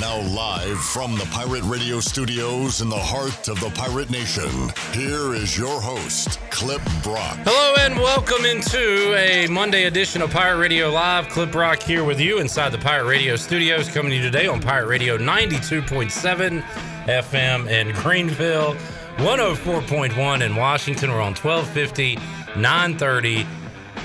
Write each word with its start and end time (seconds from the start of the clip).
Now, 0.00 0.20
live 0.20 0.78
from 0.78 1.14
the 1.14 1.24
Pirate 1.32 1.62
Radio 1.62 2.00
studios 2.00 2.82
in 2.82 2.90
the 2.90 2.98
heart 2.98 3.48
of 3.48 3.58
the 3.60 3.70
Pirate 3.70 4.10
Nation, 4.10 4.50
here 4.92 5.32
is 5.32 5.56
your 5.56 5.80
host, 5.80 6.38
Clip 6.50 6.82
Brock. 7.02 7.38
Hello 7.44 7.74
and 7.78 7.96
welcome 7.96 8.44
into 8.44 9.14
a 9.16 9.46
Monday 9.46 9.84
edition 9.84 10.20
of 10.20 10.30
Pirate 10.30 10.58
Radio 10.58 10.90
Live. 10.90 11.30
Clip 11.30 11.50
Brock 11.50 11.82
here 11.82 12.04
with 12.04 12.20
you 12.20 12.40
inside 12.40 12.72
the 12.72 12.78
Pirate 12.78 13.06
Radio 13.06 13.36
studios, 13.36 13.88
coming 13.88 14.10
to 14.10 14.16
you 14.16 14.22
today 14.22 14.46
on 14.46 14.60
Pirate 14.60 14.88
Radio 14.88 15.16
92.7 15.16 16.60
FM 17.06 17.70
in 17.70 17.94
Greenville. 17.94 18.74
104.1 19.16 20.44
in 20.44 20.56
Washington. 20.56 21.10
We're 21.10 21.22
on 21.22 21.34
1250, 21.34 22.16
930, 22.60 23.46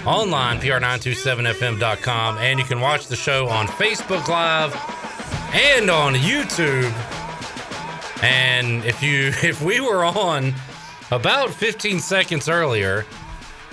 online, 0.06 0.58
pr927fm.com. 0.62 2.38
And 2.38 2.60
you 2.60 2.66
can 2.66 2.80
watch 2.80 3.08
the 3.08 3.18
show 3.18 3.50
on 3.50 3.68
Facebook 3.68 4.30
Live 4.30 4.74
and 5.54 5.90
on 5.90 6.14
YouTube. 6.16 6.92
And 8.24 8.84
if 8.86 9.02
you 9.04 9.28
if 9.48 9.62
we 9.62 9.80
were 9.80 10.06
on 10.06 10.54
about 11.12 11.50
15 11.50 12.00
seconds 12.00 12.48
earlier, 12.48 13.06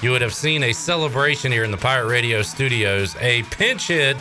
you 0.03 0.11
would 0.11 0.23
have 0.23 0.35
seen 0.35 0.63
a 0.65 0.73
celebration 0.73 1.53
here 1.53 1.65
in 1.65 1.71
the 1.71 1.77
Pirate 1.77 2.09
Radio 2.09 2.43
studios. 2.43 3.17
A 3.21 3.43
pinch 3.45 3.89
hit 3.89 4.17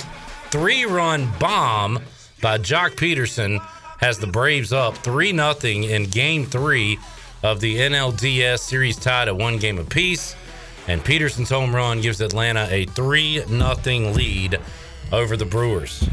three-run 0.50 1.30
bomb 1.39 2.00
by 2.41 2.58
Joc 2.58 2.95
Pederson 2.95 3.59
has 4.00 4.19
the 4.19 4.28
Braves 4.28 4.72
up 4.72 4.95
3 4.97 5.31
0 5.35 5.55
in 5.63 6.09
game 6.09 6.45
three 6.45 7.00
of 7.44 7.59
the 7.59 7.78
NLDS 7.78 8.59
series 8.59 8.97
tied 8.97 9.28
at 9.28 9.35
one 9.35 9.58
game 9.58 9.80
apiece. 9.80 10.35
And 10.88 11.03
Pederson's 11.03 11.50
home 11.50 11.75
run 11.75 12.02
gives 12.02 12.22
Atlanta 12.22 12.67
a 12.69 12.85
3 12.85 13.44
0 13.45 14.11
lead 14.13 14.59
over 15.11 15.35
the 15.35 15.45
Brewers. 15.45 16.08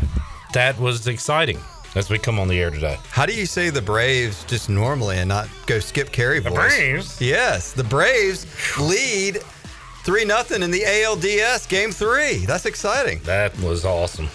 That 0.54 0.78
was 0.78 1.08
exciting 1.08 1.58
as 1.96 2.08
we 2.10 2.16
come 2.16 2.38
on 2.38 2.46
the 2.46 2.60
air 2.60 2.70
today. 2.70 2.96
How 3.10 3.26
do 3.26 3.34
you 3.34 3.44
say 3.44 3.70
the 3.70 3.82
Braves 3.82 4.44
just 4.44 4.68
normally 4.68 5.18
and 5.18 5.28
not 5.28 5.48
go 5.66 5.80
Skip 5.80 6.12
Caray 6.12 6.38
voice? 6.38 6.52
The 6.52 6.56
Braves? 6.56 7.20
Yes, 7.20 7.72
the 7.72 7.82
Braves 7.82 8.46
lead 8.78 9.38
3 10.04 10.24
0 10.24 10.62
in 10.62 10.70
the 10.70 10.82
ALDS 10.82 11.68
game 11.68 11.90
three. 11.90 12.46
That's 12.46 12.66
exciting. 12.66 13.18
That 13.24 13.58
was 13.58 13.84
awesome. 13.84 14.28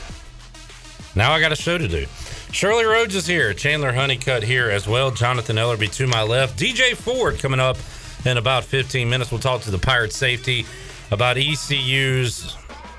Now 1.15 1.31
I 1.31 1.39
got 1.39 1.53
a 1.53 1.55
show 1.55 1.77
to 1.77 1.87
do. 1.87 2.05
Shirley 2.51 2.83
Rhodes 2.83 3.15
is 3.15 3.25
here. 3.25 3.53
Chandler 3.53 3.93
Honeycutt 3.93 4.43
here 4.43 4.69
as 4.69 4.89
well. 4.89 5.11
Jonathan 5.11 5.55
Ellerby 5.55 5.89
to 5.93 6.05
my 6.05 6.21
left. 6.21 6.59
DJ 6.59 6.97
Ford 6.97 7.39
coming 7.39 7.61
up 7.61 7.77
in 8.25 8.35
about 8.35 8.65
15 8.65 9.09
minutes. 9.09 9.31
We'll 9.31 9.39
talk 9.39 9.61
to 9.61 9.71
the 9.71 9.79
Pirate 9.79 10.11
safety 10.11 10.65
about 11.11 11.37
ECU's, 11.37 12.57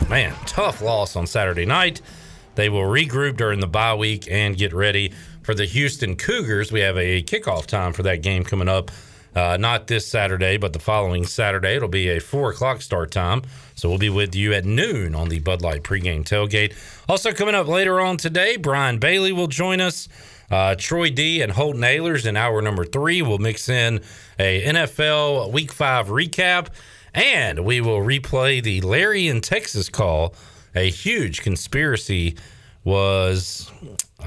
man, 0.08 0.34
tough 0.46 0.80
loss 0.80 1.16
on 1.16 1.26
Saturday 1.26 1.66
night. 1.66 2.00
They 2.60 2.68
will 2.68 2.82
regroup 2.82 3.38
during 3.38 3.60
the 3.60 3.66
bye 3.66 3.94
week 3.94 4.28
and 4.30 4.54
get 4.54 4.74
ready 4.74 5.14
for 5.42 5.54
the 5.54 5.64
Houston 5.64 6.14
Cougars. 6.14 6.70
We 6.70 6.80
have 6.80 6.98
a 6.98 7.22
kickoff 7.22 7.64
time 7.64 7.94
for 7.94 8.02
that 8.02 8.20
game 8.20 8.44
coming 8.44 8.68
up. 8.68 8.90
Uh, 9.34 9.56
not 9.58 9.86
this 9.86 10.06
Saturday, 10.06 10.58
but 10.58 10.74
the 10.74 10.78
following 10.78 11.24
Saturday. 11.24 11.76
It'll 11.76 11.88
be 11.88 12.10
a 12.10 12.20
four 12.20 12.50
o'clock 12.50 12.82
start 12.82 13.12
time. 13.12 13.44
So 13.76 13.88
we'll 13.88 13.96
be 13.96 14.10
with 14.10 14.34
you 14.34 14.52
at 14.52 14.66
noon 14.66 15.14
on 15.14 15.30
the 15.30 15.38
Bud 15.38 15.62
Light 15.62 15.84
pregame 15.84 16.22
tailgate. 16.22 16.74
Also, 17.08 17.32
coming 17.32 17.54
up 17.54 17.66
later 17.66 17.98
on 17.98 18.18
today, 18.18 18.58
Brian 18.58 18.98
Bailey 18.98 19.32
will 19.32 19.46
join 19.46 19.80
us. 19.80 20.06
Uh, 20.50 20.74
Troy 20.74 21.08
D 21.08 21.40
and 21.40 21.52
Holton 21.52 21.80
Ahlers 21.80 22.26
in 22.26 22.36
hour 22.36 22.60
number 22.60 22.84
three 22.84 23.22
will 23.22 23.38
mix 23.38 23.70
in 23.70 24.02
a 24.38 24.62
NFL 24.66 25.50
Week 25.50 25.72
Five 25.72 26.08
recap, 26.08 26.66
and 27.14 27.64
we 27.64 27.80
will 27.80 28.00
replay 28.00 28.62
the 28.62 28.82
Larry 28.82 29.28
in 29.28 29.40
Texas 29.40 29.88
call. 29.88 30.34
A 30.74 30.90
huge 30.90 31.42
conspiracy 31.42 32.36
was 32.84 33.70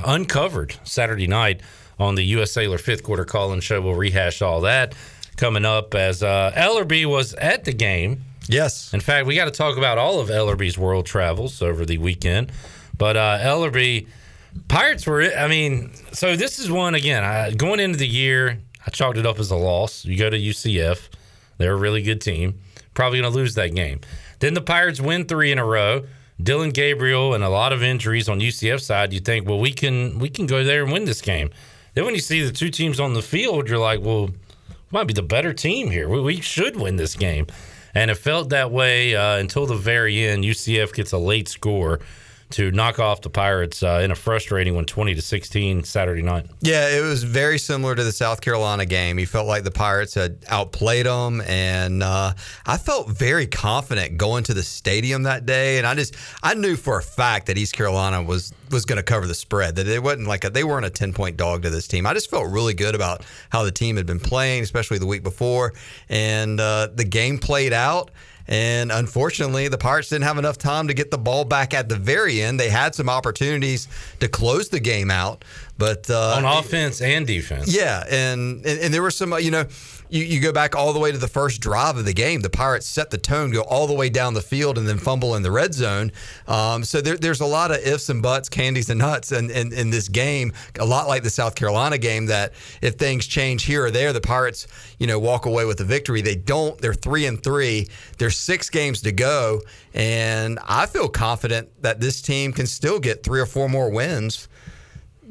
uncovered 0.05 0.75
Saturday 0.83 1.27
night 1.27 1.61
on 1.99 2.15
the 2.15 2.23
U.S. 2.23 2.51
Sailor 2.51 2.77
fifth 2.77 3.03
quarter 3.03 3.25
call-in 3.25 3.59
show. 3.59 3.81
We'll 3.81 3.95
rehash 3.95 4.41
all 4.41 4.61
that 4.61 4.95
coming 5.37 5.65
up 5.65 5.95
as 5.95 6.21
uh, 6.23 6.51
Ellerby 6.55 7.05
was 7.05 7.33
at 7.35 7.63
the 7.65 7.73
game. 7.73 8.23
Yes. 8.47 8.93
In 8.93 8.99
fact, 8.99 9.25
we 9.25 9.35
got 9.35 9.45
to 9.45 9.51
talk 9.51 9.77
about 9.77 9.97
all 9.97 10.19
of 10.19 10.29
Ellerby's 10.29 10.77
world 10.77 11.05
travels 11.05 11.61
over 11.61 11.85
the 11.85 11.97
weekend. 11.97 12.51
But 12.97 13.17
uh, 13.17 13.39
Ellerby, 13.39 14.07
Pirates 14.67 15.07
were, 15.07 15.23
I 15.23 15.47
mean, 15.47 15.91
so 16.11 16.35
this 16.35 16.59
is 16.59 16.69
one, 16.69 16.93
again, 16.93 17.23
I, 17.23 17.51
going 17.51 17.79
into 17.79 17.97
the 17.97 18.07
year, 18.07 18.59
I 18.85 18.91
chalked 18.91 19.17
it 19.17 19.25
up 19.25 19.39
as 19.39 19.49
a 19.49 19.55
loss. 19.55 20.05
You 20.05 20.17
go 20.17 20.29
to 20.29 20.37
UCF, 20.37 21.09
they're 21.57 21.73
a 21.73 21.77
really 21.77 22.01
good 22.01 22.21
team. 22.21 22.59
Probably 22.93 23.19
going 23.19 23.31
to 23.31 23.37
lose 23.37 23.55
that 23.55 23.73
game. 23.73 24.01
Then 24.39 24.53
the 24.53 24.61
Pirates 24.61 25.01
win 25.01 25.25
three 25.25 25.51
in 25.51 25.57
a 25.57 25.65
row. 25.65 26.05
Dillon 26.41 26.71
Gabriel 26.71 27.33
and 27.33 27.44
a 27.44 27.49
lot 27.49 27.73
of 27.73 27.83
injuries 27.83 28.27
on 28.27 28.39
UCF 28.39 28.81
side. 28.81 29.13
You 29.13 29.19
think, 29.19 29.47
well, 29.47 29.59
we 29.59 29.71
can 29.71 30.19
we 30.19 30.29
can 30.29 30.45
go 30.47 30.63
there 30.63 30.83
and 30.83 30.91
win 30.91 31.05
this 31.05 31.21
game. 31.21 31.51
Then 31.94 32.05
when 32.05 32.16
you 32.16 32.21
see 32.21 32.44
the 32.44 32.51
two 32.51 32.69
teams 32.69 32.99
on 32.99 33.13
the 33.13 33.21
field, 33.21 33.69
you're 33.69 33.77
like, 33.77 34.01
well, 34.01 34.29
might 34.89 35.07
be 35.07 35.13
the 35.13 35.23
better 35.23 35.53
team 35.53 35.89
here. 35.91 36.09
We, 36.09 36.21
we 36.21 36.41
should 36.41 36.75
win 36.75 36.95
this 36.95 37.16
game. 37.16 37.47
And 37.95 38.09
it 38.09 38.16
felt 38.16 38.49
that 38.49 38.71
way 38.71 39.16
uh, 39.16 39.38
until 39.38 39.67
the 39.67 39.75
very 39.75 40.25
end. 40.25 40.44
UCF 40.44 40.94
gets 40.94 41.11
a 41.11 41.17
late 41.17 41.47
score 41.47 41.99
to 42.53 42.71
knock 42.71 42.99
off 42.99 43.21
the 43.21 43.29
Pirates 43.29 43.81
uh, 43.81 44.01
in 44.03 44.11
a 44.11 44.15
frustrating 44.15 44.75
one, 44.75 44.85
20 44.85 45.15
to 45.15 45.21
16 45.21 45.83
Saturday 45.83 46.21
night. 46.21 46.45
Yeah, 46.61 46.89
it 46.89 47.01
was 47.01 47.23
very 47.23 47.57
similar 47.57 47.95
to 47.95 48.03
the 48.03 48.11
South 48.11 48.41
Carolina 48.41 48.85
game. 48.85 49.17
You 49.17 49.25
felt 49.25 49.47
like 49.47 49.63
the 49.63 49.71
Pirates 49.71 50.13
had 50.13 50.37
outplayed 50.47 51.07
them, 51.07 51.41
and 51.41 52.03
uh, 52.03 52.33
I 52.65 52.77
felt 52.77 53.09
very 53.09 53.47
confident 53.47 54.17
going 54.17 54.43
to 54.45 54.53
the 54.53 54.61
stadium 54.61 55.23
that 55.23 55.47
day. 55.47 55.79
And 55.79 55.87
I 55.87 55.95
just 55.95 56.15
I 56.43 56.53
knew 56.53 56.75
for 56.75 56.99
a 56.99 57.03
fact 57.03 57.47
that 57.47 57.57
East 57.57 57.73
Carolina 57.73 58.21
was 58.21 58.53
was 58.69 58.85
going 58.85 58.97
to 58.97 59.03
cover 59.03 59.25
the 59.25 59.35
spread. 59.35 59.75
That 59.75 59.87
it 59.87 60.03
wasn't 60.03 60.27
like 60.27 60.43
a, 60.43 60.49
they 60.51 60.63
weren't 60.63 60.85
a 60.85 60.91
10 60.91 61.13
point 61.13 61.37
dog 61.37 61.63
to 61.63 61.71
this 61.71 61.87
team. 61.87 62.05
I 62.05 62.13
just 62.13 62.29
felt 62.29 62.51
really 62.51 62.75
good 62.75 62.93
about 62.93 63.23
how 63.49 63.63
the 63.63 63.71
team 63.71 63.97
had 63.97 64.05
been 64.05 64.19
playing, 64.19 64.61
especially 64.61 64.99
the 64.99 65.07
week 65.07 65.23
before, 65.23 65.73
and 66.07 66.59
uh, 66.59 66.89
the 66.93 67.05
game 67.05 67.39
played 67.39 67.73
out. 67.73 68.11
And 68.47 68.91
unfortunately, 68.91 69.69
the 69.69 69.77
Pirates 69.77 70.09
didn't 70.09 70.25
have 70.25 70.37
enough 70.37 70.57
time 70.57 70.87
to 70.89 70.93
get 70.93 71.11
the 71.11 71.17
ball 71.17 71.45
back 71.45 71.73
at 71.73 71.87
the 71.87 71.95
very 71.95 72.41
end. 72.41 72.59
They 72.59 72.69
had 72.69 72.93
some 72.93 73.07
opportunities 73.07 73.87
to 74.19 74.27
close 74.27 74.69
the 74.69 74.81
game 74.81 75.09
out, 75.09 75.45
but 75.77 76.09
uh, 76.09 76.35
on 76.37 76.45
offense 76.45 77.01
and 77.01 77.25
defense. 77.25 77.73
Yeah, 77.73 78.03
and, 78.09 78.65
and 78.65 78.79
and 78.79 78.93
there 78.93 79.01
were 79.01 79.11
some, 79.11 79.33
you 79.39 79.51
know, 79.51 79.65
you, 80.13 80.24
you 80.24 80.40
go 80.40 80.51
back 80.51 80.75
all 80.75 80.94
the 80.94 81.00
way 81.00 81.12
to 81.12 81.18
the 81.18 81.28
first 81.28 81.59
drive 81.59 81.97
of 81.97 82.06
the 82.06 82.13
game. 82.13 82.41
The 82.41 82.50
Pirates 82.50 82.85
set 82.85 83.09
the 83.09 83.18
tone, 83.18 83.50
go 83.50 83.62
all 83.62 83.88
the 83.88 83.96
way 83.96 84.09
down 84.09 84.35
the 84.35 84.41
field, 84.41 84.78
and 84.78 84.88
then 84.88 85.00
fumble 85.00 85.36
in 85.36 85.42
the 85.42 85.50
red 85.50 85.74
zone. 85.74 86.12
Um, 86.48 86.83
so 86.83 87.01
there, 87.01 87.18
there's 87.18 87.42
a 87.42 87.48
lot 87.48 87.71
of 87.71 87.77
ifs 87.77 88.10
and 88.10 88.21
buts, 88.21 88.48
candies 88.48 88.92
and 88.92 89.00
nuts, 89.00 89.31
in, 89.31 89.50
in, 89.50 89.74
in 89.74 89.89
this 89.89 90.07
game. 90.07 90.54
A 90.80 90.86
lot 90.86 91.07
like 91.07 91.24
the 91.24 91.31
South 91.31 91.56
Carolina 91.56 91.98
game. 91.98 92.27
That 92.27 92.54
if 92.81 92.95
things 92.95 93.25
change 93.25 93.63
here 93.63 93.86
or 93.86 93.92
there, 93.92 94.13
the 94.13 94.21
Pirates, 94.21 94.68
you 95.00 95.07
know, 95.07 95.18
walk 95.18 95.48
away 95.48 95.65
with 95.65 95.80
a 95.80 95.83
victory. 95.83 96.21
They 96.21 96.36
don't. 96.36 96.77
They're 96.77 96.94
three 96.94 97.25
and 97.25 97.42
three. 97.42 97.88
There's 98.19 98.38
six 98.38 98.69
games 98.69 99.01
to 99.01 99.12
go, 99.12 99.62
and 99.95 100.59
I 100.68 100.86
feel 100.86 101.09
confident 101.09 101.69
that 101.81 102.00
this 102.00 102.21
team 102.21 102.54
can 102.54 102.68
still 102.68 103.00
get 103.00 103.24
three 103.24 103.42
or 103.42 103.48
four 103.48 103.68
more 103.68 103.89
wins 103.89 104.48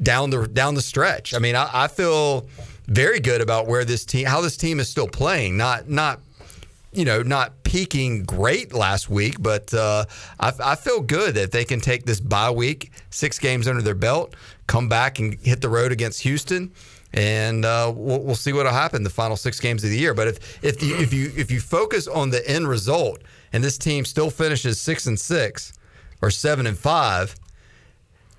down 0.01 0.29
the 0.29 0.45
down 0.47 0.75
the 0.75 0.81
stretch. 0.81 1.33
I 1.33 1.39
mean, 1.39 1.55
I, 1.55 1.69
I 1.71 1.87
feel 1.87 2.47
very 2.87 3.19
good 3.19 3.41
about 3.41 3.67
where 3.67 3.85
this 3.85 4.05
team, 4.05 4.25
how 4.25 4.41
this 4.41 4.57
team 4.57 4.79
is 4.79 4.89
still 4.89 5.07
playing. 5.07 5.57
Not 5.57 5.89
not 5.89 6.19
you 6.91 7.05
know 7.05 7.21
not 7.21 7.63
peaking 7.63 8.23
great 8.23 8.73
last 8.73 9.09
week, 9.09 9.41
but 9.41 9.73
uh, 9.73 10.05
I, 10.39 10.53
I, 10.63 10.75
feel 10.75 11.01
good 11.01 11.35
that 11.35 11.51
they 11.51 11.65
can 11.65 11.79
take 11.79 12.05
this 12.05 12.19
bye 12.19 12.51
week, 12.51 12.91
six 13.09 13.39
games 13.39 13.67
under 13.67 13.81
their 13.81 13.95
belt, 13.95 14.35
come 14.67 14.89
back 14.89 15.19
and 15.19 15.33
hit 15.41 15.61
the 15.61 15.69
road 15.69 15.91
against 15.91 16.21
Houston. 16.21 16.71
And 17.15 17.63
uh, 17.63 17.91
we'll, 17.95 18.21
we'll, 18.21 18.35
see 18.35 18.53
what'll 18.53 18.71
happen 18.71 19.03
the 19.03 19.09
final 19.09 19.37
six 19.37 19.59
games 19.59 19.83
of 19.83 19.91
the 19.91 19.97
year. 19.97 20.13
But 20.13 20.27
if 20.27 20.63
if 20.63 20.81
you, 20.81 20.95
if 20.97 21.13
you 21.13 21.31
if 21.35 21.51
you 21.51 21.59
focus 21.59 22.07
on 22.07 22.29
the 22.29 22.47
end 22.47 22.67
result, 22.67 23.21
and 23.53 23.63
this 23.63 23.77
team 23.77 24.03
still 24.03 24.29
finishes 24.29 24.79
six 24.79 25.05
and 25.05 25.19
six, 25.19 25.73
or 26.21 26.31
seven 26.31 26.65
and 26.65 26.77
five, 26.77 27.35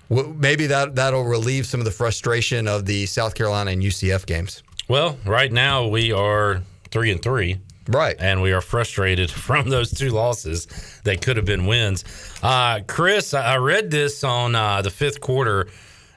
maybe 0.09 0.67
that 0.67 0.95
that'll 0.95 1.23
relieve 1.23 1.65
some 1.65 1.79
of 1.79 1.85
the 1.85 1.91
frustration 1.91 2.67
of 2.67 2.85
the 2.85 3.05
South 3.05 3.35
Carolina 3.35 3.71
and 3.71 3.81
UCF 3.81 4.25
games. 4.25 4.63
Well, 4.87 5.17
right 5.25 5.51
now 5.51 5.87
we 5.87 6.11
are 6.11 6.61
three 6.91 7.11
and 7.11 7.21
three. 7.21 7.59
Right. 7.87 8.15
And 8.19 8.41
we 8.41 8.51
are 8.51 8.61
frustrated 8.61 9.29
from 9.47 9.69
those 9.69 9.91
two 9.91 10.09
losses 10.09 10.67
that 11.03 11.21
could 11.21 11.37
have 11.37 11.45
been 11.45 11.65
wins. 11.65 12.03
Uh, 12.41 12.81
Chris, 12.87 13.33
I 13.33 13.57
read 13.57 13.91
this 13.91 14.23
on 14.23 14.55
uh, 14.55 14.81
the 14.81 14.89
fifth 14.89 15.21
quarter 15.21 15.67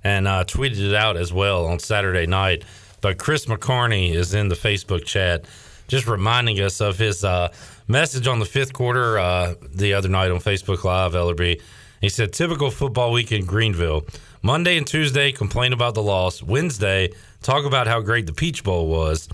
and 0.05 0.26
uh, 0.26 0.44
tweeted 0.44 0.81
it 0.81 0.94
out 0.94 1.17
as 1.17 1.32
well 1.32 1.67
on 1.67 1.79
Saturday 1.79 2.26
night. 2.26 2.64
But 3.00 3.19
Chris 3.19 3.46
McCarney 3.46 4.14
is 4.14 4.35
in 4.35 4.49
the 4.49 4.55
Facebook 4.55 5.05
chat 5.05 5.44
just 5.88 6.06
reminding 6.06 6.61
us 6.61 6.81
of 6.81 6.99
his 6.99 7.25
uh, 7.25 7.50
message 7.87 8.26
on 8.26 8.38
the 8.38 8.44
fifth 8.44 8.73
quarter 8.73 9.19
uh, 9.19 9.55
the 9.62 9.94
other 9.94 10.08
night 10.08 10.31
on 10.31 10.38
Facebook 10.38 10.85
Live, 10.85 11.12
Ellerby. 11.12 11.61
He 12.00 12.09
said, 12.09 12.33
typical 12.33 12.71
football 12.71 13.12
week 13.12 13.33
in 13.33 13.45
Greenville. 13.45 14.05
Monday 14.43 14.77
and 14.77 14.87
Tuesday, 14.87 15.33
complain 15.33 15.73
about 15.73 15.95
the 15.95 16.03
loss. 16.03 16.43
Wednesday, 16.43 17.11
talk 17.43 17.65
about 17.65 17.89
how 17.89 18.00
great 18.00 18.27
the 18.27 18.33
Peach 18.33 18.62
Bowl 18.62 18.87
was. 18.89 19.29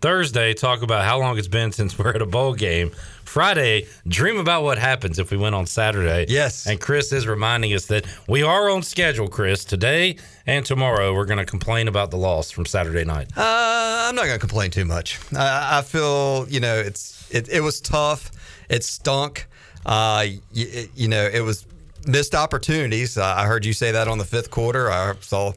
Thursday, 0.00 0.54
talk 0.54 0.82
about 0.82 1.04
how 1.04 1.18
long 1.18 1.38
it's 1.38 1.46
been 1.46 1.72
since 1.80 1.98
we're 1.98 2.10
at 2.10 2.22
a 2.22 2.26
bowl 2.26 2.54
game. 2.54 2.90
Friday, 3.24 3.86
dream 4.08 4.38
about 4.38 4.64
what 4.64 4.76
happens 4.76 5.20
if 5.20 5.30
we 5.30 5.36
win 5.36 5.54
on 5.54 5.66
Saturday. 5.66 6.26
Yes. 6.28 6.66
And 6.66 6.80
Chris 6.80 7.12
is 7.12 7.28
reminding 7.28 7.72
us 7.74 7.86
that 7.86 8.06
we 8.26 8.42
are 8.42 8.70
on 8.70 8.82
schedule, 8.82 9.28
Chris. 9.28 9.64
Today 9.64 10.16
and 10.46 10.66
tomorrow, 10.66 11.14
we're 11.14 11.26
going 11.26 11.38
to 11.38 11.44
complain 11.44 11.86
about 11.86 12.10
the 12.10 12.16
loss 12.16 12.50
from 12.50 12.66
Saturday 12.66 13.04
night. 13.04 13.28
Uh, 13.36 14.06
I'm 14.08 14.16
not 14.16 14.24
going 14.24 14.34
to 14.34 14.40
complain 14.40 14.72
too 14.72 14.84
much. 14.84 15.20
I, 15.32 15.78
I 15.78 15.82
feel, 15.82 16.48
you 16.48 16.58
know, 16.58 16.76
it's 16.76 17.30
it, 17.30 17.48
it 17.48 17.60
was 17.60 17.80
tough. 17.80 18.32
It 18.68 18.82
stunk. 18.82 19.46
Uh, 19.86 20.26
you, 20.52 20.88
you 20.96 21.06
know, 21.06 21.24
it 21.32 21.40
was 21.40 21.66
missed 22.06 22.34
opportunities. 22.34 23.16
Uh, 23.18 23.34
I 23.36 23.46
heard 23.46 23.64
you 23.64 23.72
say 23.72 23.92
that 23.92 24.08
on 24.08 24.18
the 24.18 24.24
fifth 24.24 24.50
quarter. 24.50 24.90
I 24.90 25.14
saw 25.20 25.52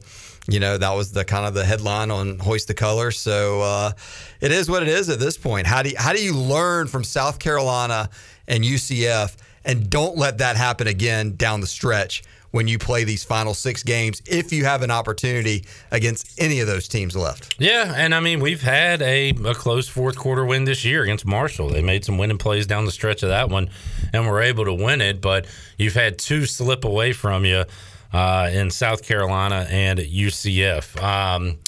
you 0.46 0.60
know 0.60 0.76
that 0.76 0.92
was 0.92 1.12
the 1.12 1.24
kind 1.24 1.46
of 1.46 1.54
the 1.54 1.64
headline 1.64 2.10
on 2.10 2.38
hoist 2.38 2.68
the 2.68 2.74
Color. 2.74 3.10
so 3.10 3.62
uh, 3.62 3.92
it 4.40 4.52
is 4.52 4.68
what 4.68 4.82
it 4.82 4.88
is 4.88 5.08
at 5.08 5.18
this 5.18 5.38
point 5.38 5.66
how 5.66 5.82
do 5.82 5.90
you, 5.90 5.96
how 5.98 6.12
do 6.12 6.22
you 6.22 6.34
learn 6.34 6.86
from 6.86 7.02
south 7.02 7.38
carolina 7.38 8.10
and 8.46 8.62
ucf 8.64 9.36
and 9.64 9.88
don't 9.88 10.16
let 10.18 10.38
that 10.38 10.56
happen 10.56 10.86
again 10.86 11.34
down 11.36 11.60
the 11.60 11.66
stretch 11.66 12.22
when 12.54 12.68
you 12.68 12.78
play 12.78 13.02
these 13.02 13.24
final 13.24 13.52
six 13.52 13.82
games 13.82 14.22
if 14.26 14.52
you 14.52 14.64
have 14.64 14.82
an 14.82 14.90
opportunity 14.90 15.64
against 15.90 16.40
any 16.40 16.60
of 16.60 16.68
those 16.68 16.86
teams 16.86 17.16
left 17.16 17.56
yeah 17.58 17.92
and 17.96 18.14
i 18.14 18.20
mean 18.20 18.38
we've 18.38 18.62
had 18.62 19.02
a, 19.02 19.30
a 19.30 19.54
close 19.54 19.88
fourth 19.88 20.16
quarter 20.16 20.44
win 20.44 20.64
this 20.64 20.84
year 20.84 21.02
against 21.02 21.26
marshall 21.26 21.68
they 21.68 21.82
made 21.82 22.04
some 22.04 22.16
winning 22.16 22.38
plays 22.38 22.64
down 22.64 22.84
the 22.84 22.92
stretch 22.92 23.24
of 23.24 23.28
that 23.28 23.48
one 23.48 23.68
and 24.12 24.24
were 24.24 24.40
able 24.40 24.64
to 24.64 24.72
win 24.72 25.00
it 25.00 25.20
but 25.20 25.46
you've 25.78 25.94
had 25.94 26.16
two 26.16 26.46
slip 26.46 26.84
away 26.84 27.12
from 27.12 27.44
you 27.44 27.64
uh, 28.12 28.48
in 28.52 28.70
South 28.70 29.02
Carolina 29.02 29.66
and 29.68 29.98
at 29.98 30.06
UCF. 30.06 31.02
Um, 31.02 31.58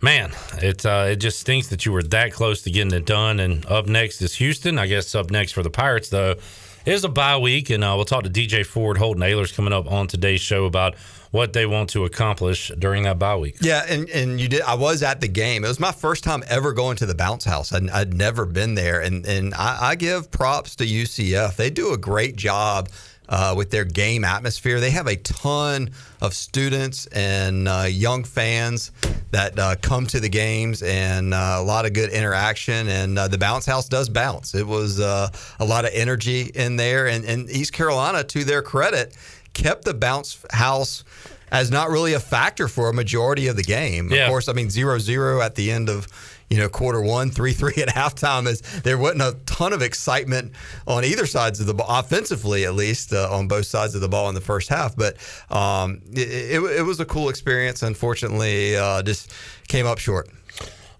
man, 0.00 0.30
it 0.62 0.86
uh, 0.86 1.06
it 1.08 1.16
just 1.16 1.40
stinks 1.40 1.66
that 1.68 1.84
you 1.84 1.90
were 1.90 2.04
that 2.04 2.32
close 2.32 2.62
to 2.62 2.70
getting 2.70 2.92
it 2.92 3.06
done. 3.06 3.40
And 3.40 3.66
up 3.66 3.86
next 3.86 4.22
is 4.22 4.36
Houston. 4.36 4.78
I 4.78 4.86
guess 4.86 5.16
up 5.16 5.32
next 5.32 5.50
for 5.50 5.64
the 5.64 5.70
Pirates 5.70 6.10
though 6.10 6.36
is 6.84 7.04
a 7.04 7.08
bye 7.08 7.38
week, 7.38 7.70
and 7.70 7.82
uh, 7.82 7.94
we'll 7.96 8.04
talk 8.04 8.24
to 8.24 8.30
DJ 8.30 8.64
Ford, 8.64 8.98
Holton 8.98 9.22
Ahlers 9.22 9.54
coming 9.54 9.72
up 9.72 9.90
on 9.90 10.06
today's 10.06 10.40
show 10.40 10.64
about 10.64 10.94
what 11.30 11.52
they 11.52 11.66
want 11.66 11.90
to 11.90 12.04
accomplish 12.04 12.70
during 12.78 13.02
that 13.04 13.18
bye 13.18 13.36
week. 13.36 13.56
Yeah, 13.60 13.84
and, 13.88 14.08
and 14.10 14.40
you 14.40 14.48
did. 14.48 14.62
I 14.62 14.74
was 14.74 15.02
at 15.02 15.20
the 15.20 15.28
game. 15.28 15.64
It 15.64 15.68
was 15.68 15.80
my 15.80 15.92
first 15.92 16.22
time 16.22 16.44
ever 16.46 16.72
going 16.72 16.96
to 16.98 17.06
the 17.06 17.14
bounce 17.14 17.44
house. 17.44 17.72
I'd, 17.72 17.90
I'd 17.90 18.14
never 18.14 18.46
been 18.46 18.74
there, 18.74 19.00
and 19.00 19.26
and 19.26 19.54
I, 19.54 19.78
I 19.80 19.94
give 19.96 20.30
props 20.30 20.76
to 20.76 20.84
UCF. 20.84 21.56
They 21.56 21.70
do 21.70 21.92
a 21.92 21.98
great 21.98 22.36
job 22.36 22.88
uh, 23.28 23.54
with 23.56 23.70
their 23.70 23.84
game 23.84 24.24
atmosphere. 24.24 24.80
They 24.80 24.90
have 24.90 25.06
a 25.06 25.16
ton 25.16 25.90
of 26.20 26.34
students 26.34 27.06
and 27.06 27.68
uh, 27.68 27.86
young 27.88 28.24
fans 28.24 28.92
that 29.30 29.58
uh, 29.58 29.76
come 29.80 30.06
to 30.08 30.20
the 30.20 30.28
games 30.28 30.82
and 30.82 31.34
uh, 31.34 31.56
a 31.58 31.62
lot 31.62 31.86
of 31.86 31.92
good 31.92 32.10
interaction. 32.10 32.88
And 32.88 33.18
uh, 33.18 33.28
the 33.28 33.38
bounce 33.38 33.66
house 33.66 33.88
does 33.88 34.08
bounce. 34.08 34.54
It 34.54 34.66
was 34.66 35.00
uh, 35.00 35.28
a 35.58 35.64
lot 35.64 35.84
of 35.84 35.90
energy 35.94 36.50
in 36.54 36.76
there. 36.76 37.06
And, 37.06 37.24
and 37.24 37.50
East 37.50 37.72
Carolina, 37.72 38.24
to 38.24 38.44
their 38.44 38.62
credit, 38.62 39.16
kept 39.52 39.84
the 39.84 39.94
bounce 39.94 40.44
house 40.50 41.04
as 41.50 41.70
not 41.70 41.88
really 41.88 42.14
a 42.14 42.20
factor 42.20 42.66
for 42.68 42.88
a 42.88 42.92
majority 42.92 43.46
of 43.46 43.56
the 43.56 43.62
game. 43.62 44.10
Yeah. 44.10 44.24
Of 44.24 44.30
course, 44.30 44.48
I 44.48 44.52
mean, 44.52 44.70
0 44.70 44.98
0 44.98 45.40
at 45.40 45.54
the 45.54 45.70
end 45.70 45.88
of 45.88 46.08
you 46.50 46.58
know, 46.58 46.68
quarter 46.68 47.00
one, 47.00 47.30
three 47.30 47.52
three 47.52 47.82
at 47.82 47.88
halftime. 47.94 48.46
Is 48.46 48.60
there 48.82 48.98
wasn't 48.98 49.22
a 49.22 49.36
ton 49.46 49.72
of 49.72 49.82
excitement 49.82 50.52
on 50.86 51.04
either 51.04 51.26
sides 51.26 51.60
of 51.60 51.66
the 51.66 51.74
ball, 51.74 51.86
offensively 51.88 52.64
at 52.64 52.74
least, 52.74 53.12
uh, 53.12 53.28
on 53.30 53.48
both 53.48 53.66
sides 53.66 53.94
of 53.94 54.00
the 54.00 54.08
ball 54.08 54.28
in 54.28 54.34
the 54.34 54.40
first 54.40 54.68
half. 54.68 54.96
But 54.96 55.16
um, 55.50 56.00
it, 56.12 56.28
it, 56.28 56.62
it, 56.78 56.82
was 56.82 57.00
a 57.00 57.04
cool 57.04 57.28
experience. 57.28 57.82
Unfortunately, 57.82 58.76
uh, 58.76 59.02
just 59.02 59.32
came 59.68 59.86
up 59.86 59.98
short. 59.98 60.28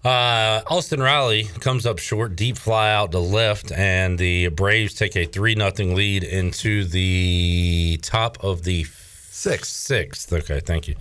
Uh, 0.03 0.61
Austin 0.67 1.01
Riley 1.01 1.45
comes 1.61 1.87
up 1.87 1.97
short, 1.97 2.35
deep 2.35 2.57
fly 2.57 2.91
out 2.91 3.11
to 3.11 3.19
left, 3.19 3.71
and 3.71 4.19
the 4.19 4.49
Braves 4.49 4.93
take 4.93 5.15
a 5.15 5.25
three 5.25 5.55
nothing 5.55 5.95
lead 5.95 6.23
into 6.23 6.83
the 6.83 7.97
top 8.03 8.43
of 8.43 8.63
the 8.63 8.83
sixth. 8.83 9.71
Sixth. 9.71 10.31
Okay, 10.31 10.59
thank 10.59 10.87
you 10.87 10.95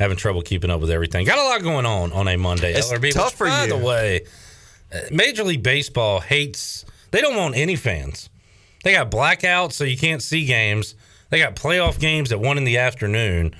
having 0.00 0.16
trouble 0.16 0.40
keeping 0.40 0.70
up 0.70 0.80
with 0.80 0.90
everything. 0.90 1.26
Got 1.26 1.38
a 1.38 1.44
lot 1.44 1.62
going 1.62 1.84
on 1.84 2.10
on 2.12 2.26
a 2.26 2.36
Monday. 2.36 2.72
It's 2.72 2.90
LRB, 2.90 3.12
tough 3.12 3.34
for 3.34 3.46
by 3.46 3.64
you. 3.64 3.68
the 3.68 3.76
way, 3.76 4.22
uh, 4.92 4.98
Major 5.12 5.44
League 5.44 5.62
Baseball 5.62 6.20
hates. 6.20 6.86
They 7.10 7.20
don't 7.20 7.36
want 7.36 7.54
any 7.54 7.76
fans. 7.76 8.30
They 8.82 8.92
got 8.92 9.10
blackouts, 9.10 9.72
so 9.72 9.84
you 9.84 9.98
can't 9.98 10.22
see 10.22 10.46
games. 10.46 10.94
They 11.28 11.38
got 11.38 11.54
playoff 11.54 12.00
games 12.00 12.32
at 12.32 12.40
one 12.40 12.56
in 12.56 12.64
the 12.64 12.78
afternoon. 12.78 13.54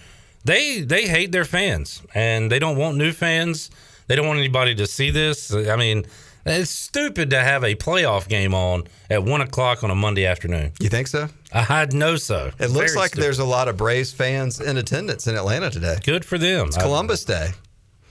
They 0.45 0.81
they 0.81 1.07
hate 1.07 1.31
their 1.31 1.45
fans, 1.45 2.03
and 2.15 2.51
they 2.51 2.59
don't 2.59 2.79
want 2.79 2.97
new 2.97 3.13
fans. 3.13 3.71
They 4.07 4.17
don't 4.17 4.27
want 4.27 4.39
anybody 4.39 4.75
to 4.77 4.87
see 4.87 5.11
this. 5.11 5.53
I 5.53 5.77
mean, 5.77 6.07
it's 6.47 6.71
stupid 6.71 7.29
to 7.31 7.41
have 7.41 7.63
a 7.63 7.75
playoff 7.75 8.29
game 8.29 8.55
on 8.55 8.85
at 9.11 9.23
one 9.23 9.43
o'clock 9.43 9.85
on 9.85 9.91
a 9.91 9.95
Monday 9.95 10.25
afternoon. 10.25 10.73
You 10.81 10.89
think 10.89 11.07
so? 11.07 11.29
I 11.53 11.87
know 11.93 12.17
so. 12.17 12.51
It 12.59 12.71
looks 12.71 12.93
Very 12.93 13.01
like 13.03 13.09
stupid. 13.11 13.25
there's 13.25 13.39
a 13.39 13.45
lot 13.45 13.69
of 13.69 13.77
Braves 13.77 14.13
fans 14.13 14.61
in 14.61 14.77
attendance 14.77 15.27
in 15.27 15.35
Atlanta 15.37 15.71
today. 15.71 15.99
good 16.05 16.25
for 16.25 16.39
them. 16.39 16.69
It's 16.69 16.77
Columbus 16.77 17.25
Day. 17.25 17.51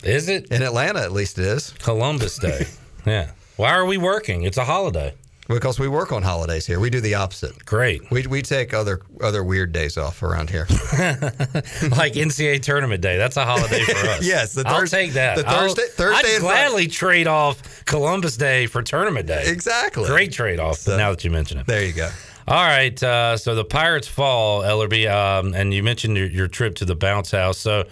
Is 0.04 0.30
it 0.30 0.48
In 0.52 0.62
Atlanta, 0.62 1.00
at 1.02 1.12
least 1.12 1.38
it 1.40 1.46
is. 1.46 1.72
Columbus 1.80 2.38
Day? 2.38 2.66
yeah. 3.06 3.32
Why 3.58 3.72
are 3.72 3.86
we 3.86 3.98
working? 3.98 4.44
It's 4.44 4.58
a 4.58 4.64
holiday. 4.66 5.14
Because 5.50 5.80
we 5.80 5.88
work 5.88 6.12
on 6.12 6.22
holidays 6.22 6.68
here. 6.68 6.80
We 6.80 6.92
do 6.92 7.02
the 7.02 7.16
opposite. 7.16 7.66
Great. 7.66 8.10
We, 8.12 8.28
we 8.28 8.44
take 8.44 8.72
other 8.72 9.02
other 9.20 9.44
weird 9.44 9.72
days 9.72 9.98
off 9.98 10.22
around 10.22 10.52
here. 10.52 10.68
like 10.70 12.14
NCAA 12.14 12.62
tournament 12.62 13.02
day. 13.02 13.18
That's 13.18 13.36
a 13.36 13.46
holiday 13.46 13.82
for 13.84 13.98
us. 14.10 14.24
Yes, 14.26 14.54
the 14.54 14.64
I'll 14.68 14.86
take 14.86 15.14
that. 15.14 15.38
the 15.38 15.48
I'll- 15.48 15.62
Thursday- 15.62 15.88
Thursday 15.92 16.36
I'd 16.36 16.42
gladly 16.42 16.88
trade 16.88 17.26
off 17.28 17.84
Columbus 17.86 18.38
Day 18.38 18.68
for 18.68 18.84
tournament 18.84 19.26
day. 19.26 19.44
Exactly. 19.48 20.06
Great 20.08 20.32
trade 20.32 20.60
off. 20.60 20.88
now 20.88 21.10
that 21.10 21.24
you 21.24 21.32
mention 21.32 21.58
it. 21.58 21.66
There 21.66 21.84
you 21.84 21.94
go. 21.94 22.10
All 22.50 22.66
right. 22.66 23.04
Uh, 23.04 23.38
so 23.38 23.54
the 23.54 23.64
Pirates 23.64 24.08
fall, 24.08 24.64
Ellerby, 24.64 25.08
um, 25.08 25.54
and 25.54 25.72
you 25.72 25.84
mentioned 25.84 26.18
your, 26.18 26.26
your 26.26 26.48
trip 26.48 26.74
to 26.78 26.86
the 26.86 26.96
bounce 26.96 27.30
house. 27.30 27.60
So, 27.60 27.84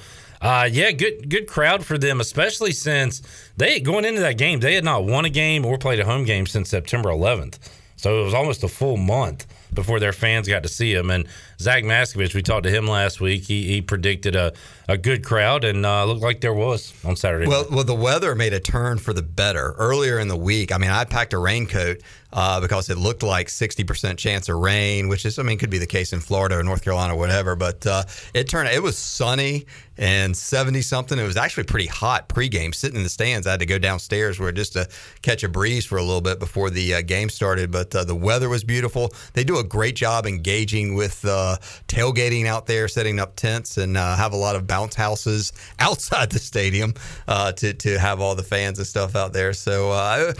uh, 0.41 0.67
yeah, 0.71 0.91
good 0.93 1.29
good 1.29 1.45
crowd 1.45 1.85
for 1.85 1.99
them, 1.99 2.19
especially 2.19 2.71
since 2.71 3.21
they 3.55 3.79
going 3.79 4.03
into 4.03 4.21
that 4.21 4.39
game 4.39 4.59
they 4.59 4.73
had 4.73 4.83
not 4.83 5.05
won 5.05 5.25
a 5.25 5.29
game 5.29 5.63
or 5.63 5.77
played 5.77 5.99
a 5.99 6.05
home 6.05 6.25
game 6.25 6.47
since 6.47 6.69
September 6.69 7.09
11th. 7.09 7.59
So 7.97 8.21
it 8.21 8.23
was 8.23 8.33
almost 8.33 8.63
a 8.63 8.67
full 8.67 8.97
month 8.97 9.45
before 9.73 9.99
their 9.99 10.13
fans 10.13 10.47
got 10.47 10.63
to 10.63 10.69
see 10.69 10.93
them. 10.93 11.09
And 11.09 11.27
Zach 11.59 11.83
Maskovich, 11.83 12.35
we 12.35 12.43
talked 12.43 12.63
to 12.63 12.69
him 12.69 12.87
last 12.87 13.19
week. 13.19 13.43
He, 13.43 13.67
he 13.67 13.81
predicted 13.81 14.35
a, 14.35 14.53
a 14.87 14.97
good 14.97 15.25
crowd, 15.25 15.63
and 15.63 15.85
uh, 15.85 16.05
looked 16.05 16.21
like 16.21 16.41
there 16.41 16.53
was 16.53 16.93
on 17.03 17.15
Saturday. 17.15 17.47
Well, 17.47 17.63
night. 17.63 17.71
well, 17.71 17.83
the 17.83 17.95
weather 17.95 18.35
made 18.35 18.53
a 18.53 18.59
turn 18.59 18.99
for 18.99 19.13
the 19.13 19.23
better 19.23 19.73
earlier 19.77 20.19
in 20.19 20.27
the 20.27 20.37
week. 20.37 20.71
I 20.71 20.77
mean, 20.77 20.91
I 20.91 21.05
packed 21.05 21.33
a 21.33 21.39
raincoat 21.39 22.01
uh, 22.33 22.59
because 22.59 22.89
it 22.89 22.97
looked 22.97 23.23
like 23.23 23.47
60% 23.47 24.17
chance 24.17 24.49
of 24.49 24.57
rain, 24.57 25.07
which 25.07 25.25
is, 25.25 25.39
I 25.39 25.43
mean, 25.43 25.57
could 25.57 25.69
be 25.69 25.77
the 25.77 25.87
case 25.87 26.13
in 26.13 26.19
Florida 26.19 26.57
or 26.57 26.63
North 26.63 26.83
Carolina 26.83 27.15
or 27.15 27.17
whatever. 27.17 27.55
But 27.55 27.85
uh, 27.87 28.03
it 28.33 28.49
turned, 28.49 28.69
it 28.69 28.83
was 28.83 28.97
sunny 28.97 29.65
and 29.97 30.35
70 30.35 30.81
something. 30.81 31.17
It 31.17 31.23
was 31.23 31.37
actually 31.37 31.63
pretty 31.63 31.87
hot 31.87 32.29
pregame. 32.29 32.75
Sitting 32.75 32.97
in 32.97 33.03
the 33.03 33.09
stands, 33.09 33.47
I 33.47 33.51
had 33.51 33.61
to 33.61 33.65
go 33.65 33.77
downstairs 33.79 34.39
where 34.39 34.51
just 34.51 34.73
to 34.73 34.87
catch 35.21 35.43
a 35.43 35.49
breeze 35.49 35.85
for 35.85 35.97
a 35.97 36.03
little 36.03 36.21
bit 36.21 36.39
before 36.39 36.69
the 36.69 36.95
uh, 36.95 37.01
game 37.01 37.29
started. 37.29 37.71
But 37.71 37.95
uh, 37.95 38.03
the 38.03 38.15
weather 38.15 38.49
was 38.49 38.63
beautiful. 38.63 39.13
They 39.33 39.43
do 39.43 39.57
a 39.57 39.63
great 39.63 39.95
job 39.95 40.25
engaging 40.25 40.95
with 40.95 41.23
uh, 41.25 41.57
tailgating 41.87 42.45
out 42.45 42.67
there, 42.67 42.87
setting 42.87 43.19
up 43.19 43.35
tents, 43.35 43.77
and 43.77 43.97
uh, 43.97 44.15
have 44.15 44.33
a 44.33 44.37
lot 44.37 44.55
of 44.55 44.67
bounce 44.67 44.95
houses 44.95 45.53
outside 45.79 46.29
the 46.29 46.39
stadium 46.39 46.93
to 47.27 47.73
to 47.73 47.99
have 47.99 48.19
all 48.19 48.35
the 48.35 48.43
fans 48.43 48.77
and 48.77 48.87
stuff 48.87 49.15
out 49.15 49.33
there. 49.33 49.53
So. 49.53 50.33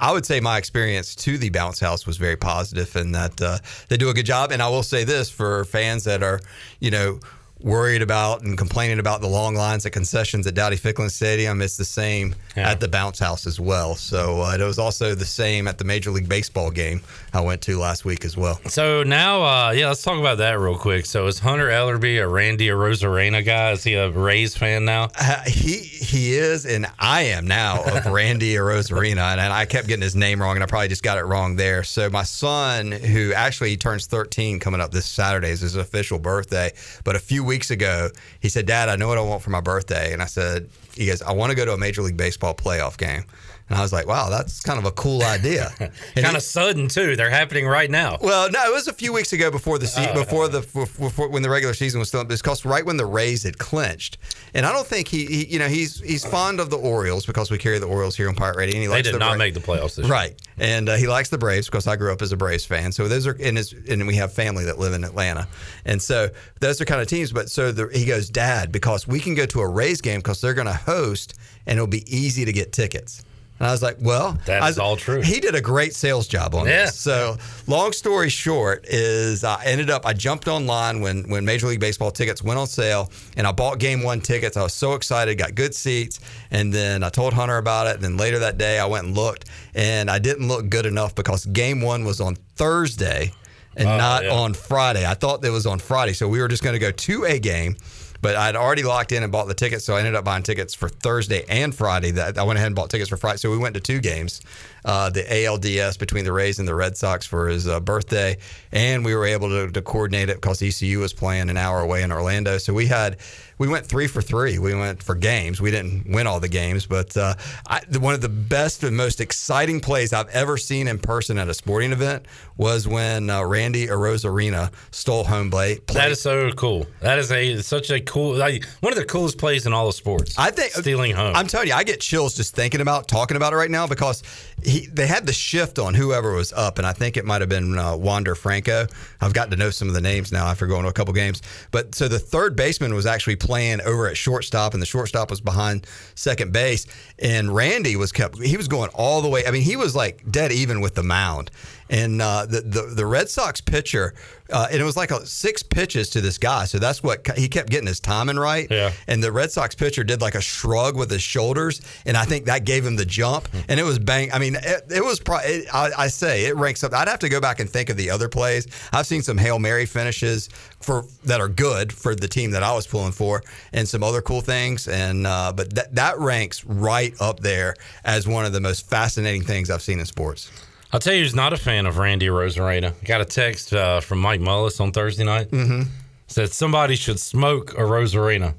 I 0.00 0.12
would 0.12 0.24
say 0.24 0.40
my 0.40 0.58
experience 0.58 1.14
to 1.16 1.38
the 1.38 1.50
bounce 1.50 1.80
house 1.80 2.06
was 2.06 2.16
very 2.16 2.36
positive, 2.36 2.94
and 2.96 3.14
that 3.14 3.40
uh, 3.40 3.58
they 3.88 3.96
do 3.96 4.08
a 4.10 4.14
good 4.14 4.26
job. 4.26 4.52
And 4.52 4.62
I 4.62 4.68
will 4.68 4.82
say 4.82 5.04
this 5.04 5.30
for 5.30 5.64
fans 5.64 6.04
that 6.04 6.22
are, 6.22 6.40
you 6.80 6.90
know, 6.90 7.20
worried 7.60 8.02
about 8.02 8.42
and 8.42 8.56
complaining 8.56 8.98
about 9.00 9.20
the 9.20 9.26
long 9.26 9.54
lines 9.54 9.84
at 9.84 9.92
concessions 9.92 10.46
at 10.46 10.54
Dowdy 10.54 10.76
Ficklen 10.76 11.10
Stadium, 11.10 11.60
it's 11.60 11.76
the 11.76 11.84
same 11.84 12.34
Yeah. 12.56 12.70
at 12.70 12.80
the 12.80 12.88
Bounce 12.88 13.18
House 13.18 13.46
as 13.46 13.58
well. 13.58 13.94
So 13.96 14.42
uh, 14.42 14.56
it 14.58 14.62
was 14.62 14.78
also 14.78 15.14
the 15.14 15.24
same 15.24 15.66
at 15.68 15.78
the 15.78 15.84
Major 15.84 16.10
League 16.10 16.28
Baseball 16.28 16.70
game 16.70 17.00
I 17.34 17.40
went 17.40 17.60
to 17.62 17.78
last 17.78 18.04
week 18.04 18.24
as 18.24 18.36
well. 18.36 18.60
So 18.68 19.02
now, 19.02 19.42
uh, 19.42 19.70
yeah, 19.72 19.88
let's 19.88 20.02
talk 20.02 20.18
about 20.18 20.38
that 20.38 20.58
real 20.58 20.76
quick. 20.78 21.06
So 21.06 21.26
is 21.26 21.38
Hunter 21.40 21.68
Ellerby 21.68 22.22
a 22.22 22.28
Randy 22.28 22.68
Rosarena 22.68 23.44
guy? 23.44 23.72
Is 23.72 23.84
he 23.84 23.94
a 23.94 24.08
Rays 24.10 24.56
fan 24.56 24.84
now? 24.84 25.08
Uh, 25.18 25.42
he 25.46 25.78
he 25.78 26.34
is, 26.34 26.64
and 26.64 26.86
I 26.98 27.22
am 27.22 27.46
now 27.46 27.82
of 27.84 28.06
Randy 28.12 28.54
Rosarena, 28.54 29.32
and, 29.32 29.40
and 29.40 29.52
I 29.52 29.66
kept 29.66 29.88
getting 29.88 30.02
his 30.02 30.16
name 30.16 30.40
wrong, 30.40 30.56
and 30.56 30.62
I 30.62 30.66
probably 30.66 30.88
just 30.88 31.02
got 31.02 31.18
it 31.18 31.24
wrong 31.24 31.56
there. 31.56 31.82
So 31.84 32.08
my 32.08 32.22
son, 32.22 32.92
who 32.92 33.32
actually 33.34 33.76
turns 33.76 34.06
13 34.06 34.58
coming 34.60 34.80
up 34.80 34.90
this 34.90 35.06
Saturday, 35.06 35.50
is 35.50 35.60
his 35.60 35.76
official 35.76 36.18
birthday. 36.18 36.72
But 37.04 37.16
a 37.16 37.18
few 37.18 37.44
weeks 37.48 37.72
ago, 37.72 38.10
he 38.38 38.48
said, 38.48 38.66
"Dad, 38.66 38.88
I 38.88 38.94
know 38.94 39.08
what 39.08 39.18
I 39.18 39.22
want 39.22 39.42
for 39.42 39.50
my 39.50 39.60
birthday," 39.60 40.12
and 40.12 40.22
I 40.22 40.26
said, 40.26 40.68
"He 40.94 41.06
goes, 41.06 41.20
I 41.22 41.32
want 41.32 41.50
to 41.50 41.56
go 41.56 41.64
to 41.64 41.72
a 41.72 41.78
Major 41.78 42.02
League 42.02 42.16
Baseball 42.16 42.54
playoff 42.54 42.96
game." 42.96 43.24
And 43.68 43.78
I 43.78 43.82
was 43.82 43.92
like, 43.92 44.06
"Wow, 44.06 44.30
that's 44.30 44.60
kind 44.60 44.78
of 44.78 44.84
a 44.86 44.92
cool 44.92 45.22
idea." 45.22 45.70
Kind 46.16 46.36
of 46.36 46.42
sudden 46.42 46.88
too. 46.88 47.16
They're 47.16 47.30
happening 47.30 47.66
right 47.66 47.90
now. 47.90 48.18
well, 48.20 48.50
no, 48.50 48.64
it 48.66 48.72
was 48.72 48.88
a 48.88 48.92
few 48.92 49.12
weeks 49.12 49.32
ago 49.32 49.50
before 49.50 49.78
the 49.78 49.86
se- 49.86 50.12
before 50.14 50.48
the 50.48 50.60
before, 50.60 51.28
when 51.28 51.42
the 51.42 51.50
regular 51.50 51.74
season 51.74 51.98
was 52.00 52.08
still. 52.08 52.22
It's 52.22 52.40
because 52.42 52.64
right 52.64 52.84
when 52.84 52.96
the 52.96 53.06
Rays 53.06 53.42
had 53.42 53.58
clinched, 53.58 54.16
and 54.54 54.64
I 54.64 54.72
don't 54.72 54.86
think 54.86 55.08
he, 55.08 55.26
he 55.26 55.46
you 55.46 55.58
know 55.58 55.68
he's 55.68 56.00
he's 56.00 56.24
fond 56.24 56.60
of 56.60 56.70
the 56.70 56.78
Orioles 56.78 57.26
because 57.26 57.50
we 57.50 57.58
carry 57.58 57.78
the 57.78 57.86
Orioles 57.86 58.16
here 58.16 58.28
on 58.28 58.34
Pirate 58.34 58.56
Radio. 58.56 58.74
And 58.76 58.82
he 58.82 58.88
They 58.88 59.02
did 59.02 59.14
the 59.14 59.18
not 59.18 59.38
make 59.38 59.54
the 59.54 59.60
playoffs 59.60 59.96
this 59.96 60.06
year. 60.06 60.12
right, 60.12 60.40
and 60.56 60.88
uh, 60.88 60.96
he 60.96 61.06
likes 61.06 61.28
the 61.28 61.38
Braves 61.38 61.66
because 61.66 61.86
I 61.86 61.96
grew 61.96 62.12
up 62.12 62.22
as 62.22 62.32
a 62.32 62.36
Braves 62.36 62.64
fan. 62.64 62.90
So 62.92 63.06
those 63.06 63.26
are 63.26 63.36
and 63.40 63.56
his 63.58 63.74
and 63.88 64.06
we 64.06 64.16
have 64.16 64.32
family 64.32 64.64
that 64.64 64.78
live 64.78 64.94
in 64.94 65.04
Atlanta, 65.04 65.46
and 65.84 66.00
so 66.00 66.28
those 66.60 66.80
are 66.80 66.84
kind 66.86 67.00
of 67.02 67.06
teams. 67.06 67.32
But 67.32 67.50
so 67.50 67.70
the, 67.70 67.88
he 67.92 68.04
goes, 68.06 68.30
Dad, 68.30 68.72
because 68.72 69.06
we 69.06 69.20
can 69.20 69.34
go 69.34 69.44
to 69.46 69.60
a 69.60 69.68
Rays 69.68 70.00
game 70.00 70.20
because 70.20 70.40
they're 70.40 70.54
going 70.54 70.66
to 70.66 70.72
host, 70.72 71.34
and 71.66 71.76
it'll 71.76 71.86
be 71.86 72.04
easy 72.14 72.44
to 72.46 72.52
get 72.52 72.72
tickets. 72.72 73.24
And 73.60 73.66
I 73.66 73.72
was 73.72 73.82
like, 73.82 73.96
well, 74.00 74.38
that's 74.46 74.78
all 74.78 74.96
true. 74.96 75.20
He 75.20 75.40
did 75.40 75.56
a 75.56 75.60
great 75.60 75.92
sales 75.94 76.28
job 76.28 76.54
on 76.54 76.66
Yeah. 76.66 76.84
this. 76.86 76.94
So, 76.96 77.36
long 77.66 77.92
story 77.92 78.28
short, 78.28 78.84
is 78.88 79.42
I 79.42 79.64
ended 79.64 79.90
up 79.90 80.06
I 80.06 80.12
jumped 80.12 80.46
online 80.46 81.00
when 81.00 81.28
when 81.28 81.44
Major 81.44 81.66
League 81.66 81.80
Baseball 81.80 82.12
tickets 82.12 82.40
went 82.42 82.58
on 82.60 82.68
sale, 82.68 83.10
and 83.36 83.46
I 83.48 83.52
bought 83.52 83.78
Game 83.80 84.02
One 84.04 84.20
tickets. 84.20 84.56
I 84.56 84.62
was 84.62 84.74
so 84.74 84.94
excited, 84.94 85.36
got 85.38 85.56
good 85.56 85.74
seats, 85.74 86.20
and 86.52 86.72
then 86.72 87.02
I 87.02 87.08
told 87.08 87.32
Hunter 87.34 87.56
about 87.58 87.88
it. 87.88 87.94
And 87.96 88.04
then 88.04 88.16
later 88.16 88.38
that 88.38 88.58
day, 88.58 88.78
I 88.78 88.86
went 88.86 89.06
and 89.06 89.16
looked, 89.16 89.46
and 89.74 90.08
I 90.08 90.18
didn't 90.20 90.46
look 90.46 90.68
good 90.68 90.86
enough 90.86 91.14
because 91.16 91.44
Game 91.46 91.80
One 91.80 92.04
was 92.04 92.20
on 92.20 92.36
Thursday 92.56 93.32
and 93.76 93.88
Oh, 93.88 93.96
not 93.96 94.24
yeah. 94.24 94.30
on 94.30 94.54
Friday. 94.54 95.06
I 95.06 95.14
thought 95.14 95.44
it 95.44 95.50
was 95.50 95.66
on 95.66 95.78
Friday, 95.78 96.12
so 96.12 96.28
we 96.28 96.40
were 96.40 96.48
just 96.48 96.62
going 96.62 96.74
to 96.74 96.78
go 96.80 96.90
to 96.90 97.24
a 97.24 97.38
game. 97.38 97.76
But 98.20 98.36
I'd 98.36 98.56
already 98.56 98.82
locked 98.82 99.12
in 99.12 99.22
and 99.22 99.30
bought 99.30 99.46
the 99.46 99.54
tickets, 99.54 99.84
so 99.84 99.94
I 99.94 99.98
ended 99.98 100.14
up 100.14 100.24
buying 100.24 100.42
tickets 100.42 100.74
for 100.74 100.88
Thursday 100.88 101.44
and 101.48 101.74
Friday. 101.74 102.10
That 102.12 102.36
I 102.38 102.42
went 102.42 102.56
ahead 102.56 102.66
and 102.66 102.74
bought 102.76 102.90
tickets 102.90 103.08
for 103.08 103.16
Friday, 103.16 103.38
so 103.38 103.50
we 103.50 103.58
went 103.58 103.74
to 103.74 103.80
two 103.80 104.00
games, 104.00 104.40
uh, 104.84 105.10
the 105.10 105.22
ALDS 105.22 105.98
between 105.98 106.24
the 106.24 106.32
Rays 106.32 106.58
and 106.58 106.66
the 106.66 106.74
Red 106.74 106.96
Sox 106.96 107.26
for 107.26 107.48
his 107.48 107.68
uh, 107.68 107.78
birthday, 107.80 108.38
and 108.72 109.04
we 109.04 109.14
were 109.14 109.24
able 109.24 109.48
to, 109.48 109.70
to 109.70 109.82
coordinate 109.82 110.30
it 110.30 110.36
because 110.36 110.60
ECU 110.60 110.98
was 110.98 111.12
playing 111.12 111.48
an 111.48 111.56
hour 111.56 111.80
away 111.80 112.02
in 112.02 112.10
Orlando. 112.10 112.58
So 112.58 112.74
we 112.74 112.86
had 112.86 113.18
we 113.58 113.68
went 113.68 113.86
three 113.86 114.06
for 114.06 114.22
three. 114.22 114.58
We 114.58 114.74
went 114.74 115.02
for 115.02 115.14
games. 115.14 115.60
We 115.60 115.70
didn't 115.70 116.10
win 116.10 116.26
all 116.26 116.40
the 116.40 116.48
games, 116.48 116.86
but 116.86 117.16
uh, 117.16 117.34
I, 117.66 117.80
one 117.98 118.14
of 118.14 118.20
the 118.20 118.28
best 118.28 118.84
and 118.84 118.96
most 118.96 119.20
exciting 119.20 119.80
plays 119.80 120.12
I've 120.12 120.28
ever 120.28 120.56
seen 120.56 120.88
in 120.88 120.98
person 120.98 121.38
at 121.38 121.48
a 121.48 121.54
sporting 121.54 121.92
event 121.92 122.26
was 122.56 122.86
when 122.88 123.30
uh, 123.30 123.42
Randy 123.44 123.86
Arozarena 123.86 124.72
stole 124.90 125.24
home 125.24 125.50
plate. 125.50 125.86
That 125.88 126.10
is 126.10 126.20
so 126.20 126.50
cool. 126.52 126.86
That 127.00 127.18
is 127.18 127.30
a 127.30 127.62
such 127.62 127.90
a 127.90 128.00
cool 128.00 128.34
like, 128.34 128.64
one 128.80 128.92
of 128.92 128.98
the 128.98 129.04
coolest 129.04 129.38
plays 129.38 129.66
in 129.66 129.72
all 129.72 129.88
of 129.88 129.94
sports. 129.94 130.38
I 130.38 130.50
think 130.50 130.72
stealing 130.72 131.12
home. 131.14 131.34
I'm 131.34 131.46
telling 131.46 131.68
you, 131.68 131.74
I 131.74 131.84
get 131.84 132.00
chills 132.00 132.34
just 132.34 132.54
thinking 132.54 132.80
about 132.80 133.08
talking 133.08 133.36
about 133.36 133.52
it 133.52 133.56
right 133.56 133.70
now 133.70 133.86
because 133.86 134.22
he 134.62 134.86
they 134.86 135.06
had 135.06 135.26
the 135.26 135.32
shift 135.32 135.78
on 135.78 135.94
whoever 135.94 136.32
was 136.32 136.52
up, 136.52 136.78
and 136.78 136.86
I 136.86 136.92
think 136.92 137.16
it 137.16 137.24
might 137.24 137.40
have 137.40 137.50
been 137.50 137.78
uh, 137.78 137.96
Wander 137.96 138.34
Franco. 138.34 138.86
I've 139.20 139.32
gotten 139.32 139.50
to 139.50 139.56
know 139.56 139.70
some 139.70 139.88
of 139.88 139.94
the 139.94 140.00
names 140.00 140.32
now 140.32 140.46
after 140.46 140.66
going 140.66 140.82
to 140.82 140.88
a 140.88 140.92
couple 140.92 141.14
games. 141.14 141.42
But 141.70 141.94
so 141.94 142.08
the 142.08 142.18
third 142.18 142.56
baseman 142.56 142.94
was 142.94 143.06
actually 143.06 143.36
playing 143.48 143.80
over 143.80 144.06
at 144.06 144.16
shortstop, 144.18 144.74
and 144.74 144.82
the 144.82 144.86
shortstop 144.86 145.30
was 145.30 145.40
behind 145.40 145.86
second 146.14 146.52
base, 146.52 146.86
and 147.18 147.54
Randy 147.54 147.96
was 147.96 148.12
kept. 148.12 148.38
He 148.42 148.58
was 148.58 148.68
going 148.68 148.90
all 148.92 149.22
the 149.22 149.28
way. 149.30 149.46
I 149.46 149.50
mean, 149.50 149.62
he 149.62 149.74
was 149.74 149.96
like 149.96 150.30
dead 150.30 150.52
even 150.52 150.82
with 150.82 150.94
the 150.94 151.02
mound. 151.02 151.50
And 151.90 152.20
uh, 152.20 152.44
the, 152.44 152.60
the 152.60 152.82
the 152.82 153.06
Red 153.06 153.30
Sox 153.30 153.62
pitcher, 153.62 154.12
uh, 154.52 154.68
and 154.70 154.78
it 154.78 154.84
was 154.84 154.94
like 154.94 155.10
a, 155.10 155.24
six 155.24 155.62
pitches 155.62 156.10
to 156.10 156.20
this 156.20 156.36
guy. 156.36 156.66
So 156.66 156.78
that's 156.78 157.02
what 157.02 157.26
he 157.38 157.48
kept 157.48 157.70
getting 157.70 157.86
his 157.86 157.98
timing 157.98 158.36
right. 158.36 158.66
Yeah. 158.70 158.92
And 159.06 159.24
the 159.24 159.32
Red 159.32 159.50
Sox 159.50 159.74
pitcher 159.74 160.04
did 160.04 160.20
like 160.20 160.34
a 160.34 160.42
shrug 160.42 160.98
with 160.98 161.10
his 161.10 161.22
shoulders, 161.22 161.80
and 162.04 162.14
I 162.14 162.26
think 162.26 162.44
that 162.44 162.66
gave 162.66 162.84
him 162.84 162.96
the 162.96 163.06
jump. 163.06 163.48
And 163.68 163.80
it 163.80 163.84
was 163.84 163.98
bang. 163.98 164.30
I 164.34 164.38
mean, 164.38 164.56
it, 164.56 164.82
it 164.90 165.02
was. 165.02 165.18
Pro- 165.18 165.38
it, 165.38 165.64
I, 165.72 165.90
I 165.96 166.08
say 166.08 166.44
it 166.44 166.56
ranks 166.56 166.84
up. 166.84 166.92
I'd 166.92 167.08
have 167.08 167.20
to 167.20 167.30
go 167.30 167.40
back 167.40 167.58
and 167.58 167.70
think 167.70 167.88
of 167.88 167.96
the 167.96 168.10
other 168.10 168.28
plays. 168.28 168.66
I've 168.92 169.06
seen 169.06 169.22
some 169.22 169.38
hail 169.38 169.58
mary 169.58 169.86
finishes 169.86 170.50
for 170.80 171.04
that 171.24 171.40
are 171.40 171.48
good 171.48 171.92
for 171.92 172.14
the 172.14 172.28
team 172.28 172.52
that 172.52 172.62
I 172.62 172.74
was 172.74 172.86
pulling 172.86 173.12
for, 173.12 173.42
and 173.72 173.88
some 173.88 174.02
other 174.02 174.22
cool 174.22 174.40
things. 174.40 174.88
And 174.88 175.26
uh, 175.26 175.52
but 175.54 175.74
that 175.74 175.94
that 175.94 176.18
ranks 176.18 176.64
right 176.64 177.14
up 177.20 177.40
there 177.40 177.74
as 178.04 178.26
one 178.26 178.44
of 178.44 178.52
the 178.52 178.60
most 178.60 178.88
fascinating 178.88 179.42
things 179.42 179.70
I've 179.70 179.82
seen 179.82 180.00
in 180.00 180.06
sports. 180.06 180.50
I'll 180.92 181.00
tell 181.00 181.12
you 181.12 181.22
who's 181.22 181.34
not 181.34 181.52
a 181.52 181.58
fan 181.58 181.84
of 181.84 181.98
Randy 181.98 182.26
Rosarena. 182.26 182.94
Got 183.04 183.20
a 183.20 183.26
text 183.26 183.74
uh, 183.74 184.00
from 184.00 184.20
Mike 184.20 184.40
Mullis 184.40 184.80
on 184.80 184.92
Thursday 184.92 185.24
night. 185.24 185.50
Mm-hmm. 185.50 185.82
Said 186.28 186.50
somebody 186.50 186.96
should 186.96 187.20
smoke 187.20 187.72
a 187.74 187.82
Rosarena. 187.82 188.54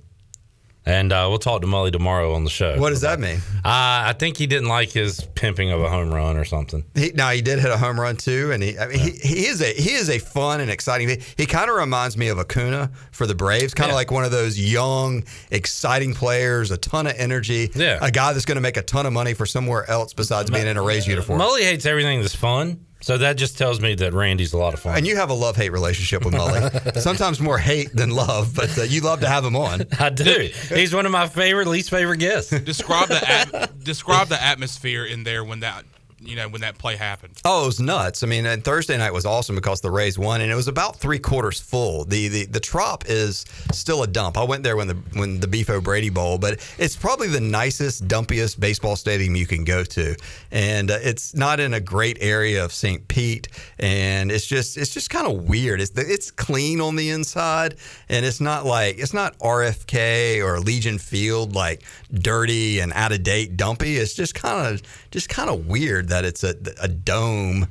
And 0.90 1.14
uh, 1.14 1.28
we'll 1.30 1.38
talk 1.38 1.62
to 1.62 1.68
Mully 1.68 1.92
tomorrow 1.92 2.34
on 2.34 2.44
the 2.44 2.50
show. 2.50 2.80
What 2.80 2.90
does 2.90 3.02
that 3.02 3.20
mean? 3.20 3.38
Uh, 3.58 3.62
I 4.10 4.16
think 4.18 4.38
he 4.38 4.48
didn't 4.48 4.70
like 4.70 4.90
his 4.92 5.22
pimping 5.36 5.70
of 5.72 5.82
a 5.82 5.90
home 5.90 6.12
run 6.12 6.36
or 6.36 6.46
something. 6.46 6.84
He, 6.96 7.12
now 7.14 7.30
he 7.30 7.44
did 7.44 7.60
hit 7.60 7.70
a 7.72 7.78
home 7.78 8.00
run 8.00 8.16
too, 8.18 8.52
and 8.52 8.64
he 8.64 8.78
I 8.80 8.88
mean, 8.88 8.98
he, 8.98 9.12
he 9.12 9.46
is 9.46 9.62
a 9.62 9.72
he 9.72 9.92
is 9.92 10.10
a 10.10 10.18
fun 10.18 10.62
and 10.62 10.72
exciting. 10.72 11.10
He, 11.10 11.18
he 11.38 11.46
kind 11.46 11.70
of 11.70 11.76
reminds 11.76 12.18
me 12.18 12.30
of 12.30 12.40
Acuna 12.40 12.90
for 13.12 13.28
the 13.28 13.36
Braves, 13.36 13.76
kind 13.76 13.90
of 13.90 13.94
Yeah. 13.94 13.98
like 13.98 14.12
one 14.12 14.24
of 14.24 14.32
those 14.32 14.60
young, 14.60 15.24
exciting 15.52 16.16
players, 16.16 16.72
a 16.72 16.78
ton 16.78 17.06
of 17.06 17.14
energy, 17.18 17.70
Yeah. 17.76 18.00
a 18.02 18.10
guy 18.10 18.34
that's 18.34 18.46
going 18.46 18.56
to 18.58 18.62
make 18.62 18.78
a 18.78 18.82
ton 18.82 19.06
of 19.06 19.14
money 19.14 19.36
for 19.36 19.46
somewhere 19.46 19.88
else 19.90 20.14
besides 20.14 20.50
being 20.50 20.66
in 20.66 20.76
a 20.78 20.82
Rays 20.82 21.06
uniform. 21.06 21.40
Mully 21.40 21.62
hates 21.62 21.86
everything 21.86 22.22
that's 22.22 22.36
fun. 22.36 22.84
So 23.02 23.18
that 23.18 23.38
just 23.38 23.58
tells 23.58 23.80
me 23.80 23.96
that 23.96 24.14
Randy's 24.14 24.52
a 24.54 24.58
lot 24.58 24.74
of 24.74 24.82
fun. 24.82 24.98
and 24.98 25.08
you 25.08 25.16
have 25.16 25.30
a 25.30 25.34
love 25.34 25.56
hate 25.56 25.72
relationship 25.72 26.26
with 26.26 26.34
Mully. 26.34 26.98
Sometimes 27.02 27.40
more 27.40 27.58
hate 27.58 27.96
than 27.96 28.10
love, 28.10 28.54
but 28.54 28.78
uh, 28.78 28.82
you 28.84 29.00
love 29.02 29.22
to 29.22 29.28
have 29.28 29.46
him 29.46 29.56
on. 29.56 29.84
I 30.00 30.10
do. 30.10 30.50
He's 30.70 30.94
one 30.94 31.06
of 31.06 31.12
my 31.12 31.28
favorite, 31.28 31.68
least 31.68 31.90
favorite 31.90 32.18
guests. 32.18 32.52
Describe 32.52 33.08
the 33.08 33.30
at- 33.30 33.84
describe 33.84 34.28
the 34.28 34.42
atmosphere 34.42 35.06
in 35.06 35.24
there 35.24 35.44
when 35.46 35.62
that 35.62 35.86
you 36.22 36.36
know 36.36 36.48
when 36.50 36.62
that 36.62 36.78
play 36.78 36.96
happened. 36.96 37.40
Oh, 37.46 37.64
it 37.64 37.66
was 37.68 37.80
nuts. 37.80 38.24
I 38.24 38.28
mean, 38.28 38.46
and 38.46 38.64
Thursday 38.64 38.98
night 38.98 39.14
was 39.14 39.26
awesome 39.26 39.56
because 39.56 39.82
the 39.82 39.92
Rays 39.92 40.20
won, 40.20 40.42
and 40.42 40.52
it 40.52 40.56
was 40.56 40.68
about 40.68 40.98
three 40.98 41.20
quarters 41.20 41.60
full. 41.60 42.06
The 42.06 42.28
the 42.28 42.46
the 42.46 42.60
Trop 42.60 43.06
is 43.08 43.46
still 43.72 44.04
a 44.04 44.08
dump. 44.08 44.38
I 44.38 44.44
went 44.44 44.64
there 44.64 44.76
when 44.76 44.88
the 44.88 44.96
when 45.14 45.40
the 45.40 45.48
Beef 45.48 45.70
O'Brady 45.70 46.10
Bowl, 46.10 46.38
but 46.38 46.60
it's 46.78 46.96
probably 46.96 47.28
the 47.28 47.40
nicest, 47.40 48.08
dumpiest 48.08 48.60
baseball 48.60 48.96
stadium 48.96 49.36
you 49.36 49.48
can 49.48 49.64
go 49.64 49.84
to, 49.84 50.16
and 50.52 50.92
uh, 50.92 50.98
it's 51.02 51.34
not 51.36 51.60
in 51.60 51.74
a 51.74 51.80
great 51.80 52.18
area 52.22 52.64
of 52.64 52.74
St. 52.74 53.08
Pete, 53.08 53.48
and 53.80 54.32
it's 54.32 54.46
just 54.46 54.78
it's 54.78 54.94
just 54.94 55.10
kind 55.10 55.28
of 55.28 55.48
weird. 55.48 55.80
It's 55.80 55.92
it's 55.98 56.32
clean 56.32 56.82
on 56.82 56.96
the 56.96 57.10
inside, 57.10 57.76
and 58.10 58.26
it's 58.26 58.42
not 58.42 58.66
like 58.66 58.98
it's 59.00 59.14
not 59.14 59.38
RFK 59.40 60.44
or 60.44 60.60
Legion 60.60 60.98
Field 60.98 61.56
like 61.56 61.84
dirty 62.14 62.80
and 62.80 62.92
out 62.94 63.12
of 63.12 63.24
date, 63.24 63.56
dumpy. 63.56 63.98
It's 63.98 64.14
just 64.14 64.36
kind 64.36 64.76
of 64.76 64.82
just 65.12 65.30
kind 65.30 65.50
of 65.50 65.68
weird 65.68 66.09
that 66.10 66.26
it's 66.26 66.44
a, 66.44 66.56
a 66.82 66.88
dome. 66.88 67.68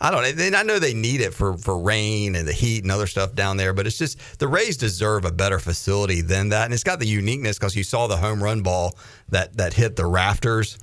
I 0.00 0.10
don't. 0.10 0.24
And 0.40 0.54
I 0.54 0.62
know 0.62 0.78
they 0.78 0.94
need 0.94 1.20
it 1.20 1.34
for, 1.34 1.56
for 1.56 1.78
rain 1.78 2.36
and 2.36 2.46
the 2.46 2.52
heat 2.52 2.84
and 2.84 2.92
other 2.92 3.08
stuff 3.08 3.34
down 3.34 3.56
there, 3.56 3.72
but 3.72 3.86
it's 3.86 3.98
just 3.98 4.38
the 4.38 4.46
Rays 4.46 4.76
deserve 4.76 5.24
a 5.24 5.32
better 5.32 5.58
facility 5.58 6.20
than 6.20 6.50
that. 6.50 6.66
And 6.66 6.74
it's 6.74 6.84
got 6.84 7.00
the 7.00 7.06
uniqueness 7.06 7.58
because 7.58 7.74
you 7.74 7.82
saw 7.82 8.06
the 8.06 8.16
home 8.16 8.42
run 8.42 8.62
ball 8.62 8.96
that, 9.30 9.56
that 9.56 9.74
hit 9.74 9.96
the 9.96 10.06
rafters. 10.06 10.78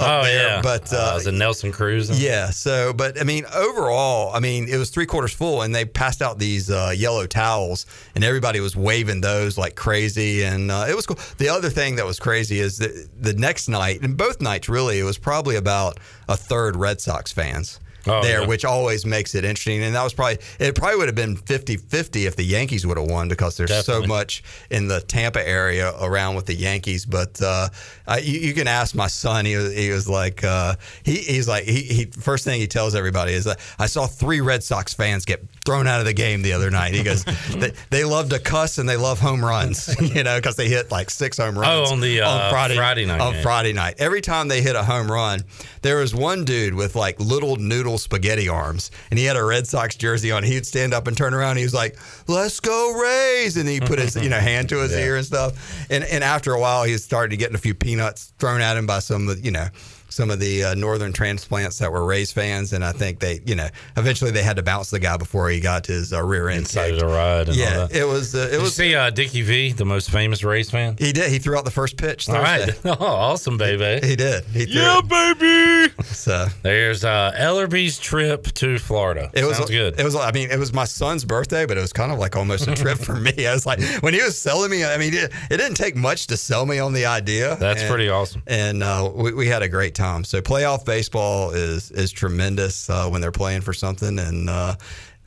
Oh, 0.00 0.22
there. 0.22 0.56
yeah. 0.56 0.62
But 0.62 0.92
uh, 0.92 0.96
uh, 0.96 1.12
was 1.14 1.26
it 1.26 1.32
Nelson 1.32 1.72
Cruz? 1.72 2.22
yeah. 2.22 2.50
So, 2.50 2.92
but 2.92 3.20
I 3.20 3.24
mean, 3.24 3.44
overall, 3.54 4.34
I 4.34 4.40
mean, 4.40 4.68
it 4.68 4.76
was 4.76 4.90
three 4.90 5.06
quarters 5.06 5.32
full, 5.32 5.62
and 5.62 5.74
they 5.74 5.84
passed 5.84 6.22
out 6.22 6.38
these 6.38 6.70
uh, 6.70 6.92
yellow 6.96 7.26
towels, 7.26 7.86
and 8.14 8.24
everybody 8.24 8.60
was 8.60 8.76
waving 8.76 9.20
those 9.20 9.58
like 9.58 9.74
crazy, 9.74 10.42
and 10.44 10.70
uh, 10.70 10.86
it 10.88 10.96
was 10.96 11.06
cool. 11.06 11.18
The 11.38 11.48
other 11.48 11.70
thing 11.70 11.96
that 11.96 12.06
was 12.06 12.18
crazy 12.18 12.60
is 12.60 12.78
that 12.78 13.08
the 13.20 13.34
next 13.34 13.68
night, 13.68 14.00
and 14.02 14.16
both 14.16 14.40
nights 14.40 14.68
really, 14.68 14.98
it 14.98 15.04
was 15.04 15.18
probably 15.18 15.56
about 15.56 15.98
a 16.28 16.36
third 16.36 16.76
Red 16.76 17.00
Sox 17.00 17.32
fans. 17.32 17.80
Oh, 18.06 18.22
there, 18.22 18.42
yeah. 18.42 18.46
which 18.46 18.64
always 18.64 19.04
makes 19.04 19.34
it 19.34 19.44
interesting. 19.44 19.82
And 19.82 19.94
that 19.94 20.02
was 20.02 20.14
probably, 20.14 20.38
it 20.58 20.74
probably 20.74 20.96
would 20.98 21.08
have 21.08 21.14
been 21.14 21.36
50 21.36 21.76
50 21.76 22.26
if 22.26 22.36
the 22.36 22.44
Yankees 22.44 22.86
would 22.86 22.96
have 22.96 23.08
won 23.08 23.28
because 23.28 23.56
there's 23.56 23.70
Definitely. 23.70 24.04
so 24.04 24.08
much 24.08 24.42
in 24.70 24.88
the 24.88 25.00
Tampa 25.00 25.46
area 25.46 25.92
around 26.00 26.34
with 26.34 26.46
the 26.46 26.54
Yankees. 26.54 27.04
But 27.04 27.40
uh, 27.42 27.68
I, 28.06 28.18
you, 28.18 28.40
you 28.40 28.54
can 28.54 28.68
ask 28.68 28.94
my 28.94 29.06
son. 29.06 29.44
He 29.44 29.56
was, 29.56 29.74
he 29.74 29.90
was 29.90 30.08
like, 30.08 30.42
uh, 30.44 30.76
he, 31.04 31.16
he's 31.16 31.48
like, 31.48 31.64
he, 31.64 31.82
he 31.82 32.04
first 32.06 32.44
thing 32.44 32.60
he 32.60 32.66
tells 32.66 32.94
everybody 32.94 33.32
is, 33.32 33.44
that 33.44 33.60
I 33.78 33.86
saw 33.86 34.06
three 34.06 34.40
Red 34.40 34.62
Sox 34.62 34.94
fans 34.94 35.24
get 35.24 35.44
thrown 35.64 35.86
out 35.86 36.00
of 36.00 36.06
the 36.06 36.12
game 36.12 36.42
the 36.42 36.52
other 36.52 36.70
night. 36.70 36.94
He 36.94 37.02
goes, 37.02 37.24
they, 37.50 37.72
they 37.90 38.04
love 38.04 38.30
to 38.30 38.38
cuss 38.38 38.78
and 38.78 38.88
they 38.88 38.96
love 38.96 39.20
home 39.20 39.44
runs, 39.44 39.94
you 40.14 40.22
know, 40.22 40.36
because 40.36 40.56
they 40.56 40.68
hit 40.68 40.90
like 40.90 41.10
six 41.10 41.36
home 41.38 41.58
runs. 41.58 41.90
Oh, 41.90 41.92
on 41.92 42.00
the, 42.00 42.20
uh, 42.20 42.50
Friday 42.50 43.06
night 43.06 43.20
On 43.20 43.32
game. 43.32 43.42
Friday 43.42 43.72
night. 43.72 43.94
Every 43.98 44.20
time 44.20 44.48
they 44.48 44.62
hit 44.62 44.76
a 44.76 44.82
home 44.82 45.10
run, 45.10 45.44
there 45.82 45.98
was 45.98 46.14
one 46.14 46.44
dude 46.44 46.74
with 46.74 46.96
like 46.96 47.18
little 47.20 47.56
noodle 47.56 47.98
spaghetti 47.98 48.48
arms, 48.48 48.90
and 49.10 49.18
he 49.18 49.24
had 49.24 49.36
a 49.36 49.44
Red 49.44 49.66
Sox 49.66 49.96
jersey 49.96 50.30
on. 50.30 50.42
He'd 50.42 50.66
stand 50.66 50.92
up 50.92 51.06
and 51.06 51.16
turn 51.16 51.34
around. 51.34 51.50
And 51.50 51.58
he 51.58 51.64
was 51.64 51.74
like, 51.74 51.98
"Let's 52.28 52.60
go 52.60 52.92
Rays!" 53.00 53.56
And 53.56 53.68
he 53.68 53.80
put 53.80 53.98
his 53.98 54.16
you 54.16 54.28
know 54.28 54.38
hand 54.38 54.68
to 54.70 54.78
his 54.78 54.92
ear 54.96 55.16
and 55.16 55.24
stuff. 55.24 55.86
And 55.90 56.04
and 56.04 56.22
after 56.22 56.52
a 56.52 56.60
while, 56.60 56.84
he 56.84 56.96
started 56.98 57.36
getting 57.38 57.54
a 57.54 57.58
few 57.58 57.74
peanuts 57.74 58.32
thrown 58.38 58.60
at 58.60 58.76
him 58.76 58.86
by 58.86 58.98
some 58.98 59.34
you 59.42 59.50
know 59.50 59.68
some 60.10 60.30
of 60.30 60.38
the 60.40 60.64
uh, 60.64 60.74
northern 60.74 61.12
transplants 61.12 61.78
that 61.78 61.90
were 61.90 62.04
Rays 62.04 62.32
fans, 62.32 62.72
and 62.72 62.84
I 62.84 62.92
think 62.92 63.20
they 63.20 63.40
you 63.46 63.54
know 63.54 63.68
eventually 63.96 64.30
they 64.30 64.42
had 64.42 64.56
to 64.56 64.62
bounce 64.62 64.90
the 64.90 64.98
guy 64.98 65.16
before 65.16 65.48
he 65.50 65.60
got 65.60 65.86
his 65.86 66.12
uh, 66.12 66.22
rear 66.22 66.48
end 66.48 66.60
Inside 66.60 66.98
the 66.98 67.06
ride 67.06 67.48
and 67.48 67.50
all 67.50 67.54
Yeah, 67.56 67.86
it 67.90 68.04
was 68.06 68.34
uh, 68.34 68.38
it 68.38 68.42
Did 68.50 68.52
you 68.56 68.62
was. 68.62 68.74
see 68.76 68.94
uh, 68.94 69.10
Dickie 69.10 69.42
V, 69.42 69.72
the 69.72 69.84
most 69.84 70.10
famous 70.10 70.44
Rays 70.44 70.70
fan? 70.70 70.96
He 70.98 71.12
did. 71.12 71.30
He 71.30 71.38
threw 71.38 71.56
out 71.56 71.64
the 71.64 71.70
first 71.70 71.96
pitch. 71.96 72.28
All 72.28 72.34
Thursday. 72.36 72.72
right. 72.90 72.96
Oh, 73.00 73.06
awesome, 73.06 73.56
baby. 73.56 74.06
He 74.06 74.16
did. 74.16 74.44
He 74.46 74.64
Yeah, 74.64 75.00
it. 75.02 75.08
baby. 75.08 75.94
So 76.04 76.46
There's 76.62 77.04
uh, 77.04 77.32
Ellerby's 77.36 77.98
trip 77.98 78.44
to 78.54 78.78
Florida. 78.78 79.30
It 79.32 79.44
was 79.44 79.56
Sounds 79.56 79.70
good. 79.70 79.98
It 79.98 80.04
was. 80.04 80.14
I 80.16 80.32
mean, 80.32 80.50
it 80.50 80.58
was 80.58 80.72
my 80.72 80.84
son's 80.84 81.24
birthday, 81.24 81.66
but 81.66 81.76
it 81.78 81.80
was 81.80 81.92
kind 81.92 82.12
of 82.12 82.18
like 82.18 82.36
almost 82.36 82.66
a 82.68 82.74
trip 82.74 82.98
for 82.98 83.14
me. 83.16 83.46
I 83.46 83.52
was 83.54 83.64
like, 83.66 83.80
when 84.00 84.12
he 84.14 84.22
was 84.22 84.36
selling 84.36 84.70
me. 84.70 84.84
I 84.84 84.96
mean, 84.98 85.14
it, 85.14 85.32
it 85.50 85.56
didn't 85.56 85.76
take 85.76 85.96
much 85.96 86.26
to 86.28 86.36
sell 86.36 86.66
me 86.66 86.78
on 86.78 86.92
the 86.92 87.06
idea. 87.06 87.56
That's 87.56 87.80
And- 87.82 87.90
pretty 87.90 88.08
awesome. 88.08 88.42
And 88.46 88.82
uh, 88.82 89.10
we, 89.14 89.32
we 89.32 89.46
had 89.46 89.62
a 89.62 89.68
great 89.68 89.94
time. 89.94 89.99
So 90.24 90.40
playoff 90.40 90.84
baseball 90.84 91.50
is 91.50 91.90
is 91.90 92.10
tremendous 92.10 92.88
uh, 92.88 93.08
when 93.08 93.20
they're 93.20 93.30
playing 93.30 93.60
for 93.60 93.72
something. 93.72 94.18
And 94.18 94.48
uh, 94.48 94.76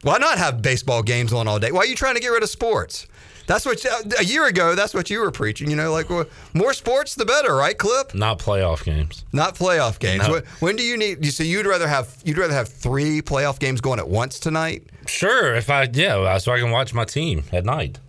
why 0.02 0.18
not 0.18 0.38
have 0.38 0.62
baseball 0.62 1.04
games 1.04 1.32
on 1.32 1.48
all 1.48 1.60
day? 1.60 1.72
Why 1.72 1.82
are 1.82 1.86
you 1.86 1.96
trying 1.96 2.16
to 2.16 2.22
get 2.22 2.30
rid 2.30 2.44
of 2.44 2.50
sports? 2.50 3.08
That's 3.46 3.66
what 3.66 3.84
a 4.20 4.24
year 4.24 4.46
ago. 4.46 4.74
That's 4.74 4.94
what 4.94 5.10
you 5.10 5.20
were 5.20 5.32
preaching. 5.32 5.70
You 5.70 5.76
know, 5.76 5.92
like 5.92 6.10
well, 6.10 6.26
more 6.54 6.74
sports, 6.74 7.16
the 7.16 7.26
better, 7.26 7.56
right, 7.56 7.78
Clip? 7.78 8.16
Not 8.16 8.40
playoff 8.40 8.84
games. 8.84 9.26
Not 9.34 9.56
playoff 9.56 10.00
games. 10.00 10.28
No. 10.28 10.34
When, 10.34 10.44
when 10.60 10.76
do 10.76 10.84
you 10.84 10.98
need? 10.98 11.24
You 11.24 11.32
so 11.32 11.44
you'd 11.44 11.66
rather 11.66 11.88
have 11.88 12.16
you'd 12.24 12.38
rather 12.38 12.54
have 12.54 12.70
three 12.70 13.22
playoff 13.22 13.60
games 13.60 13.82
going 13.82 14.00
at 14.00 14.08
once 14.08 14.40
tonight? 14.40 14.88
Sure, 15.08 15.54
if 15.56 15.70
I 15.70 15.90
yeah, 15.92 16.38
so 16.38 16.54
I 16.54 16.60
can 16.60 16.72
watch 16.72 16.94
my 16.94 17.06
team 17.06 17.44
at 17.52 17.66
night. 17.66 18.00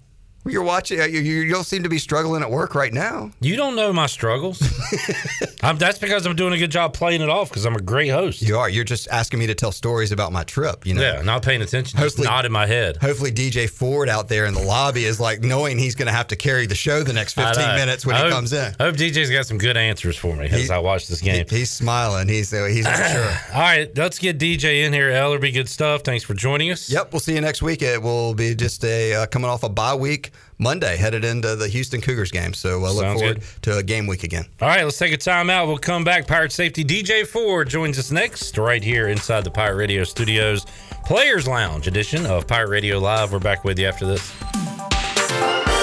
You're 0.47 0.63
watching. 0.63 0.99
You, 0.99 1.07
you 1.07 1.41
you 1.43 1.51
don't 1.53 1.65
seem 1.65 1.83
to 1.85 1.89
be 1.89 1.99
struggling 1.99 2.43
at 2.43 2.51
work 2.51 2.75
right 2.75 2.93
now. 2.93 3.31
You 3.41 3.57
don't 3.57 3.75
know 3.77 3.93
my 3.93 4.07
struggles. 4.07 4.63
I'm, 5.63 5.79
that's 5.79 5.99
because 5.99 6.27
I'm 6.27 6.37
doing 6.37 6.53
a 6.53 6.59
good 6.59 6.71
job 6.71 6.93
playing 6.93 7.23
it 7.23 7.31
off 7.31 7.49
because 7.49 7.65
I'm 7.65 7.75
a 7.75 7.81
great 7.81 8.09
host. 8.09 8.43
You 8.43 8.59
are. 8.59 8.69
You're 8.69 8.85
just 8.85 9.09
asking 9.09 9.39
me 9.39 9.47
to 9.47 9.55
tell 9.55 9.73
stories 9.73 10.13
about 10.13 10.33
my 10.33 10.45
trip. 10.45 10.85
You 10.87 10.95
know. 10.95 11.01
Yeah, 11.01 11.23
not 11.23 11.43
paying 11.43 11.63
attention. 11.63 11.99
Just 11.99 12.17
Hopefully- 12.17 12.27
nod 12.29 12.45
in 12.45 12.53
my 12.53 12.67
head. 12.67 12.99
Hopefully, 12.99 13.33
DJ 13.33 13.69
Ford 13.71 14.09
out 14.11 14.29
there 14.29 14.45
in 14.45 14.53
the 14.55 14.61
lobby 14.63 15.05
is 15.07 15.19
like 15.19 15.41
knowing 15.41 15.79
he's 15.79 15.95
going 15.95 16.07
to 16.09 16.13
have 16.13 16.27
to 16.29 16.37
carry 16.37 16.67
the 16.67 16.75
show 16.75 17.03
the 17.03 17.13
next 17.15 17.35
15 17.35 17.77
minutes 17.77 18.05
when 18.05 18.15
I 18.17 18.19
he 18.19 18.25
hope- 18.25 18.33
comes 18.35 18.53
in. 18.53 18.75
I 18.79 18.85
hope 18.85 18.97
DJ's 18.97 19.31
got 19.31 19.47
some 19.47 19.57
good 19.59 19.77
answers 19.79 20.17
for 20.17 20.37
me 20.37 20.47
as 20.49 20.71
I 20.71 20.79
watch 20.79 21.09
this 21.09 21.23
game. 21.23 21.47
He- 21.49 21.57
he's 21.57 21.71
smiling. 21.71 22.29
He's 22.29 22.53
uh, 22.53 22.65
he's 22.67 22.85
sure. 22.87 23.33
All 23.55 23.61
right, 23.61 23.91
let's 23.97 24.19
get 24.19 24.39
DJ 24.39 24.85
in 24.85 24.93
here. 24.93 25.11
Ellerby, 25.11 25.55
good 25.55 25.69
stuff. 25.71 26.03
Thanks 26.03 26.23
for 26.25 26.35
joining 26.35 26.71
us. 26.71 26.91
Yep, 26.91 27.13
we'll 27.13 27.21
see 27.21 27.35
you 27.35 27.41
next 27.41 27.63
week. 27.63 27.81
It 27.81 28.03
will 28.03 28.35
be 28.35 28.55
just 28.55 28.85
a 28.85 29.15
uh, 29.15 29.27
coming 29.27 29.49
off 29.49 29.63
a 29.63 29.69
bye 29.71 29.95
week 29.95 30.33
Monday, 30.59 30.97
headed 30.97 31.25
into 31.25 31.57
the 31.57 31.69
Houston 31.69 32.01
Cougars 32.01 32.31
game. 32.31 32.55
So 32.55 32.85
I 32.85 32.89
uh, 32.89 32.93
look 32.93 33.19
forward 33.19 33.41
good. 33.41 33.63
to 33.63 33.79
a 33.79 33.83
game 33.83 34.07
week 34.07 34.23
again. 34.23 34.47
All 34.61 34.69
right, 34.69 34.85
let's 34.85 34.99
take 34.99 35.13
a 35.13 35.17
time 35.17 35.51
out. 35.51 35.67
We'll 35.67 35.79
come 35.79 36.05
back. 36.05 36.27
Pirate 36.27 36.53
Safety 36.53 36.85
DJ 36.85 37.27
Ford 37.27 37.69
joins 37.69 37.99
us 37.99 38.11
next, 38.11 38.57
right 38.59 38.83
here 38.83 39.09
inside 39.09 39.45
the 39.45 39.51
Pirate 39.51 39.77
Radio 39.77 40.05
Studios, 40.05 40.65
Players 41.05 41.49
Lounge 41.49 41.87
edition 41.87 42.25
of 42.27 42.47
Pirate 42.47 42.71
Radio 42.71 42.99
Live. 42.99 43.33
We're 43.33 43.41
back 43.41 43.65
with 43.65 43.79
you 43.79 43.87
after 43.87 44.07
this. 44.07 45.74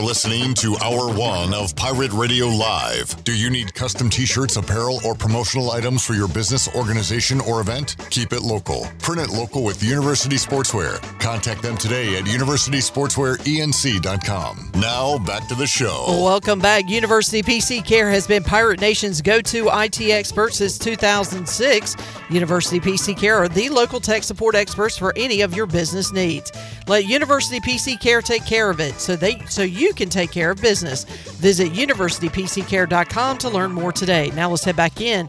You're 0.00 0.08
listening 0.08 0.54
to 0.54 0.78
Hour 0.78 1.12
One 1.12 1.52
of 1.52 1.76
Pirate 1.76 2.12
Radio 2.12 2.46
Live. 2.46 3.22
Do 3.22 3.36
you 3.36 3.50
need 3.50 3.74
custom 3.74 4.08
t 4.08 4.24
shirts, 4.24 4.56
apparel, 4.56 4.98
or 5.04 5.14
promotional 5.14 5.72
items 5.72 6.02
for 6.02 6.14
your 6.14 6.26
business, 6.26 6.74
organization, 6.74 7.38
or 7.42 7.60
event? 7.60 7.96
Keep 8.08 8.32
it 8.32 8.40
local. 8.40 8.88
Print 9.00 9.20
it 9.20 9.28
local 9.28 9.62
with 9.62 9.82
University 9.82 10.36
Sportswear. 10.36 11.02
Contact 11.20 11.60
them 11.60 11.76
today 11.76 12.16
at 12.16 12.24
universitysportswearenc.com. 12.24 14.70
Now, 14.76 15.18
back 15.18 15.46
to 15.48 15.54
the 15.54 15.66
show. 15.66 16.06
Welcome 16.08 16.60
back. 16.60 16.88
University 16.88 17.42
PC 17.42 17.84
Care 17.84 18.08
has 18.08 18.26
been 18.26 18.42
Pirate 18.42 18.80
Nation's 18.80 19.20
go 19.20 19.42
to 19.42 19.68
IT 19.70 20.00
expert 20.00 20.54
since 20.54 20.78
2006. 20.78 21.96
University 22.30 22.80
PC 22.80 23.18
Care 23.18 23.36
are 23.36 23.48
the 23.48 23.68
local 23.68 24.00
tech 24.00 24.22
support 24.22 24.54
experts 24.54 24.96
for 24.96 25.12
any 25.14 25.42
of 25.42 25.54
your 25.54 25.66
business 25.66 26.10
needs. 26.10 26.50
Let 26.88 27.04
University 27.04 27.60
PC 27.60 28.00
Care 28.00 28.22
take 28.22 28.46
care 28.46 28.70
of 28.70 28.80
it 28.80 28.98
so 28.98 29.14
they 29.14 29.44
so 29.46 29.60
you 29.62 29.89
can 29.92 30.08
take 30.08 30.30
care 30.30 30.50
of 30.50 30.60
business. 30.60 31.04
Visit 31.04 31.72
universitypccare.com 31.72 33.38
to 33.38 33.48
learn 33.48 33.72
more 33.72 33.92
today. 33.92 34.30
Now 34.34 34.50
let's 34.50 34.64
head 34.64 34.76
back 34.76 35.00
in 35.00 35.28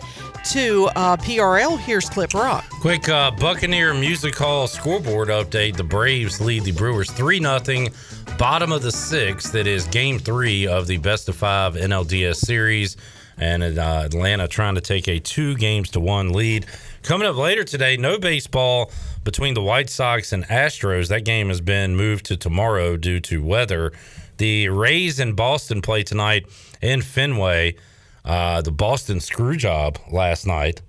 to 0.51 0.89
uh, 0.95 1.17
PRL. 1.17 1.79
Here's 1.79 2.09
Clip 2.09 2.33
Rock. 2.33 2.67
Quick 2.69 3.09
uh, 3.09 3.31
Buccaneer 3.31 3.93
Music 3.93 4.35
Hall 4.35 4.67
scoreboard 4.67 5.29
update. 5.29 5.77
The 5.77 5.83
Braves 5.83 6.41
lead 6.41 6.63
the 6.63 6.71
Brewers 6.71 7.11
3 7.11 7.39
0. 7.39 7.87
Bottom 8.37 8.71
of 8.71 8.81
the 8.81 8.91
sixth. 8.91 9.51
That 9.51 9.67
is 9.67 9.85
game 9.87 10.19
three 10.19 10.67
of 10.67 10.87
the 10.87 10.97
best 10.97 11.29
of 11.29 11.35
five 11.35 11.75
NLDS 11.75 12.37
series. 12.37 12.97
And 13.37 13.63
uh, 13.63 14.03
Atlanta 14.05 14.47
trying 14.47 14.75
to 14.75 14.81
take 14.81 15.07
a 15.07 15.19
two 15.19 15.55
games 15.55 15.89
to 15.91 15.99
one 15.99 16.31
lead. 16.31 16.65
Coming 17.03 17.27
up 17.27 17.35
later 17.35 17.63
today, 17.63 17.97
no 17.97 18.19
baseball 18.19 18.91
between 19.23 19.53
the 19.53 19.61
White 19.61 19.89
Sox 19.89 20.31
and 20.31 20.43
Astros. 20.45 21.07
That 21.09 21.25
game 21.25 21.47
has 21.49 21.61
been 21.61 21.95
moved 21.95 22.25
to 22.27 22.37
tomorrow 22.37 22.97
due 22.97 23.19
to 23.21 23.43
weather. 23.43 23.93
The 24.41 24.69
Rays 24.69 25.19
in 25.19 25.33
Boston 25.33 25.83
play 25.83 26.01
tonight 26.01 26.47
in 26.81 27.03
Fenway. 27.03 27.75
Uh, 28.25 28.63
the 28.63 28.71
Boston 28.71 29.19
screw 29.19 29.55
job 29.55 29.99
last 30.09 30.47
night. 30.47 30.81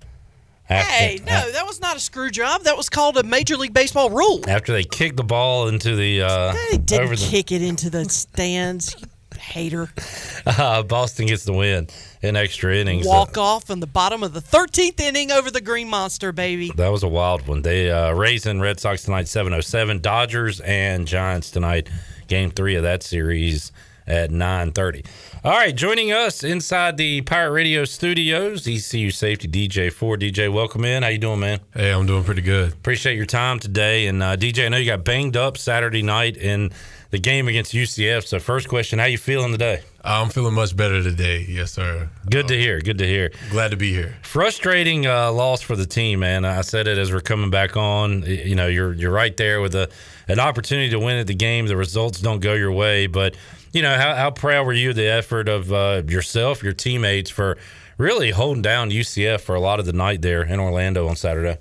After- 0.67 0.91
Hey, 0.91 1.19
no, 1.23 1.51
that 1.51 1.63
was 1.67 1.79
not 1.79 1.95
a 1.95 1.99
screw 1.99 2.31
job. 2.31 2.63
That 2.63 2.75
was 2.75 2.89
called 2.89 3.15
a 3.15 3.21
Major 3.21 3.55
League 3.55 3.71
Baseball 3.75 4.09
rule. 4.09 4.41
after 4.47 4.73
they 4.73 4.83
kicked 4.83 5.17
the 5.17 5.23
ball 5.23 5.67
into 5.67 5.95
the 5.95 6.23
uh, 6.23 6.53
They 6.71 6.77
didn't 6.79 7.03
over 7.05 7.15
the 7.15 7.27
kick 7.29 7.51
it 7.51 7.61
into 7.61 7.91
the 7.91 8.09
stands. 8.09 8.95
Hater. 9.37 9.87
uh, 10.47 10.81
Boston 10.81 11.27
gets 11.27 11.43
the 11.43 11.53
win 11.53 11.89
in 12.23 12.35
extra 12.35 12.75
innings. 12.75 13.05
Walk 13.05 13.37
off 13.37 13.69
in 13.69 13.81
the 13.81 13.87
bottom 13.87 14.23
of 14.23 14.33
the 14.33 14.41
13th 14.41 14.99
inning 14.99 15.31
over 15.31 15.51
the 15.51 15.61
Green 15.61 15.89
Monster, 15.89 16.31
baby. 16.31 16.71
That 16.75 16.89
was 16.89 17.03
a 17.03 17.07
wild 17.07 17.45
one. 17.47 17.61
They 17.61 17.91
uh, 17.91 18.13
Rays 18.13 18.47
and 18.47 18.63
Red 18.63 18.79
Sox 18.79 19.03
tonight, 19.03 19.27
seven 19.27 19.53
oh 19.53 19.61
seven. 19.61 19.99
Dodgers 19.99 20.59
and 20.61 21.05
Giants 21.05 21.51
tonight, 21.51 21.89
game 22.33 22.49
three 22.49 22.73
of 22.75 22.81
that 22.81 23.03
series 23.03 23.71
at 24.07 24.31
nine 24.31 24.71
thirty. 24.71 25.03
All 25.45 25.51
right, 25.51 25.75
joining 25.75 26.13
us 26.13 26.41
inside 26.41 26.95
the 26.95 27.19
Pirate 27.19 27.51
Radio 27.51 27.83
studios, 27.83 28.65
ECU 28.65 29.11
safety 29.11 29.45
DJ 29.45 29.91
Ford. 29.91 30.21
DJ, 30.21 30.49
welcome 30.49 30.85
in. 30.85 31.03
How 31.03 31.09
you 31.09 31.17
doing, 31.17 31.41
man? 31.41 31.59
Hey, 31.73 31.91
I'm 31.91 32.05
doing 32.05 32.23
pretty 32.23 32.41
good. 32.41 32.71
Appreciate 32.71 33.17
your 33.17 33.25
time 33.25 33.59
today. 33.59 34.07
And 34.07 34.23
uh, 34.23 34.37
DJ, 34.37 34.67
I 34.67 34.69
know 34.69 34.77
you 34.77 34.85
got 34.85 35.03
banged 35.03 35.35
up 35.35 35.57
Saturday 35.57 36.01
night 36.01 36.37
in 36.37 36.71
the 37.09 37.19
game 37.19 37.49
against 37.49 37.73
UCF. 37.73 38.25
So 38.25 38.39
first 38.39 38.69
question, 38.69 38.99
how 38.99 39.05
you 39.05 39.17
feeling 39.17 39.51
today? 39.51 39.81
I'm 40.01 40.29
feeling 40.29 40.53
much 40.53 40.77
better 40.77 41.03
today. 41.03 41.45
Yes, 41.45 41.73
sir. 41.73 42.09
Good 42.29 42.47
to 42.47 42.57
hear. 42.57 42.79
Good 42.79 42.99
to 42.99 43.05
hear. 43.05 43.29
Glad 43.49 43.71
to 43.71 43.77
be 43.77 43.91
here. 43.91 44.15
Frustrating 44.21 45.07
uh, 45.07 45.29
loss 45.33 45.61
for 45.61 45.75
the 45.75 45.85
team, 45.85 46.21
man. 46.21 46.45
I 46.45 46.61
said 46.61 46.87
it 46.87 46.97
as 46.97 47.11
we're 47.11 47.19
coming 47.19 47.49
back 47.49 47.75
on. 47.75 48.23
You 48.23 48.55
know, 48.55 48.67
you're 48.67 48.93
you're 48.93 49.11
right 49.11 49.35
there 49.35 49.59
with 49.59 49.75
a 49.75 49.89
an 50.29 50.39
opportunity 50.39 50.89
to 50.91 50.99
win 50.99 51.17
at 51.17 51.27
the 51.27 51.35
game. 51.35 51.67
The 51.67 51.75
results 51.75 52.21
don't 52.21 52.39
go 52.39 52.53
your 52.53 52.71
way, 52.71 53.07
but 53.07 53.35
you 53.73 53.81
know 53.81 53.97
how, 53.97 54.15
how 54.15 54.31
proud 54.31 54.65
were 54.65 54.73
you 54.73 54.91
of 54.91 54.95
the 54.95 55.07
effort 55.07 55.49
of 55.49 55.73
uh, 55.73 56.03
yourself, 56.07 56.63
your 56.63 56.73
teammates 56.73 57.29
for 57.29 57.57
really 57.97 58.31
holding 58.31 58.61
down 58.61 58.91
UCF 58.91 59.41
for 59.41 59.55
a 59.55 59.59
lot 59.59 59.79
of 59.79 59.85
the 59.85 59.93
night 59.93 60.21
there 60.21 60.43
in 60.43 60.59
Orlando 60.59 61.07
on 61.07 61.15
Saturday. 61.15 61.57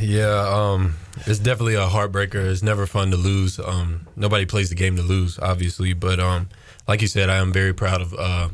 Yeah, 0.00 0.46
um, 0.48 0.94
it's 1.26 1.38
definitely 1.38 1.74
a 1.74 1.86
heartbreaker. 1.86 2.36
It's 2.50 2.62
never 2.62 2.86
fun 2.86 3.10
to 3.10 3.16
lose. 3.16 3.58
Um, 3.58 4.06
nobody 4.16 4.46
plays 4.46 4.68
the 4.68 4.74
game 4.74 4.96
to 4.96 5.02
lose, 5.02 5.38
obviously. 5.38 5.92
But 5.92 6.20
um, 6.20 6.48
like 6.86 7.02
you 7.02 7.08
said, 7.08 7.28
I 7.28 7.36
am 7.36 7.52
very 7.52 7.72
proud 7.74 8.00
of 8.00 8.14
uh, 8.14 8.48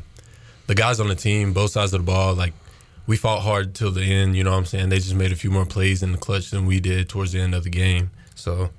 the 0.67 0.75
guys 0.75 1.01
on 1.01 1.09
the 1.09 1.15
team, 1.15 1.53
both 1.53 1.73
sides 1.73 1.93
of 1.93 2.01
the 2.01 2.07
ball. 2.07 2.35
Like 2.35 2.55
we 3.07 3.17
fought 3.17 3.43
hard 3.43 3.75
till 3.75 3.91
the 3.91 4.03
end. 4.03 4.37
You 4.37 4.45
know 4.45 4.53
what 4.53 4.59
I'm 4.59 4.65
saying? 4.65 4.89
They 4.89 4.99
just 4.99 5.15
made 5.15 5.33
a 5.33 5.37
few 5.37 5.51
more 5.51 5.67
plays 5.67 6.03
in 6.03 6.13
the 6.13 6.19
clutch 6.19 6.51
than 6.51 6.67
we 6.67 6.81
did 6.81 7.09
towards 7.09 7.33
the 7.33 7.41
end 7.41 7.55
of 7.55 7.65
the 7.65 7.71
game. 7.71 8.11
So 8.35 8.71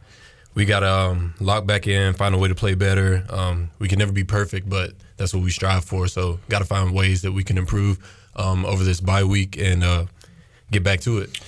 we 0.57 0.65
got 0.65 0.79
to 0.79 0.91
um, 0.91 1.35
lock 1.39 1.67
back 1.67 1.85
in, 1.85 2.15
find 2.15 2.33
a 2.33 2.37
way 2.39 2.47
to 2.47 2.55
play 2.55 2.73
better. 2.73 3.23
Um, 3.29 3.69
we 3.77 3.87
can 3.87 3.99
never 3.99 4.11
be 4.11 4.23
perfect, 4.23 4.67
but 4.67 4.89
that's 5.15 5.31
what 5.31 5.43
we 5.43 5.51
strive 5.51 5.85
for. 5.85 6.07
So 6.07 6.39
got 6.49 6.59
to 6.59 6.65
find 6.65 6.95
ways 6.95 7.21
that 7.21 7.31
we 7.31 7.43
can 7.43 7.59
improve 7.59 7.99
um, 8.35 8.65
over 8.65 8.83
this 8.83 8.99
bye 8.99 9.23
week 9.23 9.55
and 9.55 9.83
uh, 9.83 10.05
get 10.71 10.83
back 10.83 11.01
to 11.01 11.19
it. 11.19 11.39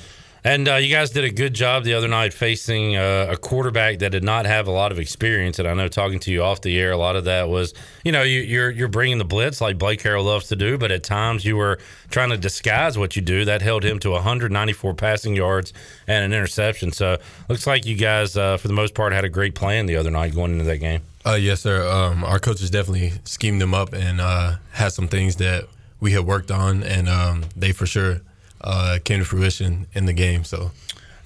And 0.43 0.69
uh, 0.69 0.75
you 0.75 0.93
guys 0.93 1.09
did 1.09 1.25
a 1.25 1.29
good 1.29 1.53
job 1.53 1.83
the 1.83 1.93
other 1.93 2.07
night 2.07 2.33
facing 2.33 2.95
uh, 2.95 3.27
a 3.29 3.37
quarterback 3.37 3.99
that 3.99 4.11
did 4.11 4.23
not 4.23 4.45
have 4.45 4.67
a 4.67 4.71
lot 4.71 4.91
of 4.91 4.99
experience. 4.99 5.59
And 5.59 5.67
I 5.67 5.73
know 5.73 5.87
talking 5.89 6.19
to 6.19 6.31
you 6.31 6.43
off 6.43 6.61
the 6.61 6.79
air, 6.79 6.91
a 6.91 6.97
lot 6.97 7.15
of 7.15 7.25
that 7.25 7.49
was, 7.49 7.73
you 8.05 8.11
know, 8.11 8.23
you, 8.23 8.39
you're 8.39 8.69
you're 8.69 8.87
bringing 8.87 9.17
the 9.17 9.25
blitz 9.25 9.59
like 9.59 9.77
Blake 9.77 10.01
Harrell 10.01 10.23
loves 10.23 10.47
to 10.47 10.55
do, 10.55 10.77
but 10.77 10.91
at 10.91 11.03
times 11.03 11.43
you 11.43 11.57
were 11.57 11.79
trying 12.09 12.29
to 12.29 12.37
disguise 12.37 12.97
what 12.97 13.15
you 13.15 13.21
do. 13.21 13.43
That 13.45 13.61
held 13.61 13.83
him 13.83 13.99
to 13.99 14.11
194 14.11 14.93
passing 14.93 15.35
yards 15.35 15.73
and 16.07 16.23
an 16.23 16.33
interception. 16.33 16.91
So 16.91 17.17
looks 17.49 17.67
like 17.67 17.85
you 17.85 17.95
guys, 17.95 18.37
uh, 18.37 18.57
for 18.57 18.67
the 18.67 18.73
most 18.73 18.93
part, 18.93 19.11
had 19.11 19.25
a 19.25 19.29
great 19.29 19.55
plan 19.55 19.87
the 19.87 19.97
other 19.97 20.11
night 20.11 20.33
going 20.33 20.53
into 20.53 20.63
that 20.65 20.77
game. 20.77 21.01
Uh, 21.25 21.33
yes, 21.33 21.61
sir. 21.61 21.87
Um, 21.87 22.23
our 22.23 22.39
coaches 22.39 22.69
definitely 22.69 23.11
schemed 23.25 23.61
them 23.61 23.73
up 23.73 23.91
and 23.93 24.21
uh, 24.21 24.55
had 24.71 24.93
some 24.93 25.09
things 25.09 25.35
that 25.35 25.65
we 25.99 26.13
had 26.13 26.25
worked 26.25 26.49
on, 26.49 26.81
and 26.83 27.09
um, 27.09 27.43
they 27.57 27.73
for 27.73 27.85
sure 27.85 28.21
uh, 28.61 28.99
came 29.03 29.19
to 29.19 29.25
fruition 29.25 29.87
in 29.93 30.05
the 30.05 30.13
game. 30.13 30.43
So, 30.43 30.71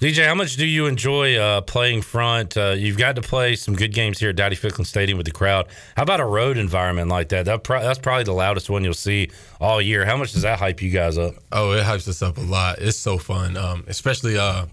DJ, 0.00 0.26
how 0.26 0.34
much 0.34 0.56
do 0.56 0.66
you 0.66 0.86
enjoy 0.86 1.36
uh, 1.36 1.60
playing 1.62 2.02
front? 2.02 2.56
Uh, 2.56 2.74
you've 2.76 2.98
got 2.98 3.16
to 3.16 3.22
play 3.22 3.56
some 3.56 3.74
good 3.74 3.92
games 3.94 4.18
here 4.18 4.30
at 4.30 4.36
Dowdy 4.36 4.56
Ficklen 4.56 4.84
Stadium 4.84 5.16
with 5.16 5.26
the 5.26 5.32
crowd. 5.32 5.66
How 5.96 6.02
about 6.02 6.20
a 6.20 6.26
road 6.26 6.58
environment 6.58 7.08
like 7.08 7.30
that? 7.30 7.46
that 7.46 7.62
pro- 7.64 7.82
that's 7.82 7.98
probably 7.98 8.24
the 8.24 8.32
loudest 8.32 8.68
one 8.68 8.84
you'll 8.84 8.94
see 8.94 9.30
all 9.60 9.80
year. 9.80 10.04
How 10.04 10.16
much 10.16 10.32
does 10.32 10.42
that 10.42 10.58
hype 10.58 10.82
you 10.82 10.90
guys 10.90 11.16
up? 11.16 11.36
Oh, 11.52 11.72
it 11.72 11.84
hypes 11.84 12.06
us 12.08 12.22
up 12.22 12.38
a 12.38 12.42
lot. 12.42 12.78
It's 12.80 12.98
so 12.98 13.18
fun, 13.18 13.56
um, 13.56 13.84
especially 13.86 14.36
uh, 14.36 14.66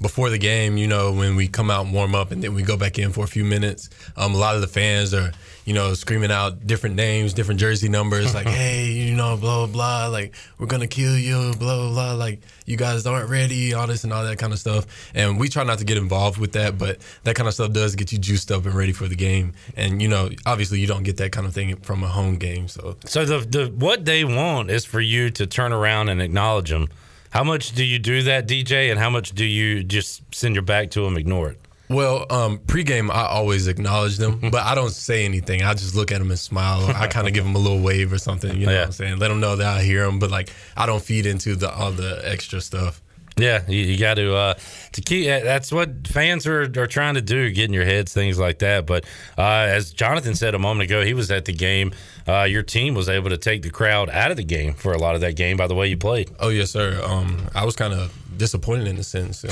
before 0.00 0.30
the 0.30 0.38
game. 0.38 0.76
You 0.76 0.86
know, 0.86 1.12
when 1.12 1.36
we 1.36 1.48
come 1.48 1.70
out 1.70 1.86
and 1.86 1.94
warm 1.94 2.14
up, 2.14 2.30
and 2.30 2.42
then 2.42 2.54
we 2.54 2.62
go 2.62 2.76
back 2.76 2.98
in 2.98 3.12
for 3.12 3.24
a 3.24 3.28
few 3.28 3.44
minutes. 3.44 3.88
Um, 4.16 4.34
a 4.34 4.38
lot 4.38 4.54
of 4.54 4.60
the 4.60 4.68
fans 4.68 5.14
are 5.14 5.32
you 5.66 5.74
know, 5.74 5.92
screaming 5.94 6.30
out 6.30 6.64
different 6.64 6.94
names, 6.94 7.34
different 7.34 7.58
jersey 7.58 7.88
numbers, 7.88 8.34
like, 8.34 8.46
hey, 8.62 8.86
you 8.86 9.14
know, 9.14 9.36
blah, 9.36 9.66
blah, 9.66 9.72
blah, 9.72 10.06
like, 10.06 10.34
we're 10.58 10.68
to 10.68 10.86
kill 10.86 11.18
you, 11.18 11.52
blah, 11.58 11.76
blah, 11.76 11.90
blah, 11.90 12.12
like, 12.14 12.40
you 12.66 12.76
guys 12.76 13.04
aren't 13.04 13.28
ready, 13.28 13.74
all 13.74 13.86
this 13.88 14.04
and 14.04 14.12
all 14.12 14.24
that 14.24 14.38
kind 14.38 14.52
of 14.52 14.60
stuff. 14.60 14.86
And 15.12 15.40
we 15.40 15.48
try 15.48 15.64
not 15.64 15.78
to 15.78 15.84
get 15.84 15.98
involved 15.98 16.38
with 16.38 16.52
that, 16.52 16.78
but 16.78 16.98
that 17.24 17.34
kind 17.34 17.48
of 17.48 17.54
stuff 17.54 17.72
does 17.72 17.96
get 17.96 18.12
you 18.12 18.18
juiced 18.18 18.52
up 18.52 18.64
and 18.64 18.74
ready 18.74 18.92
for 18.92 19.08
the 19.08 19.16
game. 19.16 19.54
And, 19.76 20.00
you 20.00 20.06
know, 20.06 20.30
obviously 20.46 20.78
you 20.78 20.86
don't 20.86 21.02
get 21.02 21.16
that 21.16 21.32
kind 21.32 21.46
of 21.46 21.52
thing 21.52 21.74
from 21.78 22.04
a 22.04 22.08
home 22.08 22.36
game. 22.36 22.68
So, 22.68 22.96
so 23.04 23.24
the, 23.24 23.38
the 23.40 23.66
what 23.66 24.04
they 24.04 24.24
want 24.24 24.70
is 24.70 24.84
for 24.84 25.00
you 25.00 25.30
to 25.30 25.48
turn 25.48 25.72
around 25.72 26.08
and 26.08 26.22
acknowledge 26.22 26.70
them. 26.70 26.88
How 27.30 27.42
much 27.42 27.72
do 27.72 27.84
you 27.84 27.98
do 27.98 28.22
that, 28.22 28.46
DJ, 28.46 28.88
and 28.90 29.00
how 29.00 29.10
much 29.10 29.32
do 29.32 29.44
you 29.44 29.82
just 29.82 30.22
send 30.32 30.54
your 30.54 30.62
back 30.62 30.90
to 30.92 31.02
them, 31.02 31.16
ignore 31.16 31.50
it? 31.50 31.60
Well, 31.88 32.26
um, 32.30 32.58
pregame, 32.58 33.10
I 33.10 33.26
always 33.26 33.66
acknowledge 33.68 34.16
them, 34.16 34.40
but 34.50 34.62
I 34.62 34.74
don't 34.74 34.90
say 34.90 35.24
anything. 35.24 35.62
I 35.62 35.74
just 35.74 35.94
look 35.94 36.10
at 36.10 36.18
them 36.18 36.30
and 36.30 36.38
smile. 36.38 36.86
I 36.94 37.06
kind 37.08 37.26
of 37.26 37.34
give 37.34 37.44
them 37.44 37.54
a 37.54 37.58
little 37.58 37.80
wave 37.80 38.12
or 38.12 38.18
something. 38.18 38.58
You 38.58 38.66
know 38.66 38.72
yeah. 38.72 38.78
what 38.80 38.86
I'm 38.86 38.92
saying? 38.92 39.18
Let 39.18 39.28
them 39.28 39.40
know 39.40 39.56
that 39.56 39.66
I 39.66 39.82
hear 39.82 40.04
them, 40.04 40.18
but 40.18 40.30
like 40.30 40.50
I 40.76 40.86
don't 40.86 41.02
feed 41.02 41.26
into 41.26 41.54
the 41.56 41.72
all 41.72 41.92
the 41.92 42.20
extra 42.24 42.60
stuff. 42.60 43.02
Yeah, 43.38 43.64
you, 43.68 43.80
you 43.80 43.98
got 43.98 44.14
to 44.14 44.34
uh, 44.34 44.54
to 44.92 45.02
keep. 45.02 45.26
That's 45.26 45.70
what 45.70 46.08
fans 46.08 46.46
are, 46.46 46.62
are 46.62 46.86
trying 46.86 47.16
to 47.16 47.20
do, 47.20 47.50
get 47.50 47.66
in 47.66 47.74
your 47.74 47.84
heads, 47.84 48.14
things 48.14 48.38
like 48.38 48.60
that. 48.60 48.86
But 48.86 49.04
uh, 49.36 49.42
as 49.68 49.92
Jonathan 49.92 50.34
said 50.34 50.54
a 50.54 50.58
moment 50.58 50.88
ago, 50.88 51.04
he 51.04 51.12
was 51.12 51.30
at 51.30 51.44
the 51.44 51.52
game. 51.52 51.92
Uh, 52.26 52.44
your 52.44 52.62
team 52.62 52.94
was 52.94 53.10
able 53.10 53.28
to 53.28 53.36
take 53.36 53.60
the 53.60 53.68
crowd 53.68 54.08
out 54.08 54.30
of 54.30 54.38
the 54.38 54.42
game 54.42 54.72
for 54.72 54.94
a 54.94 54.98
lot 54.98 55.16
of 55.16 55.20
that 55.20 55.36
game 55.36 55.58
by 55.58 55.66
the 55.66 55.74
way 55.74 55.86
you 55.86 55.98
played. 55.98 56.30
Oh 56.40 56.48
yes, 56.48 56.70
sir. 56.70 56.98
Um, 57.04 57.46
I 57.54 57.66
was 57.66 57.76
kind 57.76 57.92
of 57.92 58.10
disappointed 58.38 58.88
in 58.88 58.96
a 58.96 59.04
sense. 59.04 59.44
it, 59.44 59.50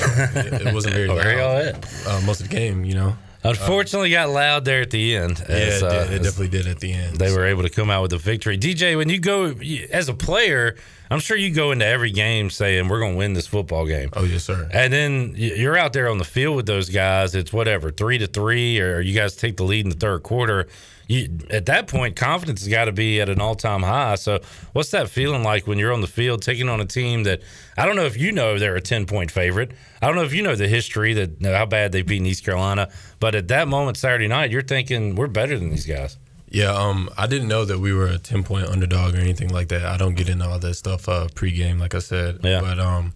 it, 0.67 0.73
wasn't 0.73 0.95
very 0.95 1.09
loud 1.09 1.87
uh, 2.07 2.21
most 2.25 2.41
of 2.41 2.49
the 2.49 2.57
game, 2.57 2.87
you 2.87 2.95
know. 2.95 3.15
Unfortunately, 3.45 4.11
got 4.11 4.31
loud 4.31 4.65
there 4.65 4.81
at 4.81 4.91
the 4.91 5.17
end. 5.17 5.41
As, 5.47 5.83
yeah, 5.83 5.89
it, 5.89 5.93
uh, 5.93 6.13
it 6.13 6.23
definitely 6.23 6.49
did 6.49 6.67
at 6.67 6.81
the 6.81 6.93
end. 6.93 7.17
They 7.17 7.29
so. 7.29 7.37
were 7.37 7.47
able 7.47 7.63
to 7.63 7.71
come 7.71 7.91
out 7.91 8.03
with 8.03 8.13
a 8.15 8.19
victory. 8.19 8.57
DJ, 8.57 8.97
when 8.97 9.09
you 9.11 9.21
go 9.21 9.55
as 9.91 10.09
a 10.09 10.15
player, 10.15 10.77
I'm 11.11 11.21
sure 11.21 11.37
you 11.37 11.53
go 11.55 11.71
into 11.71 11.85
every 11.85 12.11
game 12.11 12.49
saying 12.49 12.89
we're 12.89 13.01
going 13.01 13.13
to 13.13 13.19
win 13.19 13.35
this 13.35 13.47
football 13.47 13.87
game. 13.87 14.09
Oh 14.15 14.25
yes, 14.25 14.45
sir. 14.45 14.69
And 14.73 14.93
then 14.93 15.35
you're 15.37 15.77
out 15.77 15.93
there 15.93 16.09
on 16.09 16.19
the 16.19 16.25
field 16.25 16.57
with 16.57 16.67
those 16.67 16.89
guys. 16.89 17.35
It's 17.35 17.53
whatever 17.53 17.91
three 17.91 18.19
to 18.19 18.27
three, 18.27 18.81
or 18.81 19.01
you 19.01 19.15
guys 19.15 19.37
take 19.37 19.59
the 19.59 19.65
lead 19.65 19.85
in 19.85 19.91
the 19.91 19.97
third 19.97 20.23
quarter 20.23 20.67
you, 21.07 21.39
at 21.51 21.67
that 21.67 21.87
point, 21.87 22.17
confidence 22.17 22.61
has 22.61 22.69
got 22.69 22.87
to 22.87 22.93
be 22.93 23.21
at 23.21 23.29
an 23.29 23.41
all 23.41 23.55
time 23.55 23.83
high. 23.83 24.15
So, 24.15 24.41
what's 24.73 24.91
that 24.91 25.09
feeling 25.09 25.43
like 25.43 25.67
when 25.67 25.79
you're 25.79 25.93
on 25.93 26.01
the 26.01 26.07
field 26.07 26.43
taking 26.43 26.69
on 26.69 26.81
a 26.81 26.87
team 26.87 27.25
that 27.25 27.43
I 27.77 27.87
don't 27.87 27.97
know 27.97 28.07
if 28.07 28.17
you 28.17 28.33
know 28.33 28.59
they're 28.59 28.77
a 28.77 28.81
10 28.81 29.07
point 29.07 29.31
favorite? 29.31 29.73
I 30.01 30.07
don't 30.07 30.17
know 30.17 30.25
if 30.25 30.33
you 30.33 30.43
know 30.43 30.55
the 30.55 30.69
history 30.69 31.15
that 31.15 31.43
how 31.43 31.67
bad 31.67 31.93
they've 31.93 32.07
beaten 32.07 32.27
East 32.27 32.45
Carolina, 32.45 32.91
but 33.21 33.35
at 33.35 33.49
that 33.49 33.69
moment, 33.69 33.97
Saturday 33.97 34.29
night, 34.29 34.51
you're 34.51 34.63
thinking 34.63 35.15
we're 35.15 35.27
better 35.27 35.59
than 35.59 35.71
these 35.71 35.87
guys. 35.87 36.17
Yeah, 36.49 36.73
um, 36.73 37.11
I 37.19 37.27
didn't 37.27 37.49
know 37.49 37.65
that 37.65 37.81
we 37.81 37.93
were 37.93 38.07
a 38.07 38.19
10 38.19 38.45
point 38.45 38.69
underdog 38.69 39.15
or 39.15 39.19
anything 39.19 39.49
like 39.49 39.69
that. 39.69 39.85
I 39.85 39.97
don't 39.97 40.15
get 40.15 40.29
into 40.29 40.49
all 40.49 40.59
that 40.59 40.75
stuff 40.75 41.09
uh, 41.09 41.27
pregame, 41.35 41.81
like 41.81 41.95
I 41.95 41.99
said. 41.99 42.41
Yeah. 42.45 42.61
But 42.61 42.79
um, 42.79 43.13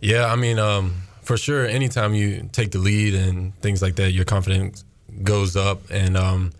yeah, 0.00 0.26
I 0.26 0.36
mean, 0.36 0.58
um, 0.58 1.02
for 1.22 1.36
sure, 1.36 1.66
anytime 1.66 2.14
you 2.14 2.48
take 2.50 2.72
the 2.72 2.78
lead 2.78 3.14
and 3.14 3.54
things 3.60 3.82
like 3.82 3.96
that, 3.96 4.12
your 4.12 4.24
confidence 4.24 4.84
goes 5.22 5.54
up. 5.54 5.82
And 5.90 6.16
um, 6.16 6.52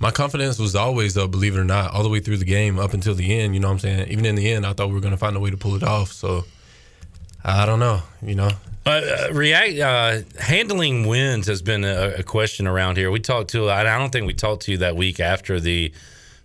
my 0.00 0.10
confidence 0.10 0.58
was 0.58 0.76
always 0.76 1.16
up, 1.16 1.30
believe 1.30 1.56
it 1.56 1.60
or 1.60 1.64
not, 1.64 1.92
all 1.92 2.02
the 2.02 2.08
way 2.08 2.20
through 2.20 2.36
the 2.36 2.44
game 2.44 2.78
up 2.78 2.94
until 2.94 3.14
the 3.14 3.38
end. 3.38 3.54
You 3.54 3.60
know 3.60 3.68
what 3.68 3.74
I'm 3.74 3.78
saying? 3.80 4.08
Even 4.10 4.24
in 4.26 4.36
the 4.36 4.52
end, 4.52 4.64
I 4.64 4.72
thought 4.72 4.88
we 4.88 4.94
were 4.94 5.00
going 5.00 5.12
to 5.12 5.18
find 5.18 5.36
a 5.36 5.40
way 5.40 5.50
to 5.50 5.56
pull 5.56 5.74
it 5.74 5.82
off. 5.82 6.12
So 6.12 6.44
I 7.44 7.66
don't 7.66 7.80
know, 7.80 8.02
you 8.22 8.34
know. 8.34 8.50
Uh, 8.86 9.28
react 9.32 9.78
uh, 9.78 10.20
handling 10.40 11.06
wins 11.06 11.46
has 11.46 11.60
been 11.60 11.84
a, 11.84 12.14
a, 12.18 12.22
question 12.22 12.66
around 12.66 12.96
here. 12.96 13.10
We 13.10 13.20
talked 13.20 13.50
to 13.50 13.68
I 13.68 13.82
don't 13.82 14.10
think 14.10 14.26
we 14.26 14.32
talked 14.32 14.62
to 14.62 14.72
you 14.72 14.78
that 14.78 14.96
week 14.96 15.20
after 15.20 15.60
the 15.60 15.92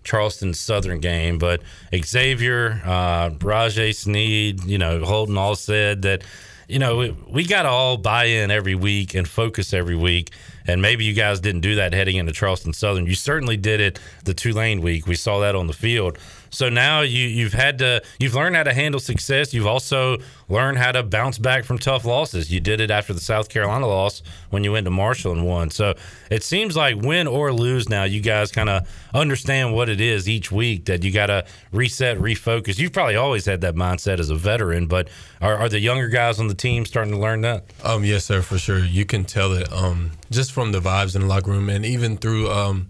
Charleston 0.04 0.54
Southern 0.54 1.00
game, 1.00 1.38
but 1.38 1.62
Xavier, 1.96 2.82
uh, 2.84 3.30
Rajay 3.40 3.94
Sneed, 3.94 4.66
you 4.66 4.78
know, 4.78 5.06
Holton 5.06 5.38
all 5.38 5.56
said 5.56 6.02
that 6.02 6.24
you 6.68 6.80
know 6.80 6.98
we, 6.98 7.12
we 7.30 7.46
got 7.46 7.62
to 7.62 7.70
all 7.70 7.96
buy 7.96 8.26
in 8.26 8.52
every 8.52 8.76
week 8.76 9.14
and 9.14 9.26
focus 9.26 9.74
every 9.74 9.96
week 9.96 10.32
and 10.68 10.82
maybe 10.82 11.06
you 11.06 11.14
guys 11.14 11.40
didn't 11.40 11.62
do 11.62 11.76
that 11.76 11.94
heading 11.94 12.18
into 12.18 12.32
Charleston 12.32 12.74
Southern. 12.74 13.06
You 13.06 13.16
certainly 13.16 13.58
did 13.58 13.80
it 13.80 14.00
the 14.26 14.34
Tulane 14.34 14.82
week. 14.82 15.08
We 15.08 15.16
saw 15.16 15.40
that 15.40 15.56
on 15.56 15.68
the 15.68 15.74
field. 15.74 16.18
So 16.54 16.70
now 16.70 17.02
you 17.02 17.28
you've 17.28 17.54
had 17.54 17.80
to 17.80 18.04
you've 18.20 18.36
learned 18.36 18.56
how 18.56 18.64
to 18.64 18.74
handle 18.74 19.00
success. 19.00 19.54
You've 19.54 19.68
also 19.68 20.18
learned 20.48 20.78
how 20.78 20.92
to 20.92 21.02
bounce 21.02 21.40
back 21.40 21.66
from 21.66 21.80
tough 21.80 22.06
losses. 22.06 22.52
You 22.52 22.60
did 22.60 22.80
it 22.80 22.92
after 22.92 23.12
the 23.12 23.20
South 23.20 23.50
Carolina 23.50 23.88
loss 23.88 24.22
when 24.52 24.64
you 24.64 24.72
went 24.72 24.86
to 24.86 24.92
Marshall 24.92 25.32
and 25.32 25.48
won. 25.48 25.72
So 25.72 25.96
it 26.30 26.44
seems 26.44 26.78
like 26.78 26.96
win 26.96 27.26
or 27.26 27.52
lose 27.52 27.90
now, 27.90 28.04
you 28.04 28.22
guys 28.22 28.52
kind 28.52 28.70
of 28.70 28.88
understand 29.16 29.74
what 29.74 29.90
it 29.90 30.00
is 30.00 30.30
each 30.30 30.52
week 30.52 30.86
that 30.86 31.04
you 31.04 31.12
got 31.12 31.28
to 31.28 31.46
reset, 31.72 32.20
refocus. 32.20 32.78
You've 32.78 32.94
probably 32.94 33.16
always 33.16 33.46
had 33.46 33.62
that 33.62 33.74
mindset 33.74 34.20
as 34.20 34.30
a 34.30 34.36
veteran, 34.36 34.86
but 34.86 35.10
are, 35.42 35.58
are 35.58 35.70
the 35.70 35.80
younger 35.80 36.08
guys 36.08 36.40
on 36.40 36.48
the 36.48 36.54
team 36.54 36.86
starting 36.86 37.14
to 37.14 37.20
learn 37.20 37.42
that? 37.42 37.66
Um, 37.84 38.04
yes, 38.04 38.26
sir, 38.26 38.44
for 38.44 38.60
sure. 38.60 38.80
You 38.80 39.06
can 39.06 39.26
tell 39.26 39.54
it 39.54 39.72
um, 39.74 40.12
just 40.30 40.52
from 40.54 40.72
the 40.72 40.80
vibes 40.80 41.16
in 41.16 41.22
the 41.22 41.28
locker 41.28 41.52
room 41.52 41.70
and 41.70 41.86
even 41.86 42.18
through. 42.18 42.50
Um, 42.50 42.90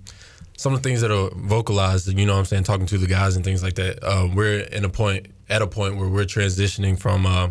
some 0.56 0.73
of 0.73 0.84
the 0.84 0.88
things 0.88 1.02
that 1.02 1.12
are 1.12 1.30
vocalized, 1.34 2.08
you 2.08 2.26
know 2.26 2.34
what 2.34 2.39
I'm 2.39 2.45
saying, 2.45 2.63
talking 2.63 2.86
to 2.86 2.97
the 2.97 3.08
guys 3.08 3.36
and 3.36 3.43
things 3.43 3.63
like 3.63 3.73
that. 3.76 4.04
Uh, 4.04 4.30
we're 4.34 4.60
in 4.60 4.86
a 4.86 4.89
point 4.89 5.28
at 5.49 5.62
a 5.62 5.67
point 5.67 5.97
where 5.97 6.08
we're 6.08 6.26
transitioning 6.26 6.97
from 6.97 7.26
uh, 7.26 7.49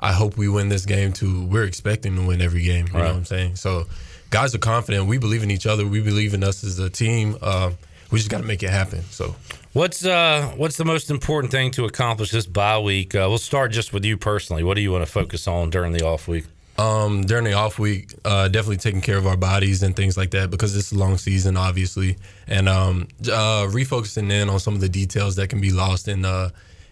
I 0.00 0.12
hope 0.12 0.38
we 0.38 0.48
win 0.48 0.70
this 0.70 0.86
game 0.86 1.12
to 1.14 1.44
we're 1.44 1.64
expecting 1.64 2.16
to 2.16 2.22
win 2.22 2.40
every 2.40 2.62
game. 2.62 2.86
You 2.88 2.94
right. 2.94 3.00
know 3.00 3.10
what 3.10 3.16
I'm 3.16 3.24
saying? 3.26 3.56
So 3.56 3.84
guys 4.30 4.54
are 4.54 4.58
confident. 4.58 5.06
We 5.06 5.18
believe 5.18 5.42
in 5.42 5.50
each 5.50 5.66
other. 5.66 5.86
We 5.86 6.00
believe 6.00 6.32
in 6.32 6.42
us 6.42 6.64
as 6.64 6.78
a 6.78 6.88
team. 6.88 7.36
Uh, 7.42 7.72
we 8.10 8.18
just 8.18 8.30
got 8.30 8.38
to 8.38 8.46
make 8.46 8.62
it 8.62 8.70
happen. 8.70 9.02
So. 9.10 9.36
What's 9.72 10.04
uh 10.04 10.52
what's 10.56 10.76
the 10.78 10.84
most 10.84 11.10
important 11.10 11.52
thing 11.52 11.70
to 11.72 11.84
accomplish 11.84 12.32
this 12.32 12.44
bye 12.44 12.80
week? 12.80 13.14
Uh, 13.14 13.26
we'll 13.28 13.38
start 13.38 13.70
just 13.70 13.92
with 13.92 14.04
you 14.04 14.16
personally. 14.16 14.64
What 14.64 14.74
do 14.74 14.80
you 14.80 14.90
want 14.90 15.06
to 15.06 15.10
focus 15.10 15.46
on 15.46 15.70
during 15.70 15.92
the 15.92 16.04
off 16.04 16.26
week? 16.26 16.46
Um, 16.80 17.26
during 17.26 17.44
the 17.44 17.52
off 17.52 17.78
week, 17.78 18.14
uh, 18.24 18.48
definitely 18.48 18.78
taking 18.78 19.02
care 19.02 19.18
of 19.18 19.26
our 19.26 19.36
bodies 19.36 19.82
and 19.82 19.94
things 19.94 20.16
like 20.16 20.30
that 20.30 20.50
because 20.50 20.74
it's 20.74 20.92
a 20.92 20.94
long 20.94 21.18
season, 21.18 21.58
obviously, 21.58 22.16
and 22.46 22.70
um, 22.70 23.06
uh, 23.24 23.68
refocusing 23.68 24.32
in 24.32 24.48
on 24.48 24.58
some 24.60 24.74
of 24.74 24.80
the 24.80 24.88
details 24.88 25.36
that 25.36 25.50
can 25.50 25.60
be 25.60 25.72
lost 25.72 26.08
in 26.08 26.24
uh, 26.24 26.48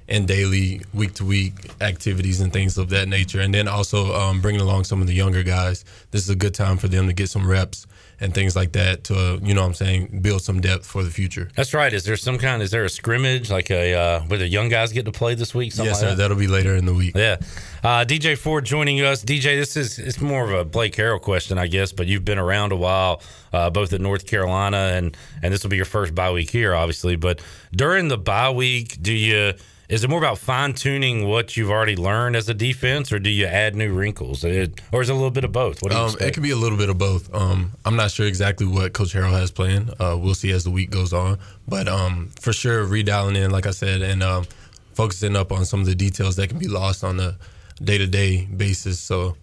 in 0.06 0.26
daily, 0.26 0.82
week 0.92 1.14
to 1.14 1.24
week 1.24 1.70
activities 1.80 2.42
and 2.42 2.52
things 2.52 2.76
of 2.76 2.90
that 2.90 3.08
nature, 3.08 3.40
and 3.40 3.54
then 3.54 3.66
also 3.66 4.14
um, 4.14 4.42
bringing 4.42 4.60
along 4.60 4.84
some 4.84 5.00
of 5.00 5.06
the 5.06 5.14
younger 5.14 5.42
guys. 5.42 5.86
This 6.10 6.22
is 6.22 6.28
a 6.28 6.36
good 6.36 6.54
time 6.54 6.76
for 6.76 6.88
them 6.88 7.06
to 7.06 7.14
get 7.14 7.30
some 7.30 7.48
reps 7.48 7.86
and 8.20 8.34
things 8.34 8.56
like 8.56 8.72
that 8.72 9.04
to 9.04 9.38
you 9.42 9.54
know 9.54 9.62
what 9.62 9.68
I'm 9.68 9.74
saying 9.74 10.20
build 10.22 10.42
some 10.42 10.60
depth 10.60 10.86
for 10.86 11.02
the 11.02 11.10
future. 11.10 11.48
That's 11.54 11.72
right. 11.72 11.92
Is 11.92 12.04
there 12.04 12.16
some 12.16 12.38
kind? 12.38 12.62
Is 12.62 12.70
there 12.70 12.84
a 12.84 12.90
scrimmage 12.90 13.50
like 13.50 13.70
a 13.70 13.94
uh, 13.94 14.20
where 14.22 14.38
the 14.38 14.48
young 14.48 14.68
guys 14.68 14.92
get 14.92 15.04
to 15.04 15.12
play 15.12 15.34
this 15.34 15.54
week? 15.54 15.76
Yes, 15.76 15.86
like 15.86 15.96
sir. 15.96 16.14
That? 16.14 16.30
will 16.30 16.36
be 16.36 16.48
later 16.48 16.74
in 16.74 16.86
the 16.86 16.94
week. 16.94 17.14
Yeah. 17.14 17.36
Uh, 17.82 18.04
DJ 18.04 18.36
Ford 18.36 18.64
joining 18.64 18.98
us. 18.98 19.24
DJ, 19.24 19.58
this 19.58 19.76
is 19.76 19.98
it's 19.98 20.20
more 20.20 20.44
of 20.44 20.50
a 20.50 20.64
Blake 20.64 20.96
Harrell 20.96 21.20
question, 21.20 21.58
I 21.58 21.68
guess, 21.68 21.92
but 21.92 22.06
you've 22.06 22.24
been 22.24 22.38
around 22.38 22.72
a 22.72 22.76
while, 22.76 23.22
uh, 23.52 23.70
both 23.70 23.92
at 23.92 24.00
North 24.00 24.26
Carolina 24.26 24.92
and 24.94 25.16
and 25.42 25.54
this 25.54 25.62
will 25.62 25.70
be 25.70 25.76
your 25.76 25.84
first 25.84 26.14
bye 26.14 26.32
week 26.32 26.50
here, 26.50 26.74
obviously. 26.74 27.16
But 27.16 27.40
during 27.72 28.08
the 28.08 28.18
bye 28.18 28.50
week, 28.50 29.00
do 29.00 29.12
you 29.12 29.54
is 29.88 30.04
it 30.04 30.10
more 30.10 30.18
about 30.18 30.38
fine 30.38 30.74
tuning 30.74 31.26
what 31.26 31.56
you've 31.56 31.70
already 31.70 31.96
learned 31.96 32.36
as 32.36 32.48
a 32.48 32.54
defense, 32.54 33.10
or 33.10 33.18
do 33.18 33.30
you 33.30 33.46
add 33.46 33.74
new 33.74 33.92
wrinkles, 33.92 34.44
it, 34.44 34.80
or 34.92 35.00
is 35.00 35.08
it 35.08 35.12
a 35.12 35.14
little 35.14 35.30
bit 35.30 35.44
of 35.44 35.52
both? 35.52 35.82
What 35.82 35.92
do 35.92 35.98
you 35.98 36.04
um, 36.04 36.16
It 36.20 36.34
can 36.34 36.42
be 36.42 36.50
a 36.50 36.56
little 36.56 36.76
bit 36.76 36.90
of 36.90 36.98
both. 36.98 37.34
Um, 37.34 37.72
I'm 37.86 37.96
not 37.96 38.10
sure 38.10 38.26
exactly 38.26 38.66
what 38.66 38.92
Coach 38.92 39.14
Harrell 39.14 39.32
has 39.32 39.50
planned. 39.50 39.90
Uh, 39.98 40.16
we'll 40.20 40.34
see 40.34 40.50
as 40.52 40.64
the 40.64 40.70
week 40.70 40.90
goes 40.90 41.12
on, 41.12 41.38
but 41.66 41.88
um, 41.88 42.30
for 42.38 42.52
sure, 42.52 42.86
redialing 42.86 43.36
in, 43.36 43.50
like 43.50 43.66
I 43.66 43.70
said, 43.70 44.02
and 44.02 44.22
um, 44.22 44.46
focusing 44.92 45.36
up 45.36 45.52
on 45.52 45.64
some 45.64 45.80
of 45.80 45.86
the 45.86 45.94
details 45.94 46.36
that 46.36 46.48
can 46.48 46.58
be 46.58 46.68
lost 46.68 47.02
on 47.02 47.18
a 47.18 47.38
day 47.82 47.96
to 47.96 48.06
day 48.06 48.44
basis. 48.44 49.00
So 49.00 49.36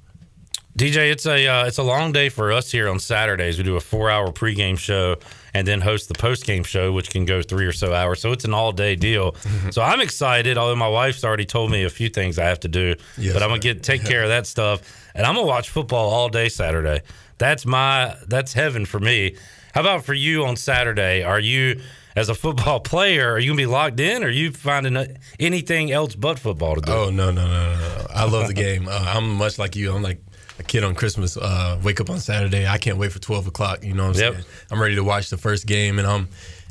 DJ, 0.77 1.09
it's 1.09 1.25
a 1.25 1.47
uh, 1.47 1.65
it's 1.65 1.77
a 1.77 1.83
long 1.83 2.11
day 2.11 2.27
for 2.27 2.51
us 2.51 2.69
here 2.69 2.89
on 2.89 2.99
Saturdays. 2.99 3.57
We 3.57 3.63
do 3.63 3.77
a 3.77 3.79
four 3.79 4.09
hour 4.09 4.27
pregame 4.33 4.77
show 4.77 5.15
and 5.53 5.65
then 5.65 5.79
host 5.79 6.09
the 6.09 6.15
postgame 6.15 6.65
show, 6.65 6.91
which 6.91 7.09
can 7.09 7.23
go 7.23 7.41
three 7.41 7.65
or 7.65 7.71
so 7.71 7.93
hours. 7.93 8.19
So 8.19 8.33
it's 8.33 8.43
an 8.43 8.53
all 8.53 8.73
day 8.73 8.97
deal. 8.97 9.35
so 9.71 9.81
I'm 9.81 10.01
excited. 10.01 10.57
Although 10.57 10.75
my 10.75 10.89
wife's 10.89 11.23
already 11.23 11.45
told 11.45 11.71
me 11.71 11.83
a 11.85 11.89
few 11.89 12.09
things 12.09 12.37
I 12.37 12.43
have 12.45 12.59
to 12.61 12.67
do, 12.67 12.95
Yes, 13.17 13.33
but 13.33 13.41
I'm 13.41 13.49
gonna 13.49 13.61
get 13.61 13.83
take 13.83 14.03
care 14.03 14.23
of 14.23 14.29
that 14.29 14.47
stuff, 14.47 14.81
and 15.15 15.25
I'm 15.25 15.35
gonna 15.35 15.47
watch 15.47 15.69
football 15.69 16.09
all 16.09 16.27
day 16.27 16.49
Saturday. 16.49 17.03
That's 17.37 17.65
my 17.65 18.17
that's 18.27 18.51
heaven 18.51 18.85
for 18.85 18.99
me. 18.99 19.37
How 19.73 19.79
about 19.79 20.03
for 20.03 20.13
you 20.13 20.45
on 20.45 20.57
Saturday? 20.57 21.23
Are 21.23 21.39
you 21.39 21.79
as 22.17 22.27
a 22.27 22.35
football 22.35 22.79
player? 22.91 23.31
Are 23.31 23.39
you 23.39 23.51
gonna 23.51 23.57
be 23.57 23.65
locked 23.65 24.01
in? 24.01 24.25
Or 24.25 24.27
are 24.27 24.29
you 24.29 24.51
finding 24.51 25.17
anything 25.39 25.93
else 25.93 26.15
but 26.15 26.37
football 26.37 26.75
to 26.75 26.81
do? 26.81 26.91
Oh 26.91 27.09
no 27.11 27.31
no 27.31 27.47
no 27.47 27.47
no! 27.47 27.77
no. 27.77 28.07
I 28.13 28.25
love 28.29 28.47
the 28.47 28.53
game. 28.65 28.89
Uh, 28.89 29.13
I'm 29.15 29.35
much 29.35 29.57
like 29.57 29.77
you. 29.77 29.95
I'm 29.95 30.01
like 30.01 30.19
a 30.59 30.63
kid 30.63 30.83
on 30.83 30.95
Christmas. 30.95 31.37
Uh, 31.37 31.79
wake 31.83 31.99
up 31.99 32.09
on 32.09 32.19
Saturday. 32.19 32.67
I 32.67 32.77
can't 32.77 32.97
wait 32.97 33.11
for 33.11 33.19
12 33.19 33.47
o'clock. 33.47 33.83
You 33.83 33.93
know 33.93 34.07
what 34.07 34.15
I'm 34.17 34.21
Yep. 34.21 34.33
saying? 34.33 34.45
I'm 34.71 34.81
ready 34.81 34.95
to 34.95 35.03
watch 35.03 35.29
the 35.29 35.37
first 35.37 35.65
game, 35.65 35.99
and 35.99 36.07
I'm 36.07 36.27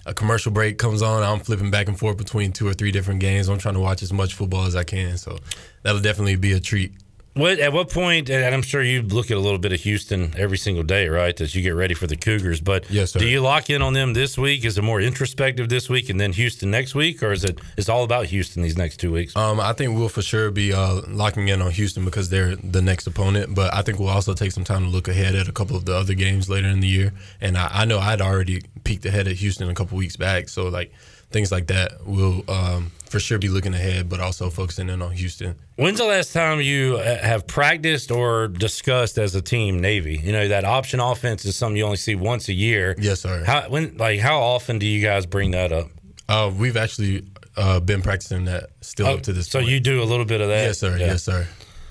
a 0.07 0.15
commercial 0.15 0.53
break 0.53 0.79
comes 0.79 1.03
on. 1.03 1.23
I'm 1.23 1.41
flipping 1.41 1.71
back 1.71 1.89
and 1.89 1.99
forth 1.99 2.17
between 2.17 2.53
two 2.53 2.67
or 2.69 2.75
three 2.75 2.91
different 2.93 3.21
games. 3.21 3.49
I'm 3.49 3.59
trying 3.59 3.75
to 3.75 3.81
watch 3.81 4.03
as 4.03 4.13
much 4.13 4.35
football 4.35 4.65
as 4.67 4.77
I 4.77 4.85
can. 4.85 5.17
So 5.19 5.39
that'll 5.83 6.01
definitely 6.01 6.37
be 6.37 6.53
a 6.53 6.61
treat. 6.61 6.93
What 7.35 7.59
at 7.59 7.73
what 7.73 7.91
point? 7.91 8.31
And 8.31 8.55
I'm 8.55 8.63
sure 8.63 8.81
you 8.81 9.03
look 9.03 9.33
at 9.33 9.37
a 9.37 9.41
little 9.41 9.59
bit 9.59 9.73
of 9.73 9.81
Houston 9.81 10.33
every 10.37 10.57
single 10.57 10.85
day, 10.85 11.09
right? 11.09 11.39
As 11.41 11.53
you 11.53 11.63
get 11.63 11.75
ready 11.75 11.93
for 11.93 12.07
the 12.07 12.15
Cougars. 12.17 12.61
But 12.61 12.89
Yes, 12.89 13.11
sir. 13.11 13.19
do 13.19 13.27
you 13.27 13.41
lock 13.41 13.71
in 13.71 13.83
on 13.83 13.93
them 13.93 14.13
this 14.15 14.39
week? 14.39 14.65
Is 14.65 14.79
it 14.79 14.83
more 14.83 15.01
introspective 15.01 15.69
this 15.69 15.89
week 15.91 16.09
and 16.11 16.21
then 16.21 16.33
Houston 16.33 16.71
next 16.71 16.95
week, 16.95 17.25
or 17.25 17.33
is 17.33 17.43
it 17.43 17.59
is 17.77 17.89
all 17.89 18.05
about 18.05 18.27
Houston 18.27 18.63
these 18.63 18.79
next 18.79 18.99
two 18.99 19.11
weeks? 19.11 19.37
Um, 19.37 19.59
I 19.59 19.73
think 19.73 19.99
we'll 19.99 20.09
for 20.09 20.23
sure 20.23 20.53
be 20.53 20.73
uh, 20.73 21.01
locking 21.09 21.49
in 21.49 21.61
on 21.61 21.73
Houston 21.73 22.05
because 22.05 22.29
they're 22.29 22.55
the 22.55 22.81
next 22.83 23.09
opponent. 23.09 23.53
But 23.53 23.75
I 23.75 23.83
think 23.83 23.99
we'll 23.99 24.11
also 24.11 24.35
take 24.35 24.53
some 24.53 24.65
time 24.65 24.85
to 24.85 24.89
look 24.89 25.09
ahead 25.09 25.35
at 25.35 25.49
a 25.49 25.53
couple 25.53 25.77
of 25.77 25.87
the 25.87 25.97
other 25.97 26.15
games 26.15 26.49
later 26.49 26.69
in 26.69 26.79
the 26.79 26.89
year. 26.89 27.13
And 27.41 27.59
I, 27.59 27.69
I 27.73 27.85
know 27.85 27.99
I'd 27.99 28.21
already 28.21 28.63
peeked 28.85 29.07
ahead 29.07 29.27
at 29.27 29.37
Houston 29.37 29.69
a 29.69 29.75
couple 29.75 29.99
weeks 29.99 30.17
back, 30.17 30.49
so 30.49 30.69
like 30.69 30.93
things 31.35 31.53
like 31.53 31.67
that, 31.67 31.93
we'll 32.07 32.43
um, 32.49 32.91
for 33.11 33.21
sure 33.21 33.39
be 33.39 33.49
looking 33.49 33.75
ahead, 33.75 34.09
but 34.09 34.21
also 34.21 34.49
focusing 34.49 34.89
in 34.89 35.03
on 35.03 35.11
Houston. 35.13 35.55
When's 35.77 35.99
the 35.99 36.07
last 36.07 36.33
time 36.33 36.61
you 36.63 36.97
uh, 36.97 37.19
have 37.23 37.47
practiced 37.47 38.11
or 38.11 38.49
discussed 38.49 39.19
as 39.19 39.35
a 39.35 39.43
team 39.43 39.81
Navy? 39.81 40.17
You 40.23 40.33
know 40.33 40.49
that 40.49 40.65
option 40.65 41.01
offense 41.01 41.45
is 41.45 41.57
something 41.57 41.77
you 41.77 41.85
only 41.85 41.99
see 41.99 42.15
once 42.15 42.49
a 42.49 42.53
year. 42.55 42.95
Yes, 42.99 43.21
sir. 43.21 43.45
How 43.45 43.69
when 43.69 43.97
like 43.99 44.21
how 44.21 44.41
often 44.41 44.79
do 44.79 44.87
you 44.87 45.03
guys 45.03 45.27
bring 45.27 45.51
that 45.51 45.73
up? 45.73 45.89
Uh, 46.29 46.51
we've 46.57 46.77
actually 46.79 47.27
uh, 47.57 47.81
been 47.81 48.01
practicing 48.01 48.47
that 48.47 48.71
still 48.81 49.07
Oh, 49.09 49.15
up 49.17 49.23
to 49.23 49.33
this 49.35 49.49
so 49.49 49.59
point. 49.59 49.71
you 49.71 49.79
do 49.81 50.03
a 50.03 50.07
little 50.07 50.25
bit 50.25 50.41
of 50.41 50.49
that. 50.49 50.63
yes, 50.65 50.79
sir. 50.79 50.97
Yeah. 50.97 51.07
Yes, 51.09 51.23
sir. 51.25 51.47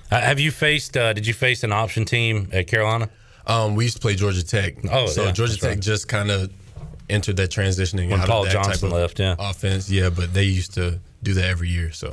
Uh, 0.09 0.19
have 0.21 0.39
you 0.39 0.51
faced? 0.51 0.97
Uh, 0.97 1.13
did 1.13 1.27
you 1.27 1.33
face 1.33 1.63
an 1.63 1.71
option 1.71 2.05
team 2.05 2.49
at 2.51 2.67
Carolina? 2.67 3.09
Um, 3.45 3.75
we 3.75 3.83
used 3.83 3.97
to 3.97 4.01
play 4.01 4.15
Georgia 4.15 4.43
Tech. 4.45 4.75
Oh, 4.89 5.05
so 5.07 5.25
yeah, 5.25 5.31
Georgia 5.33 5.57
Tech 5.57 5.69
right. 5.69 5.79
just 5.79 6.07
kind 6.07 6.31
of 6.31 6.49
entered 7.09 7.37
that 7.37 7.49
transitioning 7.51 8.09
When 8.09 8.21
out 8.21 8.27
Paul 8.27 8.41
of 8.43 8.47
that 8.47 8.53
Johnson 8.53 8.73
type 8.73 8.83
of 8.83 8.91
left, 8.91 9.19
yeah. 9.19 9.35
offense. 9.37 9.89
Yeah, 9.89 10.09
but 10.09 10.33
they 10.33 10.43
used 10.43 10.73
to 10.75 10.99
do 11.21 11.33
that 11.33 11.45
every 11.45 11.69
year. 11.69 11.91
So 11.91 12.11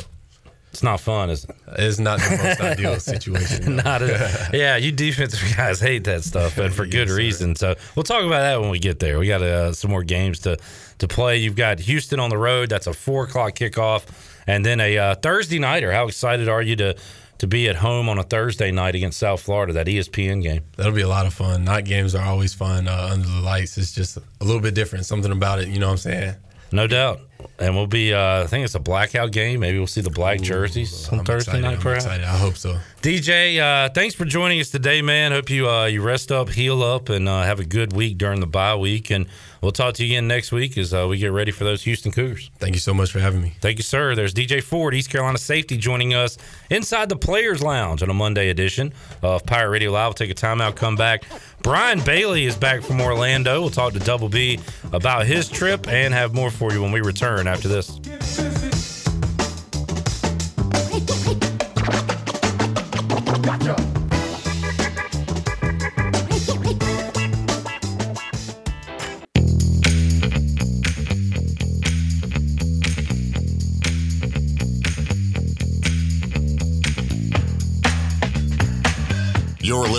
It's 0.73 0.83
not 0.83 1.01
fun, 1.01 1.31
is 1.31 1.45
it? 1.45 1.51
it's 1.79 1.99
not 1.99 2.19
the 2.21 2.31
most 2.43 2.61
ideal 2.73 3.01
situation. 3.01 3.77
no. 3.77 3.83
Not 3.83 4.03
a, 4.03 4.49
yeah, 4.53 4.77
you 4.77 4.93
defensive 4.93 5.41
guys 5.57 5.81
hate 5.81 6.05
that 6.05 6.23
stuff, 6.25 6.59
and 6.59 6.73
for 6.75 6.85
good 6.87 7.09
Yes, 7.09 7.09
sir. 7.11 7.17
reason. 7.17 7.57
So 7.57 7.75
we'll 7.97 8.03
talk 8.05 8.25
about 8.25 8.41
that 8.41 8.61
when 8.61 8.71
we 8.71 8.79
get 8.79 8.99
there. 9.01 9.19
We 9.19 9.27
got 9.27 9.43
uh, 9.43 9.73
some 9.73 9.91
more 9.91 10.03
games 10.05 10.41
to 10.41 10.59
to 10.99 11.09
play. 11.09 11.39
You've 11.39 11.57
got 11.57 11.79
Houston 11.81 12.21
on 12.21 12.29
the 12.31 12.39
road. 12.39 12.69
That's 12.69 12.87
a 12.87 12.93
four 12.93 13.25
o'clock 13.25 13.55
kickoff, 13.55 14.05
and 14.47 14.65
then 14.65 14.81
a 14.81 14.99
uh, 14.99 15.15
Thursday 15.17 15.59
nighter. 15.59 15.93
How 15.93 16.07
excited 16.09 16.49
are 16.49 16.63
you 16.63 16.77
to 16.77 16.95
to 17.41 17.47
be 17.47 17.69
at 17.69 17.77
home 17.77 18.09
on 18.09 18.19
a 18.19 18.23
Thursday 18.23 18.71
night 18.71 18.95
against 18.95 19.19
South 19.19 19.41
Florida? 19.43 19.73
That 19.73 19.87
ESPN 19.87 20.43
game. 20.43 20.63
That'll 20.77 20.93
be 20.93 21.03
a 21.03 21.09
lot 21.09 21.27
of 21.27 21.35
fun. 21.35 21.65
Night 21.65 21.85
games 21.85 22.15
are 22.15 22.25
always 22.25 22.55
fun 22.55 22.87
uh, 22.89 23.09
under 23.13 23.27
the 23.29 23.41
lights. 23.41 23.77
It's 23.77 23.93
just 23.93 24.17
a 24.17 24.23
little 24.45 24.61
bit 24.63 24.75
different. 24.75 25.05
Something 25.07 25.33
about 25.33 25.61
it. 25.61 25.69
You 25.69 25.79
know 25.79 25.87
what 25.87 25.93
I'm 25.93 25.99
saying? 25.99 26.35
No 26.73 26.87
doubt. 26.87 27.21
And 27.59 27.75
we'll 27.75 27.87
be. 27.87 28.13
Uh, 28.15 28.45
I 28.45 28.47
think 28.47 28.65
it's 28.65 28.75
a 28.75 28.79
blackout 28.81 29.33
game. 29.33 29.61
Maybe 29.61 29.79
we'll 29.79 29.87
see 29.87 30.03
the 30.03 30.11
black 30.11 30.41
jerseys 30.41 31.09
on 31.09 31.21
I'm 31.21 31.25
Thursday 31.25 31.53
excited. 31.53 31.63
night. 31.63 31.75
I'm 31.77 31.81
Perhaps. 31.81 32.05
excited. 32.05 32.25
I 32.27 32.37
hope 32.37 32.57
so. 32.57 32.79
DJ, 33.03 33.59
uh, 33.59 33.89
thanks 33.91 34.15
for 34.15 34.25
joining 34.25 34.61
us 34.61 34.71
today, 34.71 35.03
man. 35.03 35.33
Hope 35.33 35.51
you 35.51 35.69
uh, 35.69 35.87
you 35.87 36.01
rest 36.03 36.31
up, 36.31 36.51
heal 36.51 36.83
up, 36.83 37.09
and 37.09 37.29
uh, 37.29 37.43
have 37.43 37.59
a 37.59 37.65
good 37.65 37.93
week 37.95 38.19
during 38.19 38.41
the 38.41 38.47
bye 38.47 38.77
week. 38.77 39.11
And 39.11 39.27
we'll 39.61 39.73
talk 39.73 39.95
to 39.95 40.05
you 40.05 40.15
again 40.15 40.29
next 40.29 40.53
week 40.53 40.77
as 40.79 40.93
uh, 40.95 41.07
we 41.09 41.19
get 41.19 41.33
ready 41.33 41.51
for 41.51 41.65
those 41.65 41.83
Houston 41.83 42.13
Cougars. 42.13 42.51
Thank 42.59 42.75
you 42.75 42.81
so 42.81 42.95
much 42.95 43.11
for 43.11 43.21
having 43.21 43.43
me. 43.43 43.55
Thank 43.61 43.79
you, 43.79 43.83
sir. 43.83 44.15
There's 44.15 44.35
DJ 44.35 44.63
Ford, 44.63 44.95
East 44.95 45.11
Carolina 45.11 45.39
safety, 45.39 45.77
joining 45.77 46.15
us 46.15 46.39
inside 46.71 47.09
the 47.09 47.17
Players 47.17 47.63
Lounge 47.63 48.03
on 48.03 48.11
a 48.11 48.15
Monday 48.15 48.51
edition 48.51 48.93
of 49.23 49.45
Pirate 49.47 49.71
Radio 49.71 49.91
Live. 49.91 50.09
We'll 50.09 50.15
take 50.15 50.31
a 50.31 50.35
timeout, 50.35 50.77
come 50.77 50.97
back. 50.97 51.25
Brian 51.63 52.01
Bailey 52.01 52.47
is 52.47 52.57
back 52.57 52.83
from 52.83 53.01
Orlando. 53.01 53.61
We'll 53.61 53.71
talk 53.71 53.93
to 53.93 53.99
Double 53.99 54.29
B 54.29 54.59
about 54.93 55.27
his 55.27 55.49
trip 55.49 55.89
and 55.89 56.15
have 56.15 56.35
more 56.35 56.51
for 56.51 56.73
you 56.73 56.83
when 56.83 56.93
we 56.93 57.01
return 57.01 57.47
after 57.47 57.69
this. 57.69 58.50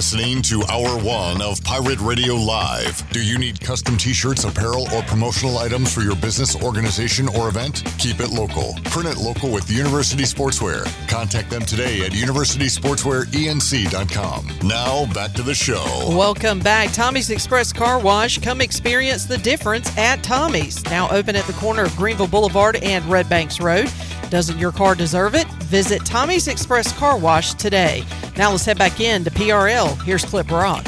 Listening 0.02 0.42
to 0.42 0.64
Hour 0.64 0.98
One 1.04 1.44
of 1.44 1.64
Pirate 1.64 2.00
Radio 2.00 2.34
Live. 2.34 3.08
Do 3.12 3.24
you 3.24 3.38
need 3.38 3.62
custom 3.62 3.98
t 3.98 4.14
shirts, 4.14 4.46
apparel, 4.46 4.88
or 4.96 5.04
promotional 5.04 5.60
items 5.60 5.94
for 5.94 6.02
your 6.02 6.16
business, 6.16 6.60
organization, 6.64 7.28
or 7.28 7.50
event? 7.50 7.84
Keep 8.00 8.20
it 8.20 8.32
local. 8.32 8.74
Print 8.86 9.10
it 9.10 9.18
local 9.18 9.52
with 9.52 9.70
University 9.70 10.24
Sportswear. 10.24 10.88
Contact 11.08 11.52
them 11.52 11.62
today 11.62 12.04
at 12.04 12.14
universitysportswearenc.com. 12.14 14.68
Now, 14.68 15.06
back 15.14 15.34
to 15.34 15.44
the 15.44 15.54
show. 15.54 15.86
Welcome 16.18 16.62
back. 16.62 16.92
Tommy's 16.94 17.30
Express 17.30 17.72
Car 17.72 18.00
Wash. 18.00 18.40
Come 18.40 18.60
experience 18.60 19.26
the 19.26 19.38
difference 19.38 19.96
at 20.00 20.24
Tommy's. 20.24 20.84
Now 20.86 21.12
open 21.12 21.36
at 21.36 21.46
the 21.46 21.54
corner 21.54 21.84
of 21.84 21.96
Greenville 21.96 22.26
Boulevard 22.26 22.78
and 22.78 23.06
Red 23.06 23.30
Banks 23.30 23.60
Road. 23.60 23.88
Doesn't 24.32 24.58
your 24.58 24.72
car 24.72 24.96
deserve 24.96 25.36
it? 25.36 25.46
Visit 25.66 26.04
Tommy's 26.06 26.48
Express 26.48 26.92
Car 26.92 27.20
Wash 27.20 27.54
today. 27.54 28.04
Now 28.38 28.52
let's 28.52 28.66
head 28.66 28.78
back 28.78 29.00
in 29.00 29.24
to 29.24 29.32
PRL. 29.32 30.02
Here's 30.04 30.24
Clip 30.26 30.50
Rock. 30.50 30.86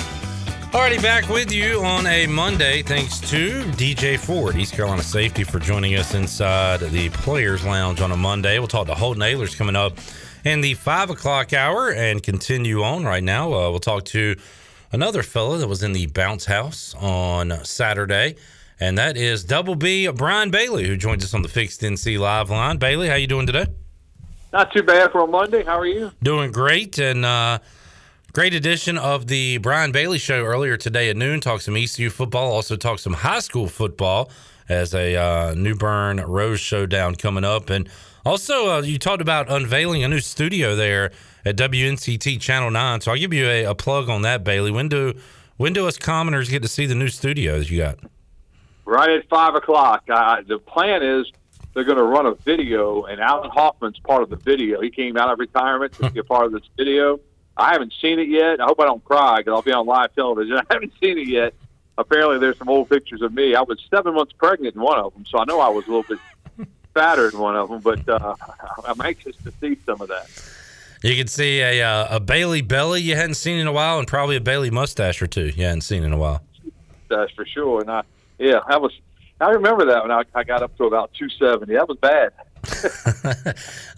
Alrighty, 0.74 1.00
back 1.04 1.30
with 1.30 1.52
you 1.52 1.84
on 1.84 2.08
a 2.08 2.26
Monday. 2.26 2.82
Thanks 2.82 3.20
to 3.30 3.62
DJ 3.74 4.18
Ford, 4.18 4.56
East 4.56 4.74
Carolina 4.74 5.04
Safety, 5.04 5.44
for 5.44 5.60
joining 5.60 5.96
us 5.96 6.16
inside 6.16 6.80
the 6.80 7.10
Players 7.10 7.64
Lounge 7.64 8.02
on 8.02 8.12
a 8.12 8.18
Monday. 8.18 8.58
We'll 8.58 8.68
talk 8.68 8.88
to 8.88 8.96
Holton 8.96 9.22
Ahlers 9.22 9.56
coming 9.56 9.76
up 9.76 10.00
in 10.44 10.62
the 10.62 10.74
five 10.74 11.12
o'clock 11.12 11.54
hour 11.54 11.92
and 11.92 12.24
continue 12.24 12.82
on 12.82 13.04
right 13.06 13.24
now. 13.24 13.54
Uh, 13.54 13.70
we'll 13.70 13.80
talk 13.80 14.06
to 14.06 14.36
another 14.92 15.22
fella 15.22 15.60
that 15.60 15.68
was 15.68 15.84
in 15.84 15.94
the 15.94 16.08
bounce 16.08 16.46
house 16.46 16.96
on 17.00 17.64
Saturday, 17.64 18.36
and 18.80 18.98
that 18.98 19.16
is 19.16 19.44
Double 19.44 19.76
B 19.76 20.08
Brian 20.08 20.50
Bailey, 20.50 20.88
who 20.88 20.98
joins 20.98 21.24
us 21.24 21.36
on 21.36 21.44
the 21.44 21.50
Fixed 21.50 21.82
NC 21.82 22.18
Live 22.18 22.50
line. 22.50 22.78
Bailey, 22.78 23.10
how 23.10 23.16
you 23.16 23.28
doing 23.28 23.46
today? 23.46 23.68
Not 24.54 24.72
too 24.72 24.84
bad 24.84 25.12
for 25.12 25.22
a 25.22 25.28
Monday. 25.28 25.64
How 25.64 25.80
are 25.80 25.86
you? 25.88 26.12
Doing 26.22 26.52
great, 26.52 27.00
and 27.00 27.26
uh, 27.26 27.58
great 28.34 28.54
edition 28.54 29.00
of 29.00 29.26
the 29.26 29.58
Brian 29.58 29.92
Bailey 29.92 30.20
Show 30.20 30.46
earlier 30.46 30.78
today 30.78 31.10
at 31.10 31.18
noon. 31.18 31.42
Talk 31.42 31.62
some 31.62 31.76
ECU 31.76 32.12
football, 32.12 32.52
also 32.52 32.76
talk 32.76 33.00
some 33.00 33.14
high 33.14 33.40
school 33.40 33.68
football 33.68 34.30
as 34.70 34.94
a 34.94 35.16
uh, 35.16 35.56
New 35.56 35.74
Bern 35.74 36.18
Rose 36.18 36.60
Showdown 36.60 37.16
coming 37.16 37.44
up, 37.44 37.72
and 37.72 37.90
also 38.28 38.74
uh, 38.74 38.82
you 38.82 39.00
talked 39.00 39.24
about 39.24 39.52
unveiling 39.52 40.04
a 40.04 40.08
new 40.08 40.20
studio 40.20 40.76
there 40.76 41.10
at 41.44 41.58
WNCT 41.58 42.40
Channel 42.40 42.70
Nine. 42.70 43.02
So 43.02 43.12
I'll 43.12 43.18
give 43.18 43.34
you 43.34 43.48
a, 43.48 43.64
a 43.64 43.74
plug 43.74 44.08
on 44.08 44.22
that, 44.22 44.44
Bailey. 44.44 44.70
When 44.70 44.88
do 44.88 45.16
when 45.58 45.74
do 45.74 45.88
us 45.88 45.98
commoners 45.98 46.48
get 46.50 46.62
to 46.62 46.68
see 46.68 46.86
the 46.86 46.94
new 46.94 47.10
studios 47.10 47.72
you 47.72 47.80
got? 47.80 47.98
Right 48.86 49.10
at 49.10 49.28
five 49.30 49.56
o'clock. 49.56 50.04
Uh, 50.08 50.44
the 50.48 50.60
plan 50.60 51.02
is 51.02 51.26
they're 51.74 51.84
going 51.84 51.98
to 51.98 52.04
run 52.04 52.26
a 52.26 52.36
video, 52.36 53.04
and 53.04 53.20
Alan 53.20 53.50
Hoffman's 53.50 54.00
part 54.00 54.22
of 54.24 54.30
the 54.30 54.36
video. 54.36 54.82
He 54.82 54.90
came 54.90 55.18
out 55.18 55.32
of 55.32 55.40
retirement 55.40 55.94
to 55.94 56.10
be 56.10 56.20
a 56.20 56.24
part 56.24 56.46
of 56.46 56.52
this 56.52 56.64
video. 56.78 57.20
I 57.58 57.72
haven't 57.74 57.94
seen 58.02 58.20
it 58.20 58.30
yet. 58.30 58.60
I 58.60 58.66
hope 58.66 58.80
I 58.80 58.86
don't 58.86 59.04
cry 59.04 59.38
because 59.38 59.54
I'll 59.54 59.62
be 59.62 59.72
on 59.72 59.86
live 59.86 60.14
television. 60.16 60.58
I 60.70 60.74
haven't 60.74 60.94
seen 61.02 61.18
it 61.18 61.28
yet. 61.28 61.54
Apparently, 61.98 62.40
there's 62.40 62.58
some 62.58 62.70
old 62.70 62.90
pictures 62.90 63.22
of 63.22 63.34
me. 63.34 63.54
I 63.56 63.62
was 63.62 63.80
seven 63.90 64.16
months 64.16 64.34
pregnant 64.34 64.76
in 64.76 64.82
one 64.82 65.00
of 65.00 65.14
them, 65.14 65.26
so 65.30 65.38
I 65.40 65.46
know 65.46 65.60
I 65.60 65.70
was 65.70 65.86
a 65.86 65.92
little 65.92 66.18
bit 66.58 66.68
fatter 66.94 67.30
in 67.30 67.38
one 67.38 67.56
of 67.56 67.70
them. 67.70 67.82
But 67.82 68.08
uh, 68.10 68.36
I'm 68.86 69.00
anxious 69.02 69.36
to 69.44 69.52
see 69.62 69.78
some 69.86 70.02
of 70.02 70.08
that. 70.08 70.28
You 71.04 71.16
can 71.16 71.28
see 71.28 71.60
a 71.60 71.84
uh, 71.84 72.16
a 72.16 72.20
Bailey 72.20 72.62
belly 72.62 73.02
you 73.02 73.16
hadn't 73.16 73.36
seen 73.36 73.60
in 73.60 73.68
a 73.68 73.72
while, 73.72 74.00
and 74.00 74.08
probably 74.08 74.38
a 74.38 74.42
Bailey 74.42 74.72
mustache 74.72 75.22
or 75.22 75.28
two 75.28 75.48
you 75.48 75.66
hadn't 75.66 75.82
seen 75.82 76.04
in 76.04 76.14
a 76.14 76.18
while. 76.18 76.42
That's 77.10 77.32
for 77.34 77.46
sure. 77.46 77.82
And 77.82 77.92
I, 77.92 78.04
yeah, 78.40 78.62
I 78.66 78.78
was. 78.78 78.92
I 79.44 79.52
remember 79.52 79.86
that 79.86 80.04
when 80.04 80.12
I, 80.12 80.24
I 80.34 80.44
got 80.44 80.64
up 80.64 80.76
to 80.78 80.86
about 80.86 81.12
270. 81.14 81.74
That 81.74 81.88
was 81.88 81.98
bad. 81.98 82.32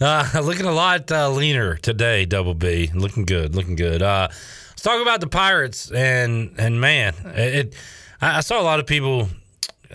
uh, 0.00 0.40
looking 0.42 0.66
a 0.66 0.72
lot 0.72 1.10
uh, 1.12 1.30
leaner 1.30 1.76
today, 1.76 2.24
Double 2.24 2.54
B. 2.54 2.90
Looking 2.92 3.24
good, 3.24 3.54
looking 3.54 3.76
good. 3.76 4.02
Uh, 4.02 4.28
let's 4.30 4.82
talk 4.82 5.00
about 5.00 5.20
the 5.20 5.28
Pirates 5.28 5.90
and 5.92 6.52
and 6.58 6.80
man, 6.80 7.14
it. 7.26 7.74
I, 8.20 8.38
I 8.38 8.40
saw 8.40 8.60
a 8.60 8.64
lot 8.64 8.80
of 8.80 8.86
people 8.86 9.28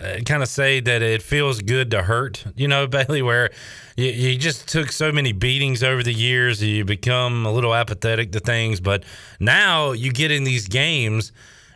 uh, 0.00 0.20
kind 0.24 0.42
of 0.42 0.48
say 0.48 0.80
that 0.80 1.02
it 1.02 1.20
feels 1.20 1.60
good 1.60 1.90
to 1.90 2.02
hurt. 2.02 2.44
You 2.56 2.68
know, 2.68 2.86
Bailey, 2.88 3.20
where 3.20 3.50
you, 3.96 4.06
you 4.06 4.38
just 4.38 4.68
took 4.68 4.90
so 4.90 5.12
many 5.12 5.32
beatings 5.32 5.82
over 5.82 6.02
the 6.02 6.14
years, 6.14 6.62
you 6.62 6.84
become 6.86 7.44
a 7.44 7.52
little 7.52 7.74
apathetic 7.74 8.32
to 8.32 8.40
things. 8.40 8.80
But 8.80 9.04
now 9.38 9.92
you 9.92 10.12
get 10.12 10.30
in 10.30 10.44
these 10.44 10.66
games 10.66 11.30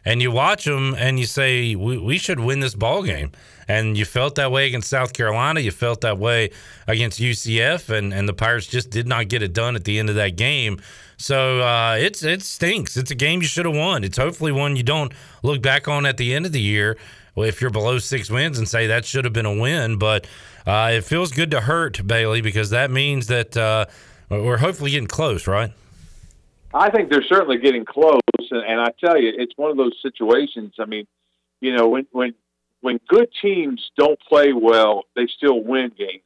and 0.05 0.23
you 0.23 0.31
watch 0.31 0.65
them 0.65 0.95
and 0.97 1.19
you 1.19 1.27
say 1.27 1.75
we, 1.75 1.99
we 1.99 2.17
should 2.17 2.41
win 2.41 2.61
this 2.61 2.75
ball 2.75 3.03
game 3.03 3.33
and 3.69 3.97
you 3.97 4.05
felt 4.05 4.37
that 4.37 4.51
way 4.51 4.67
against 4.67 4.89
south 4.89 5.13
carolina. 5.13 5.61
You 5.61 5.71
felt 5.71 6.01
that 6.03 6.19
way 6.19 6.51
against 6.87 7.21
ucf 7.21 7.89
and, 7.91 8.13
and 8.13 8.29
the 8.29 8.35
pirates 8.35 8.67
just 8.67 8.91
did 8.91 9.07
not 9.07 9.29
get 9.29 9.43
it 9.43 9.53
done 9.53 9.77
at 9.77 9.85
the 9.85 9.99
end 9.99 10.09
of 10.09 10.15
that 10.17 10.37
game. 10.37 10.81
So 11.17 11.61
uh, 11.61 11.97
it's 11.99 12.23
it 12.23 12.43
stinks. 12.43 12.97
It's 12.97 13.11
a 13.11 13.15
game 13.15 13.41
you 13.41 13.49
should 13.49 13.67
have 13.67 13.75
won. 13.75 14.05
It's 14.05 14.19
hopefully 14.19 14.53
one 14.53 14.77
you 14.77 14.83
don't 14.83 15.13
look 15.43 15.63
back 15.63 15.89
on 15.89 16.07
at 16.07 16.17
the 16.17 16.35
end 16.35 16.47
of 16.47 16.53
the 16.53 16.61
year. 16.61 16.97
If 17.37 17.61
you're 17.61 17.71
below 17.71 17.99
six 17.99 18.31
wins 18.31 18.59
and 18.59 18.67
say 18.67 18.87
that 18.87 19.05
should 19.05 19.25
have 19.25 19.35
been 19.35 19.47
a 19.47 19.55
win 19.55 19.99
but 19.99 20.27
uh, 20.67 20.93
it 20.95 21.05
feels 21.05 21.33
good 21.33 21.51
to 21.51 21.61
hurt 21.61 22.07
bailey 22.07 22.41
because 22.41 22.71
that 22.71 22.91
means 22.91 23.27
that 23.27 23.57
uh, 23.57 23.87
we're 24.31 24.57
hopefully 24.57 24.93
getting 24.93 25.07
close 25.07 25.47
right? 25.47 25.73
I 26.77 26.91
think 26.91 27.11
they're 27.11 27.25
certainly 27.25 27.57
getting 27.57 27.85
close, 27.85 28.21
and, 28.51 28.63
and 28.63 28.81
I 28.81 28.89
tell 29.01 29.19
you, 29.19 29.33
it's 29.37 29.55
one 29.57 29.71
of 29.71 29.79
those 29.79 29.95
situations. 30.03 30.75
I 30.79 30.85
mean, 30.85 31.07
you 31.61 31.75
know, 31.75 31.89
when 31.89 32.07
when 32.13 32.35
when 32.87 33.01
good 33.09 33.29
teams 33.43 33.91
don't 33.99 34.17
play 34.29 34.53
well, 34.53 35.07
they 35.17 35.27
still 35.27 35.61
win 35.61 35.91
games. 35.99 36.23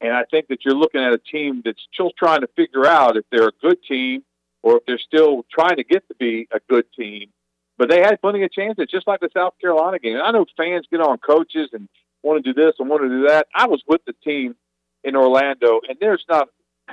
And 0.00 0.12
I 0.12 0.22
think 0.30 0.46
that 0.46 0.64
you're 0.64 0.76
looking 0.76 1.00
at 1.00 1.12
a 1.12 1.18
team 1.18 1.60
that's 1.64 1.82
still 1.92 2.12
trying 2.16 2.42
to 2.42 2.46
figure 2.54 2.86
out 2.86 3.16
if 3.16 3.24
they're 3.32 3.48
a 3.48 3.60
good 3.60 3.78
team 3.82 4.22
or 4.62 4.76
if 4.76 4.86
they're 4.86 4.96
still 4.96 5.44
trying 5.52 5.78
to 5.78 5.82
get 5.82 6.06
to 6.06 6.14
be 6.14 6.46
a 6.52 6.60
good 6.70 6.84
team. 6.96 7.30
But 7.78 7.90
they 7.90 7.98
had 7.98 8.20
plenty 8.20 8.44
of 8.44 8.52
chances, 8.52 8.86
just 8.92 9.08
like 9.08 9.18
the 9.18 9.28
South 9.34 9.54
Carolina 9.60 9.98
game. 9.98 10.18
I 10.22 10.30
know 10.30 10.46
fans 10.56 10.86
get 10.88 11.00
on 11.00 11.18
coaches 11.18 11.70
and 11.72 11.88
want 12.22 12.44
to 12.44 12.52
do 12.52 12.54
this 12.54 12.74
and 12.78 12.88
want 12.88 13.02
to 13.02 13.08
do 13.08 13.26
that. 13.26 13.48
I 13.52 13.66
was 13.66 13.82
with 13.88 14.02
the 14.06 14.14
team 14.22 14.54
in 15.02 15.16
Orlando, 15.16 15.80
and 15.88 15.98
there's 16.00 16.24
not 16.28 16.48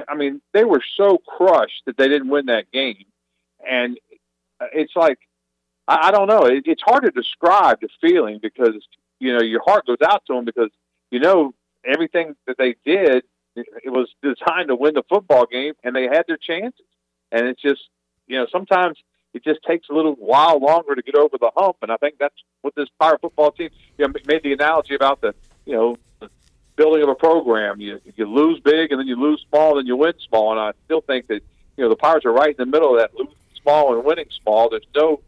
I 0.08 0.16
mean, 0.16 0.42
they 0.56 0.64
were 0.64 0.82
so 0.98 1.20
crushed 1.20 1.84
that 1.86 1.96
they 1.96 2.08
didn't 2.08 2.30
win 2.30 2.48
that 2.48 2.72
game, 2.72 3.06
and 3.70 4.00
it's 4.74 4.96
like 4.96 5.20
I, 5.90 6.08
I 6.08 6.12
don't 6.12 6.28
know. 6.28 6.46
It, 6.46 6.64
it's 6.66 6.84
hard 6.84 7.04
to 7.04 7.12
describe 7.12 7.82
the 7.82 7.90
feeling 8.00 8.40
because 8.42 8.76
you 9.20 9.34
know 9.34 9.42
your 9.42 9.62
heart 9.66 9.88
goes 9.88 10.02
out 10.06 10.24
to 10.28 10.36
them 10.36 10.46
because 10.46 10.70
you 11.12 11.20
know 11.20 11.54
everything 11.84 12.36
that 12.48 12.58
they 12.58 12.76
did 12.86 13.24
it 13.56 13.90
was 13.90 14.08
designed 14.22 14.70
to 14.70 14.76
win 14.76 14.94
the 14.94 15.04
football 15.10 15.46
game, 15.46 15.74
and 15.84 15.94
they 15.96 16.04
had 16.04 16.24
their 16.28 16.38
chances. 16.38 16.86
And 17.32 17.48
it's 17.48 17.62
just 17.62 17.82
you 18.28 18.38
know 18.38 18.48
sometimes 18.52 18.98
it 19.34 19.44
just 19.44 19.60
takes 19.64 19.90
a 19.90 19.94
little 19.94 20.14
while 20.14 20.60
longer 20.60 20.96
to 20.96 21.02
get 21.02 21.16
over 21.16 21.38
the 21.38 21.52
hump, 21.56 21.78
and 21.82 21.92
I 21.92 21.98
think 21.98 22.16
that's 22.20 22.36
what 22.62 22.76
this 22.76 22.88
power 23.02 23.18
football 23.18 23.52
team 23.52 23.70
you 23.98 24.08
know, 24.08 24.14
made 24.26 24.44
the 24.44 24.54
analogy 24.54 24.96
about 24.96 25.22
the 25.22 25.34
you 25.66 25.74
know 25.74 25.98
building 26.76 27.04
of 27.04 27.10
a 27.10 27.16
program. 27.16 27.82
You 27.82 28.00
you 28.16 28.26
lose 28.26 28.60
big 28.62 28.92
and 28.92 29.00
then 29.00 29.08
you 29.08 29.16
lose 29.16 29.46
small, 29.50 29.76
then 29.76 29.86
you 29.86 29.98
win 29.98 30.14
small. 30.28 30.52
And 30.52 30.60
I 30.60 30.72
still 30.86 31.02
think 31.02 31.28
that 31.28 31.42
you 31.78 31.84
know 31.84 31.90
the 31.90 31.96
Pirates 31.96 32.26
are 32.26 32.32
right 32.32 32.52
in 32.52 32.58
the 32.58 32.66
middle 32.66 32.94
of 32.94 33.00
that 33.00 33.14
losing 33.14 33.36
small 33.62 33.96
and 33.96 34.04
winning 34.04 34.30
small. 34.42 34.70
There's 34.70 34.88
no, 34.96 35.20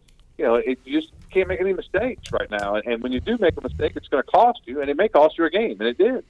you 0.42 0.48
know, 0.48 0.56
it, 0.56 0.80
you 0.86 1.00
just 1.00 1.14
can't 1.30 1.48
make 1.48 1.62
any 1.62 1.72
mistakes 1.72 2.32
right 2.32 2.50
now. 2.50 2.74
And, 2.74 3.04
when 3.04 3.12
you 3.12 3.20
do 3.20 3.38
make 3.38 3.56
a 3.58 3.62
mistake, 3.62 3.94
it's 3.96 4.08
going 4.08 4.24
to 4.24 4.32
cost 4.32 4.62
you, 4.66 4.82
and 4.82 4.90
it 4.90 4.98
may 4.98 5.08
cost 5.08 5.38
you 5.38 5.46
a 5.46 5.52
game, 5.52 5.78
and 5.80 5.84
it 5.88 6.00
did. 6.00 6.26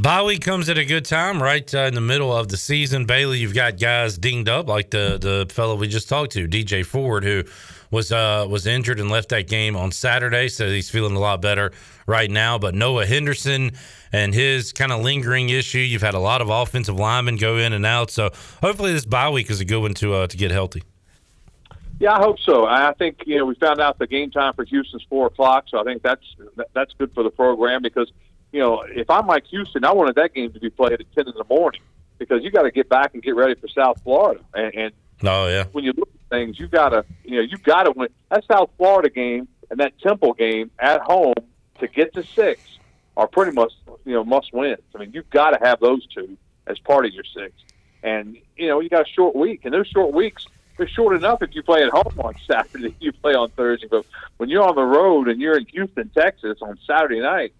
Bye 0.00 0.24
week 0.24 0.42
comes 0.42 0.68
at 0.68 0.78
a 0.78 0.84
good 0.84 1.04
time, 1.04 1.40
right 1.40 1.72
uh, 1.72 1.82
in 1.82 1.94
the 1.94 2.00
middle 2.00 2.36
of 2.36 2.48
the 2.48 2.56
season. 2.56 3.06
Bailey, 3.06 3.38
you've 3.38 3.54
got 3.54 3.78
guys 3.78 4.18
dinged 4.18 4.48
up 4.48 4.66
like 4.66 4.90
the 4.90 5.16
the 5.20 5.54
fellow 5.54 5.76
we 5.76 5.86
just 5.86 6.08
talked 6.08 6.32
to, 6.32 6.48
DJ 6.48 6.84
Ford, 6.84 7.22
who 7.22 7.44
was 7.92 8.10
uh, 8.10 8.46
was 8.48 8.66
injured 8.66 8.98
and 8.98 9.10
left 9.10 9.28
that 9.28 9.46
game 9.46 9.76
on 9.76 9.92
Saturday, 9.92 10.48
so 10.48 10.66
he's 10.66 10.90
feeling 10.90 11.14
a 11.14 11.20
lot 11.20 11.40
better 11.40 11.70
right 12.06 12.30
now. 12.30 12.58
But 12.58 12.74
Noah 12.74 13.06
Henderson 13.06 13.72
and 14.12 14.34
his 14.34 14.72
kind 14.72 14.90
of 14.90 15.02
lingering 15.02 15.50
issue, 15.50 15.78
you've 15.78 16.02
had 16.02 16.14
a 16.14 16.20
lot 16.20 16.40
of 16.40 16.48
offensive 16.48 16.96
linemen 16.96 17.36
go 17.36 17.58
in 17.58 17.72
and 17.72 17.86
out, 17.86 18.10
so 18.10 18.30
hopefully 18.60 18.92
this 18.92 19.04
bye 19.04 19.30
week 19.30 19.50
is 19.50 19.60
a 19.60 19.64
good 19.64 19.82
one 19.82 19.94
to 19.94 20.14
uh, 20.14 20.26
to 20.26 20.36
get 20.36 20.50
healthy. 20.50 20.82
Yeah, 21.98 22.14
I 22.14 22.18
hope 22.18 22.38
so. 22.40 22.66
I 22.66 22.92
think 22.94 23.22
you 23.26 23.38
know 23.38 23.46
we 23.46 23.54
found 23.54 23.80
out 23.80 23.98
the 23.98 24.06
game 24.06 24.30
time 24.30 24.54
for 24.54 24.64
Houston's 24.64 25.04
four 25.08 25.26
o'clock, 25.26 25.66
so 25.68 25.78
I 25.78 25.84
think 25.84 26.02
that's 26.02 26.24
that's 26.74 26.92
good 26.94 27.12
for 27.14 27.22
the 27.22 27.30
program 27.30 27.82
because 27.82 28.10
you 28.50 28.60
know 28.60 28.82
if 28.82 29.08
I'm 29.08 29.26
like 29.26 29.46
Houston, 29.46 29.84
I 29.84 29.92
wanted 29.92 30.16
that 30.16 30.34
game 30.34 30.52
to 30.52 30.60
be 30.60 30.70
played 30.70 30.92
at 30.92 31.12
ten 31.14 31.28
in 31.28 31.34
the 31.36 31.44
morning 31.48 31.80
because 32.18 32.42
you 32.42 32.50
got 32.50 32.62
to 32.62 32.70
get 32.70 32.88
back 32.88 33.14
and 33.14 33.22
get 33.22 33.36
ready 33.36 33.54
for 33.54 33.68
South 33.68 34.00
Florida, 34.02 34.40
and, 34.54 34.74
and 34.74 34.92
oh 35.22 35.48
yeah, 35.48 35.64
when 35.72 35.84
you 35.84 35.92
look 35.96 36.08
at 36.08 36.30
things, 36.30 36.58
you 36.58 36.66
gotta 36.66 37.04
you 37.24 37.36
know 37.36 37.42
you 37.42 37.56
gotta 37.58 37.92
win 37.92 38.08
that 38.30 38.44
South 38.50 38.70
Florida 38.76 39.08
game 39.08 39.46
and 39.70 39.78
that 39.80 39.98
Temple 40.00 40.32
game 40.34 40.70
at 40.78 41.00
home 41.02 41.34
to 41.78 41.86
get 41.88 42.12
to 42.14 42.22
six 42.22 42.60
are 43.16 43.28
pretty 43.28 43.52
much 43.52 43.72
you 44.04 44.12
know 44.12 44.24
must 44.24 44.52
wins. 44.52 44.80
I 44.94 44.98
mean 44.98 45.12
you've 45.12 45.30
got 45.30 45.50
to 45.50 45.58
have 45.64 45.80
those 45.80 46.06
two 46.08 46.36
as 46.66 46.78
part 46.78 47.06
of 47.06 47.12
your 47.12 47.24
six, 47.24 47.52
and 48.02 48.36
you 48.56 48.68
know 48.68 48.80
you 48.80 48.88
got 48.88 49.06
a 49.06 49.10
short 49.10 49.36
week, 49.36 49.60
and 49.64 49.72
those 49.72 49.86
short 49.88 50.12
weeks 50.12 50.46
short 50.88 51.16
enough 51.16 51.42
if 51.42 51.54
you 51.54 51.62
play 51.62 51.82
at 51.82 51.90
home 51.90 52.20
on 52.20 52.34
Saturday, 52.46 52.94
you 53.00 53.12
play 53.12 53.34
on 53.34 53.50
Thursday. 53.50 53.88
But 53.90 54.06
when 54.36 54.48
you're 54.48 54.62
on 54.62 54.74
the 54.74 54.82
road 54.82 55.28
and 55.28 55.40
you're 55.40 55.56
in 55.56 55.66
Houston, 55.66 56.10
Texas 56.10 56.58
on 56.62 56.78
Saturday 56.86 57.20
night, 57.20 57.52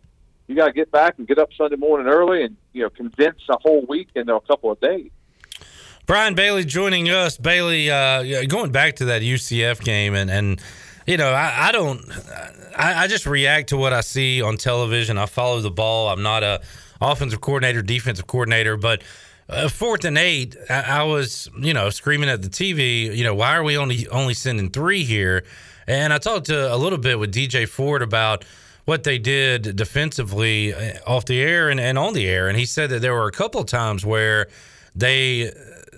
you 0.46 0.56
got 0.56 0.66
to 0.66 0.72
get 0.72 0.90
back 0.90 1.14
and 1.18 1.26
get 1.26 1.38
up 1.38 1.50
Sunday 1.56 1.76
morning 1.76 2.06
early 2.06 2.44
and 2.44 2.56
you 2.72 2.82
know 2.82 2.90
condense 2.90 3.40
a 3.48 3.56
whole 3.58 3.84
week 3.86 4.08
into 4.14 4.34
a 4.34 4.40
couple 4.42 4.70
of 4.70 4.80
days. 4.80 5.10
Brian 6.06 6.34
Bailey 6.34 6.64
joining 6.64 7.08
us. 7.10 7.38
Bailey, 7.38 7.90
uh, 7.90 8.44
going 8.46 8.72
back 8.72 8.96
to 8.96 9.06
that 9.06 9.22
UCF 9.22 9.82
game, 9.82 10.14
and 10.14 10.30
and 10.30 10.60
you 11.06 11.16
know, 11.16 11.32
I, 11.32 11.68
I 11.68 11.72
don't, 11.72 12.00
I, 12.76 13.04
I, 13.04 13.06
just 13.06 13.26
react 13.26 13.70
to 13.70 13.76
what 13.76 13.92
I 13.92 14.02
see 14.02 14.40
on 14.40 14.56
television. 14.56 15.18
I 15.18 15.26
follow 15.26 15.60
the 15.60 15.70
ball. 15.70 16.08
I'm 16.08 16.22
not 16.22 16.42
a 16.42 16.60
offensive 17.00 17.40
coordinator, 17.40 17.82
defensive 17.82 18.26
coordinator, 18.26 18.76
but 18.76 19.02
uh, 19.52 19.68
fourth 19.68 20.04
and 20.04 20.18
eight, 20.18 20.56
I, 20.68 20.80
I, 20.80 21.02
was, 21.04 21.50
you 21.58 21.74
know, 21.74 21.90
screaming 21.90 22.28
at 22.28 22.42
the 22.42 22.48
TV. 22.48 23.14
You 23.16 23.24
know, 23.24 23.34
why 23.34 23.56
are 23.56 23.62
we 23.62 23.76
only 23.76 24.08
only 24.08 24.34
sending 24.34 24.70
three 24.70 25.04
here? 25.04 25.44
And 25.86 26.12
I 26.12 26.18
talked 26.18 26.46
to 26.46 26.72
a 26.72 26.76
little 26.76 26.98
bit 26.98 27.18
with 27.18 27.32
DJ 27.32 27.68
Ford 27.68 28.02
about 28.02 28.44
what 28.84 29.04
they 29.04 29.18
did 29.18 29.76
defensively 29.76 30.74
uh, 30.74 30.98
off 31.06 31.24
the 31.24 31.40
air 31.40 31.68
and, 31.68 31.78
and 31.78 31.98
on 31.98 32.14
the 32.14 32.28
air, 32.28 32.48
and 32.48 32.58
he 32.58 32.64
said 32.64 32.90
that 32.90 33.00
there 33.00 33.14
were 33.14 33.28
a 33.28 33.32
couple 33.32 33.62
times 33.64 34.04
where 34.04 34.48
they 34.94 35.52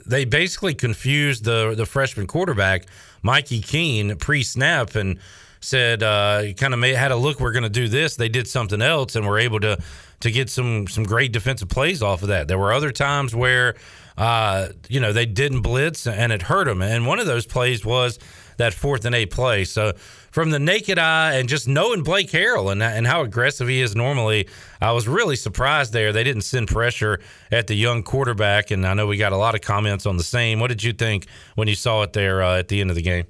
they 0.06 0.24
basically 0.24 0.74
confused 0.74 1.44
the 1.44 1.74
the 1.76 1.86
freshman 1.86 2.26
quarterback 2.26 2.86
Mikey 3.22 3.60
Keene 3.60 4.16
pre 4.16 4.42
snap 4.42 4.94
and 4.94 5.18
said 5.64 6.02
uh, 6.02 6.52
kind 6.56 6.74
of 6.74 6.82
had 6.82 7.10
a 7.10 7.16
look. 7.16 7.40
We're 7.40 7.52
going 7.52 7.64
to 7.64 7.68
do 7.68 7.88
this. 7.88 8.16
They 8.16 8.28
did 8.28 8.46
something 8.46 8.82
else 8.82 9.16
and 9.16 9.26
were 9.26 9.38
able 9.38 9.60
to 9.60 9.78
to 10.20 10.30
get 10.30 10.50
some 10.50 10.86
some 10.86 11.04
great 11.04 11.32
defensive 11.32 11.68
plays 11.68 12.02
off 12.02 12.22
of 12.22 12.28
that. 12.28 12.48
There 12.48 12.58
were 12.58 12.72
other 12.72 12.90
times 12.90 13.34
where 13.34 13.74
uh, 14.16 14.68
you 14.88 15.00
know 15.00 15.12
they 15.12 15.26
didn't 15.26 15.62
blitz 15.62 16.06
and 16.06 16.32
it 16.32 16.42
hurt 16.42 16.66
them. 16.66 16.82
And 16.82 17.06
one 17.06 17.18
of 17.18 17.26
those 17.26 17.46
plays 17.46 17.84
was 17.84 18.18
that 18.56 18.74
fourth 18.74 19.04
and 19.04 19.14
eight 19.14 19.30
play. 19.30 19.64
So 19.64 19.94
from 20.30 20.50
the 20.50 20.58
naked 20.58 20.98
eye 20.98 21.34
and 21.34 21.48
just 21.48 21.66
knowing 21.66 22.02
Blake 22.02 22.30
Harrell 22.30 22.70
and, 22.70 22.82
and 22.82 23.06
how 23.06 23.22
aggressive 23.22 23.68
he 23.68 23.80
is 23.80 23.96
normally, 23.96 24.48
I 24.80 24.92
was 24.92 25.08
really 25.08 25.36
surprised 25.36 25.92
there. 25.92 26.12
They 26.12 26.24
didn't 26.24 26.42
send 26.42 26.68
pressure 26.68 27.20
at 27.50 27.66
the 27.66 27.74
young 27.74 28.02
quarterback, 28.02 28.70
and 28.70 28.86
I 28.86 28.94
know 28.94 29.06
we 29.06 29.16
got 29.16 29.32
a 29.32 29.36
lot 29.36 29.54
of 29.54 29.60
comments 29.60 30.06
on 30.06 30.16
the 30.16 30.24
same. 30.24 30.60
What 30.60 30.68
did 30.68 30.82
you 30.82 30.92
think 30.92 31.26
when 31.54 31.68
you 31.68 31.74
saw 31.74 32.02
it 32.02 32.12
there 32.12 32.42
uh, 32.42 32.58
at 32.58 32.68
the 32.68 32.80
end 32.80 32.90
of 32.90 32.96
the 32.96 33.02
game? 33.02 33.26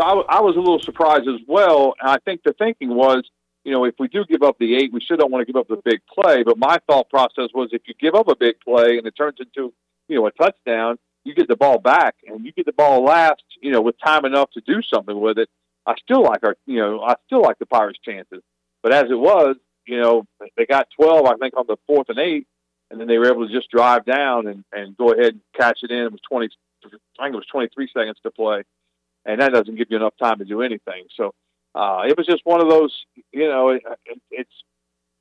I, 0.00 0.38
I 0.38 0.40
was 0.40 0.56
a 0.56 0.60
little 0.60 0.80
surprised 0.80 1.28
as 1.28 1.40
well. 1.46 1.94
And 2.00 2.10
I 2.10 2.18
think 2.24 2.42
the 2.44 2.52
thinking 2.54 2.94
was, 2.94 3.28
you 3.64 3.72
know, 3.72 3.84
if 3.84 3.94
we 3.98 4.08
do 4.08 4.24
give 4.24 4.42
up 4.42 4.58
the 4.58 4.76
eight, 4.76 4.92
we 4.92 5.00
still 5.00 5.16
don't 5.16 5.30
want 5.30 5.46
to 5.46 5.52
give 5.52 5.60
up 5.60 5.68
the 5.68 5.80
big 5.84 6.00
play. 6.12 6.42
But 6.42 6.58
my 6.58 6.78
thought 6.86 7.10
process 7.10 7.50
was, 7.54 7.70
if 7.72 7.82
you 7.86 7.94
give 8.00 8.14
up 8.14 8.28
a 8.28 8.36
big 8.36 8.56
play 8.60 8.98
and 8.98 9.06
it 9.06 9.14
turns 9.16 9.38
into, 9.38 9.72
you 10.08 10.16
know, 10.16 10.26
a 10.26 10.32
touchdown, 10.32 10.98
you 11.24 11.34
get 11.34 11.48
the 11.48 11.56
ball 11.56 11.78
back 11.78 12.16
and 12.26 12.44
you 12.44 12.52
get 12.52 12.66
the 12.66 12.72
ball 12.72 13.04
last, 13.04 13.42
you 13.60 13.70
know, 13.70 13.80
with 13.80 13.96
time 14.02 14.24
enough 14.24 14.50
to 14.52 14.60
do 14.62 14.80
something 14.82 15.18
with 15.18 15.38
it. 15.38 15.48
I 15.86 15.94
still 16.02 16.22
like 16.22 16.42
our, 16.44 16.56
you 16.66 16.78
know, 16.78 17.02
I 17.02 17.14
still 17.26 17.42
like 17.42 17.58
the 17.58 17.66
Pirates' 17.66 17.98
chances. 18.04 18.42
But 18.82 18.94
as 18.94 19.04
it 19.10 19.18
was, 19.18 19.56
you 19.86 20.00
know, 20.00 20.24
they 20.56 20.66
got 20.66 20.88
12, 20.98 21.26
I 21.26 21.34
think, 21.36 21.54
on 21.56 21.66
the 21.66 21.76
fourth 21.86 22.08
and 22.08 22.18
eight, 22.18 22.46
and 22.90 23.00
then 23.00 23.08
they 23.08 23.18
were 23.18 23.30
able 23.30 23.46
to 23.46 23.52
just 23.52 23.70
drive 23.70 24.04
down 24.04 24.46
and, 24.46 24.64
and 24.72 24.96
go 24.96 25.12
ahead 25.12 25.32
and 25.32 25.40
catch 25.56 25.80
it 25.82 25.90
in. 25.90 26.04
It 26.04 26.12
was 26.12 26.20
20, 26.28 26.48
I 26.84 26.88
think 26.88 27.34
it 27.34 27.36
was 27.36 27.46
23 27.50 27.88
seconds 27.94 28.18
to 28.22 28.30
play, 28.30 28.62
and 29.24 29.40
that 29.40 29.52
doesn't 29.52 29.76
give 29.76 29.88
you 29.90 29.96
enough 29.96 30.14
time 30.18 30.38
to 30.38 30.44
do 30.44 30.62
anything. 30.62 31.04
So 31.16 31.34
uh, 31.74 32.02
it 32.06 32.16
was 32.16 32.26
just 32.26 32.42
one 32.44 32.60
of 32.60 32.68
those, 32.68 32.92
you 33.32 33.48
know, 33.48 33.70
it, 33.70 33.82
it, 34.06 34.20
it's 34.30 34.50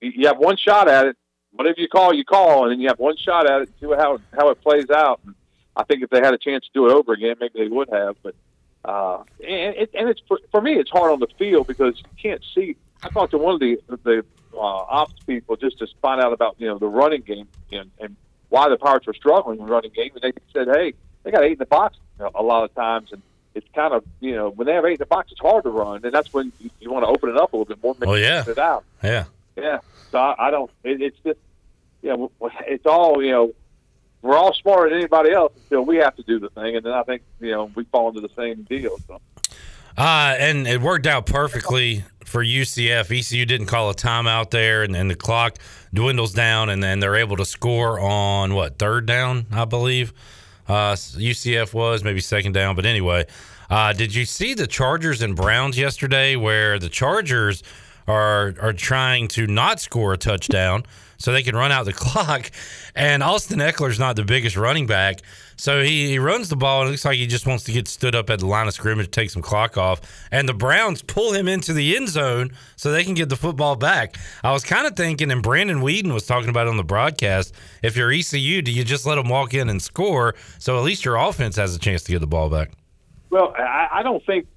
you 0.01 0.27
have 0.27 0.37
one 0.37 0.57
shot 0.57 0.87
at 0.87 1.07
it. 1.07 1.17
Whatever 1.51 1.75
you 1.79 1.87
call, 1.87 2.13
you 2.13 2.23
call, 2.23 2.63
and 2.63 2.71
then 2.71 2.79
you 2.79 2.87
have 2.87 2.99
one 2.99 3.17
shot 3.17 3.49
at 3.49 3.63
it. 3.63 3.69
See 3.79 3.87
how 3.87 4.19
how 4.37 4.49
it 4.49 4.61
plays 4.61 4.89
out. 4.89 5.19
And 5.25 5.35
I 5.75 5.83
think 5.83 6.03
if 6.03 6.09
they 6.09 6.19
had 6.19 6.33
a 6.33 6.37
chance 6.37 6.65
to 6.65 6.71
do 6.73 6.87
it 6.87 6.93
over 6.93 7.13
again, 7.13 7.35
maybe 7.39 7.59
they 7.59 7.67
would 7.67 7.89
have. 7.91 8.15
But 8.21 8.35
uh, 8.85 9.23
and, 9.39 9.75
it, 9.75 9.89
and 9.93 10.09
it's 10.09 10.21
for, 10.27 10.39
for 10.51 10.61
me, 10.61 10.73
it's 10.75 10.91
hard 10.91 11.11
on 11.11 11.19
the 11.19 11.27
field 11.37 11.67
because 11.67 11.97
you 11.97 12.21
can't 12.21 12.43
see. 12.53 12.75
I 13.01 13.09
talked 13.09 13.31
to 13.31 13.37
one 13.37 13.55
of 13.55 13.59
the 13.59 13.77
the 14.03 14.25
uh, 14.53 14.59
ops 14.59 15.13
people 15.25 15.55
just 15.55 15.79
to 15.79 15.87
find 16.01 16.21
out 16.21 16.33
about 16.33 16.55
you 16.59 16.67
know 16.67 16.77
the 16.77 16.87
running 16.87 17.21
game 17.21 17.47
and, 17.71 17.89
and 17.99 18.15
why 18.49 18.69
the 18.69 18.77
Pirates 18.77 19.07
were 19.07 19.13
struggling 19.13 19.59
in 19.59 19.65
running 19.65 19.91
game, 19.91 20.11
and 20.15 20.21
they 20.21 20.33
said, 20.53 20.67
hey, 20.73 20.93
they 21.23 21.31
got 21.31 21.43
eight 21.43 21.53
in 21.53 21.57
the 21.59 21.65
box 21.65 21.97
a 22.35 22.43
lot 22.43 22.63
of 22.63 22.73
times, 22.75 23.11
and 23.11 23.21
it's 23.55 23.67
kind 23.73 23.93
of 23.93 24.03
you 24.19 24.35
know 24.35 24.49
when 24.49 24.67
they 24.67 24.73
have 24.73 24.85
eight 24.85 24.93
in 24.93 24.97
the 24.97 25.05
box, 25.05 25.31
it's 25.31 25.41
hard 25.41 25.63
to 25.63 25.69
run, 25.69 26.01
and 26.03 26.13
that's 26.13 26.33
when 26.33 26.51
you, 26.59 26.69
you 26.79 26.91
want 26.91 27.03
to 27.05 27.09
open 27.09 27.29
it 27.29 27.37
up 27.37 27.53
a 27.53 27.57
little 27.57 27.65
bit 27.65 27.83
more. 27.83 27.95
Oh, 28.05 28.15
yeah. 28.15 28.43
it 28.47 28.57
out. 28.57 28.83
Yeah. 29.03 29.25
Yeah. 29.55 29.79
So 30.11 30.17
I, 30.17 30.47
I 30.47 30.51
don't. 30.51 30.71
It, 30.83 31.01
it's 31.01 31.17
just, 31.23 31.39
yeah, 32.01 32.13
you 32.13 32.31
know, 32.41 32.51
it's 32.67 32.85
all 32.85 33.23
you 33.23 33.31
know. 33.31 33.53
We're 34.21 34.35
all 34.35 34.53
smarter 34.53 34.89
than 34.89 34.99
anybody 34.99 35.31
else 35.31 35.53
until 35.55 35.85
we 35.85 35.95
have 35.97 36.13
to 36.17 36.23
do 36.23 36.39
the 36.39 36.49
thing, 36.49 36.75
and 36.75 36.85
then 36.85 36.91
I 36.91 37.03
think 37.03 37.21
you 37.39 37.51
know 37.51 37.71
we 37.75 37.85
fall 37.85 38.09
into 38.09 38.21
the 38.21 38.29
same 38.35 38.63
deal. 38.63 38.97
So. 39.07 39.21
Uh, 39.97 40.35
and 40.37 40.67
it 40.67 40.81
worked 40.81 41.07
out 41.07 41.25
perfectly 41.25 42.05
for 42.23 42.43
UCF. 42.43 43.17
ECU 43.17 43.45
didn't 43.45 43.67
call 43.67 43.89
a 43.89 43.93
timeout 43.93 44.49
there, 44.49 44.83
and, 44.83 44.95
and 44.95 45.09
the 45.09 45.15
clock 45.15 45.57
dwindles 45.93 46.31
down, 46.31 46.69
and 46.69 46.81
then 46.81 46.99
they're 46.99 47.15
able 47.15 47.35
to 47.37 47.45
score 47.45 47.99
on 47.99 48.53
what 48.53 48.77
third 48.77 49.05
down, 49.05 49.45
I 49.51 49.65
believe. 49.65 50.13
Uh, 50.69 50.93
UCF 50.93 51.73
was 51.73 52.03
maybe 52.03 52.21
second 52.21 52.53
down, 52.53 52.75
but 52.75 52.85
anyway, 52.85 53.25
uh, 53.69 53.91
did 53.91 54.13
you 54.13 54.23
see 54.23 54.53
the 54.53 54.67
Chargers 54.67 55.21
and 55.21 55.35
Browns 55.35 55.77
yesterday, 55.77 56.35
where 56.35 56.77
the 56.77 56.89
Chargers 56.89 57.63
are 58.07 58.53
are 58.61 58.73
trying 58.73 59.27
to 59.29 59.47
not 59.47 59.79
score 59.79 60.13
a 60.13 60.17
touchdown 60.17 60.83
so 61.17 61.31
they 61.31 61.43
can 61.43 61.55
run 61.55 61.71
out 61.71 61.85
the 61.85 61.93
clock, 62.05 62.51
and 62.95 63.23
Austin 63.23 63.59
Ekeler's 63.59 63.99
not 63.99 64.15
the 64.15 64.23
biggest 64.23 64.55
running 64.55 64.87
back. 64.87 65.21
So 65.59 65.83
he, 65.83 66.07
he 66.07 66.19
runs 66.19 66.47
the 66.47 66.55
ball, 66.55 66.79
and 66.79 66.87
it 66.87 66.91
looks 66.91 67.03
like 67.03 67.17
he 67.17 67.27
just 67.27 67.45
wants 67.45 67.65
to 67.65 67.73
get 67.73 67.85
stood 67.85 68.15
up 68.15 68.29
at 68.29 68.39
the 68.39 68.45
line 68.45 68.69
of 68.69 68.73
scrimmage, 68.73 69.11
take 69.11 69.29
some 69.29 69.41
clock 69.41 69.77
off. 69.77 69.99
And 70.31 70.47
the 70.47 70.53
Browns 70.53 71.01
pull 71.01 71.33
him 71.33 71.49
into 71.49 71.73
the 71.73 71.97
end 71.97 72.07
zone 72.07 72.51
so 72.77 72.93
they 72.93 73.03
can 73.03 73.13
get 73.13 73.27
the 73.27 73.35
football 73.35 73.75
back. 73.75 74.15
I 74.41 74.53
was 74.53 74.63
kind 74.63 74.87
of 74.87 74.95
thinking, 74.95 75.29
and 75.31 75.43
Brandon 75.43 75.81
Whedon 75.81 76.13
was 76.13 76.25
talking 76.25 76.47
about 76.47 76.69
on 76.69 76.77
the 76.77 76.85
broadcast 76.85 77.53
if 77.83 77.97
you're 77.97 78.09
ECU, 78.09 78.61
do 78.61 78.71
you 78.71 78.85
just 78.85 79.05
let 79.05 79.15
them 79.15 79.27
walk 79.27 79.53
in 79.53 79.67
and 79.67 79.81
score 79.81 80.33
so 80.59 80.77
at 80.77 80.83
least 80.85 81.03
your 81.03 81.17
offense 81.17 81.57
has 81.57 81.75
a 81.75 81.79
chance 81.79 82.03
to 82.03 82.13
get 82.13 82.19
the 82.19 82.27
ball 82.27 82.49
back? 82.49 82.71
Well, 83.29 83.53
I, 83.57 83.89
I 83.95 84.03
don't 84.03 84.25
think, 84.25 84.47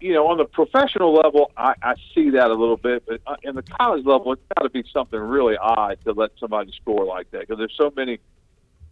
you 0.00 0.12
know, 0.12 0.26
on 0.26 0.38
the 0.38 0.44
professional 0.44 1.14
level, 1.14 1.52
I, 1.56 1.74
I 1.84 1.94
see 2.16 2.30
that 2.30 2.50
a 2.50 2.54
little 2.54 2.76
bit, 2.76 3.04
but 3.06 3.20
uh, 3.28 3.36
in 3.44 3.54
the 3.54 3.62
college 3.62 4.04
level, 4.04 4.32
it's 4.32 4.42
got 4.56 4.64
to 4.64 4.70
be 4.70 4.82
something 4.92 5.20
really 5.20 5.56
odd 5.56 5.98
to 6.04 6.12
let 6.12 6.32
somebody 6.40 6.72
score 6.72 7.04
like 7.04 7.30
that 7.30 7.42
because 7.42 7.58
there's 7.58 7.76
so 7.76 7.92
many 7.94 8.18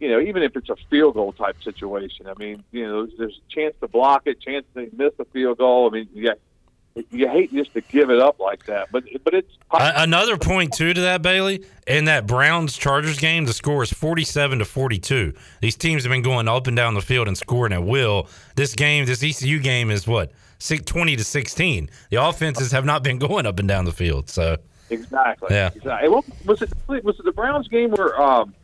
you 0.01 0.09
know, 0.09 0.19
even 0.19 0.41
if 0.41 0.55
it's 0.55 0.69
a 0.69 0.75
field 0.89 1.13
goal 1.13 1.31
type 1.31 1.61
situation, 1.63 2.27
I 2.27 2.33
mean, 2.33 2.63
you 2.71 2.87
know, 2.87 3.07
there's, 3.19 3.37
a 3.37 3.53
chance 3.53 3.75
to 3.81 3.87
block 3.87 4.23
it, 4.25 4.41
chance 4.41 4.65
to 4.73 4.89
miss 4.97 5.13
a 5.19 5.25
field 5.25 5.59
goal. 5.59 5.87
I 5.87 5.93
mean, 5.93 6.09
yeah, 6.11 6.33
you 7.11 7.29
hate 7.29 7.53
just 7.53 7.73
to 7.73 7.81
give 7.81 8.09
it 8.09 8.19
up 8.19 8.39
like 8.39 8.65
that, 8.65 8.91
but 8.91 9.03
but 9.23 9.35
it's 9.35 9.53
another 9.71 10.37
point 10.37 10.73
too 10.73 10.93
to 10.93 11.01
that 11.01 11.21
Bailey 11.21 11.63
in 11.85 12.05
that 12.05 12.25
Browns 12.25 12.75
Chargers 12.75 13.19
game. 13.19 13.45
The 13.45 13.53
score 13.53 13.83
is 13.83 13.93
forty 13.93 14.25
seven 14.25 14.57
to 14.59 14.65
forty 14.65 14.97
two. 14.97 15.33
These 15.61 15.77
teams 15.77 16.03
have 16.03 16.11
been 16.11 16.23
going 16.23 16.47
up 16.47 16.65
and 16.65 16.75
down 16.75 16.95
the 16.95 17.01
field 17.01 17.27
and 17.27 17.37
scoring 17.37 17.71
at 17.71 17.83
will. 17.83 18.27
This 18.55 18.73
game, 18.73 19.05
this 19.05 19.23
ECU 19.23 19.59
game, 19.59 19.91
is 19.91 20.07
what 20.07 20.33
twenty 20.85 21.15
to 21.15 21.23
sixteen. 21.23 21.91
The 22.09 22.17
offenses 22.17 22.71
have 22.71 22.85
not 22.85 23.03
been 23.03 23.19
going 23.27 23.45
up 23.45 23.59
and 23.59 23.67
down 23.67 23.85
the 23.85 23.93
field. 23.93 24.29
So 24.29 24.57
exactly, 24.89 25.49
yeah. 25.51 25.69
Exactly. 25.73 26.09
Was 26.09 26.61
it 26.63 26.73
was 26.87 27.19
it 27.19 27.23
the 27.23 27.31
Browns 27.31 27.67
game 27.67 27.91
where? 27.91 28.19
Um, 28.19 28.55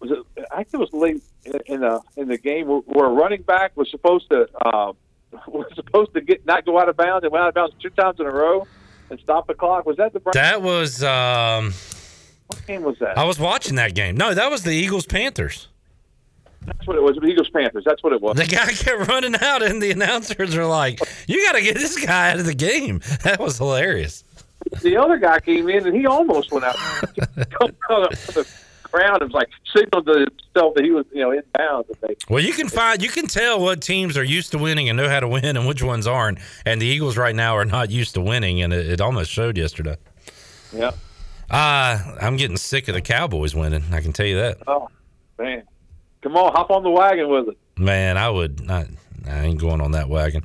was 0.00 0.10
it? 0.10 0.46
I 0.50 0.56
think 0.64 0.74
it 0.74 0.78
was 0.78 0.92
late 0.92 1.22
in 1.66 1.80
the 1.80 2.00
in 2.16 2.28
the 2.28 2.38
game 2.38 2.66
where, 2.66 3.06
a 3.06 3.10
running 3.10 3.42
back 3.42 3.76
was 3.76 3.90
supposed 3.90 4.28
to 4.30 4.48
uh, 4.64 4.92
was 5.46 5.66
supposed 5.74 6.14
to 6.14 6.20
get 6.20 6.44
not 6.46 6.64
go 6.64 6.78
out 6.78 6.88
of 6.88 6.96
bounds 6.96 7.24
and 7.24 7.32
went 7.32 7.42
out 7.42 7.48
of 7.48 7.54
bounds 7.54 7.74
two 7.80 7.90
times 7.90 8.18
in 8.18 8.26
a 8.26 8.30
row 8.30 8.66
and 9.10 9.20
stop 9.20 9.46
the 9.46 9.54
clock. 9.54 9.86
Was 9.86 9.96
that 9.98 10.12
the? 10.12 10.20
That 10.32 10.62
was. 10.62 11.02
Um, 11.04 11.74
what 12.46 12.66
game 12.66 12.82
was 12.82 12.98
that? 12.98 13.16
I 13.16 13.24
was 13.24 13.38
watching 13.38 13.76
that 13.76 13.94
game. 13.94 14.16
No, 14.16 14.34
that 14.34 14.50
was 14.50 14.64
the 14.64 14.72
Eagles 14.72 15.06
Panthers. 15.06 15.68
That's 16.62 16.86
what 16.86 16.96
it 16.96 17.02
was. 17.02 17.16
The 17.16 17.26
Eagles 17.26 17.48
Panthers. 17.50 17.84
That's 17.86 18.02
what 18.02 18.12
it 18.12 18.20
was. 18.20 18.36
The 18.36 18.46
guy 18.46 18.66
kept 18.72 19.08
running 19.08 19.36
out, 19.40 19.62
and 19.62 19.80
the 19.80 19.90
announcers 19.90 20.56
are 20.56 20.66
like, 20.66 21.00
"You 21.26 21.44
got 21.46 21.52
to 21.52 21.62
get 21.62 21.76
this 21.76 22.04
guy 22.04 22.32
out 22.32 22.38
of 22.38 22.46
the 22.46 22.54
game." 22.54 23.00
That 23.22 23.38
was 23.38 23.58
hilarious. 23.58 24.24
The 24.82 24.96
other 24.96 25.18
guy 25.18 25.40
came 25.40 25.68
in, 25.68 25.86
and 25.86 25.96
he 25.96 26.06
almost 26.06 26.52
went 26.52 26.64
out. 26.64 26.76
It 28.92 29.22
was 29.22 29.32
like 29.32 29.48
signaled 29.74 30.06
to 30.06 30.12
himself 30.12 30.74
that 30.74 30.84
he 30.84 30.90
was, 30.90 31.06
you 31.12 31.20
know, 31.20 31.30
in 31.30 31.42
bounds. 31.56 31.88
Well, 32.28 32.42
you 32.42 32.52
can 32.52 32.68
find, 32.68 33.02
you 33.02 33.08
can 33.08 33.26
tell 33.26 33.60
what 33.60 33.80
teams 33.80 34.16
are 34.16 34.24
used 34.24 34.52
to 34.52 34.58
winning 34.58 34.88
and 34.88 34.96
know 34.96 35.08
how 35.08 35.20
to 35.20 35.28
win, 35.28 35.56
and 35.56 35.66
which 35.66 35.82
ones 35.82 36.06
aren't. 36.06 36.38
And 36.64 36.80
the 36.80 36.86
Eagles 36.86 37.16
right 37.16 37.34
now 37.34 37.56
are 37.56 37.64
not 37.64 37.90
used 37.90 38.14
to 38.14 38.20
winning, 38.20 38.62
and 38.62 38.72
it, 38.72 38.88
it 38.88 39.00
almost 39.00 39.30
showed 39.30 39.56
yesterday. 39.56 39.96
Yeah. 40.72 40.92
Uh, 41.50 41.98
I'm 42.20 42.36
getting 42.36 42.56
sick 42.56 42.88
of 42.88 42.94
the 42.94 43.00
Cowboys 43.00 43.54
winning. 43.54 43.84
I 43.92 44.00
can 44.00 44.12
tell 44.12 44.26
you 44.26 44.36
that. 44.36 44.58
Oh 44.66 44.88
man, 45.38 45.64
come 46.22 46.36
on, 46.36 46.52
hop 46.52 46.70
on 46.70 46.84
the 46.84 46.90
wagon 46.90 47.28
with 47.28 47.48
it. 47.48 47.58
Man, 47.78 48.16
I 48.16 48.30
would 48.30 48.60
not. 48.60 48.86
I 49.26 49.40
ain't 49.46 49.60
going 49.60 49.80
on 49.80 49.92
that 49.92 50.08
wagon. 50.08 50.42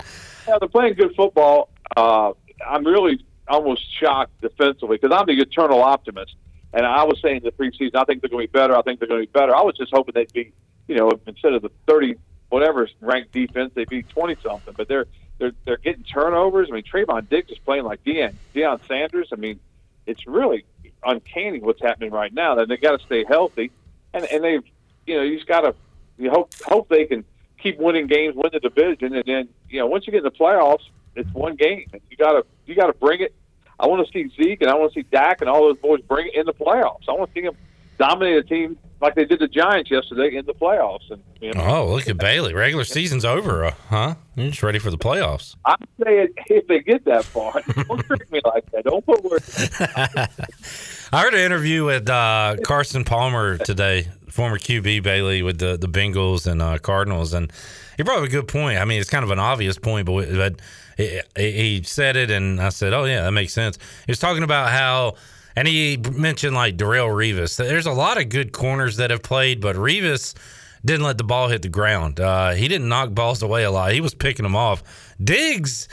Yeah, 0.47 0.57
they're 0.59 0.67
playing 0.67 0.95
good 0.95 1.13
football. 1.15 1.69
Uh, 1.95 2.31
I'm 2.67 2.85
really 2.85 3.23
almost 3.47 3.83
shocked 3.99 4.41
defensively 4.41 4.97
because 4.97 5.15
I'm 5.15 5.27
the 5.27 5.39
eternal 5.39 5.81
optimist. 5.81 6.35
And 6.75 6.85
I 6.85 7.03
was 7.03 7.19
saying 7.21 7.41
the 7.43 7.51
preseason, 7.51 7.95
I 7.95 8.03
think 8.03 8.21
they're 8.21 8.29
going 8.29 8.45
to 8.45 8.51
be 8.51 8.57
better. 8.59 8.75
I 8.75 8.81
think 8.81 8.99
they're 8.99 9.07
going 9.07 9.21
to 9.21 9.27
be 9.27 9.31
better. 9.31 9.55
I 9.55 9.61
was 9.61 9.77
just 9.77 9.93
hoping 9.93 10.13
they'd 10.13 10.31
be, 10.33 10.51
you 10.87 10.95
know, 10.95 11.09
instead 11.25 11.53
of 11.53 11.61
the 11.61 11.71
30 11.87 12.15
whatever 12.49 12.87
ranked 12.99 13.31
defense, 13.31 13.71
they'd 13.73 13.87
be 13.87 14.03
20 14.03 14.35
something. 14.43 14.73
But 14.75 14.89
they're 14.89 15.05
they're 15.37 15.53
they're 15.65 15.77
getting 15.77 16.03
turnovers. 16.03 16.67
I 16.69 16.75
mean, 16.75 16.83
Trevon 16.83 17.29
Diggs 17.29 17.51
is 17.51 17.57
playing 17.59 17.85
like 17.85 18.03
Deion 18.03 18.35
Deion 18.53 18.85
Sanders. 18.87 19.29
I 19.31 19.37
mean, 19.37 19.59
it's 20.05 20.27
really 20.27 20.65
uncanny 21.03 21.59
what's 21.59 21.81
happening 21.81 22.11
right 22.11 22.33
now. 22.33 22.57
And 22.57 22.69
they 22.69 22.77
got 22.77 22.99
to 22.99 23.05
stay 23.05 23.23
healthy, 23.25 23.71
and 24.13 24.25
and 24.25 24.43
they've 24.43 24.63
you 25.07 25.15
know 25.15 25.23
you 25.23 25.35
just 25.35 25.47
got 25.47 25.61
to 25.61 25.75
you 26.17 26.29
hope 26.29 26.53
hope 26.65 26.89
they 26.89 27.05
can 27.05 27.23
keep 27.57 27.79
winning 27.79 28.07
games, 28.07 28.35
win 28.35 28.49
the 28.51 28.59
division, 28.59 29.15
and 29.15 29.23
then 29.25 29.47
you 29.69 29.79
know 29.79 29.87
once 29.87 30.05
you 30.07 30.11
get 30.11 30.19
in 30.19 30.23
the 30.25 30.31
playoffs, 30.31 30.83
it's 31.15 31.31
one 31.33 31.55
game. 31.55 31.89
You 32.09 32.17
got 32.17 32.33
to 32.33 32.45
you 32.65 32.75
got 32.75 32.87
to 32.87 32.93
bring 32.93 33.21
it 33.21 33.33
I 33.79 33.87
want 33.87 34.05
to 34.05 34.11
see 34.13 34.29
Zeke 34.35 34.61
and 34.61 34.69
I 34.69 34.75
want 34.75 34.93
to 34.93 34.99
see 34.99 35.07
Dak 35.11 35.41
and 35.41 35.49
all 35.49 35.61
those 35.61 35.77
boys 35.77 36.01
bring 36.01 36.27
it 36.27 36.35
in 36.35 36.45
the 36.45 36.53
playoffs. 36.53 37.07
I 37.07 37.13
want 37.13 37.33
to 37.33 37.33
see 37.33 37.45
them 37.45 37.55
dominate 37.97 38.37
a 38.37 38.43
team 38.43 38.77
like 39.01 39.15
they 39.15 39.25
did 39.25 39.39
the 39.39 39.47
Giants 39.47 39.91
yesterday 39.91 40.35
in 40.35 40.45
the 40.45 40.53
playoffs. 40.53 41.09
And 41.11 41.21
you 41.41 41.53
know, 41.53 41.63
oh, 41.63 41.93
look 41.93 42.07
at 42.07 42.17
Bailey! 42.17 42.53
Regular 42.53 42.83
season's 42.83 43.25
over, 43.25 43.65
uh, 43.65 43.73
huh? 43.89 44.15
You're 44.35 44.49
just 44.49 44.63
ready 44.63 44.79
for 44.79 44.89
the 44.89 44.97
playoffs. 44.97 45.55
I'm 45.65 45.77
saying 46.03 46.29
if 46.47 46.67
they 46.67 46.79
get 46.79 47.05
that 47.05 47.23
far, 47.25 47.61
don't 47.87 47.99
trick 48.05 48.31
me 48.31 48.41
like 48.45 48.69
that. 48.71 48.85
Don't 48.85 49.05
put 49.05 49.23
words. 49.23 49.69
I 51.11 51.21
heard 51.21 51.33
an 51.33 51.41
interview 51.41 51.85
with 51.85 52.09
uh, 52.09 52.57
Carson 52.63 53.03
Palmer 53.03 53.57
today, 53.57 54.07
former 54.29 54.57
QB 54.57 55.03
Bailey 55.03 55.43
with 55.43 55.59
the 55.59 55.77
the 55.77 55.87
Bengals 55.87 56.47
and 56.47 56.61
uh, 56.61 56.77
Cardinals, 56.79 57.33
and 57.33 57.51
he 57.97 58.03
brought 58.03 58.19
up 58.19 58.25
a 58.25 58.29
good 58.29 58.47
point. 58.47 58.79
I 58.79 58.85
mean, 58.85 58.99
it's 58.99 59.09
kind 59.09 59.23
of 59.23 59.31
an 59.31 59.39
obvious 59.39 59.77
point, 59.77 60.05
but 60.05 60.29
but 60.31 60.61
he 60.97 61.81
said 61.83 62.15
it, 62.15 62.31
and 62.31 62.61
I 62.61 62.69
said, 62.69 62.93
"Oh 62.93 63.05
yeah, 63.05 63.23
that 63.23 63.31
makes 63.31 63.53
sense." 63.53 63.77
He 64.05 64.11
was 64.11 64.19
talking 64.19 64.43
about 64.43 64.69
how, 64.69 65.15
and 65.55 65.67
he 65.67 65.97
mentioned 65.97 66.55
like 66.55 66.77
Darrelle 66.77 67.09
Revis. 67.09 67.57
There's 67.57 67.85
a 67.85 67.91
lot 67.91 68.19
of 68.19 68.29
good 68.29 68.51
corners 68.51 68.97
that 68.97 69.11
have 69.11 69.21
played, 69.21 69.61
but 69.61 69.75
Revis 69.75 70.35
didn't 70.83 71.05
let 71.05 71.17
the 71.17 71.23
ball 71.23 71.49
hit 71.49 71.63
the 71.63 71.69
ground. 71.69 72.19
Uh, 72.19 72.51
he 72.51 72.67
didn't 72.67 72.87
knock 72.87 73.13
balls 73.13 73.41
away 73.41 73.63
a 73.63 73.71
lot. 73.71 73.91
He 73.91 74.01
was 74.01 74.13
picking 74.13 74.43
them 74.43 74.55
off. 74.55 74.83
Diggs, 75.21 75.87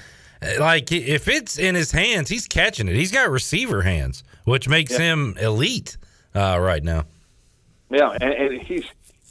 like 0.59 0.93
if 0.93 1.29
it's 1.29 1.59
in 1.59 1.75
his 1.75 1.91
hands, 1.91 2.29
he's 2.29 2.47
catching 2.47 2.89
it. 2.89 2.95
He's 2.95 3.13
got 3.13 3.31
receiver 3.31 3.83
hands, 3.83 4.23
which 4.45 4.69
makes 4.69 4.93
yeah. 4.93 4.99
him 4.99 5.37
elite 5.41 5.97
uh, 6.35 6.59
right 6.61 6.85
now. 6.85 7.07
Yeah, 7.91 8.17
and, 8.21 8.33
and 8.33 8.63
he's 8.63 8.85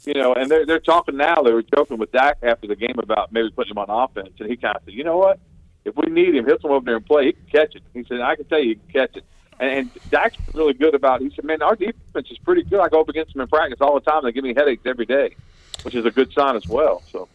you 0.04 0.14
know, 0.14 0.34
and 0.34 0.50
they're 0.50 0.66
they're 0.66 0.80
talking 0.80 1.16
now. 1.16 1.42
They 1.42 1.52
were 1.52 1.62
joking 1.62 1.98
with 1.98 2.12
Dak 2.12 2.38
after 2.42 2.66
the 2.66 2.76
game 2.76 2.98
about 2.98 3.32
maybe 3.32 3.50
putting 3.50 3.72
him 3.72 3.78
on 3.78 3.88
offense, 3.88 4.34
and 4.40 4.50
he 4.50 4.56
kind 4.56 4.76
of 4.76 4.82
said, 4.84 4.94
"You 4.94 5.04
know 5.04 5.16
what? 5.16 5.38
If 5.84 5.96
we 5.96 6.10
need 6.10 6.34
him, 6.34 6.46
he'll 6.46 6.58
come 6.58 6.70
over 6.70 6.84
there 6.84 6.96
and 6.96 7.06
play. 7.06 7.26
He 7.26 7.32
can 7.32 7.46
catch 7.46 7.74
it. 7.74 7.82
He 7.94 8.04
said, 8.04 8.20
I 8.20 8.36
can 8.36 8.44
tell 8.46 8.60
you, 8.60 8.70
he 8.70 8.74
can 8.74 8.88
catch 8.92 9.16
it. 9.16 9.24
And, 9.60 9.70
and 9.70 9.90
Dak's 10.10 10.36
really 10.54 10.74
good 10.74 10.94
about 10.94 11.20
it. 11.20 11.30
He 11.30 11.34
said, 11.34 11.44
man, 11.44 11.62
our 11.62 11.76
defense 11.76 12.30
is 12.30 12.38
pretty 12.38 12.62
good. 12.62 12.80
I 12.80 12.88
go 12.88 13.00
up 13.00 13.08
against 13.08 13.32
them 13.32 13.42
in 13.42 13.48
practice 13.48 13.78
all 13.80 13.94
the 13.94 14.00
time. 14.00 14.22
They 14.24 14.32
give 14.32 14.44
me 14.44 14.54
headaches 14.54 14.82
every 14.86 15.06
day, 15.06 15.34
which 15.82 15.94
is 15.94 16.04
a 16.04 16.10
good 16.10 16.32
sign 16.32 16.56
as 16.56 16.66
well. 16.66 17.02
So. 17.10 17.28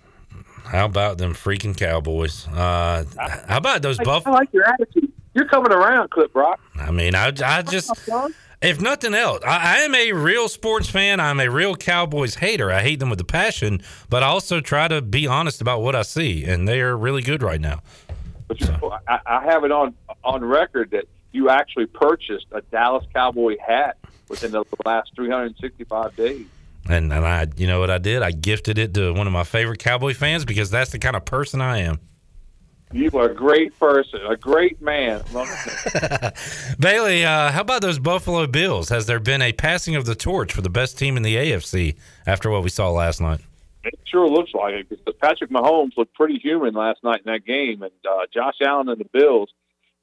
How 0.68 0.86
about 0.86 1.18
them 1.18 1.34
freaking 1.34 1.78
Cowboys? 1.78 2.48
Uh, 2.48 3.06
how 3.48 3.58
about 3.58 3.82
those 3.82 3.98
Buff? 4.00 4.28
I 4.28 4.32
like 4.32 4.52
your 4.52 4.68
attitude. 4.68 5.12
You're 5.34 5.48
coming 5.48 5.72
around, 5.72 6.10
Clip 6.10 6.34
Brock. 6.34 6.60
I 6.76 6.92
mean, 6.92 7.16
I, 7.16 7.32
I 7.46 7.62
just, 7.62 7.92
if 8.62 8.82
nothing 8.82 9.14
else, 9.14 9.40
I, 9.46 9.76
I, 9.76 9.78
am 9.82 9.94
a 9.94 10.12
real 10.14 10.50
sports 10.50 10.90
fan. 10.90 11.20
I'm 11.20 11.40
a 11.40 11.48
real 11.48 11.76
Cowboys 11.76 12.36
hater. 12.36 12.72
I 12.72 12.82
hate 12.82 13.00
them 13.00 13.10
with 13.10 13.22
a 13.22 13.26
passion, 13.26 13.82
but 14.10 14.24
I 14.24 14.28
also 14.28 14.60
try 14.60 14.88
to 14.88 15.02
be 15.02 15.28
honest 15.28 15.62
about 15.62 15.82
what 15.82 15.96
I 15.96 16.02
see, 16.02 16.44
and 16.44 16.68
they 16.68 16.82
are 16.82 16.98
really 16.98 17.22
good 17.22 17.44
right 17.44 17.62
now. 17.62 17.82
But 18.48 18.62
you, 18.62 18.68
I, 19.08 19.20
I 19.26 19.44
have 19.44 19.64
it 19.64 19.72
on 19.72 19.94
on 20.24 20.44
record 20.44 20.92
that 20.92 21.06
you 21.32 21.50
actually 21.50 21.86
purchased 21.88 22.48
a 22.52 22.62
Dallas 22.62 23.06
Cowboy 23.14 23.58
hat 23.66 23.98
within 24.30 24.52
the 24.52 24.64
last 24.86 25.12
365 25.16 26.16
days. 26.16 26.46
And, 26.90 27.12
and 27.12 27.26
I, 27.26 27.48
you 27.58 27.68
know 27.68 27.80
what 27.80 27.92
I 27.92 27.98
did? 27.98 28.22
I 28.22 28.32
gifted 28.32 28.78
it 28.78 28.94
to 28.94 29.14
one 29.14 29.28
of 29.28 29.34
my 29.34 29.44
favorite 29.44 29.80
Cowboy 29.80 30.14
fans 30.14 30.46
because 30.46 30.70
that's 30.70 30.92
the 30.92 31.00
kind 31.00 31.16
of 31.16 31.26
person 31.26 31.62
I 31.62 31.80
am. 31.80 32.00
You 32.94 33.12
are 33.16 33.30
a 33.30 33.34
great 33.34 33.78
person, 33.78 34.22
a 34.26 34.38
great 34.38 34.82
man. 34.82 35.22
Bailey, 36.80 37.26
uh, 37.26 37.52
how 37.52 37.60
about 37.60 37.82
those 37.82 38.00
Buffalo 38.00 38.48
Bills? 38.48 38.88
Has 38.88 39.06
there 39.08 39.20
been 39.20 39.42
a 39.42 39.52
passing 39.52 39.98
of 39.98 40.06
the 40.06 40.16
torch 40.16 40.54
for 40.54 40.62
the 40.62 40.70
best 40.70 40.98
team 40.98 41.18
in 41.18 41.24
the 41.24 41.36
AFC 41.36 41.98
after 42.26 42.50
what 42.50 42.64
we 42.64 42.70
saw 42.70 42.90
last 42.90 43.20
night? 43.20 43.42
It 43.88 44.00
sure 44.06 44.28
looks 44.28 44.54
like 44.54 44.74
it 44.74 44.90
because 44.90 45.16
Patrick 45.22 45.50
Mahomes 45.50 45.96
looked 45.98 46.14
pretty 46.14 46.40
human 46.40 46.74
last 46.74 47.04
night 47.04 47.22
in 47.26 47.32
that 47.32 47.46
game, 47.46 47.82
and 47.82 47.92
uh, 48.10 48.26
Josh 48.34 48.56
Allen 48.62 48.90
and 48.90 49.00
the 49.00 49.06
Bills. 49.12 49.50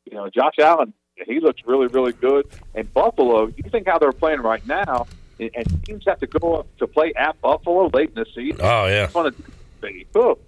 You 0.05 0.17
know, 0.17 0.29
Josh 0.31 0.55
Allen, 0.59 0.93
he 1.27 1.41
looks 1.41 1.63
really, 1.67 1.87
really 1.89 2.13
good. 2.13 2.47
And 2.75 2.93
Buffalo, 2.93 3.47
you 3.47 3.71
think 3.71 3.87
how 3.87 3.99
they're 3.99 4.13
playing 4.13 4.41
right 4.41 4.67
now, 4.67 5.07
and, 5.39 5.51
and 5.55 5.85
teams 5.85 6.05
have 6.07 6.21
to 6.21 6.27
go 6.27 6.57
up 6.57 6.77
to 6.79 6.87
play 6.87 7.13
at 7.17 7.41
Buffalo 7.41 7.91
late 7.93 8.11
in 8.11 8.15
the 8.15 8.27
season. 8.35 8.61
Oh 8.63 8.87
yeah, 8.87 9.05
it's 9.05 9.13
gonna 9.13 9.33
be. 9.81 10.07
Oh, 10.15 10.39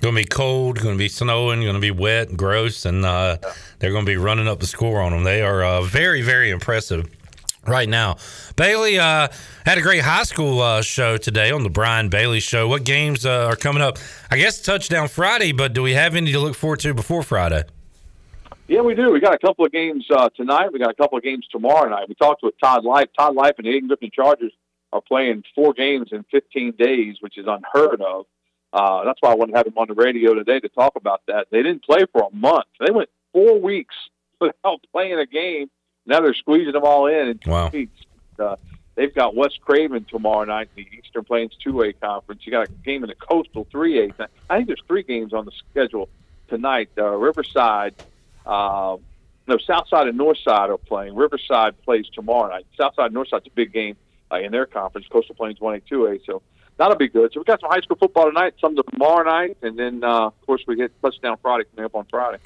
Going 0.00 0.14
to 0.14 0.20
be 0.20 0.26
cold, 0.26 0.78
going 0.78 0.94
to 0.94 0.98
be 0.98 1.08
snowing, 1.08 1.60
going 1.60 1.74
to 1.74 1.80
be 1.80 1.90
wet 1.90 2.28
and 2.28 2.38
gross, 2.38 2.84
and 2.84 3.04
uh, 3.04 3.36
they're 3.80 3.90
going 3.90 4.04
to 4.04 4.10
be 4.10 4.16
running 4.16 4.46
up 4.46 4.60
the 4.60 4.66
score 4.66 5.00
on 5.00 5.10
them. 5.10 5.24
They 5.24 5.42
are 5.42 5.64
uh, 5.64 5.82
very, 5.82 6.22
very 6.22 6.50
impressive 6.50 7.10
right 7.68 7.88
now. 7.88 8.16
Bailey 8.56 8.98
uh, 8.98 9.28
had 9.64 9.78
a 9.78 9.82
great 9.82 10.02
high 10.02 10.24
school 10.24 10.60
uh, 10.60 10.82
show 10.82 11.16
today 11.16 11.50
on 11.50 11.62
the 11.62 11.70
Brian 11.70 12.08
Bailey 12.08 12.40
Show. 12.40 12.68
What 12.68 12.84
games 12.84 13.24
uh, 13.24 13.46
are 13.46 13.56
coming 13.56 13.82
up? 13.82 13.98
I 14.30 14.36
guess 14.36 14.60
touchdown 14.60 15.08
Friday, 15.08 15.52
but 15.52 15.72
do 15.72 15.82
we 15.82 15.94
have 15.94 16.14
any 16.14 16.32
to 16.32 16.40
look 16.40 16.54
forward 16.54 16.80
to 16.80 16.94
before 16.94 17.22
Friday? 17.22 17.64
Yeah, 18.68 18.82
we 18.82 18.94
do. 18.94 19.10
We 19.10 19.20
got 19.20 19.34
a 19.34 19.38
couple 19.38 19.64
of 19.64 19.72
games 19.72 20.06
uh, 20.10 20.28
tonight. 20.36 20.72
We 20.72 20.78
got 20.78 20.90
a 20.90 20.94
couple 20.94 21.16
of 21.16 21.24
games 21.24 21.46
tomorrow 21.50 21.88
night. 21.88 22.08
We 22.08 22.14
talked 22.14 22.42
with 22.42 22.54
Todd 22.62 22.84
Life. 22.84 23.08
Todd 23.18 23.34
Life 23.34 23.54
and 23.56 23.66
the 23.66 23.70
Ayden-Grifton 23.70 24.12
Chargers 24.12 24.52
are 24.92 25.00
playing 25.00 25.42
four 25.54 25.72
games 25.72 26.08
in 26.12 26.24
15 26.30 26.74
days, 26.78 27.16
which 27.20 27.38
is 27.38 27.46
unheard 27.48 28.02
of. 28.02 28.26
Uh, 28.72 29.04
that's 29.04 29.18
why 29.20 29.32
I 29.32 29.34
wanted 29.34 29.52
to 29.52 29.58
have 29.58 29.66
him 29.66 29.78
on 29.78 29.88
the 29.88 29.94
radio 29.94 30.34
today 30.34 30.60
to 30.60 30.68
talk 30.68 30.96
about 30.96 31.22
that. 31.28 31.46
They 31.50 31.62
didn't 31.62 31.84
play 31.84 32.04
for 32.12 32.28
a 32.30 32.36
month. 32.36 32.66
They 32.78 32.92
went 32.92 33.08
four 33.32 33.58
weeks 33.58 33.94
without 34.40 34.80
playing 34.92 35.18
a 35.18 35.26
game. 35.26 35.70
Now 36.08 36.20
they're 36.20 36.34
squeezing 36.34 36.72
them 36.72 36.84
all 36.84 37.06
in 37.06 37.28
in 37.28 37.38
two 37.38 37.50
wow. 37.50 37.68
weeks. 37.68 38.00
Uh, 38.38 38.56
they've 38.94 39.14
got 39.14 39.36
West 39.36 39.60
Craven 39.60 40.04
tomorrow 40.04 40.44
night 40.44 40.70
in 40.74 40.84
the 40.84 40.98
Eastern 40.98 41.22
Plains 41.22 41.52
2A 41.64 42.00
conference. 42.00 42.46
You 42.46 42.52
got 42.52 42.68
a 42.68 42.72
game 42.72 43.04
in 43.04 43.08
the 43.08 43.14
Coastal 43.14 43.66
3A. 43.66 44.14
I 44.48 44.56
think 44.56 44.68
there's 44.68 44.82
three 44.88 45.02
games 45.02 45.34
on 45.34 45.44
the 45.44 45.52
schedule 45.70 46.08
tonight. 46.48 46.88
Uh, 46.96 47.10
Riverside, 47.10 47.94
uh, 48.46 48.96
no, 49.46 49.58
Southside 49.58 50.08
and 50.08 50.18
Northside 50.18 50.70
are 50.70 50.78
playing. 50.78 51.14
Riverside 51.14 51.80
plays 51.82 52.06
tomorrow 52.14 52.48
night. 52.48 52.66
Southside 52.76 53.06
and 53.06 53.14
Northside's 53.14 53.46
a 53.46 53.50
big 53.50 53.72
game 53.72 53.96
uh, 54.32 54.38
in 54.38 54.50
their 54.50 54.64
conference, 54.66 55.06
Coastal 55.08 55.34
Plains 55.34 55.58
1A, 55.58 55.82
2A. 55.90 56.24
So 56.24 56.40
that'll 56.78 56.96
be 56.96 57.08
good. 57.08 57.32
So 57.34 57.40
we 57.40 57.44
got 57.44 57.60
some 57.60 57.70
high 57.70 57.80
school 57.80 57.98
football 57.98 58.26
tonight, 58.26 58.54
some 58.60 58.74
tomorrow 58.76 59.24
night, 59.24 59.58
and 59.60 59.78
then 59.78 60.02
uh, 60.02 60.28
of 60.28 60.46
course 60.46 60.62
we 60.66 60.76
get 60.76 60.90
touchdown 61.02 61.36
Friday 61.42 61.64
coming 61.74 61.84
up 61.84 61.94
on 61.94 62.06
Friday. 62.06 62.38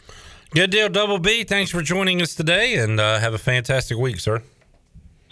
Good 0.54 0.70
deal, 0.70 0.90
Double 0.90 1.18
B. 1.18 1.44
Thanks 1.44 1.70
for 1.70 1.80
joining 1.80 2.20
us 2.20 2.34
today, 2.34 2.74
and 2.74 3.00
uh, 3.00 3.18
have 3.18 3.32
a 3.32 3.38
fantastic 3.38 3.96
week, 3.96 4.20
sir. 4.20 4.42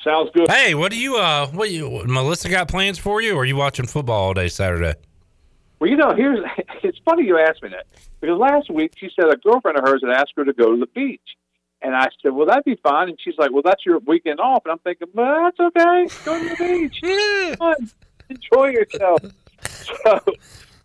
Sounds 0.02 0.30
good. 0.32 0.50
Hey, 0.50 0.74
what 0.74 0.90
do 0.90 0.98
you 0.98 1.16
uh, 1.16 1.46
what 1.48 1.70
you 1.70 2.02
Melissa 2.06 2.48
got 2.48 2.68
plans 2.68 2.98
for 2.98 3.20
you, 3.20 3.34
or 3.34 3.42
are 3.42 3.44
you 3.44 3.56
watching 3.56 3.86
football 3.86 4.28
all 4.28 4.34
day 4.34 4.48
Saturday? 4.48 4.94
Well, 5.78 5.90
you 5.90 5.96
know, 5.96 6.14
here's 6.14 6.38
it's 6.82 6.96
funny 7.04 7.24
you 7.24 7.38
asked 7.38 7.62
me 7.62 7.68
that 7.68 7.86
because 8.18 8.38
last 8.38 8.70
week 8.70 8.94
she 8.96 9.10
said 9.14 9.28
a 9.30 9.36
girlfriend 9.36 9.76
of 9.76 9.84
hers 9.84 10.02
had 10.02 10.10
asked 10.10 10.32
her 10.36 10.44
to 10.46 10.54
go 10.54 10.72
to 10.72 10.80
the 10.80 10.86
beach. 10.86 11.20
And 11.82 11.94
I 11.94 12.08
said, 12.22 12.32
"Well, 12.32 12.46
that'd 12.46 12.64
be 12.64 12.76
fine." 12.82 13.10
And 13.10 13.18
she's 13.22 13.36
like, 13.36 13.52
"Well, 13.52 13.62
that's 13.62 13.84
your 13.84 13.98
weekend 13.98 14.40
off." 14.40 14.62
And 14.64 14.72
I'm 14.72 14.78
thinking, 14.78 15.08
"Well, 15.12 15.44
that's 15.44 15.60
okay. 15.60 16.06
Go 16.24 16.38
to 16.38 16.48
the 16.48 16.56
beach. 16.56 17.02
Enjoy 18.30 18.68
yourself." 18.68 19.20
So, 20.02 20.18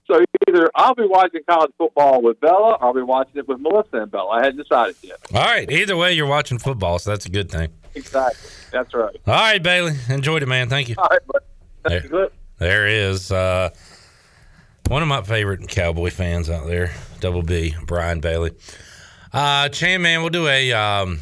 so 0.08 0.24
either 0.48 0.70
I'll 0.76 0.96
be 0.96 1.06
watching 1.06 1.42
college 1.50 1.72
football 1.78 2.22
with 2.22 2.40
Bella, 2.40 2.74
or 2.74 2.84
I'll 2.84 2.94
be 2.94 3.02
watching 3.02 3.38
it 3.38 3.48
with 3.48 3.60
Melissa 3.60 3.98
and 4.04 4.12
Bella. 4.12 4.30
I 4.30 4.44
hadn't 4.44 4.58
decided 4.58 4.96
yet. 5.02 5.18
All 5.34 5.44
right. 5.44 5.70
Either 5.72 5.98
way, 5.98 6.14
you're 6.14 6.28
watching 6.28 6.58
football, 6.60 7.00
so 7.00 7.10
that's 7.12 7.26
a 7.26 7.30
good 7.30 7.50
thing. 7.52 7.70
Exactly. 7.96 8.50
That's 8.72 8.94
right. 8.94 9.16
All 9.26 9.34
right, 9.34 9.62
Bailey. 9.64 9.94
Enjoyed 10.10 10.44
it, 10.44 10.48
man. 10.48 10.70
Thank 10.70 10.90
you. 10.90 10.96
All 10.98 11.08
right, 11.10 11.22
There. 11.84 12.02
good. 12.02 12.32
There 12.58 12.88
is 12.88 13.32
uh, 13.32 13.70
one 14.88 15.02
of 15.02 15.08
my 15.08 15.22
favorite 15.24 15.68
Cowboy 15.68 16.10
fans 16.10 16.50
out 16.50 16.68
there, 16.68 16.94
Double 17.20 17.42
B, 17.42 17.76
Brian 17.86 18.20
Bailey. 18.20 18.52
Uh, 19.34 19.68
Chan, 19.70 20.02
man, 20.02 20.22
we'll 20.22 20.30
do 20.30 20.48
a 20.48 20.72
um, 20.72 21.20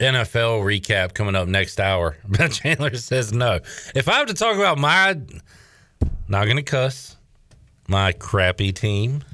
NFL 0.00 0.62
recap 0.62 1.12
coming 1.14 1.34
up 1.34 1.48
next 1.48 1.80
hour. 1.80 2.16
But 2.26 2.48
Chandler 2.52 2.94
says 2.96 3.32
no. 3.32 3.60
If 3.94 4.08
I 4.08 4.14
have 4.14 4.28
to 4.28 4.34
talk 4.34 4.56
about 4.56 4.78
my, 4.78 5.18
not 6.28 6.44
going 6.44 6.56
to 6.56 6.62
cuss, 6.62 7.15
my 7.88 8.12
crappy 8.12 8.72
team, 8.72 9.24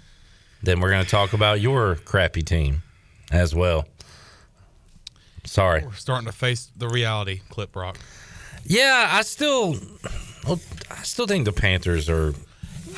then 0.63 0.81
we're 0.81 0.91
going 0.91 1.05
to 1.05 1.11
talk 1.11 1.33
about 1.33 1.61
your 1.61 1.97
crappy 1.97 2.43
team 2.43 2.83
as 3.31 3.55
well. 3.55 3.87
Sorry. 5.45 5.83
We're 5.85 5.93
starting 5.95 6.27
to 6.27 6.33
face 6.33 6.71
the 6.77 6.89
reality, 6.89 7.41
Clip 7.49 7.73
Brock. 7.73 7.99
Yeah, 8.65 9.09
I 9.11 9.23
still, 9.23 9.77
I 10.47 11.03
still 11.03 11.27
think 11.27 11.45
the 11.45 11.53
Panthers 11.53 12.09
are. 12.09 12.33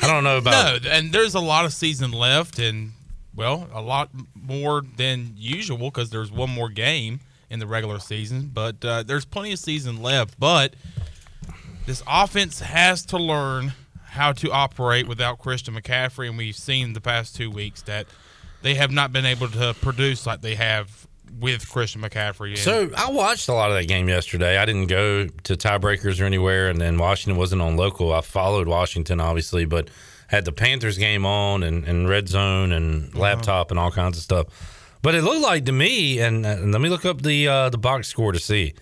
I 0.01 0.07
don't 0.07 0.23
know 0.23 0.37
about. 0.37 0.83
No, 0.83 0.89
and 0.91 1.11
there's 1.11 1.35
a 1.35 1.39
lot 1.39 1.65
of 1.65 1.73
season 1.73 2.11
left, 2.11 2.59
and 2.59 2.91
well, 3.35 3.67
a 3.73 3.81
lot 3.81 4.09
more 4.35 4.83
than 4.97 5.33
usual 5.37 5.89
because 5.89 6.09
there's 6.11 6.31
one 6.31 6.49
more 6.49 6.69
game 6.69 7.19
in 7.49 7.59
the 7.59 7.65
regular 7.65 7.99
season. 7.99 8.51
But 8.53 8.83
uh, 8.85 9.03
there's 9.03 9.25
plenty 9.25 9.53
of 9.53 9.59
season 9.59 10.01
left. 10.01 10.39
But 10.39 10.75
this 11.85 12.03
offense 12.07 12.59
has 12.59 13.05
to 13.07 13.17
learn 13.17 13.73
how 14.15 14.31
to 14.33 14.51
operate 14.51 15.07
without 15.07 15.39
Christian 15.39 15.75
McCaffrey, 15.75 16.27
and 16.27 16.37
we've 16.37 16.55
seen 16.55 16.93
the 16.93 17.01
past 17.01 17.35
two 17.35 17.51
weeks 17.51 17.81
that 17.83 18.07
they 18.61 18.75
have 18.75 18.91
not 18.91 19.13
been 19.13 19.25
able 19.25 19.47
to 19.49 19.75
produce 19.81 20.25
like 20.25 20.41
they 20.41 20.55
have 20.55 21.07
with 21.39 21.69
Christian 21.69 22.01
McCaffrey. 22.01 22.51
And 22.51 22.59
So 22.59 22.89
I 22.95 23.11
watched 23.11 23.47
a 23.49 23.53
lot 23.53 23.69
of 23.69 23.77
that 23.77 23.87
game 23.87 24.07
yesterday. 24.09 24.57
I 24.57 24.65
didn't 24.65 24.87
go 24.87 25.27
to 25.27 25.55
tiebreakers 25.55 26.21
or 26.21 26.25
anywhere, 26.25 26.69
and 26.69 26.79
then 26.79 26.97
Washington 26.97 27.37
wasn't 27.37 27.61
on 27.61 27.77
local. 27.77 28.13
I 28.13 28.21
followed 28.21 28.67
Washington 28.67 29.19
obviously, 29.19 29.65
but 29.65 29.89
had 30.27 30.45
the 30.45 30.51
Panthers 30.51 30.97
game 30.97 31.25
on 31.25 31.61
and, 31.63 31.85
and 31.85 32.09
red 32.09 32.27
zone 32.27 32.71
and 32.71 33.13
laptop 33.13 33.69
and 33.69 33.79
all 33.79 33.91
kinds 33.91 34.17
of 34.17 34.23
stuff. 34.23 34.47
But 35.01 35.13
it 35.13 35.21
looked 35.21 35.41
like 35.41 35.65
to 35.65 35.71
me, 35.71 36.19
and, 36.19 36.45
and 36.45 36.71
let 36.71 36.81
me 36.81 36.89
look 36.89 37.05
up 37.05 37.21
the 37.21 37.47
uh, 37.47 37.69
the 37.69 37.77
box 37.77 38.07
score 38.07 38.31
to 38.31 38.39
see. 38.39 38.73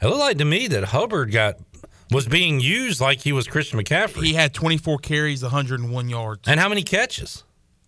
It 0.00 0.06
looked 0.06 0.18
like 0.18 0.38
to 0.38 0.44
me 0.44 0.66
that 0.68 0.84
Hubbard 0.84 1.30
got 1.30 1.56
was 2.10 2.26
being 2.26 2.60
used 2.60 3.00
like 3.00 3.20
he 3.20 3.32
was 3.32 3.46
Christian 3.46 3.78
McCaffrey. 3.78 4.24
he 4.24 4.34
had 4.34 4.54
24 4.54 4.98
carries, 4.98 5.42
101 5.42 6.08
yards. 6.08 6.48
and 6.48 6.58
how 6.58 6.68
many 6.68 6.82
catches? 6.82 7.44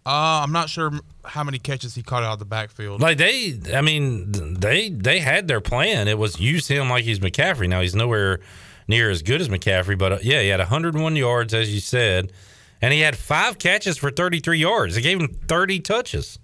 Uh, 0.07 0.41
I'm 0.43 0.53
not 0.53 0.69
sure 0.71 0.93
how 1.25 1.45
many 1.45 1.59
catches 1.59 1.95
he 1.95 2.03
caught 2.03 2.23
out 2.23 2.33
of 2.35 2.39
the 2.39 2.45
backfield. 2.47 3.01
Like 3.03 3.19
they, 3.19 3.59
I 3.75 3.83
mean, 3.83 4.33
they 4.59 4.89
they 4.89 5.21
had 5.21 5.47
their 5.47 5.61
plan. 5.61 6.09
It 6.09 6.17
was 6.19 6.41
use 6.41 6.67
him 6.69 6.89
like 6.89 7.05
he's 7.05 7.19
McCaffrey. 7.21 7.69
Now 7.69 7.81
he's 7.83 7.95
nowhere 7.95 8.41
near 8.89 9.11
as 9.11 9.23
good 9.23 9.41
as 9.43 9.49
McCaffrey, 9.51 9.97
but 9.99 10.13
uh, 10.13 10.19
yeah, 10.23 10.41
he 10.41 10.49
had 10.49 10.59
101 10.59 11.17
yards 11.17 11.53
as 11.53 11.73
you 11.73 11.81
said, 11.81 12.33
and 12.81 12.93
he 12.95 13.01
had 13.01 13.15
five 13.17 13.59
catches 13.59 13.99
for 13.99 14.11
33 14.11 14.59
yards. 14.59 14.95
They 14.95 15.03
gave 15.03 15.21
him 15.21 15.29
30 15.47 15.81
touches. 15.81 16.39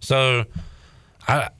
So, 0.00 0.44
I, 1.26 1.34
I- 1.40 1.50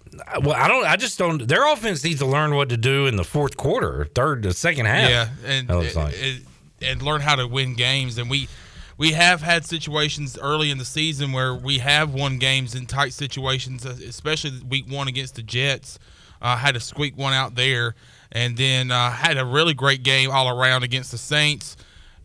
well, 0.42 0.54
I 0.56 0.68
don't. 0.68 0.84
I 0.86 0.96
just 0.96 1.18
don't. 1.18 1.46
Their 1.46 1.70
offense 1.72 2.02
needs 2.04 2.18
to 2.20 2.26
learn 2.26 2.54
what 2.54 2.68
to 2.70 2.76
do 2.76 3.06
in 3.06 3.16
the 3.16 3.24
fourth 3.24 3.56
quarter, 3.56 4.06
third, 4.14 4.42
the 4.42 4.52
second 4.52 4.86
half. 4.86 5.10
Yeah, 5.10 5.28
and 5.44 5.68
like. 5.94 6.14
it- 6.16 6.42
and 6.80 7.02
learn 7.02 7.20
how 7.20 7.34
to 7.34 7.44
win 7.48 7.74
games. 7.74 8.18
And 8.18 8.30
we 8.30 8.48
we 8.96 9.10
have 9.12 9.42
had 9.42 9.64
situations 9.66 10.38
early 10.40 10.70
in 10.70 10.78
the 10.78 10.84
season 10.84 11.32
where 11.32 11.52
we 11.52 11.78
have 11.78 12.14
won 12.14 12.38
games 12.38 12.74
in 12.76 12.86
tight 12.86 13.12
situations, 13.12 13.84
uh, 13.84 13.96
especially 14.06 14.52
week 14.68 14.86
one 14.88 15.08
against 15.08 15.34
the 15.34 15.42
Jets. 15.42 15.98
Uh, 16.40 16.56
had 16.56 16.74
to 16.74 16.80
squeak 16.80 17.16
one 17.18 17.32
out 17.32 17.56
there, 17.56 17.96
and 18.30 18.56
then 18.56 18.92
uh, 18.92 19.10
had 19.10 19.36
a 19.38 19.44
really 19.44 19.74
great 19.74 20.04
game 20.04 20.30
all 20.30 20.48
around 20.48 20.84
against 20.84 21.10
the 21.10 21.18
Saints. 21.18 21.76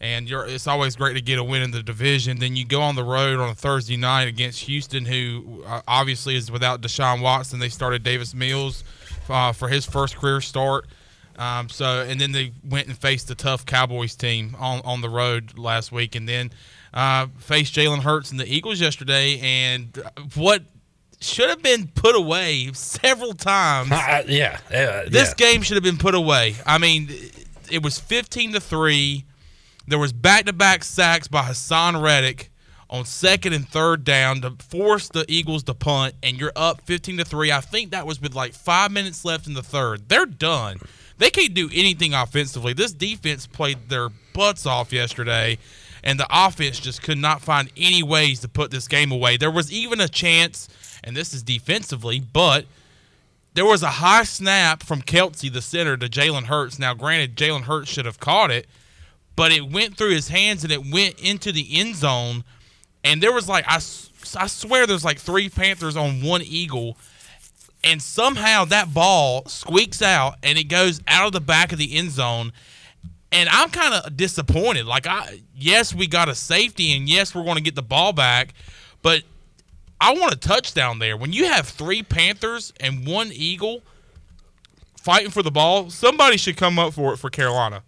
And 0.04 0.30
you're, 0.30 0.46
it's 0.46 0.68
always 0.68 0.98
great 0.98 1.14
to 1.14 1.22
get 1.22 1.40
a 1.40 1.44
win 1.44 1.62
in 1.62 1.72
the 1.72 1.82
division. 1.82 2.38
Then 2.38 2.58
you 2.58 2.66
go 2.66 2.82
on 2.82 2.96
the 2.96 3.06
road 3.06 3.40
on 3.40 3.50
a 3.50 3.56
Thursday 3.56 3.96
night 3.96 4.28
against 4.28 4.60
Houston, 4.66 5.06
who 5.06 5.64
uh, 5.66 5.82
obviously 5.88 6.36
is 6.36 6.52
without 6.52 6.82
Deshaun 6.82 7.22
Watson. 7.22 7.60
They 7.60 7.70
started 7.70 8.04
Davis 8.04 8.36
Mills 8.36 8.84
uh, 9.30 9.54
for 9.54 9.70
his 9.70 9.86
first 9.86 10.18
career 10.18 10.42
start. 10.42 10.88
Um, 11.38 11.70
so 11.70 12.06
and 12.06 12.20
then 12.20 12.34
they 12.34 12.52
went 12.68 12.88
and 12.88 12.98
faced 12.98 13.30
the 13.30 13.36
tough 13.36 13.66
Cowboys 13.66 14.16
team 14.16 14.58
on, 14.60 14.82
on 14.84 15.00
the 15.00 15.10
road 15.10 15.58
last 15.58 15.94
week, 15.94 16.16
and 16.16 16.28
then 16.28 16.52
uh, 16.94 17.28
faced 17.38 17.74
Jalen 17.74 18.00
Hurts 18.00 18.30
and 18.30 18.40
the 18.40 18.54
Eagles 18.54 18.82
yesterday. 18.82 19.40
And 19.40 19.98
what 20.36 20.64
should 21.22 21.50
have 21.50 21.64
been 21.64 21.88
put 21.88 22.16
away 22.16 22.72
several 22.74 23.34
times. 23.34 23.90
Uh, 23.94 24.24
yeah, 24.28 24.60
uh, 24.68 25.10
This 25.10 25.30
yeah. 25.30 25.34
game 25.52 25.62
should 25.62 25.76
have 25.76 25.84
been 25.84 25.98
put 25.98 26.14
away. 26.14 26.56
I 26.66 26.78
mean, 26.78 27.10
it 27.72 27.82
was 27.82 28.00
15 28.00 28.54
to 28.54 28.60
3. 28.60 29.26
There 29.88 30.00
was 30.00 30.14
back-to-back 30.14 30.84
sacks 30.84 31.28
by 31.28 31.44
Haason 31.44 32.02
Reddick 32.02 32.50
on 32.90 33.06
second 33.06 33.54
and 33.54 33.68
third 33.68 34.04
down 34.04 34.42
to 34.42 34.52
force 34.52 35.10
the 35.10 35.26
Eagles 35.28 35.64
to 35.64 35.74
punt 35.74 36.16
and 36.22 36.40
you're 36.40 36.54
up 36.56 36.82
15 36.82 37.18
to 37.18 37.26
3. 37.26 37.52
I 37.52 37.60
think 37.60 37.92
that 37.92 38.06
was 38.06 38.22
with 38.22 38.36
like 38.36 38.54
5 38.54 38.92
minutes 38.92 39.26
left 39.26 39.48
in 39.48 39.54
the 39.54 39.64
third. 39.64 40.10
They're 40.10 40.26
done. 40.26 40.78
They 41.18 41.30
can't 41.30 41.54
do 41.54 41.70
anything 41.74 42.14
offensively. 42.14 42.74
This 42.74 42.94
defense 42.94 43.46
played 43.48 43.90
their 43.90 44.10
butts 44.34 44.66
off 44.66 44.94
yesterday. 44.94 45.58
and 46.04 46.20
the 46.20 46.28
offense 46.30 46.80
just 46.80 47.02
could 47.02 47.18
not 47.18 47.42
find 47.42 47.72
any 47.78 48.04
ways 48.04 48.42
to 48.42 48.48
put 48.48 48.72
this 48.72 48.88
game 48.88 49.12
away. 49.12 49.38
There 49.38 49.50
was 49.50 49.72
even 49.72 50.02
a 50.02 50.10
chance, 50.10 50.68
and 51.04 51.16
this 51.16 51.34
is 51.34 51.42
defensively, 51.44 52.20
but 52.20 52.66
there 53.54 53.66
was 53.66 53.84
a 53.84 53.88
high 53.88 54.24
snap 54.24 54.84
from 54.84 55.02
Kelce, 55.02 55.52
the 55.52 55.62
center, 55.62 55.96
to 55.96 56.08
Jalen 56.08 56.46
Hurts. 56.46 56.78
Now, 56.78 56.94
granted, 56.94 57.38
Jalen 57.38 57.62
Hurts 57.62 57.90
should 57.90 58.06
have 58.06 58.20
caught 58.20 58.52
it, 58.52 58.68
but 59.36 59.52
it 59.52 59.70
went 59.70 59.98
through 59.98 60.12
his 60.12 60.28
hands 60.28 60.64
and 60.64 60.72
it 60.72 60.86
went 60.92 61.20
into 61.20 61.52
the 61.52 61.68
end 61.80 61.96
zone. 61.96 62.44
And 63.04 63.22
there 63.22 63.34
was 63.34 63.50
like, 63.50 63.66
I, 63.68 63.76
I 63.76 64.48
swear 64.48 64.88
there's 64.88 65.06
like 65.06 65.20
three 65.20 65.50
Panthers 65.50 65.98
on 65.98 66.22
one 66.22 66.42
Eagle. 66.42 66.98
And 67.84 68.02
somehow 68.02 68.66
that 68.66 68.94
ball 68.94 69.46
squeaks 69.46 70.02
out 70.02 70.36
and 70.42 70.58
it 70.58 70.66
goes 70.66 71.02
out 71.08 71.28
of 71.28 71.34
the 71.34 71.42
back 71.42 71.72
of 71.74 71.80
the 71.80 71.96
end 71.96 72.12
zone. 72.12 72.54
And 73.32 73.50
I'm 73.50 73.70
kind 73.70 73.96
of 73.96 74.16
disappointed. 74.16 74.86
Like, 74.86 75.08
I 75.08 75.40
yes, 75.56 75.94
we 75.94 76.06
got 76.06 76.30
a 76.30 76.36
safety, 76.36 76.96
and 76.96 77.10
yes, 77.10 77.34
we're 77.34 77.44
going 77.44 77.56
to 77.56 77.64
get 77.64 77.74
the 77.74 77.82
ball 77.82 78.14
back, 78.14 78.54
but 79.02 79.24
I 80.00 80.14
want 80.14 80.34
a 80.34 80.38
touchdown 80.38 81.00
there. 81.00 81.18
When 81.18 81.34
you 81.34 81.46
have 81.46 81.68
three 81.68 82.04
Panthers 82.04 82.74
and 82.80 83.08
one 83.08 83.32
Eagle 83.32 83.82
fighting 84.98 85.32
for 85.32 85.42
the 85.42 85.50
ball, 85.52 85.90
somebody 85.90 86.38
should 86.38 86.58
come 86.58 86.78
up 86.78 86.94
for 86.94 87.14
it 87.14 87.18
for 87.18 87.30
Carolina. 87.30 87.84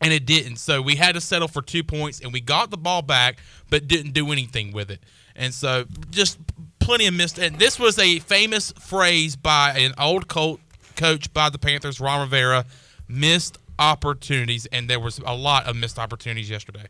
And 0.00 0.12
it 0.12 0.26
didn't. 0.26 0.56
So 0.56 0.82
we 0.82 0.96
had 0.96 1.14
to 1.14 1.20
settle 1.20 1.48
for 1.48 1.62
two 1.62 1.82
points, 1.82 2.20
and 2.20 2.32
we 2.32 2.40
got 2.40 2.70
the 2.70 2.76
ball 2.76 3.02
back, 3.02 3.38
but 3.70 3.88
didn't 3.88 4.12
do 4.12 4.30
anything 4.30 4.72
with 4.72 4.90
it. 4.90 5.00
And 5.34 5.54
so 5.54 5.86
just 6.10 6.38
plenty 6.78 7.06
of 7.06 7.14
missed. 7.14 7.38
And 7.38 7.58
this 7.58 7.78
was 7.78 7.98
a 7.98 8.18
famous 8.20 8.72
phrase 8.72 9.36
by 9.36 9.70
an 9.78 9.94
old 9.98 10.28
Colt 10.28 10.60
coach 10.96 11.32
by 11.32 11.50
the 11.50 11.58
Panthers, 11.58 12.00
Ron 12.00 12.20
Rivera 12.20 12.64
missed 13.08 13.58
opportunities, 13.78 14.66
and 14.66 14.88
there 14.88 15.00
was 15.00 15.18
a 15.24 15.34
lot 15.34 15.66
of 15.66 15.76
missed 15.76 15.98
opportunities 15.98 16.50
yesterday. 16.50 16.86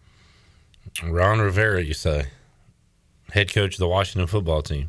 Ron 1.05 1.41
Rivera, 1.41 1.83
you 1.83 1.95
say, 1.95 2.29
head 3.31 3.53
coach 3.53 3.75
of 3.75 3.79
the 3.79 3.89
Washington 3.89 4.27
football 4.27 4.63
team. 4.63 4.89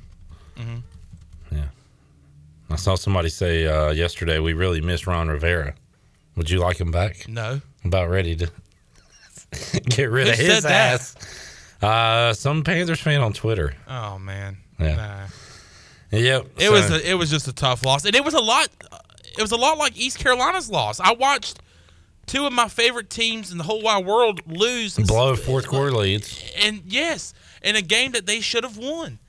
Mm-hmm. 0.55 1.55
Yeah, 1.55 1.67
I 2.69 2.75
saw 2.75 2.95
somebody 2.95 3.29
say 3.29 3.65
uh, 3.65 3.91
yesterday 3.91 4.39
we 4.39 4.53
really 4.53 4.81
miss 4.81 5.07
Ron 5.07 5.27
Rivera. 5.27 5.73
Would 6.35 6.49
you 6.49 6.59
like 6.59 6.79
him 6.79 6.91
back? 6.91 7.27
No. 7.27 7.61
About 7.85 8.09
ready 8.09 8.35
to 8.35 8.51
get 9.85 10.09
rid 10.09 10.27
Who 10.27 10.33
of 10.33 10.37
his 10.39 10.65
ass. 10.65 11.15
Uh, 11.81 12.33
some 12.33 12.63
Panthers 12.63 12.99
fan 12.99 13.21
on 13.21 13.33
Twitter. 13.33 13.73
Oh 13.87 14.17
man. 14.19 14.57
Yeah. 14.79 14.95
Nah. 14.95 15.27
Yep. 16.17 16.45
It 16.57 16.61
so- 16.63 16.71
was 16.71 16.91
a, 16.91 17.09
it 17.11 17.13
was 17.15 17.29
just 17.29 17.47
a 17.47 17.53
tough 17.53 17.85
loss, 17.85 18.05
and 18.05 18.15
it 18.15 18.23
was 18.25 18.33
a 18.33 18.39
lot. 18.41 18.67
It 19.37 19.41
was 19.41 19.51
a 19.51 19.57
lot 19.57 19.77
like 19.77 19.97
East 19.97 20.17
Carolina's 20.19 20.69
loss. 20.69 20.99
I 20.99 21.13
watched 21.13 21.59
two 22.25 22.45
of 22.45 22.53
my 22.53 22.67
favorite 22.67 23.09
teams 23.09 23.51
in 23.51 23.57
the 23.57 23.63
whole 23.63 23.81
wide 23.81 24.05
world 24.05 24.41
lose, 24.47 24.97
blow 24.97 25.35
fourth 25.35 25.67
quarter 25.67 25.91
leads. 25.91 26.43
and 26.61 26.81
yes, 26.85 27.33
in 27.61 27.75
a 27.75 27.81
game 27.81 28.11
that 28.13 28.25
they 28.25 28.41
should 28.41 28.63
have 28.63 28.77
won. 28.77 29.19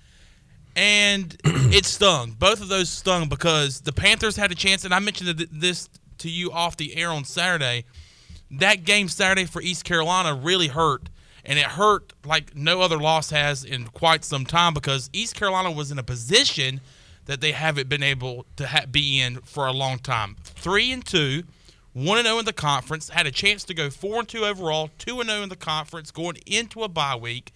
And 0.74 1.36
it 1.44 1.84
stung. 1.84 2.32
Both 2.38 2.60
of 2.62 2.68
those 2.68 2.88
stung 2.88 3.28
because 3.28 3.80
the 3.82 3.92
Panthers 3.92 4.36
had 4.36 4.50
a 4.52 4.54
chance, 4.54 4.84
and 4.84 4.94
I 4.94 5.00
mentioned 5.00 5.48
this 5.52 5.88
to 6.18 6.30
you 6.30 6.50
off 6.52 6.76
the 6.76 6.96
air 6.96 7.10
on 7.10 7.24
Saturday. 7.24 7.84
That 8.50 8.84
game 8.84 9.08
Saturday 9.08 9.44
for 9.44 9.60
East 9.60 9.84
Carolina 9.84 10.34
really 10.34 10.68
hurt, 10.68 11.10
and 11.44 11.58
it 11.58 11.64
hurt 11.66 12.12
like 12.24 12.56
no 12.56 12.80
other 12.80 12.98
loss 12.98 13.30
has 13.30 13.64
in 13.64 13.86
quite 13.88 14.24
some 14.24 14.44
time 14.44 14.74
because 14.74 15.10
East 15.12 15.34
Carolina 15.34 15.70
was 15.70 15.90
in 15.90 15.98
a 15.98 16.02
position 16.02 16.80
that 17.26 17.40
they 17.42 17.52
haven't 17.52 17.88
been 17.88 18.02
able 18.02 18.46
to 18.56 18.66
ha- 18.66 18.86
be 18.90 19.20
in 19.20 19.36
for 19.42 19.66
a 19.66 19.72
long 19.72 19.98
time. 19.98 20.36
Three 20.42 20.90
and 20.90 21.04
two, 21.04 21.44
one 21.92 22.18
and 22.18 22.26
zero 22.26 22.38
in 22.38 22.46
the 22.46 22.52
conference. 22.54 23.10
Had 23.10 23.26
a 23.26 23.30
chance 23.30 23.64
to 23.64 23.74
go 23.74 23.90
four 23.90 24.20
and 24.20 24.28
two 24.28 24.44
overall, 24.44 24.90
two 24.98 25.20
and 25.20 25.28
zero 25.28 25.42
in 25.42 25.50
the 25.50 25.56
conference, 25.56 26.10
going 26.10 26.38
into 26.46 26.82
a 26.82 26.88
bye 26.88 27.16
week. 27.16 27.52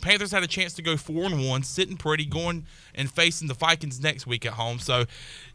Panthers 0.00 0.30
had 0.32 0.42
a 0.42 0.46
chance 0.46 0.72
to 0.74 0.82
go 0.82 0.96
four 0.96 1.24
and 1.24 1.46
one, 1.48 1.62
sitting 1.62 1.96
pretty, 1.96 2.24
going 2.24 2.66
and 2.94 3.10
facing 3.10 3.48
the 3.48 3.54
Vikings 3.54 4.00
next 4.02 4.26
week 4.26 4.44
at 4.44 4.52
home. 4.52 4.78
So, 4.78 5.04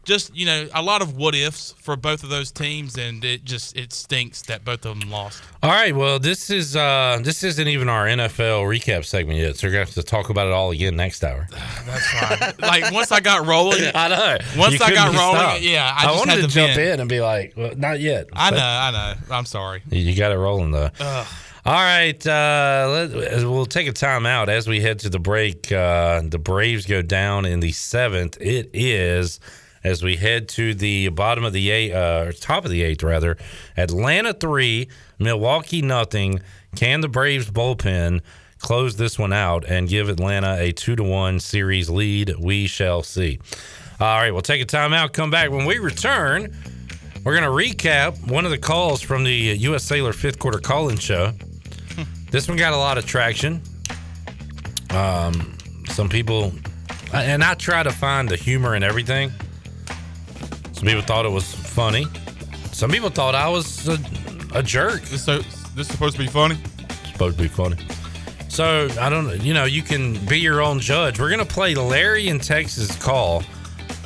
just 0.04 0.34
you 0.34 0.46
know, 0.46 0.68
a 0.74 0.82
lot 0.82 1.02
of 1.02 1.16
what 1.16 1.34
ifs 1.34 1.72
for 1.80 1.96
both 1.96 2.22
of 2.22 2.28
those 2.30 2.50
teams, 2.50 2.96
and 2.96 3.24
it 3.24 3.44
just 3.44 3.76
it 3.76 3.92
stinks 3.92 4.42
that 4.42 4.64
both 4.64 4.84
of 4.86 4.98
them 4.98 5.10
lost. 5.10 5.42
All 5.62 5.70
right. 5.70 5.94
Well, 5.94 6.18
this 6.18 6.48
is 6.50 6.76
uh 6.76 7.18
this 7.22 7.42
isn't 7.42 7.68
even 7.68 7.88
our 7.88 8.06
NFL 8.06 8.64
recap 8.66 9.04
segment 9.04 9.38
yet, 9.38 9.56
so 9.56 9.66
we're 9.66 9.72
gonna 9.72 9.84
have 9.84 9.94
to 9.94 10.02
talk 10.02 10.30
about 10.30 10.46
it 10.46 10.52
all 10.52 10.70
again 10.70 10.96
next 10.96 11.22
hour. 11.24 11.46
That's 11.84 12.06
fine. 12.10 12.52
like 12.58 12.92
once 12.92 13.12
I 13.12 13.20
got 13.20 13.46
rolling, 13.46 13.82
I 13.94 14.08
know. 14.08 14.38
Once 14.56 14.78
You 14.78 14.84
I 14.86 14.94
got 14.94 15.14
rolling, 15.14 15.40
stopped. 15.40 15.60
yeah, 15.62 15.92
I, 15.96 16.04
just 16.04 16.18
wanted 16.18 16.30
had 16.32 16.40
to 16.42 16.46
to 16.48 16.52
jump 16.54 16.78
in 16.78 17.00
and 17.00 17.08
be 17.08 17.20
like, 17.20 17.52
well, 17.56 17.74
not 17.76 18.00
yet. 18.00 18.28
I 18.32 18.50
know, 18.50 18.56
I 18.58 18.90
know. 18.92 19.34
I'm 19.34 19.44
sorry. 19.46 19.82
You 19.90 20.14
got 20.16 20.32
it 20.32 20.36
rolling 20.38 20.70
though. 20.70 20.90
All 21.66 21.72
right, 21.72 22.24
uh, 22.24 23.08
let, 23.10 23.42
we'll 23.44 23.66
take 23.66 23.88
a 23.88 23.92
time 23.92 24.24
out 24.24 24.48
as 24.48 24.68
we 24.68 24.80
head 24.80 25.00
to 25.00 25.08
the 25.08 25.18
break. 25.18 25.72
Uh, 25.72 26.22
the 26.24 26.38
Braves 26.38 26.86
go 26.86 27.02
down 27.02 27.44
in 27.44 27.58
the 27.58 27.72
seventh. 27.72 28.38
It 28.40 28.70
is 28.72 29.40
as 29.82 30.00
we 30.00 30.14
head 30.14 30.48
to 30.50 30.74
the 30.74 31.08
bottom 31.08 31.44
of 31.44 31.52
the 31.52 31.70
eight, 31.70 31.92
uh, 31.92 32.30
top 32.38 32.64
of 32.64 32.70
the 32.70 32.82
eighth 32.82 33.02
rather. 33.02 33.36
Atlanta 33.76 34.32
three, 34.32 34.88
Milwaukee 35.18 35.82
nothing. 35.82 36.40
Can 36.76 37.00
the 37.00 37.08
Braves 37.08 37.50
bullpen 37.50 38.20
close 38.60 38.94
this 38.94 39.18
one 39.18 39.32
out 39.32 39.64
and 39.66 39.88
give 39.88 40.08
Atlanta 40.08 40.56
a 40.60 40.70
two 40.70 40.94
to 40.94 41.02
one 41.02 41.40
series 41.40 41.90
lead? 41.90 42.32
We 42.38 42.68
shall 42.68 43.02
see. 43.02 43.40
All 43.98 44.20
right, 44.20 44.30
we'll 44.30 44.42
take 44.42 44.62
a 44.62 44.66
time 44.66 44.92
out. 44.92 45.12
Come 45.12 45.32
back 45.32 45.50
when 45.50 45.66
we 45.66 45.78
return. 45.78 46.56
We're 47.24 47.36
going 47.36 47.42
to 47.42 47.76
recap 47.76 48.30
one 48.30 48.44
of 48.44 48.52
the 48.52 48.58
calls 48.58 49.02
from 49.02 49.24
the 49.24 49.32
U.S. 49.32 49.82
Cellular 49.82 50.12
fifth 50.12 50.38
quarter 50.38 50.60
call 50.60 50.90
in 50.90 50.96
show. 50.96 51.32
This 52.30 52.48
one 52.48 52.56
got 52.56 52.72
a 52.72 52.76
lot 52.76 52.98
of 52.98 53.06
traction. 53.06 53.62
Um, 54.90 55.56
some 55.88 56.08
people, 56.08 56.52
and 57.12 57.42
I 57.42 57.54
try 57.54 57.82
to 57.82 57.90
find 57.90 58.28
the 58.28 58.36
humor 58.36 58.74
in 58.76 58.82
everything. 58.82 59.30
Some 60.72 60.84
people 60.84 61.02
thought 61.02 61.24
it 61.24 61.30
was 61.30 61.54
funny. 61.54 62.06
Some 62.72 62.90
people 62.90 63.08
thought 63.08 63.34
I 63.34 63.48
was 63.48 63.88
a, 63.88 63.98
a 64.54 64.62
jerk. 64.62 65.02
This 65.02 65.24
so 65.24 65.38
this 65.38 65.86
is 65.86 65.88
supposed 65.88 66.16
to 66.16 66.22
be 66.22 66.28
funny. 66.28 66.56
Supposed 67.12 67.38
to 67.38 67.42
be 67.42 67.48
funny. 67.48 67.76
So 68.48 68.88
I 69.00 69.08
don't, 69.10 69.42
you 69.42 69.54
know, 69.54 69.64
you 69.64 69.82
can 69.82 70.24
be 70.26 70.38
your 70.38 70.62
own 70.62 70.80
judge. 70.80 71.18
We're 71.18 71.30
gonna 71.30 71.44
play 71.44 71.74
Larry 71.74 72.28
in 72.28 72.38
Texas 72.38 72.94
call 73.02 73.42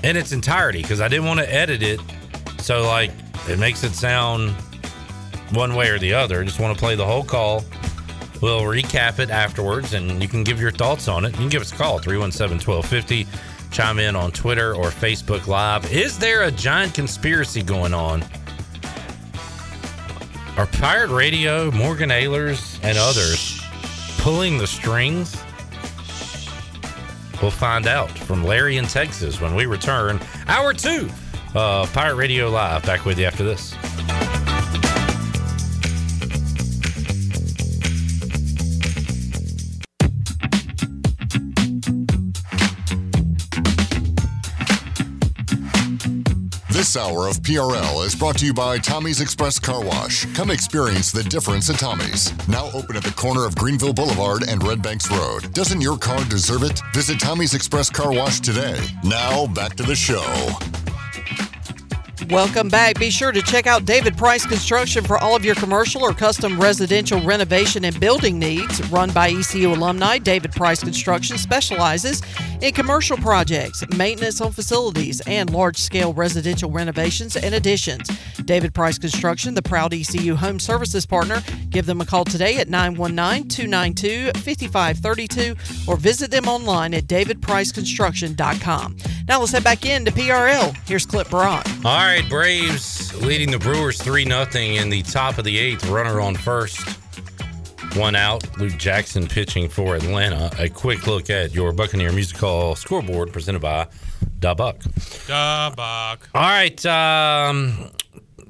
in 0.03 0.17
its 0.17 0.33
entirety 0.33 0.83
because 0.83 1.01
I 1.01 1.09
didn't 1.09 1.27
want 1.27 1.41
to 1.41 1.53
edit 1.53 1.83
it, 1.83 2.01
so 2.59 2.83
like 2.83 3.11
it 3.49 3.59
makes 3.59 3.85
it 3.85 3.95
sound 3.95 4.51
one 5.53 5.75
way 5.75 5.89
or 5.91 5.99
the 5.99 6.15
other. 6.15 6.45
Just 6.45 6.61
want 6.61 6.77
to 6.77 6.81
play 6.81 6.95
the 6.95 7.07
whole 7.07 7.25
call. 7.25 7.65
We'll 8.41 8.63
recap 8.63 9.19
it 9.19 9.31
afterwards, 9.31 9.93
and 9.93 10.23
you 10.23 10.29
can 10.29 10.45
give 10.45 10.61
your 10.61 10.71
thoughts 10.71 11.09
on 11.09 11.25
it. 11.25 11.33
You 11.33 11.39
can 11.39 11.49
give 11.49 11.63
us 11.63 11.73
a 11.73 11.77
call 11.77 11.99
317 11.99 12.67
1250. 12.67 13.27
Chime 13.71 13.99
in 13.99 14.17
on 14.17 14.33
Twitter 14.33 14.75
or 14.75 14.87
Facebook 14.87 15.47
Live. 15.47 15.93
Is 15.93 16.19
there 16.19 16.43
a 16.45 16.51
giant 16.51 16.95
conspiracy 16.95 17.63
going 17.63 17.95
on? 17.95 18.25
Are 20.57 20.67
Pirate 20.67 21.11
Radio, 21.11 21.71
Morgan 21.71 22.11
Ahlers, 22.11 22.79
and 22.83 22.99
others 22.99 23.61
pulling 24.19 24.59
the 24.59 24.67
strings? 24.67 25.37
We'll 27.41 27.51
find 27.51 27.87
out 27.87 28.11
from 28.11 28.45
Larry 28.45 28.77
in 28.77 28.87
Texas 28.87 29.41
when 29.41 29.55
we 29.55 29.67
return. 29.67 30.21
Hour 30.49 30.75
two 30.75 31.09
of 31.55 31.93
Pirate 31.93 32.17
Radio 32.17 32.51
Live. 32.51 32.85
Back 32.85 33.05
with 33.05 33.19
you 33.19 33.27
after 33.27 33.45
this. 33.45 33.75
This 46.81 46.97
hour 46.97 47.29
of 47.29 47.43
PRL 47.43 48.07
is 48.07 48.15
brought 48.15 48.39
to 48.39 48.47
you 48.47 48.55
by 48.55 48.79
Tommy's 48.79 49.21
Express 49.21 49.59
Car 49.59 49.85
Wash. 49.85 50.25
Come 50.35 50.51
experience 50.51 51.13
the 51.13 51.23
difference 51.23 51.69
at 51.69 51.79
Tommy's. 51.79 52.33
Now 52.49 52.71
open 52.73 52.97
at 52.97 53.05
the 53.05 53.13
corner 53.13 53.45
of 53.45 53.55
Greenville 53.55 53.93
Boulevard 53.93 54.45
and 54.49 54.67
Red 54.67 54.81
Banks 54.81 55.11
Road. 55.11 55.53
Doesn't 55.53 55.83
your 55.83 55.99
car 55.99 56.25
deserve 56.31 56.63
it? 56.63 56.81
Visit 56.95 57.21
Tommy's 57.21 57.53
Express 57.53 57.91
Car 57.91 58.15
Wash 58.15 58.41
today. 58.41 58.83
Now 59.05 59.47
back 59.49 59.77
to 59.77 59.83
the 59.83 59.95
show. 59.95 60.25
Welcome 62.29 62.69
back. 62.69 62.99
Be 62.99 63.11
sure 63.11 63.33
to 63.33 63.43
check 63.43 63.67
out 63.67 63.85
David 63.85 64.17
Price 64.17 64.47
Construction 64.47 65.03
for 65.05 65.19
all 65.19 65.35
of 65.35 65.45
your 65.45 65.55
commercial 65.55 66.03
or 66.03 66.13
custom 66.13 66.61
residential 66.61 67.21
renovation 67.23 67.85
and 67.85 67.99
building 67.99 68.39
needs. 68.39 68.81
Run 68.91 69.11
by 69.11 69.31
ECU 69.31 69.73
alumni, 69.73 70.19
David 70.19 70.53
Price 70.53 70.83
Construction 70.83 71.39
specializes 71.39 72.23
in 72.61 72.75
commercial 72.75 73.17
projects, 73.17 73.83
maintenance 73.97 74.41
on 74.41 74.53
facilities, 74.53 75.21
and 75.23 75.51
large 75.51 75.77
scale 75.77 76.13
residential 76.13 76.71
renovations 76.71 77.37
and 77.37 77.55
additions. 77.55 78.09
David 78.45 78.75
Price 78.75 78.99
Construction, 78.99 79.55
the 79.55 79.63
proud 79.63 79.95
ECU 79.95 80.35
home 80.35 80.59
services 80.59 81.07
partner. 81.07 81.43
Give 81.71 81.87
them 81.87 82.01
a 82.01 82.05
call 82.05 82.25
today 82.25 82.59
at 82.59 82.69
919 82.69 83.49
292 83.49 84.33
5532 84.41 85.55
or 85.87 85.97
visit 85.97 86.31
them 86.31 86.49
online 86.49 86.95
at 86.95 87.05
davidpriceconstruction.com. 87.05 88.97
Now 89.29 89.39
let's 89.39 89.53
head 89.53 89.63
back 89.63 89.87
into 89.87 90.11
PRL. 90.11 90.77
Here's 90.89 91.07
Clip 91.07 91.31
Brock. 91.31 91.65
All 91.85 91.97
right, 91.97 92.10
Braves 92.29 93.15
leading 93.23 93.51
the 93.51 93.59
Brewers 93.59 94.01
3 94.03 94.25
0 94.25 94.47
in 94.55 94.91
the 94.91 95.03
top 95.03 95.39
of 95.39 95.45
the 95.45 95.57
eighth, 95.59 95.87
runner 95.89 96.21
on 96.21 96.35
first. 96.35 96.81
one 97.97 98.17
out. 98.17 98.45
Luke 98.59 98.77
Jackson 98.79 99.27
pitching 99.27 99.69
for 99.69 99.95
Atlanta. 99.97 100.51
A 100.59 100.69
quick 100.69 101.07
look 101.07 101.31
at 101.31 101.55
your 101.55 101.73
Buccaneer 101.73 102.13
Music 102.13 102.37
Hall 102.37 102.75
scoreboard 102.75 103.33
presented 103.33 103.61
by 103.63 103.87
Da 104.41 104.55
Buck. 104.55 104.83
Da 105.27 105.71
Buck. 105.71 106.29
All 106.35 106.43
right. 106.43 106.85
Um, 106.87 107.91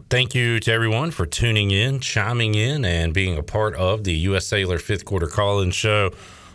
thank 0.08 0.34
you 0.34 0.58
to 0.60 0.72
everyone 0.72 1.10
for 1.10 1.26
tuning 1.26 1.70
in, 1.70 2.00
chiming 2.00 2.54
in, 2.54 2.84
and 2.84 3.12
being 3.12 3.36
a 3.38 3.42
part 3.42 3.74
of 3.76 4.04
the 4.04 4.12
U.S. 4.14 4.46
Cellular 4.46 4.78
fifth 4.78 5.04
quarter 5.04 5.26
call 5.26 5.60
in 5.60 5.70
show 5.70 6.10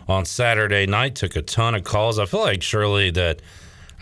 on 0.08 0.24
Saturday 0.24 0.86
night. 0.86 1.14
Took 1.14 1.36
a 1.36 1.42
ton 1.42 1.74
of 1.76 1.84
calls. 1.84 2.18
I 2.18 2.26
feel 2.26 2.40
like, 2.40 2.62
surely 2.62 3.10
that. 3.12 3.40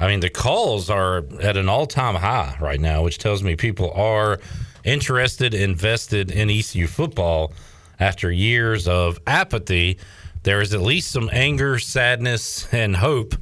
I 0.00 0.08
mean, 0.08 0.20
the 0.20 0.30
calls 0.30 0.90
are 0.90 1.24
at 1.40 1.56
an 1.56 1.68
all 1.68 1.86
time 1.86 2.16
high 2.16 2.56
right 2.60 2.80
now, 2.80 3.02
which 3.02 3.18
tells 3.18 3.42
me 3.42 3.56
people 3.56 3.90
are 3.92 4.40
interested, 4.82 5.54
invested 5.54 6.30
in 6.30 6.50
ECU 6.50 6.86
football 6.86 7.52
after 8.00 8.30
years 8.30 8.88
of 8.88 9.18
apathy. 9.26 9.98
There 10.42 10.60
is 10.60 10.74
at 10.74 10.80
least 10.80 11.10
some 11.10 11.30
anger, 11.32 11.78
sadness, 11.78 12.72
and 12.72 12.96
hope 12.96 13.34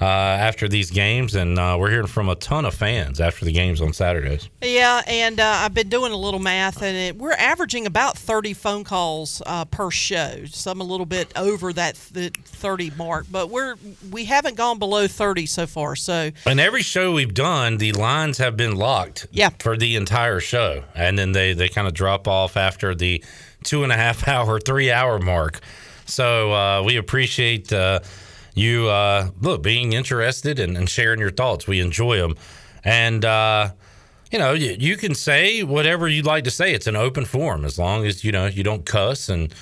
uh, 0.00 0.04
after 0.04 0.68
these 0.68 0.90
games, 0.90 1.34
and 1.34 1.58
uh, 1.58 1.76
we're 1.78 1.90
hearing 1.90 2.06
from 2.06 2.28
a 2.28 2.34
ton 2.34 2.64
of 2.66 2.74
fans 2.74 3.20
after 3.20 3.44
the 3.44 3.52
games 3.52 3.80
on 3.80 3.92
Saturdays. 3.92 4.50
Yeah, 4.60 5.00
and 5.06 5.40
uh, 5.40 5.60
I've 5.64 5.72
been 5.72 5.88
doing 5.88 6.12
a 6.12 6.16
little 6.16 6.40
math, 6.40 6.82
and 6.82 6.96
it, 6.96 7.16
we're 7.16 7.32
averaging 7.32 7.86
about 7.86 8.18
30 8.18 8.52
phone 8.52 8.84
calls 8.84 9.40
uh, 9.46 9.64
per 9.64 9.90
show. 9.90 10.44
Some 10.46 10.80
a 10.80 10.84
little 10.84 11.06
bit 11.06 11.32
over 11.36 11.72
that 11.72 11.96
th- 12.12 12.34
30 12.44 12.92
mark, 12.98 13.26
but 13.30 13.48
we're 13.48 13.76
we 14.10 14.26
haven't 14.26 14.56
gone 14.56 14.78
below 14.78 15.06
30 15.06 15.46
so 15.46 15.66
far. 15.66 15.96
So, 15.96 16.30
and 16.44 16.60
every 16.60 16.82
show 16.82 17.12
we've 17.12 17.34
done, 17.34 17.78
the 17.78 17.92
lines 17.92 18.38
have 18.38 18.56
been 18.56 18.76
locked. 18.76 19.26
Yeah. 19.30 19.50
for 19.60 19.76
the 19.76 19.96
entire 19.96 20.40
show, 20.40 20.84
and 20.94 21.18
then 21.18 21.32
they 21.32 21.54
they 21.54 21.68
kind 21.68 21.86
of 21.88 21.94
drop 21.94 22.28
off 22.28 22.56
after 22.56 22.94
the 22.94 23.24
two 23.64 23.82
and 23.82 23.92
a 23.92 23.96
half 23.96 24.28
hour, 24.28 24.60
three 24.60 24.90
hour 24.90 25.18
mark. 25.18 25.60
So 26.04 26.52
uh, 26.52 26.82
we 26.84 26.96
appreciate 26.96 27.72
uh, 27.72 28.00
you 28.56 28.88
uh, 28.88 29.28
look 29.40 29.62
being 29.62 29.92
interested 29.92 30.58
and, 30.58 30.76
and, 30.76 30.88
sharing 30.88 31.20
your 31.20 31.30
thoughts. 31.30 31.68
We 31.68 31.80
enjoy 31.80 32.16
them, 32.16 32.36
and 32.82 33.24
uh, 33.24 33.70
you 34.32 34.38
know 34.38 34.54
you, 34.54 34.74
you, 34.78 34.96
can 34.96 35.14
say 35.14 35.62
whatever 35.62 36.08
you'd 36.08 36.24
like 36.24 36.44
to 36.44 36.50
say. 36.50 36.72
It's 36.72 36.86
an 36.86 36.96
open 36.96 37.26
forum 37.26 37.64
as 37.64 37.78
long 37.78 38.06
as 38.06 38.24
you 38.24 38.32
know 38.32 38.46
you 38.46 38.64
don't 38.64 38.84
cuss 38.84 39.28
and 39.28 39.54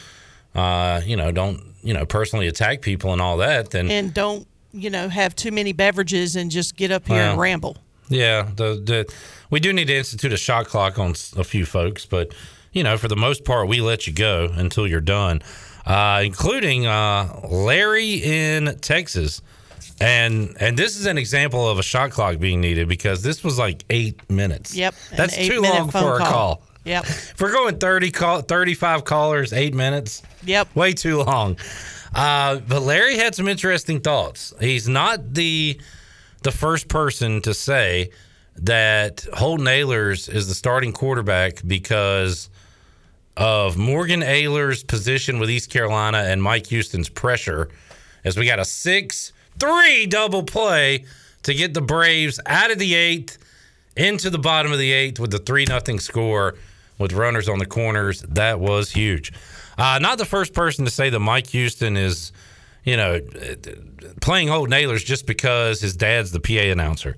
uh, 0.55 1.03
you 1.05 1.17
know 1.17 1.33
don't 1.33 1.61
you 1.83 1.93
know 1.93 2.07
personally 2.07 2.47
attack 2.47 2.81
people 2.83 3.13
and 3.13 3.21
all 3.21 3.37
that. 3.39 3.73
Then 3.73 3.91
and 3.91 4.15
don't 4.15 4.47
you 4.73 4.89
know 4.91 5.09
have 5.09 5.35
too 5.35 5.51
many 5.51 5.73
beverages 5.73 6.37
and 6.37 6.51
just 6.51 6.77
get 6.77 6.93
up 6.93 7.07
here 7.09 7.17
well, 7.17 7.33
and 7.33 7.41
ramble. 7.41 7.77
Yeah, 8.09 8.49
the, 8.55 8.75
the 8.75 9.15
we 9.51 9.59
do 9.59 9.73
need 9.73 9.89
to 9.89 9.97
institute 9.97 10.33
a 10.33 10.37
shot 10.37 10.67
clock 10.67 11.01
on 11.01 11.15
a 11.37 11.45
few 11.45 11.67
folks, 11.67 12.07
but 12.07 12.33
you 12.73 12.85
know 12.85 12.97
for 12.97 13.09
the 13.09 13.17
most 13.17 13.45
part 13.45 13.67
we 13.67 13.81
let 13.81 14.07
you 14.07 14.13
go 14.13 14.51
until 14.55 14.87
you're 14.87 15.01
done 15.01 15.43
uh, 15.87 16.23
including 16.25 16.87
uh, 16.87 17.41
Larry 17.49 18.15
in 18.15 18.77
Texas. 18.81 19.43
And 20.01 20.57
and 20.59 20.77
this 20.77 20.99
is 20.99 21.07
an 21.07 21.19
example 21.19 21.69
of 21.69 21.79
a 21.79 21.83
shot 21.83 22.11
clock 22.11 22.39
being 22.39 22.61
needed 22.61 22.89
because 22.89 23.23
this 23.23 23.45
was 23.45 23.59
like 23.59 23.85
eight 23.91 24.29
minutes. 24.29 24.75
Yep, 24.75 24.95
that's 25.17 25.37
too 25.37 25.61
long 25.61 25.91
for 25.91 26.17
a 26.17 26.19
call. 26.19 26.57
call. 26.57 26.63
Yep. 26.85 27.05
if 27.07 27.41
we're 27.41 27.53
going 27.53 27.79
30 27.79 28.11
call, 28.11 28.41
35 28.43 29.05
callers, 29.05 29.53
eight 29.53 29.73
minutes. 29.73 30.23
Yep. 30.45 30.75
Way 30.77 30.93
too 30.93 31.23
long. 31.23 31.57
Uh, 32.15 32.59
but 32.59 32.83
Larry 32.83 33.17
had 33.17 33.35
some 33.35 33.49
interesting 33.49 34.01
thoughts. 34.01 34.53
He's 34.61 34.89
not 34.89 35.35
the 35.35 35.81
the 36.43 36.53
first 36.53 36.89
person 36.89 37.41
to 37.43 37.55
say 37.55 38.11
that 38.57 39.27
Holton 39.33 39.67
Ahlers 39.67 40.33
is 40.33 40.47
the 40.47 40.55
starting 40.55 40.93
quarterback 40.93 41.67
because 41.67 42.51
of 43.37 43.77
Morgan 43.77 44.21
Ahlers' 44.21 44.87
position 44.87 45.39
with 45.39 45.51
East 45.51 45.71
Carolina 45.71 46.19
and 46.19 46.43
Mike 46.43 46.67
Houston's 46.69 47.09
pressure 47.09 47.69
as 48.25 48.37
we 48.37 48.47
got 48.47 48.59
a 48.59 48.65
6 48.65 49.33
3 49.59 50.07
double 50.07 50.43
play 50.43 51.05
to 51.43 51.55
get 51.55 51.75
the 51.75 51.81
Braves 51.81 52.41
out 52.47 52.71
of 52.71 52.79
the 52.79 52.95
eighth 52.95 53.39
into 53.97 54.31
the 54.31 54.39
bottom 54.39 54.73
of 54.73 54.79
the 54.79 54.93
eighth 54.93 55.21
with 55.21 55.31
the 55.31 55.39
3 55.39 55.67
0 55.67 55.81
score 55.99 56.55
with 56.99 57.13
runners 57.13 57.49
on 57.49 57.59
the 57.59 57.67
corners. 57.67 58.23
That 58.23 58.61
was 58.61 58.91
huge. 58.91 59.33
Uh, 59.77 59.99
not 60.01 60.19
the 60.19 60.25
first 60.25 60.55
person 60.55 60.85
to 60.85 60.91
say 60.91 61.11
that 61.11 61.19
Mike 61.19 61.49
Houston 61.49 61.97
is, 61.97 62.33
you 62.85 62.97
know, 62.97 63.21
playing 64.21 64.51
old 64.51 64.71
Ahlers 64.71 65.05
just 65.05 65.27
because 65.27 65.81
his 65.81 65.97
dad's 65.97 66.31
the 66.31 66.41
PA 66.41 66.71
announcer. 66.71 67.17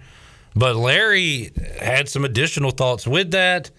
But 0.54 0.76
Larry 0.76 1.52
had 1.78 2.08
some 2.08 2.24
additional 2.24 2.70
thoughts 2.70 3.06
with 3.06 3.32
that 3.32 3.70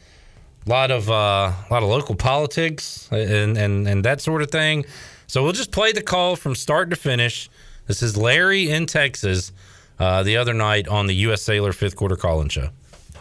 a 0.68 0.70
lot 0.70 0.92
of 0.92 1.10
uh, 1.10 1.14
a 1.14 1.68
lot 1.72 1.82
of 1.84 1.90
local 1.90 2.16
politics 2.16 3.08
and, 3.12 3.58
and 3.58 3.88
and 3.88 4.04
that 4.04 4.22
sort 4.22 4.42
of 4.42 4.52
thing. 4.52 4.86
So 5.26 5.44
we'll 5.44 5.54
just 5.54 5.72
play 5.72 5.92
the 5.92 6.02
call 6.02 6.36
from 6.36 6.56
start 6.56 6.90
to 6.90 6.96
finish. 6.96 7.50
This 7.86 8.02
is 8.02 8.18
Larry 8.18 8.70
in 8.70 8.86
Texas 8.86 9.52
uh, 10.00 10.24
the 10.24 10.38
other 10.38 10.54
night 10.54 10.88
on 10.88 11.08
the 11.08 11.16
U.S. 11.16 11.42
Cellular 11.42 11.74
fifth 11.74 11.96
quarter 11.96 12.16
call-in 12.16 12.50
show. 12.50 12.70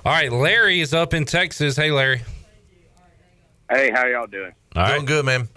All 0.04 0.12
right, 0.12 0.30
Larry 0.30 0.80
is 0.80 0.92
up 0.92 1.14
in 1.14 1.24
Texas. 1.24 1.76
Hey, 1.76 1.90
Larry. 1.90 2.22
Hey, 3.70 3.90
how 3.90 4.06
y'all 4.06 4.26
doing? 4.26 4.52
All 4.74 4.82
right. 4.82 4.94
Doing 4.94 5.06
good, 5.06 5.24
man. 5.24 5.48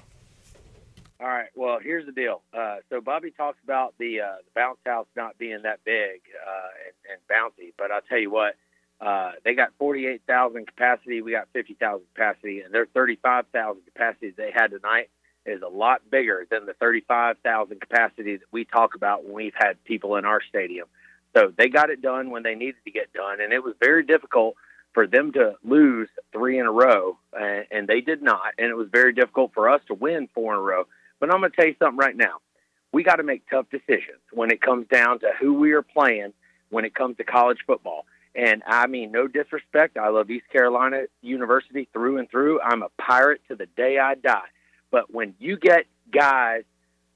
All 1.20 1.28
right. 1.28 1.50
Well, 1.56 1.80
here's 1.82 2.06
the 2.06 2.12
deal. 2.12 2.42
Uh, 2.54 2.78
so 2.90 3.02
Bobby 3.02 3.32
talks 3.32 3.58
about 3.64 3.94
the 4.00 4.22
uh, 4.22 4.36
the 4.38 4.52
bounce 4.56 4.80
house 4.86 5.08
not 5.16 5.38
being 5.38 5.62
that 5.64 5.84
big 5.84 6.22
uh, 6.48 6.70
and, 6.86 7.14
and 7.14 7.22
bouncy, 7.30 7.74
but 7.78 7.92
I'll 7.92 8.02
tell 8.02 8.20
you 8.20 8.32
what 8.32 8.56
uh, 9.02 9.32
they 9.46 9.54
got 9.54 9.70
48,000 9.80 10.68
capacity. 10.68 11.22
We 11.22 11.32
got 11.32 11.48
50,000 11.54 12.06
capacity, 12.14 12.62
and 12.62 12.74
their 12.74 12.86
35,000 12.88 13.82
capacity 13.86 14.32
they 14.32 14.52
had 14.54 14.72
tonight 14.72 15.10
is 15.46 15.62
a 15.62 15.68
lot 15.68 16.02
bigger 16.10 16.46
than 16.50 16.66
the 16.66 16.74
35,000 16.74 17.80
capacity 17.80 18.38
that 18.38 18.46
we 18.52 18.66
talk 18.66 18.96
about 18.96 19.24
when 19.24 19.34
we've 19.34 19.54
had 19.56 19.82
people 19.86 20.18
in 20.18 20.26
our 20.26 20.42
stadium. 20.48 20.88
So 21.36 21.54
they 21.58 21.70
got 21.70 21.90
it 21.90 22.02
done 22.02 22.30
when 22.30 22.44
they 22.44 22.56
needed 22.56 22.84
to 22.86 22.92
get 22.92 23.14
done, 23.14 23.40
and 23.40 23.54
it 23.54 23.64
was 23.64 23.76
very 23.80 24.04
difficult 24.04 24.56
for 24.94 25.08
them 25.08 25.32
to 25.34 25.56
lose 25.64 26.10
three 26.34 26.60
in 26.60 26.66
a 26.66 26.72
row, 26.72 27.18
and, 27.34 27.66
and 27.72 27.88
they 27.88 28.02
did 28.02 28.22
not. 28.22 28.54
And 28.58 28.68
it 28.68 28.76
was 28.76 28.88
very 28.92 29.14
difficult 29.14 29.54
for 29.54 29.70
us 29.70 29.82
to 29.88 29.94
win 29.94 30.28
four 30.34 30.54
in 30.54 30.60
a 30.60 30.62
row. 30.62 30.88
But 31.20 31.32
I'm 31.32 31.40
going 31.40 31.52
to 31.52 31.56
tell 31.56 31.68
you 31.68 31.76
something 31.80 31.98
right 31.98 32.16
now. 32.16 32.38
We 32.92 33.04
got 33.04 33.18
to 33.18 33.24
make 33.24 33.48
tough 33.50 33.68
decisions 33.70 34.20
when 34.32 34.52
it 34.52 34.62
comes 34.62 34.88
down 34.88 35.20
to 35.20 35.32
who 35.40 35.54
we 35.54 35.74
are 35.74 35.84
playing 35.84 36.34
when 36.70 36.86
it 36.86 36.96
comes 36.96 37.18
to 37.18 37.24
college 37.24 37.60
football. 37.68 38.06
And 38.36 38.62
I 38.68 38.88
mean, 38.88 39.12
no 39.12 39.28
disrespect. 39.28 39.98
I 39.98 40.10
love 40.10 40.30
East 40.30 40.50
Carolina 40.52 41.04
University 41.22 41.88
through 41.92 42.20
and 42.20 42.30
through. 42.30 42.62
I'm 42.62 42.84
a 42.84 42.90
pirate 43.00 43.42
to 43.48 43.56
the 43.56 43.66
day 43.66 43.98
I 43.98 44.16
die. 44.16 44.48
But 44.92 45.14
when 45.14 45.36
you 45.40 45.58
get 45.58 45.86
guys 46.12 46.64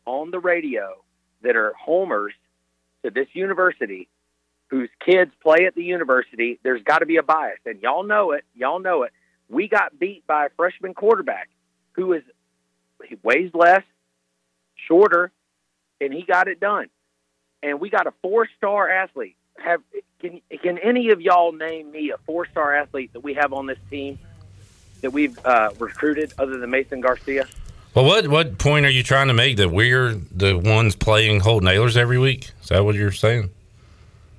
on 0.06 0.32
the 0.32 0.40
radio 0.40 1.04
that 1.42 1.56
are 1.56 1.74
homers 1.80 2.34
to 3.04 3.12
this 3.12 3.28
university 3.34 4.08
whose 4.70 4.90
kids 5.06 5.32
play 5.42 5.66
at 5.68 5.76
the 5.76 5.84
university, 5.84 6.60
there's 6.64 6.82
got 6.84 7.00
to 7.00 7.06
be 7.06 7.18
a 7.18 7.24
bias. 7.24 7.60
And 7.66 7.82
y'all 7.82 8.04
know 8.04 8.32
it. 8.32 8.44
Y'all 8.56 8.80
know 8.80 9.04
it. 9.04 9.12
We 9.50 9.68
got 9.68 10.00
beat 10.00 10.26
by 10.26 10.48
a 10.48 10.50
freshman 10.58 10.94
quarterback 10.94 11.50
who 11.94 12.14
is 12.14 12.24
he 13.08 13.18
weighs 13.22 13.52
less, 13.54 13.84
shorter, 14.88 15.32
and 16.02 16.14
he 16.14 16.24
got 16.24 16.48
it 16.48 16.60
done. 16.60 16.88
And 17.62 17.80
we 17.80 17.90
got 17.90 18.08
a 18.08 18.14
four 18.22 18.48
star 18.58 18.90
athlete 18.90 19.36
have 19.58 19.82
can 20.20 20.42
can 20.62 20.78
any 20.80 21.10
of 21.10 21.22
y'all 21.22 21.52
name 21.52 21.92
me 21.92 22.12
a 22.12 22.18
four 22.26 22.46
star 22.48 22.76
athlete 22.76 23.14
that 23.14 23.22
we 23.22 23.34
have 23.34 23.54
on 23.54 23.68
this 23.68 23.80
team 23.90 24.20
that 25.02 25.12
we've 25.12 25.38
uh, 25.46 25.72
recruited 25.80 26.34
other 26.38 26.58
than 26.58 26.70
Mason 26.70 27.02
Garcia? 27.02 27.48
Well, 27.94 28.06
what 28.06 28.28
what 28.28 28.58
point 28.58 28.86
are 28.86 28.90
you 28.92 29.04
trying 29.04 29.28
to 29.28 29.34
make 29.34 29.58
that 29.58 29.70
we're 29.70 30.14
the 30.14 30.58
ones 30.58 30.96
playing 30.96 31.42
Holton 31.42 31.68
Ahlers 31.68 31.96
every 31.96 32.18
week? 32.18 32.52
Is 32.62 32.70
that 32.70 32.84
what 32.84 32.96
you're 32.96 33.12
saying? 33.12 33.52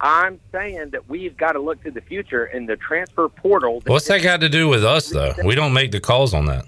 I'm 0.00 0.40
saying 0.52 0.90
that 0.90 1.08
we've 1.08 1.36
got 1.36 1.52
to 1.52 1.60
look 1.60 1.82
to 1.84 1.90
the 1.90 2.00
future 2.00 2.44
in 2.46 2.66
the 2.66 2.76
transfer 2.76 3.28
portal. 3.28 3.82
What's 3.86 4.08
that 4.08 4.22
got 4.22 4.40
to 4.40 4.48
do 4.48 4.68
with 4.68 4.84
us, 4.84 5.08
though? 5.08 5.34
We 5.44 5.54
don't 5.54 5.72
make 5.72 5.92
the 5.92 6.00
calls 6.00 6.34
on 6.34 6.46
that. 6.46 6.66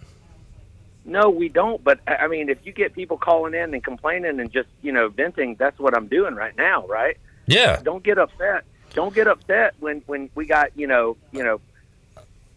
No, 1.04 1.28
we 1.28 1.48
don't. 1.48 1.82
But 1.84 2.00
I 2.06 2.28
mean, 2.28 2.48
if 2.48 2.58
you 2.64 2.72
get 2.72 2.94
people 2.94 3.18
calling 3.18 3.54
in 3.54 3.74
and 3.74 3.82
complaining 3.82 4.40
and 4.40 4.50
just 4.50 4.68
you 4.82 4.92
know 4.92 5.08
venting, 5.08 5.56
that's 5.56 5.78
what 5.78 5.96
I'm 5.96 6.06
doing 6.06 6.34
right 6.34 6.56
now, 6.56 6.86
right? 6.86 7.16
Yeah. 7.46 7.80
Don't 7.82 8.02
get 8.02 8.18
upset. 8.18 8.64
Don't 8.94 9.14
get 9.14 9.26
upset 9.26 9.74
when 9.78 10.02
when 10.06 10.30
we 10.34 10.46
got 10.46 10.76
you 10.76 10.86
know 10.86 11.16
you 11.32 11.44
know. 11.44 11.60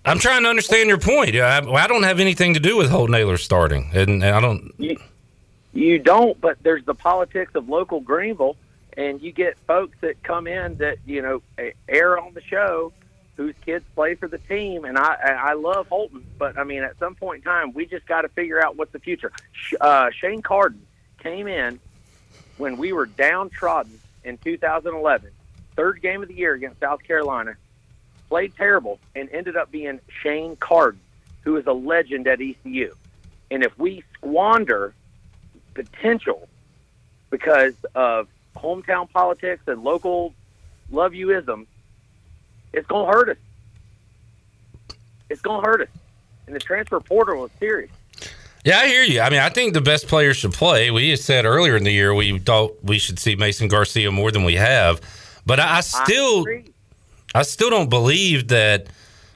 I'm 0.06 0.20
trying 0.20 0.44
to 0.44 0.50
understand 0.50 0.88
your 0.88 0.98
point. 0.98 1.36
I, 1.36 1.60
I 1.60 1.88
don't 1.88 2.04
have 2.04 2.20
anything 2.20 2.54
to 2.54 2.60
do 2.60 2.78
with 2.78 2.90
Holton 2.90 3.14
Ahlers 3.14 3.40
starting, 3.40 3.92
and, 3.94 4.24
and 4.24 4.24
I 4.24 4.40
don't. 4.40 4.74
You, 4.78 4.98
you 5.74 6.00
don't, 6.00 6.40
but 6.40 6.58
there's 6.64 6.86
the 6.86 6.96
politics 6.96 7.54
of 7.56 7.68
local 7.68 8.00
Greenville, 8.00 8.56
and 8.96 9.22
you 9.22 9.34
get 9.34 9.58
folks 9.68 9.98
that 10.02 10.24
come 10.24 10.48
in 10.48 10.76
that 10.78 10.98
you 11.06 11.22
know 11.22 11.42
air 11.88 12.18
on 12.18 12.34
the 12.34 12.42
show 12.42 12.94
whose 13.36 13.56
kids 13.66 13.86
play 13.96 14.16
for 14.16 14.28
the 14.28 14.38
team, 14.38 14.86
and 14.86 14.98
I 14.98 15.14
I 15.14 15.54
love 15.54 15.88
Holton, 15.90 16.26
but 16.38 16.58
I 16.58 16.64
mean 16.64 16.84
at 16.84 16.98
some 17.00 17.16
point 17.16 17.38
in 17.40 17.44
time 17.44 17.74
we 17.74 17.86
just 17.86 18.06
got 18.06 18.22
to 18.22 18.30
figure 18.30 18.64
out 18.64 18.78
what's 18.78 18.94
the 18.94 19.00
future. 19.00 19.32
Uh, 19.80 20.10
Shane 20.12 20.42
Carden 20.42 20.86
came 21.20 21.48
in 21.48 21.80
when 22.58 22.78
we 22.78 22.94
were 22.94 23.06
downtrodden 23.06 24.00
in 24.30 24.38
2011, 24.38 25.32
third 25.76 26.02
game 26.02 26.22
of 26.22 26.28
the 26.30 26.36
year 26.36 26.54
against 26.54 26.80
South 26.80 27.04
Carolina, 27.04 27.56
played 28.30 28.56
terrible 28.56 29.00
and 29.16 29.28
ended 29.32 29.58
up 29.58 29.72
being 29.72 30.00
Shane 30.22 30.56
Carden, 30.56 31.02
who 31.42 31.58
is 31.58 31.66
a 31.66 31.74
legend 31.74 32.28
at 32.28 32.40
ECU. 32.40 32.94
And 33.52 33.64
if 33.64 33.78
we 33.78 34.04
squander 34.14 34.94
potential 35.74 36.48
because 37.32 37.74
of 37.96 38.28
hometown 38.56 39.10
politics 39.10 39.64
and 39.68 39.84
local 39.84 40.36
love 40.92 41.14
youism, 41.14 41.66
it's 42.72 42.88
going 42.88 43.08
to 43.08 43.12
hurt 43.12 43.30
us. 43.30 43.38
It's 45.30 45.42
going 45.42 45.64
to 45.64 45.68
hurt 45.68 45.82
us. 45.82 45.90
And 46.46 46.56
the 46.56 46.60
transfer 46.60 47.00
portal 47.00 47.46
is 47.46 47.52
serious. 47.60 47.92
Yeah, 48.66 48.80
I 48.80 48.88
hear 48.88 49.04
you. 49.04 49.22
I 49.22 49.30
mean, 49.30 49.40
I 49.40 49.50
think 49.50 49.74
the 49.74 49.82
best 49.82 50.08
players 50.08 50.38
should 50.38 50.54
play. 50.54 50.92
We 50.92 51.16
said 51.16 51.46
earlier 51.46 51.78
in 51.78 51.84
the 51.84 51.92
year 51.92 52.14
we 52.14 52.38
thought 52.40 52.76
we 52.84 53.00
should 53.00 53.18
see 53.18 53.36
Mason 53.36 53.68
Garcia 53.68 54.12
more 54.12 54.32
than 54.32 54.44
we 54.44 54.56
have, 54.56 55.00
but 55.46 55.60
I, 55.60 55.78
I 55.78 55.82
still, 55.82 56.46
I, 57.34 57.44
still 57.44 57.70
don't 57.70 57.90
believe 57.90 58.50
that 58.50 58.88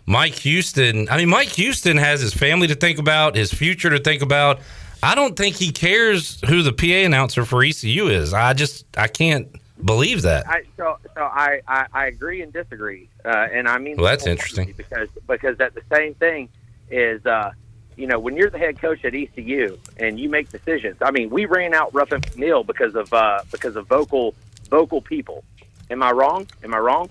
Mike 0.06 0.36
Houston. 0.40 1.08
I 1.10 1.18
mean, 1.18 1.30
Mike 1.30 1.50
Houston 1.50 1.96
has 1.98 2.20
his 2.20 2.34
family 2.34 2.68
to 2.68 2.76
think 2.76 3.00
about, 3.00 3.36
his 3.36 3.54
future 3.54 3.90
to 3.90 4.00
think 4.00 4.22
about. 4.22 4.60
I 5.02 5.16
don't 5.16 5.38
think 5.38 5.56
he 5.56 5.72
cares 5.72 6.42
who 6.48 6.62
the 6.62 6.74
PA 6.74 7.06
announcer 7.06 7.46
for 7.46 7.64
ECU 7.64 8.08
is. 8.08 8.34
I 8.34 8.54
just, 8.54 8.86
I 8.98 9.08
can't 9.08 9.48
believe 9.84 10.22
that. 10.24 10.48
I, 10.48 10.64
so, 10.76 10.98
so 11.16 11.22
I, 11.22 11.62
I, 11.68 11.86
I 11.94 12.06
agree 12.08 12.42
and 12.42 12.52
disagree, 12.52 13.10
uh, 13.24 13.48
and 13.52 13.70
I 13.70 13.78
mean 13.78 13.96
well, 13.96 14.06
that's 14.06 14.28
interesting 14.28 14.74
because 14.76 15.08
because 15.28 15.58
that 15.60 15.76
the 15.76 15.84
same 15.94 16.14
thing 16.16 16.50
is. 16.92 17.26
Uh, 17.26 17.52
you 17.98 18.08
know, 18.08 18.20
when 18.20 18.36
you're 18.36 18.50
the 18.50 18.58
head 18.58 18.80
coach 18.80 19.04
at 19.06 19.14
ECU 19.14 19.78
and 19.98 20.20
you 20.20 20.30
make 20.30 20.50
decisions, 20.50 20.98
I 21.02 21.12
mean, 21.12 21.30
we 21.30 21.46
ran 21.46 21.74
out 21.74 21.94
Ruffin 21.94 22.22
McNeill 22.22 22.66
because 22.66 22.96
of 22.96 23.12
uh, 23.14 23.44
because 23.52 23.76
of 23.76 23.88
vocal 23.88 24.36
vocal 24.70 25.02
people. 25.02 25.44
Am 25.90 26.02
I 26.02 26.12
wrong? 26.12 26.48
Am 26.64 26.74
I 26.74 26.80
wrong? 26.80 27.10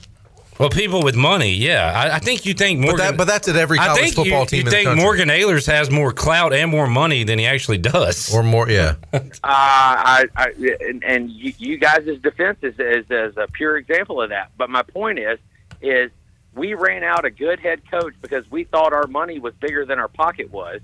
Well, 0.58 0.68
people 0.68 1.02
with 1.02 1.16
money, 1.16 1.54
yeah. 1.54 1.92
I, 1.92 2.16
I 2.16 2.18
think 2.18 2.44
you 2.44 2.52
think 2.52 2.78
Morgan, 2.78 2.96
but, 2.96 3.02
that, 3.02 3.16
but 3.16 3.26
that's 3.26 3.48
at 3.48 3.56
every 3.56 3.78
college 3.78 3.98
I 3.98 4.02
think 4.02 4.14
football 4.14 4.42
you, 4.42 4.46
team. 4.46 4.66
You 4.66 4.70
think 4.70 4.96
Morgan 4.96 5.28
Ahlers 5.28 5.66
has 5.66 5.90
more 5.90 6.12
clout 6.12 6.52
and 6.52 6.70
more 6.70 6.86
money 6.86 7.24
than 7.24 7.38
he 7.38 7.46
actually 7.46 7.78
does, 7.78 8.32
or 8.34 8.42
more? 8.42 8.68
Yeah. 8.68 8.96
uh, 9.12 9.18
I, 9.42 10.26
I, 10.36 10.48
and, 10.80 11.02
and 11.02 11.30
you, 11.30 11.54
you 11.58 11.78
guys' 11.78 12.18
defense 12.22 12.58
is, 12.62 12.78
is 12.78 13.06
is 13.10 13.36
a 13.38 13.48
pure 13.52 13.76
example 13.76 14.20
of 14.20 14.28
that. 14.28 14.52
But 14.56 14.68
my 14.68 14.82
point 14.82 15.18
is, 15.18 15.38
is 15.80 16.10
we 16.54 16.74
ran 16.74 17.02
out 17.02 17.24
a 17.24 17.30
good 17.30 17.60
head 17.60 17.82
coach 17.90 18.14
because 18.20 18.50
we 18.50 18.64
thought 18.64 18.92
our 18.92 19.06
money 19.06 19.38
was 19.38 19.54
bigger 19.54 19.84
than 19.84 19.98
our 19.98 20.08
pocket 20.08 20.50
was. 20.50 20.80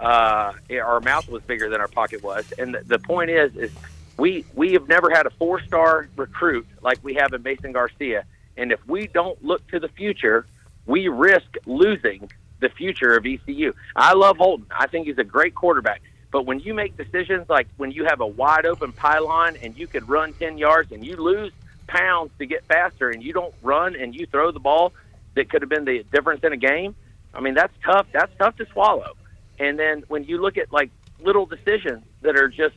Uh, 0.00 0.52
our 0.70 1.00
mouth 1.00 1.28
was 1.28 1.42
bigger 1.42 1.68
than 1.68 1.80
our 1.80 1.88
pocket 1.88 2.22
was. 2.22 2.52
And 2.58 2.74
the, 2.74 2.80
the 2.84 2.98
point 2.98 3.30
is, 3.30 3.54
is 3.56 3.70
we 4.16 4.44
we 4.54 4.72
have 4.72 4.88
never 4.88 5.10
had 5.10 5.26
a 5.26 5.30
four 5.30 5.60
star 5.60 6.08
recruit 6.16 6.66
like 6.82 6.98
we 7.02 7.14
have 7.14 7.32
in 7.32 7.42
Mason 7.42 7.72
Garcia. 7.72 8.24
And 8.56 8.72
if 8.72 8.86
we 8.86 9.06
don't 9.06 9.42
look 9.44 9.66
to 9.68 9.78
the 9.78 9.88
future, 9.88 10.46
we 10.86 11.08
risk 11.08 11.46
losing 11.66 12.30
the 12.60 12.68
future 12.68 13.16
of 13.16 13.26
ECU. 13.26 13.72
I 13.94 14.14
love 14.14 14.38
Holton. 14.38 14.66
I 14.70 14.86
think 14.86 15.06
he's 15.06 15.18
a 15.18 15.24
great 15.24 15.54
quarterback. 15.54 16.02
But 16.30 16.46
when 16.46 16.58
you 16.58 16.74
make 16.74 16.96
decisions 16.96 17.48
like 17.48 17.68
when 17.76 17.92
you 17.92 18.04
have 18.06 18.20
a 18.20 18.26
wide 18.26 18.66
open 18.66 18.92
pylon 18.92 19.56
and 19.62 19.78
you 19.78 19.86
could 19.86 20.08
run 20.08 20.32
10 20.32 20.58
yards 20.58 20.90
and 20.90 21.06
you 21.06 21.16
lose 21.16 21.52
pounds 21.86 22.32
to 22.38 22.46
get 22.46 22.64
faster 22.64 23.10
and 23.10 23.22
you 23.22 23.32
don't 23.32 23.54
run 23.62 23.94
and 23.94 24.14
you 24.14 24.26
throw 24.26 24.50
the 24.50 24.58
ball 24.58 24.92
that 25.34 25.50
could 25.50 25.62
have 25.62 25.68
been 25.68 25.84
the 25.84 26.04
difference 26.12 26.42
in 26.44 26.52
a 26.52 26.56
game. 26.56 26.94
I 27.32 27.40
mean, 27.40 27.54
that's 27.54 27.72
tough. 27.84 28.06
That's 28.12 28.32
tough 28.38 28.56
to 28.56 28.66
swallow. 28.66 29.16
And 29.58 29.78
then 29.78 30.04
when 30.08 30.24
you 30.24 30.40
look 30.40 30.56
at 30.56 30.72
like 30.72 30.90
little 31.20 31.46
decisions 31.46 32.04
that 32.22 32.36
are 32.36 32.48
just, 32.48 32.74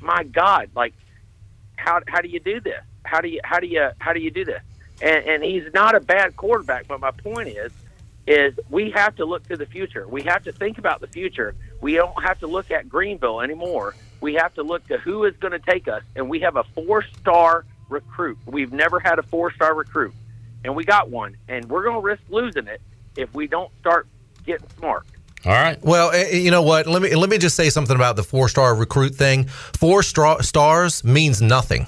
my 0.00 0.24
God, 0.24 0.70
like 0.74 0.94
how 1.76 2.00
how 2.06 2.20
do 2.20 2.28
you 2.28 2.40
do 2.40 2.60
this? 2.60 2.82
How 3.04 3.20
do 3.20 3.28
you 3.28 3.40
how 3.44 3.60
do 3.60 3.66
you 3.66 3.90
how 3.98 4.12
do 4.12 4.20
you 4.20 4.30
do 4.30 4.44
this? 4.44 4.62
And 5.00 5.24
and 5.26 5.42
he's 5.42 5.72
not 5.74 5.94
a 5.94 6.00
bad 6.00 6.36
quarterback, 6.36 6.86
but 6.86 7.00
my 7.00 7.10
point 7.10 7.48
is, 7.48 7.72
is 8.26 8.54
we 8.70 8.90
have 8.90 9.16
to 9.16 9.24
look 9.24 9.46
to 9.48 9.56
the 9.56 9.66
future. 9.66 10.06
We 10.06 10.22
have 10.22 10.44
to 10.44 10.52
think 10.52 10.78
about 10.78 11.00
the 11.00 11.08
future. 11.08 11.54
We 11.80 11.94
don't 11.94 12.22
have 12.22 12.38
to 12.40 12.46
look 12.46 12.70
at 12.70 12.88
Greenville 12.88 13.40
anymore. 13.40 13.94
We 14.20 14.34
have 14.34 14.54
to 14.54 14.62
look 14.62 14.86
to 14.88 14.98
who 14.98 15.24
is 15.24 15.36
going 15.38 15.52
to 15.52 15.58
take 15.58 15.88
us. 15.88 16.02
And 16.14 16.28
we 16.28 16.40
have 16.40 16.56
a 16.56 16.62
four 16.62 17.02
star 17.20 17.64
recruit. 17.88 18.38
We've 18.46 18.72
never 18.72 19.00
had 19.00 19.18
a 19.18 19.22
four 19.22 19.52
star 19.52 19.74
recruit 19.74 20.14
and 20.64 20.74
we 20.74 20.84
got 20.84 21.10
one, 21.10 21.36
and 21.48 21.64
we're 21.68 21.84
going 21.84 21.96
to 21.96 22.00
risk 22.00 22.22
losing 22.28 22.66
it 22.66 22.80
if 23.16 23.32
we 23.34 23.46
don't 23.46 23.70
start 23.80 24.06
getting 24.44 24.66
smart. 24.78 25.06
All 25.44 25.52
right. 25.52 25.82
Well, 25.82 26.12
eh, 26.12 26.28
eh, 26.30 26.36
you 26.36 26.50
know 26.50 26.62
what? 26.62 26.86
Let 26.86 27.02
me 27.02 27.14
let 27.16 27.28
me 27.28 27.36
just 27.36 27.56
say 27.56 27.68
something 27.68 27.96
about 27.96 28.14
the 28.14 28.22
four 28.22 28.48
star 28.48 28.74
recruit 28.74 29.14
thing. 29.14 29.46
Four 29.46 30.02
star, 30.02 30.42
stars 30.42 31.02
means 31.02 31.42
nothing. 31.42 31.86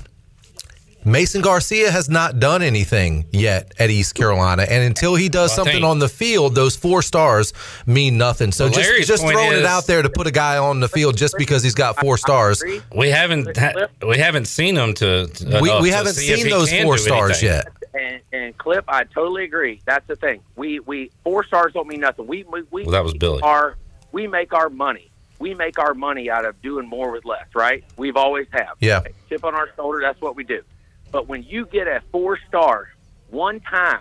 Mason 1.05 1.43
Garcia 1.43 1.91
has 1.91 2.09
not 2.09 2.41
done 2.41 2.63
anything 2.63 3.27
yet 3.31 3.73
at 3.79 3.91
East 3.91 4.15
Carolina, 4.15 4.63
and 4.63 4.85
until 4.85 5.15
he 5.15 5.29
does 5.29 5.51
well, 5.51 5.65
something 5.65 5.85
on 5.85 5.99
the 5.99 6.09
field, 6.09 6.55
those 6.55 6.77
four 6.77 7.03
stars 7.03 7.53
mean 7.87 8.17
nothing. 8.17 8.53
So 8.53 8.67
well, 8.67 8.75
just 8.75 9.09
just 9.09 9.23
throwing 9.23 9.53
is, 9.53 9.61
it 9.61 9.65
out 9.67 9.87
there 9.87 10.03
to 10.03 10.09
put 10.09 10.27
a 10.27 10.31
guy 10.31 10.59
on 10.59 10.81
the 10.81 10.89
field 10.89 11.17
just 11.17 11.37
because 11.37 11.63
he's 11.63 11.75
got 11.75 11.99
four 11.99 12.17
stars. 12.17 12.63
We 12.95 13.11
haven't 13.11 13.59
we 14.07 14.19
haven't 14.19 14.47
seen 14.47 14.77
him 14.77 14.95
to, 14.95 15.27
to 15.27 15.61
we, 15.61 15.81
we 15.81 15.91
haven't 15.91 16.15
seen 16.15 16.49
those 16.49 16.73
four 16.73 16.99
stars 16.99 17.43
anything. 17.43 17.49
yet. 17.49 17.69
And, 17.95 18.21
and 18.33 18.59
Clip, 18.59 18.85
I 18.89 19.05
totally 19.05 19.45
agree. 19.45 19.81
That's 19.85 20.07
the 20.07 20.17
thing. 20.17 20.41
We 20.57 20.81
we 20.81 21.11
four 21.23 21.45
stars 21.45 21.75
don't 21.75 21.87
mean 21.87 22.01
nothing. 22.01 22.27
We 22.27 22.45
we, 22.45 22.63
we 22.71 22.83
well, 22.85 22.93
that 22.93 23.05
was 23.05 23.15
Billy. 23.15 23.41
Our 23.43 23.77
we 24.11 24.27
make 24.27 24.53
our 24.53 24.71
money. 24.71 25.11
We 25.39 25.53
make 25.53 25.79
our 25.79 25.95
money 25.95 26.31
out 26.31 26.45
of 26.45 26.61
doing 26.63 26.89
more 26.89 27.11
with 27.11 27.25
less, 27.25 27.47
right? 27.55 27.85
We've 27.97 28.17
always 28.17 28.47
have. 28.53 28.77
Yeah. 28.81 29.03
Chip 29.29 29.45
on 29.45 29.55
our 29.55 29.69
shoulder. 29.77 30.01
That's 30.01 30.21
what 30.21 30.37
we 30.37 30.45
do. 30.45 30.63
But 31.15 31.29
when 31.29 31.45
you 31.45 31.67
get 31.67 31.87
a 31.87 32.03
four 32.11 32.41
star 32.49 32.89
one 33.31 33.61
time, 33.61 34.01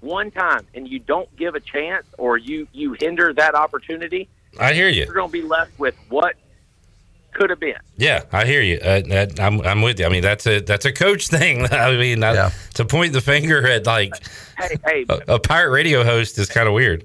one 0.00 0.30
time, 0.30 0.66
and 0.72 0.88
you 0.88 0.98
don't 0.98 1.28
give 1.36 1.54
a 1.54 1.60
chance 1.60 2.06
or 2.16 2.38
you 2.38 2.66
you 2.72 2.96
hinder 2.98 3.34
that 3.34 3.54
opportunity, 3.54 4.30
I 4.58 4.72
hear 4.72 4.88
you. 4.88 5.04
You're 5.04 5.12
going 5.12 5.28
to 5.28 5.32
be 5.32 5.42
left 5.42 5.78
with 5.78 5.94
what 6.08 6.36
could 7.34 7.50
have 7.50 7.60
been. 7.60 7.76
Yeah, 7.98 8.24
I 8.32 8.46
hear 8.46 8.62
you. 8.62 8.78
Uh, 8.78 9.26
I'm 9.38 9.60
I'm 9.60 9.82
with 9.82 10.00
you. 10.00 10.06
I 10.06 10.08
mean, 10.08 10.22
that's 10.22 10.46
a 10.46 10.60
that's 10.60 10.86
a 10.86 10.92
coach 10.92 11.28
thing. 11.36 11.66
I 11.70 11.94
mean, 11.98 12.22
yeah. 12.22 12.50
to 12.74 12.86
point 12.86 13.12
the 13.12 13.20
finger 13.20 13.68
at 13.68 13.84
like 13.84 14.14
hey, 14.56 14.76
hey, 14.86 15.04
a, 15.10 15.34
a 15.34 15.38
pirate 15.38 15.70
radio 15.70 16.02
host 16.02 16.38
is 16.38 16.48
kind 16.48 16.66
of 16.66 16.72
weird. 16.72 17.04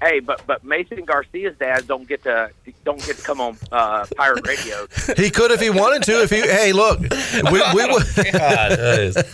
Hey, 0.00 0.20
but 0.20 0.46
but 0.46 0.62
Mason 0.62 1.04
Garcia's 1.04 1.56
dad 1.58 1.86
don't 1.86 2.06
get 2.06 2.22
to 2.24 2.50
don't 2.84 3.04
get 3.04 3.16
to 3.16 3.22
come 3.22 3.40
on 3.40 3.56
uh, 3.72 4.06
pirate 4.16 4.46
radio. 4.46 4.86
he 5.16 5.30
could 5.30 5.50
if 5.50 5.60
he 5.60 5.70
wanted 5.70 6.02
to. 6.04 6.22
If 6.22 6.30
he 6.30 6.40
hey, 6.40 6.72
look, 6.72 7.00
we, 7.00 7.62
we 7.74 7.86
would. 7.92 8.04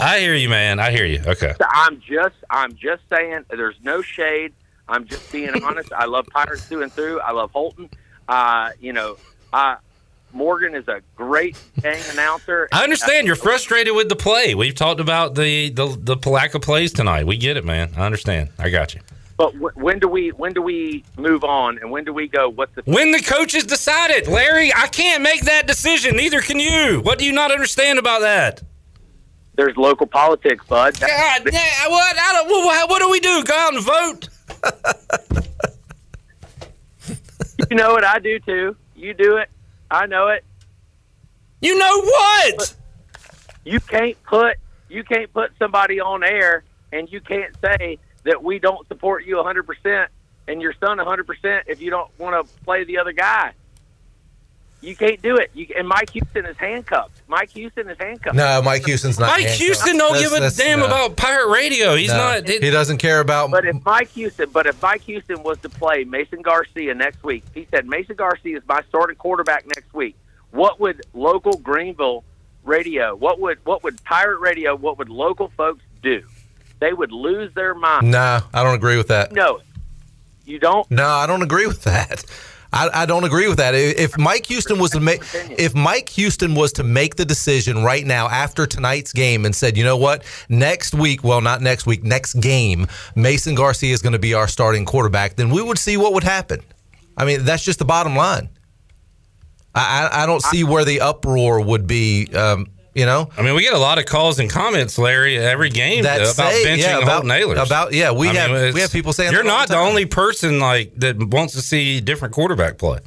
I 0.00 0.18
hear 0.20 0.34
you, 0.34 0.48
man. 0.48 0.78
I 0.80 0.90
hear 0.90 1.04
you. 1.04 1.22
Okay. 1.26 1.54
I'm 1.60 2.00
just 2.00 2.36
I'm 2.48 2.74
just 2.76 3.02
saying. 3.10 3.44
There's 3.50 3.76
no 3.82 4.00
shade. 4.00 4.52
I'm 4.88 5.06
just 5.06 5.30
being 5.30 5.50
honest. 5.62 5.92
I 5.92 6.06
love 6.06 6.26
Pirates 6.28 6.64
through 6.66 6.82
and 6.82 6.92
through. 6.92 7.20
I 7.20 7.32
love 7.32 7.50
Holton. 7.50 7.90
Uh, 8.28 8.70
you 8.80 8.92
know, 8.92 9.18
uh, 9.52 9.76
Morgan 10.32 10.74
is 10.74 10.88
a 10.88 11.02
great 11.14 11.56
gang 11.82 12.00
announcer. 12.12 12.68
I 12.72 12.84
understand 12.84 13.26
you're 13.26 13.36
frustrated 13.36 13.94
with 13.94 14.08
the 14.08 14.16
play. 14.16 14.54
We've 14.54 14.74
talked 14.74 15.00
about 15.00 15.34
the 15.34 15.68
the 15.68 15.94
the 16.00 16.16
Palaca 16.16 16.62
plays 16.62 16.92
tonight. 16.92 17.26
We 17.26 17.36
get 17.36 17.56
it, 17.56 17.64
man. 17.66 17.92
I 17.96 18.06
understand. 18.06 18.48
I 18.58 18.70
got 18.70 18.94
you. 18.94 19.00
But 19.36 19.52
w- 19.52 19.72
when 19.74 19.98
do 19.98 20.08
we 20.08 20.30
when 20.30 20.52
do 20.52 20.62
we 20.62 21.04
move 21.18 21.44
on 21.44 21.78
and 21.78 21.90
when 21.90 22.04
do 22.04 22.12
we 22.12 22.26
go? 22.26 22.48
What's 22.48 22.74
the 22.74 22.82
when 22.86 23.12
the 23.12 23.20
coaches 23.20 23.64
decided, 23.64 24.28
Larry? 24.28 24.72
I 24.74 24.86
can't 24.86 25.22
make 25.22 25.42
that 25.42 25.66
decision. 25.66 26.16
Neither 26.16 26.40
can 26.40 26.58
you. 26.58 27.00
What 27.02 27.18
do 27.18 27.26
you 27.26 27.32
not 27.32 27.52
understand 27.52 27.98
about 27.98 28.22
that? 28.22 28.62
There's 29.56 29.76
local 29.76 30.06
politics, 30.06 30.64
bud. 30.66 30.98
God, 31.00 31.42
yeah, 31.52 31.88
what? 31.88 32.16
I 32.18 32.32
don't, 32.34 32.48
what? 32.48 32.90
What 32.90 33.00
do 33.00 33.10
we 33.10 33.20
do? 33.20 33.42
Go 33.44 33.54
out 33.54 33.74
and 33.74 33.82
vote? 33.82 34.28
you 37.70 37.76
know 37.76 37.92
what 37.92 38.04
I 38.04 38.18
do 38.18 38.38
too. 38.40 38.76
You 38.94 39.14
do 39.14 39.36
it. 39.36 39.50
I 39.90 40.06
know 40.06 40.28
it. 40.28 40.44
You 41.60 41.78
know 41.78 42.00
what? 42.00 42.56
But 42.56 42.74
you 43.64 43.80
can't 43.80 44.22
put 44.24 44.56
you 44.88 45.04
can't 45.04 45.32
put 45.32 45.50
somebody 45.58 46.00
on 46.00 46.22
air 46.22 46.64
and 46.92 47.10
you 47.10 47.20
can't 47.20 47.54
say 47.62 47.98
that 48.26 48.42
we 48.42 48.58
don't 48.58 48.86
support 48.88 49.24
you 49.24 49.36
100% 49.36 50.06
and 50.48 50.60
your 50.60 50.74
son 50.74 50.98
100% 50.98 51.62
if 51.66 51.80
you 51.80 51.90
don't 51.90 52.10
want 52.18 52.46
to 52.46 52.64
play 52.64 52.84
the 52.84 52.98
other 52.98 53.12
guy. 53.12 53.52
You 54.82 54.94
can't 54.94 55.20
do 55.22 55.36
it. 55.36 55.50
You, 55.54 55.66
and 55.76 55.88
Mike 55.88 56.10
Houston 56.10 56.44
is 56.44 56.56
handcuffed. 56.58 57.22
Mike 57.28 57.50
Houston 57.50 57.88
is 57.88 57.96
handcuffed. 57.98 58.36
No, 58.36 58.60
Mike 58.62 58.84
Houston's 58.84 59.18
not. 59.18 59.28
Mike 59.28 59.40
handcuffed. 59.40 59.62
Houston 59.62 59.96
don't 59.96 60.18
give 60.18 60.32
a 60.32 60.50
damn 60.50 60.80
no. 60.80 60.86
about 60.86 61.16
pirate 61.16 61.48
radio. 61.48 61.96
He's 61.96 62.10
no. 62.10 62.16
not. 62.16 62.48
It, 62.48 62.62
he 62.62 62.70
doesn't 62.70 62.98
care 62.98 63.20
about. 63.20 63.50
But 63.50 63.64
if 63.64 63.82
Mike 63.84 64.10
Houston, 64.10 64.50
but 64.50 64.66
if 64.66 64.80
Mike 64.82 65.00
Houston 65.02 65.42
was 65.42 65.58
to 65.60 65.70
play 65.70 66.04
Mason 66.04 66.42
Garcia 66.42 66.94
next 66.94 67.24
week, 67.24 67.42
he 67.54 67.66
said 67.70 67.86
Mason 67.86 68.16
Garcia 68.16 68.58
is 68.58 68.62
my 68.68 68.82
starting 68.88 69.16
quarterback 69.16 69.66
next 69.66 69.92
week. 69.94 70.14
What 70.50 70.78
would 70.78 71.04
local 71.14 71.56
Greenville 71.56 72.22
radio? 72.62 73.16
What 73.16 73.40
would 73.40 73.64
what 73.64 73.82
would 73.82 74.04
pirate 74.04 74.40
radio? 74.40 74.76
What 74.76 74.98
would 74.98 75.08
local 75.08 75.48
folks 75.56 75.82
do? 76.02 76.22
They 76.80 76.92
would 76.92 77.12
lose 77.12 77.52
their 77.54 77.74
mind. 77.74 78.10
No, 78.10 78.40
I 78.52 78.62
don't 78.62 78.74
agree 78.74 78.96
with 78.96 79.08
that. 79.08 79.32
No, 79.32 79.60
you 80.44 80.58
don't. 80.58 80.88
No, 80.90 81.06
I 81.06 81.26
don't 81.26 81.42
agree 81.42 81.66
with 81.66 81.84
that. 81.84 82.24
I, 82.72 83.02
I, 83.02 83.06
don't 83.06 83.24
agree 83.24 83.48
with 83.48 83.58
that. 83.58 83.74
If 83.74 84.18
Mike 84.18 84.46
Houston 84.46 84.78
was 84.78 84.90
to 84.90 85.00
make, 85.00 85.22
if 85.32 85.74
Mike 85.74 86.08
Houston 86.10 86.54
was 86.54 86.72
to 86.72 86.82
make 86.84 87.14
the 87.16 87.24
decision 87.24 87.82
right 87.82 88.04
now 88.04 88.28
after 88.28 88.66
tonight's 88.66 89.12
game 89.12 89.46
and 89.46 89.54
said, 89.54 89.76
you 89.76 89.84
know 89.84 89.96
what, 89.96 90.24
next 90.48 90.94
week, 90.94 91.24
well, 91.24 91.40
not 91.40 91.62
next 91.62 91.86
week, 91.86 92.04
next 92.04 92.34
game, 92.34 92.86
Mason 93.14 93.54
Garcia 93.54 93.92
is 93.92 94.02
going 94.02 94.12
to 94.12 94.18
be 94.18 94.34
our 94.34 94.48
starting 94.48 94.84
quarterback, 94.84 95.36
then 95.36 95.48
we 95.50 95.62
would 95.62 95.78
see 95.78 95.96
what 95.96 96.12
would 96.12 96.24
happen. 96.24 96.60
I 97.16 97.24
mean, 97.24 97.44
that's 97.44 97.64
just 97.64 97.78
the 97.78 97.84
bottom 97.84 98.14
line. 98.14 98.50
I, 99.74 100.08
I, 100.12 100.22
I 100.22 100.26
don't 100.26 100.42
see 100.42 100.64
where 100.64 100.84
the 100.84 101.00
uproar 101.00 101.60
would 101.60 101.86
be. 101.86 102.28
Um, 102.34 102.66
you 102.96 103.04
know, 103.06 103.28
I 103.36 103.42
mean, 103.42 103.54
we 103.54 103.62
get 103.62 103.74
a 103.74 103.78
lot 103.78 103.98
of 103.98 104.06
calls 104.06 104.38
and 104.38 104.50
comments, 104.50 104.96
Larry, 104.98 105.38
every 105.38 105.68
game 105.68 106.02
That 106.04 106.22
about 106.22 106.52
say- 106.52 106.64
benching 106.64 106.78
yeah, 106.78 106.98
about- 106.98 107.24
Holton 107.24 107.30
Ahlers. 107.30 107.66
about- 107.66 107.92
yeah, 107.92 108.10
we 108.10 108.28
I 108.30 108.34
have- 108.34 108.50
it's- 108.52 108.74
we 108.74 108.80
have 108.80 108.90
people 108.90 109.12
saying 109.12 109.32
you're 109.32 109.44
not 109.44 109.68
the 109.68 109.74
the, 109.74 109.80
only 109.80 110.06
person 110.06 110.58
like 110.58 110.92
that 110.96 111.16
wants 111.18 111.52
to 111.54 111.60
see 111.60 112.00
different 112.00 112.34
quarterback 112.34 112.78
play. 112.78 112.98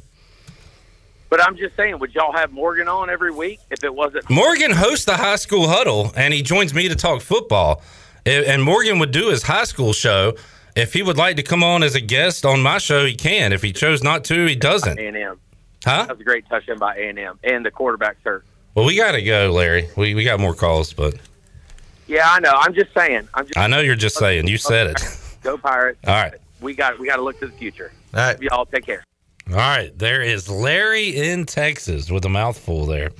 But 1.28 1.42
I'm 1.44 1.56
just 1.56 1.76
saying, 1.76 1.98
would 1.98 2.14
y'all 2.14 2.32
have 2.32 2.50
Morgan 2.52 2.88
on 2.88 3.08
every 3.10 3.30
week 3.32 3.60
if 3.70 3.84
it 3.84 3.94
wasn't? 3.94 4.28
Morgan 4.30 4.72
hosts 4.72 5.04
the 5.04 5.16
high 5.16 5.36
school 5.36 5.68
huddle, 5.68 6.12
and 6.16 6.32
he 6.34 6.42
joins 6.42 6.72
me 6.74 6.88
to 6.88 6.94
talk 6.96 7.20
football. 7.20 7.82
And 8.26 8.44
and 8.44 8.62
Morgan 8.62 8.98
would 8.98 9.10
do 9.12 9.28
his 9.28 9.42
high 9.44 9.64
school 9.64 9.92
show. 9.92 10.34
If 10.76 10.92
he 10.92 11.02
would 11.02 11.16
like 11.16 11.36
to 11.36 11.42
come 11.42 11.64
on 11.64 11.82
as 11.82 11.94
a 11.94 12.00
guest 12.00 12.44
on 12.46 12.62
my 12.62 12.78
show, 12.78 13.04
he 13.06 13.14
can. 13.14 13.52
If 13.52 13.62
he 13.62 13.72
chose 13.72 14.02
not 14.02 14.24
to, 14.24 14.46
he 14.46 14.54
doesn't. 14.54 14.98
A 14.98 15.06
and 15.06 15.16
M. 15.16 15.40
Huh? 15.84 16.04
That 16.06 16.10
was 16.10 16.20
a 16.20 16.24
great 16.24 16.48
touchdown 16.48 16.78
by 16.78 16.96
A 16.96 17.08
and 17.08 17.18
M 17.18 17.38
and 17.42 17.64
the 17.64 17.70
quarterback 17.70 18.16
search. 18.22 18.44
Well, 18.74 18.84
we 18.84 18.96
got 18.96 19.12
to 19.12 19.22
go, 19.22 19.50
Larry. 19.52 19.88
We 19.96 20.14
we 20.14 20.24
got 20.24 20.40
more 20.40 20.54
calls, 20.54 20.92
but 20.92 21.14
Yeah, 22.06 22.28
I 22.30 22.40
know. 22.40 22.52
I'm 22.54 22.74
just 22.74 22.94
saying. 22.94 23.28
I'm 23.34 23.44
just 23.46 23.58
I 23.58 23.66
know 23.66 23.80
you're 23.80 23.96
just 23.96 24.16
saying. 24.16 24.46
You 24.46 24.58
said 24.58 24.88
it. 24.88 25.02
go 25.42 25.58
Pirates. 25.58 25.98
All 26.06 26.14
right. 26.14 26.34
We 26.60 26.74
got 26.74 26.98
we 26.98 27.06
got 27.06 27.16
to 27.16 27.22
look 27.22 27.38
to 27.40 27.46
the 27.46 27.52
future. 27.52 27.92
All 28.14 28.20
right. 28.20 28.40
Y'all 28.40 28.66
take 28.66 28.86
care. 28.86 29.04
All 29.48 29.56
right, 29.56 29.90
there 29.98 30.22
is 30.22 30.48
Larry 30.48 31.08
in 31.08 31.44
Texas 31.44 32.08
with 32.08 32.24
a 32.24 32.28
mouthful 32.28 32.86
there. 32.86 33.10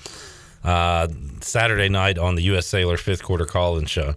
Uh, 0.62 1.08
Saturday 1.40 1.88
night 1.88 2.18
on 2.18 2.36
the 2.36 2.42
U.S. 2.42 2.68
Cellular 2.68 2.96
fifth 2.96 3.24
quarter 3.24 3.46
call-in 3.46 3.86
show. 3.86 4.14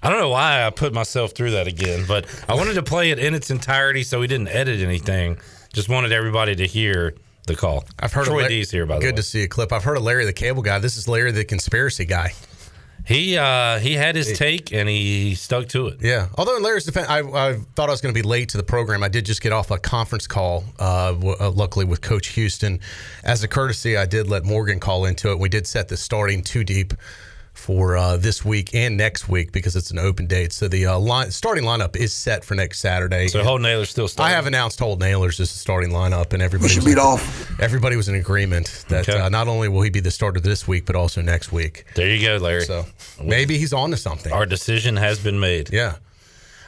I 0.00 0.10
don't 0.10 0.20
know 0.20 0.28
why 0.28 0.64
I 0.64 0.70
put 0.70 0.92
myself 0.92 1.32
through 1.32 1.52
that 1.52 1.66
again, 1.66 2.04
but 2.06 2.26
I 2.48 2.54
wanted 2.54 2.74
to 2.74 2.84
play 2.84 3.10
it 3.10 3.18
in 3.18 3.34
its 3.34 3.50
entirety 3.50 4.04
so 4.04 4.20
we 4.20 4.28
didn't 4.28 4.46
edit 4.48 4.80
anything. 4.80 5.38
Just 5.72 5.88
wanted 5.88 6.12
everybody 6.12 6.54
to 6.54 6.66
hear 6.68 7.14
the 7.46 7.56
call. 7.56 7.84
I've 7.98 8.12
heard 8.12 8.26
Troy 8.26 8.36
of 8.38 8.42
La- 8.42 8.48
D's 8.48 8.70
here, 8.70 8.86
by 8.86 8.96
the 8.96 9.00
Good 9.00 9.12
way. 9.14 9.16
to 9.16 9.22
see 9.22 9.42
a 9.42 9.48
clip. 9.48 9.72
I've 9.72 9.84
heard 9.84 9.96
of 9.96 10.02
Larry 10.02 10.24
the 10.24 10.32
Cable 10.32 10.62
Guy. 10.62 10.78
This 10.78 10.96
is 10.96 11.06
Larry 11.08 11.30
the 11.32 11.44
conspiracy 11.44 12.04
guy. 12.04 12.32
He 13.04 13.38
uh, 13.38 13.78
he 13.78 13.92
had 13.92 14.16
his 14.16 14.36
take 14.36 14.72
and 14.72 14.88
he 14.88 15.36
stuck 15.36 15.68
to 15.68 15.86
it. 15.86 15.98
Yeah. 16.00 16.26
Although 16.36 16.56
in 16.56 16.62
Larry's 16.64 16.84
defense, 16.86 17.08
I, 17.08 17.20
I 17.20 17.54
thought 17.76 17.88
I 17.88 17.92
was 17.92 18.00
going 18.00 18.12
to 18.12 18.20
be 18.20 18.26
late 18.26 18.48
to 18.48 18.56
the 18.56 18.64
program. 18.64 19.04
I 19.04 19.08
did 19.08 19.24
just 19.24 19.40
get 19.40 19.52
off 19.52 19.70
a 19.70 19.78
conference 19.78 20.26
call, 20.26 20.64
uh, 20.80 21.12
w- 21.12 21.36
uh, 21.38 21.50
luckily 21.50 21.84
with 21.84 22.00
Coach 22.00 22.28
Houston. 22.28 22.80
As 23.22 23.44
a 23.44 23.48
courtesy, 23.48 23.96
I 23.96 24.06
did 24.06 24.26
let 24.26 24.44
Morgan 24.44 24.80
call 24.80 25.04
into 25.04 25.30
it. 25.30 25.38
We 25.38 25.48
did 25.48 25.68
set 25.68 25.86
the 25.86 25.96
starting 25.96 26.42
two 26.42 26.64
deep 26.64 26.94
for 27.56 27.96
uh, 27.96 28.16
this 28.16 28.44
week 28.44 28.74
and 28.74 28.96
next 28.96 29.28
week 29.28 29.50
because 29.50 29.74
it's 29.76 29.90
an 29.90 29.98
open 29.98 30.26
date. 30.26 30.52
So 30.52 30.68
the 30.68 30.86
uh, 30.86 30.98
line, 30.98 31.30
starting 31.30 31.64
lineup 31.64 31.96
is 31.96 32.12
set 32.12 32.44
for 32.44 32.54
next 32.54 32.78
Saturday. 32.80 33.28
So 33.28 33.42
Holton 33.42 33.66
Ahlers 33.66 33.86
still 33.88 34.08
I 34.18 34.30
have 34.30 34.46
announced 34.46 34.78
Holton 34.78 35.08
Ahlers 35.08 35.40
as 35.40 35.50
the 35.52 35.58
starting 35.58 35.90
lineup, 35.90 36.32
and 36.32 36.42
everybody 36.42 36.72
should 36.74 36.84
was 36.84 36.94
beat 36.94 37.00
off. 37.00 37.60
Everybody 37.60 37.96
was 37.96 38.08
in 38.08 38.14
agreement 38.14 38.84
that 38.88 39.08
Okay. 39.08 39.18
uh, 39.18 39.28
not 39.28 39.48
only 39.48 39.68
will 39.68 39.82
he 39.82 39.90
be 39.90 40.00
the 40.00 40.10
starter 40.10 40.40
this 40.40 40.68
week, 40.68 40.86
but 40.86 40.94
also 40.96 41.20
next 41.22 41.50
week. 41.52 41.84
There 41.94 42.08
you 42.14 42.24
go, 42.26 42.36
Larry. 42.36 42.64
So 42.64 42.86
maybe 43.22 43.58
he's 43.58 43.72
on 43.72 43.90
to 43.90 43.96
something. 43.96 44.32
Our 44.32 44.46
decision 44.46 44.96
has 44.96 45.18
been 45.18 45.40
made. 45.40 45.72
Yeah. 45.72 45.96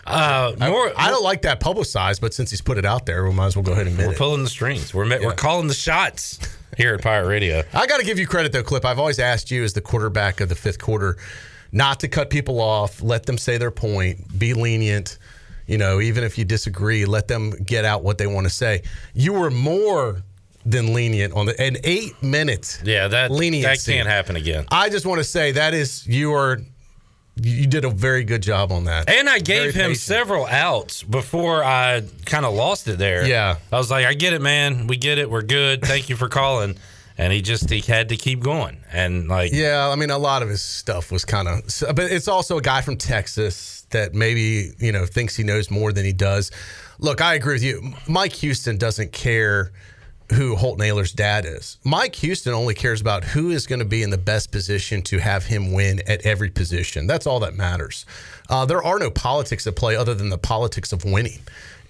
Uh, 0.07 0.55
more, 0.59 0.91
I 0.97 1.11
don't 1.11 1.22
like 1.22 1.43
that 1.43 1.61
publicized, 1.61 2.22
but 2.22 2.32
since 2.32 2.49
he's 2.51 2.62
put 2.62 2.78
it 2.78 2.86
out 2.86 3.05
there, 3.05 3.24
we 3.28 3.32
might 3.34 3.47
as 3.49 3.57
well 3.57 3.62
go 3.62 3.72
ahead 3.72 3.86
and 3.86 3.93
admit 3.95 4.07
we're 4.07 4.12
it. 4.14 4.18
pulling 4.18 4.43
the 4.43 4.49
strings. 4.49 4.95
We're 4.95 5.07
we're 5.22 5.34
calling 5.34 5.68
the 5.68 5.74
shots 5.74 6.39
here 6.79 6.95
at 6.95 7.03
Pirate 7.03 7.26
Radio. 7.26 7.62
I 7.74 7.87
got 7.87 7.99
to 7.99 8.07
give 8.07 8.18
you 8.18 8.26
credit 8.26 8.53
though, 8.53 8.62
Clip. 8.62 8.85
I've 8.87 9.01
always 9.01 9.18
asked 9.18 9.51
you 9.51 9.64
as 9.64 9.74
the 9.74 9.83
quarterback 9.83 10.41
of 10.41 10.49
the 10.49 10.55
fifth 10.55 10.79
quarter 10.79 11.18
not 11.72 12.01
to 12.01 12.09
cut 12.09 12.31
people 12.31 12.61
off, 12.61 13.03
let 13.03 13.26
them 13.26 13.37
say 13.37 13.59
their 13.59 13.70
point, 13.70 14.39
be 14.39 14.55
lenient. 14.55 15.18
You 15.66 15.76
know, 15.76 16.01
even 16.01 16.24
if 16.24 16.39
you 16.39 16.47
disagree, 16.47 17.05
let 17.05 17.29
them 17.29 17.51
get 17.51 17.85
out 17.85 18.03
what 18.03 18.16
they 18.16 18.26
want 18.26 18.47
to 18.47 18.51
say. 18.51 18.85
You 19.12 19.35
were 19.35 19.51
more 19.51 20.22
than 20.64 20.95
lenient 20.95 21.35
on 21.35 21.47
the 21.47 21.61
an 21.61 21.76
eight 21.85 22.22
minute. 22.22 22.81
Yeah, 22.85 23.09
that 23.09 23.31
leniency. 23.31 23.93
that 23.93 23.99
can't 23.99 24.09
happen 24.09 24.37
again. 24.37 24.64
I 24.70 24.89
just 24.89 25.05
want 25.05 25.18
to 25.18 25.24
say 25.24 25.53
that 25.53 25.74
is 25.74 26.07
you 26.07 26.33
are 26.33 26.61
you 27.43 27.66
did 27.66 27.84
a 27.84 27.91
very 27.91 28.24
good 28.24 28.43
job 28.43 28.72
on 28.72 28.84
that. 28.84 29.09
And 29.09 29.28
I 29.28 29.32
Very 29.39 29.43
gave 29.43 29.74
him 29.74 29.91
patient. 29.91 29.99
several 29.99 30.47
outs 30.47 31.03
before 31.03 31.62
I 31.64 32.03
kind 32.26 32.45
of 32.45 32.55
lost 32.55 32.89
it 32.89 32.99
there. 32.99 33.26
Yeah. 33.26 33.57
I 33.72 33.76
was 33.78 33.91
like, 33.91 34.07
I 34.07 34.14
get 34.14 34.32
it, 34.32 34.43
man. 34.43 34.86
We 34.86 34.97
get 34.97 35.18
it. 35.18 35.30
We're 35.30 35.43
good. 35.43 35.82
Thank 35.82 36.09
you 36.09 36.16
for 36.16 36.28
calling. 36.28 36.76
And 37.20 37.32
he 37.32 37.43
just 37.43 37.68
he 37.68 37.80
had 37.80 38.11
to 38.11 38.16
keep 38.16 38.39
going. 38.45 38.76
And 38.93 39.26
like, 39.26 39.51
Yeah, 39.53 39.89
I 39.89 39.97
mean, 39.97 40.11
a 40.11 40.18
lot 40.18 40.45
of 40.45 40.49
his 40.49 40.62
stuff 40.62 41.11
was 41.11 41.24
kind 41.24 41.49
of, 41.49 41.62
but 41.97 42.12
it's 42.12 42.28
also 42.28 42.59
a 42.59 42.62
guy 42.62 42.80
from 42.80 42.97
Texas 42.97 43.84
that 43.91 44.14
maybe 44.14 44.70
you 44.78 44.93
know 44.93 45.05
thinks 45.05 45.34
he 45.34 45.43
knows 45.43 45.68
more 45.68 45.93
than 45.93 46.05
he 46.05 46.12
does. 46.12 46.53
Look, 47.01 47.20
I 47.20 47.34
agree 47.34 47.55
with 47.55 47.64
you. 47.64 47.93
Mike 48.07 48.34
Houston 48.34 48.78
doesn't 48.78 49.11
care 49.11 49.72
who 50.35 50.57
Holton 50.57 50.85
Ahlers' 50.85 51.14
dad 51.14 51.47
is. 51.47 51.79
Mike 51.85 52.14
Houston 52.16 52.53
only 52.53 52.74
cares 52.74 53.01
about 53.01 53.24
who 53.24 53.51
is 53.51 53.66
going 53.66 53.79
to 53.79 53.85
be 53.85 54.03
in 54.03 54.11
the 54.11 54.18
best 54.18 54.53
position 54.53 55.03
to 55.03 55.18
have 55.18 55.47
him 55.47 55.72
win 55.72 56.03
at 56.07 56.24
every 56.26 56.51
position. 56.51 57.07
That's 57.07 57.26
all 57.26 57.41
that 57.41 57.55
matters. 57.55 58.05
Uh, 58.49 58.66
there 58.66 58.83
are 58.83 58.99
no 58.99 59.11
politics 59.11 59.66
at 59.66 59.76
play 59.76 59.97
other 59.97 60.14
than 60.14 60.29
the 60.29 60.39
politics 60.39 60.93
of 60.93 61.05
winning. 61.05 61.41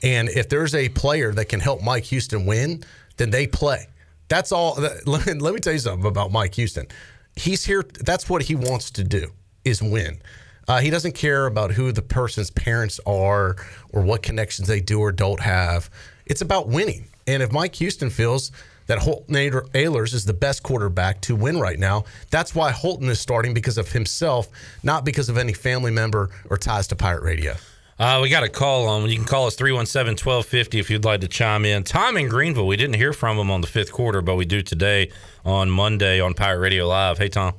And 0.03 0.29
if 0.29 0.49
there's 0.49 0.75
a 0.75 0.89
player 0.91 1.33
that 1.33 1.47
can 1.47 1.61
help 1.61 1.83
Mike 1.83 2.05
Houston 2.05 2.47
win, 2.47 2.85
then 3.17 3.31
they 3.31 3.47
play. 3.47 3.89
That's 4.29 4.53
all. 4.53 4.79
Let 5.07 5.27
me, 5.27 5.35
let 5.35 5.55
me 5.55 5.61
tell 5.61 5.73
you 5.73 5.79
something 5.79 6.07
about 6.07 6.31
Mike 6.31 6.55
Houston. 6.55 6.87
He's 7.35 7.65
here. 7.65 7.83
That's 7.83 8.29
what 8.29 8.43
he 8.43 8.55
wants 8.55 8.91
to 8.93 9.05
do 9.05 9.33
is 9.65 9.83
win. 9.83 10.21
Uh, 10.67 10.81
he 10.81 10.91
doesn't 10.91 11.15
care 11.15 11.47
about 11.47 11.73
who 11.73 11.93
the 11.93 12.03
person's 12.03 12.51
parents 12.51 13.01
are 13.07 13.57
or 13.91 14.03
what 14.03 14.23
connections 14.23 14.69
they 14.69 14.81
do 14.81 15.01
or 15.01 15.13
don't 15.13 15.41
have. 15.41 15.89
It's 16.27 16.43
about 16.43 16.69
winning. 16.69 17.07
And 17.29 17.43
if 17.43 17.53
Mike 17.53 17.75
Houston 17.75 18.09
feels 18.09 18.51
that 18.87 18.99
Holton 19.01 19.35
Ahlers 19.35 20.15
is 20.15 20.25
the 20.25 20.33
best 20.33 20.63
quarterback 20.63 21.21
to 21.21 21.37
win 21.37 21.61
right 21.61 21.79
now, 21.79 22.05
that's 22.31 22.55
why 22.55 22.71
Holton 22.71 23.11
is 23.11 23.21
starting 23.21 23.53
because 23.53 23.77
of 23.77 23.93
himself, 23.93 24.49
not 24.83 25.05
because 25.05 25.29
of 25.29 25.37
any 25.37 25.53
family 25.53 25.91
member 25.91 26.31
or 26.49 26.57
ties 26.57 26.87
to 26.87 26.97
Pirate 26.97 27.23
Radio. 27.23 27.55
uh, 27.99 28.21
we 28.23 28.31
got 28.31 28.45
a 28.45 28.49
call 28.49 28.89
on. 28.89 29.07
You 29.11 29.17
can 29.17 29.27
call 29.27 29.47
us 29.47 29.57
317 29.57 30.13
1250 30.13 30.79
if 30.79 30.89
you'd 30.89 31.05
like 31.05 31.21
to 31.21 31.29
chime 31.29 31.67
in. 31.67 31.85
Tom 31.85 32.17
in 32.17 32.31
Greenville, 32.31 32.67
we 32.67 32.79
didn't 32.79 32.97
hear 32.97 33.13
from 33.13 33.37
him 33.37 33.51
on 33.51 33.61
the 33.61 33.67
fifth 33.67 33.93
quarter, 33.93 34.23
but 34.23 34.37
we 34.37 34.47
do 34.47 34.63
today 34.63 35.11
on 35.45 35.69
Monday 35.69 36.21
on 36.21 36.33
Pirate 36.33 36.61
Radio 36.61 36.87
Live. 36.89 37.19
Hey, 37.19 37.29
Tom. 37.29 37.53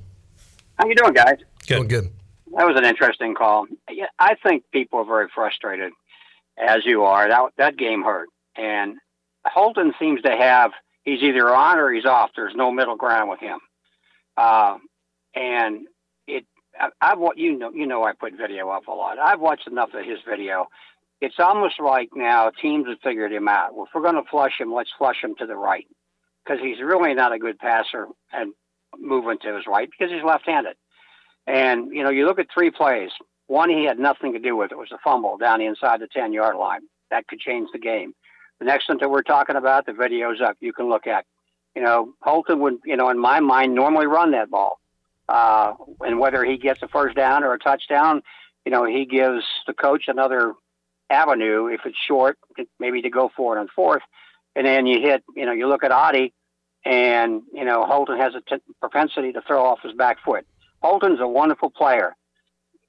How 0.80 0.88
you 0.88 0.96
doing, 0.96 1.14
guys? 1.14 1.36
Good. 1.68 1.76
Doing 1.76 1.88
good. 1.90 2.10
That 2.58 2.66
was 2.66 2.76
an 2.76 2.86
interesting 2.86 3.36
call. 3.36 3.68
Yeah, 3.88 4.08
I 4.18 4.34
think 4.42 4.64
people 4.72 4.98
are 4.98 5.06
very 5.06 5.28
frustrated, 5.36 5.94
as 6.58 6.80
you 6.86 7.04
are. 7.04 7.30
That 7.30 7.52
that 7.58 7.78
game 7.78 8.02
hurt, 8.02 8.30
and 8.56 8.98
Holton 9.46 9.94
seems 10.00 10.22
to 10.24 10.32
have 10.32 10.72
he's 11.04 11.22
either 11.22 11.54
on 11.54 11.78
or 11.78 11.92
he's 11.92 12.06
off. 12.06 12.32
There's 12.36 12.56
no 12.56 12.72
middle 12.72 12.96
ground 12.96 13.30
with 13.30 13.40
him, 13.40 13.60
uh, 14.38 14.78
and 15.36 15.88
it. 16.28 16.46
I, 16.80 16.90
I've 17.02 17.20
what 17.20 17.38
you 17.38 17.58
know. 17.58 17.72
You 17.72 17.88
know, 17.88 18.04
I 18.04 18.14
put 18.14 18.34
video 18.38 18.70
up 18.70 18.88
a 18.88 18.92
lot. 18.92 19.20
I've 19.20 19.40
watched 19.40 19.68
enough 19.68 19.94
of 19.94 20.06
his 20.06 20.20
video. 20.28 20.68
It's 21.22 21.40
almost 21.40 21.80
like 21.80 22.10
now 22.16 22.50
teams 22.50 22.88
have 22.88 23.00
figured 23.04 23.34
him 23.34 23.48
out. 23.48 23.76
Well, 23.76 23.86
if 23.86 23.92
we're 23.94 24.02
going 24.02 24.24
to 24.24 24.30
flush 24.30 24.54
him, 24.60 24.74
let's 24.74 24.92
flush 24.98 25.18
him 25.22 25.36
to 25.40 25.46
the 25.46 25.56
right 25.56 25.86
because 26.44 26.64
he's 26.64 26.80
really 26.82 27.14
not 27.14 27.34
a 27.34 27.40
good 27.40 27.60
passer 27.60 28.08
and 28.32 28.54
moving 28.98 29.38
to 29.42 29.56
his 29.56 29.66
right 29.68 29.90
because 29.90 30.14
he's 30.14 30.24
left-handed. 30.24 30.76
And, 31.48 31.92
you 31.92 32.04
know, 32.04 32.10
you 32.10 32.26
look 32.26 32.40
at 32.40 32.48
three 32.54 32.72
plays. 32.72 33.12
One 33.48 33.70
he 33.70 33.86
had 33.86 34.00
nothing 34.00 34.34
to 34.34 34.40
do 34.40 34.56
with. 34.56 34.72
It 34.72 34.78
was 34.78 34.92
a 34.92 35.00
fumble 35.04 35.38
down 35.38 35.62
inside 35.62 36.00
the 36.00 36.08
10 36.08 36.34
yard 36.34 36.56
line. 36.56 36.82
That 37.10 37.28
could 37.28 37.40
change 37.40 37.70
the 37.74 37.80
game. 37.80 38.14
The 38.60 38.66
next 38.66 38.90
one 38.90 38.98
that 39.00 39.10
we're 39.10 39.24
talking 39.24 39.56
about, 39.56 39.86
the 39.86 39.94
video's 39.94 40.42
up. 40.42 40.58
You 40.60 40.74
can 40.74 40.90
look 40.90 41.08
at. 41.08 41.26
You 41.76 41.82
know, 41.84 42.14
Holton 42.22 42.60
would, 42.60 42.80
you 42.86 42.98
know, 42.98 43.10
in 43.10 43.20
my 43.20 43.40
mind, 43.40 43.74
normally 43.74 44.08
run 44.08 44.32
that 44.32 44.50
ball. 44.50 44.80
Uh, 45.28 45.74
and 46.02 46.20
whether 46.20 46.44
he 46.44 46.58
gets 46.58 46.82
a 46.82 46.88
first 46.88 47.16
down 47.16 47.44
or 47.44 47.54
a 47.54 47.60
touchdown, 47.60 48.22
you 48.66 48.72
know, 48.72 48.84
he 48.84 49.06
gives 49.06 49.44
the 49.68 49.74
coach 49.74 50.08
another 50.08 50.54
avenue 51.10 51.68
if 51.68 51.82
it's 51.86 51.98
short, 51.98 52.38
maybe 52.80 53.02
to 53.02 53.10
go 53.10 53.32
for 53.36 53.56
it 53.56 53.60
on 53.60 53.68
fourth. 53.76 54.02
And 54.56 54.66
then 54.66 54.88
you 54.88 55.00
hit, 55.00 55.24
you 55.36 55.46
know, 55.46 55.52
you 55.52 55.68
look 55.68 55.84
at 55.84 55.92
Audie, 55.92 56.34
and 56.86 57.42
you 57.54 57.66
know 57.66 57.86
Holton 57.86 58.18
has 58.18 58.34
a 58.36 58.42
t- 58.42 58.64
propensity 58.80 59.34
to 59.34 59.42
throw 59.42 59.66
off 59.66 59.80
his 59.84 59.94
back 59.94 60.18
foot. 60.24 60.46
Holton's 60.82 61.20
a 61.20 61.28
wonderful 61.28 61.70
player, 61.70 62.16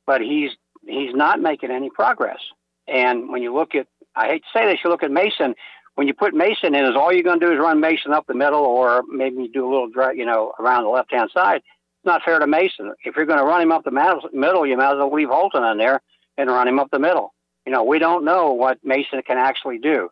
but 0.06 0.20
he's 0.20 0.52
he's 0.86 1.14
not 1.14 1.40
making 1.40 1.70
any 1.70 1.90
progress. 1.90 2.40
And 2.86 3.28
when 3.28 3.42
you 3.42 3.54
look 3.54 3.74
at, 3.74 3.86
I 4.14 4.26
hate 4.28 4.42
to 4.42 4.58
say 4.58 4.66
this, 4.66 4.78
you 4.82 4.90
look 4.90 5.02
at 5.02 5.10
Mason. 5.10 5.54
When 5.94 6.06
you 6.06 6.14
put 6.14 6.34
Mason 6.34 6.74
in, 6.74 6.84
is 6.84 6.96
all 6.96 7.12
you're 7.12 7.22
going 7.22 7.40
to 7.40 7.46
do 7.46 7.52
is 7.52 7.58
run 7.58 7.80
Mason 7.80 8.12
up 8.12 8.26
the 8.26 8.34
middle, 8.34 8.60
or 8.60 9.02
maybe 9.08 9.48
do 9.48 9.66
a 9.66 9.70
little, 9.70 9.88
dra- 9.90 10.16
you 10.16 10.24
know, 10.24 10.52
around 10.58 10.84
the 10.84 10.90
left 10.90 11.12
hand 11.12 11.30
side. 11.32 11.56
It's 11.56 12.06
not 12.06 12.22
fair 12.22 12.38
to 12.38 12.46
Mason. 12.46 12.92
If 13.04 13.16
you're 13.16 13.26
going 13.26 13.38
to 13.38 13.44
run 13.44 13.60
him 13.60 13.72
up 13.72 13.84
the 13.84 13.90
middle, 14.32 14.66
you 14.66 14.76
might 14.76 14.92
as 14.92 14.96
well 14.96 15.12
leave 15.12 15.28
Holton 15.28 15.64
in 15.64 15.78
there 15.78 16.00
and 16.38 16.48
run 16.48 16.68
him 16.68 16.78
up 16.78 16.88
the 16.90 16.98
middle. 16.98 17.34
You 17.66 17.72
know, 17.72 17.84
we 17.84 17.98
don't 17.98 18.24
know 18.24 18.52
what 18.52 18.78
Mason 18.82 19.20
can 19.22 19.36
actually 19.36 19.78
do. 19.78 20.08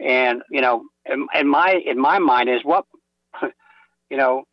And 0.00 0.42
you 0.50 0.60
know, 0.60 0.84
in, 1.06 1.26
in 1.34 1.46
my 1.46 1.80
in 1.86 2.00
my 2.00 2.18
mind 2.18 2.48
is 2.48 2.62
what, 2.64 2.86
you 4.10 4.16
know, 4.16 4.44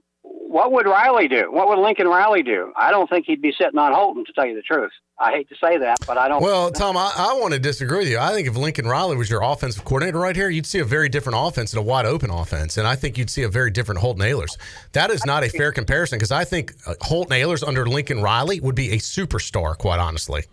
what 0.48 0.72
would 0.72 0.86
Riley 0.86 1.28
do? 1.28 1.52
What 1.52 1.68
would 1.68 1.80
Lincoln 1.80 2.08
Riley 2.08 2.42
do? 2.42 2.72
I 2.76 2.92
don't 2.92 3.10
think 3.10 3.26
he'd 3.26 3.42
be 3.42 3.54
sitting 3.58 3.78
on 3.78 3.94
Holton, 3.94 4.26
to 4.26 4.34
tell 4.34 4.46
you 4.46 4.56
the 4.56 4.62
truth. 4.62 4.92
I 5.20 5.32
hate 5.32 5.50
to 5.50 5.56
say 5.56 5.78
that, 5.78 5.98
but 6.06 6.18
I 6.18 6.28
don't. 6.28 6.42
Well, 6.42 6.72
Tom, 6.72 6.96
I, 6.96 7.12
I 7.18 7.34
want 7.40 7.54
to 7.54 7.60
disagree 7.60 8.00
with 8.00 8.08
you. 8.08 8.20
I 8.20 8.32
think 8.34 8.48
if 8.48 8.56
Lincoln 8.56 8.88
Riley 8.88 9.18
was 9.18 9.30
your 9.30 9.42
offensive 9.44 9.84
coordinator 9.84 10.20
right 10.20 10.36
here, 10.36 10.50
you'd 10.50 10.66
see 10.66 10.80
a 10.80 10.86
very 10.86 11.10
different 11.10 11.38
offense 11.40 11.74
and 11.74 11.80
a 11.80 11.82
wide 11.82 12.06
open 12.06 12.30
offense. 12.30 12.78
And 12.78 12.88
I 12.88 12.96
think 12.96 13.18
you'd 13.18 13.30
see 13.30 13.44
a 13.44 13.50
very 13.50 13.72
different 13.72 14.00
Holton 14.00 14.24
Ahlers. 14.24 14.58
That 14.94 15.10
is 15.10 15.26
not 15.26 15.44
a 15.44 15.50
fair 15.50 15.72
comparison 15.72 16.18
because 16.18 16.32
I 16.32 16.44
think 16.44 16.74
uh, 16.86 16.94
Holton 17.02 17.34
Ahlers 17.34 17.68
under 17.68 17.86
Lincoln 17.86 18.22
Riley 18.22 18.60
would 18.60 18.76
be 18.76 18.92
a 18.92 18.98
superstar, 18.98 19.78
quite 19.78 20.00
honestly. 20.00 20.46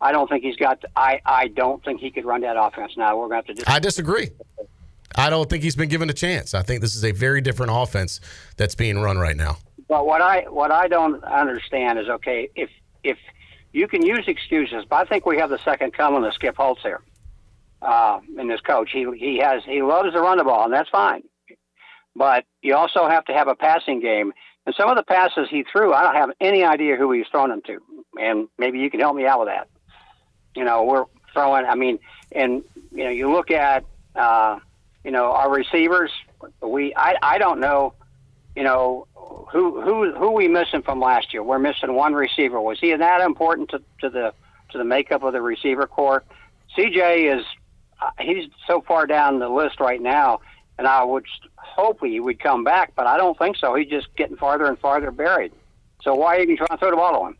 I 0.00 0.12
don't 0.12 0.28
think 0.28 0.44
he's 0.44 0.56
got. 0.56 0.84
I 0.96 1.20
I 1.24 1.48
don't 1.48 1.82
think 1.84 2.00
he 2.00 2.10
could 2.10 2.24
run 2.24 2.42
that 2.42 2.56
offense. 2.56 2.92
Now 2.96 3.16
we're 3.16 3.28
going 3.28 3.42
to 3.42 3.48
have 3.48 3.64
to. 3.64 3.72
I 3.72 3.78
disagree. 3.78 4.30
I 5.16 5.30
don't 5.30 5.48
think 5.48 5.62
he's 5.62 5.76
been 5.76 5.88
given 5.88 6.10
a 6.10 6.14
chance. 6.14 6.54
I 6.54 6.62
think 6.62 6.80
this 6.80 6.96
is 6.96 7.04
a 7.04 7.12
very 7.12 7.40
different 7.40 7.72
offense 7.74 8.20
that's 8.56 8.74
being 8.74 8.98
run 8.98 9.18
right 9.18 9.36
now. 9.36 9.58
But 9.88 10.06
what 10.06 10.20
I 10.20 10.42
what 10.48 10.72
I 10.72 10.88
don't 10.88 11.22
understand 11.24 11.98
is 11.98 12.08
okay 12.08 12.48
if 12.54 12.70
if 13.02 13.18
you 13.72 13.86
can 13.88 14.04
use 14.04 14.24
excuses, 14.26 14.84
but 14.88 14.96
I 14.96 15.04
think 15.04 15.26
we 15.26 15.38
have 15.38 15.50
the 15.50 15.58
second 15.58 15.92
coming 15.92 16.24
of 16.24 16.32
Skip 16.34 16.56
Holtz 16.56 16.82
here 16.82 17.00
uh, 17.82 18.20
in 18.38 18.48
this 18.48 18.60
coach. 18.60 18.90
He 18.92 19.06
he 19.16 19.38
has 19.38 19.62
he 19.64 19.82
loves 19.82 20.12
to 20.12 20.20
run 20.20 20.38
the 20.38 20.44
ball, 20.44 20.64
and 20.64 20.72
that's 20.72 20.88
fine. 20.90 21.22
But 22.16 22.44
you 22.62 22.74
also 22.76 23.08
have 23.08 23.24
to 23.26 23.32
have 23.32 23.48
a 23.48 23.54
passing 23.54 24.00
game. 24.00 24.32
And 24.66 24.74
some 24.74 24.88
of 24.88 24.96
the 24.96 25.02
passes 25.02 25.48
he 25.50 25.64
threw, 25.70 25.92
I 25.92 26.02
don't 26.02 26.14
have 26.14 26.30
any 26.40 26.64
idea 26.64 26.96
who 26.96 27.12
he 27.12 27.18
was 27.18 27.28
throwing 27.30 27.50
them 27.50 27.60
to. 27.66 27.78
And 28.18 28.48
maybe 28.56 28.78
you 28.78 28.90
can 28.90 29.00
help 29.00 29.14
me 29.14 29.26
out 29.26 29.40
with 29.40 29.48
that. 29.48 29.68
You 30.56 30.64
know, 30.64 30.84
we're 30.84 31.04
throwing. 31.34 31.66
I 31.66 31.74
mean, 31.74 31.98
and 32.32 32.62
you 32.92 33.04
know, 33.04 33.10
you 33.10 33.30
look 33.30 33.50
at 33.50 33.84
uh, 34.14 34.60
you 35.04 35.10
know 35.10 35.32
our 35.32 35.50
receivers. 35.50 36.10
We 36.60 36.94
I 36.96 37.16
I 37.22 37.38
don't 37.38 37.60
know. 37.60 37.94
You 38.56 38.62
know 38.64 39.06
who 39.14 39.80
who 39.80 40.14
who 40.14 40.32
we 40.32 40.48
missing 40.48 40.82
from 40.82 41.00
last 41.00 41.32
year? 41.32 41.42
We're 41.42 41.58
missing 41.58 41.94
one 41.94 42.14
receiver. 42.14 42.60
Was 42.60 42.80
he 42.80 42.94
that 42.94 43.20
important 43.20 43.70
to, 43.70 43.82
to 44.00 44.10
the 44.10 44.34
to 44.70 44.78
the 44.78 44.84
makeup 44.84 45.22
of 45.22 45.32
the 45.32 45.42
receiver 45.42 45.86
core? 45.86 46.24
CJ 46.76 47.38
is 47.38 47.44
uh, 48.00 48.10
he's 48.20 48.48
so 48.66 48.80
far 48.80 49.06
down 49.06 49.38
the 49.38 49.48
list 49.48 49.80
right 49.80 50.00
now, 50.00 50.40
and 50.78 50.86
I 50.86 51.04
would 51.04 51.26
hope 51.56 52.00
he 52.00 52.20
would 52.20 52.40
come 52.40 52.64
back, 52.64 52.92
but 52.96 53.06
I 53.06 53.16
don't 53.16 53.38
think 53.38 53.56
so. 53.56 53.74
He's 53.74 53.88
just 53.88 54.14
getting 54.16 54.36
farther 54.36 54.66
and 54.66 54.78
farther 54.78 55.10
buried. 55.10 55.52
So 56.02 56.14
why 56.14 56.36
are 56.36 56.42
you 56.42 56.56
trying 56.56 56.68
to 56.68 56.76
throw 56.76 56.90
the 56.90 56.96
ball 56.96 57.20
to 57.20 57.26
him? 57.28 57.36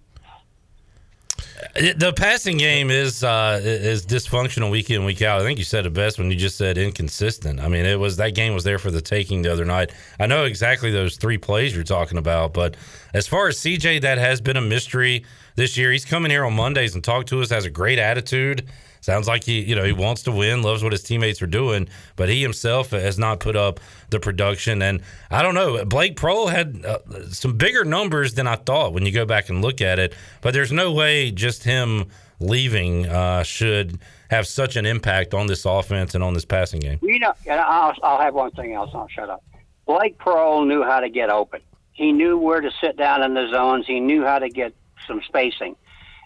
The 1.75 2.13
passing 2.17 2.57
game 2.57 2.91
is 2.91 3.23
uh, 3.23 3.61
is 3.63 4.05
dysfunctional 4.05 4.71
week 4.71 4.91
in 4.91 5.05
week 5.05 5.23
out. 5.23 5.41
I 5.41 5.45
think 5.45 5.59
you 5.59 5.65
said 5.65 5.87
it 5.87 5.93
best 5.93 6.19
when 6.19 6.31
you 6.31 6.37
just 6.37 6.57
said 6.57 6.79
inconsistent. 6.79 7.61
I 7.61 7.69
mean, 7.69 7.85
it 7.85 7.99
was 7.99 8.17
that 8.17 8.35
game 8.35 8.55
was 8.55 8.65
there 8.65 8.79
for 8.79 8.91
the 8.91 9.01
taking 9.01 9.43
the 9.43 9.53
other 9.53 9.65
night. 9.65 9.93
I 10.19 10.27
know 10.27 10.45
exactly 10.45 10.91
those 10.91 11.17
three 11.17 11.39
plays 11.39 11.75
you're 11.75 11.85
talking 11.85 12.19
about, 12.19 12.55
but 12.55 12.77
as 13.13 13.29
far 13.29 13.49
as 13.49 13.57
CJ, 13.59 14.01
that 14.01 14.19
has 14.19 14.41
been 14.41 14.57
a 14.57 14.61
mystery 14.61 15.25
this 15.55 15.77
year. 15.77 15.93
He's 15.93 16.05
coming 16.05 16.31
here 16.31 16.45
on 16.45 16.55
Mondays 16.55 16.95
and 16.95 17.05
talk 17.05 17.27
to 17.27 17.41
us. 17.41 17.51
Has 17.51 17.65
a 17.65 17.71
great 17.71 17.99
attitude. 18.01 18.69
Sounds 19.05 19.29
like 19.29 19.45
he, 19.45 19.61
you 19.61 19.77
know, 19.77 19.85
he 19.85 19.93
wants 19.93 20.23
to 20.23 20.33
win, 20.33 20.63
loves 20.63 20.83
what 20.83 20.93
his 20.93 21.03
teammates 21.03 21.43
are 21.43 21.47
doing, 21.47 21.91
but 22.17 22.31
he 22.31 22.41
himself 22.41 22.93
has 22.93 23.19
not 23.19 23.39
put 23.39 23.55
up 23.55 23.79
the 24.09 24.19
production. 24.19 24.81
And 24.81 25.03
I 25.31 25.43
don't 25.43 25.55
know, 25.55 25.85
Blake 25.85 26.17
Proehl 26.17 26.51
had 26.51 26.87
uh, 26.87 27.29
some 27.29 27.59
bigger 27.59 27.85
numbers 27.85 28.33
than 28.33 28.47
I 28.47 28.57
thought 28.57 28.95
when 28.95 29.05
you 29.05 29.13
go 29.13 29.27
back 29.27 29.51
and 29.51 29.61
look 29.61 29.83
at 29.83 29.99
it. 29.99 30.15
But 30.41 30.55
there's 30.55 30.73
no 30.73 30.91
way 30.91 31.31
just 31.31 31.65
him 31.65 32.07
leaving 32.41 33.05
uh, 33.07 33.43
should 33.43 33.99
have 34.31 34.47
such 34.47 34.75
an 34.75 34.87
impact 34.87 35.35
on 35.35 35.49
this 35.49 35.67
offense 35.67 36.15
and 36.15 36.25
on 36.25 36.33
this 36.33 36.47
passing 36.47 36.81
game. 36.81 36.99
You 37.03 37.19
know, 37.19 37.35
and 37.47 37.61
I'll, 37.61 37.95
I'll 38.03 38.23
have 38.23 38.33
one 38.33 38.53
thing 38.53 38.73
else. 38.73 38.89
I'll 38.95 39.09
shut 39.09 39.29
up. 39.29 39.45
Blake 39.85 40.19
Proehl 40.19 40.67
knew 40.67 40.83
how 40.83 41.01
to 41.01 41.11
get 41.11 41.29
open. 41.29 41.61
He 41.93 42.11
knew 42.11 42.39
where 42.39 42.63
to 42.63 42.71
sit 42.81 42.97
down 42.97 43.23
in 43.23 43.35
the 43.35 43.51
zones. 43.53 43.87
He 43.87 44.01
knew 44.01 44.25
how 44.25 44.39
to 44.39 44.49
get 44.49 44.73
some 45.07 45.21
spacing, 45.29 45.77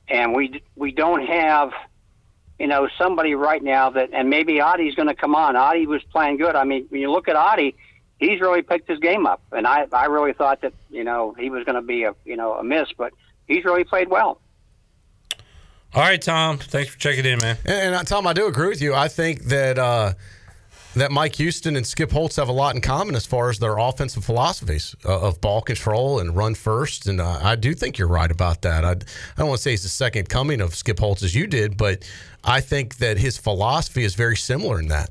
and 0.06 0.32
we 0.32 0.62
we 0.76 0.92
don't 0.92 1.26
have 1.26 1.72
you 2.58 2.66
know, 2.66 2.88
somebody 2.98 3.34
right 3.34 3.62
now 3.62 3.90
that, 3.90 4.10
and 4.12 4.28
maybe 4.28 4.60
Audie's 4.60 4.94
going 4.94 5.08
to 5.08 5.14
come 5.14 5.34
on. 5.34 5.56
Audie 5.56 5.86
was 5.86 6.02
playing 6.04 6.38
good. 6.38 6.56
I 6.56 6.64
mean, 6.64 6.86
when 6.88 7.00
you 7.00 7.10
look 7.10 7.28
at 7.28 7.36
Adi, 7.36 7.76
he's 8.18 8.40
really 8.40 8.62
picked 8.62 8.88
his 8.88 8.98
game 8.98 9.26
up, 9.26 9.40
and 9.52 9.66
I, 9.66 9.86
I 9.92 10.06
really 10.06 10.32
thought 10.32 10.62
that, 10.62 10.72
you 10.90 11.04
know, 11.04 11.34
he 11.38 11.50
was 11.50 11.64
going 11.64 11.76
to 11.76 11.82
be 11.82 12.04
a, 12.04 12.14
you 12.24 12.36
know, 12.36 12.54
a 12.54 12.64
miss, 12.64 12.88
but 12.96 13.12
he's 13.46 13.64
really 13.64 13.84
played 13.84 14.08
well. 14.08 14.40
All 15.94 16.02
right, 16.02 16.20
Tom. 16.20 16.58
Thanks 16.58 16.90
for 16.90 16.98
checking 16.98 17.24
in, 17.24 17.38
man. 17.40 17.56
And, 17.64 17.94
and 17.94 18.06
Tom, 18.06 18.26
I 18.26 18.34
do 18.34 18.46
agree 18.46 18.68
with 18.68 18.82
you. 18.82 18.94
I 18.94 19.08
think 19.08 19.44
that 19.44 19.78
uh, 19.78 20.12
that 20.96 21.10
Mike 21.10 21.36
Houston 21.36 21.76
and 21.76 21.86
Skip 21.86 22.10
Holtz 22.10 22.36
have 22.36 22.48
a 22.48 22.52
lot 22.52 22.74
in 22.74 22.82
common 22.82 23.14
as 23.14 23.24
far 23.24 23.48
as 23.48 23.58
their 23.58 23.78
offensive 23.78 24.24
philosophies 24.24 24.94
uh, 25.04 25.18
of 25.20 25.40
ball 25.40 25.62
control 25.62 26.18
and 26.18 26.36
run 26.36 26.54
first. 26.54 27.06
And 27.06 27.20
uh, 27.20 27.38
I 27.42 27.56
do 27.56 27.72
think 27.72 27.96
you're 27.96 28.08
right 28.08 28.30
about 28.30 28.62
that. 28.62 28.84
I, 28.84 28.90
I 28.90 28.94
don't 29.36 29.48
want 29.48 29.58
to 29.58 29.62
say 29.62 29.70
he's 29.70 29.82
the 29.82 29.88
second 29.88 30.28
coming 30.28 30.60
of 30.60 30.74
Skip 30.74 30.98
Holtz 30.98 31.22
as 31.22 31.34
you 31.34 31.46
did, 31.46 31.76
but 31.78 32.06
I 32.48 32.60
think 32.60 32.96
that 32.96 33.18
his 33.18 33.36
philosophy 33.38 34.04
is 34.04 34.14
very 34.14 34.36
similar 34.36 34.80
in 34.80 34.88
that. 34.88 35.10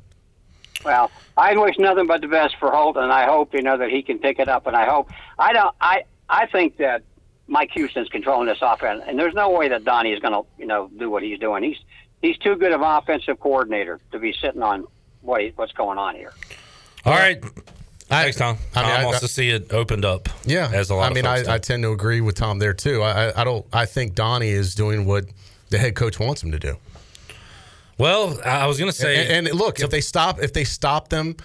Well, 0.84 1.12
I 1.36 1.56
wish 1.58 1.76
nothing 1.80 2.08
but 2.08 2.22
the 2.22 2.28
best 2.28 2.56
for 2.60 2.72
Holt, 2.72 2.98
and 2.98 3.12
I 3.12 3.26
hope 3.26 3.54
you 3.54 3.62
know 3.62 3.78
that 3.78 3.90
he 3.90 4.02
can 4.02 4.20
pick 4.20 4.40
it 4.40 4.48
up. 4.48 4.68
And 4.68 4.76
I 4.76 4.86
hope 4.86 5.12
I 5.38 5.54
don't. 5.54 5.76
I 5.82 6.04
I 6.30 6.48
think 6.48 6.78
that 6.78 7.04
Mike 7.48 7.72
Houston's 7.74 8.10
controlling 8.10 8.48
this 8.48 8.60
offense, 8.62 9.04
and 9.08 9.18
there's 9.18 9.34
no 9.34 9.50
way 9.52 9.70
that 9.70 9.84
Donnie 9.84 10.14
is 10.14 10.20
going 10.20 10.34
to 10.34 10.42
you 10.58 10.66
know 10.68 10.90
do 10.98 11.10
what 11.10 11.24
he's 11.24 11.40
doing. 11.40 11.64
He's 11.64 11.78
he's 12.22 12.38
too 12.38 12.56
good 12.56 12.72
of 12.72 12.82
an 12.82 12.88
offensive 12.88 13.40
coordinator 13.40 14.00
to 14.12 14.20
be 14.20 14.34
sitting 14.40 14.62
on 14.62 14.86
what 15.22 15.42
what's 15.56 15.74
going 15.74 15.98
on 15.98 16.16
here. 16.16 16.34
All 17.06 17.14
right. 17.14 17.44
Thanks, 18.10 18.38
Tom. 18.38 18.58
I 18.74 18.82
mean, 18.84 18.92
Tom 18.92 19.02
I- 19.02 19.06
wants 19.06 19.20
to 19.20 19.28
see 19.28 19.50
it 19.50 19.74
opened 19.74 20.06
up. 20.06 20.30
Yeah, 20.46 20.70
as 20.74 20.90
a 20.90 20.96
lot 20.96 21.12
I 21.12 21.14
mean, 21.14 21.26
of 21.26 21.36
folks 21.36 21.48
I, 21.50 21.56
I 21.56 21.58
tend 21.58 21.84
to 21.84 21.92
agree 21.92 22.22
with 22.22 22.36
Tom 22.36 22.60
there 22.60 22.74
too. 22.74 23.02
I, 23.02 23.28
I- 23.30 23.42
I 23.42 23.44
don't. 23.44 23.66
I 23.74 23.86
think 23.86 24.16
Donnie 24.16 24.50
is 24.50 24.76
doing 24.76 25.06
what 25.06 25.26
the 25.70 25.78
head 25.78 25.96
coach 25.96 26.20
wants 26.20 26.42
him 26.42 26.52
to 26.52 26.60
do. 26.60 26.78
Well, 27.98 28.40
I 28.46 28.68
was 28.68 28.78
going 28.78 28.92
to 28.92 28.98
say, 28.98 29.28
and, 29.28 29.48
and 29.48 29.58
look, 29.58 29.80
if 29.80 29.90
they 29.90 30.02
stop, 30.02 30.42
if 30.42 30.54
they 30.54 30.64
stop 30.64 31.10
them 31.10 31.36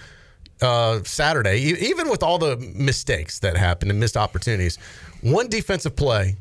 uh, 0.60 1.00
Saturday, 1.04 1.58
even 1.60 2.08
with 2.10 2.22
all 2.22 2.38
the 2.38 2.56
mistakes 2.74 3.38
that 3.40 3.56
happened 3.56 3.90
and 3.90 3.98
missed 3.98 4.16
opportunities, 4.16 4.78
one 5.22 5.48
defensive 5.48 5.96
play 5.96 6.36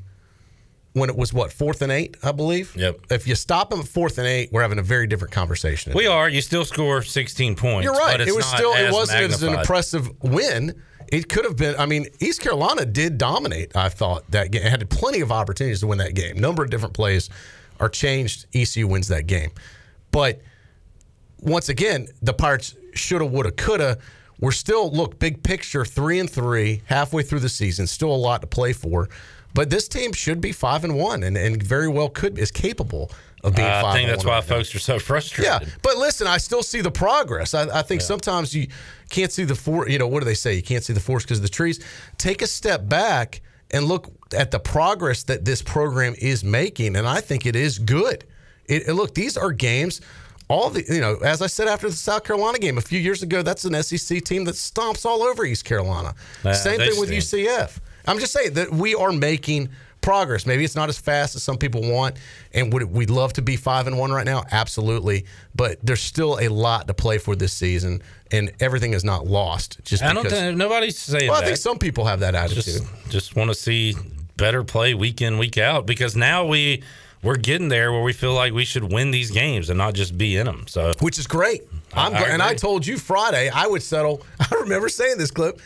when 0.93 1.09
it 1.09 1.15
was 1.15 1.33
what 1.33 1.53
fourth 1.53 1.81
and 1.81 1.91
eight, 1.91 2.17
I 2.23 2.31
believe. 2.31 2.75
Yep. 2.75 2.99
If 3.09 3.27
you 3.27 3.35
stop 3.35 3.69
them 3.69 3.79
at 3.79 3.87
fourth 3.87 4.17
and 4.17 4.27
eight, 4.27 4.51
we're 4.51 4.61
having 4.61 4.79
a 4.79 4.83
very 4.83 5.07
different 5.07 5.33
conversation. 5.33 5.93
we 5.93 6.07
are. 6.07 6.27
You 6.27 6.41
still 6.41 6.65
score 6.65 7.01
16 7.01 7.55
points. 7.55 7.85
You're 7.85 7.93
right. 7.93 8.13
But 8.13 8.21
it's 8.21 8.31
It 8.31 8.35
was 8.35 8.45
still. 8.45 8.73
It 8.73 8.91
wasn't 8.91 9.21
as 9.21 9.43
an 9.43 9.53
impressive 9.53 10.11
win. 10.23 10.81
It 11.07 11.29
could 11.29 11.45
have 11.45 11.57
been. 11.57 11.75
I 11.77 11.85
mean, 11.85 12.07
East 12.19 12.41
Carolina 12.41 12.85
did 12.85 13.17
dominate. 13.17 13.75
I 13.75 13.89
thought 13.89 14.29
that 14.31 14.51
game 14.51 14.63
had 14.63 14.89
plenty 14.89 15.21
of 15.21 15.31
opportunities 15.31 15.81
to 15.81 15.87
win 15.87 15.97
that 15.99 16.13
game. 16.13 16.37
Number 16.37 16.63
of 16.63 16.69
different 16.69 16.93
plays 16.93 17.29
are 17.79 17.89
changed. 17.89 18.45
ECU 18.53 18.87
wins 18.87 19.07
that 19.09 19.27
game, 19.27 19.51
but 20.11 20.41
once 21.39 21.69
again, 21.69 22.07
the 22.21 22.33
Pirates 22.33 22.75
shoulda, 22.93 23.25
woulda, 23.25 23.51
coulda. 23.51 23.97
We're 24.39 24.51
still 24.51 24.91
look 24.91 25.19
big 25.19 25.43
picture 25.43 25.85
three 25.85 26.19
and 26.19 26.29
three 26.29 26.81
halfway 26.85 27.21
through 27.23 27.41
the 27.41 27.49
season. 27.49 27.85
Still 27.85 28.09
a 28.11 28.17
lot 28.17 28.41
to 28.41 28.47
play 28.47 28.73
for, 28.73 29.07
but 29.53 29.69
this 29.69 29.87
team 29.87 30.13
should 30.13 30.41
be 30.41 30.51
five 30.51 30.83
and 30.83 30.95
one, 30.95 31.21
and, 31.23 31.37
and 31.37 31.61
very 31.61 31.87
well 31.87 32.09
could 32.09 32.39
is 32.39 32.49
capable 32.49 33.11
of 33.43 33.55
being 33.55 33.67
Uh, 33.67 33.81
five. 33.81 33.93
I 33.93 33.93
think 33.93 34.09
that's 34.09 34.25
why 34.25 34.39
right 34.39 34.49
now. 34.49 34.55
folks 34.55 34.73
are 34.73 34.79
so 34.79 34.97
frustrated. 34.97 35.45
Yeah, 35.45 35.59
but 35.83 35.97
listen, 35.97 36.25
I 36.25 36.37
still 36.37 36.63
see 36.63 36.81
the 36.81 36.89
progress. 36.89 37.53
I, 37.53 37.79
I 37.79 37.81
think 37.83 38.01
sometimes 38.01 38.55
you 38.55 38.67
can't 39.09 39.31
see 39.31 39.43
the 39.43 39.53
for. 39.55 39.87
You 39.87 39.99
know 39.99 40.07
what 40.07 40.19
do 40.21 40.25
they 40.25 40.33
say? 40.33 40.55
You 40.55 40.63
can't 40.63 40.83
see 40.83 40.93
the 40.93 40.99
forest 40.99 41.27
because 41.27 41.37
of 41.37 41.43
the 41.43 41.49
trees. 41.49 41.79
Take 42.17 42.41
a 42.41 42.47
step 42.47 42.89
back 42.89 43.41
and 43.69 43.85
look 43.85 44.11
at 44.35 44.49
the 44.49 44.59
progress 44.59 45.21
that 45.23 45.45
this 45.45 45.61
program 45.61 46.15
is 46.17 46.43
making, 46.43 46.95
and 46.95 47.07
I 47.07 47.21
think 47.21 47.45
it 47.45 47.55
is 47.55 47.77
good. 47.77 48.25
It, 48.71 48.87
and 48.87 48.95
look, 48.95 49.13
these 49.13 49.37
are 49.37 49.51
games. 49.51 50.01
All 50.47 50.69
the 50.69 50.83
you 50.87 51.01
know, 51.01 51.17
as 51.17 51.41
I 51.41 51.47
said 51.47 51.67
after 51.67 51.89
the 51.89 51.95
South 51.95 52.23
Carolina 52.23 52.57
game 52.59 52.77
a 52.77 52.81
few 52.81 52.99
years 52.99 53.21
ago, 53.21 53.41
that's 53.41 53.65
an 53.65 53.81
SEC 53.83 54.23
team 54.23 54.45
that 54.45 54.55
stomps 54.55 55.05
all 55.05 55.23
over 55.23 55.45
East 55.45 55.65
Carolina. 55.65 56.15
Same 56.53 56.77
thing 56.77 56.99
with 56.99 57.09
stink. 57.23 57.47
UCF. 57.47 57.79
I'm 58.05 58.19
just 58.19 58.33
saying 58.33 58.53
that 58.53 58.71
we 58.71 58.95
are 58.95 59.11
making 59.11 59.69
progress. 60.01 60.45
Maybe 60.45 60.65
it's 60.65 60.75
not 60.75 60.89
as 60.89 60.97
fast 60.97 61.35
as 61.35 61.43
some 61.43 61.57
people 61.57 61.81
want, 61.81 62.17
and 62.53 62.73
would 62.73 62.83
we'd 62.83 63.09
love 63.09 63.33
to 63.33 63.41
be 63.41 63.55
five 63.55 63.87
and 63.87 63.97
one 63.97 64.11
right 64.11 64.25
now? 64.25 64.43
Absolutely, 64.51 65.25
but 65.55 65.77
there's 65.83 66.01
still 66.01 66.39
a 66.41 66.47
lot 66.47 66.87
to 66.87 66.93
play 66.93 67.17
for 67.17 67.35
this 67.35 67.53
season, 67.53 68.01
and 68.31 68.51
everything 68.59 68.93
is 68.93 69.03
not 69.03 69.27
lost. 69.27 69.79
Just 69.83 70.03
I 70.03 70.13
don't 70.13 70.29
think 70.29 70.57
nobody's 70.57 70.97
saying 70.97 71.29
well, 71.29 71.39
that. 71.39 71.45
I 71.45 71.47
think 71.47 71.57
some 71.57 71.77
people 71.77 72.05
have 72.05 72.21
that 72.21 72.35
attitude. 72.35 72.63
just 72.63 73.09
just 73.09 73.35
want 73.35 73.49
to 73.49 73.55
see 73.55 73.95
better 74.37 74.63
play 74.63 74.93
week 74.93 75.21
in 75.21 75.37
week 75.37 75.57
out 75.57 75.85
because 75.85 76.15
now 76.15 76.45
we 76.45 76.83
we're 77.23 77.35
getting 77.37 77.69
there 77.69 77.91
where 77.91 78.01
we 78.01 78.13
feel 78.13 78.33
like 78.33 78.53
we 78.53 78.65
should 78.65 78.91
win 78.91 79.11
these 79.11 79.31
games 79.31 79.69
and 79.69 79.77
not 79.77 79.93
just 79.93 80.17
be 80.17 80.37
in 80.37 80.45
them. 80.45 80.65
So 80.67 80.91
which 80.99 81.19
is 81.19 81.27
great. 81.27 81.63
I'm 81.93 82.13
I 82.13 82.21
and 82.23 82.41
I 82.41 82.53
told 82.55 82.85
you 82.87 82.97
Friday 82.97 83.49
I 83.49 83.67
would 83.67 83.83
settle. 83.83 84.23
I 84.39 84.55
remember 84.55 84.89
saying 84.89 85.17
this 85.17 85.31
clip. 85.31 85.59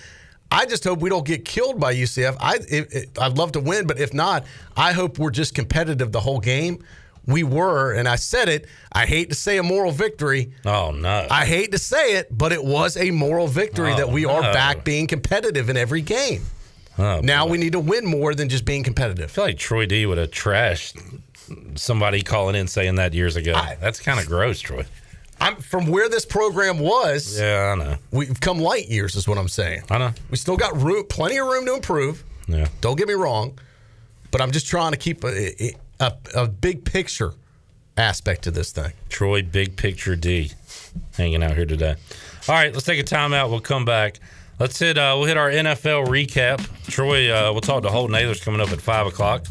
I 0.52 0.66
just 0.66 0.84
hope 0.84 1.00
we 1.00 1.10
don't 1.10 1.26
get 1.26 1.44
killed 1.44 1.80
by 1.80 1.94
UCF. 1.96 2.38
I 2.40 2.56
if, 2.70 2.94
if- 2.96 3.20
I'd 3.20 3.38
love 3.38 3.54
to 3.54 3.60
win, 3.60 3.88
but 3.88 4.00
if 4.00 4.14
not, 4.14 4.46
I 4.78 4.92
hope 4.94 5.18
we're 5.18 5.32
just 5.32 5.56
competitive 5.56 6.12
the 6.12 6.20
whole 6.20 6.40
game. 6.40 6.84
We 7.28 7.42
were, 7.42 7.92
and 7.94 8.08
I 8.08 8.18
said 8.18 8.50
it. 8.50 8.68
I 8.92 9.08
hate 9.08 9.30
to 9.30 9.36
say 9.36 9.58
a 9.58 9.64
moral 9.64 9.92
victory. 9.92 10.52
Oh 10.64 10.92
no! 10.92 11.26
I 11.32 11.46
hate 11.46 11.72
to 11.72 11.80
say 11.80 12.18
it, 12.18 12.28
but 12.30 12.52
it 12.52 12.64
was 12.64 12.96
a 12.98 13.10
moral 13.10 13.48
victory 13.48 13.94
Oh, 13.94 13.98
that 13.98 14.10
we 14.10 14.26
are 14.26 14.42
back 14.54 14.84
being 14.84 15.08
competitive 15.08 15.68
in 15.70 15.76
every 15.78 16.02
game. 16.02 16.44
Oh, 17.00 17.22
now 17.22 17.48
we 17.48 17.58
need 17.58 17.72
to 17.72 17.80
win 17.80 18.06
more 18.06 18.36
than 18.36 18.48
just 18.48 18.64
being 18.64 18.84
competitive. 18.84 19.26
I 19.26 19.28
feel 19.28 19.44
like 19.46 19.58
Troy 19.58 19.88
D 19.88 20.06
would 20.06 20.20
have 20.20 20.30
trashed 20.30 21.02
somebody 21.76 22.22
calling 22.22 22.56
in 22.56 22.68
saying 22.68 22.96
that 22.96 23.14
years 23.14 23.36
ago. 23.36 23.54
That's 23.80 24.00
kind 24.00 24.20
of 24.20 24.26
gross, 24.28 24.60
Troy. 24.60 24.86
I'm 25.40 25.58
from 25.58 25.88
where 25.88 26.08
this 26.10 26.26
program 26.26 26.80
was. 26.80 27.38
Yeah, 27.40 27.74
I 27.74 27.76
know. 27.76 27.96
We've 28.12 28.40
come 28.40 28.60
light 28.60 28.88
years, 28.88 29.16
is 29.16 29.28
what 29.28 29.38
I'm 29.38 29.50
saying. 29.50 29.84
I 29.90 29.98
know. 29.98 30.12
We 30.32 30.38
still 30.38 30.58
got 30.58 30.76
room, 30.82 31.06
plenty 31.10 31.38
of 31.38 31.48
room 31.48 31.66
to 31.66 31.76
improve. 31.76 32.24
Yeah. 32.48 32.68
Don't 32.82 32.98
get 32.98 33.08
me 33.08 33.16
wrong, 33.16 33.58
but 34.32 34.42
I'm 34.42 34.52
just 34.52 34.68
trying 34.68 34.92
to 34.92 34.98
keep 34.98 35.24
a, 35.24 35.74
a, 36.00 36.14
a 36.36 36.48
big 36.48 36.86
picture 36.86 37.34
aspect 37.98 38.44
to 38.44 38.52
this 38.52 38.72
thing. 38.72 38.94
Troy, 39.10 39.42
big 39.42 39.76
picture 39.76 40.16
D, 40.16 40.52
hanging 41.18 41.44
out 41.44 41.56
here 41.56 41.66
today. 41.66 41.96
All 42.48 42.56
right, 42.56 42.72
let's 42.72 42.86
take 42.86 43.00
a 43.00 43.04
timeout. 43.04 43.50
We'll 43.50 43.60
come 43.60 43.86
back. 43.86 44.20
Let's 44.60 44.80
hit. 44.80 44.98
Uh, 44.98 45.16
we'll 45.18 45.28
hit 45.28 45.38
our 45.38 45.50
NFL 45.50 46.08
recap. 46.08 46.66
Troy, 46.88 47.30
uh, 47.30 47.52
we'll 47.52 47.62
talk 47.62 47.84
to 47.84 47.90
Holton 47.90 48.16
Ahlers 48.16 48.42
coming 48.42 48.62
up 48.62 48.70
at 48.70 48.80
five 48.80 49.06
o'clock. 49.06 49.46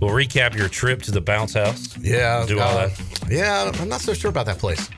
We'll 0.00 0.10
recap 0.10 0.56
your 0.56 0.68
trip 0.68 1.02
to 1.02 1.10
the 1.10 1.20
bounce 1.20 1.54
house. 1.54 1.96
Yeah, 1.98 2.44
do 2.46 2.58
all 2.58 2.76
uh, 2.76 2.88
that. 2.88 3.28
Yeah, 3.30 3.70
I'm 3.74 3.88
not 3.88 4.00
so 4.00 4.14
sure 4.14 4.30
about 4.30 4.46
that 4.46 4.58
place. 4.58 4.88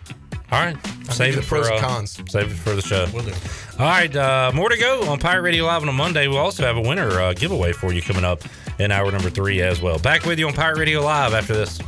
All 0.53 0.61
right, 0.63 0.77
I'll 1.09 1.15
save 1.15 1.39
it 1.39 1.43
for 1.43 1.63
pros 1.63 1.71
uh, 1.71 1.79
cons. 1.81 2.23
Save 2.29 2.53
it 2.53 2.55
for 2.55 2.75
the 2.75 2.83
show. 2.83 3.07
Will 3.13 3.23
do. 3.23 3.33
All 3.79 3.87
right, 3.87 4.15
uh, 4.15 4.53
more 4.55 4.69
to 4.69 4.77
go 4.77 5.11
on 5.11 5.19
Pirate 5.19 5.43
Radio 5.43 5.65
Live 5.65 5.83
on 5.83 5.89
a 5.89 5.93
Monday. 5.93 6.29
We'll 6.29 6.39
also 6.39 6.63
have 6.63 6.77
a 6.77 6.81
winner 6.81 7.09
uh, 7.09 7.33
giveaway 7.33 7.73
for 7.73 7.93
you 7.93 8.03
coming 8.03 8.25
up 8.25 8.43
in 8.79 8.91
hour 8.91 9.11
number 9.11 9.31
three 9.31 9.63
as 9.63 9.81
well. 9.81 9.99
Back 9.99 10.25
with 10.25 10.39
you 10.39 10.47
on 10.47 10.53
Pirate 10.53 10.79
Radio 10.79 11.01
Live 11.01 11.33
after 11.35 11.55
this. 11.55 11.81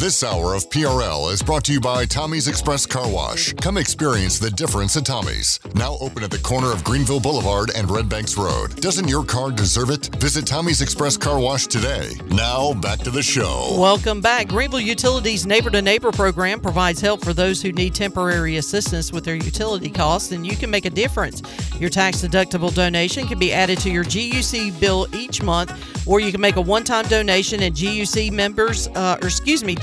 This 0.00 0.24
hour 0.24 0.54
of 0.54 0.70
PRL 0.70 1.30
is 1.30 1.42
brought 1.42 1.62
to 1.64 1.74
you 1.74 1.78
by 1.78 2.06
Tommy's 2.06 2.48
Express 2.48 2.86
Car 2.86 3.06
Wash. 3.06 3.52
Come 3.52 3.76
experience 3.76 4.38
the 4.38 4.50
difference 4.50 4.96
at 4.96 5.04
Tommy's. 5.04 5.60
Now 5.74 5.98
open 6.00 6.22
at 6.22 6.30
the 6.30 6.38
corner 6.38 6.72
of 6.72 6.82
Greenville 6.82 7.20
Boulevard 7.20 7.70
and 7.76 7.90
Red 7.90 8.08
Banks 8.08 8.38
Road. 8.38 8.76
Doesn't 8.76 9.08
your 9.08 9.26
car 9.26 9.50
deserve 9.50 9.90
it? 9.90 10.06
Visit 10.16 10.46
Tommy's 10.46 10.80
Express 10.80 11.18
Car 11.18 11.38
Wash 11.38 11.66
today. 11.66 12.12
Now 12.28 12.72
back 12.72 13.00
to 13.00 13.10
the 13.10 13.22
show. 13.22 13.76
Welcome 13.78 14.22
back. 14.22 14.48
Greenville 14.48 14.80
Utilities 14.80 15.44
Neighbor 15.46 15.68
to 15.68 15.82
Neighbor 15.82 16.12
program 16.12 16.60
provides 16.60 17.02
help 17.02 17.22
for 17.22 17.34
those 17.34 17.60
who 17.60 17.70
need 17.70 17.94
temporary 17.94 18.56
assistance 18.56 19.12
with 19.12 19.26
their 19.26 19.34
utility 19.34 19.90
costs, 19.90 20.32
and 20.32 20.46
you 20.46 20.56
can 20.56 20.70
make 20.70 20.86
a 20.86 20.90
difference. 20.90 21.42
Your 21.78 21.90
tax 21.90 22.22
deductible 22.22 22.74
donation 22.74 23.26
can 23.26 23.38
be 23.38 23.52
added 23.52 23.78
to 23.80 23.90
your 23.90 24.04
GUC 24.04 24.80
bill 24.80 25.06
each 25.12 25.42
month, 25.42 26.06
or 26.06 26.20
you 26.20 26.32
can 26.32 26.40
make 26.40 26.56
a 26.56 26.60
one 26.62 26.84
time 26.84 27.04
donation, 27.04 27.62
and 27.64 27.74
GUC 27.74 28.32
members, 28.32 28.88
uh, 28.94 29.18
or 29.20 29.26
excuse 29.26 29.62
me, 29.62 29.74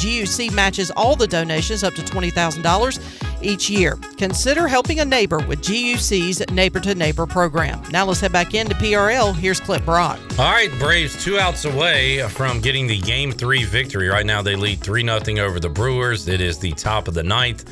matches 0.54 0.92
all 0.92 1.16
the 1.16 1.28
donations 1.28 1.84
up 1.84 1.94
to 1.96 2.02
$20,000 2.02 3.44
each 3.44 3.70
year. 3.70 3.98
Consider 4.18 4.68
helping 4.68 5.00
a 5.00 5.06
neighbor 5.06 5.40
with 5.40 5.62
GUC's 5.62 6.50
Neighbor 6.52 6.80
to 6.80 6.96
Neighbor 6.96 7.26
program. 7.26 7.82
Now 7.92 8.06
let's 8.06 8.20
head 8.20 8.32
back 8.32 8.54
into 8.54 8.76
PRL. 8.76 9.36
Here's 9.36 9.60
Clip 9.60 9.84
Brock. 9.86 10.20
All 10.40 10.52
right, 10.52 10.72
Braves 10.80 11.24
two 11.24 11.40
outs 11.40 11.66
away 11.66 12.28
from 12.30 12.62
getting 12.62 12.88
the 12.88 13.00
game 13.00 13.32
three 13.32 13.64
victory. 13.64 14.08
Right 14.08 14.26
now, 14.26 14.42
they 14.42 14.56
lead 14.56 14.82
3 14.82 15.04
0 15.04 15.46
over 15.46 15.60
the 15.60 15.70
Brewers. 15.70 16.28
It 16.28 16.42
is 16.42 16.58
the 16.60 16.72
top 16.74 17.08
of 17.08 17.14
the 17.14 17.24
ninth. 17.24 17.66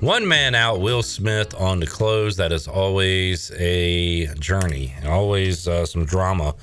One 0.00 0.26
man 0.26 0.56
out, 0.56 0.80
Will 0.80 1.02
Smith 1.02 1.54
on 1.54 1.78
the 1.78 1.86
close. 1.86 2.36
That 2.36 2.50
is 2.50 2.66
always 2.66 3.52
a 3.52 4.26
journey, 4.34 4.94
always 5.06 5.68
uh, 5.68 5.86
some 5.86 6.04
drama 6.04 6.54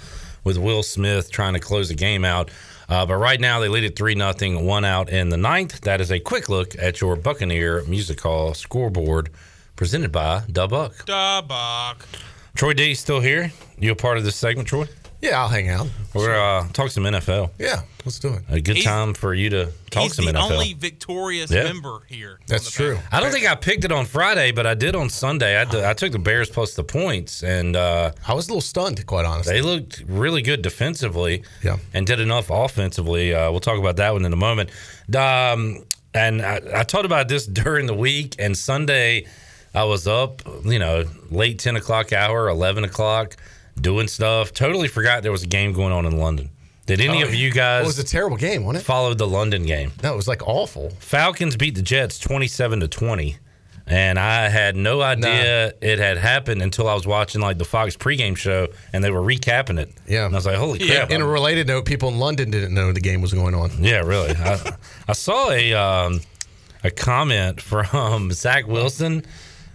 with 0.44 0.58
Will 0.58 0.84
Smith 0.84 1.32
trying 1.32 1.54
to 1.54 1.60
close 1.60 1.90
the 1.90 1.96
game 1.96 2.26
out. 2.26 2.52
Uh, 2.90 3.06
but 3.06 3.18
right 3.18 3.40
now, 3.40 3.60
they 3.60 3.68
lead 3.68 3.84
it 3.84 3.95
3 3.95 4.16
0, 4.16 4.61
one 4.64 4.84
out 4.84 5.10
in 5.10 5.30
the 5.30 5.38
ninth. 5.38 5.82
That 5.82 6.02
is 6.02 6.11
a 6.11 6.20
quick 6.20 6.49
look 6.49 6.76
at 6.80 6.99
your 7.02 7.16
Buccaneer 7.16 7.84
Music 7.84 8.20
Hall 8.22 8.56
scoreboard 8.56 9.30
presented 9.76 10.11
by 10.11 10.41
Dubuck. 10.52 11.06
Dubuck. 11.06 11.98
Troy 12.56 12.74
D 12.74 12.95
still 12.95 13.22
here? 13.22 13.53
You 13.78 13.91
a 13.91 13.95
part 13.95 14.18
of 14.18 14.24
this 14.24 14.36
segment, 14.36 14.68
Troy? 14.68 14.88
Yeah, 15.22 15.41
I'll 15.41 15.50
hang 15.50 15.68
out. 15.68 15.88
We're 16.14 16.34
uh, 16.34 16.66
talk 16.72 16.91
some 16.91 17.04
NFL. 17.04 17.52
Yeah, 17.60 17.82
let's 18.06 18.20
do 18.20 18.30
it. 18.30 18.44
A 18.48 18.62
good 18.62 18.78
He's- 18.78 18.86
time 18.86 19.14
for 19.14 19.34
you 19.34 19.50
to 19.50 19.66
talk 19.91 20.04
He's 20.04 20.16
some 20.16 20.24
the 20.26 20.32
NFL. 20.32 20.52
only 20.54 20.74
victorious 20.74 21.52
Yeah. 21.52 21.64
member 21.64 22.00
here. 22.08 22.40
That's 22.48 22.72
true. 22.72 22.98
I 23.12 23.20
don't 23.20 23.30
think 23.32 23.46
I 23.46 23.56
picked 23.56 23.84
it 23.84 23.91
on 23.91 24.06
Friday, 24.06 24.52
but 24.54 24.66
I 24.66 24.76
did 24.76 24.96
on 24.96 25.10
Sunday. 25.10 25.58
I, 25.58 25.66
did- 25.66 25.84
I 25.84 25.91
took 25.94 26.14
the 26.14 26.20
Bears 26.20 26.50
plus 26.50 26.74
the 26.74 26.86
points, 26.86 27.44
and 27.44 27.76
uh, 27.76 28.14
I 28.26 28.34
was 28.34 28.48
a 28.48 28.52
little 28.52 28.62
stunned, 28.62 29.06
quite 29.08 29.26
honestly. 29.26 29.54
they 29.56 29.62
looked 29.62 30.04
really 30.08 30.41
good 30.41 30.62
defensively. 30.62 31.44
Yeah. 31.64 31.78
and 31.94 32.08
did 32.08 32.22
enough 32.22 32.50
offensively. 32.50 33.34
Uh, 33.34 33.52
we'll 33.52 33.60
talk 33.60 33.78
about 33.78 33.98
that 33.98 34.14
one 34.14 34.24
in 34.24 34.32
a 34.32 34.38
moment. 34.38 34.70
Um, 35.16 35.84
and 36.14 36.41
I, 36.41 36.62
I 36.74 36.84
talked 36.84 37.06
about 37.06 37.28
this 37.28 37.46
during 37.62 37.88
the 37.88 37.94
week, 37.94 38.36
and 38.40 38.58
Sunday 38.58 39.26
I 39.76 39.84
was 39.84 40.08
up, 40.08 40.41
you 40.64 40.80
know, 40.80 41.06
late 41.30 41.60
ten 41.60 41.76
o'clock 41.76 42.14
hour, 42.14 42.48
eleven 42.48 42.84
o'clock, 42.84 43.36
doing 43.82 44.08
stuff. 44.08 44.54
Totally 44.54 44.88
forgot 44.88 45.24
there 45.24 45.32
was 45.32 45.44
a 45.44 45.48
game 45.48 45.74
going 45.74 45.92
on 45.94 46.06
in 46.06 46.18
London. 46.18 46.50
Did 46.86 47.02
any 47.02 47.24
Oh, 47.24 47.28
of 47.28 47.36
you 47.36 47.52
guys? 47.52 47.84
It 47.84 47.88
was 47.88 48.00
a 48.00 48.04
terrible 48.04 48.38
game, 48.38 48.64
wasn't 48.66 48.84
it? 48.84 48.86
Followed 48.88 49.18
the 49.20 49.28
London 49.28 49.64
game? 49.66 49.92
No, 50.02 50.14
it 50.14 50.16
was 50.16 50.28
like 50.28 50.48
awful. 50.48 50.90
Falcons 51.00 51.56
beat 51.56 51.76
the 51.76 51.82
Jets 51.84 52.18
27 52.20 52.80
to 52.80 52.88
20. 52.88 53.38
And 53.86 54.20
I 54.20 54.50
had 54.50 54.76
no 54.76 55.02
idea 55.02 55.74
it 55.82 55.98
had 55.98 56.18
happened 56.20 56.62
until 56.62 56.88
I 56.88 56.94
was 56.94 57.08
watching 57.08 57.42
like 57.42 57.58
the 57.58 57.66
Fox 57.66 57.98
pregame 57.98 58.38
show 58.38 58.68
and 58.94 59.04
they 59.04 59.10
were 59.10 59.22
recapping 59.22 59.80
it. 59.80 59.92
Yeah. 60.08 60.26
And 60.26 60.36
I 60.36 60.38
was 60.38 60.46
like, 60.46 60.58
holy 60.58 60.80
Yeah. 60.80 60.98
crap. 60.98 61.12
In 61.12 61.22
a 61.22 61.28
related 61.28 61.66
note, 61.68 61.86
people 61.86 62.10
in 62.10 62.20
London 62.20 62.52
didn't 62.52 62.74
know 62.74 62.92
the 62.92 63.00
game 63.02 63.22
was 63.22 63.34
going 63.34 63.56
on. 63.56 63.72
yeah, 63.84 64.02
really. 64.02 64.36
I, 64.36 64.76
I 65.08 65.14
saw 65.14 65.50
a 65.50 65.74
um, 65.74 66.22
a 66.84 66.92
comment 66.92 67.62
from 67.62 68.32
Zach 68.32 68.68
Wilson 68.68 69.26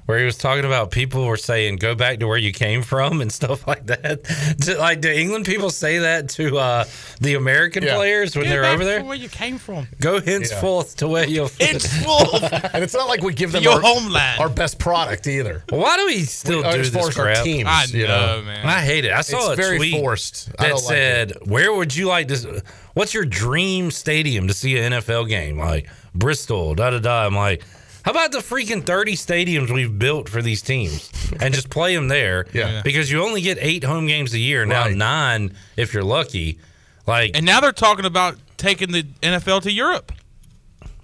where 0.07 0.19
he 0.19 0.25
was 0.25 0.37
talking 0.37 0.65
about 0.67 0.91
people 0.91 1.25
were 1.25 1.37
saying 1.37 1.77
go 1.77 1.95
back 1.95 2.19
to 2.21 2.27
where 2.27 2.37
you 2.37 2.53
came 2.53 2.83
from 2.83 3.21
and 3.23 3.33
stuff 3.41 3.67
like 3.67 3.87
that. 3.87 4.23
Do- 4.59 4.77
like, 4.79 5.01
do 5.01 5.11
England 5.11 5.47
people 5.47 5.71
say 5.71 5.99
that 5.99 6.29
to 6.31 6.59
uh, 6.59 6.85
the 7.21 7.35
American 7.35 7.83
Yeah. 7.83 7.97
players 7.97 8.37
when 8.37 8.45
Get 8.45 8.51
they're 8.51 8.63
back 8.63 8.75
over 8.75 8.85
there? 8.85 8.99
from 9.01 9.09
Where 9.09 9.17
you 9.17 9.29
came 9.31 9.57
from? 9.59 9.89
Go 10.01 10.21
henceforth 10.21 10.97
to 10.97 11.09
where 11.09 11.27
you're 11.27 11.49
It's 11.59 11.87
full. 12.05 12.37
And 12.73 12.85
it's 12.85 12.93
not 12.95 13.09
like 13.09 13.23
we 13.23 13.33
give 13.33 13.53
them 13.53 13.63
Your 13.63 13.75
our, 13.75 13.81
homeland. 13.81 14.41
our 14.41 14.49
best 14.51 14.79
product 14.79 15.27
either. 15.27 15.65
Why 15.71 15.97
do 15.97 16.07
we 16.07 16.25
still 16.25 16.65
Uh, 16.65 16.73
do 16.73 16.79
this 16.83 16.95
as 16.95 17.19
our 17.19 17.25
crap? 17.25 17.45
teams, 17.45 17.69
I 17.69 17.85
you 17.85 18.07
know, 18.07 18.41
know. 18.41 18.43
man. 18.43 18.67
I 18.67 18.81
hate 18.81 19.05
it. 19.07 19.13
I 19.13 19.23
saw 19.23 19.53
It's 19.53 19.61
a 19.61 19.63
very 19.63 19.79
tweet 19.79 19.95
forced. 20.01 20.47
That 20.59 20.69
don't 20.69 20.73
like 20.75 20.85
said, 20.85 21.33
"Where 21.47 21.73
would 21.73 21.95
you 21.97 22.09
like 22.09 22.29
to? 22.29 22.63
What's 22.93 23.15
your 23.15 23.25
dream 23.25 23.91
stadium 23.91 24.49
to 24.49 24.55
see 24.55 24.77
an 24.79 24.93
NFL 24.93 25.29
game? 25.29 25.59
Like 25.59 25.89
Bristol, 26.15 26.75
da 26.75 26.91
da 26.91 26.99
da." 26.99 27.27
I'm 27.27 27.35
like, 27.35 27.63
how 28.05 28.11
about 28.11 28.33
the 28.33 28.39
freaking 28.39 28.85
30 28.85 29.15
stadiums 29.17 29.73
we've 29.73 29.99
built 29.99 30.29
for 30.29 30.43
these 30.43 30.61
teams 30.63 31.11
and 31.41 31.55
just 31.55 31.71
play 31.71 31.95
them 31.95 32.09
there? 32.09 32.47
Yeah. 32.53 32.69
Yeah. 32.75 32.83
Because 32.83 33.11
you 33.11 33.23
only 33.23 33.41
get 33.41 33.59
eight 33.61 33.83
home 33.85 34.07
games 34.07 34.33
a 34.35 34.39
year 34.39 34.65
now, 34.67 34.85
Right. 34.85 34.97
nine 34.97 35.55
if 35.77 35.93
you're 35.95 36.03
lucky. 36.05 36.59
Like, 37.07 37.33
And 37.37 37.45
now 37.45 37.61
they're 37.61 37.73
talking 37.73 38.05
about 38.05 38.37
taking 38.57 38.93
the 38.93 39.03
NFL 39.23 39.63
to 39.63 39.73
Europe. 39.73 40.13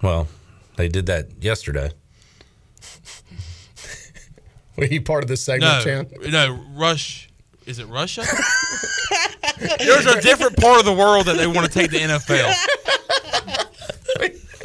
well, 0.01 0.27
they 0.77 0.87
did 0.87 1.07
that 1.07 1.43
yesterday. 1.43 1.91
Were 4.77 4.85
you 4.85 5.01
part 5.01 5.23
of 5.23 5.27
this 5.27 5.41
segment, 5.43 5.71
No, 5.71 5.83
Chan? 5.83 6.07
no, 6.31 6.59
Rush. 6.75 7.29
Is 7.65 7.79
it 7.79 7.87
Russia? 7.87 8.21
There's 9.79 10.05
a 10.07 10.21
different 10.21 10.57
part 10.57 10.79
of 10.79 10.85
the 10.85 10.93
world 10.93 11.25
that 11.27 11.37
they 11.37 11.45
want 11.47 11.65
to 11.65 11.71
take 11.71 11.91
the 11.91 11.99
NFL. 11.99 12.53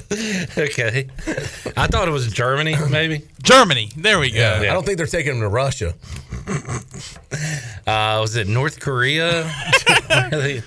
okay, 0.58 1.08
I 1.76 1.86
thought 1.88 2.06
it 2.06 2.12
was 2.12 2.30
Germany, 2.32 2.76
maybe. 2.90 3.22
Germany. 3.42 3.90
There 3.96 4.18
we 4.20 4.30
go. 4.30 4.38
Yeah. 4.38 4.70
I 4.70 4.74
don't 4.74 4.84
think 4.86 4.98
they're 4.98 5.06
taking 5.06 5.32
them 5.32 5.40
to 5.40 5.48
Russia. 5.48 5.94
Uh, 7.86 8.18
was 8.20 8.34
it 8.34 8.48
North 8.48 8.80
Korea? 8.80 9.44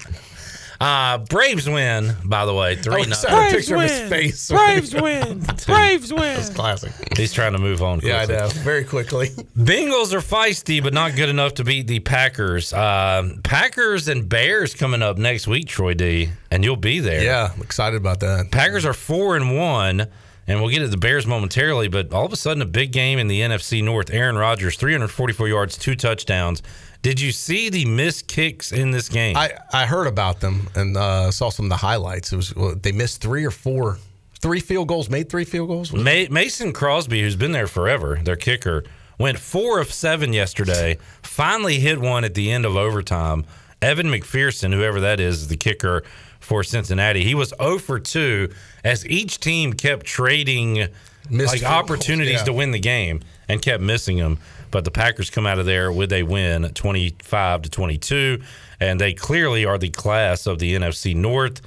uh, 0.80 1.18
Braves 1.18 1.68
win, 1.70 2.16
by 2.24 2.46
the 2.46 2.54
way, 2.54 2.76
three 2.76 3.02
I 3.02 3.06
nothing. 3.06 3.14
saw 3.30 3.48
a 3.48 3.52
picture 3.52 3.76
of 3.76 3.82
his 3.82 4.10
face. 4.10 4.48
Braves 4.50 4.94
win. 4.94 5.40
Braves 5.66 6.14
win. 6.14 6.42
Classic. 6.54 6.92
He's 7.18 7.34
trying 7.34 7.52
to 7.54 7.60
move 7.60 7.84
on. 7.84 8.00
Yeah, 8.02 8.22
I 8.22 8.26
quickly. 8.26 8.36
know. 8.44 8.50
Very 8.64 8.84
quickly. 8.86 9.28
Bengals 9.58 10.14
are 10.14 10.20
feisty, 10.22 10.82
but 10.82 10.94
not 10.94 11.16
good 11.16 11.28
enough 11.30 11.56
to 11.56 11.64
beat 11.66 11.88
the 11.88 12.00
Packers. 12.00 12.72
Uh, 12.72 13.30
Packers 13.44 14.08
and 14.08 14.30
Bears 14.30 14.74
coming 14.74 15.02
up 15.02 15.18
next 15.18 15.48
week, 15.48 15.68
Troy 15.68 15.94
D, 15.94 16.30
and 16.50 16.64
you'll 16.64 16.78
be 16.78 17.00
there. 17.02 17.24
Yeah, 17.24 17.52
I'm 17.54 17.62
excited 17.62 17.98
about 17.98 18.22
that. 18.22 18.50
Packers 18.52 18.86
are 18.86 18.94
four 18.94 19.36
and 19.36 19.58
one, 19.58 20.08
and 20.48 20.62
we'll 20.62 20.70
get 20.70 20.80
to 20.80 20.88
the 20.88 20.96
Bears 20.98 21.28
momentarily. 21.28 21.90
But 21.90 22.14
all 22.14 22.26
of 22.26 22.32
a 22.32 22.38
sudden, 22.38 22.62
a 22.62 22.66
big 22.66 22.94
game 22.94 23.20
in 23.20 23.28
the 23.28 23.42
NFC 23.42 23.84
North. 23.84 24.12
Aaron 24.14 24.38
Rodgers, 24.38 24.78
344 24.78 25.48
yards, 25.50 25.78
two 25.78 25.96
touchdowns. 25.96 26.64
Did 27.02 27.22
you 27.22 27.32
see 27.32 27.70
the 27.70 27.86
missed 27.86 28.28
kicks 28.28 28.72
in 28.72 28.92
this 28.92 29.08
game? 29.08 29.38
I, 29.38 29.52
I 29.72 29.86
heard 29.86 30.08
about 30.08 30.42
them 30.42 30.68
and 30.76 30.98
uh, 30.98 31.32
saw 31.32 31.50
some 31.50 31.66
of 31.66 31.70
the 31.70 31.78
highlights. 31.78 32.34
It 32.34 32.36
was 32.36 32.54
they 32.82 32.92
missed 32.92 33.22
three 33.22 33.46
or 33.46 33.52
four, 33.52 33.98
three 34.40 34.60
field 34.60 34.90
goals, 34.90 35.10
made 35.10 35.30
three 35.30 35.46
field 35.46 35.70
goals. 35.70 35.94
Ma- 35.94 36.28
Mason 36.30 36.74
Crosby, 36.74 37.22
who's 37.22 37.38
been 37.38 37.54
there 37.54 37.68
forever, 37.68 38.20
their 38.22 38.36
kicker, 38.36 38.84
Went 39.20 39.38
four 39.38 39.82
of 39.82 39.92
seven 39.92 40.32
yesterday. 40.32 40.98
Finally 41.22 41.80
hit 41.80 42.00
one 42.00 42.24
at 42.24 42.36
the 42.36 42.50
end 42.50 42.66
of 42.66 42.78
overtime. 42.78 43.44
Evan 43.82 44.08
McPherson, 44.08 44.74
whoever 44.74 45.02
that 45.02 45.20
is, 45.20 45.42
is 45.42 45.48
the 45.50 45.58
kicker 45.58 46.04
for 46.40 46.64
Cincinnati. 46.64 47.26
He 47.26 47.36
was 47.36 47.54
0 47.62 47.80
for 47.80 48.00
2 48.00 48.50
as 48.86 49.06
each 49.06 49.42
team 49.42 49.74
kept 49.74 50.06
trading 50.06 50.88
Missed 51.30 51.54
like 51.54 51.62
goals, 51.62 51.74
opportunities 51.74 52.40
yeah. 52.40 52.44
to 52.46 52.54
win 52.54 52.72
the 52.72 52.80
game 52.80 53.22
and 53.50 53.62
kept 53.62 53.84
missing 53.84 54.18
them. 54.18 54.38
But 54.72 54.86
the 54.86 54.92
Packers 54.92 55.30
come 55.30 55.46
out 55.46 55.60
of 55.60 55.66
there 55.66 55.92
with 55.92 56.12
a 56.14 56.24
win, 56.24 56.70
25 56.74 57.64
to 57.64 57.70
22, 57.70 58.42
and 58.80 59.00
they 59.00 59.14
clearly 59.14 59.66
are 59.66 59.78
the 59.78 59.90
class 59.90 60.46
of 60.46 60.60
the 60.60 60.76
NFC 60.76 61.16
North. 61.16 61.62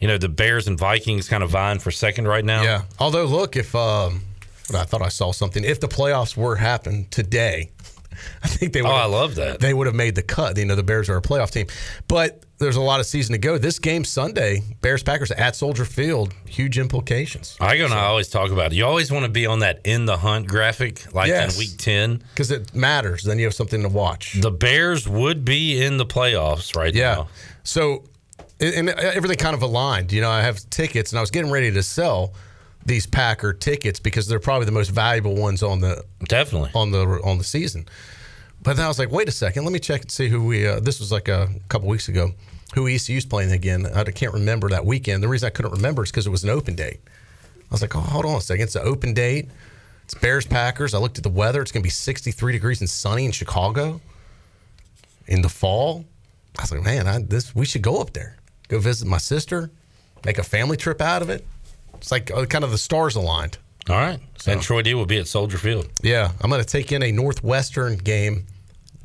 You 0.00 0.08
know, 0.08 0.18
the 0.18 0.28
Bears 0.28 0.68
and 0.68 0.78
Vikings 0.78 1.28
kind 1.28 1.42
of 1.42 1.50
vying 1.50 1.78
for 1.78 1.90
second 1.90 2.28
right 2.28 2.44
now. 2.44 2.62
Yeah. 2.62 2.82
Although, 2.98 3.24
look, 3.24 3.56
if 3.56 3.74
um, 3.74 4.22
I 4.74 4.84
thought 4.84 5.02
I 5.02 5.08
saw 5.08 5.32
something. 5.32 5.64
If 5.64 5.80
the 5.80 5.88
playoffs 5.88 6.36
were 6.36 6.56
happen 6.56 7.06
today, 7.10 7.70
I 8.42 8.48
think 8.48 8.72
they. 8.72 8.82
Would 8.82 8.88
Oh, 8.90 8.94
I 8.94 9.06
love 9.06 9.34
that. 9.36 9.60
They 9.60 9.74
would 9.74 9.86
have 9.86 9.96
made 9.96 10.14
the 10.14 10.22
cut. 10.22 10.56
You 10.58 10.64
know, 10.64 10.74
the 10.74 10.82
Bears 10.82 11.08
are 11.08 11.16
a 11.16 11.22
playoff 11.22 11.50
team, 11.50 11.66
but 12.08 12.44
there's 12.58 12.76
a 12.76 12.80
lot 12.80 13.00
of 13.00 13.06
season 13.06 13.32
to 13.32 13.38
go. 13.38 13.58
This 13.58 13.78
game 13.78 14.04
Sunday, 14.04 14.62
Bears 14.80 15.02
Packers 15.02 15.30
at 15.30 15.54
Soldier 15.56 15.84
Field, 15.84 16.32
huge 16.46 16.78
implications. 16.78 17.56
I 17.60 17.74
and 17.76 17.92
I 17.92 18.06
always 18.06 18.28
talk 18.28 18.50
about 18.50 18.72
it. 18.72 18.76
You 18.76 18.86
always 18.86 19.12
want 19.12 19.24
to 19.26 19.30
be 19.30 19.46
on 19.46 19.58
that 19.60 19.80
in 19.84 20.06
the 20.06 20.16
hunt 20.16 20.46
graphic, 20.48 21.12
like 21.14 21.28
Yes. 21.28 21.54
in 21.54 21.58
week 21.58 21.76
10. 21.78 22.22
Because 22.34 22.50
it 22.50 22.74
matters. 22.74 23.24
Then 23.24 23.38
you 23.38 23.44
have 23.44 23.54
something 23.54 23.82
to 23.82 23.88
watch. 23.88 24.34
The 24.40 24.50
Bears 24.50 25.06
would 25.08 25.44
be 25.44 25.82
in 25.82 25.96
the 25.98 26.06
playoffs 26.06 26.74
right 26.74 26.94
Yeah. 26.94 27.14
now. 27.14 27.28
So, 27.62 28.04
and 28.58 28.88
everything 28.88 29.36
kind 29.36 29.54
of 29.54 29.60
aligned. 29.62 30.12
You 30.12 30.22
know, 30.22 30.30
I 30.30 30.40
have 30.40 30.58
tickets, 30.70 31.12
and 31.12 31.18
I 31.18 31.20
was 31.20 31.30
getting 31.30 31.50
ready 31.50 31.70
to 31.72 31.82
sell 31.82 32.32
these 32.86 33.06
Packer 33.06 33.52
tickets 33.52 33.98
because 34.00 34.28
they're 34.28 34.40
probably 34.40 34.64
the 34.64 34.72
most 34.72 34.90
valuable 34.90 35.34
ones 35.34 35.62
on 35.62 35.80
the 35.80 36.04
definitely 36.24 36.70
on 36.74 36.92
the 36.92 37.20
on 37.24 37.38
the 37.38 37.44
season. 37.44 37.86
But 38.62 38.76
then 38.76 38.84
I 38.84 38.88
was 38.88 38.98
like, 38.98 39.10
wait 39.10 39.28
a 39.28 39.32
second, 39.32 39.64
let 39.64 39.72
me 39.72 39.78
check 39.78 40.02
and 40.02 40.10
see 40.10 40.28
who 40.28 40.44
we. 40.44 40.66
Uh, 40.66 40.80
this 40.80 41.00
was 41.00 41.12
like 41.12 41.28
a 41.28 41.48
couple 41.68 41.88
weeks 41.88 42.08
ago. 42.08 42.32
Who 42.74 42.88
ECU's 42.88 43.24
playing 43.24 43.52
again? 43.52 43.86
I 43.86 44.04
can't 44.04 44.32
remember 44.32 44.68
that 44.70 44.84
weekend. 44.84 45.22
The 45.22 45.28
reason 45.28 45.46
I 45.46 45.50
couldn't 45.50 45.72
remember 45.72 46.02
is 46.02 46.10
because 46.10 46.26
it 46.26 46.30
was 46.30 46.44
an 46.44 46.50
open 46.50 46.74
date. 46.74 47.00
I 47.06 47.74
was 47.74 47.82
like, 47.82 47.94
oh, 47.96 48.00
hold 48.00 48.24
on 48.24 48.36
a 48.36 48.40
second, 48.40 48.64
it's 48.64 48.76
an 48.76 48.82
open 48.84 49.14
date. 49.14 49.48
It's 50.04 50.14
Bears 50.14 50.46
Packers. 50.46 50.94
I 50.94 50.98
looked 50.98 51.18
at 51.18 51.24
the 51.24 51.30
weather. 51.30 51.60
It's 51.62 51.72
going 51.72 51.82
to 51.82 51.86
be 51.86 51.90
63 51.90 52.52
degrees 52.52 52.80
and 52.80 52.88
sunny 52.88 53.24
in 53.24 53.32
Chicago 53.32 54.00
in 55.26 55.42
the 55.42 55.48
fall. 55.48 56.04
I 56.58 56.62
was 56.62 56.72
like, 56.72 56.82
man, 56.82 57.06
I, 57.08 57.18
this 57.18 57.54
we 57.54 57.66
should 57.66 57.82
go 57.82 58.00
up 58.00 58.12
there, 58.12 58.36
go 58.68 58.78
visit 58.78 59.06
my 59.08 59.18
sister, 59.18 59.70
make 60.24 60.38
a 60.38 60.44
family 60.44 60.76
trip 60.76 61.00
out 61.00 61.22
of 61.22 61.30
it. 61.30 61.44
It's 62.06 62.12
like 62.12 62.30
uh, 62.30 62.46
kind 62.46 62.62
of 62.62 62.70
the 62.70 62.78
stars 62.78 63.16
aligned. 63.16 63.58
All 63.90 63.96
right. 63.96 64.20
And 64.46 64.62
Troy 64.62 64.82
D 64.82 64.94
will 64.94 65.06
be 65.06 65.18
at 65.18 65.26
Soldier 65.26 65.58
Field. 65.58 65.88
Yeah, 66.04 66.30
I'm 66.40 66.50
going 66.50 66.62
to 66.62 66.66
take 66.66 66.92
in 66.92 67.02
a 67.02 67.10
Northwestern 67.10 67.96
game 67.96 68.46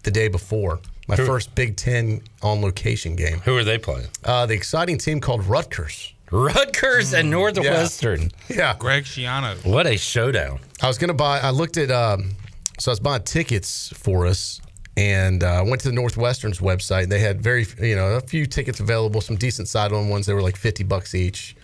the 0.04 0.12
day 0.12 0.28
before. 0.28 0.80
My 1.08 1.16
Who- 1.16 1.26
first 1.26 1.56
Big 1.56 1.78
Ten 1.78 2.22
on 2.44 2.62
location 2.62 3.16
game. 3.16 3.40
Who 3.40 3.58
are 3.58 3.64
they 3.64 3.80
playing? 3.80 4.10
Uh, 4.24 4.46
the 4.46 4.54
exciting 4.54 5.00
team 5.00 5.20
called 5.20 5.44
Rutgers. 5.48 6.14
Rutgers 6.30 7.14
and 7.14 7.32
Northwestern. 7.32 8.30
Yeah. 8.48 8.76
Greg 8.78 9.06
Schiano. 9.06 9.66
What 9.66 9.88
a 9.88 9.98
showdown. 9.98 10.60
I 10.84 10.88
was 10.88 11.00
going 11.00 11.08
to 11.08 11.16
buy, 11.16 11.40
I 11.40 11.50
looked 11.50 11.78
at, 11.78 11.90
um, 11.90 12.34
so 12.78 12.92
I 12.92 12.94
was 12.94 13.00
buying 13.00 13.24
tickets 13.24 13.92
for 13.96 14.28
us 14.28 14.62
and 14.96 15.44
uh, 15.44 15.64
went 15.66 15.82
to 15.82 15.90
the 15.90 15.96
Northwestern's 15.96 16.60
website. 16.60 17.10
They 17.10 17.20
had 17.20 17.42
very, 17.42 17.66
you 17.82 17.96
know, 17.96 18.10
a 18.10 18.22
few 18.22 18.46
tickets 18.46 18.80
available, 18.80 19.22
some 19.22 19.38
decent 19.38 19.70
sideline 19.70 20.10
ones. 20.10 20.28
They 20.28 20.36
were 20.36 20.44
like 20.44 20.56
50 20.56 20.84
bucks 20.84 21.16
each. 21.16 21.56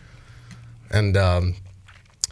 And 0.92 1.18
um, 1.18 1.56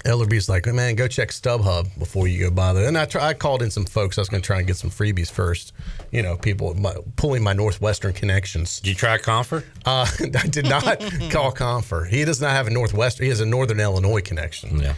Ellerby's 0.06 0.48
like, 0.50 0.66
man, 0.68 0.96
go 0.96 1.08
check 1.08 1.30
StubHub 1.30 1.98
before 1.98 2.28
you 2.28 2.40
go 2.46 2.52
buy 2.52 2.74
that. 2.74 2.86
And 2.86 2.98
I, 2.98 3.06
try, 3.06 3.30
I 3.30 3.34
called 3.34 3.62
in 3.62 3.72
some 3.72 3.86
folks. 3.86 4.18
I 4.18 4.22
was 4.22 4.30
going 4.30 4.42
to 4.42 4.46
try 4.46 4.60
and 4.60 4.68
get 4.68 4.78
some 4.78 4.90
freebies 4.90 5.32
first. 5.32 5.74
You 6.12 6.22
know, 6.22 6.38
people 6.38 6.74
my, 6.76 6.96
pulling 7.16 7.44
my 7.44 7.54
Northwestern 7.54 8.14
connections. 8.14 8.80
Did 8.80 8.90
you 8.90 8.96
try 8.96 9.18
Confer? 9.18 9.64
Uh, 9.86 10.06
I 10.40 10.48
did 10.48 10.66
not 10.70 10.84
call 11.32 11.52
Confer. 11.52 12.06
He 12.06 12.24
does 12.26 12.40
not 12.42 12.52
have 12.52 12.68
a 12.68 12.70
Northwestern. 12.70 13.24
He 13.26 13.30
has 13.30 13.40
a 13.42 13.46
Northern 13.46 13.80
Illinois 13.80 14.22
connection. 14.22 14.80
Yeah. 14.80 14.94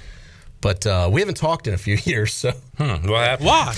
But 0.59 0.85
uh, 0.87 1.09
we 1.11 1.21
haven't 1.21 1.37
talked 1.37 1.67
in 1.67 1.73
a 1.73 1.77
few 1.77 1.95
years, 2.03 2.33
so 2.33 2.51
Hmm, 2.77 3.07
what 3.07 3.23
happened? 3.23 3.47
Why? 3.47 3.75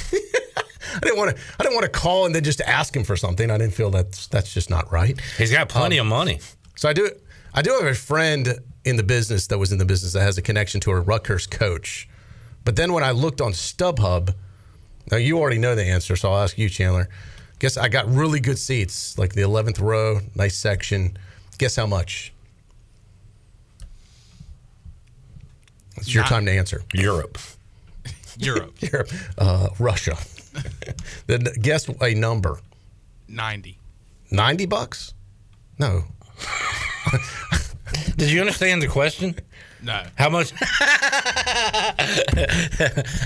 I 0.95 0.99
didn't 1.01 1.17
want 1.17 1.35
to. 1.35 1.41
I 1.59 1.63
didn't 1.63 1.75
want 1.75 1.83
to 1.83 1.91
call 1.99 2.25
and 2.25 2.33
then 2.33 2.43
just 2.43 2.61
ask 2.61 2.95
him 2.95 3.03
for 3.03 3.15
something. 3.17 3.51
I 3.51 3.57
didn't 3.57 3.73
feel 3.73 3.91
that's 3.91 4.27
that's 4.27 4.51
just 4.53 4.69
not 4.69 4.91
right. 4.91 5.19
He's 5.37 5.51
got 5.51 5.69
plenty 5.69 5.99
Um, 5.99 6.07
of 6.07 6.09
money. 6.09 6.39
So 6.77 6.89
I 6.89 6.93
do. 6.93 7.11
I 7.53 7.61
do 7.61 7.71
have 7.71 7.83
a 7.83 7.93
friend 7.93 8.57
in 8.85 8.95
the 8.95 9.03
business 9.03 9.47
that 9.47 9.57
was 9.57 9.71
in 9.71 9.77
the 9.77 9.85
business 9.85 10.13
that 10.13 10.21
has 10.21 10.37
a 10.37 10.41
connection 10.41 10.79
to 10.81 10.91
a 10.91 10.99
Rutgers 10.99 11.45
coach. 11.47 12.07
But 12.65 12.75
then 12.75 12.93
when 12.93 13.03
I 13.03 13.11
looked 13.11 13.41
on 13.41 13.51
StubHub, 13.51 14.33
now 15.11 15.17
you 15.17 15.39
already 15.39 15.57
know 15.57 15.75
the 15.75 15.83
answer, 15.85 16.15
so 16.15 16.31
I'll 16.31 16.43
ask 16.43 16.57
you, 16.57 16.69
Chandler. 16.69 17.09
Guess 17.59 17.77
I 17.77 17.89
got 17.89 18.07
really 18.07 18.39
good 18.39 18.57
seats, 18.57 19.17
like 19.17 19.33
the 19.33 19.41
eleventh 19.41 19.79
row, 19.79 20.21
nice 20.35 20.55
section. 20.57 21.17
Guess 21.57 21.75
how 21.75 21.85
much? 21.87 22.31
It's 25.97 26.13
your 26.13 26.23
Not- 26.23 26.29
time 26.29 26.45
to 26.45 26.51
answer. 26.51 26.81
Europe. 26.93 27.37
Europe. 28.37 28.75
Europe. 28.81 29.09
Uh, 29.37 29.67
Russia. 29.79 30.17
then 31.27 31.43
guess 31.61 31.89
a 32.01 32.13
number. 32.13 32.59
90. 33.27 33.77
90 34.31 34.65
bucks? 34.65 35.13
No. 35.77 36.05
Did 38.17 38.31
you 38.31 38.39
understand 38.41 38.81
the 38.81 38.87
question? 38.87 39.35
No. 39.81 40.03
How 40.17 40.29
much? 40.29 40.51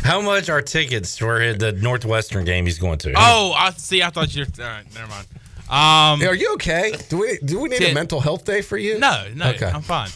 How 0.03 0.21
much 0.21 0.49
are 0.49 0.61
tickets 0.61 1.17
for 1.17 1.53
the 1.53 1.71
Northwestern 1.71 2.45
game 2.45 2.65
he's 2.65 2.77
going 2.79 2.97
to? 2.99 3.13
Oh, 3.15 3.53
I 3.55 3.71
see. 3.71 4.01
I 4.03 4.09
thought 4.09 4.35
you're. 4.35 4.45
All 4.59 4.65
right, 4.65 4.85
never 4.93 5.07
mind. 5.07 5.27
Um, 5.69 6.19
Hey, 6.19 6.27
are 6.27 6.35
you 6.35 6.53
okay? 6.55 6.93
Do 7.09 7.17
we 7.19 7.39
do 7.43 7.59
we 7.59 7.69
need 7.69 7.81
a 7.81 7.93
mental 7.93 8.19
health 8.19 8.45
day 8.45 8.61
for 8.61 8.77
you? 8.77 8.99
No, 8.99 9.27
no, 9.33 9.49
Okay. 9.51 9.65
I'm 9.65 9.81
fine. 9.81 10.09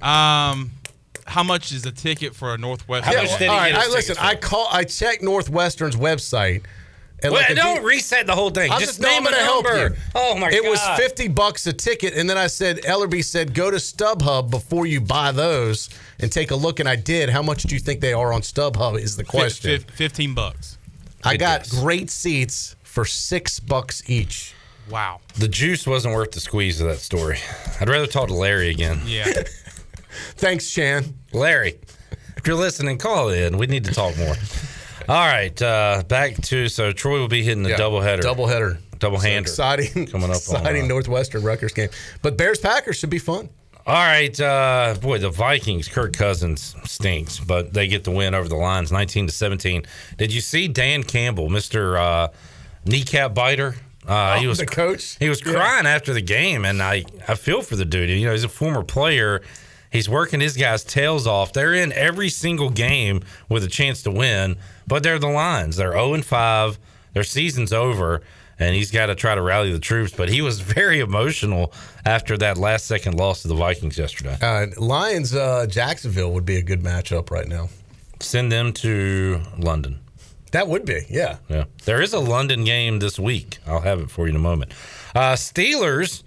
Um, 0.00 0.70
how 1.26 1.42
much 1.42 1.72
is 1.72 1.84
a 1.86 1.92
ticket 1.92 2.34
for 2.34 2.54
a 2.54 2.58
Northwestern? 2.58 3.12
How 3.14 3.20
much 3.22 3.30
did 3.32 3.40
he 3.42 3.46
All 3.48 3.56
right, 3.56 3.74
I 3.74 3.86
listen. 3.88 4.14
tickets 4.16 4.18
I 4.20 4.34
call. 4.34 4.68
I 4.72 4.84
checked 4.84 5.22
Northwestern's 5.22 5.96
website. 5.96 6.64
And 7.20 7.32
Wait, 7.32 7.48
like, 7.48 7.56
don't 7.56 7.82
you- 7.82 7.88
reset 7.88 8.26
the 8.26 8.34
whole 8.34 8.50
thing. 8.50 8.70
I'm 8.70 8.78
Just 8.78 8.92
just 8.92 9.00
no, 9.00 9.08
I'm 9.08 9.24
name 9.24 9.32
a 9.32 9.36
gonna 9.36 9.46
number. 9.80 9.96
Oh 10.14 10.36
my 10.36 10.48
It 10.48 10.52
god! 10.52 10.64
It 10.64 10.70
was 10.70 10.80
fifty 10.96 11.26
bucks 11.26 11.66
a 11.66 11.72
ticket, 11.72 12.14
and 12.14 12.30
then 12.30 12.38
I 12.38 12.46
said 12.46 12.78
Ellerby 12.82 13.24
said 13.24 13.54
go 13.54 13.70
to 13.72 13.78
StubHub 13.78 14.50
before 14.50 14.86
you 14.86 15.00
buy 15.00 15.32
those 15.32 15.90
and 16.20 16.30
take 16.30 16.52
a 16.52 16.56
look, 16.56 16.78
and 16.78 16.88
I 16.88 16.94
did. 16.96 17.30
How 17.30 17.42
much 17.42 17.64
do 17.64 17.74
you 17.74 17.80
think 17.80 18.00
they 18.00 18.12
are 18.12 18.32
on 18.32 18.42
StubHub? 18.42 19.00
Is 19.00 19.16
the 19.16 19.24
Fif- 19.24 19.30
question. 19.30 19.80
fif- 19.80 19.90
Fifteen 19.96 20.34
bucks. 20.34 20.78
I 21.24 21.36
got 21.36 21.68
great 21.68 22.08
seats 22.10 22.76
for 22.84 23.04
six 23.04 23.58
bucks 23.58 24.08
each. 24.08 24.54
Wow. 24.88 25.20
The 25.36 25.48
juice 25.48 25.86
wasn't 25.88 26.14
worth 26.14 26.30
the 26.30 26.40
squeeze 26.40 26.80
of 26.80 26.86
that 26.86 26.98
story. 27.00 27.38
I'd 27.80 27.88
rather 27.88 28.06
talk 28.06 28.28
to 28.28 28.34
Larry 28.34 28.70
again. 28.70 29.00
Yeah. 29.04 29.26
Thanks, 30.36 30.70
Chan. 30.70 31.14
Larry, 31.32 31.78
if 32.36 32.46
you're 32.46 32.56
listening, 32.56 32.96
call 32.98 33.28
in. 33.30 33.58
We 33.58 33.66
need 33.66 33.84
to 33.84 33.92
talk 33.92 34.16
more. 34.16 34.34
All 35.08 35.26
right, 35.26 35.60
uh, 35.62 36.02
back 36.06 36.36
to 36.42 36.68
so 36.68 36.92
Troy 36.92 37.18
will 37.18 37.28
be 37.28 37.42
hitting 37.42 37.62
the 37.62 37.70
Yeah, 37.70 37.76
doubleheader. 37.78 38.20
Doubleheader. 38.20 38.78
Double 38.98 39.18
hander. 39.18 39.40
exciting. 39.48 40.06
Coming 40.08 40.24
up 40.24 40.30
on, 40.30 40.56
Exciting 40.56 40.84
uh, 40.84 40.88
Northwestern 40.88 41.42
Rutgers 41.42 41.72
game. 41.72 41.88
But 42.20 42.36
Bears 42.36 42.58
Packers 42.58 42.96
should 42.96 43.10
be 43.10 43.18
fun. 43.20 43.48
All 43.86 43.94
right, 43.94 44.38
uh, 44.38 44.96
boy, 45.00 45.16
the 45.18 45.30
Vikings. 45.30 45.88
Kirk 45.88 46.12
Cousins 46.14 46.74
stinks, 46.84 47.38
but 47.40 47.72
they 47.72 47.86
get 47.88 48.04
the 48.04 48.10
win 48.10 48.34
over 48.34 48.46
the 48.48 48.56
Lions, 48.56 48.92
nineteen 48.92 49.26
to 49.26 49.32
seventeen. 49.32 49.84
Did 50.18 50.30
you 50.34 50.42
see 50.42 50.68
Dan 50.68 51.04
Campbell, 51.04 51.48
Mister 51.48 51.96
uh, 51.96 52.28
Kneecap 52.84 53.32
Biter? 53.32 53.76
Uh, 54.06 54.38
he 54.38 54.46
Oh, 54.46 54.50
was 54.50 54.58
the 54.58 54.66
coach? 54.66 55.16
He 55.18 55.28
was 55.30 55.40
Yeah. 55.44 55.52
crying 55.52 55.86
after 55.86 56.12
the 56.12 56.20
game, 56.20 56.66
and 56.66 56.82
I 56.82 57.04
I 57.26 57.34
feel 57.34 57.62
for 57.62 57.76
the 57.76 57.86
dude. 57.86 58.10
You 58.10 58.26
know, 58.26 58.32
he's 58.32 58.44
a 58.44 58.48
former 58.48 58.82
player. 58.82 59.40
He's 59.90 60.06
working 60.08 60.40
his 60.40 60.54
guys' 60.54 60.84
tails 60.84 61.26
off. 61.26 61.54
They're 61.54 61.72
in 61.72 61.92
every 61.94 62.28
single 62.28 62.68
game 62.68 63.22
with 63.48 63.64
a 63.64 63.68
chance 63.68 64.02
to 64.02 64.10
win, 64.10 64.56
but 64.88 65.02
they're 65.02 65.18
the 65.18 65.28
Lions. 65.28 65.76
They're 65.76 65.92
zero 65.92 66.14
and 66.14 66.24
five. 66.24 66.78
Their 67.12 67.24
season's 67.24 67.72
over, 67.72 68.22
and 68.58 68.74
he's 68.74 68.90
got 68.90 69.06
to 69.06 69.14
try 69.14 69.34
to 69.34 69.42
rally 69.42 69.72
the 69.72 69.78
troops. 69.78 70.12
But 70.16 70.28
he 70.28 70.42
was 70.42 70.60
very 70.78 71.00
emotional 71.00 71.72
after 72.04 72.36
that 72.38 72.58
last 72.58 72.86
second 72.86 73.14
loss 73.16 73.42
to 73.42 73.48
the 73.48 73.54
Vikings 73.54 73.98
yesterday. 73.98 74.36
Uh, 74.40 74.66
Lions 74.78 75.34
uh, 75.34 75.66
Jacksonville 75.68 76.32
would 76.32 76.46
be 76.46 76.56
a 76.56 76.62
good 76.62 76.82
matchup 76.82 77.30
right 77.30 77.46
now. 77.46 77.68
Send 78.20 78.50
them 78.50 78.72
to 78.74 79.40
London. 79.56 80.00
That 80.52 80.66
would 80.66 80.84
be, 80.86 81.02
yeah. 81.10 81.36
Yeah. 81.48 81.64
There 81.84 82.00
is 82.00 82.14
a 82.14 82.18
London 82.18 82.64
game 82.64 83.00
this 83.00 83.18
week. 83.18 83.58
I'll 83.66 83.82
have 83.82 84.00
it 84.00 84.10
for 84.10 84.22
you 84.26 84.30
in 84.30 84.36
a 84.36 84.40
moment. 84.40 84.72
Uh, 85.14 85.34
Steelers 85.34 86.22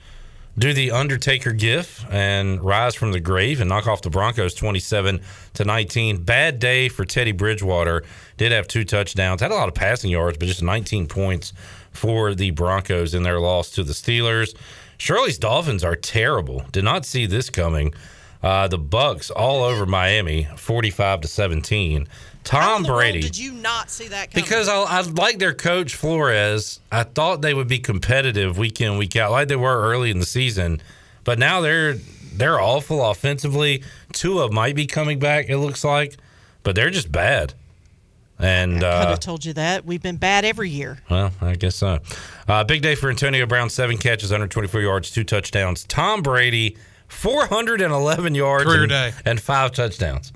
do 0.57 0.73
the 0.73 0.91
Undertaker 0.91 1.53
gif 1.53 2.05
and 2.11 2.61
rise 2.61 2.93
from 2.93 3.13
the 3.13 3.19
grave 3.19 3.61
and 3.61 3.69
knock 3.69 3.87
off 3.87 4.01
the 4.01 4.09
Broncos 4.09 4.53
27 4.53 5.21
to 5.55 5.65
19. 5.65 6.23
Bad 6.23 6.59
day 6.59 6.89
for 6.89 7.05
Teddy 7.05 7.31
Bridgewater. 7.31 8.03
Did 8.41 8.53
have 8.53 8.67
two 8.67 8.83
touchdowns, 8.83 9.39
had 9.39 9.51
a 9.51 9.53
lot 9.53 9.67
of 9.67 9.75
passing 9.75 10.09
yards, 10.09 10.35
but 10.35 10.47
just 10.47 10.63
19 10.63 11.05
points 11.05 11.53
for 11.91 12.33
the 12.33 12.49
Broncos 12.49 13.13
in 13.13 13.21
their 13.21 13.39
loss 13.39 13.69
to 13.73 13.83
the 13.83 13.93
Steelers. 13.93 14.55
Shirley's 14.97 15.37
Dolphins 15.37 15.83
are 15.83 15.95
terrible. 15.95 16.65
Did 16.71 16.83
not 16.83 17.05
see 17.05 17.27
this 17.27 17.51
coming. 17.51 17.93
Uh, 18.41 18.67
the 18.67 18.79
Bucks 18.79 19.29
all 19.29 19.61
over 19.63 19.85
Miami, 19.85 20.47
45 20.55 21.21
to 21.21 21.27
17. 21.27 22.07
Tom 22.43 22.81
Brady. 22.81 23.21
Did 23.21 23.37
you 23.37 23.51
not 23.51 23.91
see 23.91 24.07
that 24.07 24.31
coming? 24.31 24.43
Because 24.43 24.67
I, 24.67 24.77
I 24.85 25.01
like 25.01 25.37
their 25.37 25.53
coach 25.53 25.93
Flores. 25.93 26.79
I 26.91 27.03
thought 27.03 27.43
they 27.43 27.53
would 27.53 27.67
be 27.67 27.77
competitive 27.77 28.57
week 28.57 28.81
in 28.81 28.97
week 28.97 29.15
out, 29.15 29.29
like 29.29 29.49
they 29.49 29.55
were 29.55 29.83
early 29.83 30.09
in 30.09 30.17
the 30.17 30.25
season. 30.25 30.81
But 31.23 31.37
now 31.37 31.61
they're 31.61 31.93
they're 32.33 32.59
awful 32.59 33.05
offensively. 33.05 33.83
Tua 34.13 34.51
might 34.51 34.75
be 34.75 34.87
coming 34.87 35.19
back. 35.19 35.47
It 35.47 35.59
looks 35.59 35.83
like, 35.83 36.17
but 36.63 36.73
they're 36.73 36.89
just 36.89 37.11
bad. 37.11 37.53
And 38.41 38.77
I 38.77 38.79
could 38.79 38.83
uh, 38.85 39.09
have 39.09 39.19
told 39.19 39.45
you 39.45 39.53
that. 39.53 39.85
We've 39.85 40.01
been 40.01 40.17
bad 40.17 40.45
every 40.45 40.69
year. 40.69 40.97
well, 41.09 41.31
I 41.41 41.55
guess 41.55 41.75
so. 41.75 41.99
Uh, 42.47 42.63
big 42.63 42.81
day 42.81 42.95
for 42.95 43.09
Antonio 43.09 43.45
Brown. 43.45 43.69
Seven 43.69 43.97
catches, 43.97 44.31
124 44.31 44.81
yards, 44.81 45.11
two 45.11 45.23
touchdowns. 45.23 45.83
Tom 45.85 46.21
Brady, 46.23 46.77
411 47.07 48.35
yards, 48.35 48.65
Career 48.65 48.81
and, 48.81 48.89
day. 48.89 49.11
and 49.25 49.39
five 49.39 49.71
touchdowns. 49.73 50.33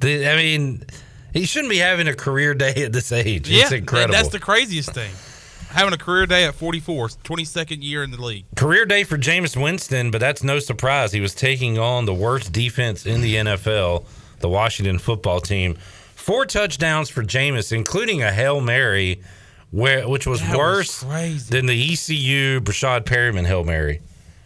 The, 0.00 0.28
I 0.28 0.36
mean, 0.36 0.84
he 1.32 1.46
shouldn't 1.46 1.70
be 1.70 1.78
having 1.78 2.08
a 2.08 2.14
career 2.14 2.54
day 2.54 2.74
at 2.84 2.92
this 2.92 3.12
age. 3.12 3.48
yeah, 3.48 3.62
it's 3.62 3.72
incredible. 3.72 4.12
That's 4.12 4.28
the 4.28 4.40
craziest 4.40 4.92
thing. 4.92 5.12
Having 5.70 5.94
a 5.94 5.98
career 5.98 6.26
day 6.26 6.44
at 6.44 6.54
44, 6.54 7.08
22nd 7.08 7.82
year 7.82 8.04
in 8.04 8.12
the 8.12 8.22
league. 8.22 8.44
Career 8.54 8.86
day 8.86 9.02
for 9.02 9.18
Jameis 9.18 9.60
Winston, 9.60 10.12
but 10.12 10.20
that's 10.20 10.44
no 10.44 10.60
surprise. 10.60 11.10
He 11.12 11.20
was 11.20 11.34
taking 11.34 11.78
on 11.78 12.04
the 12.04 12.14
worst 12.14 12.52
defense 12.52 13.06
in 13.06 13.22
the 13.22 13.34
NFL, 13.34 14.04
the 14.38 14.48
Washington 14.48 15.00
football 15.00 15.40
team. 15.40 15.76
Four 16.24 16.46
touchdowns 16.46 17.10
for 17.10 17.22
Jameis, 17.22 17.70
including 17.70 18.22
a 18.22 18.32
Hail 18.32 18.62
Mary, 18.62 19.20
where 19.70 20.08
which 20.08 20.26
was 20.26 20.40
That 20.40 20.56
worse 20.56 21.02
crazy. 21.04 21.50
than 21.50 21.66
the 21.66 21.92
ECU 21.92 22.60
Brashad 22.60 23.04
Perryman 23.04 23.44
Hail 23.44 23.62
Mary. 23.62 24.00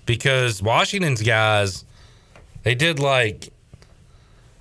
Because 0.05 0.61
Washington's 0.61 1.23
guys, 1.23 1.85
they 2.65 2.75
did 2.75 2.99
like 2.99 3.53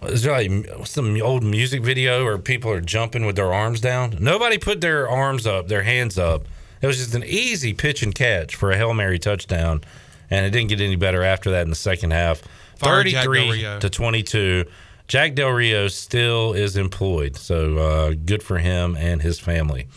is 0.03 0.21
there 0.21 0.33
like 0.33 0.85
some 0.85 1.19
old 1.19 1.43
music 1.43 1.81
video 1.81 2.23
where 2.23 2.37
people 2.37 2.69
are 2.69 2.81
jumping 2.81 3.25
with 3.25 3.35
their 3.35 3.51
arms 3.51 3.81
down? 3.81 4.15
Nobody 4.19 4.59
put 4.59 4.79
their 4.79 5.09
arms 5.09 5.47
up, 5.47 5.69
their 5.69 5.81
hands 5.81 6.19
up. 6.19 6.43
It 6.83 6.85
was 6.85 6.97
just 6.97 7.15
an 7.15 7.23
easy 7.23 7.73
pitch 7.73 8.03
and 8.03 8.13
catch 8.13 8.55
for 8.55 8.69
a 8.69 8.77
Hail 8.77 8.93
Mary 8.93 9.17
touchdown, 9.17 9.81
and 10.29 10.45
it 10.45 10.51
didn't 10.51 10.69
get 10.69 10.81
any 10.81 10.95
better 10.95 11.23
after 11.23 11.49
that 11.49 11.63
in 11.63 11.71
the 11.71 11.75
second 11.75 12.11
half. 12.11 12.43
Fire 12.77 13.03
33 13.03 13.79
to 13.79 13.89
22. 13.89 14.65
Jack 15.07 15.35
Del 15.35 15.49
Rio 15.51 15.87
still 15.87 16.53
is 16.53 16.75
employed, 16.75 17.37
so 17.37 17.77
uh, 17.77 18.13
good 18.25 18.43
for 18.43 18.57
him 18.57 18.97
and 18.97 19.21
his 19.21 19.39
family. 19.39 19.87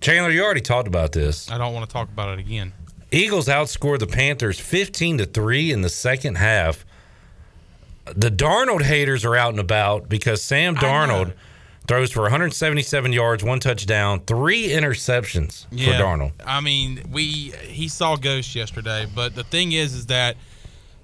Chandler, 0.00 0.30
you 0.30 0.42
already 0.42 0.62
talked 0.62 0.88
about 0.88 1.12
this. 1.12 1.50
I 1.50 1.58
don't 1.58 1.74
want 1.74 1.88
to 1.88 1.92
talk 1.92 2.08
about 2.08 2.38
it 2.38 2.38
again. 2.38 2.72
Eagles 3.10 3.48
outscored 3.48 3.98
the 3.98 4.06
Panthers 4.06 4.58
15 4.58 5.18
to 5.18 5.26
3 5.26 5.72
in 5.72 5.82
the 5.82 5.88
second 5.88 6.36
half. 6.36 6.86
The 8.06 8.30
Darnold 8.30 8.82
haters 8.82 9.24
are 9.24 9.36
out 9.36 9.50
and 9.50 9.60
about 9.60 10.08
because 10.08 10.40
Sam 10.40 10.74
Darnold 10.74 11.34
throws 11.86 12.10
for 12.10 12.22
177 12.22 13.12
yards, 13.12 13.44
one 13.44 13.60
touchdown, 13.60 14.20
three 14.20 14.68
interceptions 14.68 15.66
for 15.68 15.92
Darnold. 15.92 16.32
I 16.44 16.60
mean, 16.60 17.02
we 17.12 17.52
he 17.64 17.88
saw 17.88 18.16
ghosts 18.16 18.54
yesterday, 18.54 19.06
but 19.12 19.34
the 19.34 19.44
thing 19.44 19.72
is, 19.72 19.94
is 19.94 20.06
that 20.06 20.36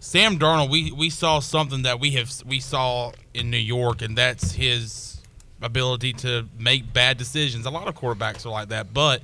Sam 0.01 0.39
Darnold, 0.39 0.71
we 0.71 0.91
we 0.93 1.11
saw 1.11 1.41
something 1.41 1.83
that 1.83 2.01
we 2.01 2.13
have 2.13 2.33
we 2.47 2.61
saw 2.61 3.13
in 3.35 3.51
New 3.51 3.57
York, 3.57 4.03
and 4.03 4.17
that's 4.17 4.53
his 4.53 5.21
ability 5.61 6.13
to 6.13 6.47
make 6.59 6.93
bad 6.93 7.19
decisions. 7.19 7.67
A 7.67 7.71
lot 7.71 7.89
of 7.89 7.95
quarterbacks 7.95 8.45
are 8.45 8.51
like 8.51 8.69
that, 8.69 8.93
but 8.93 9.23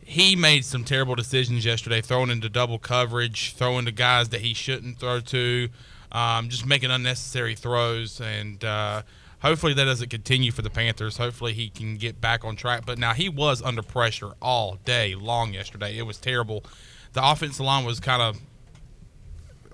he 0.00 0.34
made 0.34 0.64
some 0.64 0.84
terrible 0.84 1.14
decisions 1.14 1.64
yesterday, 1.64 2.00
throwing 2.00 2.30
into 2.30 2.48
double 2.48 2.78
coverage, 2.78 3.54
throwing 3.54 3.84
to 3.84 3.92
guys 3.92 4.30
that 4.30 4.40
he 4.40 4.54
shouldn't 4.54 4.98
throw 4.98 5.20
to, 5.20 5.68
um, 6.12 6.48
just 6.48 6.64
making 6.64 6.90
unnecessary 6.90 7.54
throws, 7.54 8.20
and 8.20 8.64
uh, 8.64 9.02
hopefully 9.40 9.74
that 9.74 9.84
doesn't 9.84 10.08
continue 10.08 10.50
for 10.50 10.62
the 10.62 10.70
Panthers. 10.70 11.16
Hopefully 11.16 11.52
he 11.52 11.68
can 11.68 11.96
get 11.96 12.20
back 12.20 12.44
on 12.44 12.56
track. 12.56 12.84
But 12.86 12.98
now 12.98 13.12
he 13.12 13.28
was 13.28 13.62
under 13.62 13.82
pressure 13.82 14.32
all 14.40 14.78
day 14.84 15.14
long 15.14 15.54
yesterday. 15.54 15.96
It 15.98 16.02
was 16.02 16.18
terrible. 16.18 16.64
The 17.12 17.26
offensive 17.26 17.64
line 17.64 17.84
was 17.84 18.00
kind 18.00 18.22
of 18.22 18.40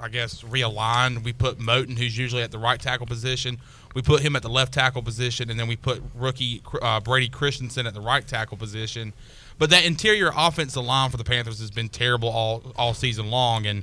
I 0.05 0.09
guess, 0.09 0.43
realigned. 0.43 1.25
We 1.25 1.33
put 1.33 1.59
Moton, 1.59 1.97
who's 1.97 2.19
usually 2.19 2.43
at 2.43 2.51
the 2.51 2.59
right 2.59 2.79
tackle 2.79 3.07
position. 3.07 3.59
We 3.95 4.03
put 4.03 4.21
him 4.21 4.37
at 4.37 4.43
the 4.43 4.51
left 4.51 4.75
tackle 4.75 5.01
position, 5.01 5.49
and 5.49 5.59
then 5.59 5.67
we 5.67 5.77
put 5.77 6.03
rookie 6.15 6.61
uh, 6.83 7.01
Brady 7.01 7.31
Christensen 7.31 7.87
at 7.87 7.95
the 7.95 8.03
right 8.03 8.27
tackle 8.27 8.59
position. 8.59 9.15
But 9.59 9.71
that 9.71 9.87
interior 9.87 10.31
offensive 10.37 10.85
line 10.85 11.11
for 11.11 11.17
the 11.17 11.25
Panthers 11.25 11.59
has 11.61 11.71
been 11.71 11.89
terrible 11.89 12.29
all 12.29 12.75
all 12.77 12.93
season 12.93 13.31
long, 13.31 13.65
and 13.65 13.83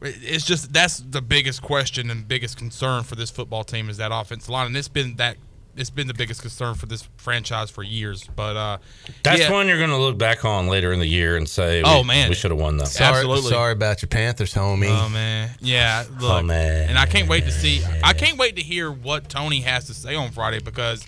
it's 0.00 0.46
just 0.46 0.72
that's 0.72 0.98
the 0.98 1.20
biggest 1.20 1.60
question 1.60 2.10
and 2.10 2.26
biggest 2.26 2.56
concern 2.56 3.02
for 3.02 3.14
this 3.14 3.30
football 3.30 3.64
team 3.64 3.90
is 3.90 3.98
that 3.98 4.10
offensive 4.10 4.48
line, 4.48 4.68
and 4.68 4.76
it's 4.78 4.88
been 4.88 5.16
that 5.16 5.36
it's 5.78 5.90
been 5.90 6.06
the 6.08 6.14
biggest 6.14 6.40
concern 6.42 6.74
for 6.74 6.86
this 6.86 7.08
franchise 7.16 7.70
for 7.70 7.82
years. 7.82 8.28
But 8.36 8.56
uh, 8.56 8.78
That's 9.22 9.40
yeah, 9.40 9.52
one 9.52 9.68
you're 9.68 9.78
going 9.78 9.90
to 9.90 9.96
look 9.96 10.18
back 10.18 10.44
on 10.44 10.66
later 10.68 10.92
in 10.92 10.98
the 11.00 11.06
year 11.06 11.36
and 11.36 11.48
say, 11.48 11.82
Oh, 11.84 12.02
we, 12.02 12.08
man. 12.08 12.28
we 12.28 12.34
should 12.34 12.50
have 12.50 12.60
won 12.60 12.76
that. 12.78 12.88
Sorry, 12.88 13.16
Absolutely. 13.16 13.50
sorry 13.50 13.72
about 13.72 14.02
your 14.02 14.08
Panthers, 14.08 14.54
homie. 14.54 14.88
Oh 14.88 15.08
man, 15.08 15.50
yeah. 15.60 16.04
Look, 16.20 16.30
Oh, 16.30 16.42
man. 16.42 16.88
and 16.88 16.98
I 16.98 17.06
can't 17.06 17.28
wait 17.28 17.44
to 17.44 17.52
see. 17.52 17.82
I 18.02 18.12
can't 18.12 18.38
wait 18.38 18.56
to 18.56 18.62
hear 18.62 18.90
what 18.90 19.28
Tony 19.28 19.60
has 19.60 19.86
to 19.86 19.94
say 19.94 20.14
on 20.14 20.30
Friday 20.30 20.60
because 20.60 21.06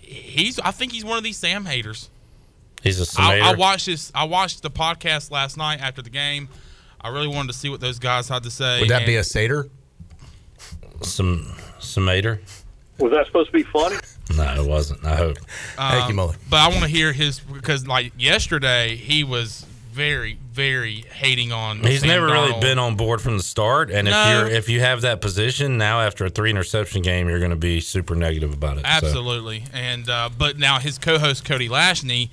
he's. 0.00 0.58
I 0.60 0.70
think 0.70 0.92
he's 0.92 1.04
one 1.04 1.18
of 1.18 1.24
these 1.24 1.36
Sam 1.38 1.64
haters. 1.64 2.08
He's 2.82 2.98
a 3.00 3.20
I, 3.20 3.38
summator. 3.38 3.42
I 3.42 3.54
watched 3.54 3.86
this. 3.86 4.10
I 4.14 4.24
watched 4.24 4.62
the 4.62 4.70
podcast 4.70 5.30
last 5.30 5.56
night 5.56 5.80
after 5.80 6.02
the 6.02 6.10
game. 6.10 6.48
I 7.00 7.08
really 7.08 7.28
wanted 7.28 7.48
to 7.52 7.58
see 7.58 7.68
what 7.68 7.80
those 7.80 7.98
guys 7.98 8.28
had 8.28 8.42
to 8.44 8.50
say. 8.50 8.80
Would 8.80 8.90
that 8.90 9.06
be 9.06 9.14
a 9.14 9.18
and- 9.18 9.26
Seder? 9.26 9.68
Some 11.02 11.46
summator. 11.80 12.38
Was 13.02 13.12
that 13.12 13.26
supposed 13.26 13.48
to 13.48 13.52
be 13.52 13.64
funny? 13.64 13.96
No, 14.36 14.44
it 14.54 14.66
wasn't. 14.66 15.04
I 15.04 15.16
hope. 15.16 15.36
Thank 15.76 16.04
you, 16.04 16.10
um, 16.10 16.16
Mullen. 16.16 16.36
But 16.48 16.60
I 16.60 16.68
want 16.68 16.82
to 16.82 16.88
hear 16.88 17.12
his 17.12 17.40
because 17.40 17.86
like 17.86 18.12
yesterday 18.16 18.96
he 18.96 19.24
was 19.24 19.66
very 19.90 20.38
very 20.52 21.04
hating 21.12 21.52
on. 21.52 21.80
He's 21.80 22.00
Sam 22.00 22.08
never 22.08 22.26
really 22.26 22.58
been 22.60 22.78
on 22.78 22.96
board 22.96 23.20
from 23.20 23.36
the 23.36 23.42
start, 23.42 23.90
and 23.90 24.08
if 24.08 24.14
you're 24.14 24.46
if 24.46 24.68
you 24.70 24.80
have 24.80 25.02
that 25.02 25.20
position 25.20 25.76
now 25.76 26.00
after 26.00 26.24
a 26.24 26.30
three 26.30 26.48
interception 26.48 27.02
game, 27.02 27.28
you're 27.28 27.40
going 27.40 27.50
to 27.50 27.56
be 27.56 27.80
super 27.80 28.14
negative 28.14 28.54
about 28.54 28.78
it. 28.78 28.86
So, 28.86 29.06
Absolutely. 29.06 29.64
And 29.74 30.08
uh, 30.08 30.30
but 30.38 30.56
now 30.56 30.78
his 30.78 30.96
co-host 30.96 31.44
Cody 31.44 31.68
Lashney 31.68 32.30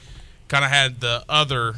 kind 0.48 0.64
of 0.64 0.72
had 0.72 1.02
the 1.02 1.26
other 1.28 1.76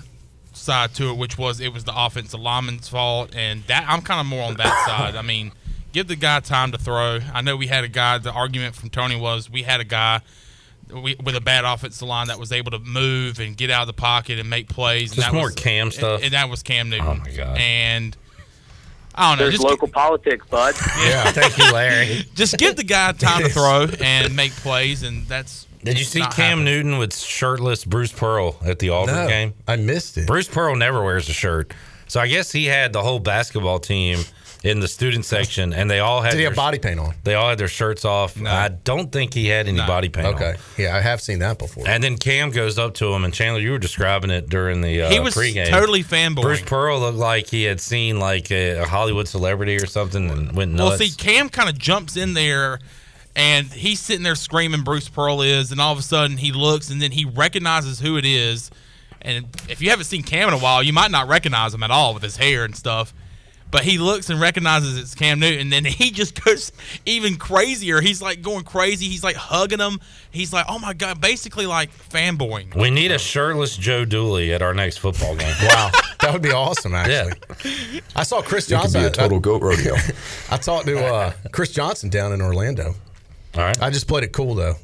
side 0.53 0.93
to 0.95 1.09
it, 1.09 1.17
which 1.17 1.37
was 1.37 1.59
it 1.59 1.73
was 1.73 1.83
the 1.83 1.93
offensive 1.95 2.39
lineman's 2.39 2.89
fault, 2.89 3.35
and 3.35 3.63
that 3.63 3.85
I'm 3.87 4.01
kind 4.01 4.19
of 4.19 4.27
more 4.27 4.43
on 4.43 4.55
that 4.57 4.85
side. 4.85 5.15
I 5.15 5.21
mean, 5.23 5.51
give 5.91 6.07
the 6.07 6.15
guy 6.15 6.39
time 6.39 6.71
to 6.71 6.77
throw. 6.77 7.19
I 7.33 7.41
know 7.41 7.55
we 7.57 7.67
had 7.67 7.83
a 7.83 7.87
guy. 7.87 8.17
The 8.17 8.31
argument 8.31 8.75
from 8.75 8.89
Tony 8.89 9.19
was 9.19 9.49
we 9.49 9.63
had 9.63 9.79
a 9.79 9.85
guy. 9.85 10.21
We, 10.91 11.15
with 11.23 11.37
a 11.37 11.41
bad 11.41 11.63
offensive 11.63 12.05
line 12.05 12.27
that 12.27 12.37
was 12.37 12.51
able 12.51 12.71
to 12.71 12.79
move 12.79 13.39
and 13.39 13.55
get 13.55 13.69
out 13.71 13.83
of 13.83 13.87
the 13.87 13.93
pocket 13.93 14.39
and 14.39 14.49
make 14.49 14.67
plays. 14.67 15.11
and 15.11 15.15
Just 15.21 15.27
that 15.29 15.33
more 15.33 15.45
was, 15.45 15.55
Cam 15.55 15.89
stuff. 15.89 16.15
And, 16.17 16.25
and 16.25 16.33
that 16.33 16.49
was 16.49 16.63
Cam 16.63 16.89
Newton. 16.89 17.07
Oh, 17.07 17.15
my 17.15 17.31
God. 17.31 17.57
And 17.57 18.17
I 19.15 19.29
don't 19.29 19.37
know. 19.37 19.43
There's 19.45 19.53
just 19.55 19.63
local 19.65 19.87
politics, 19.87 20.45
bud. 20.47 20.75
Yeah. 20.99 21.31
Thank 21.31 21.57
you, 21.57 21.71
Larry. 21.71 22.25
just 22.35 22.57
give 22.57 22.75
the 22.75 22.83
guy 22.83 23.13
time 23.13 23.43
to 23.43 23.49
throw 23.53 23.87
and 24.03 24.35
make 24.35 24.51
plays, 24.51 25.03
and 25.03 25.25
that's. 25.27 25.65
Did 25.81 25.97
you 25.97 26.03
see 26.03 26.19
not 26.19 26.35
Cam 26.35 26.59
happening. 26.59 26.65
Newton 26.65 26.97
with 26.97 27.15
shirtless 27.15 27.85
Bruce 27.85 28.11
Pearl 28.11 28.57
at 28.65 28.79
the 28.79 28.89
Auburn 28.89 29.15
No, 29.15 29.27
game? 29.29 29.53
I 29.69 29.77
missed 29.77 30.17
it. 30.17 30.27
Bruce 30.27 30.47
Pearl 30.49 30.75
never 30.75 31.01
wears 31.03 31.29
a 31.29 31.33
shirt, 31.33 31.73
so 32.07 32.19
I 32.19 32.27
guess 32.27 32.51
he 32.51 32.65
had 32.65 32.91
the 32.91 33.01
whole 33.01 33.19
basketball 33.19 33.79
team 33.79 34.19
in 34.63 34.79
the 34.79 34.87
student 34.87 35.25
section, 35.25 35.73
and 35.73 35.89
they 35.89 35.99
all 35.99 36.21
had 36.21 36.31
Did 36.31 36.37
he 36.37 36.43
their, 36.43 36.49
have 36.51 36.55
body 36.55 36.77
paint 36.77 36.99
on? 36.99 37.15
they 37.23 37.33
all 37.33 37.49
had 37.49 37.57
their 37.57 37.67
shirts 37.67 38.05
off. 38.05 38.37
No. 38.37 38.51
I 38.51 38.67
don't 38.69 39.11
think 39.11 39.33
he 39.33 39.47
had 39.47 39.67
any 39.67 39.77
No. 39.79 39.87
body 39.87 40.07
paint 40.09 40.27
on. 40.27 40.33
Okay. 40.35 40.55
Yeah, 40.77 40.95
I 40.95 41.01
have 41.01 41.19
seen 41.19 41.39
that 41.39 41.57
before. 41.57 41.87
And 41.87 42.03
then 42.03 42.15
Cam 42.17 42.51
goes 42.51 42.77
up 42.77 42.93
to 42.95 43.11
him, 43.13 43.23
and 43.25 43.33
Chandler, 43.33 43.59
you 43.59 43.71
were 43.71 43.79
describing 43.79 44.29
it 44.29 44.49
during 44.49 44.81
the 44.81 45.01
uh, 45.03 45.09
he 45.09 45.19
was 45.19 45.33
pregame. 45.33 45.67
totally 45.69 46.03
fanboy. 46.03 46.41
Bruce 46.43 46.61
Pearl 46.61 46.99
looked 46.99 47.17
like 47.17 47.47
he 47.47 47.63
had 47.63 47.81
seen 47.81 48.19
like 48.19 48.51
a, 48.51 48.81
a 48.81 48.85
Hollywood 48.85 49.27
celebrity 49.27 49.77
or 49.77 49.87
something 49.87 50.29
and 50.29 50.55
went 50.55 50.71
nuts. 50.73 50.89
Well, 50.89 50.97
see, 50.99 51.09
Cam 51.17 51.49
kind 51.49 51.67
of 51.67 51.77
jumps 51.79 52.15
in 52.15 52.35
there, 52.35 52.79
and 53.35 53.65
he's 53.65 53.99
sitting 53.99 54.21
there 54.23 54.35
screaming 54.35 54.83
Bruce 54.83 55.09
Pearl 55.09 55.41
is, 55.41 55.71
and 55.71 55.81
all 55.81 55.91
of 55.93 55.97
a 55.97 56.03
sudden 56.03 56.37
he 56.37 56.51
looks, 56.51 56.91
and 56.91 57.01
then 57.01 57.11
he 57.11 57.25
recognizes 57.25 57.99
who 57.99 58.15
it 58.17 58.25
is. 58.25 58.69
And 59.23 59.45
if 59.69 59.81
you 59.81 59.89
haven't 59.89 60.05
seen 60.05 60.21
Cam 60.21 60.47
in 60.49 60.53
a 60.53 60.59
while, 60.59 60.83
you 60.83 60.93
might 60.93 61.09
not 61.11 61.27
recognize 61.27 61.73
him 61.73 61.81
at 61.83 61.89
all 61.91 62.13
with 62.13 62.21
his 62.23 62.37
hair 62.37 62.63
and 62.63 62.75
stuff. 62.75 63.13
But 63.71 63.83
he 63.85 63.97
looks 63.97 64.29
and 64.29 64.39
recognizes 64.41 64.97
it's 64.97 65.15
Cam 65.15 65.39
Newton, 65.39 65.61
and 65.61 65.71
then 65.71 65.85
he 65.85 66.11
just 66.11 66.43
goes 66.43 66.73
even 67.05 67.37
crazier. 67.37 68.01
He's 68.01 68.21
like 68.21 68.41
going 68.41 68.65
crazy. 68.65 69.07
He's 69.07 69.23
like 69.23 69.37
hugging 69.37 69.79
him. 69.79 69.99
He's 70.29 70.51
like, 70.51 70.65
"Oh 70.67 70.77
my 70.77 70.91
god!" 70.93 71.21
Basically 71.21 71.65
like 71.65 71.89
fanboying. 72.09 72.75
we 72.75 72.89
need 72.89 73.11
a 73.11 73.17
shirtless 73.17 73.77
Joe 73.77 74.03
Dooley 74.03 74.53
at 74.53 74.61
our 74.61 74.73
next 74.73 74.97
football 74.97 75.35
game. 75.37 75.55
wow, 75.63 75.89
that 76.19 76.33
would 76.33 76.41
be 76.41 76.51
awesome. 76.51 76.93
Actually, 76.93 77.33
Yeah. 77.63 78.01
I 78.15 78.23
saw 78.23 78.41
Chris 78.41 78.67
Johnson. 78.67 79.03
Could 79.03 79.29
be 79.29 79.35
a 79.35 79.37
I- 79.37 79.39
goat 79.39 79.61
rodeo. 79.63 79.95
I, 80.49 80.57
talked 80.57 80.85
to 80.87 81.03
uh, 81.05 81.33
Chris 81.53 81.71
Johnson 81.71 82.09
down 82.09 82.33
in 82.33 82.41
Orlando. 82.41 82.93
All 83.55 83.61
right. 83.63 83.81
I 83.81 83.89
just 83.89 84.07
played 84.07 84.23
it 84.25 84.33
cool 84.33 84.53
though. 84.55 84.75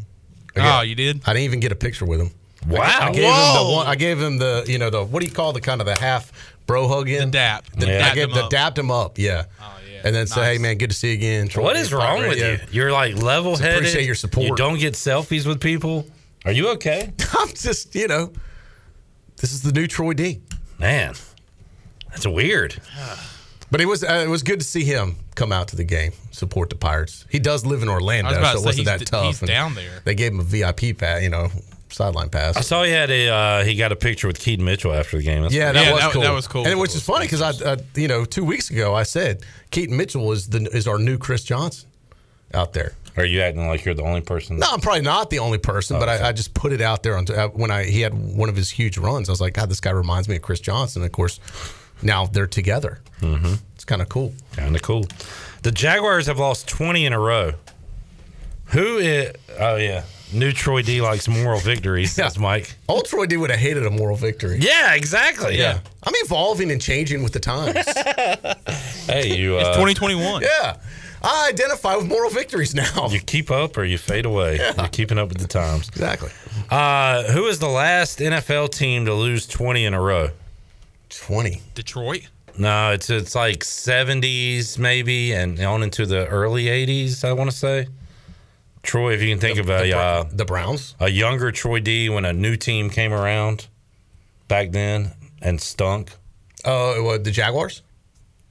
Oh, 0.55 0.81
you 0.81 0.95
did? 0.95 1.21
I 1.25 1.33
didn't 1.33 1.43
even 1.43 1.59
get 1.59 1.71
a 1.71 1.75
picture 1.75 2.05
with 2.05 2.19
him. 2.21 2.31
Wow. 2.67 2.81
I 2.83 3.11
gave 3.11 3.23
him 3.23 3.67
the 3.67 3.73
one. 3.75 3.87
I 3.87 3.95
gave 3.95 4.19
him 4.21 4.37
the 4.39 4.65
you 4.67 4.77
know 4.77 4.89
the 4.89 5.03
what 5.03 5.19
do 5.21 5.25
you 5.27 5.31
call 5.33 5.53
the 5.53 5.61
kind 5.61 5.81
of 5.81 5.87
the 5.87 5.99
half 5.99 6.31
bro 6.67 6.87
hug 6.87 7.09
in 7.09 7.25
The 7.25 7.31
dap. 7.31 7.65
The, 7.75 7.87
Yeah. 7.87 7.93
I 7.97 8.01
Dapped 8.01 8.15
gave 8.15 8.23
him 8.29 8.35
the 8.35 8.43
up. 8.43 8.49
dapped 8.51 8.77
him 8.77 8.91
up. 8.91 9.17
Yeah. 9.17 9.45
Oh 9.59 9.73
yeah. 9.91 10.01
and 10.03 10.15
then 10.15 10.27
say, 10.27 10.53
"Hey, 10.53 10.57
man, 10.59 10.77
good 10.77 10.91
to 10.91 10.95
see 10.95 11.07
you 11.07 11.13
again." 11.15 11.47
Troy, 11.47 11.63
What 11.63 11.75
is 11.75 11.91
wrong 11.91 12.27
with 12.27 12.37
Yeah. 12.37 12.51
you? 12.51 12.59
You're 12.71 12.91
like 12.91 13.15
level 13.15 13.55
headed. 13.57 13.77
Appreciate 13.79 14.05
your 14.05 14.15
support. 14.15 14.45
You 14.47 14.55
don't 14.55 14.77
get 14.79 14.93
selfies 14.93 15.47
with 15.47 15.59
people. 15.59 16.05
Are 16.45 16.51
you 16.51 16.69
okay? 16.73 17.11
I'm 17.37 17.49
just, 17.49 17.95
you 17.95 18.07
know, 18.07 18.31
this 19.37 19.51
is 19.53 19.63
the 19.63 19.71
new 19.71 19.87
Troy 19.87 20.13
D. 20.13 20.41
Man, 20.79 21.15
that's 22.09 22.27
weird. 22.27 22.75
But 23.69 23.81
it 23.81 23.85
was 23.85 24.01
uh, 24.01 24.23
it 24.25 24.29
was 24.29 24.43
good 24.43 24.61
to 24.61 24.65
see 24.65 24.85
him 24.85 25.17
come 25.35 25.51
out 25.51 25.67
to 25.67 25.75
the 25.75 25.83
game, 25.83 26.13
support 26.31 26.69
the 26.69 26.77
Pirates. 26.77 27.25
He 27.29 27.37
does 27.37 27.65
live 27.65 27.83
in 27.83 27.89
Orlando, 27.89 28.29
I 28.29 28.31
was 28.31 28.37
about 28.39 28.53
so 28.55 28.61
it 28.61 28.65
wasn't 28.65 28.85
that 28.85 28.99
d- 28.99 29.05
tough. 29.05 29.25
he's 29.25 29.41
and 29.41 29.49
down 29.49 29.75
there. 29.75 29.99
They 30.05 30.15
gave 30.15 30.31
him 30.31 30.39
a 30.39 30.43
VIP 30.43 30.97
pass, 30.97 31.21
you 31.21 31.27
know, 31.29 31.49
sideline 31.97 32.29
pass. 32.29 32.55
I 32.55 32.61
saw 32.61 32.83
he 32.83 32.91
had 32.91 33.09
a 33.09 33.29
uh, 33.29 33.63
he 33.63 33.75
got 33.75 33.91
a 33.91 33.95
picture 33.95 34.27
with 34.27 34.39
Keaton 34.39 34.63
Mitchell 34.63 34.93
after 34.93 35.17
the 35.17 35.23
game. 35.23 35.41
That's 35.41 35.53
yeah, 35.53 35.71
pretty- 35.71 36.21
that, 36.21 36.31
was 36.31 36.47
cool. 36.47 36.65
And 36.65 36.79
which 36.79 36.95
is 36.95 37.03
funny 37.03 37.25
because 37.25 37.41
I, 37.41 37.65
uh, 37.65 37.77
you 37.95 38.07
know, 38.07 38.23
two 38.23 38.45
weeks 38.45 38.69
ago 38.69 38.93
I 38.95 39.03
said 39.03 39.41
Keaton 39.71 39.97
Mitchell 39.97 40.31
is 40.31 40.49
the 40.49 40.63
is 40.71 40.87
our 40.87 40.99
new 40.99 41.17
Chris 41.17 41.43
Johnson 41.43 41.89
out 42.53 42.73
there. 42.73 42.93
Are 43.17 43.25
you 43.25 43.41
acting 43.41 43.67
like 43.67 43.83
you're 43.83 43.95
the 43.95 44.03
only 44.03 44.21
person? 44.21 44.57
No, 44.57 44.67
I'm 44.69 44.79
probably 44.79 45.01
not 45.01 45.31
the 45.31 45.39
only 45.39 45.57
person, 45.57 45.97
Oh, 45.97 45.99
but 45.99 46.07
I, 46.07 46.29
I 46.29 46.31
just 46.33 46.53
put 46.53 46.71
it 46.71 46.81
out 46.81 47.01
there 47.01 47.17
on 47.17 47.25
uh, 47.31 47.47
when 47.47 47.71
I 47.71 47.83
he 47.85 48.01
had 48.01 48.13
one 48.13 48.47
of 48.47 48.55
his 48.55 48.69
huge 48.69 48.97
runs. 48.99 49.27
I 49.27 49.31
was 49.31 49.41
like, 49.41 49.55
God, 49.55 49.69
this 49.69 49.79
guy 49.79 49.91
reminds 49.91 50.29
me 50.29 50.35
of 50.35 50.43
Chris 50.43 50.59
Johnson. 50.59 51.03
Of 51.03 51.11
course, 51.11 51.39
now 52.03 52.27
they're 52.27 52.45
together. 52.45 52.99
Mm-hmm. 53.21 53.55
It's 53.73 53.85
kind 53.85 54.03
of 54.03 54.09
cool. 54.09 54.33
Kind 54.53 54.75
of 54.75 54.83
cool. 54.83 55.05
The 55.63 55.71
Jaguars 55.71 56.27
have 56.27 56.37
lost 56.37 56.67
20 56.67 57.07
in 57.07 57.13
a 57.13 57.19
row. 57.19 57.53
Who 58.67 58.97
is? 58.97 59.33
Oh 59.59 59.77
yeah, 59.77 60.03
new 60.33 60.51
Troy 60.51 60.81
D 60.81 61.01
likes 61.01 61.27
moral 61.27 61.59
victories. 61.59 62.11
Says 62.13 62.37
Mike. 62.37 62.75
Old 62.87 63.05
Troy 63.05 63.25
D 63.25 63.37
would 63.37 63.49
have 63.49 63.59
hated 63.59 63.85
a 63.85 63.89
moral 63.89 64.15
victory. 64.15 64.59
Yeah, 64.59 64.93
exactly. 64.95 65.57
Yeah. 65.57 65.79
I'm 66.03 66.13
evolving 66.17 66.71
and 66.71 66.81
changing 66.81 67.23
with 67.23 67.33
the 67.33 67.39
times. 67.39 67.85
Hey, 69.07 69.37
you. 69.37 69.55
Uh, 69.55 69.59
It's 69.59 69.69
2021. 69.69 70.41
yeah. 70.41 70.77
I 71.23 71.47
identify 71.49 71.95
with 71.95 72.07
moral 72.07 72.29
victories 72.29 72.75
now. 72.75 73.07
You 73.09 73.19
keep 73.21 73.49
up 73.49 73.77
or 73.77 73.85
you 73.85 73.97
fade 73.97 74.25
away. 74.25 74.57
You're 74.77 74.87
keeping 74.89 75.17
up 75.17 75.29
with 75.29 75.37
the 75.39 75.47
times. 75.47 75.87
Exactly. 75.89 76.29
Uh, 76.69 77.23
who 77.31 77.45
is 77.47 77.59
the 77.59 77.69
last 77.69 78.19
NFL 78.19 78.69
team 78.71 79.05
to 79.05 79.13
lose 79.13 79.47
20 79.47 79.85
in 79.85 79.93
a 79.93 80.01
row? 80.01 80.29
20. 81.09 81.61
Detroit. 81.73 82.27
No, 82.57 82.91
it's 82.91 83.09
it's 83.09 83.33
like 83.35 83.59
70s 83.59 84.77
maybe 84.77 85.31
and 85.31 85.59
on 85.61 85.83
into 85.83 86.05
the 86.05 86.27
early 86.27 86.65
80s, 86.65 87.23
I 87.23 87.31
want 87.33 87.49
to 87.49 87.55
say. 87.55 87.87
Troy, 88.87 89.13
if 89.13 89.21
you 89.21 89.29
can 89.29 89.39
think 89.39 89.59
of 89.59 89.69
a 89.69 89.83
the 89.83 89.95
uh, 89.97 90.23
the 90.31 90.45
Browns, 90.45 90.95
a 90.99 91.09
younger 91.09 91.51
Troy 91.51 91.79
D 91.79 92.09
when 92.09 92.25
a 92.25 92.33
new 92.33 92.55
team 92.55 92.89
came 92.89 93.13
around 93.13 93.67
back 94.47 94.71
then 94.71 95.11
and 95.41 95.59
stunk. 95.61 96.11
Oh, 96.65 97.03
what, 97.03 97.23
the 97.23 97.31
Jaguars? 97.31 97.83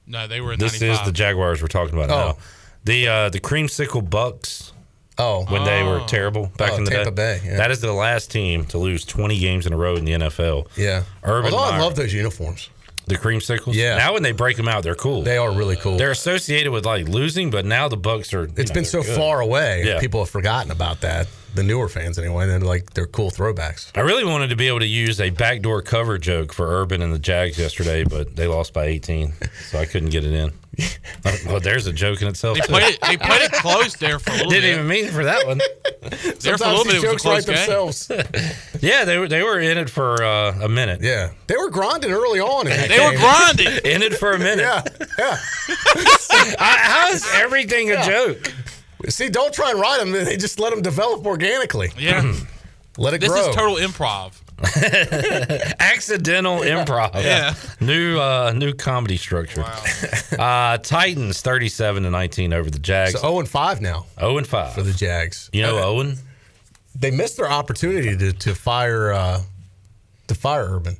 No, 0.05 0.27
they 0.27 0.39
were 0.39 0.53
in 0.53 0.59
This 0.59 0.79
95. 0.79 0.99
is 1.01 1.05
the 1.07 1.11
Jaguars 1.11 1.61
we're 1.61 1.67
talking 1.67 1.97
about 1.97 2.09
Oh. 2.11 2.29
now. 2.29 2.37
The 2.85 3.07
uh, 3.07 3.29
the 3.29 3.39
creamsicle 3.41 4.09
Bucks. 4.09 4.71
Oh, 5.19 5.45
when 5.45 5.63
they 5.63 5.81
were 5.81 6.01
Oh. 6.01 6.05
terrible 6.05 6.51
back 6.57 6.73
Oh, 6.73 6.77
in 6.77 6.83
the 6.83 6.91
Tampa 6.91 7.09
day. 7.09 7.39
Bay, 7.41 7.49
yeah. 7.49 7.57
That 7.57 7.71
is 7.71 7.81
the 7.81 7.91
last 7.91 8.29
team 8.29 8.65
to 8.65 8.77
lose 8.77 9.03
20 9.03 9.39
games 9.39 9.65
in 9.65 9.73
a 9.73 9.77
row 9.77 9.95
in 9.95 10.05
the 10.05 10.11
NFL. 10.13 10.67
Yeah. 10.77 11.03
Urban 11.23 11.51
Although 11.55 11.65
I 11.75 11.79
love 11.79 11.95
those 11.95 12.13
uniforms. 12.13 12.69
The 13.07 13.17
cream 13.17 13.39
creamsicles. 13.39 13.73
Yeah. 13.73 13.97
Now 13.97 14.13
when 14.13 14.23
they 14.23 14.33
break 14.33 14.57
them 14.57 14.67
out, 14.67 14.83
they're 14.83 14.95
cool. 14.95 15.21
They 15.23 15.37
are 15.37 15.51
really 15.51 15.77
cool. 15.77 15.97
They're 15.97 16.11
associated 16.11 16.71
with 16.71 16.85
like 16.85 17.07
losing, 17.07 17.49
but 17.49 17.65
now 17.65 17.87
the 17.87 17.97
Bucks 17.97 18.33
are. 18.33 18.49
It's 18.57 18.69
know, 18.69 18.73
been 18.73 18.85
so 18.85 19.01
good. 19.01 19.15
far 19.15 19.39
away. 19.39 19.85
Yeah. 19.85 19.99
People 19.99 20.19
have 20.21 20.29
forgotten 20.29 20.71
about 20.71 21.01
that. 21.01 21.27
The 21.55 21.63
newer 21.63 21.87
fans, 21.87 22.19
anyway. 22.19 22.43
And 22.43 22.51
they're 22.51 22.59
like, 22.59 22.93
they're 22.93 23.07
cool 23.07 23.31
throwbacks. 23.31 23.91
I 23.95 24.01
really 24.01 24.25
wanted 24.25 24.49
to 24.49 24.55
be 24.55 24.67
able 24.67 24.79
to 24.79 24.85
use 24.85 25.19
a 25.21 25.29
backdoor 25.29 25.81
cover 25.81 26.17
joke 26.17 26.53
for 26.53 26.67
Urban 26.67 27.01
and 27.01 27.13
the 27.13 27.19
Jags 27.19 27.57
yesterday, 27.57 28.03
but 28.03 28.35
they 28.35 28.45
lost 28.45 28.73
by 28.73 28.85
18, 28.85 29.33
so 29.69 29.79
I 29.79 29.85
couldn't 29.85 30.09
get 30.09 30.23
it 30.23 30.33
in. 30.33 30.51
well, 31.47 31.59
there's 31.59 31.87
a 31.87 31.93
joke 31.93 32.21
in 32.21 32.27
itself. 32.27 32.55
They 32.57 32.61
too. 32.61 32.71
played 32.73 32.93
it. 32.95 33.01
They 33.01 33.17
played 33.17 33.41
it 33.41 33.51
close 33.51 33.95
there 33.95 34.19
for 34.19 34.29
a 34.31 34.33
little 34.35 34.51
Didn't 34.51 34.63
bit. 34.69 34.73
even 34.75 34.87
mean 34.87 35.07
for 35.09 35.23
that 35.23 35.45
one. 35.47 35.57
there 36.39 36.57
for 36.57 36.65
a 36.65 36.67
little 36.69 36.83
bit. 36.85 37.03
It 37.03 37.11
was 37.13 37.47
a 37.47 37.53
close 37.55 38.07
game. 38.07 38.23
yeah, 38.81 39.03
they 39.05 39.17
were 39.17 39.27
they 39.27 39.41
were 39.43 39.59
in 39.59 39.77
it 39.77 39.89
for 39.89 40.23
uh, 40.23 40.59
a 40.61 40.69
minute. 40.69 41.01
Yeah, 41.01 41.31
they 41.47 41.55
were 41.57 41.69
grinding 41.69 42.11
early 42.11 42.39
on. 42.39 42.67
In 42.67 42.73
that 42.77 42.89
They 42.89 42.99
were 42.99 43.11
game. 43.11 43.19
grinding. 43.19 43.67
in 43.91 44.03
it 44.03 44.13
for 44.15 44.33
a 44.33 44.39
minute. 44.39 44.59
Yeah, 44.63 44.83
yeah. 45.17 45.37
I- 46.59 46.79
how 46.81 47.09
is 47.09 47.27
everything 47.35 47.91
a 47.91 48.03
joke? 48.05 48.53
See, 49.09 49.29
don't 49.29 49.53
try 49.53 49.71
and 49.71 49.79
write 49.79 49.99
them. 49.99 50.11
They 50.11 50.37
just 50.37 50.59
let 50.59 50.71
them 50.71 50.81
develop 50.81 51.25
organically. 51.25 51.89
Yeah. 51.97 52.21
let 52.97 53.13
it 53.13 53.19
grow. 53.19 53.29
This 53.29 53.29
grow. 53.29 53.49
is 53.49 53.55
total 53.55 53.75
improv. 53.75 54.33
Accidental 55.79 56.59
improv. 56.59 57.13
Yeah. 57.15 57.53
New 57.79 58.19
uh, 58.19 58.53
new 58.55 58.73
comedy 58.73 59.17
structure. 59.17 59.63
uh, 60.39 60.77
Titans 60.79 61.41
37 61.41 62.03
to 62.03 62.09
19 62.09 62.53
over 62.53 62.69
the 62.69 62.79
Jags. 62.79 63.13
So 63.13 63.19
0 63.19 63.39
and 63.39 63.49
5 63.49 63.81
now 63.81 64.05
0 64.19 64.37
and 64.39 64.47
5 64.47 64.73
for 64.73 64.81
the 64.83 64.93
Jags. 64.93 65.49
You 65.53 65.61
know 65.63 65.77
Uh, 65.77 65.85
Owen? 65.85 66.17
They 66.95 67.11
missed 67.11 67.37
their 67.37 67.49
opportunity 67.49 68.17
to, 68.17 68.33
to 68.33 68.55
fire 68.55 69.11
uh, 69.13 69.41
to 70.27 70.35
fire 70.35 70.67
Urban. 70.69 70.97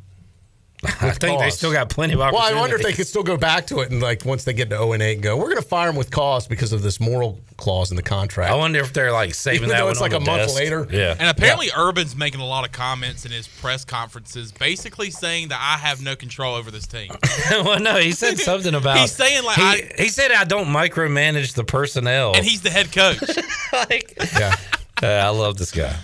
I 0.84 1.10
think 1.12 1.40
they 1.40 1.50
still 1.50 1.72
got 1.72 1.90
plenty 1.90 2.14
of 2.14 2.20
Well. 2.20 2.38
I 2.38 2.54
wonder 2.54 2.76
if 2.76 2.84
they 2.84 2.94
could 2.94 3.08
still 3.08 3.24
go 3.24 3.36
back 3.36 3.66
to 3.68 3.80
it 3.80 3.90
and 3.92 4.00
like 4.02 4.26
once 4.26 4.44
they 4.44 4.54
get 4.54 4.70
to 4.70 4.78
0 4.78 4.92
and 4.94 5.02
8 5.02 5.14
and 5.16 5.24
go, 5.24 5.36
we're 5.36 5.46
going 5.46 5.56
to 5.58 5.62
fire 5.64 5.88
them 5.88 5.96
with 5.96 6.12
cause 6.12 6.48
because 6.48 6.72
of 6.72 6.84
this 6.84 7.00
moral 7.00 7.40
clause 7.58 7.90
in 7.90 7.96
the 7.98 8.04
contract. 8.04 8.52
I 8.52 8.56
wonder 8.56 8.80
if 8.80 8.94
they're 8.94 9.12
like 9.12 9.34
saving 9.34 9.58
Even 9.58 9.70
that 9.70 9.80
though 9.80 9.86
one 9.86 9.92
it's 9.94 10.02
on 10.02 10.12
like 10.12 10.24
the 10.24 10.32
a 10.32 10.38
month 10.38 10.54
later. 10.56 10.88
Yeah. 10.92 11.16
And 11.20 11.28
apparently, 11.30 11.70
Urban's 11.76 12.16
making 12.16 12.42
a 12.42 12.46
lot 12.46 12.64
of 12.64 12.72
comments 12.72 13.26
in 13.26 13.32
his 13.32 13.48
press 13.48 13.84
conferences, 13.86 14.52
basically 14.52 15.10
saying 15.10 15.48
that 15.48 15.60
I 15.60 15.80
have 15.84 16.04
no 16.04 16.16
control 16.16 16.54
over 16.54 16.70
this 16.70 16.86
team. 16.86 17.12
well, 17.50 17.80
no, 17.80 17.96
he 17.98 18.12
said 18.12 18.38
something 18.38 18.76
about. 18.76 19.00
He's 19.00 19.12
saying, 19.12 19.44
like, 19.46 19.56
he, 19.58 19.64
I- 19.64 19.92
he 19.98 20.10
said 20.10 20.32
I 20.32 20.44
don't 20.44 20.68
micromanage 20.68 21.56
the 21.56 21.64
personnel. 21.64 22.36
and 22.36 22.46
he's 22.46 22.62
the 22.62 22.70
head 22.70 22.92
coach. 22.92 23.20
like, 23.74 24.14
yeah. 24.38 24.56
Uh, 25.02 25.08
I 25.08 25.30
love 25.30 25.58
this 25.58 25.72
guy. 25.72 25.96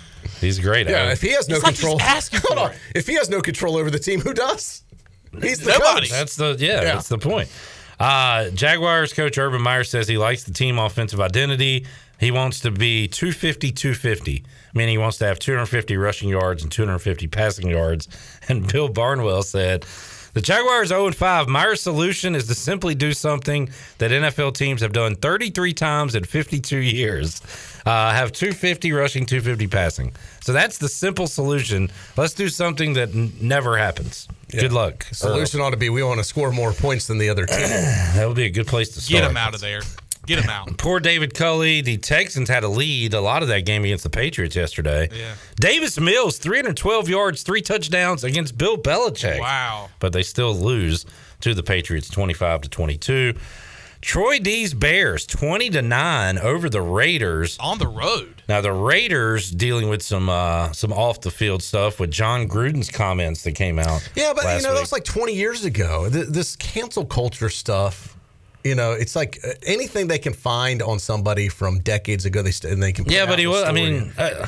He's 0.44 0.58
great. 0.60 0.88
Yeah, 0.88 1.10
if 1.10 1.20
he 1.22 1.30
has 1.32 1.48
no 1.48 1.56
It's 1.56 1.64
like 1.64 1.72
he's 1.74 1.80
control, 1.80 2.00
asking 2.00 2.40
hold 2.44 2.58
on. 2.58 2.70
it. 2.72 2.78
If 2.94 3.06
he 3.06 3.14
has 3.14 3.28
no 3.28 3.40
control 3.40 3.76
over 3.76 3.90
the 3.90 3.98
team, 3.98 4.20
who 4.20 4.32
does? 4.34 4.82
He's 5.42 5.58
the 5.60 5.70
Nobody. 5.72 6.02
coach. 6.06 6.10
That's 6.10 6.36
the 6.36 6.56
yeah, 6.58 6.74
Yeah. 6.74 6.80
that's 6.94 7.08
the 7.08 7.18
point. 7.18 7.48
Uh, 7.98 8.50
Jaguars 8.50 9.12
coach 9.12 9.38
Urban 9.38 9.62
Meyer 9.62 9.84
says 9.84 10.06
he 10.08 10.18
likes 10.18 10.44
the 10.44 10.52
team 10.52 10.78
offensive 10.78 11.20
identity. 11.20 11.86
He 12.20 12.30
wants 12.30 12.60
to 12.60 12.70
be 12.70 13.08
250 13.08 13.72
250, 13.72 14.44
meaning 14.74 14.90
he 14.92 14.98
wants 14.98 15.18
to 15.18 15.26
have 15.26 15.38
250 15.38 15.96
rushing 15.96 16.28
yards 16.28 16.62
and 16.62 16.70
250 16.70 17.26
passing 17.28 17.68
yards. 17.70 18.08
And 18.48 18.70
Bill 18.70 18.88
Barnwell 18.88 19.42
said, 19.42 19.86
the 20.34 20.40
Jaguars 20.42 20.88
0 20.88 21.12
5. 21.12 21.48
Meyer's 21.48 21.80
solution 21.80 22.34
is 22.34 22.46
to 22.48 22.54
simply 22.54 22.94
do 22.94 23.12
something 23.12 23.70
that 23.98 24.10
NFL 24.10 24.54
teams 24.54 24.80
have 24.82 24.92
done 24.92 25.14
33 25.14 25.72
times 25.72 26.14
in 26.14 26.24
52 26.24 26.76
years. 26.76 27.40
Uh, 27.86 28.12
have 28.12 28.32
250 28.32 28.92
rushing, 28.92 29.26
250 29.26 29.66
passing. 29.66 30.12
So 30.40 30.52
that's 30.52 30.78
the 30.78 30.88
simple 30.88 31.26
solution. 31.26 31.90
Let's 32.16 32.32
do 32.32 32.48
something 32.48 32.94
that 32.94 33.10
n- 33.14 33.32
never 33.40 33.76
happens. 33.76 34.26
Good 34.50 34.72
luck. 34.72 35.04
Solution 35.12 35.60
ought 35.60 35.70
to 35.70 35.76
be 35.76 35.90
we 35.90 36.02
want 36.02 36.18
to 36.18 36.24
score 36.24 36.50
more 36.52 36.72
points 36.72 37.06
than 37.08 37.18
the 37.18 37.28
other 37.28 37.44
team. 37.46 37.58
That 38.14 38.26
would 38.26 38.36
be 38.36 38.44
a 38.46 38.50
good 38.50 38.66
place 38.66 38.90
to 38.90 39.00
start. 39.00 39.22
Get 39.22 39.26
them 39.28 39.36
out 39.36 39.54
of 39.54 39.60
there. 39.60 39.80
Get 40.26 40.38
him 40.42 40.48
out. 40.48 40.78
Poor 40.78 41.00
David 41.00 41.34
Culley. 41.34 41.82
The 41.82 41.98
Texans 41.98 42.48
had 42.48 42.64
a 42.64 42.68
lead 42.68 43.12
a 43.12 43.20
lot 43.20 43.42
of 43.42 43.48
that 43.48 43.66
game 43.66 43.84
against 43.84 44.04
the 44.04 44.10
Patriots 44.10 44.56
yesterday. 44.56 45.08
Yeah. 45.12 45.34
Davis 45.60 45.98
Mills, 46.00 46.38
312 46.38 47.08
yards, 47.08 47.42
three 47.42 47.60
touchdowns 47.60 48.24
against 48.24 48.56
Bill 48.56 48.78
Belichick. 48.78 49.40
Wow. 49.40 49.90
But 49.98 50.12
they 50.14 50.22
still 50.22 50.54
lose 50.54 51.04
to 51.40 51.52
the 51.52 51.62
Patriots 51.62 52.08
25 52.08 52.62
to 52.62 52.68
22. 52.70 53.34
Troy 54.04 54.38
D's 54.38 54.74
Bears 54.74 55.24
20 55.24 55.70
to 55.70 55.80
9 55.82 56.38
over 56.38 56.68
the 56.68 56.82
Raiders. 56.82 57.56
On 57.58 57.78
the 57.78 57.86
road. 57.88 58.42
Now 58.50 58.60
the 58.60 58.70
Raiders 58.72 59.50
dealing 59.50 59.88
with 59.88 60.02
some 60.02 60.28
uh, 60.28 60.72
some 60.72 60.92
off 60.92 61.22
the 61.22 61.30
field 61.30 61.62
stuff 61.62 61.98
with 61.98 62.10
Jon 62.10 62.46
Gruden's 62.46 62.90
comments 62.90 63.42
that 63.44 63.52
came 63.52 63.78
out. 63.78 64.06
Yeah, 64.14 64.32
but 64.36 64.44
last 64.44 64.60
you 64.62 64.68
know 64.68 64.74
that 64.74 64.80
was 64.82 64.92
like 64.92 65.04
20 65.04 65.32
years 65.32 65.64
ago. 65.64 66.10
Th- 66.10 66.26
This 66.28 66.54
cancel 66.56 67.06
culture 67.06 67.48
stuff, 67.48 68.14
you 68.62 68.74
know, 68.74 68.92
it's 68.92 69.16
like 69.16 69.38
uh, 69.42 69.52
anything 69.66 70.06
they 70.08 70.18
can 70.18 70.34
find 70.34 70.82
on 70.82 70.98
somebody 70.98 71.48
from 71.48 71.78
decades 71.80 72.26
ago. 72.26 72.42
They 72.42 72.50
st- 72.50 72.74
and 72.74 72.82
they 72.82 72.92
can. 72.92 73.06
Yeah, 73.08 73.24
but 73.24 73.38
he 73.38 73.46
in 73.46 73.50
a 73.50 73.52
was. 73.52 73.62
I 73.64 73.72
mean, 73.72 74.12
uh, 74.18 74.46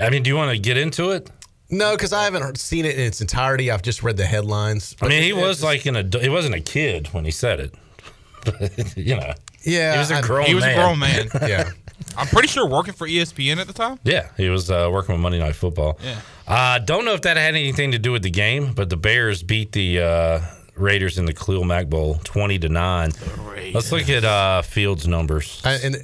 I 0.00 0.10
mean, 0.10 0.22
do 0.22 0.30
you 0.30 0.36
want 0.36 0.52
to 0.52 0.58
get 0.58 0.76
into 0.76 1.10
it? 1.10 1.28
no, 1.68 1.96
because 1.96 2.12
I 2.12 2.22
haven't 2.22 2.58
seen 2.58 2.84
it 2.84 2.94
in 2.94 3.00
its 3.02 3.20
entirety. 3.20 3.72
I've 3.72 3.82
just 3.82 4.04
read 4.04 4.16
the 4.16 4.26
headlines. 4.26 4.94
I 5.02 5.08
mean, 5.08 5.22
he 5.24 5.30
It- 5.30 5.36
was 5.36 5.58
it's- 5.58 5.62
like 5.64 5.86
an 5.86 5.96
adult. 5.96 6.22
He 6.22 6.30
wasn't 6.30 6.54
a 6.54 6.60
kid 6.60 7.08
when 7.12 7.24
he 7.24 7.32
said 7.32 7.58
it. 7.58 7.74
But, 8.46 8.96
you 8.96 9.16
know. 9.16 9.32
yeah, 9.62 9.92
he 9.92 9.98
was 9.98 10.10
a 10.10 10.16
I- 10.16 10.20
grown 10.22 10.46
He 10.46 10.54
was 10.54 10.64
man. 10.64 10.72
a 10.78 10.82
grown 10.82 10.98
man. 10.98 11.28
yeah. 11.48 11.70
I'm 12.16 12.26
pretty 12.28 12.48
sure 12.48 12.66
working 12.68 12.94
for 12.94 13.06
ESPN 13.06 13.56
at 13.58 13.66
the 13.66 13.72
time. 13.72 13.98
Yeah, 14.04 14.28
he 14.36 14.48
was 14.48 14.70
uh, 14.70 14.88
working 14.92 15.14
with 15.14 15.22
Monday 15.22 15.38
Night 15.38 15.54
Football. 15.56 15.98
Yeah. 16.02 16.20
Uh, 16.46 16.78
don't 16.78 17.04
know 17.04 17.14
if 17.14 17.22
that 17.22 17.36
had 17.36 17.54
anything 17.54 17.92
to 17.92 17.98
do 17.98 18.12
with 18.12 18.22
the 18.22 18.30
game, 18.30 18.72
but 18.74 18.88
the 18.90 18.96
Bears 18.96 19.42
beat 19.42 19.72
the 19.72 20.00
uh, 20.00 20.40
Raiders 20.76 21.18
in 21.18 21.24
the 21.24 21.32
Khalil 21.32 21.64
Mack 21.64 21.88
Bowl, 21.88 22.20
twenty 22.22 22.58
to 22.60 22.68
nine. 22.68 23.10
Let's 23.72 23.90
look 23.92 24.08
at 24.10 24.24
uh, 24.24 24.62
Fields' 24.62 25.06
numbers. 25.08 25.60
I- 25.64 25.74
and 25.84 25.96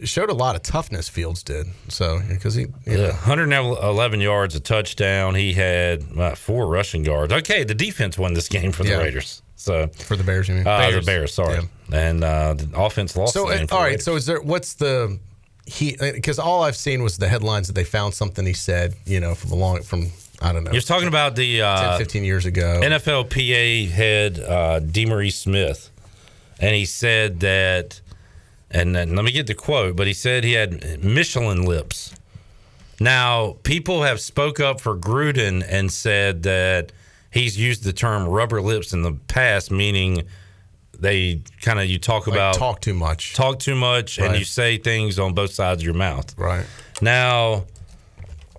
it 0.00 0.08
showed 0.08 0.30
a 0.30 0.34
lot 0.34 0.54
of 0.54 0.62
toughness. 0.62 1.08
Fields 1.08 1.42
did 1.42 1.66
so 1.88 2.20
because 2.28 2.54
he. 2.54 2.62
You 2.86 2.96
know, 2.96 3.02
Yeah, 3.06 3.12
111 3.12 4.20
yards, 4.20 4.54
a 4.54 4.60
touchdown. 4.60 5.34
He 5.34 5.52
had 5.52 6.04
uh, 6.16 6.34
four 6.36 6.68
rushing 6.68 7.04
yards. 7.04 7.32
Okay, 7.32 7.64
the 7.64 7.74
defense 7.74 8.16
won 8.16 8.34
this 8.34 8.48
game 8.48 8.70
for 8.72 8.84
the 8.84 8.90
Yeah. 8.90 8.98
Raiders. 8.98 9.42
So 9.60 9.88
for 9.88 10.16
the 10.16 10.24
Bears, 10.24 10.48
you 10.48 10.54
mean? 10.54 10.66
Uh, 10.66 10.78
Bears. 10.78 10.94
The 10.94 11.12
Bears, 11.12 11.34
sorry. 11.34 11.60
And 11.92 12.24
uh, 12.24 12.54
the 12.54 12.70
offense 12.80 13.14
lost. 13.14 13.34
So 13.34 13.46
the 13.46 13.56
game 13.56 13.64
uh, 13.64 13.66
for 13.66 13.74
all 13.74 13.80
the 13.80 13.84
right. 13.84 13.90
Raiders. 13.90 14.04
So 14.04 14.16
is 14.16 14.24
there? 14.24 14.40
What's 14.40 14.72
the 14.74 15.18
he? 15.66 15.96
Because 16.00 16.38
all 16.38 16.62
I've 16.62 16.76
seen 16.76 17.02
was 17.02 17.18
the 17.18 17.28
headlines 17.28 17.66
that 17.66 17.74
they 17.74 17.84
found 17.84 18.14
something 18.14 18.46
he 18.46 18.54
said. 18.54 18.94
You 19.04 19.20
know, 19.20 19.34
from 19.34 19.52
a 19.52 19.56
long 19.56 19.82
from 19.82 20.12
I 20.40 20.54
don't 20.54 20.64
know. 20.64 20.70
He 20.70 20.78
was 20.78 20.86
talking 20.86 21.08
about 21.08 21.36
the 21.36 21.60
uh, 21.60 21.90
10, 21.90 21.98
15 21.98 22.24
years 22.24 22.46
ago. 22.46 22.80
NFLPA 22.82 23.90
head 23.90 24.38
uh, 24.38 24.80
DeMaurice 24.80 25.34
Smith, 25.34 25.90
and 26.58 26.74
he 26.74 26.86
said 26.86 27.40
that, 27.40 28.00
and 28.70 28.96
then, 28.96 29.14
let 29.14 29.26
me 29.26 29.32
get 29.32 29.46
the 29.46 29.54
quote, 29.54 29.94
but 29.94 30.06
he 30.06 30.14
said 30.14 30.42
he 30.42 30.54
had 30.54 31.04
Michelin 31.04 31.66
lips. 31.66 32.14
Now, 32.98 33.56
people 33.62 34.04
have 34.04 34.20
spoke 34.20 34.58
up 34.58 34.80
for 34.80 34.96
Gruden 34.96 35.62
and 35.68 35.92
said 35.92 36.44
that 36.44 36.92
he's 37.30 37.58
used 37.58 37.84
the 37.84 37.92
term 37.92 38.26
rubber 38.28 38.60
lips 38.62 38.92
in 38.92 39.02
the 39.02 39.12
past, 39.28 39.70
meaning 39.70 40.24
they 40.98 41.40
kind 41.62 41.78
of 41.80 41.86
you 41.86 41.98
talk 41.98 42.26
Like 42.26 42.36
about 42.36 42.54
talk 42.54 42.80
too 42.80 42.94
much, 42.94 43.34
talk 43.34 43.58
too 43.58 43.74
much, 43.74 44.18
and 44.18 44.36
you 44.38 44.44
say 44.44 44.76
things 44.76 45.18
on 45.18 45.32
both 45.34 45.52
sides 45.52 45.80
of 45.82 45.84
your 45.84 45.94
mouth. 45.94 46.36
Right 46.38 46.66
now, 47.00 47.64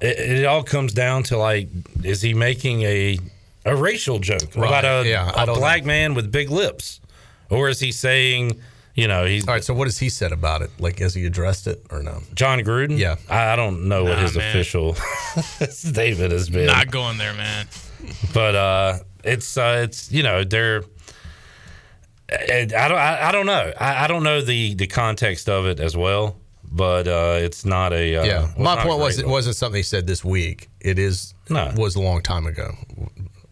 it, 0.02 0.18
it 0.39 0.45
all 0.45 0.64
comes 0.64 0.93
down 0.93 1.23
to 1.23 1.38
like, 1.38 1.69
is 2.03 2.22
he 2.22 2.34
making 2.34 2.81
a 2.84 3.19
a 3.64 3.76
racial 3.76 4.18
joke 4.18 4.56
Right. 4.56 4.68
about 4.68 4.85
a, 5.06 5.07
Yeah, 5.07 5.31
I 5.35 5.43
a 5.43 5.45
don't 5.45 5.57
black 5.60 5.85
man 5.85 6.15
with 6.15 6.31
big 6.31 6.49
lips, 6.49 6.99
or 7.52 7.69
is 7.69 7.80
he 7.80 7.91
saying, 7.91 8.60
you 8.95 9.07
know, 9.07 9.26
he's 9.26 9.48
all 9.48 9.53
right? 9.53 9.64
So 9.64 9.76
what 9.76 9.85
has 9.85 9.99
he 9.99 10.10
said 10.10 10.31
about 10.31 10.64
it? 10.64 10.72
Like, 10.80 10.98
has 10.98 11.14
he 11.14 11.27
addressed 11.27 11.68
it 11.68 11.85
or 11.91 12.02
no? 12.02 12.23
Jon 12.34 12.60
Gruden? 12.61 12.98
Yeah. 12.98 13.18
I, 13.30 13.53
I 13.53 13.56
don't 13.56 13.88
know 13.88 14.03
what 14.03 14.18
his 14.18 14.35
man. 14.35 14.49
official 14.49 14.95
statement 15.69 16.31
has 16.31 16.49
been. 16.49 16.65
Not 16.65 16.89
going 16.89 17.19
there, 17.19 17.35
man. 17.35 17.68
But 18.34 18.56
uh, 18.56 18.99
it's 19.23 19.57
uh, 19.57 19.82
it's 19.84 20.11
you 20.11 20.23
know 20.23 20.44
they're. 20.44 20.84
I 22.32 22.61
I 22.76 22.88
don't. 22.88 22.98
I, 22.98 23.28
I 23.28 23.32
don't 23.32 23.45
know. 23.45 23.73
I, 23.80 24.06
I 24.06 24.07
don't 24.07 24.23
know 24.23 24.41
the 24.41 24.73
the 24.76 24.88
context 24.88 25.49
of 25.49 25.65
it 25.65 25.80
as 25.80 25.95
well. 25.98 26.38
But 26.73 27.06
uh, 27.07 27.36
it's 27.40 27.65
not 27.65 27.91
a. 27.91 28.15
Uh, 28.15 28.23
yeah. 28.23 28.40
well, 28.57 28.76
My 28.78 28.84
point 28.84 28.99
was 28.99 29.15
great 29.18 29.28
it 29.28 29.30
wasn't 29.30 29.57
something 29.57 29.80
he 29.80 29.84
said 29.84 30.07
this 30.07 30.23
week. 30.23 30.69
It 30.80 30.98
is 30.98 31.34
No. 31.49 31.69
was 31.76 31.95
a 31.98 32.02
long 32.02 32.22
time 32.22 32.45
ago, 32.48 32.73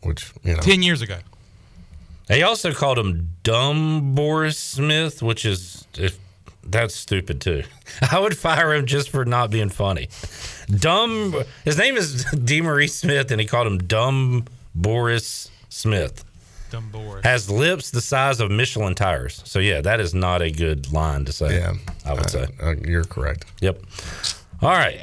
which 0.04 0.32
you 0.44 0.54
know. 0.56 0.62
Ten 0.62 0.82
years 0.82 1.02
ago. 1.02 1.18
They 2.28 2.44
also 2.44 2.74
called 2.74 2.98
him 2.98 3.34
Dumb 3.44 4.14
Boris 4.16 4.58
Smith, 4.58 5.22
which 5.22 5.46
is 5.46 5.86
if 5.98 6.18
that's 6.64 6.96
stupid 6.96 7.42
too. 7.42 7.64
I 8.12 8.20
would 8.20 8.38
fire 8.38 8.74
him 8.74 8.86
just 8.86 9.10
for 9.10 9.26
not 9.26 9.50
being 9.50 9.70
funny. 9.70 10.08
Dumb. 10.70 11.36
His 11.66 11.78
name 11.78 11.98
is 11.98 12.26
DeMaurice 12.34 12.92
Smith, 12.92 13.32
and 13.32 13.42
he 13.42 13.48
called 13.48 13.68
him 13.68 13.80
Dumb 13.80 14.46
Boris 14.76 15.50
Smith. 15.70 16.24
Dumb 16.70 16.90
Boris. 16.92 17.24
Has 17.24 17.50
lips 17.50 17.90
the 17.92 18.02
size 18.02 18.40
of 18.40 18.52
Michelin 18.52 18.94
tires. 18.94 19.42
So 19.46 19.60
yeah, 19.60 19.82
that 19.82 20.00
is 20.00 20.14
not 20.14 20.42
a 20.42 20.52
good 20.52 20.92
line 20.94 21.26
to 21.26 21.32
say. 21.32 21.58
Yeah, 21.58 21.74
I 22.06 22.14
would 22.14 22.30
say. 22.30 22.48
Uh, 22.62 22.76
you're 22.86 23.04
correct. 23.04 23.46
Yep. 23.62 23.82
All 24.62 24.70
right. 24.70 25.00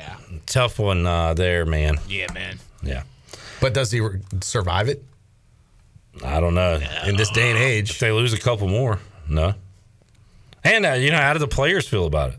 Tough 0.46 0.78
one 0.78 1.06
uh, 1.06 1.34
there, 1.34 1.66
man. 1.66 1.98
Yeah, 2.08 2.32
man. 2.32 2.58
Yeah. 2.82 3.02
But 3.60 3.74
does 3.74 3.90
he 3.90 4.00
re- 4.00 4.20
survive 4.40 4.88
it? 4.88 5.02
I 6.24 6.40
don't 6.40 6.54
know. 6.54 6.78
In 7.06 7.16
this 7.16 7.30
day 7.30 7.50
and 7.50 7.58
age, 7.58 7.90
if 7.90 7.98
they 7.98 8.12
lose 8.12 8.32
a 8.32 8.38
couple 8.38 8.68
more, 8.68 9.00
no. 9.28 9.54
And 10.62 10.86
uh, 10.86 10.92
you 10.92 11.10
know, 11.10 11.18
how 11.18 11.32
do 11.32 11.38
the 11.38 11.48
players 11.48 11.88
feel 11.88 12.06
about 12.06 12.30
it? 12.30 12.38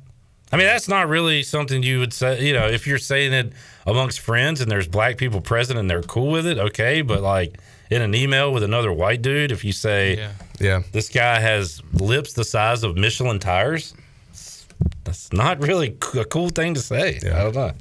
I 0.51 0.57
mean, 0.57 0.65
that's 0.67 0.87
not 0.87 1.09
really 1.09 1.43
something 1.43 1.83
you 1.83 1.99
would 1.99 2.13
say. 2.13 2.45
You 2.45 2.53
know, 2.53 2.67
if 2.67 2.87
you're 2.87 2.97
saying 2.99 3.33
it 3.33 3.51
amongst 3.85 4.19
friends 4.21 4.61
and 4.61 4.71
there's 4.71 4.87
black 4.87 5.17
people 5.17 5.41
present 5.41 5.77
and 5.77 5.89
they're 5.89 6.01
cool 6.03 6.31
with 6.31 6.47
it, 6.47 6.57
okay. 6.57 7.01
But 7.01 7.21
like 7.21 7.57
in 7.89 8.01
an 8.01 8.15
email 8.15 8.53
with 8.53 8.63
another 8.63 8.91
white 8.93 9.21
dude, 9.21 9.51
if 9.51 9.65
you 9.65 9.73
say, 9.73 10.17
Yeah. 10.17 10.31
yeah, 10.59 10.81
this 10.93 11.09
guy 11.09 11.39
has 11.39 11.81
lips 11.93 12.33
the 12.33 12.45
size 12.45 12.83
of 12.83 12.95
Michelin 12.97 13.39
tires, 13.39 13.93
that's 15.03 15.31
not 15.33 15.61
really 15.61 15.97
a 16.15 16.25
cool 16.25 16.49
thing 16.49 16.73
to 16.75 16.79
say. 16.79 17.19
Yeah. 17.23 17.39
I 17.39 17.43
don't 17.43 17.55
know. 17.55 17.71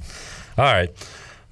All 0.57 0.65
right. 0.65 0.89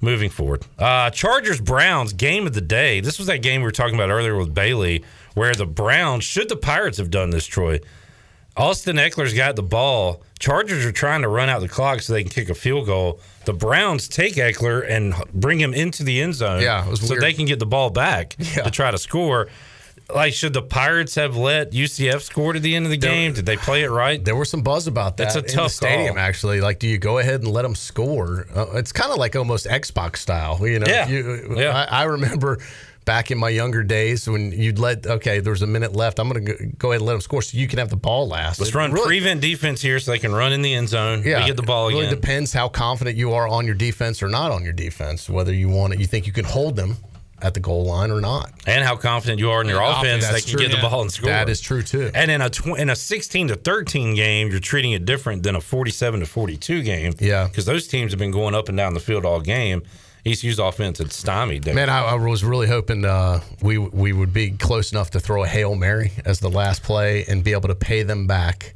Moving 0.02 0.28
forward, 0.28 0.62
uh, 0.78 1.08
Chargers 1.08 1.58
Browns 1.58 2.12
game 2.12 2.46
of 2.46 2.52
the 2.52 2.60
day. 2.60 3.00
This 3.00 3.16
was 3.16 3.28
that 3.28 3.38
game 3.42 3.62
we 3.62 3.64
were 3.64 3.72
talking 3.72 3.94
about 3.94 4.10
earlier 4.10 4.36
with 4.36 4.52
Bailey, 4.52 5.02
where 5.32 5.54
the 5.54 5.64
Browns 5.64 6.22
should 6.22 6.50
the 6.50 6.56
Pirates 6.56 6.98
have 6.98 7.10
done 7.10 7.30
this, 7.30 7.46
Troy. 7.46 7.80
Austin 8.56 8.96
Ekeler's 8.96 9.34
got 9.34 9.56
the 9.56 9.62
ball. 9.62 10.22
Chargers 10.38 10.84
are 10.84 10.92
trying 10.92 11.22
to 11.22 11.28
run 11.28 11.48
out 11.48 11.60
the 11.60 11.68
clock 11.68 12.00
so 12.00 12.12
they 12.12 12.22
can 12.22 12.30
kick 12.30 12.48
a 12.48 12.54
field 12.54 12.86
goal. 12.86 13.20
The 13.44 13.52
Browns 13.52 14.08
take 14.08 14.34
Eckler 14.34 14.88
and 14.88 15.14
bring 15.32 15.60
him 15.60 15.74
into 15.74 16.02
the 16.04 16.20
end 16.22 16.34
zone, 16.34 16.62
Yeah, 16.62 16.92
so 16.94 17.10
weird. 17.10 17.22
they 17.22 17.32
can 17.32 17.46
get 17.46 17.58
the 17.58 17.66
ball 17.66 17.90
back 17.90 18.30
to 18.64 18.70
try 18.70 18.90
to 18.90 18.98
score. 18.98 19.48
Like, 20.14 20.34
should 20.34 20.52
the 20.52 20.62
Pirates 20.62 21.16
have 21.16 21.36
let 21.36 21.72
UCF 21.72 22.22
score 22.22 22.52
to 22.52 22.60
the 22.60 22.76
end 22.76 22.86
of 22.86 22.90
the 22.90 22.96
game? 22.96 23.32
Did 23.32 23.44
they 23.44 23.56
play 23.56 23.82
it 23.82 23.90
right? 23.90 24.24
There 24.24 24.36
was 24.36 24.48
some 24.48 24.62
buzz 24.62 24.86
about 24.86 25.16
that. 25.16 25.24
That's 25.32 25.36
a 25.36 25.38
in 25.40 25.46
the 25.46 25.52
tough 25.52 25.72
stadium. 25.72 26.14
call. 26.14 26.18
Actually, 26.22 26.60
like, 26.60 26.78
do 26.78 26.86
you 26.86 26.96
go 26.98 27.18
ahead 27.18 27.42
and 27.42 27.50
let 27.50 27.62
them 27.62 27.74
score? 27.74 28.46
Uh, 28.54 28.66
it's 28.74 28.92
kind 28.92 29.10
of 29.10 29.18
like 29.18 29.34
almost 29.34 29.66
Xbox 29.66 30.18
style. 30.18 30.64
You 30.64 30.78
know, 30.78 30.86
Yeah. 30.88 31.08
You, 31.08 31.54
Yeah. 31.56 31.86
I, 31.90 32.02
I 32.02 32.04
remember 32.04 32.58
back 33.06 33.30
in 33.30 33.38
my 33.38 33.48
younger 33.48 33.82
days 33.82 34.28
when 34.28 34.52
you'd 34.52 34.78
let 34.78 35.06
okay, 35.06 35.38
there's 35.40 35.62
a 35.62 35.66
minute 35.66 35.94
left. 35.96 36.18
I'm 36.18 36.28
going 36.28 36.44
to 36.44 36.66
go 36.76 36.90
ahead 36.90 37.00
and 37.00 37.06
let 37.06 37.14
them 37.14 37.20
score 37.22 37.40
so 37.40 37.56
you 37.56 37.66
can 37.68 37.78
have 37.78 37.88
the 37.88 37.96
ball 37.96 38.28
last. 38.28 38.58
Let's 38.58 38.70
It 38.72 38.74
run 38.74 38.92
really- 38.92 39.06
prevent 39.06 39.40
defense 39.40 39.80
here 39.80 39.98
so 39.98 40.10
they 40.10 40.18
can 40.18 40.34
run 40.34 40.52
in 40.52 40.60
the 40.60 40.74
end 40.74 40.90
zone. 40.90 41.22
Yeah, 41.24 41.40
we 41.40 41.46
get 41.46 41.56
the 41.56 41.62
ball 41.62 41.88
it 41.88 41.92
really 41.94 42.06
again. 42.08 42.20
depends 42.20 42.52
how 42.52 42.68
confident 42.68 43.16
you 43.16 43.32
are 43.32 43.48
on 43.48 43.64
your 43.64 43.74
defense 43.76 44.22
or 44.22 44.28
not 44.28 44.50
on 44.50 44.62
your 44.64 44.74
defense. 44.74 45.30
Whether 45.30 45.54
you 45.54 45.68
want 45.70 45.94
it, 45.94 46.00
you 46.00 46.06
think 46.06 46.26
you 46.26 46.32
can 46.34 46.44
hold 46.44 46.76
them 46.76 46.96
at 47.42 47.52
the 47.54 47.60
goal 47.60 47.84
line 47.84 48.10
or 48.10 48.20
not. 48.20 48.50
and 48.66 48.82
how 48.82 48.96
confident 48.96 49.38
you 49.38 49.50
are 49.50 49.60
in 49.60 49.68
your 49.68 49.80
Yeah, 49.82 50.00
offense, 50.00 50.24
they 50.26 50.32
that's 50.32 50.44
can 50.46 50.56
true. 50.58 50.66
get 50.66 50.74
the 50.74 50.80
ball 50.80 51.02
and 51.02 51.12
score. 51.12 51.28
That 51.28 51.48
is 51.50 51.60
true 51.60 51.82
too. 51.82 52.10
And 52.14 52.30
in 52.30 52.40
a 52.40 52.48
tw- 52.50 52.78
in 52.78 52.88
a 52.90 52.96
16 52.96 53.48
to 53.48 53.56
13 53.56 54.14
game, 54.14 54.50
you're 54.50 54.58
treating 54.58 54.92
it 54.92 55.04
different 55.04 55.42
than 55.42 55.54
a 55.54 55.60
47 55.60 56.20
to 56.20 56.26
42 56.26 56.82
game. 56.82 57.12
Yeah. 57.20 57.46
because 57.46 57.66
those 57.66 57.86
teams 57.86 58.10
have 58.12 58.18
been 58.18 58.30
going 58.32 58.54
up 58.54 58.68
and 58.70 58.76
down 58.76 58.94
the 58.94 59.00
field 59.00 59.24
all 59.26 59.40
game. 59.40 59.82
ECU's 60.26 60.58
offense 60.58 60.98
had 60.98 61.12
stymied 61.12 61.62
them. 61.62 61.76
Man, 61.76 61.88
I, 61.88 62.02
I 62.02 62.14
was 62.14 62.42
really 62.42 62.66
hoping 62.66 63.04
uh, 63.04 63.40
we 63.62 63.78
we 63.78 64.12
would 64.12 64.32
be 64.32 64.50
close 64.50 64.90
enough 64.92 65.10
to 65.10 65.20
throw 65.20 65.44
a 65.44 65.46
hail 65.46 65.76
mary 65.76 66.12
as 66.24 66.40
the 66.40 66.50
last 66.50 66.82
play 66.82 67.24
and 67.26 67.44
be 67.44 67.52
able 67.52 67.68
to 67.68 67.74
pay 67.76 68.02
them 68.02 68.26
back 68.26 68.74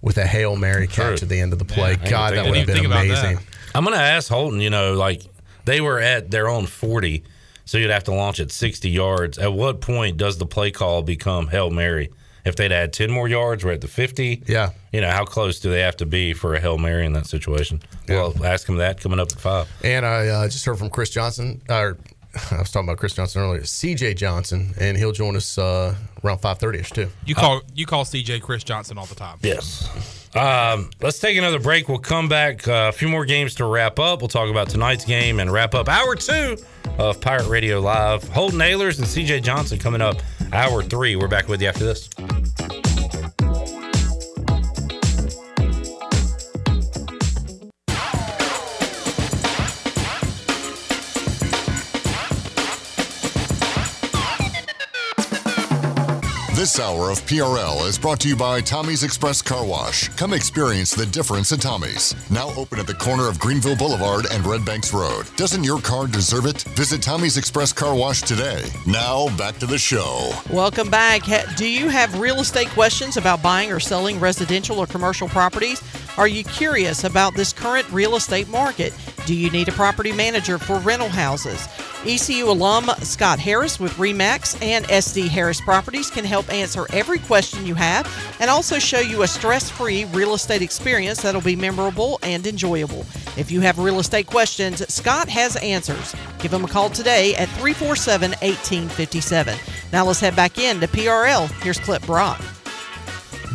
with 0.00 0.18
a 0.18 0.26
hail 0.26 0.54
mary 0.54 0.86
catch 0.86 1.22
at 1.22 1.28
the 1.28 1.40
end 1.40 1.52
of 1.52 1.58
the 1.58 1.64
play. 1.64 1.92
I 2.00 2.08
God, 2.08 2.34
that 2.34 2.44
would 2.44 2.56
have 2.56 2.66
been 2.66 2.84
amazing. 2.84 3.38
I'm 3.74 3.84
going 3.84 3.96
to 3.96 4.02
ask 4.02 4.28
Holton. 4.28 4.60
You 4.60 4.70
know, 4.70 4.94
like 4.94 5.22
they 5.64 5.80
were 5.80 5.98
at 5.98 6.30
their 6.30 6.48
own 6.48 6.66
40, 6.66 7.24
so 7.64 7.78
you'd 7.78 7.90
have 7.90 8.04
to 8.04 8.14
launch 8.14 8.38
at 8.38 8.52
60 8.52 8.88
yards. 8.88 9.38
At 9.38 9.52
what 9.52 9.80
point 9.80 10.16
does 10.16 10.38
the 10.38 10.46
play 10.46 10.70
call 10.70 11.02
become 11.02 11.48
hail 11.48 11.70
mary? 11.70 12.10
If 12.44 12.56
they'd 12.56 12.70
had 12.70 12.92
10 12.92 13.10
more 13.10 13.26
yards, 13.26 13.64
we're 13.64 13.72
at 13.72 13.80
the 13.80 13.88
50. 13.88 14.42
Yeah. 14.46 14.70
You 14.92 15.00
know, 15.00 15.10
how 15.10 15.24
close 15.24 15.60
do 15.60 15.70
they 15.70 15.80
have 15.80 15.96
to 15.98 16.06
be 16.06 16.34
for 16.34 16.54
a 16.54 16.60
hail 16.60 16.76
mary 16.78 17.06
in 17.06 17.14
that 17.14 17.26
situation? 17.26 17.80
Well, 18.08 18.34
ask 18.44 18.68
him 18.68 18.76
that 18.76 19.00
coming 19.00 19.18
up 19.18 19.32
at 19.32 19.40
five. 19.40 19.68
And 19.82 20.04
I 20.04 20.28
uh, 20.28 20.48
just 20.48 20.64
heard 20.64 20.78
from 20.78 20.90
Chris 20.90 21.10
Johnson. 21.10 21.62
Or 21.70 21.96
I 22.50 22.58
was 22.58 22.70
talking 22.70 22.88
about 22.88 22.98
Chris 22.98 23.14
Johnson 23.14 23.42
earlier. 23.42 23.62
CJ 23.62 24.16
Johnson, 24.16 24.74
and 24.78 24.96
he'll 24.96 25.12
join 25.12 25.36
us 25.36 25.56
uh, 25.56 25.94
around 26.24 26.38
five 26.38 26.58
thirty 26.58 26.80
ish 26.80 26.90
too. 26.90 27.08
You 27.24 27.34
call 27.34 27.62
you 27.74 27.86
call 27.86 28.04
CJ 28.04 28.42
Chris 28.42 28.64
Johnson 28.64 28.98
all 28.98 29.06
the 29.06 29.14
time. 29.14 29.38
Yes. 29.42 30.23
Um, 30.34 30.90
let's 31.00 31.18
take 31.18 31.38
another 31.38 31.60
break. 31.60 31.88
We'll 31.88 31.98
come 31.98 32.28
back. 32.28 32.66
Uh, 32.66 32.86
a 32.88 32.92
few 32.92 33.08
more 33.08 33.24
games 33.24 33.54
to 33.56 33.66
wrap 33.66 33.98
up. 33.98 34.20
We'll 34.20 34.28
talk 34.28 34.50
about 34.50 34.68
tonight's 34.68 35.04
game 35.04 35.38
and 35.40 35.52
wrap 35.52 35.74
up 35.74 35.88
hour 35.88 36.16
two 36.16 36.56
of 36.98 37.20
Pirate 37.20 37.48
Radio 37.48 37.80
Live. 37.80 38.28
Holton 38.28 38.58
Ahlers 38.58 38.98
and 38.98 39.06
CJ 39.06 39.42
Johnson 39.42 39.78
coming 39.78 40.00
up 40.00 40.16
hour 40.52 40.82
three. 40.82 41.16
We're 41.16 41.28
back 41.28 41.48
with 41.48 41.62
you 41.62 41.68
after 41.68 41.84
this. 41.84 42.08
This 56.64 56.80
hour 56.80 57.10
of 57.10 57.20
PRL 57.26 57.86
is 57.86 57.98
brought 57.98 58.20
to 58.20 58.28
you 58.30 58.36
by 58.36 58.62
Tommy's 58.62 59.02
Express 59.02 59.42
Car 59.42 59.66
Wash. 59.66 60.08
Come 60.16 60.32
experience 60.32 60.92
the 60.92 61.04
difference 61.04 61.52
at 61.52 61.60
Tommy's. 61.60 62.14
Now 62.30 62.54
open 62.56 62.78
at 62.80 62.86
the 62.86 62.94
corner 62.94 63.28
of 63.28 63.38
Greenville 63.38 63.76
Boulevard 63.76 64.24
and 64.32 64.46
Red 64.46 64.64
Banks 64.64 64.94
Road. 64.94 65.26
Doesn't 65.36 65.62
your 65.62 65.78
car 65.78 66.06
deserve 66.06 66.46
it? 66.46 66.62
Visit 66.62 67.02
Tommy's 67.02 67.36
Express 67.36 67.70
Car 67.70 67.94
Wash 67.94 68.22
today. 68.22 68.64
Now 68.86 69.26
back 69.36 69.58
to 69.58 69.66
the 69.66 69.76
show. 69.76 70.32
Welcome 70.50 70.88
back. 70.88 71.24
Do 71.58 71.68
you 71.68 71.90
have 71.90 72.18
real 72.18 72.40
estate 72.40 72.70
questions 72.70 73.18
about 73.18 73.42
buying 73.42 73.70
or 73.70 73.78
selling 73.78 74.18
residential 74.18 74.78
or 74.78 74.86
commercial 74.86 75.28
properties? 75.28 75.82
Are 76.16 76.28
you 76.28 76.44
curious 76.44 77.02
about 77.02 77.34
this 77.34 77.52
current 77.52 77.90
real 77.90 78.14
estate 78.14 78.48
market? 78.48 78.94
Do 79.26 79.34
you 79.34 79.50
need 79.50 79.68
a 79.68 79.72
property 79.72 80.12
manager 80.12 80.58
for 80.58 80.78
rental 80.78 81.08
houses? 81.08 81.66
ECU 82.06 82.48
alum 82.48 82.84
Scott 83.00 83.40
Harris 83.40 83.80
with 83.80 83.92
REMAX 83.94 84.62
and 84.62 84.84
SD 84.84 85.26
Harris 85.26 85.60
Properties 85.60 86.10
can 86.10 86.24
help 86.24 86.52
answer 86.52 86.86
every 86.92 87.18
question 87.18 87.66
you 87.66 87.74
have 87.74 88.06
and 88.38 88.48
also 88.48 88.78
show 88.78 89.00
you 89.00 89.22
a 89.22 89.26
stress 89.26 89.68
free 89.68 90.04
real 90.06 90.34
estate 90.34 90.62
experience 90.62 91.22
that'll 91.22 91.40
be 91.40 91.56
memorable 91.56 92.20
and 92.22 92.46
enjoyable. 92.46 93.04
If 93.36 93.50
you 93.50 93.60
have 93.62 93.80
real 93.80 93.98
estate 93.98 94.26
questions, 94.26 94.86
Scott 94.94 95.28
has 95.28 95.56
answers. 95.56 96.14
Give 96.38 96.52
him 96.52 96.64
a 96.64 96.68
call 96.68 96.90
today 96.90 97.34
at 97.34 97.48
347 97.48 98.30
1857. 98.30 99.58
Now 99.92 100.04
let's 100.04 100.20
head 100.20 100.36
back 100.36 100.58
in 100.58 100.78
to 100.78 100.86
PRL. 100.86 101.50
Here's 101.62 101.80
Clip 101.80 102.02
Brock. 102.06 102.40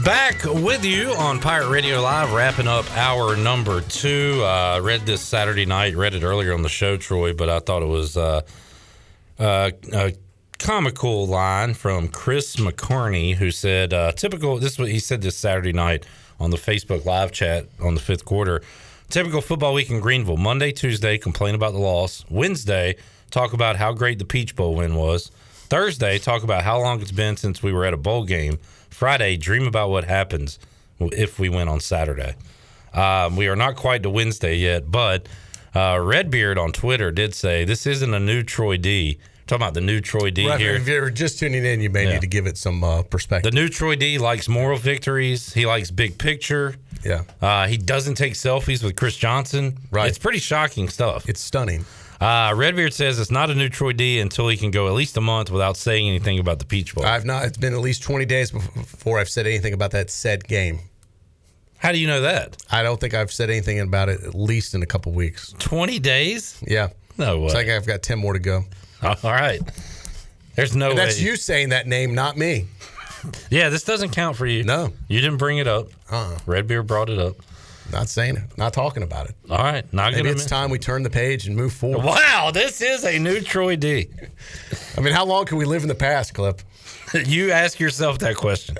Back 0.03 0.45
with 0.45 0.85
you 0.85 1.11
on 1.11 1.39
Pirate 1.39 1.69
Radio 1.69 2.01
Live, 2.01 2.31
wrapping 2.31 2.67
up 2.67 2.89
hour 2.95 3.35
number 3.35 3.81
two. 3.81 4.41
Uh, 4.45 4.79
read 4.81 5.01
this 5.01 5.19
Saturday 5.21 5.65
night, 5.65 5.95
read 5.95 6.13
it 6.13 6.23
earlier 6.23 6.53
on 6.53 6.61
the 6.61 6.69
show, 6.69 6.95
Troy, 6.95 7.33
but 7.33 7.49
I 7.49 7.59
thought 7.59 7.81
it 7.81 7.87
was 7.87 8.15
uh, 8.15 8.41
uh, 9.39 9.71
a 9.91 10.13
comical 10.57 11.27
line 11.27 11.73
from 11.73 12.07
Chris 12.07 12.55
McCarney, 12.55 13.35
who 13.35 13.51
said, 13.51 13.93
uh, 13.93 14.13
typical, 14.13 14.57
this 14.57 14.73
is 14.73 14.79
what 14.79 14.89
he 14.89 14.99
said 14.99 15.21
this 15.21 15.35
Saturday 15.35 15.73
night 15.73 16.05
on 16.39 16.51
the 16.51 16.57
Facebook 16.57 17.03
live 17.03 17.31
chat 17.31 17.65
on 17.81 17.95
the 17.95 18.01
fifth 18.01 18.23
quarter. 18.23 18.61
Typical 19.09 19.41
football 19.41 19.73
week 19.73 19.89
in 19.89 19.99
Greenville. 19.99 20.37
Monday, 20.37 20.71
Tuesday, 20.71 21.17
complain 21.17 21.55
about 21.55 21.73
the 21.73 21.79
loss. 21.79 22.23
Wednesday, 22.29 22.95
talk 23.31 23.53
about 23.53 23.75
how 23.75 23.91
great 23.91 24.19
the 24.19 24.25
Peach 24.25 24.55
Bowl 24.55 24.75
win 24.75 24.95
was. 24.95 25.31
Thursday, 25.67 26.19
talk 26.19 26.43
about 26.43 26.63
how 26.63 26.79
long 26.79 27.01
it's 27.01 27.11
been 27.11 27.35
since 27.35 27.61
we 27.61 27.73
were 27.73 27.85
at 27.85 27.93
a 27.93 27.97
bowl 27.97 28.23
game. 28.23 28.59
Friday, 28.99 29.37
dream 29.37 29.65
about 29.65 29.89
what 29.89 30.03
happens 30.03 30.59
if 30.99 31.39
we 31.39 31.47
win 31.47 31.69
on 31.69 31.79
Saturday. 31.79 32.35
Um, 32.93 33.37
we 33.37 33.47
are 33.47 33.55
not 33.55 33.77
quite 33.77 34.03
to 34.03 34.09
Wednesday 34.09 34.55
yet, 34.57 34.91
but 34.91 35.25
uh, 35.73 35.97
Redbeard 36.01 36.57
on 36.57 36.73
Twitter 36.73 37.09
did 37.09 37.33
say 37.33 37.63
this 37.63 37.87
isn't 37.87 38.13
a 38.13 38.19
new 38.19 38.43
Troy 38.43 38.75
D. 38.75 39.17
talking 39.47 39.61
about 39.63 39.73
the 39.73 39.79
new 39.79 40.01
Troy 40.01 40.31
D 40.31 40.45
Right, 40.45 40.59
here. 40.59 40.73
If 40.75 40.85
you're 40.85 41.09
just 41.09 41.39
tuning 41.39 41.63
in, 41.63 41.79
you 41.79 41.89
may 41.89 42.03
Yeah. 42.07 42.11
need 42.15 42.21
to 42.21 42.27
give 42.27 42.45
it 42.45 42.57
some 42.57 42.83
uh, 42.83 43.03
perspective. 43.03 43.49
The 43.49 43.55
new 43.55 43.69
Troy 43.69 43.95
D 43.95 44.17
likes 44.17 44.49
moral 44.49 44.77
victories. 44.77 45.53
He 45.53 45.65
likes 45.65 45.91
big 45.91 46.17
picture. 46.17 46.75
Yeah. 47.01 47.21
Uh, 47.41 47.67
he 47.67 47.77
doesn't 47.77 48.15
take 48.15 48.33
selfies 48.33 48.83
with 48.83 48.97
Chris 48.97 49.15
Johnson. 49.15 49.77
Right. 49.91 50.09
It's 50.09 50.17
pretty 50.19 50.39
shocking 50.39 50.89
stuff. 50.89 51.29
It's 51.29 51.39
stunning. 51.41 51.85
Uh, 52.19 52.53
Redbeard 52.55 52.93
says 52.93 53.17
it's 53.19 53.31
not 53.31 53.49
a 53.49 53.55
new 53.55 53.69
Troy 53.69 53.93
D 53.93 54.19
until 54.19 54.49
he 54.49 54.57
can 54.57 54.71
go 54.71 54.87
at 54.87 54.93
least 54.93 55.15
a 55.15 55.21
month 55.21 55.49
without 55.51 55.77
saying 55.77 56.07
anything 56.09 56.37
about 56.39 56.59
the 56.59 56.65
Peach 56.65 56.93
Bowl. 56.93 57.05
I've 57.05 57.23
not. 57.25 57.45
It's 57.45 57.57
been 57.57 57.73
at 57.73 57.79
least 57.79 58.03
20 58.03 58.25
days 58.25 58.51
before 58.51 59.19
I've 59.19 59.29
said 59.29 59.47
anything 59.47 59.73
about 59.73 59.91
that 59.91 60.09
said 60.09 60.43
game. 60.45 60.79
How 61.77 61.93
do 61.93 61.97
you 61.97 62.07
know 62.07 62.19
that? 62.21 62.57
I 62.69 62.83
don't 62.83 62.99
think 62.99 63.13
I've 63.13 63.31
said 63.31 63.49
anything 63.49 63.79
about 63.79 64.09
it 64.09 64.21
at 64.23 64.35
least 64.35 64.73
in 64.75 64.83
a 64.83 64.85
couple 64.85 65.13
weeks. 65.13 65.53
20 65.59 65.97
days? 65.99 66.61
Yeah. 66.67 66.89
No 67.17 67.39
way. 67.39 67.45
It's 67.45 67.53
like 67.55 67.69
I've 67.69 67.87
got 67.87 68.01
10 68.01 68.19
more 68.19 68.33
to 68.33 68.39
go. 68.39 68.65
All 69.03 69.15
right. 69.23 69.61
There's 70.55 70.75
no 70.75 70.89
And 70.89 70.99
way. 70.99 71.05
that's 71.05 71.21
you 71.21 71.37
saying 71.37 71.69
that 71.69 71.87
name, 71.87 72.13
not 72.15 72.37
me. 72.37 72.65
Yeah, 73.49 73.67
this 73.67 73.83
doesn't 73.83 74.11
count 74.11 74.37
for 74.37 74.45
you. 74.45 74.63
No. 74.63 74.93
You 75.09 75.19
didn't 75.19 75.39
bring 75.39 75.57
it 75.57 75.67
up. 75.67 75.87
Uh-uh. 76.09 76.37
Redbeard 76.45 76.87
brought 76.87 77.09
it 77.09 77.19
up. 77.19 77.35
Not 77.91 78.09
saying 78.09 78.37
it. 78.37 78.57
Not 78.57 78.73
talking 78.73 79.03
about 79.03 79.29
it. 79.29 79.35
All 79.49 79.57
right. 79.57 79.91
Not 79.93 80.13
Maybe 80.13 80.29
it's 80.29 80.45
time 80.45 80.69
we 80.69 80.79
turn 80.79 81.03
the 81.03 81.09
page 81.09 81.47
and 81.47 81.55
move 81.55 81.73
forward. 81.73 82.05
Wow, 82.05 82.51
this 82.53 82.81
is 82.81 83.03
a 83.03 83.17
new 83.17 83.41
Troy 83.41 83.75
D. 83.75 84.09
I 84.97 85.01
mean, 85.01 85.13
how 85.13 85.25
long 85.25 85.45
can 85.45 85.57
we 85.57 85.65
live 85.65 85.81
in 85.81 85.87
the 85.87 85.95
past, 85.95 86.33
Clip? 86.33 86.61
you 87.25 87.51
ask 87.51 87.79
yourself 87.79 88.19
that 88.19 88.35
question 88.35 88.77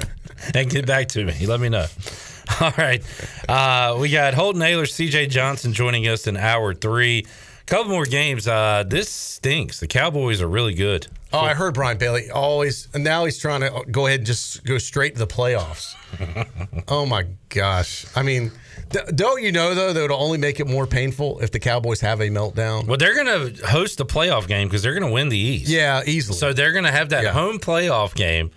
and 0.53 0.69
get 0.69 0.85
back 0.85 1.07
to 1.09 1.25
me. 1.25 1.45
Let 1.45 1.59
me 1.59 1.69
know. 1.69 1.87
All 2.61 2.73
right. 2.77 3.03
Uh, 3.47 3.97
we 3.99 4.09
got 4.09 4.33
Holton 4.33 4.61
Ahlers, 4.61 4.93
CJ 4.93 5.29
Johnson 5.29 5.73
joining 5.73 6.07
us 6.07 6.27
in 6.27 6.37
hour 6.37 6.73
three. 6.73 7.25
Couple 7.65 7.91
more 7.91 8.05
games. 8.05 8.47
Uh, 8.47 8.83
this 8.87 9.09
stinks. 9.09 9.79
The 9.79 9.85
Cowboys 9.85 10.41
are 10.41 10.47
really 10.47 10.73
good. 10.73 11.05
Oh, 11.31 11.39
I 11.39 11.53
heard 11.53 11.75
Brian 11.75 11.99
Bailey 11.99 12.31
always, 12.31 12.87
and 12.95 13.03
now 13.03 13.25
he's 13.25 13.37
trying 13.37 13.61
to 13.61 13.83
go 13.91 14.07
ahead 14.07 14.21
and 14.21 14.27
just 14.27 14.63
go 14.65 14.79
straight 14.79 15.13
to 15.13 15.19
the 15.19 15.27
playoffs. 15.27 15.93
oh 16.87 17.05
my 17.05 17.27
gosh! 17.49 18.07
I 18.15 18.23
mean, 18.23 18.51
th- 18.91 19.05
don't 19.15 19.41
you 19.43 19.51
know 19.51 19.73
though 19.75 19.93
that 19.93 20.03
it'll 20.03 20.21
only 20.21 20.37
make 20.37 20.59
it 20.59 20.67
more 20.67 20.85
painful 20.87 21.39
if 21.39 21.51
the 21.51 21.59
Cowboys 21.59 22.01
have 22.01 22.19
a 22.21 22.29
meltdown? 22.29 22.85
Well, 22.87 22.97
they're 22.97 23.15
going 23.15 23.55
to 23.55 23.65
host 23.67 23.97
the 23.97 24.05
playoff 24.05 24.47
game 24.47 24.67
because 24.67 24.81
they're 24.83 24.93
going 24.97 25.07
to 25.07 25.13
win 25.13 25.29
the 25.29 25.37
East. 25.37 25.69
Yeah, 25.69 26.01
easily. 26.05 26.37
So 26.37 26.53
they're 26.53 26.71
going 26.71 26.85
to 26.85 26.91
have 26.91 27.09
that 27.09 27.23
Yeah. 27.23 27.31
home 27.33 27.59
playoff 27.59 28.13
game. 28.15 28.51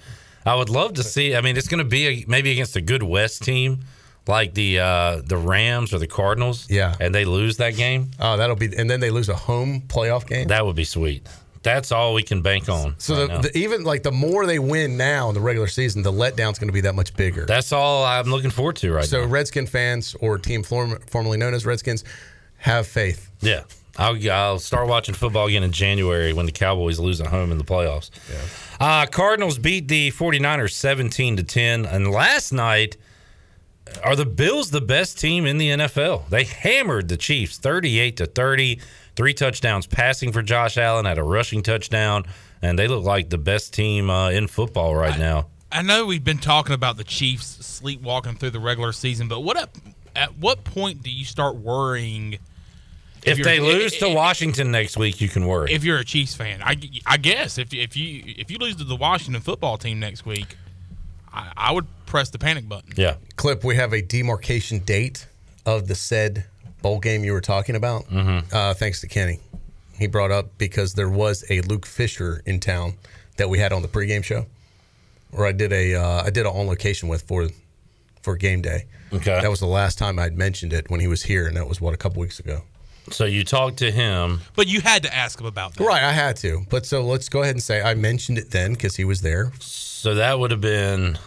I 0.45 0.55
would 0.57 0.69
love 0.71 0.95
to 0.95 1.03
see. 1.05 1.37
I 1.37 1.41
mean, 1.41 1.57
it's 1.57 1.69
going 1.69 1.79
to 1.79 1.89
be 1.89 2.07
a, 2.09 2.25
maybe 2.27 2.51
against 2.51 2.75
a 2.77 2.81
good 2.81 3.03
West 3.03 3.43
team 3.43 3.81
like 4.27 4.55
the 4.55 4.79
uh, 4.81 5.23
the 5.25 5.37
Rams 5.37 5.93
or 5.95 5.99
the 5.99 6.07
Cardinals. 6.07 6.67
Yeah. 6.71 6.95
and 7.01 7.15
they 7.15 7.25
lose 7.25 7.57
that 7.59 7.77
game. 7.77 8.11
Oh, 8.19 8.37
that'll 8.37 8.57
be, 8.57 8.77
and 8.77 8.89
then 8.91 9.01
they 9.01 9.11
lose 9.11 9.29
a 9.29 9.35
home 9.37 9.83
playoff 9.87 10.27
game. 10.27 10.49
That 10.49 10.65
would 10.67 10.77
be 10.77 10.85
sweet. 10.85 11.27
That's 11.63 11.93
all 11.93 12.15
we 12.15 12.23
can 12.23 12.43
bank 12.43 12.69
on. 12.69 12.95
So 12.99 13.27
right 13.27 13.43
the, 13.43 13.49
the, 13.49 13.59
even 13.59 13.85
like 13.85 14.03
the 14.03 14.13
more 14.13 14.47
they 14.47 14.59
win 14.59 14.97
now 14.97 15.29
in 15.29 15.35
the 15.35 15.41
regular 15.41 15.69
season, 15.69 16.03
the 16.03 16.13
letdown's 16.13 16.59
going 16.59 16.69
to 16.69 16.73
be 16.73 16.81
that 16.83 16.95
much 16.95 17.15
bigger. 17.15 17.47
That's 17.47 17.73
all 17.73 18.05
I'm 18.05 18.27
looking 18.27 18.51
forward 18.51 18.77
to 18.77 18.93
right 18.93 19.05
so 19.05 19.19
now. 19.19 19.25
So 19.25 19.31
Redskin 19.31 19.67
fans 19.67 20.17
or 20.21 20.39
team 20.39 20.63
form, 20.63 20.99
formerly 21.07 21.39
known 21.39 21.55
as 21.55 21.65
Redskins, 21.65 22.05
have 22.57 22.87
faith. 22.87 23.31
Yeah. 23.41 23.63
I'll, 23.99 24.31
I'll 24.31 24.59
start 24.59 24.89
watching 24.89 25.15
football 25.15 25.47
again 25.47 25.63
in 25.63 25.73
January 25.73 26.33
when 26.33 26.47
the 26.47 26.53
Cowboys 26.53 26.99
lose 26.99 27.21
at 27.21 27.27
home 27.27 27.53
in 27.53 27.59
the 27.59 27.65
playoffs. 27.65 28.11
Uh, 28.81 29.07
Cardinals 29.07 29.59
beat 29.59 29.89
the 29.89 30.11
49ers 30.13 30.73
17 30.73 31.37
to 31.37 31.43
10. 31.43 31.85
And 31.85 32.11
last 32.11 32.53
night, 32.53 32.97
are 34.03 34.17
the 34.17 34.25
Bills 34.25 34.71
the 34.71 34.81
best 34.81 35.21
team 35.21 35.45
in 35.45 35.59
the 35.59 35.69
NFL? 35.71 36.29
They 36.31 36.45
hammered 36.45 37.09
the 37.09 37.17
Chiefs 37.17 37.59
38 37.59 38.17
to 38.17 38.27
30. 38.27 38.81
Three 39.15 39.35
touchdowns 39.35 39.87
passing 39.87 40.33
for 40.33 40.43
Josh 40.43 40.79
Allen, 40.79 41.05
had 41.05 41.19
a 41.19 41.23
rushing 41.23 41.63
touchdown, 41.63 42.25
and 42.63 42.79
they 42.79 42.89
look 42.89 43.05
like 43.05 43.29
the 43.29 43.39
best 43.39 43.75
team 43.75 44.09
uh, 44.11 44.31
in 44.31 44.47
football 44.47 44.95
right 44.97 45.19
now. 45.19 45.49
I 45.71 45.83
know 45.83 46.07
we've 46.07 46.25
been 46.25 46.39
talking 46.39 46.75
about 46.75 46.97
the 46.97 47.05
Chiefs 47.05 47.47
sleepwalking 47.65 48.37
through 48.37 48.51
the 48.51 48.61
regular 48.61 48.93
season, 48.93 49.29
but 49.29 49.41
what 49.41 49.57
at, 49.59 49.71
at 50.17 50.39
what 50.39 50.65
point 50.65 51.03
do 51.03 51.11
you 51.11 51.25
start 51.25 51.57
worrying 51.57 52.39
If, 53.25 53.39
you're- 53.39 53.43
they 53.51 53.61
lose 53.61 53.97
to 53.99 54.09
Washington 54.15 54.71
next 54.71 54.97
week, 54.97 55.21
you 55.21 55.29
can 55.29 55.47
worry. 55.47 55.73
if 55.73 55.85
you're 55.85 55.99
a 55.99 56.05
Chiefs 56.05 56.35
fan? 56.35 56.61
I, 56.63 56.77
I 57.07 57.17
guess 57.17 57.57
if 57.59 57.73
if 57.75 57.97
you 57.97 58.23
if 58.27 58.51
you 58.51 58.59
lose 58.59 58.77
to 58.77 58.85
the 58.85 58.97
Washington 58.97 59.41
football 59.43 59.77
team 59.79 59.99
next 60.01 60.27
week, 60.27 60.57
I, 61.33 61.53
I 61.57 61.73
would 61.73 61.87
press 62.07 62.29
the 62.31 62.39
panic 62.39 62.69
button. 62.69 62.93
yeah. 62.97 63.17
Clip, 63.37 63.65
we 63.65 63.77
have 63.77 63.93
a 63.95 64.03
demarcation 64.03 64.81
date 64.81 65.27
of 65.65 65.89
the 65.89 65.95
said 65.95 66.45
bowl 66.83 66.99
game 66.99 67.25
you 67.25 67.33
were 67.33 67.41
talking 67.41 67.77
about. 67.77 68.09
Mm-hmm. 68.09 68.55
Uh, 68.55 68.75
thanks 68.75 69.01
to 69.01 69.09
Kenny. 69.09 69.41
He 69.99 70.07
brought 70.07 70.31
up 70.31 70.59
because 70.59 70.95
there 70.95 71.09
was 71.09 71.45
a 71.49 71.61
Luke 71.63 71.87
Fisher 71.87 72.43
in 72.45 72.61
town 72.61 72.95
that 73.37 73.49
we 73.49 73.59
had 73.59 73.73
on 73.73 73.83
the 73.83 73.89
pregame 73.89 74.25
show, 74.25 74.47
or 75.33 75.47
I 75.47 75.53
did 75.53 75.73
a 75.73 75.95
uh, 75.95 76.25
I 76.25 76.31
did 76.31 76.47
an 76.47 76.53
on 76.53 76.67
location 76.67 77.09
with 77.09 77.23
for 77.23 77.49
for 78.21 78.37
game 78.37 78.63
day. 78.63 78.87
Okay. 79.13 79.41
That 79.41 79.51
was 79.51 79.61
the 79.61 79.67
last 79.67 79.99
time 79.99 80.19
I'd 80.19 80.37
mentioned 80.37 80.73
it 80.73 80.91
when 80.91 81.01
he 81.01 81.07
was 81.07 81.23
here, 81.23 81.47
and 81.47 81.57
that 81.57 81.69
was 81.69 81.81
what 81.81 81.93
a 81.95 81.97
couple 81.97 82.21
weeks 82.21 82.39
ago. 82.39 82.63
So 83.11 83.25
you 83.25 83.45
talked 83.45 83.79
to 83.79 83.91
him. 83.91 84.41
But 84.55 84.69
you 84.69 84.81
had 84.81 85.03
to 85.03 85.15
ask 85.15 85.41
him 85.41 85.47
about 85.47 85.75
that. 85.75 85.85
Right, 85.85 86.03
I 86.03 86.13
had 86.13 86.37
to. 86.39 86.65
But 86.71 86.87
so 86.87 87.03
let's 87.03 87.29
go 87.29 87.43
ahead 87.43 87.55
and 87.55 87.63
say 87.63 87.83
I 87.83 87.95
mentioned 87.95 88.39
it 88.39 88.51
then 88.51 88.73
because 88.73 88.97
he 88.97 89.05
was 89.05 89.21
there. 89.21 89.53
So 89.59 90.15
that 90.15 90.39
would 90.39 90.51
have 90.51 90.61
been 90.61 91.19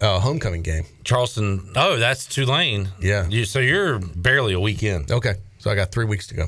a 0.00 0.18
homecoming 0.20 0.62
game. 0.62 0.84
Charleston. 1.04 1.70
Oh, 1.76 1.96
that's 1.96 2.26
Tulane. 2.26 2.88
Yeah. 3.00 3.26
You, 3.28 3.44
so 3.44 3.58
you're 3.58 3.98
barely 3.98 4.52
a 4.52 4.60
week 4.60 4.82
in. 4.82 5.06
Okay, 5.10 5.34
so 5.58 5.70
I 5.70 5.74
got 5.74 5.90
three 5.92 6.04
weeks 6.04 6.26
to 6.28 6.34
go. 6.34 6.46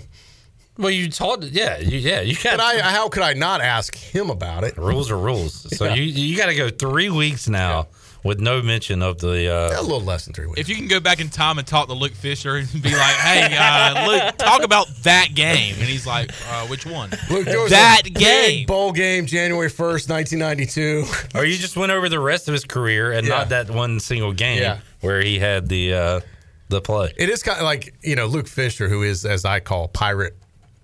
Well, 0.78 0.90
you 0.90 1.10
told. 1.10 1.44
Yeah, 1.44 1.78
you, 1.78 1.98
yeah. 1.98 2.20
You 2.22 2.34
got. 2.36 2.56
But 2.56 2.60
I, 2.60 2.78
how 2.80 3.08
could 3.08 3.22
I 3.22 3.34
not 3.34 3.60
ask 3.60 3.94
him 3.94 4.30
about 4.30 4.64
it? 4.64 4.78
rules 4.78 5.10
are 5.10 5.18
rules. 5.18 5.76
So 5.76 5.84
Yeah. 5.86 5.94
you 5.94 6.02
you 6.04 6.36
got 6.36 6.46
to 6.46 6.54
go 6.54 6.70
three 6.70 7.10
weeks 7.10 7.48
now 7.48 7.88
with 8.22 8.40
no 8.40 8.60
mention 8.62 9.02
of 9.02 9.18
the. 9.18 9.48
Uh, 9.52 9.80
A 9.80 9.82
little 9.82 10.00
less 10.00 10.24
than 10.24 10.34
three 10.34 10.46
weeks. 10.46 10.60
If 10.60 10.68
you 10.68 10.76
can 10.76 10.88
go 10.88 11.00
back 11.00 11.20
in 11.20 11.28
time 11.28 11.58
and 11.58 11.66
talk 11.66 11.88
to 11.88 11.94
Luke 11.94 12.12
Fisher 12.12 12.56
and 12.56 12.70
be 12.82 12.90
like, 12.90 13.16
"Hey, 13.16 13.56
uh, 13.58 14.06
Luke, 14.08 14.36
talk 14.36 14.62
about 14.62 14.86
that 15.04 15.28
game," 15.34 15.74
and 15.78 15.84
he's 15.84 16.06
like, 16.06 16.30
uh, 16.50 16.66
"Which 16.66 16.84
one?" 16.86 17.10
Look, 17.30 17.44
there 17.46 17.60
was 17.60 17.70
that 17.70 18.02
game. 18.04 18.14
big 18.60 18.66
bowl 18.66 18.92
game, 18.92 19.26
January 19.26 19.68
first, 19.68 20.08
nineteen 20.08 20.38
ninety 20.40 20.66
two. 20.66 21.04
or 21.34 21.44
you 21.44 21.56
just 21.56 21.76
went 21.76 21.92
over 21.92 22.08
the 22.08 22.20
rest 22.20 22.48
of 22.48 22.52
his 22.52 22.64
career 22.64 23.12
and 23.12 23.26
Yeah. 23.26 23.38
not 23.38 23.48
that 23.50 23.70
one 23.70 24.00
single 24.00 24.32
game 24.32 24.60
Yeah. 24.62 24.78
where 25.00 25.20
he 25.22 25.38
had 25.38 25.68
the 25.68 25.94
uh, 25.94 26.20
the 26.68 26.80
play. 26.80 27.12
It 27.16 27.28
is 27.30 27.42
kind 27.42 27.58
of 27.58 27.64
like 27.64 27.94
you 28.02 28.16
know 28.16 28.26
Luke 28.26 28.46
Fisher, 28.48 28.88
who 28.88 29.02
is 29.02 29.24
as 29.24 29.44
I 29.44 29.60
call 29.60 29.88
pirate 29.88 30.36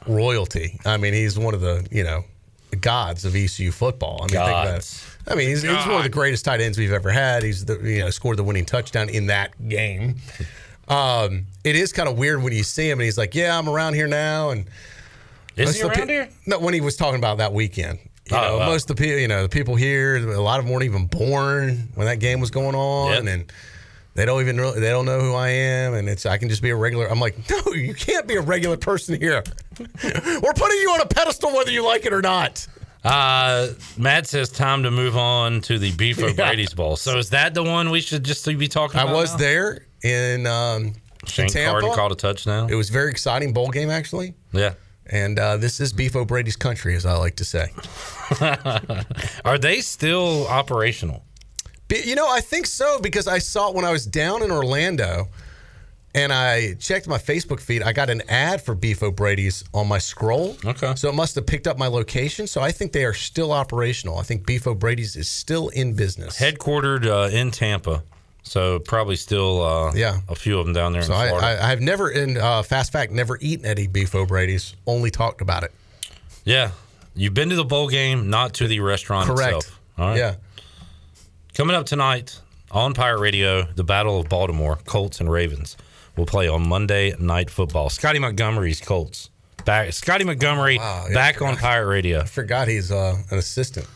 royalty. 0.06 0.78
I 0.84 0.96
mean, 0.96 1.14
he's 1.14 1.38
one 1.38 1.54
of 1.54 1.60
the 1.60 1.86
you 1.90 2.04
know 2.04 2.24
gods 2.80 3.24
of 3.24 3.34
ECU 3.36 3.70
football. 3.72 4.18
I 4.20 4.22
mean, 4.22 4.28
think 4.28 4.42
about 4.42 4.66
it. 4.78 5.02
I 5.28 5.34
mean, 5.34 5.48
he's, 5.48 5.62
he's 5.62 5.72
one 5.86 5.96
of 5.96 6.02
the 6.04 6.08
greatest 6.08 6.44
tight 6.44 6.60
ends 6.60 6.78
we've 6.78 6.92
ever 6.92 7.10
had. 7.10 7.42
He's 7.42 7.64
the 7.64 7.78
you 7.82 8.00
know 8.00 8.10
scored 8.10 8.36
the 8.36 8.44
winning 8.44 8.64
touchdown 8.64 9.08
in 9.08 9.26
that 9.26 9.68
game. 9.68 10.16
Um, 10.88 11.46
it 11.64 11.74
is 11.74 11.92
kind 11.92 12.08
of 12.08 12.16
weird 12.16 12.40
when 12.44 12.52
you 12.52 12.62
see 12.62 12.88
him 12.88 13.00
and 13.00 13.04
he's 13.04 13.18
like, 13.18 13.34
"Yeah, 13.34 13.58
I'm 13.58 13.68
around 13.68 13.94
here 13.94 14.06
now." 14.06 14.50
And 14.50 14.66
Is 15.56 15.74
he 15.74 15.82
around 15.82 15.94
pe- 15.94 16.06
here? 16.06 16.28
No, 16.46 16.60
when 16.60 16.74
he 16.74 16.80
was 16.80 16.96
talking 16.96 17.18
about 17.18 17.38
that 17.38 17.52
weekend. 17.52 17.98
You 18.30 18.36
Oh, 18.36 18.40
know, 18.40 18.58
wow. 18.58 18.66
most 18.66 18.88
of 18.88 18.96
the 18.96 19.02
people, 19.02 19.18
you 19.18 19.26
know, 19.26 19.42
the 19.42 19.48
people 19.48 19.74
here, 19.74 20.14
a 20.16 20.40
lot 20.40 20.60
of 20.60 20.64
them 20.64 20.72
weren't 20.72 20.84
even 20.84 21.06
born 21.06 21.88
when 21.96 22.06
that 22.06 22.20
game 22.20 22.38
was 22.38 22.52
going 22.52 22.76
on, 22.76 23.24
Yep. 23.24 23.34
and 23.34 23.52
they 24.14 24.24
don't 24.26 24.40
even 24.40 24.58
really, 24.60 24.78
they 24.78 24.90
don't 24.90 25.06
know 25.06 25.18
who 25.18 25.34
I 25.34 25.48
am, 25.48 25.94
and 25.94 26.08
it's 26.08 26.24
I 26.24 26.38
can 26.38 26.48
just 26.48 26.62
be 26.62 26.70
a 26.70 26.76
regular. 26.76 27.06
I'm 27.10 27.18
like, 27.18 27.36
no, 27.50 27.72
you 27.72 27.92
can't 27.92 28.28
be 28.28 28.36
a 28.36 28.40
regular 28.40 28.76
person 28.76 29.20
here. 29.20 29.42
We're 29.80 30.52
putting 30.54 30.78
you 30.78 30.90
on 30.94 31.00
a 31.00 31.06
pedestal 31.06 31.52
whether 31.52 31.72
you 31.72 31.84
like 31.84 32.06
it 32.06 32.12
or 32.12 32.22
not. 32.22 32.64
Uh, 33.06 33.68
Matt 33.96 34.26
says 34.26 34.50
time 34.50 34.82
to 34.82 34.90
move 34.90 35.16
on 35.16 35.60
to 35.62 35.78
the 35.78 35.92
Beef 35.92 36.22
O'Brady's 36.22 36.74
Bowl. 36.74 36.96
So 36.96 37.18
is 37.18 37.30
that 37.30 37.54
the 37.54 37.62
one 37.62 37.90
we 37.90 38.00
should 38.00 38.24
just 38.24 38.44
be 38.44 38.68
talking 38.68 39.00
about? 39.00 39.10
I 39.10 39.14
was 39.14 39.32
now? 39.32 39.38
there 39.38 39.86
in 40.02 40.46
um, 40.46 40.92
Shane 41.26 41.48
Tampa. 41.48 41.70
Carden 41.70 41.92
called 41.94 42.12
a 42.12 42.16
touchdown. 42.16 42.70
It 42.70 42.74
was 42.74 42.90
very 42.90 43.10
exciting 43.10 43.52
bowl 43.52 43.68
game, 43.68 43.90
actually. 43.90 44.34
Yeah. 44.52 44.74
And 45.06 45.38
uh, 45.38 45.56
this 45.56 45.80
is 45.80 45.92
Beef 45.92 46.16
O'Brady's 46.16 46.56
country, 46.56 46.96
as 46.96 47.06
I 47.06 47.16
like 47.16 47.36
to 47.36 47.44
say. 47.44 47.68
Are 49.44 49.56
they 49.56 49.80
still 49.80 50.48
operational? 50.48 51.22
You 51.88 52.16
know, 52.16 52.28
I 52.28 52.40
think 52.40 52.66
so 52.66 52.98
because 52.98 53.28
I 53.28 53.38
saw 53.38 53.68
it 53.68 53.76
when 53.76 53.84
I 53.84 53.92
was 53.92 54.04
down 54.04 54.42
in 54.42 54.50
Orlando 54.50 55.28
and 56.16 56.32
I 56.32 56.74
checked 56.74 57.06
my 57.06 57.18
Facebook 57.18 57.60
feed. 57.60 57.82
I 57.82 57.92
got 57.92 58.10
an 58.10 58.22
ad 58.28 58.60
for 58.62 58.74
Beef 58.74 59.02
O'Brady's 59.02 59.62
on 59.72 59.86
my 59.86 59.98
scroll. 59.98 60.56
Okay. 60.64 60.94
So 60.96 61.08
it 61.10 61.14
must 61.14 61.34
have 61.36 61.46
picked 61.46 61.66
up 61.68 61.78
my 61.78 61.86
location. 61.86 62.46
So 62.48 62.60
I 62.60 62.72
think 62.72 62.90
they 62.92 63.04
are 63.04 63.14
still 63.14 63.52
operational. 63.52 64.18
I 64.18 64.22
think 64.22 64.46
Beef 64.46 64.66
O'Brady's 64.66 65.14
is 65.14 65.28
still 65.28 65.68
in 65.68 65.92
business. 65.94 66.38
Headquartered 66.40 67.06
uh, 67.06 67.28
in 67.36 67.50
Tampa, 67.50 68.02
so 68.42 68.78
probably 68.78 69.16
still 69.16 69.62
uh, 69.62 69.92
Yeah. 69.94 70.20
a 70.28 70.34
few 70.34 70.58
of 70.58 70.66
them 70.66 70.74
down 70.74 70.92
there 70.92 71.02
So 71.02 71.12
in 71.14 71.20
I, 71.20 71.28
Florida. 71.28 71.46
I, 71.62 71.70
I've 71.72 71.80
never, 71.82 72.10
in 72.10 72.38
uh, 72.38 72.62
fast 72.62 72.90
fact, 72.92 73.12
never 73.12 73.38
eaten 73.40 73.66
Eddie 73.66 73.86
Beef 73.86 74.14
O'Brady's, 74.14 74.74
only 74.86 75.10
talked 75.10 75.40
about 75.42 75.62
it. 75.64 75.72
yeah, 76.44 76.70
you've 77.14 77.34
been 77.34 77.50
to 77.50 77.56
the 77.56 77.64
bowl 77.64 77.88
game, 77.88 78.30
not 78.30 78.54
to 78.54 78.66
the 78.68 78.80
restaurant 78.80 79.26
Correct. 79.28 79.56
itself. 79.56 79.80
All 79.98 80.08
right. 80.08 80.16
Yeah. 80.18 80.34
Coming 81.54 81.76
up 81.76 81.86
tonight 81.86 82.40
on 82.70 82.92
Pirate 82.94 83.20
Radio, 83.20 83.64
the 83.74 83.84
Battle 83.84 84.20
of 84.20 84.28
Baltimore, 84.28 84.78
Colts 84.86 85.20
and 85.20 85.30
Ravens 85.30 85.76
will 86.16 86.26
play 86.26 86.48
on 86.48 86.68
Monday 86.68 87.14
Night 87.18 87.50
Football. 87.50 87.90
Scotty 87.90 88.18
Montgomery's 88.18 88.80
Colts 88.80 89.30
back. 89.64 89.92
Scotty 89.92 90.24
Montgomery 90.24 90.78
Wow, 90.78 91.06
yeah, 91.08 91.14
back 91.14 91.42
on 91.42 91.56
Pirate 91.56 91.86
Radio. 91.88 92.20
I 92.20 92.24
forgot 92.24 92.68
he's 92.68 92.90
uh, 92.90 93.16
an 93.30 93.38
assistant. 93.38 93.86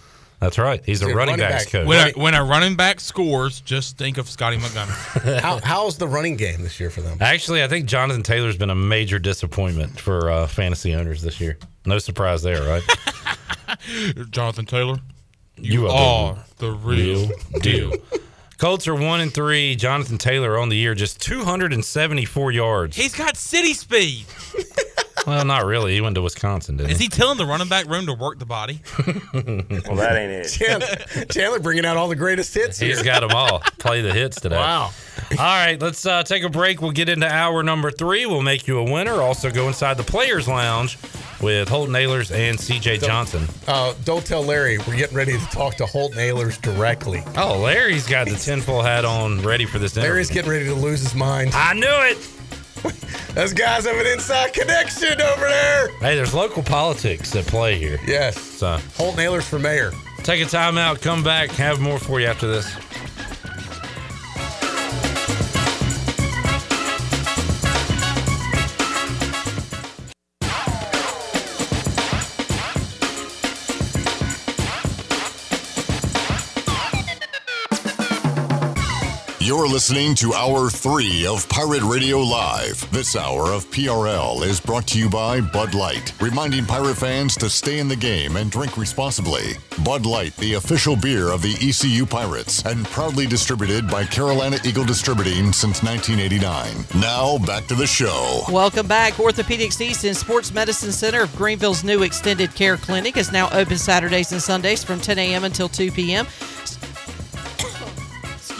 That's 0.40 0.58
right. 0.58 0.82
He's 0.86 1.02
a 1.02 1.04
He's 1.04 1.12
a 1.12 1.16
running, 1.16 1.34
running 1.34 1.48
backs 1.50 1.64
back. 1.66 1.72
coach. 1.72 1.86
When 1.86 2.08
a, 2.08 2.18
when 2.18 2.34
a 2.34 2.42
running 2.42 2.74
back 2.74 2.98
scores, 3.00 3.60
just 3.60 3.98
think 3.98 4.16
of 4.16 4.28
Scotty 4.28 4.56
Montgomery. 4.56 4.96
How, 5.40 5.60
how's 5.62 5.98
the 5.98 6.08
running 6.08 6.36
game 6.36 6.62
this 6.62 6.80
year 6.80 6.88
for 6.88 7.02
them? 7.02 7.18
Actually, 7.20 7.62
I 7.62 7.68
think 7.68 7.84
Jonathan 7.86 8.22
Taylor's 8.22 8.56
been 8.56 8.70
a 8.70 8.74
major 8.74 9.18
disappointment 9.18 10.00
for 10.00 10.30
uh, 10.30 10.46
fantasy 10.46 10.94
owners 10.94 11.20
this 11.20 11.42
year. 11.42 11.58
No 11.84 11.98
surprise 11.98 12.42
there, 12.42 12.62
right? 12.62 12.82
Jonathan 14.30 14.64
Taylor, 14.64 14.96
You 15.56 15.88
are 15.88 16.38
the 16.56 16.72
real 16.72 17.28
deal. 17.60 17.92
Colts 18.60 18.86
are 18.86 18.94
one 18.94 19.22
and 19.22 19.32
three. 19.32 19.74
Jonathan 19.74 20.18
Taylor 20.18 20.58
on 20.58 20.68
the 20.68 20.76
year, 20.76 20.94
just 20.94 21.18
274 21.22 22.52
yards. 22.52 22.94
He's 22.94 23.14
got 23.14 23.38
city 23.38 23.72
speed. 23.72 24.26
Well, 25.26 25.44
not 25.44 25.64
really. 25.64 25.94
He 25.94 26.00
went 26.00 26.14
to 26.14 26.22
Wisconsin, 26.22 26.76
didn't 26.76 26.88
he? 26.88 26.94
Is 26.94 26.98
he? 26.98 27.04
he 27.04 27.08
telling 27.08 27.38
the 27.38 27.46
running 27.46 27.68
back 27.68 27.86
room 27.86 28.06
to 28.06 28.14
work 28.14 28.38
the 28.38 28.46
body? 28.46 28.80
well, 28.98 29.96
that 29.96 30.16
ain't 30.16 30.32
it. 30.32 30.48
Chandler, 30.48 31.24
Chandler 31.30 31.60
bringing 31.60 31.84
out 31.84 31.96
all 31.96 32.08
the 32.08 32.16
greatest 32.16 32.54
hits 32.54 32.78
here. 32.78 32.88
He's 32.88 33.02
got 33.02 33.20
them 33.20 33.30
all. 33.32 33.60
Play 33.78 34.00
the 34.00 34.12
hits 34.12 34.40
today. 34.40 34.56
Wow. 34.56 34.90
All 35.32 35.36
right, 35.38 35.80
let's 35.80 36.04
uh, 36.06 36.22
take 36.22 36.42
a 36.42 36.48
break. 36.48 36.80
We'll 36.80 36.90
get 36.90 37.08
into 37.08 37.28
hour 37.28 37.62
number 37.62 37.90
three. 37.90 38.26
We'll 38.26 38.42
make 38.42 38.66
you 38.66 38.78
a 38.78 38.90
winner. 38.90 39.20
Also, 39.20 39.50
go 39.50 39.68
inside 39.68 39.96
the 39.96 40.02
Players 40.02 40.48
Lounge 40.48 40.98
with 41.40 41.68
Holton 41.68 41.94
Ahlers 41.94 42.34
and 42.34 42.58
CJ 42.58 43.04
Johnson. 43.04 43.46
Uh, 43.68 43.94
don't 44.04 44.24
tell 44.24 44.42
Larry. 44.42 44.78
We're 44.78 44.96
getting 44.96 45.16
ready 45.16 45.38
to 45.38 45.44
talk 45.46 45.76
to 45.76 45.86
Holton 45.86 46.18
Ahlers 46.18 46.60
directly. 46.60 47.22
Oh, 47.36 47.58
Larry's 47.60 48.06
got 48.06 48.26
the 48.26 48.34
tinfoil 48.36 48.82
hat 48.82 49.04
on, 49.04 49.40
ready 49.42 49.66
for 49.66 49.78
this 49.78 49.96
interview. 49.96 50.10
Larry's 50.10 50.30
getting 50.30 50.50
ready 50.50 50.64
to 50.64 50.74
lose 50.74 51.00
his 51.00 51.14
mind. 51.14 51.52
I 51.54 51.74
knew 51.74 51.86
it. 51.86 52.39
Those 53.34 53.52
guys 53.52 53.86
have 53.86 53.96
an 53.96 54.06
inside 54.06 54.52
connection 54.52 55.20
over 55.20 55.46
there. 55.46 55.88
Hey, 55.98 56.16
there's 56.16 56.34
local 56.34 56.62
politics 56.62 57.34
at 57.36 57.46
play 57.46 57.78
here. 57.78 57.98
Yes. 58.06 58.40
So 58.40 58.78
Holt 58.96 59.16
Ahlers 59.16 59.42
for 59.48 59.58
mayor. 59.58 59.92
take 60.22 60.44
a 60.44 60.48
time 60.48 60.76
out, 60.78 61.00
come 61.00 61.22
back, 61.22 61.50
have 61.50 61.80
more 61.80 61.98
for 61.98 62.20
you 62.20 62.26
after 62.26 62.46
this. 62.46 62.74
You're 79.50 79.66
listening 79.66 80.14
to 80.14 80.32
Hour 80.32 80.70
3 80.70 81.26
of 81.26 81.48
Pirate 81.48 81.82
Radio 81.82 82.20
Live. 82.20 82.88
This 82.92 83.16
hour 83.16 83.46
of 83.50 83.68
PRL 83.72 84.44
is 84.44 84.60
brought 84.60 84.86
to 84.86 84.98
you 85.00 85.10
by 85.10 85.40
Bud 85.40 85.74
Light, 85.74 86.12
reminding 86.22 86.64
pirate 86.66 86.94
fans 86.94 87.34
to 87.38 87.50
stay 87.50 87.80
in 87.80 87.88
the 87.88 87.96
game 87.96 88.36
and 88.36 88.48
drink 88.48 88.76
responsibly. 88.76 89.54
Bud 89.84 90.06
Light, 90.06 90.36
the 90.36 90.54
official 90.54 90.94
beer 90.94 91.32
of 91.32 91.42
the 91.42 91.56
ECU 91.60 92.06
Pirates, 92.06 92.64
and 92.64 92.86
proudly 92.86 93.26
distributed 93.26 93.90
by 93.90 94.04
Carolina 94.04 94.56
Eagle 94.64 94.84
Distributing 94.84 95.52
since 95.52 95.82
1989. 95.82 97.00
Now, 97.02 97.38
back 97.38 97.66
to 97.66 97.74
the 97.74 97.88
show. 97.88 98.42
Welcome 98.52 98.86
back. 98.86 99.14
Orthopedics 99.14 99.80
East 99.80 100.04
and 100.04 100.16
Sports 100.16 100.54
Medicine 100.54 100.92
Center 100.92 101.22
of 101.22 101.34
Greenville's 101.34 101.82
new 101.82 102.04
extended 102.04 102.54
care 102.54 102.76
clinic 102.76 103.16
is 103.16 103.32
now 103.32 103.50
open 103.50 103.78
Saturdays 103.78 104.30
and 104.30 104.40
Sundays 104.40 104.84
from 104.84 105.00
10 105.00 105.18
a.m. 105.18 105.42
until 105.42 105.68
2 105.68 105.90
p.m. 105.90 106.28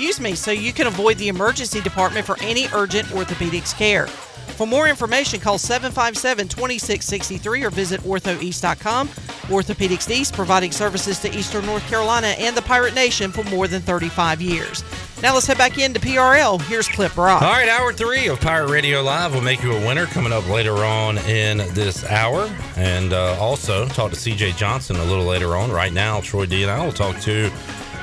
Excuse 0.01 0.19
me, 0.19 0.35
so 0.35 0.51
you 0.51 0.73
can 0.73 0.87
avoid 0.87 1.19
the 1.19 1.29
emergency 1.29 1.79
department 1.83 2.25
for 2.25 2.35
any 2.41 2.69
urgent 2.73 3.07
orthopedics 3.09 3.77
care. 3.77 4.07
For 4.07 4.67
more 4.67 4.89
information, 4.89 5.41
call 5.41 5.59
757 5.59 6.49
2663 6.49 7.65
or 7.65 7.69
visit 7.69 8.01
orthoeast.com. 8.01 9.09
Orthopedics 9.09 10.11
East, 10.11 10.33
providing 10.33 10.73
services 10.73 11.19
to 11.19 11.37
Eastern 11.37 11.67
North 11.67 11.87
Carolina 11.87 12.29
and 12.39 12.57
the 12.57 12.63
Pirate 12.63 12.95
Nation 12.95 13.31
for 13.31 13.45
more 13.51 13.69
than 13.69 13.83
35 13.83 14.41
years. 14.41 14.83
Now 15.23 15.35
let's 15.35 15.47
head 15.47 15.59
back 15.59 15.77
into 15.79 16.01
PRL. 16.01 16.63
Here's 16.63 16.89
Clip 16.89 17.15
Brock. 17.15 17.43
All 17.43 17.53
right, 17.53 17.69
hour 17.69 17.93
three 17.93 18.27
of 18.29 18.41
Pirate 18.41 18.71
Radio 18.71 19.03
Live 19.03 19.35
will 19.35 19.43
make 19.43 19.63
you 19.63 19.73
a 19.73 19.87
winner 19.87 20.07
coming 20.07 20.33
up 20.33 20.49
later 20.49 20.77
on 20.77 21.19
in 21.19 21.59
this 21.75 22.07
hour. 22.07 22.51
And 22.77 23.13
uh, 23.13 23.39
also 23.39 23.87
talk 23.89 24.13
to 24.13 24.17
CJ 24.17 24.57
Johnson 24.57 24.97
a 24.97 25.05
little 25.05 25.27
later 25.27 25.57
on. 25.57 25.71
Right 25.71 25.93
now, 25.93 26.23
Troy 26.23 26.47
D 26.47 26.63
and 26.63 26.71
I 26.71 26.83
will 26.83 26.91
talk 26.91 27.21
to 27.21 27.51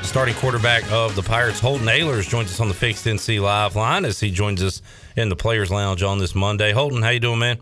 starting 0.08 0.36
quarterback 0.36 0.90
of 0.90 1.16
the 1.18 1.22
Pirates, 1.22 1.60
Holton 1.60 1.86
Ahlers, 1.88 2.30
joins 2.30 2.50
us 2.50 2.62
on 2.62 2.70
the 2.70 2.74
Fixed 2.74 3.06
NC 3.06 3.42
Live 3.42 3.76
line 3.76 4.06
as 4.06 4.22
he 4.22 4.32
joins 4.32 4.64
us 4.64 4.82
in 5.18 5.28
the 5.28 5.36
Players 5.36 5.70
Lounge 5.70 6.02
on 6.02 6.18
this 6.18 6.34
Monday. 6.34 6.72
Holton, 6.72 7.02
how 7.02 7.10
you 7.10 7.20
doing, 7.20 7.40
man? 7.40 7.60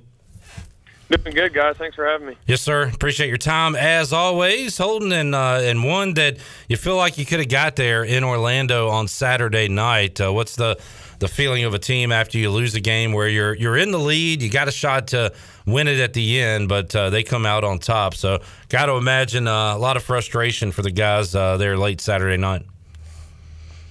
Doing 1.09 1.35
good, 1.35 1.53
guys. 1.55 1.75
Thanks 1.77 1.95
for 1.95 2.05
having 2.05 2.27
me. 2.27 2.35
Yes, 2.45 2.61
sir. 2.61 2.83
Appreciate 2.87 3.29
your 3.29 3.37
time 3.37 3.75
as 3.75 4.13
always, 4.13 4.77
Holton, 4.77 5.11
and 5.11 5.33
uh, 5.33 5.59
and 5.61 5.83
one 5.83 6.13
that 6.15 6.37
you 6.69 6.77
feel 6.77 6.95
like 6.95 7.17
you 7.17 7.25
could 7.25 7.39
have 7.39 7.49
got 7.49 7.75
there 7.75 8.03
in 8.03 8.23
Orlando 8.23 8.89
on 8.89 9.07
Saturday 9.07 9.67
night. 9.67 10.21
Uh, 10.21 10.31
what's 10.31 10.55
the 10.55 10.79
the 11.25 11.33
feeling 11.33 11.63
of 11.63 11.73
a 11.73 11.79
team 11.79 12.11
after 12.11 12.37
you 12.37 12.51
lose 12.51 12.75
a 12.75 12.79
game 12.79 13.11
where 13.11 13.27
you're 13.27 13.55
you're 13.55 13.77
in 13.77 13.89
the 13.89 13.97
lead, 13.97 14.43
you 14.43 14.49
got 14.49 14.67
a 14.67 14.71
shot 14.71 15.07
to 15.07 15.33
win 15.65 15.87
it 15.87 15.99
at 15.99 16.13
the 16.13 16.39
end, 16.39 16.69
but 16.69 16.95
uh, 16.95 17.09
they 17.09 17.23
come 17.23 17.47
out 17.47 17.63
on 17.63 17.79
top. 17.79 18.13
So, 18.13 18.41
got 18.69 18.85
to 18.85 18.93
imagine 18.93 19.47
uh, 19.47 19.75
a 19.75 19.79
lot 19.79 19.97
of 19.97 20.03
frustration 20.03 20.71
for 20.71 20.83
the 20.83 20.91
guys 20.91 21.33
uh, 21.33 21.57
there 21.57 21.77
late 21.77 21.99
Saturday 21.99 22.37
night. 22.37 22.63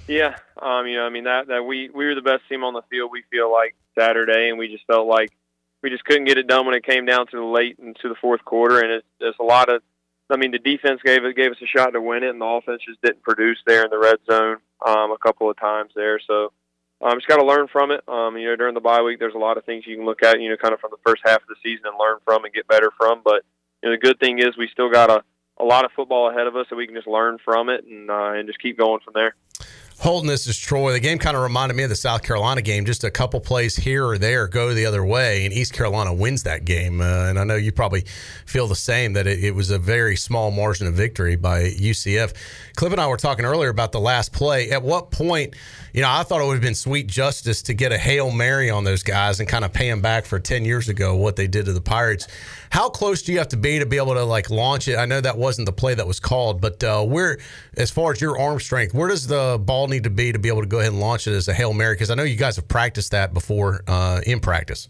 Yeah, 0.07 0.37
um, 0.63 0.87
you 0.87 0.97
know, 0.97 1.07
I 1.07 1.11
mean 1.11 1.25
that 1.25 1.49
that 1.49 1.65
we 1.65 1.91
we 1.91 2.07
were 2.07 2.15
the 2.15 2.23
best 2.23 2.43
team 2.49 2.63
on 2.63 2.73
the 2.73 2.83
field. 2.89 3.11
We 3.11 3.25
feel 3.33 3.51
like 3.51 3.75
Saturday, 3.99 4.49
and 4.49 4.57
we 4.57 4.69
just 4.69 4.87
felt 4.87 5.09
like 5.09 5.33
we 5.83 5.91
just 5.91 6.05
couldn't 6.05 6.27
get 6.27 6.39
it 6.39 6.47
done 6.47 6.67
when 6.67 6.77
it 6.77 6.87
came 6.87 7.05
down 7.05 7.27
to 7.27 7.37
the 7.37 7.43
late 7.43 7.81
into 7.81 8.09
the 8.09 8.15
fourth 8.21 8.45
quarter. 8.45 8.79
And 8.79 8.93
it's, 8.93 9.07
it's 9.19 9.39
a 9.41 9.43
lot 9.43 9.69
of, 9.69 9.83
I 10.31 10.37
mean, 10.37 10.53
the 10.53 10.61
defense 10.61 11.01
gave 11.05 11.25
it 11.25 11.35
gave 11.35 11.51
us 11.51 11.59
a 11.61 11.67
shot 11.67 11.95
to 11.95 12.01
win 12.01 12.23
it, 12.23 12.31
and 12.31 12.41
the 12.41 12.47
offense 12.47 12.83
just 12.87 13.03
didn't 13.03 13.23
produce 13.23 13.59
there 13.67 13.83
in 13.83 13.91
the 13.91 13.99
red 13.99 14.19
zone 14.31 14.59
um, 14.87 15.11
a 15.11 15.19
couple 15.19 15.51
of 15.51 15.59
times 15.59 15.91
there. 15.97 16.21
So. 16.25 16.53
Um, 17.03 17.19
just 17.19 17.27
got 17.27 17.37
to 17.37 17.45
learn 17.45 17.69
from 17.69 17.91
it. 17.91 18.03
Um, 18.09 18.37
you 18.37 18.47
know, 18.47 18.57
during 18.57 18.75
the 18.75 18.81
bye 18.81 19.03
week, 19.03 19.19
there's 19.19 19.35
a 19.35 19.39
lot 19.39 19.59
of 19.59 19.65
things 19.65 19.85
you 19.87 19.97
can 19.97 20.07
look 20.07 20.23
at. 20.23 20.41
You 20.41 20.49
know, 20.49 20.57
kind 20.57 20.73
of 20.73 20.81
from 20.81 20.91
the 20.91 21.03
first 21.05 21.23
half 21.25 21.43
of 21.43 21.49
the 21.49 21.57
season 21.63 21.87
and 21.87 21.99
learn 21.99 22.19
from 22.25 22.45
and 22.45 22.55
get 22.55 22.69
better 22.69 22.91
from. 22.97 23.21
But 23.25 23.45
you 23.83 23.91
know, 23.91 23.97
the 23.97 24.01
good 24.01 24.19
thing 24.19 24.39
is 24.39 24.57
we 24.57 24.69
still 24.69 24.91
got 24.91 25.11
a, 25.11 25.23
a 25.59 25.65
lot 25.65 25.85
of 25.85 25.93
football 25.93 26.31
ahead 26.31 26.47
of 26.47 26.57
us, 26.57 26.67
so 26.71 26.77
we 26.77 26.87
can 26.87 26.95
just 26.95 27.07
learn 27.07 27.39
from 27.45 27.69
it 27.69 27.85
and 27.85 28.11
uh, 28.11 28.33
and 28.33 28.49
just 28.49 28.61
keep 28.61 28.79
going 28.79 29.01
from 29.05 29.15
there. 29.15 29.35
Holton, 29.99 30.29
this 30.29 30.47
is 30.47 30.59
Troy. 30.59 30.93
The 30.93 31.01
game 31.01 31.19
kind 31.19 31.37
of 31.37 31.43
reminded 31.43 31.77
me 31.77 31.85
of 31.85 31.89
the 31.89 31.97
South 31.97 32.23
Carolina 32.23 32.61
game. 32.63 32.85
Just 32.85 33.05
a 33.05 33.11
couple 33.11 33.41
plays 33.41 33.77
here 33.77 34.05
or 34.05 34.19
there 34.19 34.49
go 34.49 34.75
the 34.75 34.87
other 34.87 35.05
way, 35.05 35.45
and 35.45 35.55
East 35.55 35.73
Carolina 35.73 36.13
wins 36.13 36.43
that 36.43 36.65
game. 36.65 37.01
Uh, 37.01 37.29
and 37.29 37.39
I 37.39 37.45
know 37.45 37.55
you 37.55 37.71
probably 37.71 38.05
feel 38.45 38.67
the 38.67 38.75
same 38.75 39.13
that 39.13 39.27
it, 39.27 39.43
it 39.43 39.55
was 39.55 39.71
a 39.71 39.79
very 39.79 40.17
small 40.17 40.51
margin 40.51 40.89
of 40.89 40.95
victory 40.95 41.37
by 41.37 41.71
UCF. 41.71 42.35
Clip 42.75 42.93
and 42.93 43.01
I 43.01 43.07
were 43.07 43.17
talking 43.17 43.45
earlier 43.45 43.71
about 43.71 43.93
the 43.93 44.01
last 44.01 44.33
play. 44.33 44.71
At 44.71 44.83
what 44.83 45.11
point, 45.13 45.55
you 45.95 46.03
know, 46.03 46.11
I 46.11 46.25
thought 46.25 46.41
it 46.41 46.45
would 46.45 46.55
have 46.55 46.63
been 46.63 46.75
sweet 46.75 47.07
justice 47.07 47.63
to 47.63 47.73
get 47.73 47.93
a 47.93 47.99
Hail 47.99 48.33
Mary 48.33 48.69
on 48.69 48.83
those 48.83 49.05
guys 49.05 49.39
and 49.39 49.49
kind 49.49 49.65
of 49.65 49.73
pay 49.73 49.89
them 49.89 50.01
back 50.01 50.25
for 50.25 50.41
10 50.41 50.65
years 50.65 50.89
ago 50.89 51.15
what 51.15 51.37
they 51.37 51.47
did 51.47 51.67
to 51.67 51.73
the 51.73 51.81
Pirates. 51.81 52.27
How 52.71 52.89
close 52.89 53.23
do 53.23 53.31
you 53.31 53.39
have 53.39 53.47
to 53.49 53.57
be 53.57 53.79
to 53.79 53.87
be 53.87 53.97
able 53.99 54.15
to 54.15 54.25
like 54.25 54.51
launch 54.51 54.89
it? 54.89 54.97
I 54.97 55.07
know 55.07 55.21
that 55.21 55.39
wasn't 55.39 55.67
the 55.67 55.73
play 55.73 55.95
that 55.95 56.05
was 56.05 56.19
called, 56.19 56.61
but 56.61 56.83
uh, 56.83 57.05
where, 57.05 57.39
as 57.77 57.93
far 57.93 58.11
as 58.11 58.21
your 58.21 58.37
arm 58.37 58.59
strength, 58.59 58.93
where 58.93 59.09
does 59.09 59.29
the 59.29 59.57
ball 59.65 59.87
need 59.87 60.03
to 60.03 60.11
be 60.11 60.33
to 60.33 60.39
be 60.41 60.49
able 60.49 60.63
to 60.63 60.67
go 60.67 60.81
ahead 60.81 60.91
and 60.91 61.01
launch 61.01 61.29
it 61.29 61.33
as 61.33 61.47
a 61.47 61.55
Hail 61.55 61.73
Mary? 61.73 61.95
Because 61.95 62.11
I 62.11 62.17
know 62.17 62.25
you 62.25 62.35
guys 62.35 62.57
have 62.57 62.67
practiced 62.67 63.13
that 63.13 63.33
before 63.33 63.85
uh, 63.87 64.21
in 64.27 64.41
practice. 64.41 64.89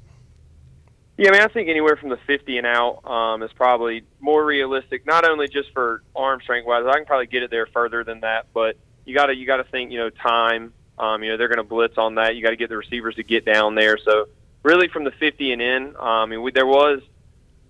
Yeah, 1.18 1.28
I 1.28 1.32
mean, 1.32 1.42
I 1.42 1.48
think 1.48 1.68
anywhere 1.68 1.96
from 1.96 2.08
the 2.08 2.18
50 2.26 2.56
and 2.56 2.66
out 2.66 3.04
um, 3.04 3.42
is 3.42 3.52
probably 3.52 4.04
more 4.20 4.42
realistic. 4.42 5.04
Not 5.04 5.28
only 5.28 5.48
just 5.48 5.70
for 5.74 6.02
arm 6.16 6.40
strength 6.40 6.66
wise, 6.66 6.84
I 6.88 6.94
can 6.94 7.04
probably 7.04 7.26
get 7.26 7.42
it 7.42 7.50
there 7.50 7.66
further 7.66 8.04
than 8.04 8.20
that, 8.20 8.46
but 8.54 8.78
you 9.04 9.14
got 9.14 9.26
to 9.26 9.36
you 9.36 9.46
got 9.46 9.58
to 9.58 9.64
think, 9.64 9.92
you 9.92 9.98
know, 9.98 10.08
time. 10.08 10.72
Um, 10.98 11.22
you 11.22 11.30
know, 11.30 11.36
they're 11.36 11.48
going 11.48 11.58
to 11.58 11.64
blitz 11.64 11.98
on 11.98 12.16
that. 12.16 12.36
You 12.36 12.42
got 12.42 12.50
to 12.50 12.56
get 12.56 12.68
the 12.68 12.76
receivers 12.76 13.16
to 13.16 13.22
get 13.22 13.44
down 13.44 13.74
there. 13.74 13.98
So 13.98 14.26
really, 14.62 14.88
from 14.88 15.04
the 15.04 15.10
50 15.12 15.52
and 15.52 15.62
in, 15.62 15.86
um, 15.88 15.94
I 15.98 16.26
mean, 16.26 16.42
we, 16.42 16.52
there 16.52 16.66
was 16.66 17.00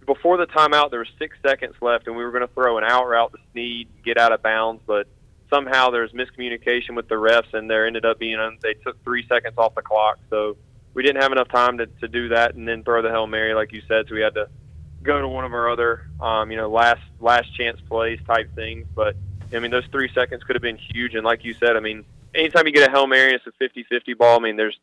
before 0.06 0.36
the 0.36 0.46
timeout, 0.46 0.90
there 0.90 1.00
was 1.00 1.08
six 1.18 1.36
seconds 1.42 1.74
left, 1.80 2.06
and 2.06 2.16
we 2.16 2.24
were 2.24 2.30
going 2.30 2.46
to 2.46 2.52
throw 2.54 2.78
an 2.78 2.84
out 2.84 3.06
route 3.06 3.32
to 3.32 3.38
Snead, 3.52 3.88
get 4.04 4.18
out 4.18 4.32
of 4.32 4.42
bounds, 4.42 4.82
but 4.86 5.06
somehow 5.50 5.90
there 5.90 6.02
was 6.02 6.12
miscommunication 6.12 6.94
with 6.94 7.08
the 7.08 7.14
refs, 7.14 7.52
and 7.54 7.70
there 7.70 7.86
ended 7.86 8.04
up 8.04 8.18
being 8.18 8.38
they 8.62 8.74
took 8.74 9.02
three 9.04 9.26
seconds 9.26 9.54
off 9.56 9.74
the 9.74 9.82
clock, 9.82 10.18
so 10.30 10.56
we 10.92 11.02
didn't 11.02 11.22
have 11.22 11.32
enough 11.32 11.48
time 11.48 11.78
to, 11.78 11.86
to 11.86 12.08
do 12.08 12.28
that, 12.28 12.54
and 12.54 12.66
then 12.66 12.84
throw 12.84 13.02
the 13.02 13.10
hail 13.10 13.26
mary 13.26 13.54
like 13.54 13.72
you 13.72 13.82
said, 13.88 14.06
so 14.08 14.14
we 14.14 14.20
had 14.20 14.34
to 14.34 14.48
go 15.02 15.20
to 15.20 15.28
one 15.28 15.44
of 15.44 15.52
our 15.52 15.70
other, 15.70 16.08
um, 16.20 16.50
you 16.50 16.56
know, 16.56 16.68
last 16.68 17.02
last 17.20 17.54
chance 17.54 17.80
plays 17.88 18.18
type 18.26 18.54
things. 18.54 18.86
But 18.94 19.16
I 19.52 19.58
mean, 19.58 19.70
those 19.70 19.86
three 19.92 20.10
seconds 20.12 20.42
could 20.42 20.56
have 20.56 20.62
been 20.62 20.78
huge, 20.78 21.14
and 21.14 21.24
like 21.24 21.44
you 21.44 21.54
said, 21.54 21.76
I 21.76 21.80
mean, 21.80 22.04
anytime 22.34 22.66
you 22.66 22.72
get 22.72 22.88
a 22.88 22.90
hail 22.90 23.06
mary, 23.06 23.34
it's 23.34 23.46
a 23.46 23.62
50-50 23.62 24.16
ball. 24.18 24.38
I 24.38 24.42
mean, 24.42 24.56
there's 24.56 24.78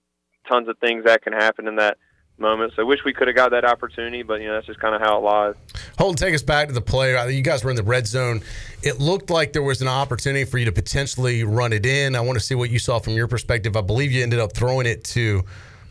tons 0.48 0.68
of 0.68 0.78
things 0.80 1.06
that 1.06 1.22
can 1.22 1.34
happen 1.34 1.68
in 1.68 1.76
that 1.76 1.98
moment. 2.42 2.74
So 2.76 2.82
I 2.82 2.86
wish 2.86 3.04
we 3.06 3.14
could 3.14 3.28
have 3.28 3.36
got 3.36 3.52
that 3.52 3.64
opportunity, 3.64 4.24
but 4.24 4.42
you 4.42 4.48
know 4.48 4.56
that's 4.56 4.66
just 4.66 4.80
kind 4.80 4.96
of 4.96 5.02
how 5.02 5.18
it 5.18 5.22
lies. 5.22 5.56
Holton, 5.98 6.18
take 6.18 6.34
us 6.34 6.42
back 6.42 6.68
to 6.68 6.74
the 6.74 6.82
play. 6.82 7.12
You 7.34 7.42
guys 7.42 7.64
were 7.64 7.70
in 7.70 7.78
the 7.78 7.84
red 7.84 8.08
zone. 8.08 8.42
It 8.82 9.00
looked 9.00 9.30
like 9.30 9.54
there 9.54 9.62
was 9.62 9.82
an 9.82 9.88
opportunity 9.88 10.44
for 10.44 10.58
you 10.58 10.66
to 10.66 10.72
potentially 10.72 11.44
run 11.44 11.72
it 11.72 11.86
in. 11.86 12.16
I 12.16 12.22
want 12.22 12.38
to 12.38 12.44
see 12.44 12.56
what 12.56 12.70
you 12.70 12.80
saw 12.80 13.00
from 13.00 13.14
your 13.14 13.28
perspective. 13.28 13.78
I 13.78 13.82
believe 13.82 14.12
you 14.12 14.24
ended 14.24 14.40
up 14.40 14.54
throwing 14.54 14.88
it 14.88 15.04
to 15.06 15.44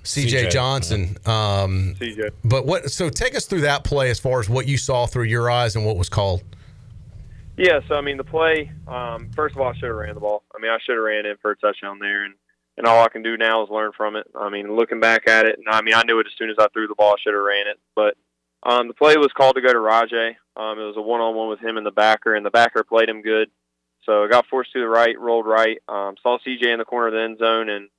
CJ, 0.02 0.46
CJ, 0.46 0.50
Johnson. 0.50 1.16
Um, 1.24 1.94
CJ. 1.98 2.32
But 2.44 2.66
what? 2.66 2.90
So 2.90 3.08
take 3.08 3.34
us 3.34 3.46
through 3.46 3.62
that 3.62 3.84
play 3.84 4.10
as 4.10 4.18
far 4.18 4.40
as 4.40 4.48
what 4.50 4.66
you 4.66 4.76
saw 4.76 5.06
through 5.06 5.24
your 5.24 5.50
eyes 5.50 5.76
and 5.76 5.86
what 5.86 5.96
was 5.96 6.08
called. 6.08 6.42
Yeah, 7.60 7.80
so 7.88 7.94
I 7.94 8.00
mean 8.00 8.16
the 8.16 8.24
play. 8.24 8.72
Um, 8.88 9.30
first 9.36 9.54
of 9.54 9.60
all, 9.60 9.68
I 9.68 9.74
should 9.74 9.90
have 9.90 9.96
ran 9.96 10.14
the 10.14 10.20
ball. 10.20 10.44
I 10.56 10.58
mean, 10.58 10.70
I 10.70 10.78
should 10.82 10.94
have 10.94 11.04
ran 11.04 11.26
in 11.26 11.36
for 11.42 11.50
a 11.50 11.56
touchdown 11.56 11.98
there, 11.98 12.24
and 12.24 12.32
and 12.78 12.86
all 12.86 13.04
I 13.04 13.10
can 13.10 13.22
do 13.22 13.36
now 13.36 13.62
is 13.62 13.68
learn 13.68 13.92
from 13.94 14.16
it. 14.16 14.26
I 14.34 14.48
mean, 14.48 14.74
looking 14.74 14.98
back 14.98 15.28
at 15.28 15.44
it, 15.44 15.58
and 15.58 15.68
I 15.68 15.82
mean, 15.82 15.92
I 15.92 16.02
knew 16.04 16.18
it 16.20 16.26
as 16.26 16.32
soon 16.38 16.48
as 16.48 16.56
I 16.58 16.68
threw 16.68 16.88
the 16.88 16.94
ball. 16.94 17.12
I 17.12 17.20
should 17.20 17.34
have 17.34 17.42
ran 17.42 17.66
it, 17.66 17.78
but 17.94 18.16
um, 18.62 18.88
the 18.88 18.94
play 18.94 19.18
was 19.18 19.34
called 19.36 19.56
to 19.56 19.60
go 19.60 19.74
to 19.74 19.78
Rajay. 19.78 20.36
Um, 20.56 20.78
it 20.78 20.84
was 20.84 20.96
a 20.96 21.02
one-on-one 21.02 21.50
with 21.50 21.60
him 21.60 21.76
and 21.76 21.84
the 21.84 21.90
backer, 21.90 22.34
and 22.34 22.46
the 22.46 22.50
backer 22.50 22.82
played 22.82 23.10
him 23.10 23.20
good. 23.20 23.50
So 24.06 24.24
I 24.24 24.28
got 24.28 24.46
forced 24.46 24.72
to 24.72 24.80
the 24.80 24.88
right, 24.88 25.20
rolled 25.20 25.46
right, 25.46 25.82
um, 25.86 26.14
saw 26.22 26.38
CJ 26.38 26.64
in 26.64 26.78
the 26.78 26.86
corner 26.86 27.08
of 27.08 27.12
the 27.12 27.20
end 27.20 27.38
zone, 27.40 27.68
and 27.68 27.90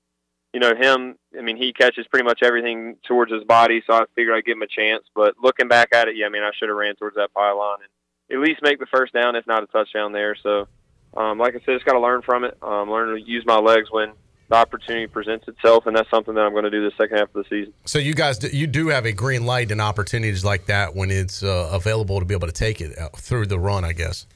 you 0.55 0.59
know 0.59 0.73
him. 0.73 1.19
I 1.37 1.43
mean, 1.43 1.57
he 1.57 1.71
catches 1.71 2.07
pretty 2.07 2.25
much 2.25 2.41
everything 2.41 2.95
towards 3.07 3.31
his 3.31 3.43
body, 3.43 3.83
so 3.85 3.93
I 3.93 4.05
figured 4.15 4.35
I'd 4.35 4.45
give 4.45 4.57
him 4.57 4.63
a 4.63 4.67
chance. 4.67 5.03
But 5.13 5.35
looking 5.39 5.67
back 5.67 5.89
at 5.93 6.07
it, 6.07 6.17
yeah, 6.17 6.25
I 6.25 6.29
mean, 6.29 6.41
I 6.41 6.49
should 6.57 6.69
have 6.69 6.77
ran 6.79 6.95
towards 6.95 7.17
that 7.17 7.31
pylon 7.35 7.77
and 7.81 7.91
at 8.31 8.39
least 8.39 8.61
make 8.61 8.79
the 8.79 8.85
first 8.85 9.13
down, 9.13 9.35
if 9.35 9.45
not 9.47 9.63
a 9.63 9.67
touchdown 9.67 10.11
there. 10.11 10.35
So, 10.41 10.67
um, 11.15 11.37
like 11.37 11.55
I 11.55 11.59
said, 11.59 11.73
just 11.73 11.85
got 11.85 11.93
to 11.93 11.99
learn 11.99 12.21
from 12.21 12.43
it. 12.43 12.57
Um, 12.61 12.89
learn 12.89 13.15
to 13.15 13.21
use 13.21 13.43
my 13.45 13.57
legs 13.57 13.89
when 13.91 14.13
the 14.49 14.55
opportunity 14.55 15.07
presents 15.07 15.47
itself, 15.47 15.85
and 15.87 15.95
that's 15.95 16.09
something 16.09 16.35
that 16.35 16.41
I'm 16.41 16.51
going 16.51 16.65
to 16.65 16.69
do 16.69 16.83
the 16.83 16.91
second 16.97 17.17
half 17.17 17.33
of 17.33 17.43
the 17.43 17.49
season. 17.49 17.73
So 17.85 17.99
you 17.99 18.13
guys, 18.13 18.37
do- 18.37 18.49
you 18.49 18.67
do 18.67 18.89
have 18.89 19.05
a 19.05 19.11
green 19.11 19.45
light 19.45 19.71
and 19.71 19.81
opportunities 19.81 20.43
like 20.43 20.65
that 20.65 20.95
when 20.95 21.09
it's 21.09 21.41
uh, 21.43 21.69
available 21.71 22.19
to 22.19 22.25
be 22.25 22.33
able 22.33 22.47
to 22.47 22.53
take 22.53 22.81
it 22.81 22.97
through 23.17 23.47
the 23.47 23.59
run, 23.59 23.85
I 23.85 23.93
guess. 23.93 24.27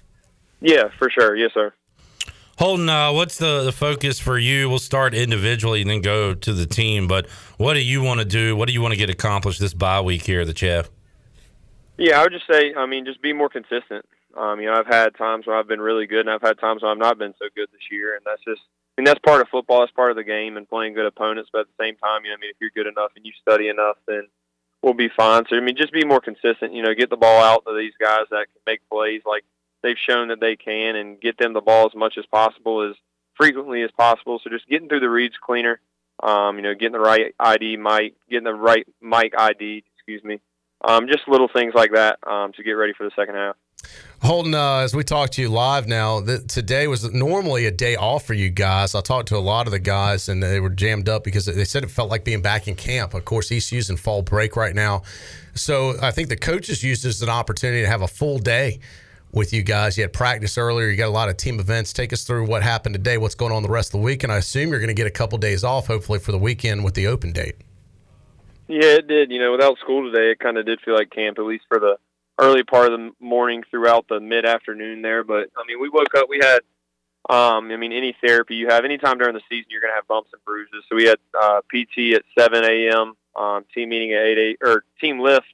Yeah, 0.61 0.89
for 0.97 1.09
sure. 1.09 1.35
Yes, 1.35 1.51
sir. 1.53 1.73
Holton, 2.57 2.88
uh, 2.88 3.11
what's 3.11 3.38
the, 3.38 3.63
the 3.63 3.73
focus 3.73 4.17
for 4.17 4.38
you? 4.38 4.69
We'll 4.69 4.80
start 4.80 5.13
individually 5.13 5.81
and 5.81 5.89
then 5.89 6.01
go 6.01 6.34
to 6.34 6.53
the 6.53 6.65
team. 6.65 7.07
But 7.07 7.27
what 7.57 7.73
do 7.73 7.81
you 7.81 8.01
want 8.01 8.22
to 8.22 8.26
do? 8.26 8.55
What 8.55 8.67
do 8.67 8.73
you 8.73 8.81
want 8.81 8.93
to 8.93 8.97
get 8.97 9.09
accomplished 9.09 9.59
this 9.59 9.73
bye 9.73 9.99
week 9.99 10.26
here 10.26 10.41
at 10.41 10.47
the 10.47 10.55
Chef? 10.55 10.89
Yeah, 11.97 12.19
I 12.19 12.23
would 12.23 12.34
just 12.34 12.47
say, 12.47 12.73
I 12.76 12.85
mean, 12.85 13.05
just 13.05 13.22
be 13.22 13.34
more 13.34 13.49
consistent. 13.49 14.05
Um, 14.35 14.59
you 14.59 14.67
know, 14.67 14.73
I've 14.73 14.88
had 14.88 15.15
times 15.15 15.47
where 15.47 15.55
I've 15.55 15.67
been 15.67 15.80
really 15.80 16.07
good, 16.07 16.22
and 16.22 16.30
I've 16.30 16.41
had 16.41 16.59
times 16.59 16.81
where 16.81 16.91
I've 16.91 16.97
not 16.97 17.17
been 17.17 17.34
so 17.39 17.45
good 17.55 17.69
this 17.72 17.89
year, 17.89 18.15
and 18.15 18.26
that's 18.26 18.43
just, 18.43 18.61
I 18.97 19.01
mean, 19.01 19.05
that's 19.05 19.19
part 19.19 19.41
of 19.41 19.47
football. 19.47 19.80
That's 19.80 19.93
part 19.93 20.11
of 20.11 20.17
the 20.17 20.23
game, 20.23 20.57
and 20.57 20.67
playing 20.67 20.93
good 20.93 21.05
opponents. 21.05 21.49
But 21.53 21.61
at 21.61 21.67
the 21.67 21.84
same 21.84 21.95
time, 21.95 22.26
you 22.26 22.31
know, 22.31 22.35
I 22.35 22.39
mean, 22.41 22.49
if 22.49 22.57
you're 22.59 22.72
good 22.76 22.88
enough 22.88 23.11
and 23.15 23.26
you 23.26 23.31
study 23.41 23.69
enough, 23.69 23.95
then 24.07 24.27
we'll 24.81 24.93
be 24.93 25.09
fine. 25.09 25.43
So 25.49 25.55
I 25.55 25.61
mean, 25.61 25.77
just 25.77 25.93
be 25.93 26.03
more 26.03 26.19
consistent. 26.19 26.73
You 26.73 26.84
know, 26.84 26.93
get 26.93 27.09
the 27.09 27.17
ball 27.17 27.41
out 27.41 27.63
to 27.65 27.77
these 27.77 27.93
guys 27.99 28.26
that 28.30 28.47
can 28.51 28.61
make 28.67 28.81
plays 28.89 29.22
like 29.26 29.45
they've 29.81 29.97
shown 29.97 30.27
that 30.30 30.41
they 30.41 30.57
can, 30.57 30.97
and 30.97 31.19
get 31.19 31.38
them 31.38 31.53
the 31.53 31.61
ball 31.61 31.85
as 31.85 31.95
much 31.95 32.17
as 32.17 32.26
possible, 32.26 32.89
as 32.89 32.95
frequently 33.35 33.84
as 33.84 33.91
possible. 33.91 34.39
So 34.43 34.49
just 34.49 34.67
getting 34.67 34.89
through 34.89 35.01
the 35.01 35.09
reads 35.09 35.38
cleaner. 35.41 35.80
Um, 36.23 36.55
you 36.55 36.61
know, 36.61 36.73
getting 36.73 36.93
the 36.93 36.99
right 36.99 37.35
ID 37.39 37.76
mic, 37.76 38.15
getting 38.30 38.45
the 38.45 38.53
right 38.53 38.88
mic 39.01 39.34
ID. 39.38 39.84
Excuse 39.97 40.23
me. 40.23 40.39
Um, 40.88 41.07
just 41.07 41.28
little 41.28 41.48
things 41.48 41.74
like 41.74 41.91
that 41.94 42.20
um, 42.28 42.53
to 42.53 42.64
get 42.64 42.72
ready 42.72 42.94
for 42.94 43.03
the 43.03 43.12
second 43.16 43.36
half. 43.36 43.56
Holton, 44.22 44.56
uh, 44.56 44.78
as 44.78 44.95
we 44.95 45.03
talk 45.03 45.30
to 45.32 45.41
you 45.41 45.49
live 45.49 45.88
now, 45.88 46.22
today 46.48 46.88
was 46.88 47.12
normally 47.14 47.66
a 47.66 47.72
day 47.72 47.95
off 47.95 48.26
for 48.26 48.34
you 48.34 48.49
guys. 48.49 48.95
I 48.95 49.02
talked 49.02 49.28
to 49.28 49.38
a 49.38 49.40
lot 49.40 49.68
of 49.68 49.72
the 49.72 49.80
guys, 49.80 50.30
and 50.30 50.41
they 50.41 50.60
were 50.60 50.70
jammed 50.70 51.10
up 51.10 51.24
because 51.24 51.45
they 51.45 51.66
said 51.66 51.84
it 51.84 51.91
felt 51.91 52.10
like 52.10 52.24
being 52.24 52.41
back 52.41 52.68
in 52.68 52.76
camp. 52.76 53.14
Of 53.14 53.26
course, 53.26 53.52
ECU's 53.52 53.90
in 53.90 53.98
fall 53.98 54.22
break 54.22 54.56
right 54.56 54.74
now, 54.74 55.03
so 55.53 55.95
I 56.02 56.12
think 56.12 56.30
the 56.30 56.38
coaches 56.38 56.84
used 56.84 57.03
this 57.03 57.18
as 57.18 57.22
an 57.22 57.30
opportunity 57.30 57.82
to 57.82 57.88
have 57.88 58.02
a 58.02 58.07
full 58.07 58.40
day 58.40 58.80
with 59.32 59.53
you 59.53 59.62
guys. 59.62 59.98
You 59.98 60.03
had 60.03 60.14
practice 60.14 60.57
earlier. 60.57 60.90
You 60.90 60.98
got 60.98 61.10
a 61.10 61.12
lot 61.12 61.30
of 61.30 61.38
team 61.38 61.60
events. 61.60 61.94
Take 61.94 62.14
us 62.14 62.24
through 62.24 62.48
what 62.48 62.64
happened 62.64 62.95
today, 62.95 63.18
what's 63.18 63.36
going 63.36 63.52
on 63.52 63.62
the 63.62 63.70
rest 63.70 63.90
of 63.90 63.99
the 63.99 64.06
week, 64.06 64.24
and 64.24 64.32
I 64.32 64.38
assume 64.38 64.70
you're 64.70 64.80
going 64.80 64.88
to 64.88 64.95
get 64.95 65.07
a 65.07 65.12
couple 65.12 65.38
days 65.38 65.64
off, 65.64 65.88
hopefully 65.88 66.20
for 66.20 66.32
the 66.32 66.40
weekend 66.40 66.84
with 66.84 66.95
the 66.95 67.07
open 67.07 67.34
date. 67.34 67.56
Yeah, 68.68 68.98
it 68.98 69.08
did. 69.08 69.32
You 69.32 69.40
know, 69.40 69.52
without 69.52 69.78
school 69.80 70.12
today, 70.12 70.32
it 70.32 70.40
kind 70.40 70.58
of 70.58 70.66
did 70.66 70.82
feel 70.82 70.96
like 70.96 71.12
camp, 71.12 71.38
at 71.38 71.46
least 71.46 71.66
for 71.68 71.80
the 71.80 71.98
early 72.40 72.64
part 72.64 72.92
of 72.92 73.00
the 73.00 73.12
morning 73.20 73.64
throughout 73.70 74.08
the 74.08 74.20
mid 74.20 74.46
afternoon 74.46 75.02
there. 75.02 75.24
But 75.24 75.50
I 75.56 75.64
mean, 75.68 75.80
we 75.80 75.90
woke 75.90 76.16
up, 76.16 76.28
we 76.30 76.40
had, 76.42 76.60
um, 77.30 77.72
I 77.72 77.78
mean, 77.78 77.92
any 77.94 78.16
therapy 78.22 78.56
you 78.56 78.68
have, 78.68 78.84
anytime 78.84 79.18
during 79.18 79.36
the 79.36 79.42
season, 79.50 79.66
you're 79.70 79.82
going 79.82 79.92
to 79.92 79.96
have 79.96 80.08
bumps 80.08 80.32
and 80.34 80.44
bruises. 80.46 80.84
So 80.90 80.96
we 80.96 81.06
had 81.06 81.20
uh, 81.40 81.62
PT 81.70 82.16
at 82.16 82.24
7 82.38 82.64
a.m., 82.64 83.14
um, 83.36 83.66
team 83.74 83.90
meeting 83.90 84.14
at 84.14 84.22
8 84.22 84.58
a, 84.62 84.68
or 84.68 84.84
team 85.00 85.20
lift 85.20 85.46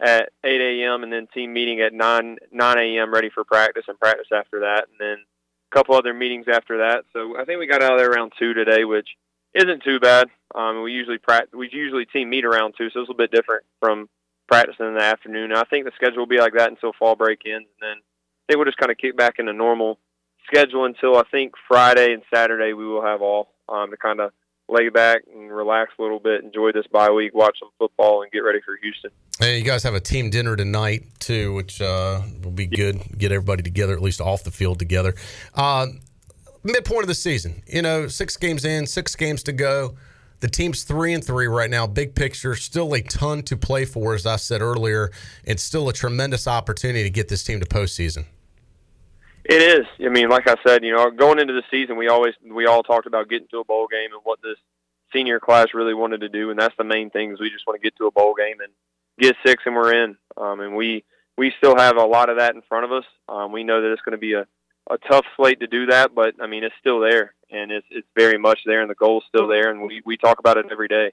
at 0.00 0.30
8 0.44 0.60
a.m., 0.60 1.02
and 1.02 1.12
then 1.12 1.26
team 1.34 1.52
meeting 1.52 1.80
at 1.80 1.92
9 1.92 2.38
9 2.52 2.78
a.m. 2.78 3.12
ready 3.12 3.30
for 3.30 3.44
practice 3.44 3.84
and 3.88 3.98
practice 3.98 4.28
after 4.32 4.60
that, 4.60 4.86
and 4.90 5.00
then 5.00 5.16
a 5.18 5.74
couple 5.74 5.96
other 5.96 6.14
meetings 6.14 6.46
after 6.52 6.78
that. 6.78 7.04
So 7.12 7.36
I 7.38 7.44
think 7.44 7.58
we 7.58 7.66
got 7.66 7.82
out 7.82 7.94
of 7.94 7.98
there 7.98 8.10
around 8.10 8.32
two 8.38 8.54
today, 8.54 8.84
which 8.84 9.08
isn't 9.56 9.82
too 9.82 10.00
bad. 10.00 10.28
Um, 10.54 10.82
we 10.82 10.92
usually 10.92 11.18
practice, 11.18 11.52
we 11.54 11.68
usually 11.72 12.06
team 12.06 12.30
meet 12.30 12.44
around 12.44 12.74
two, 12.76 12.90
so 12.90 13.00
it's 13.00 13.08
a 13.08 13.12
little 13.12 13.14
bit 13.14 13.30
different 13.30 13.64
from 13.80 14.08
practicing 14.48 14.86
in 14.86 14.94
the 14.94 15.02
afternoon. 15.02 15.52
I 15.52 15.64
think 15.64 15.84
the 15.84 15.92
schedule 15.96 16.18
will 16.18 16.26
be 16.26 16.38
like 16.38 16.54
that 16.54 16.70
until 16.70 16.92
fall 16.92 17.16
break 17.16 17.40
ends, 17.46 17.68
and 17.80 17.90
then 17.90 17.96
I 17.98 18.42
think 18.46 18.56
we'll 18.58 18.64
just 18.64 18.78
kind 18.78 18.92
of 18.92 18.98
kick 18.98 19.16
back 19.16 19.38
into 19.38 19.52
normal 19.52 19.98
schedule 20.46 20.84
until 20.84 21.16
I 21.16 21.22
think 21.30 21.54
Friday 21.68 22.12
and 22.12 22.22
Saturday 22.32 22.72
we 22.72 22.86
will 22.86 23.02
have 23.02 23.22
off 23.22 23.48
um, 23.68 23.90
to 23.90 23.96
kind 23.96 24.20
of 24.20 24.32
lay 24.68 24.88
back 24.88 25.22
and 25.32 25.50
relax 25.50 25.92
a 25.98 26.02
little 26.02 26.18
bit, 26.18 26.42
enjoy 26.42 26.72
this 26.72 26.86
bye 26.88 27.10
week, 27.10 27.34
watch 27.34 27.58
some 27.60 27.70
football, 27.78 28.22
and 28.22 28.32
get 28.32 28.40
ready 28.40 28.60
for 28.64 28.76
Houston. 28.82 29.10
And 29.40 29.58
you 29.58 29.64
guys 29.64 29.82
have 29.82 29.94
a 29.94 30.00
team 30.00 30.30
dinner 30.30 30.56
tonight 30.56 31.04
too, 31.18 31.54
which 31.54 31.80
uh, 31.80 32.22
will 32.42 32.50
be 32.50 32.66
good. 32.66 33.00
Get 33.18 33.32
everybody 33.32 33.62
together, 33.62 33.92
at 33.92 34.02
least 34.02 34.20
off 34.20 34.44
the 34.44 34.50
field 34.50 34.78
together. 34.78 35.14
Uh, 35.54 35.86
midpoint 36.66 37.02
of 37.02 37.08
the 37.08 37.14
season, 37.14 37.62
you 37.66 37.82
know, 37.82 38.08
six 38.08 38.36
games 38.36 38.64
in, 38.64 38.86
six 38.86 39.16
games 39.16 39.42
to 39.44 39.52
go. 39.52 39.96
The 40.40 40.48
team's 40.48 40.84
three 40.84 41.14
and 41.14 41.24
three 41.24 41.46
right 41.46 41.70
now. 41.70 41.86
Big 41.86 42.14
picture, 42.14 42.54
still 42.54 42.92
a 42.94 43.00
ton 43.00 43.42
to 43.44 43.56
play 43.56 43.84
for, 43.84 44.14
as 44.14 44.26
I 44.26 44.36
said 44.36 44.60
earlier. 44.60 45.10
It's 45.44 45.62
still 45.62 45.88
a 45.88 45.92
tremendous 45.92 46.46
opportunity 46.46 47.02
to 47.04 47.10
get 47.10 47.28
this 47.28 47.42
team 47.42 47.60
to 47.60 47.66
postseason. 47.66 48.26
It 49.44 49.62
is. 49.62 49.86
I 50.04 50.08
mean, 50.08 50.28
like 50.28 50.48
I 50.48 50.56
said, 50.66 50.84
you 50.84 50.92
know, 50.92 51.10
going 51.10 51.38
into 51.38 51.54
the 51.54 51.62
season, 51.70 51.96
we 51.96 52.08
always 52.08 52.34
we 52.44 52.66
all 52.66 52.82
talked 52.82 53.06
about 53.06 53.28
getting 53.28 53.48
to 53.48 53.60
a 53.60 53.64
bowl 53.64 53.86
game 53.86 54.12
and 54.12 54.20
what 54.24 54.42
this 54.42 54.56
senior 55.12 55.38
class 55.38 55.68
really 55.72 55.94
wanted 55.94 56.20
to 56.22 56.28
do, 56.28 56.50
and 56.50 56.58
that's 56.58 56.76
the 56.76 56.84
main 56.84 57.10
thing. 57.10 57.32
Is 57.32 57.40
we 57.40 57.50
just 57.50 57.66
want 57.66 57.80
to 57.80 57.84
get 57.84 57.96
to 57.96 58.06
a 58.06 58.10
bowl 58.10 58.34
game 58.34 58.60
and 58.60 58.72
get 59.18 59.36
six, 59.44 59.62
and 59.64 59.74
we're 59.74 59.94
in. 59.94 60.16
Um, 60.36 60.60
and 60.60 60.76
we 60.76 61.04
we 61.38 61.54
still 61.58 61.76
have 61.76 61.96
a 61.96 62.04
lot 62.04 62.28
of 62.28 62.38
that 62.38 62.54
in 62.54 62.62
front 62.62 62.84
of 62.84 62.92
us. 62.92 63.04
Um, 63.28 63.52
we 63.52 63.62
know 63.62 63.82
that 63.82 63.92
it's 63.92 64.02
going 64.02 64.12
to 64.12 64.18
be 64.18 64.34
a 64.34 64.46
a 64.88 64.98
tough 64.98 65.24
slate 65.36 65.60
to 65.60 65.66
do 65.66 65.86
that, 65.86 66.14
but 66.14 66.34
I 66.40 66.46
mean, 66.46 66.64
it's 66.64 66.74
still 66.80 67.00
there, 67.00 67.34
and 67.50 67.70
it's 67.72 67.86
it's 67.90 68.06
very 68.14 68.38
much 68.38 68.60
there, 68.64 68.80
and 68.80 68.90
the 68.90 68.94
goal's 68.94 69.24
still 69.28 69.48
there, 69.48 69.70
and 69.70 69.82
we 69.82 70.02
we 70.04 70.16
talk 70.16 70.38
about 70.38 70.56
it 70.56 70.66
every 70.70 70.88
day. 70.88 71.12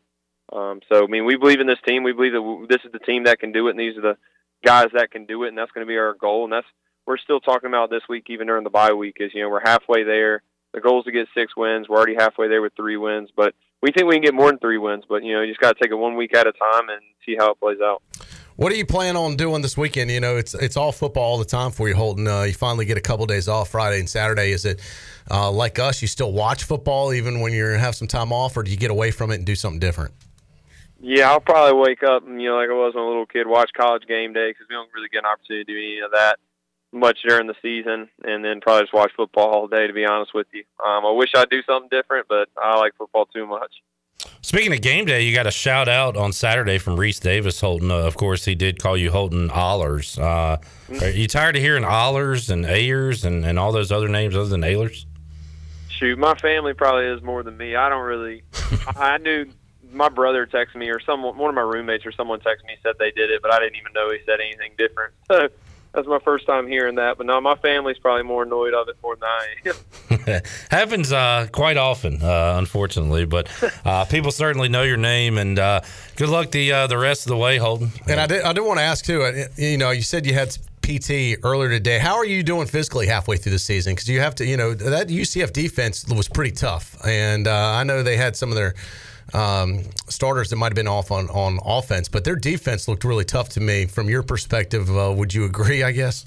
Um, 0.52 0.82
so 0.90 1.04
I 1.04 1.08
mean, 1.08 1.26
we 1.26 1.36
believe 1.36 1.60
in 1.60 1.68
this 1.68 1.82
team. 1.86 2.04
We 2.04 2.14
believe 2.14 2.34
that 2.34 2.66
this 2.70 2.86
is 2.86 2.92
the 2.92 3.00
team 3.00 3.24
that 3.24 3.40
can 3.40 3.52
do 3.52 3.68
it, 3.68 3.72
and 3.72 3.80
these 3.80 3.98
are 3.98 4.02
the 4.02 4.18
guys 4.64 4.88
that 4.94 5.12
can 5.12 5.26
do 5.26 5.44
it, 5.44 5.50
and 5.50 5.58
that's 5.58 5.72
going 5.72 5.86
to 5.86 5.90
be 5.90 5.98
our 5.98 6.14
goal. 6.14 6.44
And 6.44 6.54
that's 6.54 6.68
we're 7.06 7.18
still 7.18 7.40
talking 7.40 7.68
about 7.68 7.90
this 7.90 8.04
week, 8.08 8.26
even 8.30 8.48
during 8.48 8.64
the 8.64 8.70
bye 8.70 8.94
week, 8.94 9.18
is 9.20 9.34
you 9.34 9.42
know 9.42 9.50
we're 9.50 9.62
halfway 9.62 10.04
there. 10.04 10.44
The 10.74 10.82
goal 10.82 11.00
is 11.00 11.06
to 11.06 11.12
get 11.12 11.28
six 11.36 11.56
wins. 11.56 11.88
We're 11.88 11.98
already 11.98 12.16
halfway 12.16 12.48
there 12.48 12.62
with 12.62 12.74
three 12.76 12.98
wins, 12.98 13.30
but 13.36 13.54
we 13.82 13.92
think 13.92 14.08
we 14.08 14.16
can 14.16 14.24
get 14.24 14.34
more 14.34 14.50
than 14.50 14.60
three 14.60 14.78
wins. 14.78 15.04
But 15.08 15.24
you 15.24 15.34
know, 15.34 15.42
you 15.42 15.52
just 15.52 15.62
got 15.62 15.76
to 15.76 15.84
take 15.84 15.92
it 15.92 15.96
one 15.96 16.16
week 16.16 16.36
at 16.36 16.48
a 16.48 16.52
time 16.52 16.90
and 16.90 17.02
see 17.26 17.36
how 17.38 17.52
it 17.52 17.60
plays 17.60 17.80
out. 17.82 18.02
What 18.56 18.72
are 18.72 18.76
you 18.76 18.86
plan 18.86 19.18
on 19.18 19.36
doing 19.36 19.64
this 19.64 19.76
weekend? 19.76 20.12
You 20.12 20.20
know, 20.20 20.38
it's 20.38 20.54
it's 20.54 20.78
all 20.78 20.92
football 20.92 21.24
all 21.24 21.38
the 21.40 21.46
time 21.46 21.72
for 21.72 21.90
you, 21.90 21.96
Holton. 21.96 22.28
Uh, 22.28 22.44
you 22.44 22.54
finally 22.54 22.86
get 22.86 22.98
a 22.98 23.02
couple 23.02 23.26
days 23.26 23.48
off 23.48 23.70
Friday 23.70 24.00
and 24.00 24.08
Saturday. 24.08 24.52
Is 24.52 24.64
it 24.64 24.80
uh, 25.32 25.50
like 25.52 25.80
us? 25.80 26.04
You 26.04 26.08
still 26.08 26.32
watch 26.32 26.64
football 26.64 27.14
even 27.14 27.40
when 27.40 27.52
you 27.52 27.66
have 27.66 27.96
some 27.96 28.08
time 28.08 28.32
off, 28.32 28.56
or 28.56 28.62
do 28.62 28.70
you 28.70 28.78
get 28.78 28.92
away 28.92 29.10
from 29.10 29.32
it 29.32 29.36
and 29.36 29.46
do 29.46 29.56
something 29.56 29.80
different? 29.80 30.14
Yeah, 31.00 31.32
I'll 31.32 31.42
probably 31.42 31.82
wake 31.82 32.04
up 32.04 32.28
and 32.28 32.40
you 32.42 32.50
know, 32.50 32.58
like 32.58 32.70
I 32.70 32.74
was 32.74 32.94
when 32.94 33.04
a 33.04 33.08
little 33.08 33.26
kid, 33.26 33.48
watch 33.48 33.72
College 33.76 34.04
Game 34.08 34.34
Day 34.34 34.52
because 34.52 34.68
we 34.70 34.76
don't 34.76 34.90
really 34.94 35.10
get 35.10 35.20
an 35.20 35.26
opportunity 35.26 35.66
to 35.66 35.74
do 35.74 35.78
any 35.78 36.00
of 36.00 36.12
that 36.12 36.38
much 36.92 37.24
during 37.28 37.48
the 37.48 37.56
season, 37.60 38.08
and 38.24 38.46
then 38.46 38.62
probably 38.62 38.84
just 38.84 38.94
watch 38.94 39.12
football 39.18 39.50
all 39.50 39.68
day. 39.68 39.88
To 39.88 39.94
be 39.94 40.06
honest 40.06 40.34
with 40.34 40.48
you, 40.54 40.64
um, 40.86 41.06
I 41.06 41.12
wish 41.12 41.32
I'd 41.36 41.50
do 41.50 41.64
something 41.64 41.90
different, 41.90 42.28
but 42.30 42.50
I 42.56 42.78
like 42.78 42.94
football 42.98 43.26
too 43.26 43.48
much. 43.48 43.74
Speaking 44.42 44.74
of 44.74 44.82
game 44.82 45.06
day, 45.06 45.22
you 45.22 45.34
got 45.34 45.48
a 45.48 45.52
shout 45.52 45.88
out 45.88 46.18
on 46.18 46.34
Saturday 46.34 46.78
from 46.78 46.98
Rece 46.98 47.20
Davis 47.20 47.60
Holton. 47.60 47.92
Uh, 47.92 47.96
of 47.96 48.18
course, 48.18 48.46
he 48.46 48.56
did 48.56 48.82
call 48.82 48.98
you 48.98 49.12
Holton 49.12 49.50
Allers. 49.52 50.18
Uh, 50.20 50.58
are 51.02 51.10
you 51.10 51.28
tired 51.28 51.56
of 51.56 51.62
hearing 51.62 51.84
Allers 51.84 52.50
and 52.50 52.66
Ayers 52.66 53.26
and, 53.26 53.46
and 53.46 53.58
all 53.58 53.72
those 53.72 53.92
other 53.92 54.08
names 54.08 54.36
other 54.36 54.50
than 54.50 54.64
Aylers? 54.64 55.06
Shoot, 55.90 56.18
my 56.20 56.36
family 56.36 56.74
probably 56.74 57.06
is 57.06 57.22
more 57.22 57.44
than 57.44 57.58
me. 57.58 57.76
I 57.76 57.90
don't 57.90 58.04
really. 58.04 58.44
I 58.88 59.18
knew 59.18 59.46
my 59.94 60.10
brother 60.10 60.46
texted 60.46 60.76
me 60.76 60.90
or 60.90 61.00
someone, 61.00 61.38
one 61.38 61.50
of 61.50 61.56
my 61.56 61.62
roommates 61.62 62.06
or 62.06 62.12
someone 62.12 62.40
texted 62.40 62.66
me 62.66 62.76
said 62.82 62.96
they 63.00 63.12
did 63.12 63.30
it, 63.30 63.42
but 63.42 63.54
I 63.54 63.60
didn't 63.60 63.76
even 63.76 63.94
know 63.94 64.12
he 64.12 64.20
said 64.26 64.40
anything 64.40 64.74
different. 64.78 65.14
So 65.32 65.50
that's 65.94 66.08
my 66.08 66.20
first 66.20 66.46
time 66.46 66.68
hearing 66.68 66.96
that. 66.96 67.18
But 67.18 67.26
no, 67.28 67.40
my 67.42 67.56
family's 67.56 67.98
probably 68.00 68.24
more 68.24 68.44
annoyed 68.44 68.74
of 68.74 68.90
it 68.90 68.98
more 69.04 69.16
than 69.16 69.30
I 69.30 69.70
am. 69.70 70.42
Happens 70.72 71.12
uh, 71.12 71.48
quite 71.52 71.78
often, 71.78 72.22
uh, 72.22 72.56
unfortunately. 72.58 73.26
But 73.26 73.48
uh, 73.86 74.06
people 74.06 74.32
certainly 74.32 74.70
know 74.70 74.84
your 74.84 74.98
name, 74.98 75.38
and 75.38 75.60
uh, 75.60 75.82
good 76.16 76.30
luck 76.30 76.52
the 76.52 76.72
uh, 76.72 76.88
the 76.88 76.98
rest 76.98 77.26
of 77.26 77.30
the 77.30 77.38
way, 77.38 77.58
Holton. 77.58 77.92
And 78.08 78.20
I 78.20 78.28
did, 78.28 78.44
I 78.44 78.54
did 78.54 78.62
want 78.62 78.80
to 78.80 78.84
ask 78.84 79.06
too. 79.06 79.22
uh, 79.24 79.46
You 79.58 79.78
know, 79.78 79.92
you 79.92 80.02
said 80.02 80.26
you 80.26 80.34
had 80.34 80.58
PT 80.82 81.38
earlier 81.44 81.70
today. 81.70 82.00
How 82.00 82.16
are 82.16 82.26
you 82.26 82.44
doing 82.44 82.68
physically 82.68 83.08
halfway 83.08 83.38
through 83.38 83.54
the 83.54 83.60
season? 83.60 83.94
Because 83.94 84.10
you 84.10 84.20
have 84.20 84.36
to, 84.36 84.46
you 84.46 84.58
know, 84.58 84.74
that 84.74 85.08
UCF 85.08 85.54
defense 85.54 86.06
was 86.08 86.28
pretty 86.28 86.52
tough, 86.52 86.98
and 87.06 87.48
uh, 87.48 87.52
I 87.76 87.84
know 87.84 88.04
they 88.04 88.18
had 88.18 88.36
some 88.36 88.50
of 88.50 88.56
their 88.56 88.74
um, 89.34 89.84
starters 90.08 90.50
that 90.50 90.56
might 90.58 90.68
have 90.68 90.76
been 90.76 90.88
off 90.88 91.12
on 91.12 91.30
on 91.30 91.60
offense, 91.66 92.08
but 92.08 92.24
their 92.24 92.36
defense 92.36 92.88
looked 92.88 93.04
really 93.04 93.26
tough 93.26 93.50
to 93.50 93.60
me. 93.60 93.86
From 93.86 94.10
your 94.10 94.24
perspective, 94.24 94.96
uh, 94.96 95.14
would 95.16 95.34
you 95.34 95.46
agree? 95.46 95.84
I 95.84 95.92
guess. 95.92 96.26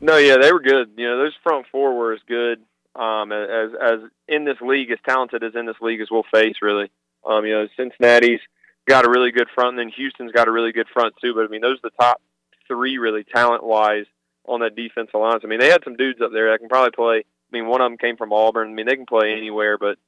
No, 0.00 0.16
yeah, 0.16 0.36
they 0.36 0.52
were 0.52 0.60
good. 0.60 0.90
You 0.96 1.08
know, 1.08 1.18
those 1.18 1.34
front 1.42 1.66
four 1.70 1.96
were 1.96 2.12
as 2.12 2.20
good 2.26 2.60
um, 2.94 3.32
as 3.32 3.70
as 3.80 4.00
in 4.28 4.44
this 4.44 4.60
league, 4.60 4.90
as 4.90 4.98
talented 5.06 5.42
as 5.42 5.54
in 5.54 5.66
this 5.66 5.80
league 5.80 6.00
as 6.00 6.08
we'll 6.10 6.24
face. 6.32 6.56
Really, 6.60 6.90
um, 7.24 7.44
you 7.44 7.52
know, 7.52 7.68
Cincinnati's 7.76 8.40
got 8.86 9.06
a 9.06 9.10
really 9.10 9.30
good 9.30 9.48
front, 9.54 9.70
and 9.70 9.78
then 9.78 9.92
Houston's 9.96 10.32
got 10.32 10.48
a 10.48 10.52
really 10.52 10.72
good 10.72 10.88
front 10.92 11.14
too. 11.20 11.34
But 11.34 11.44
I 11.44 11.48
mean, 11.48 11.60
those 11.60 11.76
are 11.78 11.90
the 11.90 11.96
top 12.00 12.20
three 12.68 12.98
really 12.98 13.24
talent 13.24 13.64
wise 13.64 14.06
on 14.44 14.60
that 14.60 14.74
defensive 14.74 15.14
line. 15.14 15.38
I 15.42 15.46
mean, 15.46 15.60
they 15.60 15.70
had 15.70 15.84
some 15.84 15.96
dudes 15.96 16.20
up 16.20 16.32
there 16.32 16.50
that 16.50 16.58
can 16.58 16.68
probably 16.68 16.90
play. 16.90 17.18
I 17.18 17.56
mean, 17.56 17.66
one 17.66 17.80
of 17.80 17.90
them 17.90 17.98
came 17.98 18.16
from 18.16 18.32
Auburn. 18.32 18.70
I 18.70 18.72
mean, 18.72 18.86
they 18.86 18.96
can 18.96 19.06
play 19.06 19.32
anywhere. 19.32 19.78
But 19.78 19.98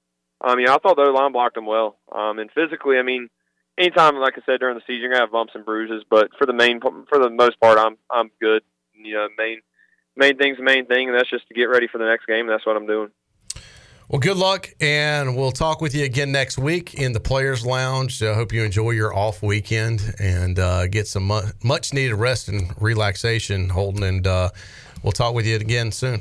I 0.44 0.56
mean, 0.56 0.68
I 0.68 0.76
thought 0.78 0.96
the 0.96 1.04
line 1.04 1.32
blocked 1.32 1.54
them 1.54 1.66
well. 1.66 1.96
Um, 2.12 2.38
and 2.38 2.50
physically, 2.50 2.98
I 2.98 3.02
mean, 3.02 3.28
anytime, 3.78 4.16
like 4.16 4.34
I 4.36 4.42
said, 4.44 4.60
during 4.60 4.76
the 4.76 4.82
season, 4.86 5.00
you're 5.00 5.10
gonna 5.10 5.22
have 5.22 5.32
bumps 5.32 5.54
and 5.54 5.64
bruises. 5.64 6.04
But 6.08 6.28
for 6.38 6.46
the 6.46 6.52
main, 6.52 6.80
for 6.80 7.18
the 7.18 7.30
most 7.30 7.58
part, 7.60 7.78
I'm 7.78 7.96
I'm 8.10 8.30
good. 8.40 8.62
You 8.94 9.14
know, 9.14 9.28
main 9.38 9.60
main 10.16 10.36
thing's 10.36 10.58
the 10.58 10.62
main 10.62 10.86
thing, 10.86 11.08
and 11.08 11.18
that's 11.18 11.30
just 11.30 11.48
to 11.48 11.54
get 11.54 11.64
ready 11.64 11.88
for 11.88 11.98
the 11.98 12.04
next 12.04 12.26
game. 12.26 12.40
And 12.40 12.50
that's 12.50 12.66
what 12.66 12.76
I'm 12.76 12.86
doing. 12.86 13.10
Well, 14.08 14.20
good 14.20 14.36
luck, 14.36 14.68
and 14.82 15.34
we'll 15.34 15.50
talk 15.50 15.80
with 15.80 15.94
you 15.94 16.04
again 16.04 16.30
next 16.30 16.58
week 16.58 16.92
in 16.92 17.12
the 17.12 17.20
Players 17.20 17.64
Lounge. 17.64 18.22
I 18.22 18.34
hope 18.34 18.52
you 18.52 18.62
enjoy 18.62 18.90
your 18.90 19.14
off 19.14 19.42
weekend 19.42 20.14
and 20.20 20.58
uh, 20.58 20.88
get 20.88 21.08
some 21.08 21.26
mu- 21.26 21.40
much 21.62 21.94
needed 21.94 22.14
rest 22.14 22.48
and 22.48 22.70
relaxation, 22.82 23.70
Holton. 23.70 24.02
And 24.02 24.26
uh, 24.26 24.50
we'll 25.02 25.12
talk 25.12 25.34
with 25.34 25.46
you 25.46 25.56
again 25.56 25.90
soon. 25.90 26.20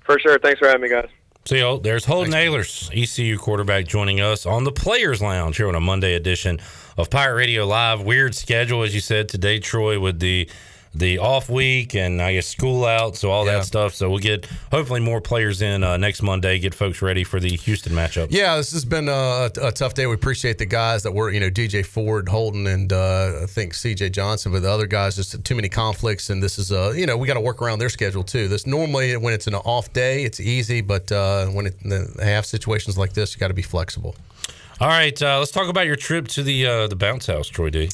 For 0.00 0.18
sure. 0.18 0.40
Thanks 0.40 0.58
for 0.58 0.66
having 0.66 0.82
me, 0.82 0.88
guys. 0.88 1.08
So 1.44 1.78
there's 1.78 2.04
Holton 2.04 2.34
Ahlers, 2.34 2.88
ECU 2.92 3.36
quarterback, 3.36 3.86
joining 3.86 4.20
us 4.20 4.46
on 4.46 4.62
the 4.62 4.70
Players 4.70 5.20
Lounge 5.20 5.56
here 5.56 5.66
on 5.66 5.74
a 5.74 5.80
Monday 5.80 6.14
edition 6.14 6.60
of 6.96 7.10
Pirate 7.10 7.34
Radio 7.34 7.66
Live. 7.66 8.00
Weird 8.00 8.36
schedule, 8.36 8.84
as 8.84 8.94
you 8.94 9.00
said 9.00 9.28
today, 9.28 9.58
Troy, 9.58 9.98
with 9.98 10.20
the 10.20 10.48
the 10.94 11.18
off 11.18 11.48
week 11.48 11.94
and 11.94 12.20
I 12.20 12.34
guess 12.34 12.46
school 12.46 12.84
out, 12.84 13.16
so 13.16 13.30
all 13.30 13.44
that 13.46 13.64
stuff. 13.64 13.94
So 13.94 14.10
we'll 14.10 14.18
get 14.18 14.46
hopefully 14.70 15.00
more 15.00 15.20
players 15.20 15.62
in 15.62 15.82
uh, 15.82 15.96
next 15.96 16.22
Monday, 16.22 16.58
get 16.58 16.74
folks 16.74 17.00
ready 17.00 17.24
for 17.24 17.40
the 17.40 17.56
Houston 17.56 17.92
matchup. 17.92 18.28
Yeah, 18.30 18.56
this 18.56 18.72
has 18.72 18.84
been 18.84 19.08
a, 19.08 19.50
a 19.60 19.72
tough 19.72 19.94
day. 19.94 20.06
We 20.06 20.14
appreciate 20.14 20.58
the 20.58 20.66
guys 20.66 21.02
that 21.04 21.12
were, 21.12 21.30
you 21.30 21.40
know, 21.40 21.50
DJ 21.50 21.84
Ford, 21.84 22.28
Holton, 22.28 22.66
and 22.66 22.92
uh, 22.92 23.40
I 23.42 23.46
think 23.46 23.72
CJ 23.72 24.12
Johnson, 24.12 24.52
but 24.52 24.62
the 24.62 24.70
other 24.70 24.86
guys 24.86 25.16
just 25.16 25.42
too 25.44 25.54
many 25.54 25.68
conflicts. 25.68 26.30
And 26.30 26.42
this 26.42 26.58
is, 26.58 26.70
uh, 26.70 26.92
you 26.94 27.06
know, 27.06 27.16
we 27.16 27.26
got 27.26 27.34
to 27.34 27.40
work 27.40 27.62
around 27.62 27.78
their 27.78 27.88
schedule 27.88 28.22
too. 28.22 28.48
This 28.48 28.66
normally 28.66 29.16
when 29.16 29.32
it's 29.32 29.46
an 29.46 29.54
off 29.54 29.92
day, 29.92 30.24
it's 30.24 30.40
easy, 30.40 30.82
but 30.82 31.10
uh, 31.10 31.46
when 31.46 31.66
it, 31.66 31.76
they 31.82 32.32
have 32.32 32.44
situations 32.44 32.98
like 32.98 33.14
this, 33.14 33.34
you 33.34 33.40
got 33.40 33.48
to 33.48 33.54
be 33.54 33.62
flexible. 33.62 34.14
All 34.80 34.88
right, 34.88 35.20
uh, 35.22 35.38
let's 35.38 35.52
talk 35.52 35.68
about 35.68 35.86
your 35.86 35.96
trip 35.96 36.26
to 36.28 36.42
the 36.42 36.66
uh, 36.66 36.86
the 36.88 36.96
bounce 36.96 37.26
house, 37.26 37.46
Troy 37.46 37.70
D. 37.70 37.88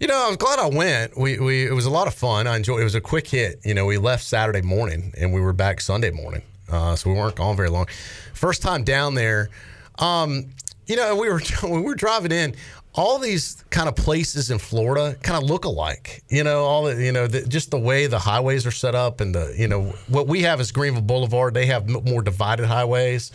You 0.00 0.06
know, 0.06 0.28
I'm 0.30 0.36
glad 0.36 0.58
I 0.58 0.66
went. 0.66 1.14
We, 1.14 1.38
we 1.38 1.66
it 1.66 1.74
was 1.74 1.84
a 1.84 1.90
lot 1.90 2.06
of 2.06 2.14
fun. 2.14 2.46
I 2.46 2.56
enjoyed. 2.56 2.80
It 2.80 2.84
was 2.84 2.94
a 2.94 3.02
quick 3.02 3.26
hit. 3.28 3.60
You 3.66 3.74
know, 3.74 3.84
we 3.84 3.98
left 3.98 4.24
Saturday 4.24 4.62
morning 4.62 5.12
and 5.18 5.30
we 5.30 5.42
were 5.42 5.52
back 5.52 5.82
Sunday 5.82 6.10
morning, 6.10 6.40
uh, 6.72 6.96
so 6.96 7.10
we 7.10 7.16
weren't 7.16 7.36
gone 7.36 7.54
very 7.54 7.68
long. 7.68 7.86
First 8.32 8.62
time 8.62 8.82
down 8.82 9.14
there, 9.14 9.50
um, 9.98 10.46
you 10.86 10.96
know, 10.96 11.14
we 11.16 11.28
were 11.28 11.42
we 11.62 11.82
were 11.82 11.94
driving 11.94 12.32
in. 12.32 12.54
All 12.94 13.18
these 13.18 13.62
kind 13.68 13.90
of 13.90 13.94
places 13.94 14.50
in 14.50 14.58
Florida 14.58 15.16
kind 15.22 15.40
of 15.40 15.48
look 15.48 15.66
alike. 15.66 16.24
You 16.30 16.44
know, 16.44 16.64
all 16.64 16.84
the, 16.84 17.04
you 17.04 17.12
know, 17.12 17.26
the, 17.26 17.46
just 17.46 17.70
the 17.70 17.78
way 17.78 18.06
the 18.06 18.18
highways 18.18 18.66
are 18.66 18.72
set 18.72 18.94
up 18.94 19.20
and 19.20 19.34
the 19.34 19.54
you 19.54 19.68
know 19.68 19.94
what 20.08 20.26
we 20.26 20.42
have 20.42 20.62
is 20.62 20.72
Greenville 20.72 21.02
Boulevard. 21.02 21.52
They 21.52 21.66
have 21.66 21.86
more 21.90 22.22
divided 22.22 22.64
highways, 22.64 23.32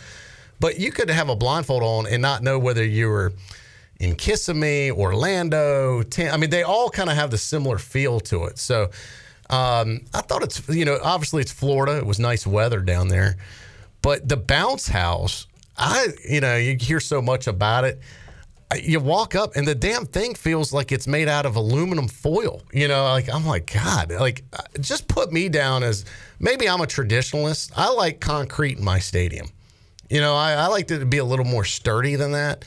but 0.58 0.80
you 0.80 0.90
could 0.90 1.10
have 1.10 1.28
a 1.28 1.36
blindfold 1.36 1.84
on 1.84 2.08
and 2.08 2.20
not 2.20 2.42
know 2.42 2.58
whether 2.58 2.84
you 2.84 3.08
were 3.08 3.32
in 4.00 4.14
Kissimmee, 4.14 4.90
Orlando. 4.90 6.02
I 6.18 6.36
mean, 6.36 6.50
they 6.50 6.62
all 6.62 6.90
kind 6.90 7.08
of 7.08 7.16
have 7.16 7.30
the 7.30 7.38
similar 7.38 7.78
feel 7.78 8.20
to 8.20 8.44
it. 8.44 8.58
So 8.58 8.90
um, 9.48 10.02
I 10.12 10.20
thought 10.22 10.42
it's, 10.42 10.68
you 10.68 10.84
know, 10.84 10.98
obviously 11.02 11.42
it's 11.42 11.52
Florida. 11.52 11.96
It 11.96 12.06
was 12.06 12.18
nice 12.18 12.46
weather 12.46 12.80
down 12.80 13.08
there. 13.08 13.36
But 14.02 14.28
the 14.28 14.36
bounce 14.36 14.88
house, 14.88 15.46
I, 15.76 16.08
you 16.28 16.40
know, 16.40 16.56
you 16.56 16.76
hear 16.78 17.00
so 17.00 17.22
much 17.22 17.46
about 17.46 17.84
it. 17.84 18.00
You 18.82 18.98
walk 18.98 19.36
up 19.36 19.54
and 19.54 19.66
the 19.66 19.76
damn 19.76 20.06
thing 20.06 20.34
feels 20.34 20.72
like 20.72 20.90
it's 20.90 21.06
made 21.06 21.28
out 21.28 21.46
of 21.46 21.54
aluminum 21.54 22.08
foil. 22.08 22.62
You 22.72 22.88
know, 22.88 23.04
like 23.04 23.32
I'm 23.32 23.46
like, 23.46 23.72
God, 23.72 24.10
like 24.10 24.42
just 24.80 25.06
put 25.06 25.32
me 25.32 25.48
down 25.48 25.84
as 25.84 26.04
maybe 26.40 26.68
I'm 26.68 26.80
a 26.80 26.86
traditionalist. 26.86 27.72
I 27.76 27.90
like 27.90 28.20
concrete 28.20 28.78
in 28.78 28.84
my 28.84 28.98
stadium. 28.98 29.48
You 30.10 30.20
know, 30.20 30.34
I, 30.34 30.52
I 30.54 30.66
like 30.66 30.90
it 30.90 30.98
to 30.98 31.06
be 31.06 31.18
a 31.18 31.24
little 31.24 31.44
more 31.44 31.64
sturdy 31.64 32.16
than 32.16 32.32
that. 32.32 32.64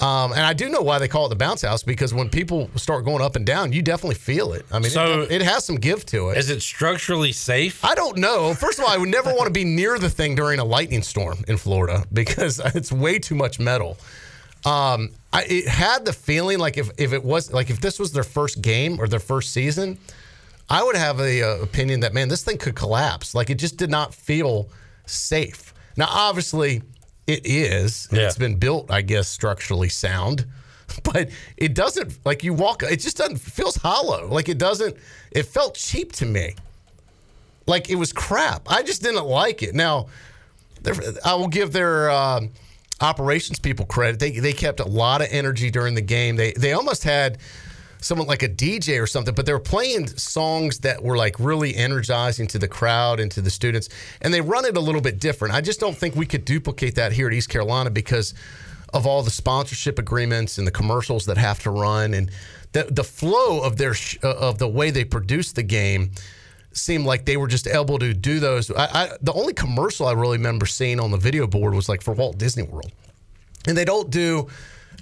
Um, 0.00 0.32
and 0.32 0.40
I 0.40 0.52
do 0.54 0.68
know 0.68 0.82
why 0.82 0.98
they 0.98 1.06
call 1.06 1.26
it 1.26 1.28
the 1.28 1.36
bounce 1.36 1.62
house 1.62 1.84
because 1.84 2.12
when 2.12 2.28
people 2.28 2.68
start 2.74 3.04
going 3.04 3.22
up 3.22 3.36
and 3.36 3.46
down, 3.46 3.72
you 3.72 3.80
definitely 3.80 4.16
feel 4.16 4.52
it. 4.52 4.66
I 4.72 4.80
mean, 4.80 4.90
So- 4.90 5.22
it, 5.22 5.30
it 5.30 5.42
has 5.42 5.64
some 5.64 5.76
give 5.76 6.04
to 6.06 6.30
it. 6.30 6.36
Is 6.38 6.50
it 6.50 6.62
structurally 6.62 7.30
safe? 7.30 7.84
I 7.84 7.94
don't 7.94 8.18
know. 8.18 8.54
First 8.54 8.80
of 8.80 8.84
all, 8.84 8.90
I 8.90 8.96
would 8.96 9.08
never 9.08 9.32
want 9.32 9.44
to 9.46 9.52
be 9.52 9.64
near 9.64 9.98
the 10.00 10.10
thing 10.10 10.34
during 10.34 10.58
a 10.58 10.64
lightning 10.64 11.02
storm 11.02 11.44
in 11.46 11.56
Florida 11.56 12.04
because 12.12 12.60
it's 12.74 12.90
way 12.90 13.18
too 13.20 13.36
much 13.36 13.60
metal. 13.60 13.96
Um, 14.66 15.10
I, 15.32 15.44
it 15.44 15.68
had 15.68 16.04
the 16.04 16.12
feeling 16.12 16.58
like 16.58 16.76
if, 16.76 16.90
if 16.98 17.12
it 17.12 17.22
was 17.22 17.52
like 17.52 17.70
if 17.70 17.80
this 17.80 17.98
was 17.98 18.12
their 18.12 18.24
first 18.24 18.62
game 18.62 18.98
or 19.00 19.06
their 19.06 19.20
first 19.20 19.52
season, 19.52 19.98
I 20.70 20.82
would 20.82 20.96
have 20.96 21.20
a, 21.20 21.42
uh 21.42 21.56
opinion 21.62 22.00
that 22.00 22.14
man, 22.14 22.28
this 22.28 22.42
thing 22.42 22.56
could 22.58 22.74
collapse. 22.74 23.34
Like 23.34 23.48
it 23.50 23.56
just 23.58 23.76
did 23.76 23.90
not 23.90 24.12
feel 24.14 24.68
safe. 25.06 25.72
Now, 25.96 26.06
obviously, 26.08 26.82
it 27.26 27.46
is. 27.46 28.06
and 28.10 28.18
It's 28.26 28.38
been 28.38 28.56
built, 28.56 28.90
I 28.90 29.02
guess, 29.02 29.28
structurally 29.28 29.88
sound, 29.88 30.46
but 31.02 31.30
it 31.56 31.74
doesn't 31.74 32.18
like 32.24 32.44
you 32.44 32.52
walk. 32.54 32.82
It 32.82 33.00
just 33.00 33.16
doesn't 33.16 33.38
feels 33.38 33.76
hollow. 33.76 34.28
Like 34.28 34.48
it 34.48 34.58
doesn't. 34.58 34.96
It 35.30 35.44
felt 35.44 35.74
cheap 35.74 36.12
to 36.12 36.26
me. 36.26 36.54
Like 37.66 37.88
it 37.88 37.96
was 37.96 38.12
crap. 38.12 38.70
I 38.70 38.82
just 38.82 39.02
didn't 39.02 39.24
like 39.24 39.62
it. 39.62 39.74
Now, 39.74 40.08
I 41.24 41.34
will 41.34 41.48
give 41.48 41.72
their 41.72 42.10
um, 42.10 42.50
operations 43.00 43.58
people 43.58 43.86
credit. 43.86 44.20
They 44.20 44.32
they 44.32 44.52
kept 44.52 44.80
a 44.80 44.86
lot 44.86 45.22
of 45.22 45.28
energy 45.30 45.70
during 45.70 45.94
the 45.94 46.02
game. 46.02 46.36
They 46.36 46.52
they 46.52 46.72
almost 46.74 47.04
had 47.04 47.38
someone 48.04 48.26
like 48.26 48.42
a 48.42 48.48
DJ 48.48 49.02
or 49.02 49.06
something, 49.06 49.34
but 49.34 49.46
they 49.46 49.52
were 49.52 49.58
playing 49.58 50.06
songs 50.06 50.80
that 50.80 51.02
were 51.02 51.16
like 51.16 51.40
really 51.40 51.74
energizing 51.74 52.46
to 52.48 52.58
the 52.58 52.68
crowd 52.68 53.18
and 53.18 53.30
to 53.32 53.40
the 53.40 53.50
students, 53.50 53.88
and 54.20 54.32
they 54.32 54.40
run 54.40 54.64
it 54.66 54.76
a 54.76 54.80
little 54.80 55.00
bit 55.00 55.18
different. 55.18 55.54
I 55.54 55.62
just 55.62 55.80
don't 55.80 55.96
think 55.96 56.14
we 56.14 56.26
could 56.26 56.44
duplicate 56.44 56.96
that 56.96 57.12
here 57.12 57.26
at 57.28 57.32
East 57.32 57.48
Carolina 57.48 57.90
because 57.90 58.34
of 58.92 59.06
all 59.06 59.22
the 59.22 59.30
sponsorship 59.30 59.98
agreements 59.98 60.58
and 60.58 60.66
the 60.66 60.70
commercials 60.70 61.26
that 61.26 61.38
have 61.38 61.58
to 61.60 61.70
run 61.70 62.14
and 62.14 62.30
the 62.72 62.84
the 62.90 63.04
flow 63.04 63.60
of 63.60 63.76
their 63.78 63.94
sh- 63.94 64.18
uh, 64.22 64.34
of 64.36 64.58
the 64.58 64.68
way 64.68 64.90
they 64.90 65.04
produce 65.04 65.52
the 65.52 65.62
game 65.62 66.10
seemed 66.72 67.06
like 67.06 67.24
they 67.24 67.36
were 67.36 67.46
just 67.46 67.66
able 67.66 67.98
to 68.00 68.12
do 68.12 68.38
those. 68.40 68.70
I, 68.70 68.84
I, 68.84 69.08
the 69.22 69.32
only 69.32 69.54
commercial 69.54 70.06
I 70.06 70.12
really 70.12 70.36
remember 70.36 70.66
seeing 70.66 71.00
on 71.00 71.10
the 71.10 71.16
video 71.16 71.46
board 71.46 71.72
was 71.72 71.88
like 71.88 72.02
for 72.02 72.12
Walt 72.12 72.36
Disney 72.36 72.64
World, 72.64 72.92
and 73.66 73.76
they 73.76 73.84
don't 73.84 74.10
do 74.10 74.48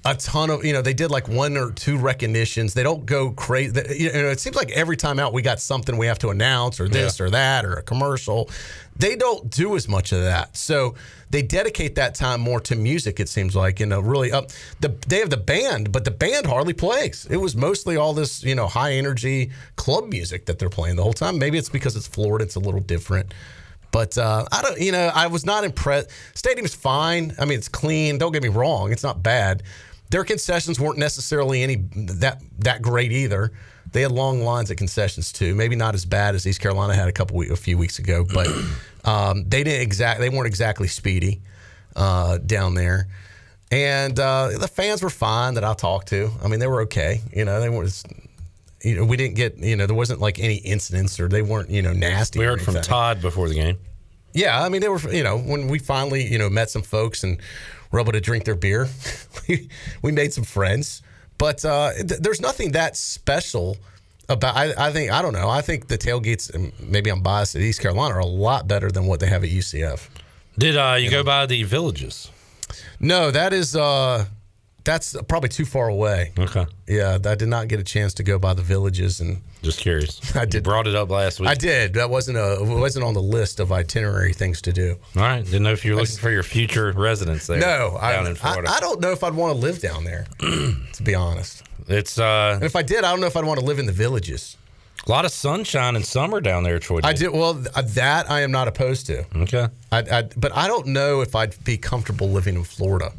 a 0.05 0.17
ton 0.17 0.51
of 0.51 0.65
you 0.65 0.73
know 0.73 0.83
they 0.83 0.95
did 0.95 1.11
like 1.11 1.29
one 1.29 1.57
or 1.57 1.71
two 1.71 1.97
recognitions. 1.97 2.75
They 2.75 2.83
don't 2.83 3.07
go 3.07 3.31
crazy. 3.31 3.81
You 3.97 4.13
know, 4.13 4.31
it 4.31 4.41
seems 4.41 4.57
like 4.57 4.71
every 4.73 4.97
time 4.97 5.21
out 5.21 5.33
we 5.33 5.43
got 5.43 5.61
something 5.61 5.97
we 5.97 6.07
have 6.07 6.19
to 6.21 6.31
announce 6.31 6.81
or 6.81 6.89
this 6.89 7.21
or 7.21 7.31
that 7.31 7.65
or 7.65 7.75
a 7.75 7.83
commercial. 7.83 8.51
They 8.97 9.15
don't 9.17 9.49
do 9.49 9.77
as 9.77 9.89
much 9.89 10.13
of 10.13 10.23
that, 10.23 10.57
so 10.57 10.97
they 11.31 11.41
dedicate 11.41 11.95
that 11.95 12.15
time 12.15 12.41
more 12.41 12.61
to 12.61 12.77
music. 12.77 13.21
It 13.21 13.29
seems 13.29 13.55
like 13.55 13.79
you 13.79 13.87
know 13.87 14.01
really 14.01 14.33
up. 14.33 14.51
The 14.81 14.89
they 15.07 15.19
have 15.19 15.31
the 15.31 15.37
band, 15.37 15.93
but 15.93 16.05
the 16.05 16.11
band 16.11 16.47
hardly 16.47 16.75
plays. 16.75 17.27
It 17.31 17.37
was 17.37 17.55
mostly 17.55 17.97
all 17.97 18.13
this 18.13 18.43
you 18.43 18.57
know 18.57 18.67
high 18.67 18.95
energy 18.95 19.53
club 19.77 20.09
music 20.09 20.47
that 20.47 20.59
they're 20.59 20.69
playing 20.69 20.97
the 20.97 21.05
whole 21.05 21.13
time. 21.13 21.39
Maybe 21.39 21.59
it's 21.59 21.69
because 21.69 21.95
it's 21.95 22.09
Florida. 22.09 22.45
It's 22.45 22.57
a 22.57 22.61
little 22.61 22.81
different. 22.81 23.33
But 23.93 24.17
uh, 24.17 24.47
I 24.51 24.63
don't, 24.63 24.81
you 24.81 24.91
know, 24.91 25.13
I 25.15 25.27
was 25.27 25.45
not 25.45 25.65
impressed. 25.65 26.11
Stadium's 26.35 26.75
fine. 26.75 27.35
I 27.39 27.45
mean, 27.45 27.59
it's 27.59 27.69
clean. 27.69 28.17
Don't 28.17 28.33
get 28.33 28.43
me 28.43 28.49
wrong; 28.49 28.91
it's 28.91 29.03
not 29.03 29.23
bad. 29.23 29.63
Their 30.13 30.25
concessions 30.25 30.79
weren't 30.79 30.99
necessarily 30.99 31.63
any 31.63 31.77
that 31.95 32.43
that 32.59 32.83
great 32.83 33.13
either. 33.13 33.51
They 33.93 34.03
had 34.03 34.13
long 34.13 34.43
lines 34.43 34.71
at 34.71 34.77
concessions 34.77 35.33
too. 35.33 35.55
Maybe 35.55 35.75
not 35.75 35.95
as 35.95 36.05
bad 36.05 36.35
as 36.35 36.47
East 36.47 36.61
Carolina 36.61 36.95
had 36.95 37.09
a 37.09 37.13
couple 37.13 37.39
week, 37.39 37.51
a 37.51 37.57
few 37.57 37.79
weeks 37.79 37.99
ago, 37.99 38.23
but 38.23 38.47
um, 39.07 39.49
they 39.49 39.65
didn't 39.65 39.81
exact. 39.81 40.21
They 40.21 40.29
weren't 40.29 40.47
exactly 40.47 40.87
speedy 40.87 41.41
uh, 41.97 42.37
down 42.37 42.75
there. 42.75 43.09
And 43.71 44.21
uh, 44.21 44.51
the 44.59 44.69
fans 44.69 45.03
were 45.03 45.09
fine 45.09 45.55
that 45.55 45.65
I 45.65 45.73
talked 45.73 46.09
to. 46.09 46.31
I 46.45 46.49
mean, 46.49 46.61
they 46.61 46.67
were 46.67 46.83
okay. 46.83 47.23
You 47.33 47.47
know, 47.47 47.59
they 47.59 47.71
weren't. 47.71 48.03
You 48.83 48.97
know, 48.97 49.05
we 49.07 49.17
didn't 49.17 49.37
get. 49.37 49.57
You 49.57 49.77
know, 49.77 49.87
there 49.87 49.97
wasn't 49.97 50.21
like 50.21 50.39
any 50.39 50.57
incidents 50.57 51.19
or 51.19 51.27
they 51.27 51.41
weren't. 51.41 51.71
You 51.71 51.81
know, 51.81 51.95
nasty. 51.95 52.39
We 52.39 52.45
heard 52.45 52.61
from. 52.61 52.75
Todd 52.83 53.23
before 53.23 53.49
the 53.49 53.55
game. 53.55 53.79
Yeah, 54.35 54.63
I 54.63 54.69
mean, 54.69 54.83
they 54.83 54.91
were. 54.91 55.01
You 55.11 55.25
know, 55.25 55.39
when 55.39 55.69
we 55.69 55.79
finally 55.79 56.23
you 56.23 56.37
know 56.37 56.51
met 56.51 56.69
some 56.69 56.83
folks 56.83 57.25
and 57.25 57.41
were 57.93 58.01
able 58.01 58.13
to 58.13 58.21
drink 58.21 58.45
their 58.45 58.57
beer, 58.57 58.89
we, 59.49 59.69
we 60.03 60.11
made 60.11 60.33
some 60.33 60.45
friends. 60.45 61.03
But 61.39 61.65
uh, 61.65 61.93
th- 61.95 62.21
there's 62.21 62.41
nothing 62.41 62.73
that 62.73 62.97
special 62.97 63.77
about. 64.29 64.57
I, 64.57 64.73
I 64.89 64.93
think 64.93 65.13
I 65.13 65.23
don't 65.23 65.33
know. 65.33 65.49
I 65.49 65.61
think 65.61 65.89
the 65.89 65.99
tailgates. 65.99 66.53
and 66.53 66.73
Maybe 66.81 67.11
I'm 67.11 67.23
biased 67.23 67.55
at 67.55 67.63
East 67.63 67.81
Carolina 67.81 68.15
are 68.15 68.21
a 68.21 68.27
lot 68.27 68.67
better 68.67 68.91
than 68.91 69.07
what 69.07 69.21
they 69.21 69.27
have 69.27 69.45
at 69.45 69.51
UCF. 69.51 70.09
Did 70.59 70.77
uh, 70.77 70.97
you 70.99 71.11
go 71.11 71.23
by 71.25 71.47
the 71.47 71.63
villages? 71.63 72.31
No, 73.01 73.31
that 73.31 73.53
is 73.53 73.77
uh 73.77 74.27
that's 74.85 75.17
probably 75.29 75.49
too 75.49 75.65
far 75.65 75.89
away. 75.89 76.33
Okay. 76.39 76.67
Yeah, 76.87 77.19
I 77.25 77.35
did 77.35 77.49
not 77.49 77.69
get 77.69 77.81
a 77.81 77.85
chance 77.85 78.15
to 78.15 78.23
go 78.23 78.39
by 78.39 78.55
the 78.55 78.63
villages 78.63 79.21
and 79.21 79.41
Just 79.63 79.81
curious. 79.81 80.35
I 80.37 80.45
did 80.45 80.65
brought 80.65 80.87
it 80.87 80.95
up 80.95 81.11
last 81.11 81.41
week. 81.41 81.49
I 81.49 81.55
did. 81.55 81.95
That 81.95 82.11
wasn't 82.11 82.37
a 82.39 82.61
it 82.61 82.67
wasn't 82.67 83.05
on 83.05 83.15
the 83.15 83.23
list 83.23 83.61
of 83.61 83.71
itinerary 83.73 84.33
things 84.33 84.61
to 84.63 84.73
do. 84.73 84.97
All 85.17 85.23
right. 85.23 85.45
Didn't 85.45 85.63
know 85.63 85.73
if 85.73 85.85
you 85.85 85.95
were 85.95 86.01
looking 86.01 86.17
for 86.17 86.31
your 86.31 86.43
future 86.43 86.93
residence 86.93 87.47
there. 87.47 87.59
No, 87.59 87.97
I, 88.01 88.19
in 88.29 88.37
I. 88.43 88.63
I 88.69 88.81
don't 88.81 89.01
know 89.01 89.13
if 89.13 89.23
I'd 89.25 89.35
want 89.35 89.55
to 89.55 89.59
live 89.59 89.81
down 89.81 90.05
there, 90.05 90.27
to 90.41 91.03
be 91.03 91.15
honest. 91.15 91.63
It's 91.89 92.19
uh 92.19 92.55
And 92.57 92.65
if 92.65 92.77
I 92.77 92.83
did, 92.83 93.05
I 93.05 93.11
don't 93.11 93.21
know 93.21 93.27
if 93.27 93.37
I'd 93.37 93.45
want 93.45 93.61
to 93.61 93.67
live 93.67 93.79
in 93.79 93.87
the 93.87 93.93
villages. 93.93 94.57
a 95.07 95.11
lot 95.11 95.25
of 95.25 95.33
sunshine 95.33 95.97
and 95.97 96.05
summer 96.05 96.41
down 96.41 96.63
there, 96.65 96.79
Troy. 96.79 97.01
I 97.03 97.13
did 97.13 97.31
well. 97.33 97.55
That 97.55 98.31
I 98.31 98.41
am 98.43 98.51
not 98.51 98.69
opposed 98.69 99.07
to. 99.07 99.25
Okay. 99.37 99.69
I, 99.91 99.99
I, 99.99 100.23
but 100.37 100.57
I 100.57 100.67
don't 100.69 100.87
know 100.89 101.21
if 101.23 101.35
I'd 101.35 101.55
be 101.65 101.77
comfortable 101.77 102.29
living 102.29 102.55
in 102.57 102.65
Florida. 102.65 103.13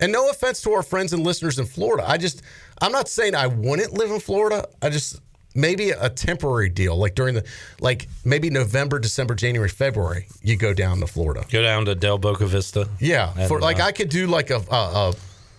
And 0.00 0.12
no 0.12 0.30
offense 0.30 0.62
to 0.62 0.72
our 0.72 0.82
friends 0.82 1.12
and 1.12 1.22
listeners 1.22 1.58
in 1.58 1.66
Florida. 1.66 2.04
I 2.08 2.16
just, 2.16 2.42
I'm 2.80 2.92
not 2.92 3.08
saying 3.08 3.34
I 3.34 3.46
wouldn't 3.46 3.92
live 3.92 4.10
in 4.10 4.20
Florida. 4.20 4.66
I 4.80 4.90
just, 4.90 5.20
maybe 5.54 5.90
a 5.90 6.08
temporary 6.08 6.68
deal, 6.68 6.96
like 6.96 7.14
during 7.14 7.34
the, 7.34 7.44
like 7.80 8.08
maybe 8.24 8.50
November, 8.50 8.98
December, 8.98 9.34
January, 9.34 9.68
February, 9.68 10.26
you 10.42 10.56
go 10.56 10.72
down 10.72 11.00
to 11.00 11.06
Florida. 11.06 11.44
Go 11.50 11.62
down 11.62 11.84
to 11.86 11.94
Del 11.94 12.18
Boca 12.18 12.46
Vista. 12.46 12.88
Yeah. 12.98 13.32
And, 13.36 13.48
For, 13.48 13.60
like 13.60 13.80
uh, 13.80 13.84
I 13.84 13.92
could 13.92 14.08
do 14.08 14.26
like 14.26 14.50
a, 14.50 14.62
a, 14.70 14.74
a, 14.74 15.14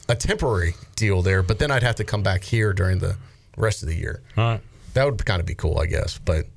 a 0.09 0.15
temporary 0.15 0.73
deal 0.95 1.22
there, 1.22 1.43
but 1.43 1.59
then 1.59 1.72
I'd 1.72 1.84
have 1.84 1.95
to 1.95 2.03
come 2.03 2.23
back 2.23 2.43
here 2.43 2.73
during 2.73 2.99
the 2.99 3.18
rest 3.57 3.84
of 3.84 3.89
the 3.89 3.95
year. 3.95 4.22
All 4.38 4.43
right. 4.45 4.61
That 4.93 5.05
would 5.05 5.23
kind 5.26 5.39
of 5.39 5.45
be 5.45 5.55
cool, 5.55 5.77
I 5.80 5.85
guess. 5.85 6.18
But 6.18 6.47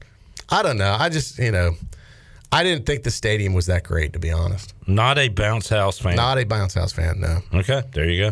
I 0.49 0.63
don't 0.63 0.79
know. 0.79 0.97
I 0.99 1.09
just, 1.09 1.39
you 1.39 1.51
know, 1.51 1.73
I 2.53 2.63
didn't 2.63 2.87
think 2.87 3.03
the 3.03 3.11
stadium 3.11 3.53
was 3.53 3.67
that 3.67 3.83
great, 3.83 4.13
to 4.13 4.19
be 4.19 4.31
honest. 4.31 4.75
Not 4.87 5.19
a 5.19 5.29
bounce 5.29 5.69
house 5.69 5.99
fan. 5.99 6.17
Not 6.17 6.39
a 6.39 6.45
bounce 6.45 6.75
house 6.75 6.93
fan, 6.93 7.21
no. 7.21 7.41
Okay, 7.53 7.83
there 7.93 8.09
you 8.09 8.25
go. 8.25 8.31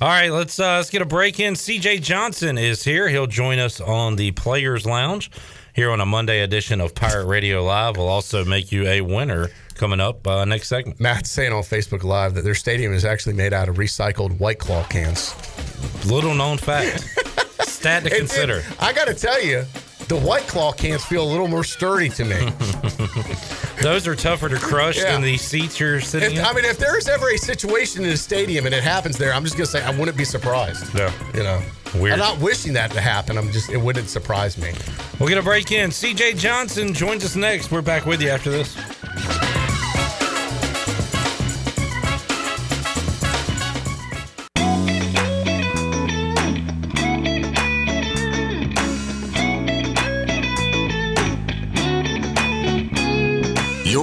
All 0.00 0.08
right, 0.08 0.30
let's 0.30 0.60
uh, 0.60 0.76
let's 0.76 0.90
get 0.90 1.02
a 1.02 1.06
break 1.06 1.40
in. 1.40 1.54
CJ 1.54 2.02
Johnson 2.02 2.56
is 2.56 2.84
here. 2.84 3.08
He'll 3.08 3.26
join 3.26 3.58
us 3.58 3.80
on 3.80 4.14
the 4.14 4.30
Players 4.30 4.86
Lounge 4.86 5.30
here 5.74 5.90
on 5.90 6.00
a 6.00 6.06
Monday 6.06 6.40
edition 6.42 6.80
of 6.80 6.94
Pirate 6.94 7.26
Radio 7.26 7.64
Live. 7.64 7.96
We'll 7.96 8.08
also 8.08 8.44
make 8.44 8.70
you 8.70 8.86
a 8.86 9.00
winner 9.00 9.48
coming 9.74 10.00
up 10.00 10.26
uh, 10.26 10.44
next 10.44 10.68
segment. 10.68 11.00
Matt's 11.00 11.30
saying 11.30 11.52
on 11.52 11.62
Facebook 11.62 12.04
Live 12.04 12.34
that 12.34 12.42
their 12.42 12.54
stadium 12.54 12.92
is 12.92 13.04
actually 13.04 13.34
made 13.34 13.52
out 13.52 13.68
of 13.68 13.76
recycled 13.76 14.38
White 14.38 14.58
Claw 14.58 14.84
cans. 14.84 15.34
Little 16.06 16.34
known 16.34 16.58
fact. 16.58 17.00
Stat 17.62 18.04
to 18.04 18.10
consider. 18.10 18.62
I 18.80 18.92
got 18.92 19.06
to 19.06 19.14
tell 19.14 19.42
you, 19.42 19.64
the 20.08 20.16
White 20.16 20.46
Claw 20.48 20.72
cans 20.72 21.04
feel 21.04 21.22
a 21.22 21.30
little 21.30 21.48
more 21.48 21.64
sturdy 21.64 22.08
to 22.10 22.24
me. 22.24 22.48
Those 23.82 24.06
are 24.06 24.16
tougher 24.16 24.48
to 24.48 24.56
crush 24.56 24.96
Yeah. 24.96 25.12
than 25.12 25.22
the 25.22 25.36
seats 25.36 25.78
you're 25.78 26.00
sitting 26.00 26.32
If, 26.32 26.38
in. 26.38 26.44
I 26.44 26.52
mean, 26.52 26.64
if 26.64 26.78
there's 26.78 27.08
ever 27.08 27.28
a 27.30 27.38
situation 27.38 28.04
in 28.04 28.10
a 28.10 28.16
stadium 28.16 28.66
and 28.66 28.74
it 28.74 28.82
happens 28.82 29.16
there, 29.18 29.32
I'm 29.32 29.44
just 29.44 29.56
gonna 29.56 29.66
say 29.66 29.82
I 29.84 29.90
wouldn't 29.96 30.16
be 30.16 30.24
surprised. 30.24 30.92
Yeah. 30.94 31.12
You 31.34 31.42
know, 31.44 31.62
Weird. 31.94 32.14
I'm 32.14 32.18
not 32.18 32.38
wishing 32.38 32.72
that 32.74 32.90
to 32.92 33.00
happen. 33.00 33.38
I'm 33.38 33.50
just 33.52 33.70
it 33.70 33.76
wouldn't 33.78 34.08
surprise 34.08 34.58
me. 34.58 34.72
We're 35.18 35.28
going 35.28 35.40
to 35.40 35.42
break 35.42 35.72
in. 35.72 35.90
CJ 35.90 36.36
Johnson 36.38 36.92
joins 36.94 37.24
us 37.24 37.34
next. 37.34 37.70
We're 37.72 37.80
back 37.82 38.04
with 38.06 38.20
you 38.20 38.28
after 38.28 38.50
this. 38.50 38.76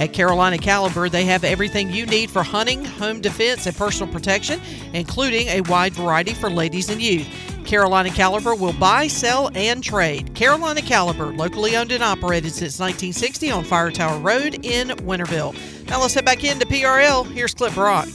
At 0.00 0.14
Carolina 0.14 0.56
Caliber, 0.56 1.10
they 1.10 1.26
have 1.26 1.44
everything 1.44 1.92
you 1.92 2.06
need 2.06 2.30
for 2.30 2.42
hunting, 2.42 2.82
home 2.86 3.20
defense, 3.20 3.66
and 3.66 3.76
personal 3.76 4.10
protection, 4.10 4.58
including 4.94 5.48
a 5.48 5.60
wide 5.60 5.92
variety 5.92 6.32
for 6.32 6.48
ladies 6.48 6.88
and 6.88 7.02
youth. 7.02 7.28
Carolina 7.66 8.08
Caliber 8.08 8.54
will 8.54 8.72
buy, 8.72 9.08
sell, 9.08 9.50
and 9.54 9.84
trade. 9.84 10.34
Carolina 10.34 10.80
Caliber, 10.80 11.26
locally 11.26 11.76
owned 11.76 11.92
and 11.92 12.02
operated 12.02 12.50
since 12.50 12.80
1960 12.80 13.50
on 13.50 13.62
Fire 13.62 13.90
Tower 13.90 14.18
Road 14.20 14.64
in 14.64 14.88
Winterville. 14.88 15.54
Now 15.88 16.00
let's 16.00 16.14
head 16.14 16.24
back 16.24 16.44
into 16.44 16.66
PRL. 16.66 17.30
Here's 17.30 17.52
Clip 17.52 17.74
Brock. 17.74 18.08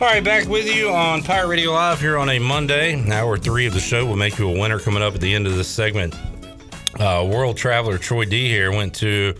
All 0.00 0.08
right, 0.08 0.24
back 0.24 0.48
with 0.48 0.66
you 0.66 0.88
on 0.88 1.22
Pirate 1.22 1.48
Radio 1.48 1.72
Live 1.72 2.00
here 2.00 2.16
on 2.16 2.30
a 2.30 2.38
Monday. 2.38 3.06
Hour 3.12 3.36
three 3.36 3.66
of 3.66 3.74
the 3.74 3.80
show. 3.80 4.06
We'll 4.06 4.16
make 4.16 4.38
you 4.38 4.48
a 4.48 4.58
winner 4.58 4.78
coming 4.78 5.02
up 5.02 5.14
at 5.14 5.20
the 5.20 5.34
end 5.34 5.46
of 5.46 5.56
this 5.56 5.68
segment. 5.68 6.14
Uh, 6.98 7.28
world 7.30 7.58
traveler 7.58 7.98
Troy 7.98 8.24
D 8.24 8.48
here 8.48 8.72
went 8.72 8.94
to 8.94 9.34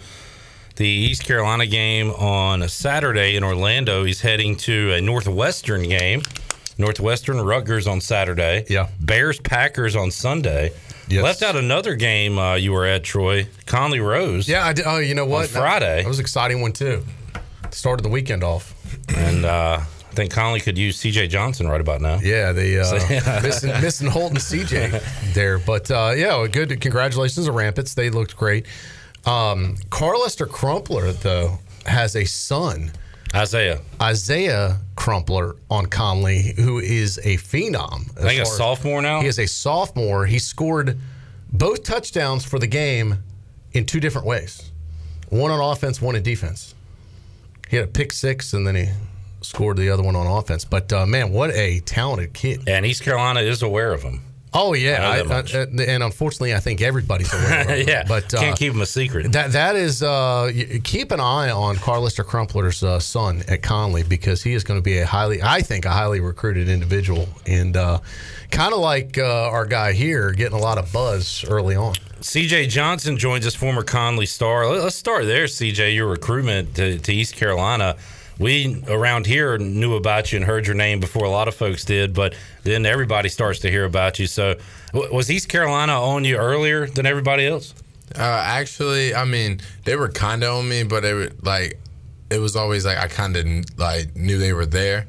the 0.76 0.88
East 0.88 1.24
Carolina 1.24 1.66
game 1.66 2.10
on 2.10 2.62
a 2.62 2.68
Saturday 2.68 3.36
in 3.36 3.44
Orlando. 3.44 4.04
He's 4.04 4.20
heading 4.20 4.56
to 4.58 4.92
a 4.92 5.00
Northwestern 5.00 5.84
game. 5.84 6.22
Northwestern 6.78 7.40
Rutgers 7.40 7.86
on 7.86 8.00
Saturday. 8.00 8.64
Yeah. 8.68 8.88
Bears 9.00 9.38
Packers 9.38 9.94
on 9.94 10.10
Sunday. 10.10 10.72
Yes. 11.08 11.22
Left 11.22 11.42
out 11.42 11.54
another 11.54 11.94
game 11.94 12.38
uh, 12.38 12.54
you 12.54 12.72
were 12.72 12.86
at, 12.86 13.04
Troy. 13.04 13.46
Conley 13.66 14.00
Rose. 14.00 14.48
Yeah, 14.48 14.66
I 14.66 14.72
did, 14.72 14.84
oh, 14.86 14.98
you 14.98 15.14
know 15.14 15.26
what? 15.26 15.42
On 15.42 15.48
Friday. 15.48 16.02
That 16.02 16.08
was 16.08 16.18
an 16.18 16.22
exciting 16.22 16.60
one 16.60 16.72
too. 16.72 17.04
Started 17.70 18.02
the 18.02 18.08
weekend 18.08 18.42
off. 18.42 18.74
And 19.16 19.44
uh, 19.44 19.78
I 19.80 20.14
think 20.14 20.32
Conley 20.32 20.60
could 20.60 20.78
use 20.78 21.00
CJ 21.00 21.28
Johnson 21.28 21.68
right 21.68 21.80
about 21.80 22.00
now. 22.00 22.18
Yeah, 22.20 22.52
the 22.52 22.80
uh, 22.80 22.84
So, 22.84 22.96
yeah. 23.12 23.40
missing, 23.42 23.70
missing 23.80 24.08
Holton 24.08 24.38
CJ 24.38 25.32
there, 25.34 25.58
but 25.58 25.90
uh, 25.90 26.12
yeah, 26.16 26.46
good. 26.50 26.80
Congratulations 26.80 27.46
to 27.46 27.52
Rampants. 27.52 27.94
They 27.94 28.10
looked 28.10 28.36
great. 28.36 28.66
Um, 29.26 29.76
Carlester 29.90 30.46
Crumpler 30.46 31.12
though 31.12 31.58
has 31.86 32.14
a 32.16 32.24
son, 32.24 32.92
Isaiah. 33.34 33.80
Isaiah 34.00 34.78
Crumpler 34.96 35.56
on 35.70 35.86
Conley, 35.86 36.54
who 36.56 36.78
is 36.78 37.18
a 37.24 37.36
phenom. 37.38 38.10
I 38.18 38.22
think 38.28 38.38
a 38.38 38.42
as 38.42 38.48
far 38.48 38.52
as- 38.52 38.56
sophomore 38.56 39.02
now. 39.02 39.20
He 39.20 39.26
is 39.26 39.38
a 39.38 39.46
sophomore. 39.46 40.26
He 40.26 40.38
scored 40.38 40.98
both 41.52 41.82
touchdowns 41.84 42.44
for 42.44 42.58
the 42.58 42.66
game 42.66 43.22
in 43.72 43.86
two 43.86 44.00
different 44.00 44.26
ways. 44.26 44.70
One 45.30 45.50
on 45.50 45.60
offense, 45.60 46.00
one 46.00 46.14
in 46.16 46.22
defense. 46.22 46.74
He 47.68 47.76
had 47.76 47.86
a 47.86 47.88
pick 47.88 48.12
six, 48.12 48.52
and 48.52 48.66
then 48.66 48.76
he 48.76 48.88
scored 49.40 49.76
the 49.78 49.90
other 49.90 50.02
one 50.02 50.14
on 50.16 50.26
offense. 50.26 50.64
But 50.64 50.92
uh, 50.92 51.06
man, 51.06 51.32
what 51.32 51.50
a 51.50 51.80
talented 51.80 52.34
kid! 52.34 52.62
And 52.68 52.84
East 52.86 53.02
Carolina 53.02 53.40
is 53.40 53.62
aware 53.62 53.92
of 53.92 54.02
him. 54.02 54.20
Oh 54.56 54.72
yeah, 54.74 55.06
I 55.08 55.14
I 55.14 55.16
know 55.18 55.24
that 55.24 55.28
much. 55.28 55.54
I- 55.54 55.58
uh, 55.62 55.86
and 55.88 56.02
unfortunately, 56.02 56.54
I 56.54 56.60
think 56.60 56.80
everybody's 56.80 57.32
aware. 57.32 57.80
Of 57.80 57.88
yeah, 57.88 58.04
but 58.06 58.32
uh, 58.32 58.38
can't 58.40 58.56
keep 58.58 58.72
him 58.72 58.80
a 58.80 58.86
secret. 58.86 59.32
that 59.32 59.52
that 59.52 59.74
is 59.76 60.02
uh, 60.02 60.52
keep 60.84 61.10
an 61.10 61.20
eye 61.20 61.50
on 61.50 61.76
Carlester 61.76 62.22
Crumpler's 62.24 62.82
uh, 62.84 63.00
son 63.00 63.42
at 63.48 63.62
Conley 63.62 64.02
because 64.04 64.42
he 64.42 64.54
is 64.54 64.62
going 64.62 64.78
to 64.78 64.82
be 64.84 64.98
a 64.98 65.06
highly, 65.06 65.42
I 65.42 65.60
think, 65.60 65.84
a 65.86 65.90
highly 65.90 66.20
recruited 66.20 66.68
individual, 66.68 67.28
and 67.46 67.76
uh, 67.76 67.98
kind 68.50 68.72
of 68.72 68.78
like 68.80 69.18
uh, 69.18 69.50
our 69.50 69.66
guy 69.66 69.92
here, 69.92 70.30
getting 70.32 70.56
a 70.56 70.62
lot 70.62 70.78
of 70.78 70.92
buzz 70.92 71.44
early 71.48 71.74
on. 71.74 71.94
CJ 72.20 72.68
Johnson 72.68 73.18
joins 73.18 73.46
us, 73.46 73.54
former 73.54 73.82
Conley 73.82 74.26
star. 74.26 74.66
Let- 74.68 74.82
Let's 74.84 74.96
start 74.96 75.24
there, 75.26 75.44
CJ. 75.46 75.94
Your 75.94 76.06
recruitment 76.06 76.74
to, 76.76 76.98
to 76.98 77.12
East 77.12 77.34
Carolina. 77.36 77.96
We 78.38 78.82
around 78.88 79.26
here 79.26 79.58
knew 79.58 79.94
about 79.94 80.32
you 80.32 80.36
and 80.36 80.44
heard 80.44 80.66
your 80.66 80.74
name 80.74 81.00
before 81.00 81.24
a 81.24 81.30
lot 81.30 81.48
of 81.48 81.54
folks 81.54 81.84
did, 81.84 82.14
but 82.14 82.34
then 82.62 82.86
everybody 82.86 83.28
starts 83.28 83.60
to 83.60 83.70
hear 83.70 83.84
about 83.84 84.18
you. 84.18 84.26
So, 84.26 84.56
was 84.92 85.30
East 85.30 85.48
Carolina 85.48 85.92
on 86.00 86.24
you 86.24 86.36
earlier 86.36 86.86
than 86.86 87.06
everybody 87.06 87.46
else? 87.46 87.74
Uh, 88.16 88.20
actually, 88.20 89.14
I 89.14 89.24
mean, 89.24 89.60
they 89.84 89.96
were 89.96 90.08
kind 90.08 90.42
of 90.42 90.58
on 90.58 90.68
me, 90.68 90.82
but 90.84 91.04
it 91.04 91.44
like 91.44 91.78
it 92.30 92.38
was 92.38 92.56
always 92.56 92.84
like 92.84 92.98
I 92.98 93.08
kind 93.08 93.36
of 93.36 93.78
like 93.78 94.14
knew 94.16 94.38
they 94.38 94.52
were 94.52 94.66
there 94.66 95.06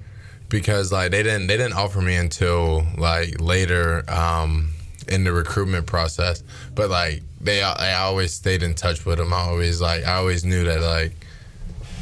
because 0.50 0.92
like 0.92 1.12
they 1.12 1.24
didn't 1.24 1.48
they 1.48 1.58
didn't 1.58 1.74
offer 1.74 2.02
me 2.02 2.16
until 2.16 2.86
like 2.98 3.40
later 3.42 4.04
um, 4.10 4.72
in 5.08 5.24
the 5.24 5.32
recruitment 5.32 5.86
process. 5.86 6.44
But 6.74 6.90
like 6.90 7.24
they 7.42 7.62
I 7.62 7.96
always 8.02 8.34
stayed 8.34 8.64
in 8.64 8.74
touch 8.76 9.06
with 9.06 9.18
them. 9.18 9.34
I 9.34 9.40
always 9.40 9.82
like 9.82 10.06
I 10.06 10.16
always 10.16 10.46
knew 10.46 10.64
that 10.66 10.82
like 10.82 11.25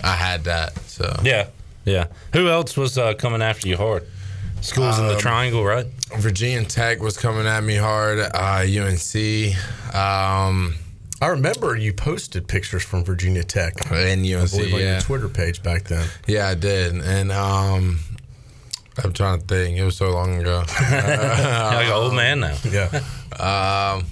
I 0.03 0.15
had 0.15 0.43
that. 0.45 0.77
So 0.87 1.15
Yeah, 1.23 1.47
yeah. 1.85 2.07
Who 2.33 2.49
else 2.49 2.75
was 2.77 2.97
uh, 2.97 3.13
coming 3.13 3.41
after 3.41 3.67
you 3.67 3.77
hard? 3.77 4.05
Schools 4.61 4.97
in 4.97 5.07
the 5.07 5.15
Um, 5.15 5.19
Triangle, 5.19 5.65
right? 5.65 5.85
Virginia 6.17 6.63
Tech 6.63 7.01
was 7.01 7.17
coming 7.17 7.45
at 7.47 7.63
me 7.63 7.75
hard. 7.75 8.19
Uh, 8.19 8.63
UNC. 8.63 9.55
Um, 9.93 10.75
I 11.21 11.27
remember 11.27 11.75
you 11.75 11.93
posted 11.93 12.47
pictures 12.47 12.83
from 12.83 13.03
Virginia 13.03 13.43
Tech 13.43 13.73
and 13.91 14.25
UNC. 14.25 14.53
I 14.53 14.57
believe 14.57 14.73
on 14.73 14.79
yeah. 14.79 14.91
your 14.93 15.01
Twitter 15.01 15.29
page 15.29 15.63
back 15.63 15.83
then. 15.85 16.07
Yeah, 16.27 16.47
I 16.47 16.55
did, 16.55 16.93
and 16.95 17.31
um, 17.31 17.99
I'm 19.03 19.13
trying 19.13 19.39
to 19.39 19.45
think. 19.45 19.77
It 19.77 19.83
was 19.83 19.97
so 19.97 20.11
long 20.11 20.39
ago. 20.39 20.63
like 20.67 21.87
an 21.87 21.91
old 21.91 22.13
man 22.13 22.41
now. 22.41 22.55
Yeah. 22.63 22.87
Um, 23.39 24.05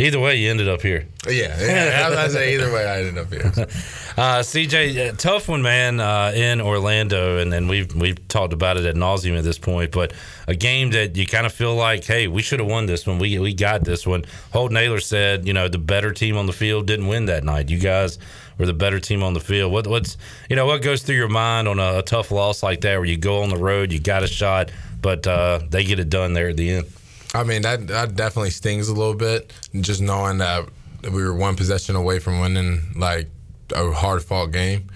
Either 0.00 0.18
way, 0.18 0.36
you 0.36 0.50
ended 0.50 0.66
up 0.66 0.80
here. 0.80 1.06
Yeah, 1.28 1.54
yeah. 1.60 2.02
I 2.06 2.08
was 2.08 2.18
gonna 2.18 2.30
say 2.30 2.54
either 2.54 2.72
way, 2.72 2.88
I 2.88 2.98
ended 3.00 3.18
up 3.18 3.30
here. 3.30 3.66
Uh, 4.16 4.40
CJ, 4.40 5.08
uh, 5.08 5.12
tough 5.16 5.48
one, 5.48 5.62
man, 5.62 5.98
uh, 5.98 6.32
in 6.34 6.60
Orlando, 6.60 7.38
and, 7.38 7.54
and 7.54 7.70
we've 7.70 7.94
we've 7.94 8.28
talked 8.28 8.52
about 8.52 8.76
it 8.76 8.84
at 8.84 8.94
nauseum 8.94 9.38
at 9.38 9.44
this 9.44 9.56
point. 9.56 9.92
But 9.92 10.12
a 10.46 10.54
game 10.54 10.90
that 10.90 11.16
you 11.16 11.26
kind 11.26 11.46
of 11.46 11.54
feel 11.54 11.74
like, 11.74 12.04
hey, 12.04 12.26
we 12.26 12.42
should 12.42 12.58
have 12.58 12.68
won 12.68 12.84
this 12.84 13.06
one. 13.06 13.18
We 13.18 13.38
we 13.38 13.54
got 13.54 13.84
this 13.84 14.06
one. 14.06 14.24
Holton 14.52 14.76
Ahlers 14.76 15.04
said, 15.04 15.46
you 15.46 15.54
know, 15.54 15.68
the 15.68 15.78
better 15.78 16.12
team 16.12 16.36
on 16.36 16.46
the 16.46 16.52
field 16.52 16.86
didn't 16.86 17.06
win 17.06 17.26
that 17.26 17.44
night. 17.44 17.70
You 17.70 17.78
guys 17.78 18.18
were 18.58 18.66
the 18.66 18.74
better 18.74 19.00
team 19.00 19.22
on 19.22 19.32
the 19.32 19.40
field. 19.40 19.72
What 19.72 19.86
what's 19.86 20.18
you 20.50 20.56
know 20.56 20.66
what 20.66 20.82
goes 20.82 21.02
through 21.02 21.16
your 21.16 21.28
mind 21.28 21.66
on 21.66 21.78
a, 21.78 21.98
a 21.98 22.02
tough 22.02 22.30
loss 22.30 22.62
like 22.62 22.82
that, 22.82 22.96
where 22.96 23.06
you 23.06 23.16
go 23.16 23.42
on 23.42 23.48
the 23.48 23.56
road, 23.56 23.90
you 23.90 24.00
got 24.00 24.22
a 24.22 24.28
shot, 24.28 24.70
but 25.00 25.26
uh, 25.26 25.60
they 25.70 25.84
get 25.84 25.98
it 25.98 26.10
done 26.10 26.34
there 26.34 26.48
at 26.48 26.56
the 26.56 26.70
end. 26.70 26.86
I 27.34 27.44
mean, 27.44 27.62
that 27.62 27.86
that 27.88 28.16
definitely 28.16 28.50
stings 28.50 28.88
a 28.88 28.94
little 28.94 29.14
bit, 29.14 29.52
just 29.80 30.00
knowing 30.00 30.38
that 30.38 30.68
we 31.04 31.22
were 31.22 31.34
one 31.34 31.56
possession 31.56 31.96
away 31.96 32.18
from 32.18 32.40
winning 32.40 32.92
like 32.96 33.28
a 33.74 33.92
hard 33.92 34.22
fought 34.22 34.46
game. 34.46 34.88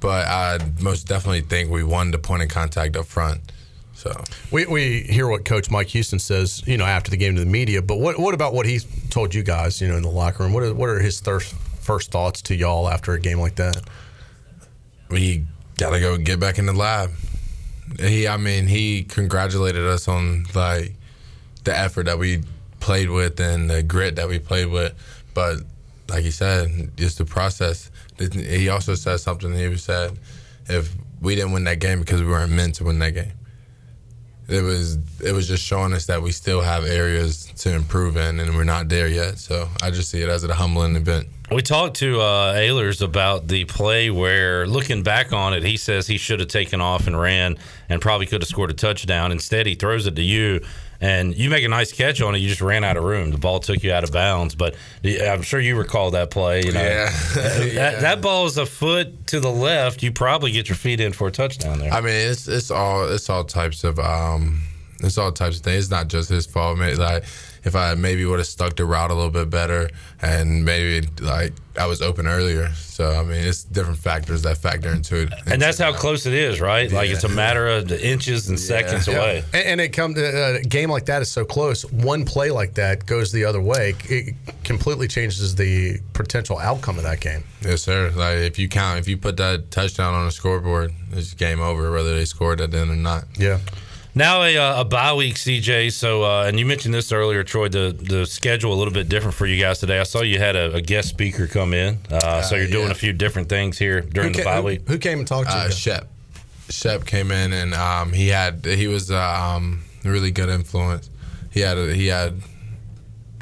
But 0.00 0.26
I 0.26 0.58
most 0.80 1.06
definitely 1.06 1.42
think 1.42 1.70
we 1.70 1.84
won 1.84 2.10
the 2.10 2.18
point 2.18 2.42
of 2.42 2.48
contact 2.48 2.96
up 2.96 3.06
front. 3.06 3.40
So 3.94 4.24
We, 4.50 4.66
we 4.66 5.02
hear 5.02 5.28
what 5.28 5.44
Coach 5.44 5.70
Mike 5.70 5.88
Houston 5.88 6.18
says, 6.18 6.60
you 6.66 6.76
know, 6.76 6.84
after 6.84 7.10
the 7.10 7.16
game 7.16 7.36
to 7.36 7.40
the 7.40 7.50
media. 7.50 7.82
But 7.82 8.00
what 8.00 8.18
what 8.18 8.34
about 8.34 8.52
what 8.52 8.66
he 8.66 8.80
told 9.10 9.34
you 9.34 9.42
guys, 9.44 9.80
you 9.80 9.86
know, 9.86 9.96
in 9.96 10.02
the 10.02 10.08
locker 10.08 10.42
room? 10.42 10.52
What 10.52 10.64
are 10.64 10.74
what 10.74 10.88
are 10.88 10.98
his 10.98 11.20
thir- 11.20 11.40
first 11.40 12.10
thoughts 12.10 12.42
to 12.42 12.56
y'all 12.56 12.88
after 12.88 13.12
a 13.12 13.20
game 13.20 13.38
like 13.38 13.56
that? 13.56 13.80
we 15.08 15.44
gotta 15.76 16.00
go 16.00 16.16
get 16.16 16.40
back 16.40 16.58
in 16.58 16.66
the 16.66 16.72
lab. 16.72 17.10
He, 18.00 18.26
I 18.26 18.38
mean, 18.38 18.66
he 18.66 19.04
congratulated 19.04 19.84
us 19.84 20.08
on 20.08 20.46
like 20.54 20.94
the 21.64 21.76
effort 21.76 22.06
that 22.06 22.18
we 22.18 22.42
played 22.80 23.10
with 23.10 23.40
and 23.40 23.70
the 23.70 23.82
grit 23.82 24.16
that 24.16 24.28
we 24.28 24.38
played 24.38 24.66
with. 24.66 24.94
But 25.34 25.58
like 26.08 26.24
he 26.24 26.30
said, 26.30 26.96
just 26.96 27.18
the 27.18 27.24
process. 27.24 27.90
He 28.18 28.68
also 28.68 28.94
said 28.94 29.18
something. 29.18 29.52
He 29.52 29.76
said, 29.76 30.18
if 30.68 30.94
we 31.20 31.34
didn't 31.34 31.52
win 31.52 31.64
that 31.64 31.78
game 31.78 32.00
because 32.00 32.20
we 32.20 32.28
weren't 32.28 32.52
meant 32.52 32.74
to 32.76 32.84
win 32.84 32.98
that 32.98 33.12
game. 33.12 33.32
It 34.48 34.62
was 34.62 34.98
it 35.20 35.32
was 35.32 35.46
just 35.46 35.64
showing 35.64 35.92
us 35.92 36.06
that 36.06 36.20
we 36.20 36.32
still 36.32 36.60
have 36.60 36.84
areas 36.84 37.44
to 37.58 37.72
improve 37.72 38.16
in, 38.16 38.40
and 38.40 38.54
we're 38.54 38.64
not 38.64 38.88
there 38.88 39.06
yet. 39.06 39.38
So 39.38 39.68
I 39.80 39.90
just 39.90 40.10
see 40.10 40.20
it 40.20 40.28
as 40.28 40.42
a 40.44 40.52
humbling 40.52 40.96
event. 40.96 41.28
We 41.50 41.62
talked 41.62 41.96
to 41.96 42.20
uh, 42.20 42.94
about 43.02 43.46
the 43.46 43.64
play 43.66 44.10
where, 44.10 44.66
looking 44.66 45.02
back 45.02 45.32
on 45.32 45.54
it, 45.54 45.62
he 45.62 45.76
says 45.76 46.06
he 46.06 46.16
should 46.16 46.40
have 46.40 46.48
taken 46.48 46.80
off 46.80 47.06
and 47.06 47.18
ran 47.18 47.56
and 47.88 48.00
probably 48.00 48.26
could 48.26 48.40
have 48.40 48.48
scored 48.48 48.70
a 48.70 48.74
touchdown. 48.74 49.32
Instead, 49.32 49.66
he 49.66 49.74
throws 49.74 50.06
it 50.06 50.16
to 50.16 50.22
you, 50.22 50.60
and 51.02 51.36
you 51.36 51.50
make 51.50 51.64
a 51.64 51.68
nice 51.68 51.92
catch 51.92 52.22
on 52.22 52.34
it. 52.34 52.38
You 52.38 52.48
just 52.48 52.62
ran 52.62 52.84
out 52.84 52.96
of 52.96 53.04
room. 53.04 53.30
The 53.32 53.36
ball 53.38 53.60
took 53.60 53.82
you 53.82 53.92
out 53.92 54.04
of 54.04 54.12
bounds. 54.12 54.54
But 54.54 54.76
I'm 55.04 55.42
sure 55.42 55.60
you 55.60 55.76
recall 55.76 56.12
that 56.12 56.30
play. 56.30 56.62
You 56.64 56.72
know, 56.72 56.80
Yeah. 56.80 57.10
that, 57.74 58.00
that 58.00 58.20
ball 58.22 58.46
is 58.46 58.56
a 58.56 58.64
foot 58.64 59.26
to 59.26 59.40
the 59.40 59.50
left. 59.50 60.02
You 60.02 60.12
probably 60.12 60.52
get 60.52 60.68
your 60.68 60.76
feet 60.76 61.00
in 61.00 61.12
for 61.12 61.28
a 61.28 61.30
touchdown 61.32 61.78
there. 61.80 61.92
I 61.92 62.00
mean, 62.00 62.14
it's 62.14 62.46
it's 62.48 62.70
all 62.70 63.06
it's 63.12 63.28
all 63.28 63.44
types 63.44 63.84
of 63.84 63.98
um, 63.98 64.62
it's 65.00 65.18
all 65.18 65.32
types 65.32 65.58
of 65.58 65.62
things. 65.64 65.84
It's 65.84 65.90
not 65.90 66.06
just 66.08 66.28
his 66.30 66.46
fault. 66.46 66.78
Maybe, 66.78 66.96
like 66.96 67.24
if 67.64 67.76
I 67.76 67.94
maybe 67.94 68.24
would 68.24 68.38
have 68.38 68.46
stuck 68.46 68.76
the 68.76 68.84
route 68.84 69.10
a 69.10 69.14
little 69.14 69.30
bit 69.30 69.50
better, 69.50 69.90
and 70.20 70.64
maybe 70.64 71.06
like 71.20 71.52
I 71.78 71.86
was 71.86 72.02
open 72.02 72.26
earlier. 72.26 72.72
So 72.74 73.12
I 73.12 73.22
mean, 73.22 73.44
it's 73.44 73.64
different 73.64 73.98
factors 73.98 74.42
that 74.42 74.58
factor 74.58 74.90
into 74.90 75.22
it. 75.22 75.32
and 75.46 75.60
that's 75.60 75.78
how 75.78 75.92
close 75.92 76.26
it 76.26 76.34
is, 76.34 76.60
right? 76.60 76.90
Like 76.90 77.10
it's 77.10 77.24
a 77.24 77.28
matter 77.28 77.68
of 77.68 77.88
the 77.88 78.04
inches 78.06 78.48
and 78.48 78.58
seconds 78.58 79.08
away. 79.08 79.44
And, 79.52 79.64
and 79.64 79.80
it 79.80 79.90
come 79.90 80.14
to 80.14 80.56
a 80.56 80.62
game 80.62 80.90
like 80.90 81.06
that 81.06 81.22
is 81.22 81.30
so 81.30 81.44
close. 81.44 81.84
One 81.90 82.24
play 82.24 82.50
like 82.50 82.74
that 82.74 83.06
goes 83.06 83.32
the 83.32 83.44
other 83.44 83.60
way. 83.60 83.94
It 84.04 84.34
completely 84.64 85.08
changes 85.08 85.54
the 85.54 86.00
potential 86.12 86.58
outcome 86.58 86.98
of 86.98 87.04
that 87.04 87.20
game. 87.20 87.44
Yes, 87.62 87.82
sir. 87.82 88.12
Like 88.14 88.38
if 88.38 88.58
you 88.58 88.68
count, 88.68 88.98
if 88.98 89.08
you 89.08 89.16
put 89.16 89.36
that 89.38 89.70
touchdown 89.70 90.14
on 90.14 90.26
the 90.26 90.32
scoreboard, 90.32 90.92
it's 91.12 91.34
game 91.34 91.60
over, 91.60 91.90
whether 91.92 92.14
they 92.14 92.24
scored 92.24 92.58
that 92.58 92.74
in 92.74 92.90
or 92.90 92.96
not. 92.96 93.24
Yeah. 93.38 93.58
Now 94.14 94.42
a, 94.42 94.56
uh, 94.58 94.80
a 94.82 94.84
bye 94.84 95.14
week, 95.14 95.36
CJ. 95.36 95.90
So, 95.92 96.22
uh, 96.24 96.44
and 96.46 96.58
you 96.58 96.66
mentioned 96.66 96.92
this 96.92 97.12
earlier, 97.12 97.42
Troy. 97.44 97.68
The 97.68 97.96
the 97.98 98.26
schedule 98.26 98.72
a 98.72 98.76
little 98.76 98.92
bit 98.92 99.08
different 99.08 99.34
for 99.34 99.46
you 99.46 99.58
guys 99.60 99.78
today. 99.78 99.98
I 99.98 100.02
saw 100.02 100.20
you 100.20 100.38
had 100.38 100.54
a, 100.54 100.74
a 100.74 100.80
guest 100.82 101.08
speaker 101.08 101.46
come 101.46 101.72
in, 101.72 101.98
uh, 102.10 102.42
so 102.42 102.56
you're 102.56 102.66
doing 102.68 102.90
a 102.90 102.94
few 102.94 103.14
different 103.14 103.48
things 103.48 103.78
here 103.78 104.02
during 104.02 104.30
Who 104.32 104.38
the 104.38 104.42
ca- 104.42 104.50
bye 104.50 104.56
who- 104.56 104.62
week. 104.66 104.88
Who 104.88 104.98
came 104.98 105.18
and 105.20 105.26
talked 105.26 105.48
to 105.48 105.56
Uh, 105.56 105.64
you? 105.66 105.72
Shep. 105.72 106.08
Shep 106.68 107.04
came 107.06 107.30
in 107.30 107.52
and 107.52 107.72
um, 107.74 108.12
he 108.12 108.28
had 108.28 108.64
he 108.66 108.86
was 108.86 109.10
uh, 109.10 109.18
um, 109.18 109.82
really 110.04 110.30
good 110.30 110.48
influence. 110.50 111.08
He 111.50 111.60
had 111.60 111.78
a, 111.78 111.94
he 111.94 112.06
had 112.08 112.34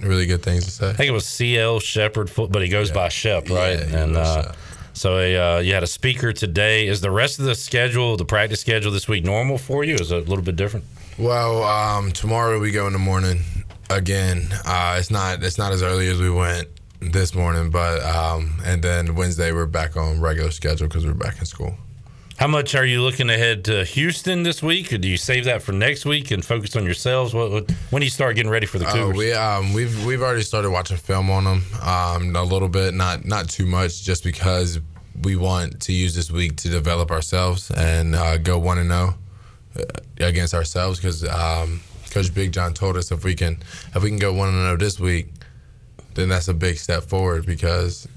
really 0.02 0.26
good 0.26 0.42
things 0.42 0.64
to 0.66 0.70
say. 0.70 0.90
I 0.90 0.92
think 0.94 1.08
it 1.08 1.12
was 1.12 1.26
CL 1.26 1.80
Shepherd, 1.80 2.30
but 2.48 2.62
he 2.62 2.68
goes 2.68 2.90
by 2.92 3.08
Shep, 3.08 3.48
right? 3.50 3.78
Yeah, 3.78 4.02
and 4.04 4.14
goes 4.14 4.26
uh, 4.26 4.54
so 5.00 5.16
uh, 5.16 5.60
you 5.60 5.72
had 5.72 5.82
a 5.82 5.86
speaker 5.86 6.30
today. 6.30 6.86
Is 6.86 7.00
the 7.00 7.10
rest 7.10 7.38
of 7.38 7.46
the 7.46 7.54
schedule, 7.54 8.18
the 8.18 8.26
practice 8.26 8.60
schedule 8.60 8.92
this 8.92 9.08
week, 9.08 9.24
normal 9.24 9.56
for 9.56 9.82
you? 9.82 9.94
Is 9.94 10.12
it 10.12 10.26
a 10.26 10.28
little 10.28 10.44
bit 10.44 10.56
different? 10.56 10.84
Well, 11.18 11.64
um, 11.64 12.12
tomorrow 12.12 12.60
we 12.60 12.70
go 12.70 12.86
in 12.86 12.92
the 12.92 12.98
morning 12.98 13.40
again. 13.88 14.48
Uh, 14.66 14.96
it's 14.98 15.10
not 15.10 15.42
it's 15.42 15.56
not 15.56 15.72
as 15.72 15.82
early 15.82 16.08
as 16.08 16.20
we 16.20 16.28
went 16.28 16.68
this 17.00 17.34
morning, 17.34 17.70
but 17.70 18.02
um, 18.02 18.60
and 18.66 18.82
then 18.82 19.14
Wednesday 19.14 19.52
we're 19.52 19.64
back 19.64 19.96
on 19.96 20.20
regular 20.20 20.50
schedule 20.50 20.86
because 20.86 21.06
we're 21.06 21.14
back 21.14 21.38
in 21.38 21.46
school. 21.46 21.74
How 22.40 22.46
much 22.46 22.74
are 22.74 22.86
you 22.86 23.02
looking 23.02 23.28
ahead 23.28 23.66
to 23.66 23.84
Houston 23.84 24.44
this 24.44 24.62
week, 24.62 24.94
or 24.94 24.96
do 24.96 25.06
you 25.06 25.18
save 25.18 25.44
that 25.44 25.60
for 25.60 25.72
next 25.72 26.06
week 26.06 26.30
and 26.30 26.42
focus 26.42 26.74
on 26.74 26.86
yourselves? 26.86 27.34
What, 27.34 27.50
what 27.50 27.70
when 27.90 28.00
do 28.00 28.06
you 28.06 28.10
start 28.10 28.34
getting 28.34 28.50
ready 28.50 28.64
for 28.64 28.78
the 28.78 28.88
Uh, 28.88 29.10
we 29.10 29.34
um, 29.34 29.74
we've 29.74 30.06
we've 30.06 30.22
already 30.22 30.40
started 30.40 30.70
watching 30.70 30.96
film 30.96 31.28
on 31.28 31.44
them 31.44 31.62
um, 31.82 32.34
a 32.34 32.42
little 32.42 32.70
bit, 32.70 32.94
not 32.94 33.26
not 33.26 33.50
too 33.50 33.66
much, 33.66 34.02
just 34.02 34.24
because 34.24 34.80
we 35.22 35.36
want 35.36 35.82
to 35.82 35.92
use 35.92 36.14
this 36.14 36.30
week 36.30 36.56
to 36.56 36.70
develop 36.70 37.10
ourselves 37.10 37.70
and 37.72 38.14
uh, 38.14 38.38
go 38.38 38.58
one 38.58 38.78
and 38.78 38.88
zero 38.88 39.18
against 40.16 40.54
ourselves. 40.54 40.98
Because 40.98 41.22
um, 41.28 41.82
Coach 42.08 42.32
Big 42.32 42.52
John 42.52 42.72
told 42.72 42.96
us 42.96 43.12
if 43.12 43.22
we 43.22 43.34
can 43.34 43.58
if 43.94 44.02
we 44.02 44.08
can 44.08 44.18
go 44.18 44.32
one 44.32 44.48
and 44.48 44.56
zero 44.56 44.78
this 44.78 44.98
week, 44.98 45.28
then 46.14 46.30
that's 46.30 46.48
a 46.48 46.54
big 46.54 46.78
step 46.78 47.02
forward 47.02 47.44
because 47.44 48.08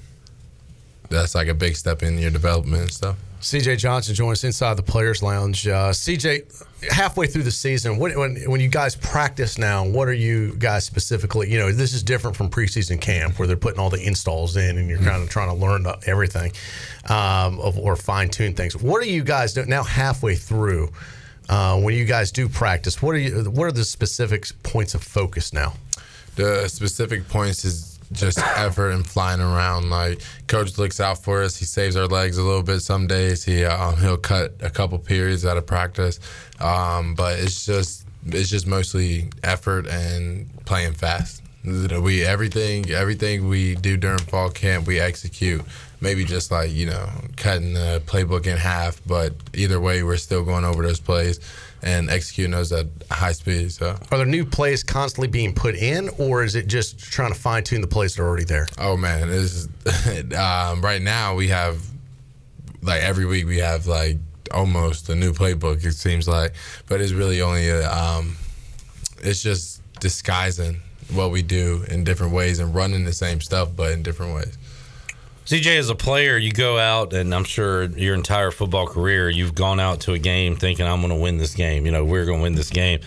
that's 1.10 1.34
like 1.34 1.48
a 1.48 1.54
big 1.54 1.76
step 1.76 2.02
in 2.02 2.16
your 2.16 2.30
development 2.30 2.84
and 2.84 2.90
stuff. 2.90 3.16
CJ 3.44 3.76
Johnson 3.76 4.14
joins 4.14 4.38
us 4.38 4.44
inside 4.44 4.78
the 4.78 4.82
Players 4.82 5.22
Lounge. 5.22 5.68
Uh, 5.68 5.90
CJ, 5.90 6.90
halfway 6.90 7.26
through 7.26 7.42
the 7.42 7.50
season, 7.50 7.98
when, 7.98 8.18
when 8.18 8.36
when 8.50 8.58
you 8.58 8.68
guys 8.68 8.96
practice 8.96 9.58
now, 9.58 9.84
what 9.86 10.08
are 10.08 10.14
you 10.14 10.54
guys 10.54 10.86
specifically? 10.86 11.52
You 11.52 11.58
know, 11.58 11.70
this 11.70 11.92
is 11.92 12.02
different 12.02 12.38
from 12.38 12.48
preseason 12.48 12.98
camp 12.98 13.38
where 13.38 13.46
they're 13.46 13.58
putting 13.58 13.78
all 13.78 13.90
the 13.90 14.02
installs 14.02 14.56
in 14.56 14.78
and 14.78 14.88
you're 14.88 14.98
kind 14.98 15.22
of 15.22 15.28
trying 15.28 15.50
to 15.50 15.54
learn 15.54 15.84
everything 16.06 16.52
um, 17.10 17.60
of, 17.60 17.78
or 17.78 17.96
fine 17.96 18.30
tune 18.30 18.54
things. 18.54 18.78
What 18.78 19.02
are 19.02 19.06
you 19.06 19.22
guys 19.22 19.52
doing 19.52 19.68
now? 19.68 19.82
Halfway 19.82 20.36
through, 20.36 20.90
uh, 21.50 21.78
when 21.78 21.94
you 21.94 22.06
guys 22.06 22.32
do 22.32 22.48
practice, 22.48 23.02
what 23.02 23.14
are 23.14 23.18
you? 23.18 23.50
What 23.50 23.66
are 23.66 23.72
the 23.72 23.84
specific 23.84 24.46
points 24.62 24.94
of 24.94 25.02
focus 25.02 25.52
now? 25.52 25.74
the 26.36 26.68
specific 26.68 27.28
points 27.28 27.64
is 27.64 27.93
just 28.12 28.38
effort 28.38 28.90
and 28.90 29.06
flying 29.06 29.40
around. 29.40 29.90
Like 29.90 30.20
coach 30.46 30.78
looks 30.78 31.00
out 31.00 31.22
for 31.22 31.42
us. 31.42 31.56
He 31.56 31.64
saves 31.64 31.96
our 31.96 32.06
legs 32.06 32.38
a 32.38 32.42
little 32.42 32.62
bit. 32.62 32.80
Some 32.80 33.06
days 33.06 33.44
he 33.44 33.64
um, 33.64 33.96
he'll 33.96 34.16
cut 34.16 34.54
a 34.60 34.70
couple 34.70 34.98
periods 34.98 35.44
out 35.44 35.56
of 35.56 35.66
practice, 35.66 36.20
um, 36.60 37.14
but 37.14 37.38
it's 37.38 37.66
just 37.66 38.06
it's 38.26 38.50
just 38.50 38.66
mostly 38.66 39.30
effort 39.42 39.86
and 39.86 40.48
playing 40.64 40.94
fast. 40.94 41.42
We 41.64 42.22
everything 42.22 42.90
everything 42.90 43.48
we 43.48 43.74
do 43.74 43.96
during 43.96 44.18
fall 44.18 44.50
camp 44.50 44.86
we 44.86 45.00
execute. 45.00 45.62
Maybe 46.00 46.24
just 46.24 46.50
like 46.50 46.70
you 46.70 46.86
know 46.86 47.08
cutting 47.36 47.72
the 47.72 48.02
playbook 48.04 48.46
in 48.46 48.58
half, 48.58 49.00
but 49.06 49.32
either 49.54 49.80
way 49.80 50.02
we're 50.02 50.18
still 50.18 50.44
going 50.44 50.64
over 50.64 50.82
those 50.82 51.00
plays 51.00 51.40
and 51.84 52.08
executing 52.08 52.52
those 52.52 52.72
at 52.72 52.86
high 53.10 53.32
speed. 53.32 53.70
So 53.70 53.96
Are 54.10 54.16
there 54.16 54.26
new 54.26 54.44
plays 54.44 54.82
constantly 54.82 55.28
being 55.28 55.54
put 55.54 55.76
in, 55.76 56.08
or 56.18 56.42
is 56.42 56.54
it 56.54 56.66
just 56.66 56.98
trying 56.98 57.32
to 57.32 57.38
fine 57.38 57.62
tune 57.62 57.82
the 57.82 57.86
plays 57.86 58.16
that 58.16 58.22
are 58.22 58.26
already 58.26 58.44
there? 58.44 58.66
Oh 58.78 58.96
man, 58.96 59.28
this 59.28 59.68
um, 60.36 60.80
right 60.80 61.02
now 61.02 61.34
we 61.34 61.48
have 61.48 61.80
like 62.82 63.02
every 63.02 63.26
week 63.26 63.46
we 63.46 63.58
have 63.58 63.86
like 63.86 64.16
almost 64.50 65.10
a 65.10 65.14
new 65.14 65.32
playbook. 65.32 65.84
It 65.84 65.92
seems 65.92 66.26
like, 66.26 66.54
but 66.88 67.00
it's 67.00 67.12
really 67.12 67.42
only 67.42 67.68
a, 67.68 67.90
um, 67.92 68.36
it's 69.22 69.42
just 69.42 69.82
disguising 70.00 70.80
what 71.12 71.30
we 71.30 71.42
do 71.42 71.84
in 71.90 72.02
different 72.02 72.32
ways 72.32 72.60
and 72.60 72.74
running 72.74 73.04
the 73.04 73.12
same 73.12 73.40
stuff 73.40 73.68
but 73.76 73.92
in 73.92 74.02
different 74.02 74.34
ways. 74.34 74.56
CJ, 75.46 75.78
as 75.78 75.90
a 75.90 75.94
player, 75.94 76.38
you 76.38 76.52
go 76.52 76.78
out, 76.78 77.12
and 77.12 77.34
I'm 77.34 77.44
sure 77.44 77.84
your 77.84 78.14
entire 78.14 78.50
football 78.50 78.86
career, 78.86 79.28
you've 79.28 79.54
gone 79.54 79.78
out 79.78 80.00
to 80.02 80.14
a 80.14 80.18
game 80.18 80.56
thinking, 80.56 80.86
I'm 80.86 81.00
going 81.00 81.12
to 81.12 81.18
win 81.18 81.36
this 81.36 81.54
game. 81.54 81.84
You 81.84 81.92
know, 81.92 82.02
we're 82.02 82.24
going 82.24 82.38
to 82.38 82.42
win 82.42 82.54
this 82.54 82.70
game. 82.70 83.00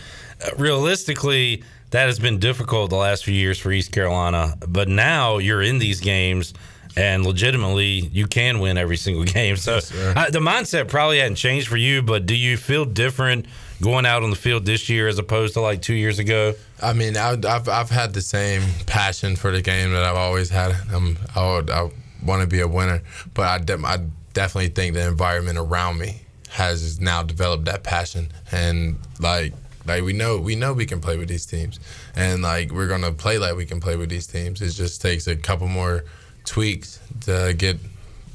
Uh, 0.45 0.51
realistically, 0.55 1.63
that 1.89 2.05
has 2.05 2.19
been 2.19 2.37
difficult 2.37 2.91
the 2.91 2.95
last 2.95 3.25
few 3.25 3.33
years 3.33 3.57
for 3.57 3.71
East 3.71 3.91
Carolina. 3.91 4.53
But 4.67 4.87
now 4.87 5.39
you're 5.39 5.63
in 5.63 5.79
these 5.79 5.99
games, 5.99 6.53
and 6.95 7.25
legitimately, 7.25 7.87
you 8.11 8.27
can 8.27 8.59
win 8.59 8.77
every 8.77 8.97
single 9.05 9.23
game. 9.23 9.55
So 9.57 9.77
uh, 9.77 10.29
the 10.29 10.39
mindset 10.39 10.89
probably 10.89 11.17
hadn't 11.17 11.37
changed 11.37 11.67
for 11.67 11.77
you, 11.77 12.03
but 12.03 12.27
do 12.27 12.35
you 12.35 12.55
feel 12.55 12.85
different 12.85 13.47
going 13.81 14.05
out 14.05 14.21
on 14.21 14.29
the 14.29 14.35
field 14.35 14.63
this 14.63 14.89
year 14.89 15.07
as 15.07 15.17
opposed 15.17 15.55
to 15.55 15.61
like 15.61 15.81
two 15.81 15.95
years 15.95 16.19
ago? 16.19 16.53
I 16.83 16.93
mean, 16.93 17.17
I, 17.17 17.31
I've 17.31 17.67
I've 17.67 17.89
had 17.89 18.13
the 18.13 18.21
same 18.21 18.61
passion 18.85 19.35
for 19.35 19.51
the 19.51 19.63
game 19.63 19.91
that 19.93 20.03
I've 20.03 20.17
always 20.17 20.51
had. 20.51 20.75
I'm, 20.93 21.17
I 21.35 21.55
would, 21.55 21.71
I 21.71 21.89
want 22.27 22.41
to 22.41 22.47
be 22.47 22.59
a 22.59 22.67
winner, 22.67 23.01
but 23.33 23.47
I, 23.47 23.57
de- 23.57 23.85
I 23.85 23.97
definitely 24.33 24.69
think 24.69 24.93
the 24.93 25.07
environment 25.07 25.57
around 25.57 25.97
me 25.97 26.21
has 26.49 26.99
now 26.99 27.23
developed 27.23 27.65
that 27.65 27.83
passion 27.83 28.31
and 28.51 28.97
like 29.19 29.53
like 29.85 30.03
we 30.03 30.13
know 30.13 30.37
we 30.37 30.55
know 30.55 30.73
we 30.73 30.85
can 30.85 30.99
play 30.99 31.17
with 31.17 31.27
these 31.27 31.45
teams 31.45 31.79
and 32.15 32.41
like 32.41 32.71
we're 32.71 32.87
gonna 32.87 33.11
play 33.11 33.37
like 33.37 33.55
we 33.55 33.65
can 33.65 33.79
play 33.79 33.95
with 33.95 34.09
these 34.09 34.27
teams. 34.27 34.61
It 34.61 34.71
just 34.71 35.01
takes 35.01 35.27
a 35.27 35.35
couple 35.35 35.67
more 35.67 36.03
tweaks 36.45 36.99
to 37.21 37.53
get 37.57 37.77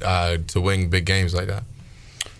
uh, 0.03 0.37
to 0.47 0.61
win 0.61 0.89
big 0.89 1.05
games 1.05 1.33
like 1.33 1.47
that. 1.47 1.63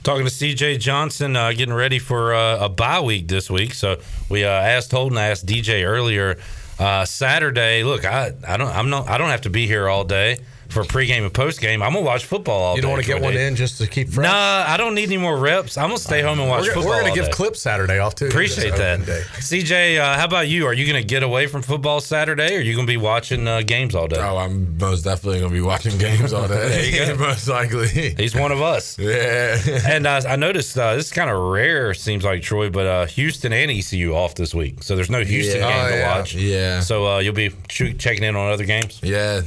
Talking 0.03 0.25
to 0.25 0.31
CJ 0.31 0.79
Johnson, 0.79 1.35
uh, 1.37 1.51
getting 1.53 1.73
ready 1.73 1.99
for 1.99 2.33
uh, 2.33 2.65
a 2.65 2.69
bye 2.69 2.99
week 2.99 3.27
this 3.29 3.49
week. 3.49 3.73
So 3.73 3.99
we 4.29 4.43
uh, 4.43 4.49
asked 4.49 4.91
Holton, 4.91 5.17
I 5.17 5.27
asked 5.27 5.45
DJ 5.45 5.85
earlier. 5.85 6.37
Uh, 6.77 7.05
Saturday, 7.05 7.83
look, 7.83 8.03
I, 8.03 8.33
I 8.45 8.57
don't, 8.57 8.67
I'm 8.67 8.89
not, 8.89 9.07
I 9.07 9.17
don't 9.17 9.29
have 9.29 9.41
to 9.41 9.49
be 9.49 9.67
here 9.67 9.87
all 9.87 10.03
day 10.03 10.39
for 10.73 10.83
pregame 10.83 11.23
and 11.23 11.31
postgame. 11.33 11.75
I'm 11.85 11.93
gonna 11.93 12.01
watch 12.01 12.25
football 12.25 12.61
all 12.61 12.75
You 12.75 12.81
don't 12.81 12.91
want 12.91 13.03
to 13.03 13.07
get 13.07 13.21
one 13.21 13.37
in 13.37 13.55
just 13.55 13.77
to 13.77 13.87
keep 13.87 14.09
fresh? 14.09 14.25
Nah, 14.27 14.65
I 14.67 14.75
don't 14.77 14.95
need 14.95 15.05
any 15.05 15.17
more 15.17 15.37
reps. 15.37 15.77
I'm 15.77 15.89
gonna 15.89 15.99
stay 15.99 16.21
home 16.21 16.39
and 16.39 16.49
watch 16.49 16.63
we're, 16.63 16.73
football. 16.73 16.83
We're 16.91 16.99
going 17.01 17.09
all 17.11 17.15
give 17.15 17.25
day. 17.25 17.31
Clip 17.31 17.55
Saturday 17.55 17.99
off 17.99 18.15
too. 18.15 18.27
Appreciate 18.27 18.75
that. 18.75 18.99
CJ, 18.99 19.99
uh, 19.99 20.17
how 20.17 20.25
about 20.25 20.47
you? 20.47 20.65
Are 20.65 20.73
you 20.73 20.85
to 21.01 21.07
get 21.07 21.23
away 21.23 21.47
from 21.47 21.61
football 21.61 22.01
Saturday, 22.01 22.55
or 22.55 22.59
are 22.59 22.61
you 22.61 22.73
to 22.87 22.91
be 22.91 22.97
watching 22.97 23.47
uh, 23.47 23.61
games 23.61 23.95
all 23.95 24.07
day? 24.07 24.17
Oh, 24.19 24.37
I'm 24.37 24.77
most 24.77 25.03
definitely 25.03 25.39
gonna 25.41 25.53
be 25.53 25.61
watching 25.61 25.97
games 25.99 26.33
all 26.33 26.47
day. 26.47 26.91
there 26.91 27.15
most 27.17 27.47
likely. 27.47 27.87
He's 28.15 28.35
one 28.35 28.51
of 28.51 28.61
us. 28.61 28.97
Yeah. 29.13 29.57
and 29.87 30.07
uh, 30.07 30.21
I 30.27 30.35
noticed 30.35 30.77
uh, 30.77 30.95
this 30.95 31.05
is 31.07 31.11
kind 31.11 31.29
of 31.29 31.37
rare, 31.39 31.93
seems 31.93 32.23
like 32.23 32.41
Troy, 32.41 32.69
but 32.69 32.85
uh, 32.87 33.05
Houston 33.05 33.53
and 33.53 33.69
ECU 33.69 34.13
off 34.15 34.33
this 34.35 34.53
week, 34.55 34.81
so 34.81 34.95
there's 34.95 35.09
no 35.09 35.23
Houston 35.23 35.61
Yeah. 35.61 35.69
game 35.69 35.85
Oh, 35.85 35.89
to 35.89 35.95
yeah. 35.97 36.17
watch. 36.17 36.35
Yeah. 36.35 36.79
So 36.79 37.07
uh, 37.07 37.19
you'll 37.19 37.33
be 37.33 37.49
ch- 37.67 37.95
checking 37.99 38.23
in 38.23 38.35
on 38.35 38.51
other 38.51 38.65
games. 38.65 38.99
Yeah. 39.03 39.41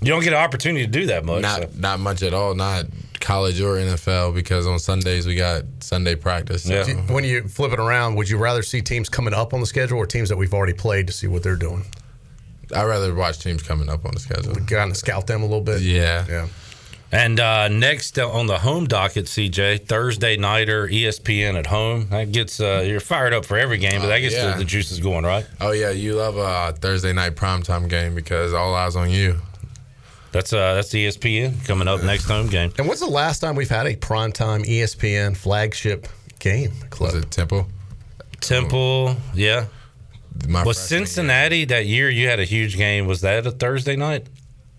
You 0.00 0.08
don't 0.08 0.22
get 0.22 0.32
an 0.32 0.38
opportunity 0.38 0.84
to 0.84 0.90
do 0.90 1.06
that 1.06 1.24
much. 1.24 1.42
Not 1.42 1.62
so. 1.62 1.68
not 1.78 2.00
much 2.00 2.22
at 2.22 2.34
all. 2.34 2.54
Not 2.54 2.84
college 3.20 3.60
or 3.60 3.76
NFL 3.76 4.34
because 4.34 4.66
on 4.66 4.78
Sundays 4.78 5.26
we 5.26 5.34
got 5.34 5.64
Sunday 5.80 6.14
practice. 6.14 6.62
so- 6.64 6.84
Do- 6.84 6.94
When 7.12 7.24
you 7.24 7.48
flip 7.48 7.72
it 7.72 7.80
around, 7.80 8.14
would 8.16 8.28
you 8.28 8.36
rather 8.38 8.62
see 8.62 8.82
teams 8.82 9.08
coming 9.08 9.34
up 9.34 9.52
on 9.54 9.60
the 9.60 9.66
schedule 9.66 9.98
or 9.98 10.06
teams 10.06 10.28
that 10.28 10.36
we've 10.36 10.54
already 10.54 10.74
played 10.74 11.06
to 11.08 11.12
see 11.12 11.26
what 11.26 11.42
they're 11.42 11.56
doing? 11.56 11.84
I'd 12.74 12.84
rather 12.84 13.14
watch 13.14 13.38
teams 13.38 13.62
coming 13.62 13.88
up 13.88 14.04
on 14.04 14.12
the 14.12 14.20
schedule. 14.20 14.54
Kind 14.54 14.90
of 14.90 14.96
scout 14.96 15.26
them 15.26 15.42
a 15.42 15.46
little 15.46 15.60
bit. 15.60 15.80
Yeah. 15.82 16.24
Yeah. 16.28 16.46
And 17.12 17.38
uh, 17.38 17.68
next 17.68 18.18
uh, 18.18 18.28
on 18.28 18.48
the 18.48 18.58
home 18.58 18.86
docket, 18.86 19.26
CJ 19.26 19.86
Thursday 19.86 20.36
nighter 20.36 20.88
ESPN 20.88 21.54
at 21.54 21.66
home. 21.66 22.08
That 22.10 22.32
gets 22.32 22.58
uh, 22.60 22.82
you're 22.84 22.98
fired 23.00 23.32
up 23.32 23.44
for 23.44 23.56
every 23.56 23.78
game, 23.78 24.00
but 24.00 24.08
that 24.08 24.18
gets 24.18 24.34
yeah. 24.34 24.52
the, 24.52 24.58
the 24.58 24.64
juices 24.64 24.98
going, 24.98 25.24
right? 25.24 25.46
Oh 25.60 25.70
yeah, 25.70 25.90
you 25.90 26.14
love 26.16 26.36
a 26.36 26.76
Thursday 26.76 27.12
night 27.12 27.36
primetime 27.36 27.88
game 27.88 28.14
because 28.16 28.52
all 28.52 28.74
eyes 28.74 28.96
on 28.96 29.08
you. 29.10 29.36
That's 30.32 30.52
uh 30.52 30.74
that's 30.74 30.90
ESPN 30.92 31.64
coming 31.66 31.88
up 31.88 32.02
next 32.02 32.24
home 32.26 32.48
game. 32.48 32.72
And 32.78 32.86
when's 32.86 33.00
the 33.00 33.06
last 33.06 33.40
time 33.40 33.54
we've 33.56 33.70
had 33.70 33.86
a 33.86 33.96
primetime 33.96 34.64
ESPN 34.66 35.36
flagship 35.36 36.06
game? 36.38 36.72
Club? 36.90 37.14
Was 37.14 37.22
it 37.24 37.30
Temple? 37.30 37.66
Temple, 38.40 39.16
yeah. 39.34 39.66
My 40.48 40.62
was 40.64 40.76
freshman 40.76 41.06
Cincinnati 41.06 41.64
that 41.66 41.86
year? 41.86 42.10
You 42.10 42.28
had 42.28 42.38
a 42.40 42.44
huge 42.44 42.76
game. 42.76 43.06
Was 43.06 43.22
that 43.22 43.46
a 43.46 43.50
Thursday 43.50 43.96
night? 43.96 44.26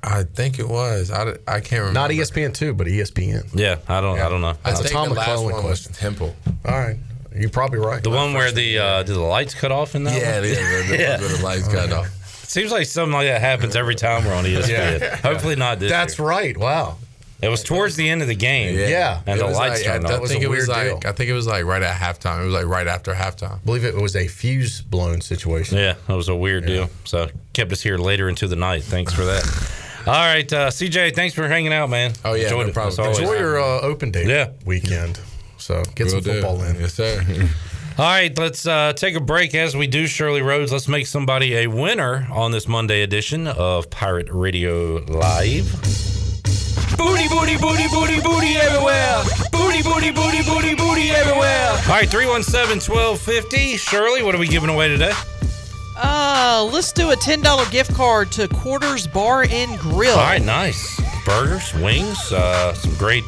I 0.04 0.24
think 0.24 0.60
it 0.60 0.70
was. 0.70 1.10
I, 1.10 1.32
I 1.48 1.60
can't 1.60 1.72
remember. 1.82 1.94
Not 1.94 2.12
ESPN 2.12 2.54
two, 2.54 2.74
but 2.76 2.86
ESPN. 2.86 3.50
Yeah, 3.56 3.78
I 3.88 4.00
don't. 4.00 4.20
I 4.20 4.30
don't 4.30 4.42
know. 4.42 4.50
I 4.50 4.54
That's 4.64 4.82
a 4.82 4.84
think 4.84 4.94
Tom 4.94 5.10
the 5.10 5.16
last 5.16 5.28
McClellan 5.28 5.54
one 5.54 5.62
question. 5.64 5.90
was 5.92 5.98
Temple. 5.98 6.36
All 6.66 6.78
right, 6.80 6.98
you're 7.36 7.50
probably 7.50 7.80
right. 7.80 8.04
The 8.04 8.12
one 8.12 8.34
where 8.34 8.52
the 8.52 8.78
uh, 8.78 9.04
did 9.04 9.16
the 9.16 9.20
lights 9.20 9.56
cut 9.56 9.72
off 9.72 9.96
in 9.96 10.04
that? 10.04 10.16
Yeah, 10.16 10.40
one? 10.40 10.50
yeah, 10.50 10.82
the, 10.84 10.88
the, 10.88 10.98
Yeah. 11.00 11.18
the 11.18 11.44
lights 11.44 11.68
cut 11.68 11.92
off. 11.92 12.08
Seems 12.48 12.72
like 12.72 12.86
something 12.88 13.14
like 13.14 13.28
that 13.28 13.42
happens 13.42 13.76
every 13.76 13.96
time 13.96 14.26
we're 14.26 14.34
on 14.34 14.46
ESPN. 14.46 15.00
Yeah. 15.02 15.16
Hopefully 15.18 15.56
not 15.56 15.80
this. 15.80 15.92
That's 15.92 16.18
year. 16.18 16.28
right. 16.28 16.58
Wow. 16.58 16.98
It 17.40 17.50
was 17.50 17.62
towards 17.62 17.96
the 17.96 18.10
end 18.10 18.24
of 18.24 18.28
the 18.28 18.36
game. 18.36 18.76
Yeah. 18.80 19.22
and 19.28 19.40
It 19.40 19.44
the 19.44 19.50
lights 19.52 19.84
like, 19.86 19.94
turned 19.94 20.08
I, 20.08 20.12
I 20.12 20.16
off. 20.16 20.22
was 20.22 20.32
think 20.32 20.42
a 20.44 20.46
it 20.48 20.50
was 20.50 20.58
weird 20.68 20.70
like 20.70 21.02
deal. 21.02 21.10
I 21.12 21.14
think 21.14 21.30
it 21.30 21.34
was 21.34 21.46
like 21.46 21.66
right 21.66 21.84
at 21.84 21.96
halftime. 22.00 22.42
It 22.42 22.46
was 22.46 22.54
like 22.54 22.66
right 22.66 22.88
after 22.88 23.14
halftime. 23.14 23.56
I 23.56 23.58
believe 23.66 23.84
it 23.86 23.94
was 23.96 24.16
a 24.16 24.28
fuse 24.28 24.82
blown 24.82 25.22
situation. 25.22 25.78
Yeah, 25.78 25.96
that 26.08 26.16
was 26.16 26.30
a 26.30 26.36
weird 26.36 26.66
deal. 26.66 26.90
So 27.04 27.28
kept 27.54 27.72
us 27.72 27.82
here 27.84 27.98
later 28.00 28.28
into 28.28 28.48
the 28.48 28.56
night. 28.56 28.84
Thanks 28.84 29.14
for 29.14 29.26
that. 29.26 29.44
All 30.08 30.14
right, 30.14 30.52
uh, 30.54 30.70
CJ, 30.70 31.14
thanks 31.16 31.36
for 31.36 31.48
hanging 31.50 31.74
out, 31.74 31.90
man. 31.90 32.14
Oh, 32.24 32.34
yeah, 32.34 32.44
Enjoyed 32.46 32.68
no 32.68 32.70
it, 32.70 32.74
problem. 32.74 33.08
as. 33.12 33.20
Enjoy 33.20 33.34
your 33.34 33.60
uh, 33.62 33.82
open 33.82 34.10
day 34.10 34.26
Yeah. 34.26 34.52
weekend. 34.66 35.20
So 35.58 35.84
get 35.96 36.06
Will 36.06 36.12
some 36.12 36.22
do. 36.22 36.32
football 36.34 36.64
in. 36.64 36.80
Yes, 36.80 36.94
sir. 36.94 37.22
All 38.00 38.06
right, 38.06 38.38
let's 38.38 38.68
uh, 38.68 38.94
take 38.94 39.16
a 39.16 39.20
break 39.20 39.56
as 39.56 39.76
we 39.76 39.88
do 39.88 40.06
Shirley 40.06 40.44
Rhodes. 40.44 40.72
Let's 40.72 40.88
make 40.88 41.08
somebody 41.08 41.56
a 41.56 41.68
winner 41.68 42.28
on 42.32 42.52
this 42.52 42.68
Monday 42.68 43.02
edition 43.02 43.48
of 43.48 43.90
Pirate 43.90 44.28
Radio 44.30 44.98
Live. 45.08 45.66
Booty, 46.96 47.28
booty, 47.28 47.58
booty, 47.58 47.88
booty, 47.88 48.22
booty 48.22 48.56
everywhere. 48.58 49.24
Booty, 49.52 49.82
booty, 49.82 50.12
booty, 50.12 50.44
booty, 50.44 50.76
booty 50.76 51.10
everywhere. 51.10 51.72
All 51.72 51.90
right, 51.90 52.08
317 52.08 52.82
1250. 52.88 53.78
Shirley, 53.78 54.22
what 54.22 54.36
are 54.36 54.40
we 54.40 54.48
giving 54.48 54.70
away 54.70 54.90
today? 54.90 55.14
Uh, 55.98 56.70
let's 56.72 56.92
do 56.92 57.10
a 57.10 57.16
$10 57.16 57.72
gift 57.72 57.96
card 57.96 58.32
to 58.34 58.48
Quarters 58.48 59.08
Bar 59.08 59.48
and 59.50 59.80
Grill. 59.80 60.16
All 60.16 60.24
right, 60.24 60.44
nice. 60.44 61.02
Burgers, 61.26 61.74
wings, 61.74 62.32
uh, 62.32 62.76
some 62.76 62.94
great 62.94 63.24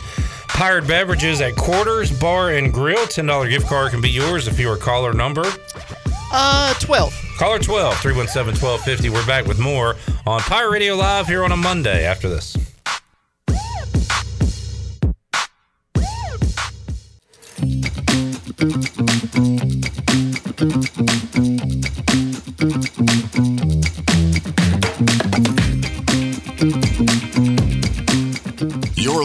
pirate 0.60 0.86
beverages 0.86 1.40
at 1.40 1.56
Quarters 1.56 2.12
Bar 2.20 2.50
and 2.50 2.74
Grill. 2.74 3.06
$10 3.06 3.50
gift 3.50 3.66
card 3.68 3.92
can 3.92 4.02
be 4.02 4.10
yours 4.10 4.46
if 4.46 4.60
you 4.60 4.70
are 4.70 4.76
caller 4.76 5.14
number. 5.14 5.46
Uh, 6.34 6.74
12. 6.82 7.14
Caller 7.38 7.60
12, 7.60 7.98
317 8.00 8.62
1250. 8.62 9.10
We're 9.10 9.26
back 9.26 9.46
with 9.46 9.58
more 9.58 9.96
on 10.28 10.42
Pirate 10.42 10.72
Radio 10.72 10.96
Live 10.96 11.28
here 11.28 11.46
on 11.46 11.54
a 11.54 11.58
Monday 11.58 12.04
after 12.04 12.28
this. 12.28 12.58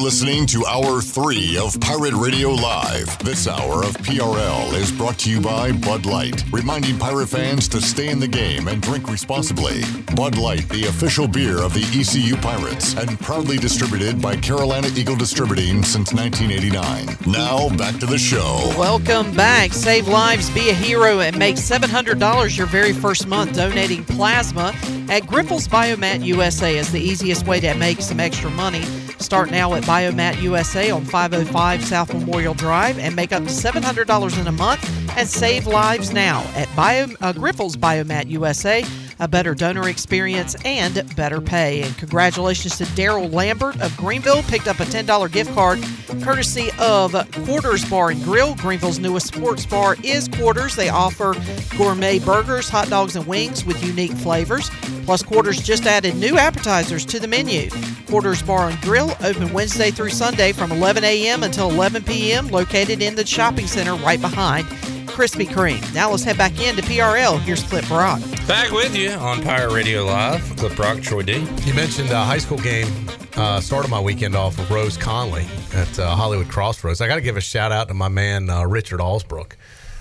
Listening 0.04 0.44
to 0.48 0.66
Hour 0.66 1.00
3 1.00 1.56
of 1.56 1.80
Pirate 1.80 2.12
Radio 2.12 2.50
Live. 2.50 3.18
This 3.20 3.48
hour 3.48 3.82
of 3.82 3.96
PRL 3.96 4.74
is 4.74 4.92
brought 4.92 5.18
to 5.20 5.30
you 5.30 5.40
by 5.40 5.72
Bud 5.72 6.04
Light, 6.04 6.44
reminding 6.52 6.98
pirate 6.98 7.28
fans 7.28 7.68
to 7.68 7.80
stay 7.80 8.10
in 8.10 8.20
the 8.20 8.28
game 8.28 8.68
and 8.68 8.82
drink 8.82 9.10
responsibly. 9.10 9.80
Bud 10.14 10.36
Light, 10.36 10.68
the 10.68 10.88
official 10.88 11.26
beer 11.26 11.62
of 11.62 11.72
the 11.72 11.84
ECU 11.98 12.36
Pirates, 12.36 12.94
and 12.98 13.18
proudly 13.20 13.56
distributed 13.56 14.20
by 14.20 14.36
Carolina 14.36 14.88
Eagle 14.94 15.16
Distributing 15.16 15.82
since 15.82 16.12
1989. 16.12 17.32
Now, 17.32 17.74
back 17.78 17.98
to 18.00 18.06
the 18.06 18.18
show. 18.18 18.74
Welcome 18.76 19.34
back. 19.34 19.72
Save 19.72 20.06
lives, 20.06 20.50
be 20.50 20.68
a 20.68 20.74
hero, 20.74 21.20
and 21.20 21.38
make 21.38 21.56
$700 21.56 22.58
your 22.58 22.66
very 22.66 22.92
first 22.92 23.26
month 23.26 23.56
donating 23.56 24.04
plasma 24.04 24.74
at 25.08 25.22
Grifols 25.22 25.66
Biomat 25.66 26.22
USA 26.26 26.76
is 26.76 26.92
the 26.92 27.00
easiest 27.00 27.46
way 27.46 27.58
to 27.60 27.72
make 27.76 28.02
some 28.02 28.20
extra 28.20 28.50
money. 28.50 28.84
Start 29.18 29.50
now 29.50 29.74
at 29.74 29.84
Biomat 29.84 30.40
USA 30.42 30.90
on 30.90 31.04
505 31.04 31.84
South 31.84 32.12
Memorial 32.12 32.54
Drive 32.54 32.98
and 32.98 33.14
make 33.14 33.32
up 33.32 33.42
to 33.44 33.48
$700 33.48 34.40
in 34.40 34.46
a 34.46 34.52
month 34.52 35.16
and 35.16 35.28
save 35.28 35.66
lives 35.66 36.12
now 36.12 36.40
at 36.54 36.74
Bio, 36.76 37.04
uh, 37.20 37.32
Grifols 37.32 37.76
Biomat 37.76 38.28
USA, 38.30 38.84
a 39.24 39.28
better 39.28 39.54
donor 39.54 39.88
experience, 39.88 40.54
and 40.66 41.02
better 41.16 41.40
pay. 41.40 41.80
And 41.80 41.96
congratulations 41.96 42.76
to 42.76 42.84
Daryl 42.84 43.32
Lambert 43.32 43.80
of 43.80 43.96
Greenville, 43.96 44.42
picked 44.42 44.68
up 44.68 44.80
a 44.80 44.84
$10 44.84 45.32
gift 45.32 45.52
card 45.54 45.82
courtesy 46.22 46.68
of 46.78 47.12
Quarters 47.46 47.88
Bar 47.88 48.10
and 48.10 48.22
Grill. 48.22 48.54
Greenville's 48.56 48.98
newest 48.98 49.28
sports 49.28 49.64
bar 49.64 49.96
is 50.04 50.28
Quarters. 50.28 50.76
They 50.76 50.90
offer 50.90 51.34
gourmet 51.76 52.18
burgers, 52.18 52.68
hot 52.68 52.90
dogs, 52.90 53.16
and 53.16 53.26
wings 53.26 53.64
with 53.64 53.82
unique 53.82 54.12
flavors. 54.12 54.68
Plus, 55.06 55.22
Quarters 55.22 55.62
just 55.62 55.86
added 55.86 56.16
new 56.16 56.36
appetizers 56.36 57.06
to 57.06 57.18
the 57.18 57.26
menu. 57.26 57.70
Quarters 58.06 58.42
Bar 58.42 58.68
and 58.68 58.80
Grill 58.82 59.16
open 59.24 59.52
Wednesday 59.54 59.90
through 59.90 60.10
Sunday 60.10 60.52
from 60.52 60.70
11 60.70 61.02
a.m. 61.02 61.42
until 61.42 61.70
11 61.70 62.04
p.m., 62.04 62.48
located 62.48 63.00
in 63.00 63.14
the 63.14 63.24
shopping 63.24 63.66
center 63.66 63.94
right 63.96 64.20
behind 64.20 64.66
Krispy 65.14 65.46
Kreme. 65.46 65.94
Now 65.94 66.10
let's 66.10 66.24
head 66.24 66.36
back 66.36 66.60
into 66.60 66.82
PRL. 66.82 67.38
Here's 67.38 67.62
Clip 67.62 67.86
Brock. 67.86 68.20
Back 68.48 68.72
with 68.72 68.96
you 68.96 69.10
on 69.10 69.42
Pirate 69.42 69.72
Radio 69.72 70.04
Live. 70.04 70.42
Clip 70.56 70.74
Brock, 70.74 71.00
Troy 71.00 71.22
D. 71.22 71.46
You 71.62 71.72
mentioned 71.72 72.10
a 72.10 72.24
high 72.24 72.38
school 72.38 72.58
game. 72.58 72.88
Uh, 73.36 73.60
started 73.60 73.88
my 73.88 74.00
weekend 74.00 74.34
off 74.34 74.58
with 74.58 74.68
Rose 74.70 74.96
Conley 74.96 75.46
at 75.72 75.98
uh, 76.00 76.16
Hollywood 76.16 76.48
Crossroads. 76.48 77.00
I 77.00 77.06
got 77.06 77.14
to 77.14 77.20
give 77.20 77.36
a 77.36 77.40
shout 77.40 77.70
out 77.70 77.86
to 77.88 77.94
my 77.94 78.08
man 78.08 78.50
uh, 78.50 78.64
Richard 78.64 78.98
Allsbrook. 78.98 79.52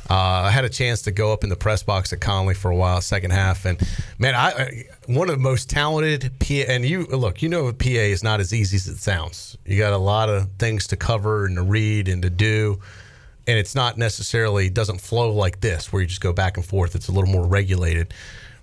Uh, 0.10 0.16
I 0.46 0.52
had 0.52 0.66
a 0.66 0.70
chance 0.70 1.04
to 1.04 1.12
go 1.12 1.32
up 1.32 1.44
in 1.44 1.50
the 1.50 1.56
press 1.56 1.84
box 1.84 2.12
at 2.12 2.20
Conley 2.20 2.56
for 2.56 2.72
a 2.72 2.76
while, 2.76 3.00
second 3.00 3.32
half, 3.32 3.66
and 3.66 3.80
man, 4.18 4.36
I, 4.36 4.50
I 4.50 4.84
one 5.06 5.30
of 5.30 5.36
the 5.36 5.42
most 5.42 5.70
talented 5.70 6.32
PA. 6.40 6.54
And 6.68 6.84
you 6.84 7.06
look, 7.06 7.42
you 7.42 7.50
know, 7.50 7.72
PA 7.72 7.88
is 7.88 8.24
not 8.24 8.40
as 8.40 8.52
easy 8.52 8.78
as 8.78 8.88
it 8.88 8.98
sounds. 8.98 9.58
You 9.66 9.78
got 9.78 9.94
a 9.94 9.98
lot 9.98 10.30
of 10.30 10.50
things 10.58 10.88
to 10.88 10.98
cover 10.98 11.46
and 11.46 11.56
to 11.56 11.62
read 11.62 12.10
and 12.10 12.22
to 12.24 12.30
do, 12.30 12.80
and 13.48 13.58
it's 13.58 13.76
not 13.76 13.98
necessarily 13.98 14.70
doesn't 14.70 15.02
flow 15.02 15.32
like 15.32 15.62
this 15.62 15.92
where 15.92 16.02
you 16.02 16.08
just 16.08 16.22
go 16.22 16.34
back 16.34 16.58
and 16.58 16.66
forth. 16.66 16.96
It's 16.96 17.08
a 17.08 17.12
little 17.12 17.30
more 17.30 17.46
regulated. 17.46 18.14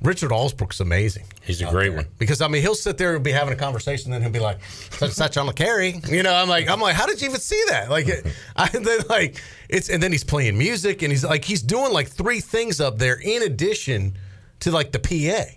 Richard 0.02 0.30
Allsbrook's 0.30 0.80
amazing. 0.80 1.26
He's 1.42 1.60
a 1.60 1.66
great 1.66 1.92
one. 1.92 2.06
Because 2.18 2.40
I 2.40 2.48
mean, 2.48 2.62
he'll 2.62 2.74
sit 2.74 2.96
there 2.96 3.14
and 3.16 3.22
be 3.22 3.32
having 3.32 3.52
a 3.52 3.56
conversation, 3.56 4.12
and 4.12 4.14
then 4.14 4.22
he'll 4.22 4.40
be 4.40 4.42
like, 4.42 4.64
"Such 4.64 5.02
and 5.02 5.12
such 5.12 5.36
on 5.36 5.46
the 5.46 5.52
carry." 5.52 6.00
You 6.08 6.22
know, 6.22 6.32
I'm 6.32 6.48
like, 6.48 6.70
I'm 6.70 6.80
like, 6.80 6.94
how 6.94 7.06
did 7.06 7.20
you 7.20 7.28
even 7.28 7.40
see 7.40 7.62
that? 7.68 7.90
Like, 7.90 8.08
it, 8.08 8.26
I 8.56 8.68
then 8.72 9.00
like 9.10 9.42
it's, 9.68 9.90
and 9.90 10.02
then 10.02 10.10
he's 10.10 10.24
playing 10.24 10.56
music, 10.56 11.02
and 11.02 11.12
he's 11.12 11.24
like, 11.24 11.44
he's 11.44 11.62
doing 11.62 11.92
like 11.92 12.08
three 12.08 12.40
things 12.40 12.80
up 12.80 12.98
there 12.98 13.20
in 13.20 13.42
addition 13.42 14.16
to 14.60 14.70
like 14.70 14.92
the 14.92 14.98
PA. 14.98 15.52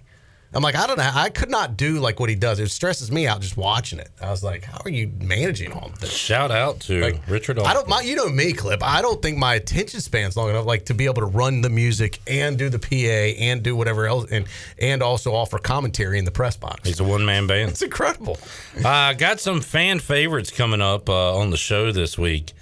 I'm 0.55 0.61
like, 0.61 0.75
I 0.75 0.85
don't 0.85 0.97
know. 0.97 1.09
I 1.13 1.30
could 1.30 1.49
not 1.49 1.77
do 1.77 1.99
like 1.99 2.19
what 2.19 2.30
he 2.30 2.35
does. 2.35 2.59
It 2.59 2.69
stresses 2.69 3.11
me 3.11 3.27
out 3.27 3.41
just 3.41 3.57
watching 3.57 3.99
it. 3.99 4.09
I 4.21 4.30
was 4.30 4.43
like, 4.43 4.63
how 4.63 4.80
are 4.85 4.89
you 4.91 5.11
managing 5.19 5.71
all 5.71 5.91
this? 5.99 6.11
Shout 6.11 6.51
out 6.51 6.80
to 6.81 7.17
Richard. 7.27 7.59
I 7.59 7.73
don't. 7.73 7.88
My, 7.88 8.01
you 8.01 8.15
know 8.15 8.30
me, 8.30 8.53
Clip. 8.53 8.84
I 8.84 9.01
don't 9.01 9.21
think 9.21 9.38
my 9.38 9.55
attention 9.55 9.99
span's 9.99 10.38
long 10.38 10.49
enough, 10.49 10.65
like 10.65 10.85
to 10.85 10.93
be 10.93 11.05
able 11.05 11.21
to 11.21 11.25
run 11.25 11.61
the 11.61 11.69
music 11.69 12.19
and 12.27 12.57
do 12.57 12.69
the 12.69 12.80
PA 12.80 13.41
and 13.43 13.63
do 13.63 13.75
whatever 13.75 14.05
else, 14.05 14.30
and 14.31 14.45
and 14.80 15.01
also 15.01 15.34
offer 15.34 15.57
commentary 15.57 16.19
in 16.19 16.25
the 16.25 16.31
press 16.31 16.55
box. 16.55 16.88
He's 16.88 16.99
a 16.99 17.03
one 17.03 17.25
man 17.25 17.47
band. 17.47 17.71
It's 17.71 17.81
incredible. 17.81 18.38
uh, 18.85 19.13
got 19.13 19.39
some 19.39 19.61
fan 19.61 19.99
favorites 19.99 20.51
coming 20.51 20.81
up 20.81 21.09
uh, 21.09 21.35
on 21.35 21.49
the 21.49 21.57
show 21.57 21.91
this 21.91 22.17
week. 22.17 22.53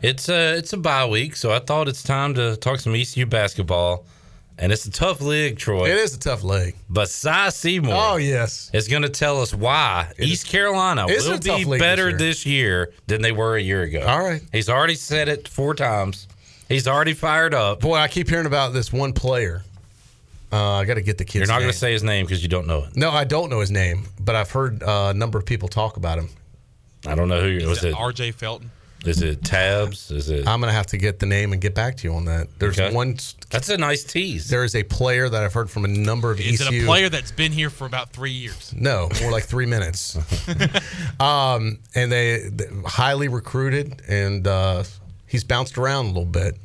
It's 0.00 0.28
a 0.28 0.56
it's 0.56 0.72
a 0.72 0.76
bye 0.76 1.06
week, 1.06 1.36
so 1.36 1.52
I 1.52 1.58
thought 1.58 1.88
it's 1.88 2.02
time 2.02 2.34
to 2.34 2.56
talk 2.56 2.80
some 2.80 2.94
ECU 2.94 3.26
basketball. 3.26 4.04
And 4.56 4.70
it's 4.70 4.84
a 4.86 4.90
tough 4.90 5.20
league, 5.20 5.58
Troy. 5.58 5.86
It 5.90 5.96
is 5.96 6.14
a 6.14 6.18
tough 6.18 6.44
league. 6.44 6.76
But 6.88 7.08
Cy 7.08 7.48
Seymour 7.48 7.92
Oh 7.94 8.16
yes. 8.16 8.70
is 8.72 8.86
going 8.86 9.02
to 9.02 9.08
tell 9.08 9.42
us 9.42 9.52
why 9.52 10.12
East 10.18 10.46
Carolina 10.46 11.06
It's 11.08 11.26
will 11.28 11.38
be 11.40 11.64
better 11.78 12.12
this 12.12 12.18
this 12.20 12.46
year. 12.46 12.92
than 13.08 13.20
they 13.20 13.32
were 13.32 13.56
a 13.56 13.60
year 13.60 13.82
ago. 13.82 14.06
All 14.06 14.20
right. 14.20 14.42
He's 14.52 14.68
already 14.68 14.94
said 14.94 15.28
it 15.28 15.48
four 15.48 15.74
times. 15.74 16.28
He's 16.68 16.86
already 16.86 17.14
fired 17.14 17.52
up. 17.52 17.80
Boy, 17.80 17.96
I 17.96 18.06
keep 18.08 18.28
hearing 18.28 18.46
about 18.46 18.72
this 18.72 18.92
one 18.92 19.12
player. 19.12 19.62
Uh, 20.52 20.74
I 20.74 20.84
got 20.84 20.94
to 20.94 21.02
get 21.02 21.18
the 21.18 21.24
kid's 21.24 21.40
You're 21.40 21.46
not 21.48 21.58
going 21.58 21.72
to 21.72 21.76
say 21.76 21.92
his 21.92 22.04
name 22.04 22.24
because 22.24 22.40
you 22.42 22.48
don't 22.48 22.68
know 22.68 22.84
it. 22.84 22.96
No, 22.96 23.10
I 23.10 23.24
don't 23.24 23.50
know 23.50 23.58
his 23.58 23.72
name, 23.72 24.04
but 24.20 24.36
I've 24.36 24.52
heard 24.52 24.84
uh, 24.84 25.08
a 25.12 25.14
number 25.14 25.36
of 25.36 25.44
people 25.46 25.68
talk 25.68 25.96
about 25.96 26.16
him. 26.18 26.28
I 27.06 27.16
don't 27.16 27.28
know 27.28 27.40
who 27.40 27.48
you 27.48 27.66
was 27.68 27.82
it. 27.82 27.92
R.J. 27.92 28.30
Felton. 28.30 28.70
Is 29.04 29.20
it 29.22 29.44
Tabbs? 29.44 30.10
Is 30.10 30.30
it? 30.30 30.46
I'm 30.48 30.60
going 30.60 30.70
to 30.70 30.74
have 30.74 30.86
to 30.86 30.96
get 30.96 31.18
the 31.18 31.26
name 31.26 31.52
and 31.52 31.60
get 31.60 31.74
back 31.74 31.96
to 31.98 32.08
you 32.08 32.14
on 32.14 32.24
that. 32.24 32.48
There's 32.58 32.78
Okay. 32.78 32.94
one. 32.94 33.16
That's 33.50 33.68
a 33.68 33.76
nice 33.76 34.02
tease. 34.04 34.48
There 34.48 34.64
is 34.64 34.74
a 34.74 34.82
player 34.82 35.28
that 35.28 35.42
I've 35.44 35.52
heard 35.52 35.70
from 35.70 35.84
a 35.84 35.88
number 35.88 36.30
of 36.30 36.40
Is 36.40 36.60
ECU. 36.60 36.78
it 36.78 36.82
a 36.82 36.86
player 36.86 37.08
that's 37.08 37.30
been 37.32 37.52
here 37.52 37.70
for 37.70 37.86
about 37.86 38.12
three 38.12 38.30
years? 38.32 38.72
No, 38.76 39.08
more 39.22 39.30
like 39.30 39.44
three 39.44 39.66
minutes. 39.66 40.16
um, 41.20 41.78
and 41.94 42.10
they, 42.10 42.48
they 42.50 42.66
highly 42.86 43.28
recruited, 43.28 44.02
and 44.08 44.46
uh, 44.46 44.84
he's 45.26 45.44
bounced 45.44 45.78
around 45.78 46.06
a 46.06 46.08
little 46.08 46.24
bit. 46.24 46.56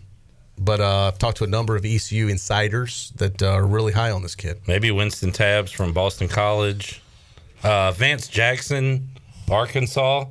But 0.57 0.81
uh, 0.81 1.07
I've 1.07 1.17
talked 1.19 1.37
to 1.37 1.45
a 1.45 1.47
number 1.47 1.75
of 1.77 1.85
ECU 1.85 2.27
insiders 2.27 3.13
that 3.15 3.41
uh, 3.41 3.47
are 3.51 3.65
really 3.65 3.93
high 3.93 4.11
on 4.11 4.23
this 4.23 4.35
kid. 4.35 4.59
Maybe 4.67 4.89
Wynston 4.89 5.31
Tabbs 5.33 5.71
from 5.71 5.93
Boston 5.93 6.27
College. 6.27 7.01
Uh, 7.63 7.91
Vance 7.93 8.27
Jackson, 8.27 9.09
Arkansas. 9.49 10.25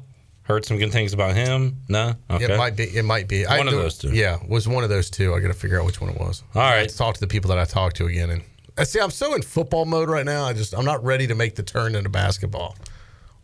Heard 0.49 0.65
some 0.65 0.79
good 0.79 0.91
things 0.93 1.13
about 1.13 1.35
him. 1.35 1.77
No, 1.91 2.15
okay. 2.31 2.47
It 2.47 2.57
might 2.57 2.75
be. 2.75 2.85
It 2.85 3.05
might 3.05 3.29
be. 3.29 3.45
One 3.45 3.69
of 3.69 3.75
those 3.75 3.99
two. 3.99 4.09
Yeah, 4.15 4.39
was 4.49 4.67
one 4.67 4.83
of 4.83 4.89
those 4.89 5.11
two. 5.11 5.35
I 5.35 5.41
got 5.41 5.49
to 5.49 5.53
figure 5.55 5.79
out 5.79 5.85
which 5.85 6.01
one 6.01 6.09
it 6.09 6.19
was. 6.19 6.43
All 6.55 6.63
right. 6.63 6.81
Let's 6.81 6.97
talk 6.97 7.15
to 7.17 7.21
the 7.21 7.27
people 7.27 7.51
that 7.51 7.59
I 7.59 7.67
talked 7.67 7.97
to 7.97 8.07
again. 8.07 8.31
And 8.31 8.43
I 8.79 8.85
see, 8.85 8.99
I'm 8.99 9.11
so 9.11 9.35
in 9.35 9.43
football 9.43 9.85
mode 9.85 10.09
right 10.09 10.25
now. 10.25 10.45
I 10.45 10.55
just 10.55 10.75
I'm 10.75 10.87
not 10.87 11.05
ready 11.05 11.27
to 11.27 11.35
make 11.35 11.55
the 11.55 11.63
turn 11.63 11.95
into 11.95 12.09
basketball. 12.09 12.77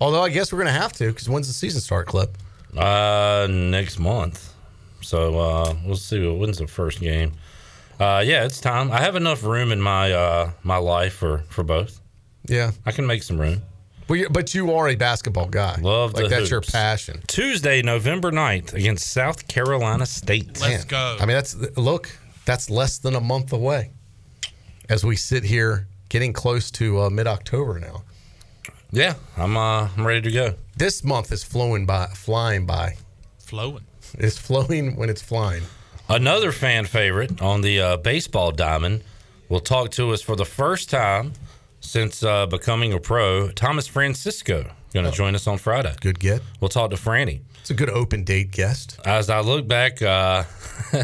Although 0.00 0.22
I 0.22 0.30
guess 0.30 0.50
we're 0.50 0.60
gonna 0.60 0.72
have 0.72 0.94
to 0.94 1.08
because 1.08 1.28
when's 1.28 1.46
the 1.46 1.52
season 1.52 1.82
start, 1.82 2.06
Clip? 2.06 2.38
Uh, 2.74 3.48
next 3.50 3.98
month. 3.98 4.54
So 5.02 5.38
uh, 5.38 5.74
we'll 5.84 5.96
see. 5.96 6.26
When's 6.26 6.56
the 6.56 6.66
first 6.66 7.00
game? 7.00 7.32
Uh, 8.00 8.22
yeah, 8.24 8.44
it's 8.46 8.62
time. 8.62 8.90
I 8.90 9.00
have 9.00 9.14
enough 9.14 9.44
room 9.44 9.72
in 9.72 9.80
my 9.80 10.10
uh, 10.10 10.52
my 10.62 10.78
life 10.78 11.12
for 11.12 11.44
for 11.50 11.64
both. 11.64 12.00
Yeah, 12.46 12.70
I 12.86 12.92
can 12.92 13.06
make 13.06 13.22
some 13.22 13.38
room. 13.38 13.60
But 14.06 14.14
you, 14.14 14.28
but 14.28 14.54
you 14.54 14.72
are 14.72 14.88
a 14.88 14.96
basketball 14.96 15.48
guy. 15.48 15.78
Love 15.80 16.14
like 16.14 16.24
the 16.24 16.28
that's 16.28 16.50
your 16.50 16.60
passion. 16.60 17.22
Tuesday, 17.26 17.80
November 17.80 18.30
9th 18.30 18.74
against 18.74 19.10
South 19.10 19.48
Carolina 19.48 20.04
State. 20.04 20.60
Let's 20.60 20.84
go. 20.84 21.16
I 21.18 21.26
mean, 21.26 21.34
that's 21.34 21.54
look. 21.76 22.10
That's 22.44 22.68
less 22.68 22.98
than 22.98 23.14
a 23.14 23.20
month 23.20 23.52
away. 23.52 23.92
As 24.90 25.04
we 25.04 25.16
sit 25.16 25.44
here, 25.44 25.86
getting 26.10 26.34
close 26.34 26.70
to 26.72 27.00
uh, 27.00 27.10
mid 27.10 27.26
October 27.26 27.80
now. 27.80 28.02
Yeah, 28.90 29.14
I'm 29.36 29.56
uh, 29.56 29.88
I'm 29.96 30.06
ready 30.06 30.20
to 30.20 30.30
go. 30.30 30.54
This 30.76 31.02
month 31.02 31.32
is 31.32 31.42
flowing 31.42 31.86
by, 31.86 32.06
flying 32.06 32.66
by. 32.66 32.96
Flowing. 33.38 33.84
It's 34.18 34.38
flowing 34.38 34.96
when 34.96 35.08
it's 35.08 35.22
flying. 35.22 35.62
Another 36.08 36.52
fan 36.52 36.84
favorite 36.84 37.40
on 37.40 37.62
the 37.62 37.80
uh, 37.80 37.96
baseball 37.96 38.52
diamond 38.52 39.02
will 39.48 39.60
talk 39.60 39.90
to 39.92 40.12
us 40.12 40.20
for 40.20 40.36
the 40.36 40.44
first 40.44 40.90
time 40.90 41.32
since 41.84 42.22
uh, 42.22 42.46
becoming 42.46 42.92
a 42.92 42.98
pro. 42.98 43.50
Thomas 43.50 43.86
Francisco 43.86 44.70
going 44.92 45.04
to 45.04 45.12
join 45.12 45.34
us 45.34 45.46
on 45.46 45.58
Friday. 45.58 45.94
Good 46.00 46.18
get. 46.18 46.40
We'll 46.60 46.68
talk 46.68 46.90
to 46.90 46.96
Franny. 46.96 47.40
It's 47.60 47.70
a 47.70 47.74
good 47.74 47.90
open 47.90 48.24
date 48.24 48.50
guest. 48.50 49.00
As 49.04 49.28
I 49.28 49.40
look 49.40 49.66
back, 49.66 50.00
uh, 50.02 50.44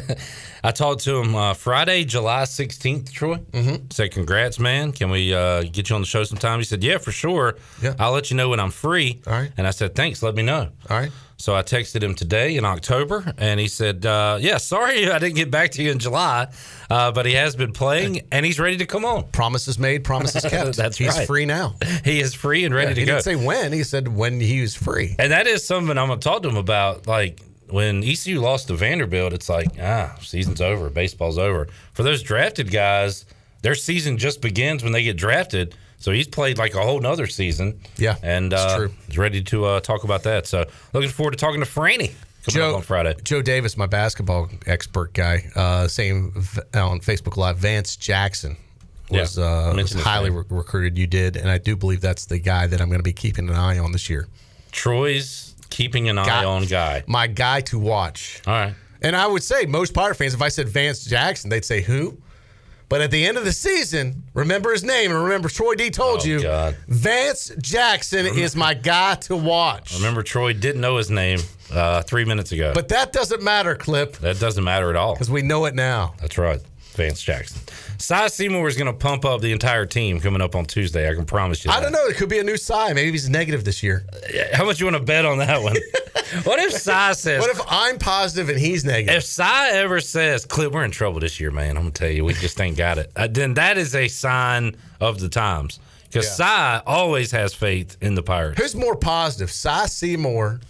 I 0.65 0.71
talked 0.73 1.03
to 1.05 1.17
him 1.17 1.35
uh, 1.35 1.55
Friday, 1.55 2.05
July 2.05 2.43
16th, 2.43 3.11
Troy. 3.11 3.37
Mm-hmm. 3.37 3.87
Said, 3.91 4.13
congrats, 4.13 4.59
man. 4.59 4.93
Can 4.93 5.11
we 5.11 5.35
uh, 5.35 5.63
get 5.63 5.91
you 5.91 5.97
on 5.97 6.03
the 6.03 6.07
show 6.07 6.23
sometime? 6.25 6.59
He 6.59 6.65
said, 6.65 6.85
yeah, 6.85 6.99
for 6.99 7.13
sure. 7.13 7.57
Yeah. 7.83 7.95
I'll 7.99 8.13
let 8.13 8.31
you 8.31 8.37
know 8.37 8.51
when 8.51 8.61
I'm 8.61 8.71
free. 8.71 9.21
All 9.27 9.33
right. 9.33 9.51
And 9.57 9.67
I 9.67 9.71
said, 9.71 9.95
thanks, 9.95 10.23
let 10.23 10.35
me 10.35 10.43
know. 10.43 10.69
All 10.89 10.99
right. 10.99 11.11
So 11.41 11.55
I 11.55 11.63
texted 11.63 12.03
him 12.03 12.15
today 12.15 12.57
in 12.59 12.67
October, 12.67 13.33
and 13.39 13.59
he 13.59 13.67
said, 13.67 14.05
uh, 14.05 14.37
"Yeah, 14.39 14.59
sorry 14.59 15.11
I 15.11 15.19
didn't 15.19 15.37
get 15.37 15.51
back 15.51 15.71
to 15.73 15.83
you 15.83 15.91
in 15.91 15.99
July, 15.99 16.49
uh, 16.91 17.13
but 17.13 17.25
he 17.25 17.33
has 17.33 17.57
been 17.57 17.73
playing, 17.73 18.21
and 18.31 18.45
he's 18.45 18.61
ready 18.61 18.77
to 18.77 18.85
come 18.87 19.07
on. 19.07 19.25
Promises 19.33 19.79
made, 19.79 20.05
promises 20.05 20.45
kept. 20.51 20.77
That's 20.77 20.99
He's 20.99 21.17
right. 21.17 21.27
free 21.27 21.47
now. 21.47 21.77
He 22.05 22.21
is 22.21 22.35
free 22.35 22.65
and 22.67 22.75
ready 22.75 22.91
Yeah, 22.91 22.95
to 22.95 23.01
he 23.01 23.07
go. 23.07 23.13
He 23.13 23.23
didn't 23.23 23.41
say 23.41 23.47
when. 23.47 23.73
He 23.73 23.85
said 23.85 24.09
when 24.09 24.39
he 24.39 24.61
was 24.61 24.75
free. 24.75 25.17
And 25.19 25.33
that 25.33 25.47
is 25.47 25.65
something 25.65 25.97
I'm 25.97 26.09
gonna 26.09 26.21
talk 26.21 26.43
to 26.43 26.49
him 26.51 26.57
about. 26.59 27.07
Like 27.07 27.41
when 27.71 28.05
ECU 28.05 28.39
lost 28.41 28.69
to 28.69 28.75
Vanderbilt, 28.75 29.33
it's 29.33 29.49
like 29.49 29.69
ah, 29.81 30.15
season's 30.21 30.61
over, 30.61 30.91
baseball's 30.91 31.39
over. 31.39 31.69
For 31.95 32.03
those 32.03 32.23
drafted 32.23 32.71
guys, 32.71 33.25
their 33.63 33.75
season 33.75 34.19
just 34.19 34.43
begins 34.43 34.83
when 34.85 34.93
they 34.93 35.03
get 35.03 35.17
drafted. 35.17 35.75
So 36.01 36.11
he's 36.13 36.27
played 36.27 36.59
like 36.59 36.75
a 36.75 36.81
whole 36.83 36.99
nother 36.99 37.27
season. 37.29 37.79
Yeah, 37.97 38.17
and 38.23 38.53
uh, 38.53 38.77
true. 38.77 38.91
he's 39.07 39.17
ready 39.19 39.43
to 39.45 39.65
uh, 39.67 39.81
talk 39.81 40.03
about 40.05 40.23
that. 40.25 40.47
So 40.47 40.65
looking 40.93 41.11
forward 41.11 41.31
to 41.33 41.37
talking 41.37 41.61
to 41.61 41.67
Franny 41.67 42.13
coming 42.45 42.69
up 42.69 42.77
on 42.77 42.83
Friday. 42.83 43.15
Joe 43.23 43.43
Davis, 43.43 43.77
my 43.77 43.87
basketball 43.87 44.49
expert 44.67 45.13
guy, 45.13 45.45
uh, 45.55 45.87
v- 45.89 46.61
on 46.75 47.01
Facebook 47.01 47.37
Live, 47.37 47.59
Vance 47.59 47.97
Jackson 47.97 48.57
was, 49.11 49.37
Yeah, 49.39 49.45
uh, 49.45 49.75
was 49.77 49.93
highly 49.93 50.31
re- 50.31 50.45
recruited. 50.49 50.97
You 50.97 51.07
did, 51.07 51.37
and 51.37 51.51
I 51.51 51.59
do 51.59 51.77
believe 51.77 52.01
that's 52.01 52.25
the 52.27 52.39
guy 52.39 52.67
that 52.67 52.81
I'm 52.81 52.89
going 52.89 53.01
to 53.01 53.05
be 53.05 53.13
keeping 53.13 53.49
an 53.51 53.55
eye 53.57 53.79
on 53.79 53.93
this 53.93 54.09
year. 54.09 54.27
Troy's 54.73 55.55
keeping 55.69 56.09
an 56.09 56.19
eye 56.19 56.25
Guy- 56.27 56.45
on 56.45 56.65
guy. 56.65 57.05
My 57.07 57.27
guy 57.27 57.61
to 57.63 57.79
watch. 57.79 58.41
All 58.47 58.55
right. 58.55 58.75
And 59.03 59.17
I 59.17 59.27
would 59.27 59.43
say 59.43 59.67
most 59.67 59.95
Pirate 59.95 60.15
fans, 60.15 60.35
if 60.35 60.43
I 60.43 60.49
said 60.49 60.69
Vance 60.69 61.05
Jackson, 61.05 61.51
they'd 61.51 61.65
say 61.65 61.81
who? 61.83 62.17
But 62.91 63.01
at 63.01 63.11
the 63.11 63.25
end 63.25 63.39
of 63.39 63.45
the 63.47 63.53
season, 63.53 64.25
remember 64.35 64.73
his 64.73 64.83
name 64.85 65.13
and 65.13 65.23
remember 65.23 65.49
Troy 65.49 65.75
D 65.77 65.89
told 65.91 66.21
Oh, 66.21 66.25
you 66.25 66.43
God. 66.43 66.77
Vance 66.89 67.51
Jackson 67.63 68.27
is 68.27 68.55
my 68.57 68.75
guy 68.75 69.15
to 69.15 69.37
watch. 69.37 69.95
Remember, 69.97 70.23
Troy 70.23 70.53
didn't 70.53 70.81
know 70.83 70.97
his 70.99 71.09
name 71.09 71.39
uh, 71.73 72.03
three 72.03 72.25
minutes 72.25 72.51
ago. 72.53 72.73
But 72.75 72.89
that 72.89 73.13
doesn't 73.13 73.43
matter, 73.43 73.77
Clip, 73.77 74.17
that 74.19 74.41
doesn't 74.41 74.65
matter 74.65 74.91
at 74.91 74.97
all. 74.97 75.15
because 75.15 75.31
we 75.31 75.41
know 75.43 75.65
it 75.67 75.75
now. 75.77 76.15
That's 76.21 76.37
right. 76.37 76.61
Vance 76.97 77.23
Jackson. 77.23 77.61
Cy 78.01 78.29
Seymour 78.29 78.67
is 78.67 78.77
going 78.79 78.87
to 78.87 78.95
pump 78.95 79.27
up 79.27 79.43
the 79.43 79.53
entire 79.53 79.85
team 79.85 80.21
coming 80.21 80.41
up 80.41 80.57
on 80.57 80.65
Tuesday. 80.65 81.09
I 81.11 81.15
can 81.15 81.27
promise 81.27 81.65
you. 81.65 81.71
I 81.71 81.81
don't 81.81 81.93
know. 81.93 82.07
It 82.07 82.17
could 82.17 82.31
be 82.31 82.39
a 82.39 82.43
new 82.43 82.57
Cy. 82.57 82.95
Maybe 82.95 83.11
he's 83.11 83.29
negative 83.29 83.63
this 83.63 83.83
year. 83.83 84.07
How 84.55 84.65
much 84.65 84.81
you 84.81 84.87
want 84.87 84.97
to 84.97 85.03
bet 85.03 85.27
on 85.27 85.39
that 85.39 85.63
one? 85.63 85.77
what 86.45 86.59
if 86.59 86.73
Cy 86.73 87.13
says? 87.13 87.41
What 87.41 87.51
if 87.51 87.61
I'm 87.69 87.99
positive 87.99 88.49
and 88.49 88.59
he's 88.59 88.87
negative? 88.87 89.17
If 89.17 89.25
Cy 89.25 89.73
ever 89.73 90.01
says, 90.01 90.47
"Clip, 90.47 90.73
we're 90.73 90.85
in 90.85 90.91
trouble 90.91 91.21
this 91.21 91.39
year, 91.39 91.51
man," 91.51 91.77
I'm 91.77 91.83
gonna 91.83 91.91
tell 91.91 92.09
you, 92.09 92.25
we 92.25 92.33
just 92.33 92.59
ain't 92.61 92.79
got 92.79 92.97
it. 92.97 93.13
Uh, 93.15 93.29
then 93.31 93.55
that 93.55 93.77
is 93.77 93.95
a 93.95 94.09
sign 94.09 94.77
of 95.01 95.21
the 95.21 95.29
times 95.29 95.79
because 96.05 96.25
Yeah. 96.25 96.47
Cy 96.79 96.83
always 96.87 97.31
has 97.33 97.53
faith 97.53 97.99
in 98.01 98.15
the 98.15 98.23
Pirates. 98.23 98.59
Who's 98.61 98.75
more 98.75 98.97
positive, 98.97 99.51
Cy 99.51 99.87
Seymour, 99.87 100.61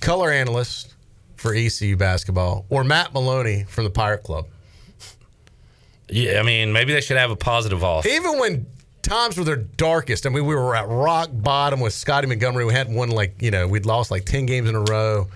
color 0.00 0.30
analyst 0.30 0.94
for 1.36 1.54
ECU 1.54 1.96
basketball, 1.96 2.64
or 2.70 2.84
Matt 2.84 3.12
Maloney 3.12 3.64
from 3.68 3.84
the 3.84 3.90
Pirate 3.90 4.22
Club? 4.22 4.46
Yeah, 6.10 6.40
I 6.40 6.42
mean, 6.42 6.72
maybe 6.72 6.92
they 6.92 7.00
should 7.00 7.16
have 7.16 7.30
a 7.30 7.36
positive 7.36 7.84
off. 7.84 8.06
Even 8.06 8.38
when 8.38 8.66
times 9.02 9.36
were 9.38 9.44
their 9.44 9.56
darkest, 9.56 10.26
I 10.26 10.30
mean, 10.30 10.44
we 10.44 10.54
were 10.54 10.74
at 10.74 10.88
rock 10.88 11.30
bottom 11.32 11.80
with 11.80 11.92
Scottie 11.92 12.26
Montgomery. 12.26 12.64
We 12.64 12.72
hadn't 12.72 12.94
won 12.94 13.10
like, 13.10 13.40
you 13.40 13.50
know, 13.50 13.66
we'd 13.68 13.86
lost 13.86 14.10
like 14.10 14.24
10 14.24 14.46
games 14.46 14.68
in 14.68 14.74
a 14.74 14.80
row. 14.80 15.28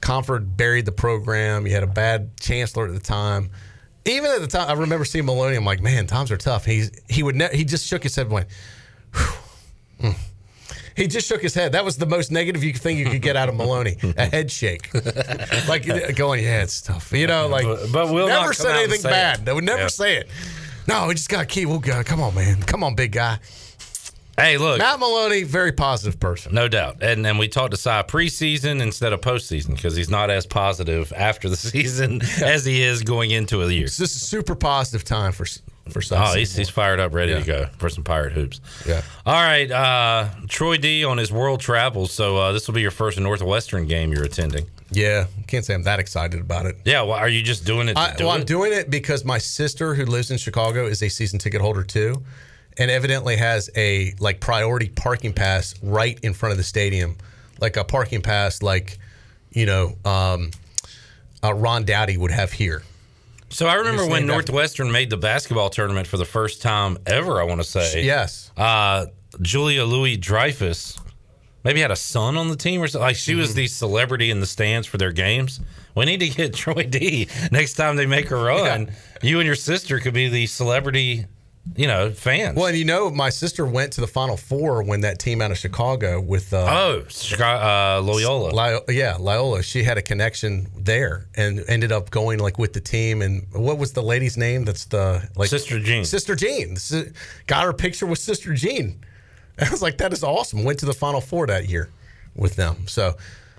Compher 0.00 0.38
buried 0.56 0.84
the 0.84 0.92
program. 0.92 1.66
You 1.66 1.72
had 1.72 1.82
a 1.82 1.88
bad 1.88 2.36
chancellor 2.38 2.86
at 2.86 2.92
the 2.92 3.00
time. 3.00 3.50
Even 4.04 4.30
at 4.30 4.40
the 4.40 4.46
time, 4.46 4.68
I 4.68 4.74
remember 4.74 5.04
seeing 5.04 5.24
Maloney. 5.24 5.56
I'm 5.56 5.64
like, 5.64 5.80
man, 5.80 6.06
times 6.06 6.30
are 6.30 6.36
tough. 6.36 6.66
He's 6.66 6.90
he 7.08 7.22
would 7.22 7.36
ne- 7.36 7.56
he 7.56 7.64
just 7.64 7.86
shook 7.86 8.02
his 8.02 8.14
head 8.14 8.26
and 8.26 8.34
went. 8.34 8.48
"Whew, 9.14 10.10
mm." 10.10 10.14
He 10.96 11.06
just 11.08 11.26
shook 11.26 11.42
his 11.42 11.54
head. 11.54 11.72
That 11.72 11.84
was 11.84 11.96
the 11.96 12.06
most 12.06 12.30
negative 12.30 12.62
you- 12.62 12.72
thing 12.72 12.98
you 12.98 13.06
could 13.10 13.22
get 13.22 13.36
out 13.36 13.48
of 13.48 13.56
Maloney. 13.56 13.96
A 14.16 14.26
head 14.26 14.50
shake, 14.50 14.92
like 15.68 15.88
uh, 15.88 16.12
going, 16.12 16.44
yeah, 16.44 16.62
it's 16.62 16.80
tough. 16.82 17.12
You 17.12 17.26
know, 17.26 17.48
like 17.48 17.64
But- 17.64 17.92
but 17.92 18.12
we'll 18.12 18.28
never 18.28 18.52
said 18.52 18.76
anything 18.76 19.02
bad. 19.02 19.40
it. 19.40 19.44
They 19.46 19.52
would 19.52 19.64
never 19.64 19.82
Yeah. 19.82 19.88
say 19.88 20.16
it. 20.18 20.28
No, 20.86 21.06
we 21.08 21.14
just 21.14 21.28
got 21.28 21.40
to 21.40 21.46
keep. 21.46 21.68
We'll 21.68 21.78
go. 21.78 22.02
Come 22.04 22.20
on, 22.20 22.34
man. 22.34 22.62
Come 22.62 22.84
on, 22.84 22.94
big 22.94 23.12
guy. 23.12 23.38
Hey, 24.36 24.58
look, 24.58 24.78
Matt 24.78 24.98
Maloney, 24.98 25.44
very 25.44 25.70
positive 25.70 26.18
person. 26.18 26.52
no 26.54 26.66
doubt, 26.66 26.96
and 27.02 27.24
and 27.24 27.38
we 27.38 27.46
talked 27.46 27.70
to 27.70 27.76
Cy 27.76 28.02
preseason 28.02 28.82
instead 28.82 29.12
of 29.12 29.20
postseason 29.20 29.76
because 29.76 29.94
he's 29.94 30.10
not 30.10 30.28
as 30.28 30.44
positive 30.44 31.12
after 31.16 31.48
the 31.48 31.56
season 31.72 32.20
as 32.42 32.64
he 32.64 32.82
is 32.82 33.02
going 33.04 33.30
into 33.30 33.62
a 33.62 33.70
year. 33.70 33.86
Just 33.86 34.00
a 34.00 34.06
super 34.08 34.56
positive 34.56 35.04
time 35.04 35.30
for 35.30 35.46
for 35.90 36.00
Cy 36.02 36.32
Oh, 36.32 36.34
he's, 36.36 36.54
he's 36.56 36.70
fired 36.70 36.98
up, 37.00 37.12
ready 37.14 37.32
Yeah. 37.32 37.40
to 37.40 37.44
go 37.46 37.66
for 37.78 37.88
some 37.88 38.04
pirate 38.04 38.32
hoops. 38.32 38.60
Yeah. 38.86 39.02
All 39.26 39.34
right, 39.34 39.70
uh, 39.70 40.28
Troy 40.48 40.76
D 40.76 41.04
on 41.04 41.18
his 41.18 41.30
world 41.32 41.60
travels. 41.60 42.12
So 42.12 42.36
uh, 42.38 42.52
this 42.52 42.66
will 42.66 42.74
be 42.74 42.80
your 42.82 42.90
first 42.90 43.18
Northwestern 43.18 43.86
game 43.86 44.12
you're 44.12 44.24
attending. 44.24 44.66
Yeah, 44.90 45.26
can't 45.48 45.64
say 45.64 45.74
I'm 45.74 45.82
that 45.84 45.98
excited 45.98 46.40
about 46.40 46.66
it. 46.66 46.76
Yeah, 46.84 47.02
well, 47.02 47.18
are 47.18 47.28
you 47.28 47.42
just 47.42 47.64
doing 47.64 47.88
it? 47.88 47.96
I, 47.96 48.14
do 48.14 48.24
well, 48.26 48.34
it? 48.34 48.38
I'm 48.40 48.44
doing 48.46 48.72
it 48.72 48.90
because 48.90 49.24
my 49.24 49.38
sister, 49.38 49.94
who 49.94 50.04
lives 50.04 50.30
in 50.30 50.38
Chicago, 50.38 50.86
is 50.86 51.02
a 51.02 51.08
season 51.08 51.38
ticket 51.38 51.60
holder 51.60 51.82
too, 51.82 52.22
and 52.78 52.90
evidently 52.90 53.36
has 53.36 53.70
a 53.76 54.14
like 54.20 54.40
priority 54.40 54.88
parking 54.90 55.32
pass 55.32 55.74
right 55.82 56.18
in 56.22 56.32
front 56.32 56.52
of 56.52 56.58
the 56.58 56.64
stadium, 56.64 57.16
like 57.60 57.76
a 57.76 57.82
parking 57.84 58.22
pass 58.22 58.62
like, 58.62 58.98
you 59.50 59.66
know, 59.66 59.96
um, 60.04 60.50
uh, 61.42 61.52
Ron 61.52 61.84
Dowdy 61.84 62.16
would 62.16 62.30
have 62.30 62.52
here. 62.52 62.82
So 63.54 63.68
I 63.68 63.74
remember 63.74 64.04
when 64.06 64.26
Northwestern 64.26 64.90
made 64.90 65.10
the 65.10 65.16
basketball 65.16 65.70
tournament 65.70 66.08
for 66.08 66.16
the 66.16 66.24
first 66.24 66.60
time 66.60 66.98
ever. 67.06 67.40
I 67.40 67.44
want 67.44 67.60
to 67.60 67.64
say 67.64 68.02
Yes. 68.02 68.50
Uh, 68.56 69.06
Julia 69.40 69.84
Louis 69.84 70.16
Dreyfus 70.16 70.98
maybe 71.62 71.80
had 71.80 71.92
a 71.92 71.96
son 71.96 72.36
on 72.36 72.48
the 72.48 72.56
team 72.56 72.82
or 72.82 72.88
something. 72.88 73.06
Like 73.06 73.14
she 73.16 73.30
Mm-hmm. 73.32 73.40
was 73.40 73.54
the 73.54 73.68
celebrity 73.68 74.30
in 74.32 74.40
the 74.40 74.46
stands 74.46 74.88
for 74.88 74.98
their 74.98 75.12
games. 75.12 75.60
We 75.94 76.04
need 76.04 76.18
to 76.18 76.28
get 76.30 76.52
Troy 76.54 76.82
D 76.82 77.28
next 77.52 77.74
time 77.74 77.94
they 77.94 78.06
make 78.06 78.32
a 78.32 78.36
run. 78.36 78.90
You 79.22 79.38
and 79.38 79.46
your 79.46 79.54
sister 79.54 80.00
could 80.00 80.14
be 80.14 80.28
the 80.28 80.46
celebrity, 80.46 81.26
you 81.76 81.86
know, 81.86 82.10
fans. 82.10 82.56
Well, 82.56 82.66
and 82.66 82.76
you 82.76 82.84
know, 82.84 83.10
my 83.10 83.30
sister 83.30 83.64
went 83.66 83.92
to 83.94 84.00
the 84.00 84.06
Final 84.06 84.36
Four 84.36 84.82
when 84.82 85.00
that 85.00 85.18
team 85.18 85.40
out 85.40 85.50
of 85.50 85.58
Chicago 85.58 86.20
with 86.20 86.52
uh, 86.52 86.66
Oh, 86.68 87.04
Chicago, 87.08 87.64
uh, 87.64 88.00
Loyola. 88.02 88.50
Li- 88.86 88.96
yeah, 88.96 89.16
Loyola. 89.18 89.62
She 89.62 89.82
had 89.82 89.96
a 89.98 90.02
connection 90.02 90.68
there 90.76 91.26
and 91.36 91.64
ended 91.66 91.90
up 91.90 92.10
going 92.10 92.38
like 92.38 92.58
with 92.58 92.74
the 92.74 92.80
team. 92.80 93.22
And 93.22 93.46
what 93.52 93.78
was 93.78 93.92
the 93.92 94.02
lady's 94.02 94.36
name? 94.36 94.64
That's 94.64 94.84
the 94.84 95.28
like 95.36 95.48
Sister 95.48 95.80
Jean. 95.80 96.04
Sister 96.04 96.36
Jean. 96.36 96.76
Got 97.46 97.64
her 97.64 97.72
picture 97.72 98.06
with 98.06 98.18
Sister 98.18 98.54
Jean. 98.54 99.00
I 99.58 99.70
was 99.70 99.82
like, 99.82 99.98
that 99.98 100.12
is 100.12 100.22
awesome. 100.22 100.64
Went 100.64 100.80
to 100.80 100.86
the 100.86 100.92
Final 100.94 101.20
Four 101.20 101.46
that 101.46 101.68
year 101.68 101.88
with 102.36 102.56
them. 102.56 102.86
So, 102.88 103.14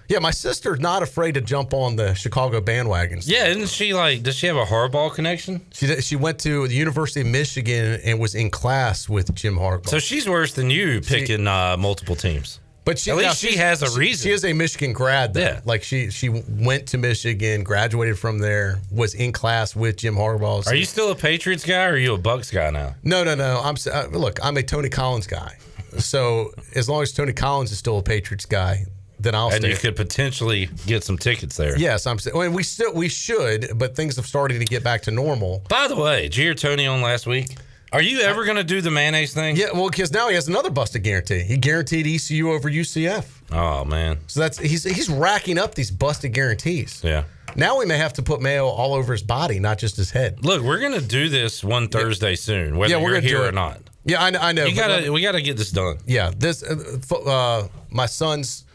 yeah, 0.08 0.20
my 0.20 0.32
sister's 0.32 0.80
not 0.80 1.04
afraid 1.04 1.34
to 1.34 1.42
jump 1.42 1.74
on 1.74 1.96
the 1.96 2.14
Chicago 2.14 2.62
bandwagons. 2.62 3.28
Yeah, 3.28 3.48
isn't 3.48 3.70
she 3.70 3.94
like? 3.94 4.24
Does 4.24 4.36
she 4.36 4.48
have 4.48 4.58
a 4.58 4.66
hardball 4.66 5.14
connection? 5.14 5.66
She 5.74 5.88
she 6.02 6.16
went 6.16 6.40
to 6.40 6.68
the 6.68 6.76
University 6.76 7.22
of 7.22 7.28
Michigan 7.28 8.00
and 8.04 8.20
was 8.20 8.36
in 8.36 8.50
class 8.50 9.10
with 9.10 9.34
Jim 9.36 9.56
Harbaugh. 9.56 9.90
So 9.90 10.00
she's 10.00 10.28
worse 10.30 10.54
than 10.54 10.70
you 10.70 11.02
picking 11.02 11.48
uh, 11.48 11.78
multiple 11.78 12.16
teams. 12.16 12.60
But 12.86 13.00
she, 13.00 13.10
At 13.10 13.18
least 13.18 13.40
she 13.40 13.58
has 13.58 13.82
a 13.82 13.98
reason. 14.00 14.30
She 14.30 14.32
is 14.32 14.46
a 14.46 14.54
Michigan 14.54 14.94
grad, 14.94 15.34
though. 15.34 15.42
Yeah. 15.42 15.62
Like 15.66 15.82
she 15.82 16.12
she 16.12 16.30
went 16.30 16.88
to 16.90 17.00
Michigan, 17.00 17.64
graduated 17.64 18.20
from 18.20 18.38
there, 18.38 18.80
was 18.92 19.16
in 19.16 19.32
class 19.32 19.76
with 19.76 19.98
Jim 19.98 20.14
Harbaugh. 20.14 20.68
Are 20.68 20.76
you 20.76 20.86
still 20.86 21.12
a 21.12 21.16
Patriots 21.16 21.66
guy 21.66 21.86
or 21.86 21.94
are 21.94 21.98
you 21.98 22.14
a 22.14 22.18
Bucks 22.20 22.52
guy 22.52 22.70
now? 22.70 22.94
No, 23.04 23.24
no, 23.24 23.34
no. 23.34 23.60
I'm 23.64 23.76
uh, 23.92 24.06
look. 24.12 24.38
I'm 24.46 24.56
a 24.58 24.64
Tony 24.64 24.90
Collins 24.90 25.26
guy. 25.26 25.58
So 25.98 26.52
as 26.76 26.88
long 26.88 27.02
as 27.02 27.12
Tony 27.12 27.34
Collins 27.34 27.72
is 27.72 27.80
still 27.80 27.98
a 27.98 28.04
Patriots 28.04 28.46
guy, 28.46 28.86
then 29.26 29.36
I'll 29.36 29.50
and 29.50 29.58
stay. 29.58 29.72
you 29.72 29.76
could 29.78 29.96
potentially 29.96 30.70
get 30.86 31.04
some 31.04 31.18
tickets 31.18 31.58
there. 31.58 31.78
Yes, 31.78 32.06
I'm. 32.08 32.18
Well, 32.34 32.50
we 32.52 32.64
still 32.64 32.94
we 32.94 33.10
should, 33.10 33.72
but 33.78 33.96
things 33.96 34.16
have 34.16 34.26
started 34.26 34.60
to 34.60 34.66
get 34.66 34.84
back 34.84 35.02
to 35.04 35.12
normal. 35.12 35.64
By 35.70 35.88
the 35.88 35.96
way, 35.96 36.24
did 36.24 36.38
you 36.38 36.44
hear 36.46 36.54
Tony 36.54 36.88
on 36.88 37.02
last 37.02 37.28
week? 37.28 37.58
Are 37.94 38.02
you 38.02 38.20
ever 38.22 38.44
going 38.44 38.58
to 38.58 38.64
do 38.64 38.82
the 38.82 38.92
mayonnaise 38.92 39.34
thing? 39.34 39.56
Yeah, 39.56 39.68
well, 39.74 39.90
because 39.90 40.12
now 40.12 40.28
he 40.28 40.36
has 40.36 40.50
another 40.50 40.70
busted 40.70 41.04
guarantee. 41.04 41.40
He 41.40 41.56
guaranteed 41.56 42.06
ECU 42.06 42.52
over 42.52 42.70
UCF. 42.70 43.26
Oh 43.52 43.86
man. 43.86 44.18
So 44.28 44.40
that's 44.42 44.58
he's 44.58 44.84
he's 44.84 45.10
racking 45.10 45.58
up 45.58 45.76
these 45.76 45.92
busted 45.92 46.34
guarantees. 46.34 47.02
Yeah. 47.04 47.24
Now 47.56 47.78
we 47.80 47.86
may 47.86 47.98
have 47.98 48.12
to 48.14 48.24
put 48.24 48.42
mayo 48.42 48.66
all 48.68 48.94
over 48.96 49.14
his 49.14 49.24
body, 49.24 49.60
not 49.60 49.78
just 49.78 49.96
his 49.96 50.12
head. 50.12 50.44
Look, 50.44 50.62
we're 50.62 50.80
going 50.80 51.00
to 51.00 51.02
do 51.06 51.30
this 51.30 51.64
one 51.64 51.88
Thursday 51.88 52.36
soon, 52.36 52.78
whether 52.78 52.92
Yeah, 52.92 52.98
we're 52.98 53.12
you're 53.12 53.22
gonna 53.22 53.30
do 53.30 53.36
here 53.38 53.46
it. 53.46 53.50
or 53.50 53.52
not. 53.54 53.80
Yeah, 54.04 54.22
I, 54.22 54.50
I 54.50 54.52
know. 54.52 54.66
You 54.66 54.76
gotta, 54.76 55.12
we 55.12 55.22
got 55.22 55.32
to 55.34 55.42
get 55.42 55.56
this 55.56 55.72
done. 55.72 55.98
Yeah, 56.06 56.32
this 56.38 56.64
uh, 56.64 57.16
uh, 57.16 57.68
my 57.90 58.08
son's 58.08 58.66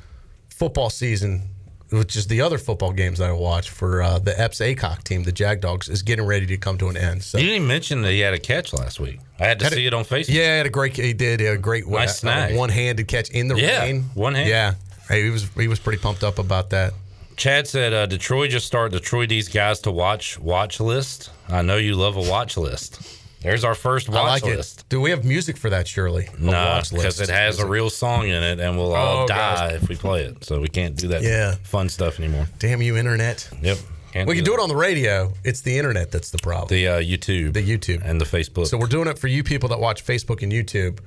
football 0.61 0.91
season, 0.91 1.49
which 1.91 2.15
is 2.17 2.27
the 2.29 2.41
other 2.43 2.59
football 2.59 2.93
games 2.93 3.19
that 3.19 3.31
I 3.31 3.33
watch 3.33 3.71
for 3.71 4.03
uh, 4.03 4.19
the 4.21 4.39
Epps 4.41 4.61
Acock 4.61 5.03
team, 5.03 5.25
the 5.25 5.33
Jag 5.33 5.61
Dogs, 5.61 5.89
is 5.89 6.03
getting 6.03 6.25
ready 6.27 6.47
to 6.47 6.57
come 6.57 6.77
to 6.79 6.89
an 6.89 6.97
end. 6.97 7.23
So 7.25 7.39
You 7.39 7.45
didn't 7.47 7.57
even 7.57 7.69
mention 7.69 8.03
that 8.03 8.13
he 8.13 8.21
had 8.21 8.35
a 8.35 8.39
catch 8.39 8.73
last 8.73 9.01
week. 9.01 9.19
I 9.41 9.47
had 9.47 9.59
to 9.59 9.65
Had 9.65 9.73
a- 9.73 9.77
see 9.77 9.87
it 9.87 9.95
on 9.95 10.05
Facebook. 10.05 10.29
yeah, 10.35 10.43
he 10.53 10.57
had 10.59 10.67
a 10.67 10.71
great. 10.71 10.95
He 10.97 11.13
did 11.15 11.41
a 11.41 11.57
great 11.57 11.85
uh, 11.87 11.91
Nice 11.91 12.19
snag. 12.21 12.57
one-handed 12.57 13.09
catch 13.09 13.31
in 13.31 13.49
the 13.49 13.57
Yeah, 13.57 13.81
rain. 13.83 14.03
one 14.15 14.35
hand. 14.35 14.49
Yeah, 14.49 14.75
hey, 15.09 15.25
he 15.25 15.31
was 15.31 15.49
he 15.57 15.67
was 15.67 15.81
pretty 15.81 15.99
pumped 16.01 16.23
up 16.23 16.39
about 16.39 16.71
that. 16.71 16.93
Chad 17.37 17.67
said 17.67 17.95
uh, 17.95 18.05
Detroit 18.05 18.51
just 18.51 18.67
started 18.67 18.93
Detroit 18.97 19.31
these 19.31 19.49
guys 19.49 19.81
to 19.81 19.91
watch 19.91 20.39
watch 20.39 20.79
list. 20.79 21.31
I 21.49 21.63
know 21.63 21.79
you 21.79 21.95
love 21.97 22.17
a 22.19 22.31
watch 22.31 22.57
list. 22.59 23.01
There's 23.43 23.65
our 23.65 23.75
first 23.75 24.09
watch 24.09 24.19
I 24.19 24.23
like 24.29 24.45
list. 24.45 24.81
it. 24.81 24.85
Do 24.91 25.01
we 25.01 25.11
have 25.11 25.25
music 25.25 25.57
for 25.57 25.71
that? 25.71 25.89
Shirley, 25.89 26.27
A 26.27 26.41
No, 26.41 26.81
because 26.91 27.21
it 27.21 27.31
has 27.31 27.59
a 27.59 27.67
real 27.67 27.89
song 27.89 28.25
in 28.29 28.43
it, 28.43 28.61
and 28.61 28.77
we'll 28.77 28.95
all 28.95 29.25
Oh, 29.25 29.27
die 29.27 29.73
if 29.81 29.89
we 29.89 29.97
play 29.97 30.25
it. 30.25 30.45
So 30.45 30.61
we 30.61 30.69
can't 30.69 30.95
do 30.97 31.09
that 31.09 31.23
Yeah. 31.23 31.55
fun 31.63 31.89
stuff 31.89 32.19
anymore. 32.19 32.49
Damn 32.59 32.83
you, 32.83 32.97
internet. 32.97 33.49
Yep. 33.63 33.79
Can't 34.13 34.29
we 34.29 34.35
do 34.35 34.39
can 34.41 34.45
do 34.45 34.55
it 34.55 34.61
on 34.61 34.69
the 34.69 34.77
radio. 34.77 35.33
It's 35.45 35.61
the 35.61 35.79
internet 35.79 36.11
that's 36.11 36.31
the 36.31 36.39
problem. 36.39 36.69
The 36.69 36.89
uh, 36.89 37.01
YouTube, 37.01 37.53
the 37.55 37.63
YouTube, 37.63 38.03
and 38.05 38.21
the 38.21 38.25
Facebook. 38.25 38.67
So 38.67 38.77
we're 38.77 38.89
doing 38.89 39.07
it 39.09 39.19
for 39.19 39.29
you 39.29 39.43
people 39.45 39.69
that 39.71 39.79
watch 39.81 40.05
Facebook 40.05 40.43
and 40.43 40.51
YouTube. 40.53 40.99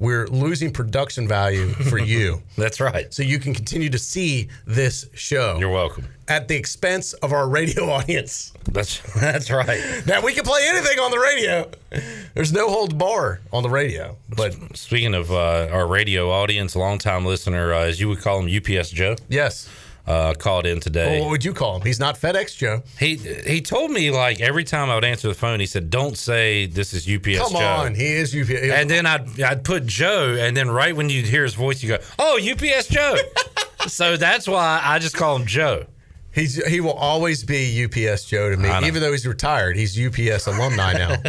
We're 0.00 0.26
losing 0.28 0.72
production 0.72 1.28
value 1.28 1.68
for 1.68 1.98
you. 2.14 2.42
That's 2.56 2.80
right. 2.80 3.12
So 3.14 3.22
you 3.22 3.38
can 3.38 3.54
continue 3.54 3.90
to 3.90 3.98
see 3.98 4.48
this 4.66 5.06
show. 5.14 5.58
You're 5.58 5.70
welcome. 5.70 6.06
At 6.26 6.48
the 6.48 6.56
expense 6.56 7.12
of 7.14 7.32
our 7.32 7.48
radio 7.48 7.90
audience. 7.90 8.52
That's 8.64 9.00
that's 9.20 9.50
right. 9.50 9.80
Now 10.06 10.22
we 10.22 10.32
can 10.32 10.44
play 10.44 10.62
anything 10.68 10.98
on 10.98 11.10
the 11.10 11.18
radio. 11.18 11.70
There's 12.34 12.52
no 12.52 12.70
hold 12.70 12.96
bar 12.98 13.40
on 13.52 13.62
the 13.62 13.70
radio. 13.70 14.16
But 14.34 14.54
Speaking 14.76 15.14
of 15.14 15.30
uh, 15.30 15.68
our 15.70 15.86
radio 15.86 16.30
audience, 16.30 16.74
longtime 16.74 17.24
listener, 17.26 17.72
uh, 17.74 17.80
as 17.80 18.00
you 18.00 18.08
would 18.08 18.20
call 18.20 18.40
him, 18.40 18.48
UPS 18.56 18.90
Joe. 18.90 19.16
Yes. 19.28 19.68
Uh, 20.10 20.34
called 20.34 20.66
in 20.66 20.80
today. 20.80 21.12
well, 21.12 21.20
what 21.26 21.30
would 21.30 21.44
you 21.44 21.52
call 21.54 21.76
him? 21.76 21.82
He's 21.82 22.00
not 22.00 22.16
FedEx 22.18 22.56
Joe. 22.56 22.82
He 22.98 23.14
he 23.16 23.60
told 23.60 23.92
me 23.92 24.10
like 24.10 24.40
every 24.40 24.64
time 24.64 24.90
I 24.90 24.96
would 24.96 25.04
answer 25.04 25.28
the 25.28 25.34
phone, 25.34 25.60
he 25.60 25.66
said, 25.66 25.88
"Don't 25.88 26.18
say 26.18 26.66
this 26.66 26.92
is 26.92 27.08
UPS 27.08 27.38
Come 27.38 27.52
Joe." 27.52 27.58
on, 27.84 27.94
he 27.94 28.06
is 28.08 28.34
UPS. 28.34 28.72
And 28.72 28.90
then 28.90 29.06
I'd 29.06 29.40
I'd 29.40 29.62
put 29.62 29.86
Joe, 29.86 30.36
and 30.38 30.56
then 30.56 30.68
right 30.68 30.96
when 30.96 31.08
you 31.10 31.22
hear 31.22 31.44
his 31.44 31.54
voice, 31.54 31.80
you 31.82 31.90
go, 31.90 31.98
"Oh, 32.18 32.40
UPS 32.42 32.88
Joe." 32.88 33.16
so 33.86 34.16
that's 34.16 34.48
why 34.48 34.80
I 34.84 34.98
just 34.98 35.16
call 35.16 35.36
him 35.36 35.46
Joe. 35.46 35.86
He's 36.32 36.64
he 36.66 36.80
will 36.80 36.92
always 36.92 37.42
be 37.44 37.84
UPS 37.84 38.24
Joe 38.24 38.50
to 38.50 38.56
me, 38.56 38.68
even 38.86 39.02
though 39.02 39.10
he's 39.12 39.26
retired. 39.26 39.76
He's 39.76 39.98
UPS 39.98 40.46
alumni 40.46 40.92
now. 40.92 41.12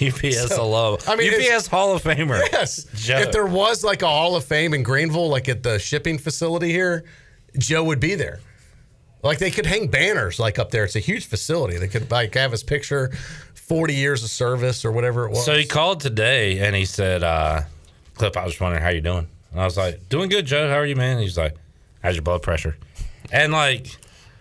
UPS 0.00 0.48
So, 0.48 0.64
alum. 0.64 0.98
I 1.06 1.16
mean, 1.16 1.32
UPS 1.34 1.66
Hall 1.66 1.94
of 1.94 2.02
Famer. 2.02 2.40
Yes. 2.52 2.86
Joe. 2.94 3.18
If 3.18 3.32
there 3.32 3.44
was 3.46 3.84
like 3.84 4.00
a 4.02 4.08
Hall 4.08 4.36
of 4.36 4.44
Fame 4.44 4.72
in 4.74 4.82
Greenville, 4.82 5.28
like 5.28 5.48
at 5.50 5.62
the 5.62 5.78
shipping 5.78 6.16
facility 6.16 6.70
here, 6.70 7.04
Joe 7.58 7.84
would 7.84 8.00
be 8.00 8.14
there. 8.14 8.40
Like 9.22 9.38
they 9.38 9.50
could 9.50 9.66
hang 9.66 9.88
banners 9.88 10.38
like 10.38 10.58
up 10.58 10.70
there. 10.70 10.84
It's 10.84 10.96
a 10.96 11.00
huge 11.00 11.26
facility. 11.26 11.76
They 11.76 11.88
could 11.88 12.10
like 12.10 12.34
have 12.34 12.52
his 12.52 12.62
picture, 12.62 13.10
40 13.54 13.94
years 13.94 14.24
of 14.24 14.30
service 14.30 14.84
or 14.84 14.92
whatever 14.92 15.26
it 15.26 15.30
was. 15.30 15.44
So 15.44 15.54
he 15.54 15.66
called 15.66 16.00
today 16.00 16.60
and 16.60 16.74
he 16.74 16.84
said, 16.84 17.22
uh, 17.22 17.62
Clip, 18.14 18.36
I 18.36 18.44
was 18.44 18.58
wondering 18.58 18.82
how 18.82 18.90
you 18.90 19.00
doing. 19.00 19.28
And 19.52 19.60
I 19.60 19.64
was 19.64 19.76
like, 19.76 20.08
doing 20.08 20.28
good, 20.28 20.46
Joe. 20.46 20.68
How 20.68 20.76
are 20.76 20.86
you, 20.86 20.96
man? 20.96 21.18
He's 21.18 21.36
like, 21.36 21.54
how's 22.02 22.14
your 22.14 22.22
blood 22.22 22.42
pressure? 22.42 22.76
And 23.30 23.52
like, 23.52 23.86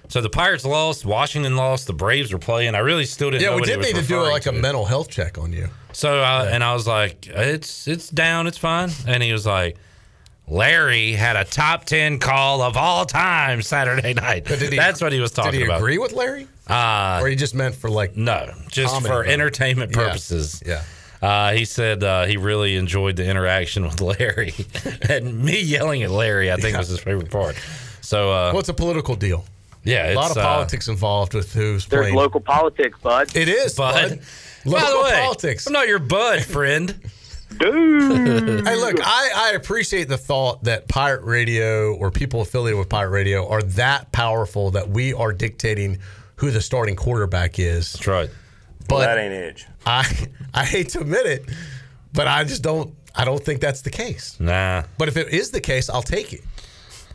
so 0.08 0.22
the 0.22 0.30
Pirates 0.30 0.66
lost, 0.66 1.06
Washington 1.06 1.56
lost, 1.56 1.86
the 1.86 1.94
Braves 1.94 2.34
were 2.34 2.40
playing. 2.40 2.74
I 2.74 2.80
really 2.80 3.06
still 3.06 3.30
didn't 3.30 3.44
yeah, 3.44 3.56
we 3.56 3.62
did 3.62 3.80
need 3.80 3.96
to 3.96 4.02
do 4.02 4.22
like 4.22 4.48
a 4.48 4.52
mental 4.52 4.86
health 4.86 5.10
check 5.10 5.38
on 5.38 5.54
you. 5.54 5.70
So 5.94 6.22
uh, 6.22 6.50
and 6.50 6.64
I 6.64 6.74
was 6.74 6.88
like, 6.88 7.28
it's 7.28 7.88
it's 7.88 8.10
down, 8.10 8.48
it's 8.48 8.58
fine. 8.58 8.90
And 9.06 9.22
he 9.22 9.32
was 9.32 9.46
like, 9.46 9.78
Larry 10.50 11.12
had 11.14 11.36
a 11.36 11.44
top 11.44 11.86
ten 11.86 12.20
call 12.20 12.62
of 12.62 12.76
all 12.76 13.06
time 13.06 13.62
Saturday 13.62 14.14
night. 14.14 14.46
did 14.46 14.62
he- 14.74 14.78
That's 14.78 15.02
what 15.02 15.12
he 15.14 15.20
was 15.20 15.32
talking 15.32 15.50
about. 15.50 15.52
Did 15.54 15.60
he 15.60 15.66
about. 15.66 15.78
agree 15.78 15.98
with 15.98 16.12
Larry? 16.14 16.48
Uh, 16.68 17.20
or 17.22 17.28
he 17.28 17.36
just 17.36 17.56
meant 17.56 17.76
for 17.76 17.90
like 17.90 18.16
no, 18.18 18.52
just 18.70 18.94
comedy 18.94 19.10
for 19.10 19.24
value? 19.24 19.32
entertainment 19.34 19.92
purposes. 19.94 20.62
Yeah. 20.66 20.84
Uh, 21.22 21.52
he 21.52 21.66
said 21.66 22.04
uh, 22.04 22.26
he 22.26 22.38
really 22.38 22.76
enjoyed 22.78 23.16
the 23.18 23.26
interaction 23.26 23.84
with 23.84 24.00
Larry, 24.02 24.54
and 25.10 25.44
me 25.44 25.60
yelling 25.62 26.02
at 26.04 26.12
Larry. 26.12 26.52
I 26.52 26.56
think 26.56 26.78
was 26.78 26.88
his 26.88 27.00
favorite 27.00 27.30
part. 27.30 27.56
So, 28.02 28.32
uh, 28.32 28.52
well, 28.54 28.60
it's 28.60 28.70
a 28.70 28.74
political 28.74 29.16
deal. 29.16 29.44
Yeah, 29.84 30.14
a 30.14 30.16
lot 30.16 30.32
of 30.32 30.38
uh, 30.38 30.44
politics 30.44 30.88
involved 30.88 31.34
with 31.34 31.54
who's 31.54 31.86
There's 31.88 32.04
playing. 32.04 32.16
local 32.16 32.40
politics, 32.40 32.98
bud. 33.02 33.36
It 33.36 33.50
is, 33.50 33.76
Bud. 33.76 34.10
bud. 34.10 34.20
By 34.66 34.72
Local 34.82 34.98
the 34.98 35.04
way, 35.04 35.22
politics. 35.22 35.68
I'm 35.68 35.74
not 35.74 35.88
your 35.88 36.00
bud, 36.00 36.44
friend. 36.44 37.00
Dude. 37.58 38.68
hey, 38.68 38.76
look, 38.76 38.98
I, 39.02 39.32
I 39.36 39.52
appreciate 39.56 40.08
the 40.08 40.18
thought 40.18 40.64
that 40.66 40.88
Pirate 40.88 41.24
Radio 41.24 41.94
or 41.96 42.12
people 42.12 42.42
affiliated 42.42 42.78
with 42.80 42.90
Pirate 42.90 43.10
Radio 43.10 43.48
are 43.50 43.62
that 43.64 44.12
powerful 44.12 44.72
that 44.72 44.90
we 44.90 45.14
are 45.14 45.34
dictating 45.34 46.00
who 46.38 46.52
the 46.52 46.62
starting 46.62 46.96
quarterback 46.96 47.60
is. 47.60 47.94
That's 47.94 48.08
right. 48.08 48.30
But 48.88 49.00
that 49.00 49.18
ain't 49.18 49.34
edge. 49.34 49.68
I 49.86 50.06
I 50.54 50.66
hate 50.66 50.90
to 50.90 51.02
admit 51.02 51.26
it, 51.26 51.46
but 52.14 52.28
I 52.28 52.44
just 52.44 52.62
don't 52.64 52.94
I 53.16 53.26
don't 53.26 53.44
think 53.44 53.60
that's 53.62 53.82
the 53.82 53.90
case. 53.92 54.40
Nah. 54.40 54.84
But 54.98 55.08
if 55.08 55.18
it 55.18 55.30
is 55.30 55.52
the 55.52 55.62
case, 55.62 55.90
I'll 55.90 56.02
take 56.02 56.34
it. 56.34 56.42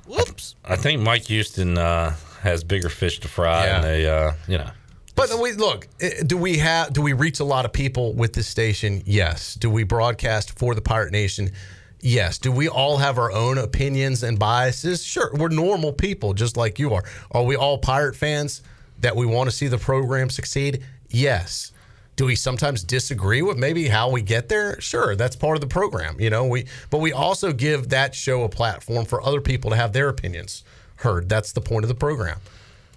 Whoops. 0.07 0.55
I 0.65 0.77
think 0.77 1.01
Mike 1.01 1.25
Houston 1.29 1.79
uh, 1.79 2.15
has 2.43 2.63
bigger 2.63 2.89
fish 2.91 3.21
to 3.21 3.29
fry, 3.29 3.67
Yeah. 3.67 3.77
and 3.77 3.85
they, 3.85 4.07
uh, 4.07 4.33
you 4.47 4.59
know, 4.59 4.71
But 5.15 5.31
we 5.41 5.52
look. 5.52 5.86
eh, 6.01 6.23
Do 6.26 6.36
we 6.36 6.59
have? 6.59 6.93
Do 6.93 7.01
we 7.02 7.12
reach 7.12 7.41
a 7.41 7.44
lot 7.44 7.65
of 7.65 7.73
people 7.73 8.12
with 8.15 8.33
this 8.33 8.47
station? 8.49 9.02
Yes. 9.07 9.55
Do 9.55 9.70
we 9.70 9.84
broadcast 9.84 10.59
for 10.59 10.75
the 10.75 10.83
Pirate 10.83 11.12
Nation? 11.12 11.52
Yes. 12.01 12.39
Do 12.39 12.51
we 12.52 12.68
all 12.68 12.99
have 12.99 13.17
our 13.18 13.33
own 13.33 13.59
opinions 13.59 14.23
and 14.23 14.39
biases? 14.39 15.02
Sure. 15.02 15.31
We're 15.34 15.49
normal 15.49 15.93
people, 15.93 16.34
just 16.34 16.57
like 16.57 16.78
you 16.78 16.93
are. 16.94 17.05
Are 17.31 17.44
we 17.44 17.57
all 17.57 17.78
Pirate 17.78 18.17
fans 18.17 18.62
that 19.01 19.15
we 19.17 19.25
want 19.26 19.49
to 19.49 19.57
see 19.57 19.68
the 19.68 19.78
program 19.78 20.31
succeed? 20.31 20.83
Yes. 21.09 21.73
Do 22.17 22.26
we 22.26 22.36
sometimes 22.36 22.84
disagree 22.84 23.43
with 23.43 23.57
maybe 23.57 23.89
how 23.89 24.09
we 24.10 24.23
get 24.23 24.49
there? 24.49 24.81
Sure, 24.81 25.17
that's 25.17 25.34
part 25.34 25.57
of 25.57 25.60
the 25.60 25.67
program, 25.67 26.20
you 26.20 26.31
know. 26.31 26.44
We 26.47 26.67
but 26.91 26.99
we 26.99 27.12
also 27.12 27.52
give 27.52 27.89
that 27.89 28.15
show 28.15 28.44
a 28.44 28.49
platform 28.49 29.05
for 29.05 29.20
other 29.20 29.41
people 29.41 29.70
to 29.70 29.76
have 29.76 29.93
their 29.93 30.09
opinions 30.09 30.62
heard. 30.97 31.28
That's 31.28 31.51
the 31.51 31.60
point 31.60 31.83
of 31.84 31.89
the 31.89 31.94
program. 31.97 32.39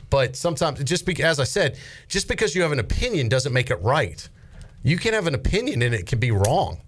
But 0.09 0.35
sometimes, 0.35 0.83
just 0.83 1.05
be, 1.05 1.21
as 1.21 1.39
I 1.39 1.43
said, 1.43 1.77
just 2.07 2.27
because 2.27 2.55
you 2.55 2.61
have 2.61 2.71
an 2.71 2.79
opinion 2.79 3.27
doesn't 3.27 3.51
make 3.51 3.69
it 3.69 3.81
right. 3.81 4.27
You 4.83 4.97
can 4.97 5.13
have 5.13 5.27
an 5.27 5.35
opinion 5.35 5.81
and 5.81 5.93
it 5.93 6.05
can 6.05 6.19
be 6.19 6.31
wrong. 6.31 6.79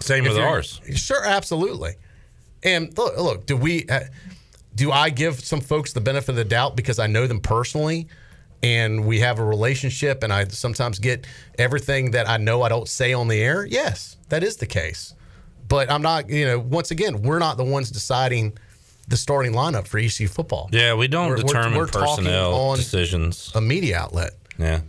Same 0.00 0.24
If 0.26 0.32
with 0.32 0.42
ours. 0.42 0.80
Sure, 0.94 1.24
absolutely. 1.24 1.94
And 2.64 2.96
look, 2.98 3.16
look 3.16 3.46
do 3.46 3.56
we? 3.56 3.86
Uh, 3.88 4.00
do 4.74 4.90
I 4.90 5.10
give 5.10 5.38
some 5.38 5.60
folks 5.60 5.92
the 5.92 6.00
benefit 6.00 6.30
of 6.30 6.36
the 6.36 6.44
doubt 6.44 6.74
because 6.74 6.98
I 6.98 7.06
know 7.06 7.26
them 7.26 7.40
personally, 7.40 8.08
and 8.62 9.06
we 9.06 9.20
have 9.20 9.38
a 9.38 9.44
relationship, 9.44 10.24
and 10.24 10.32
I 10.32 10.48
sometimes 10.48 10.98
get 10.98 11.26
everything 11.58 12.10
that 12.12 12.28
I 12.28 12.38
know 12.38 12.62
I 12.62 12.68
don't 12.68 12.88
say 12.88 13.12
on 13.12 13.28
the 13.28 13.40
air? 13.40 13.64
Yes, 13.64 14.16
that 14.30 14.42
is 14.42 14.56
the 14.56 14.66
case. 14.66 15.14
But 15.68 15.90
I'm 15.90 16.02
not. 16.02 16.28
You 16.28 16.46
know, 16.46 16.58
once 16.58 16.90
again, 16.90 17.22
we're 17.22 17.38
not 17.38 17.56
the 17.56 17.64
ones 17.64 17.90
deciding 17.90 18.58
the 19.08 19.16
starting 19.16 19.52
lineup 19.52 19.86
for 19.86 19.98
ECU 19.98 20.28
football. 20.28 20.68
yeah, 20.72 20.94
we 20.94 21.08
don't 21.08 21.28
We're- 21.30 21.36
we're- 21.42 21.46
determine 21.46 21.78
we're 21.78 21.86
personnel 21.86 22.54
on 22.54 22.76
decisions. 22.78 23.50
a 23.54 23.60
media 23.60 23.98
outlet. 23.98 24.32
Yeah. 24.58 24.80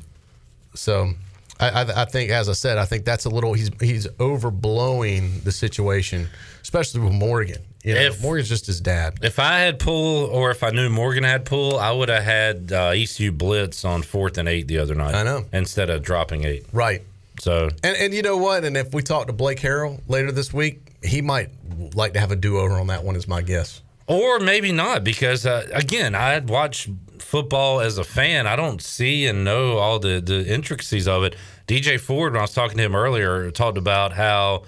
So 0.74 1.14
I, 1.60 1.70
I, 1.70 2.02
I 2.02 2.06
think, 2.06 2.32
as 2.32 2.50
I 2.50 2.54
said, 2.54 2.78
I 2.78 2.86
think 2.86 3.06
that's 3.06 3.26
a 3.26 3.30
little 3.30 3.54
he's 3.54 3.70
he's 3.80 4.08
overblowing 4.20 5.44
the 5.44 5.52
situation, 5.52 6.28
especially 6.62 7.02
with 7.02 7.14
Morgan. 7.14 7.62
You 7.84 7.94
know, 7.94 8.02
If- 8.02 8.22
Morgan's 8.22 8.50
just 8.50 8.66
his 8.66 8.82
dad. 8.82 9.16
If 9.22 9.38
I 9.40 9.60
had 9.60 9.80
pool, 9.80 10.26
or 10.26 10.50
if 10.52 10.64
I 10.64 10.72
knew 10.72 10.90
Morgan 10.90 11.24
had 11.24 11.46
pool, 11.46 11.78
I 11.78 11.92
would 11.92 12.10
have 12.10 12.24
had 12.24 12.72
uh, 12.72 12.90
ECU 12.96 13.32
blitz 13.32 13.86
on 13.86 14.02
fourth 14.02 14.38
and 14.40 14.50
eight 14.50 14.68
the 14.68 14.80
other 14.80 14.96
night. 14.96 15.14
I 15.14 15.24
know. 15.24 15.46
instead 15.54 15.90
of 15.90 16.02
dropping 16.02 16.46
eight. 16.46 16.66
Right. 16.74 17.04
So 17.40 17.70
And 17.84 17.98
and 17.98 18.14
you 18.14 18.22
know 18.22 18.38
what? 18.38 18.64
And 18.64 18.76
if 18.78 18.94
we 18.94 19.02
talk 19.04 19.28
to 19.28 19.34
Blake 19.34 19.60
Harrell 19.60 20.00
later 20.08 20.32
this 20.32 20.54
week, 20.54 20.82
he 21.04 21.22
might 21.22 21.50
like 21.94 22.14
to 22.14 22.20
have 22.20 22.32
a 22.32 22.36
do 22.36 22.58
over 22.58 22.76
on 22.76 22.88
that 22.88 23.04
one. 23.04 23.16
Is 23.16 23.28
my 23.28 23.42
guess. 23.42 23.82
Or 24.08 24.40
maybe 24.40 24.72
not, 24.72 25.04
because 25.04 25.46
uh, 25.46 25.68
again, 25.74 26.14
I 26.14 26.38
watch 26.40 26.88
football 27.20 27.82
as 27.82 27.98
a 27.98 28.04
fan. 28.04 28.46
I 28.46 28.56
don't 28.56 28.82
see 28.82 29.26
and 29.26 29.44
know 29.44 29.78
all 29.78 29.98
the, 30.00 30.22
the 30.22 30.46
intricacies 30.48 31.08
of 31.08 31.24
it. 31.24 31.36
DJ 31.68 32.00
Ford, 32.00 32.34
when 32.34 32.40
I 32.40 32.44
was 32.44 32.54
talking 32.54 32.78
to 32.78 32.84
him 32.84 32.96
earlier, 32.96 33.50
talked 33.50 33.80
about 33.80 34.14
how 34.14 34.64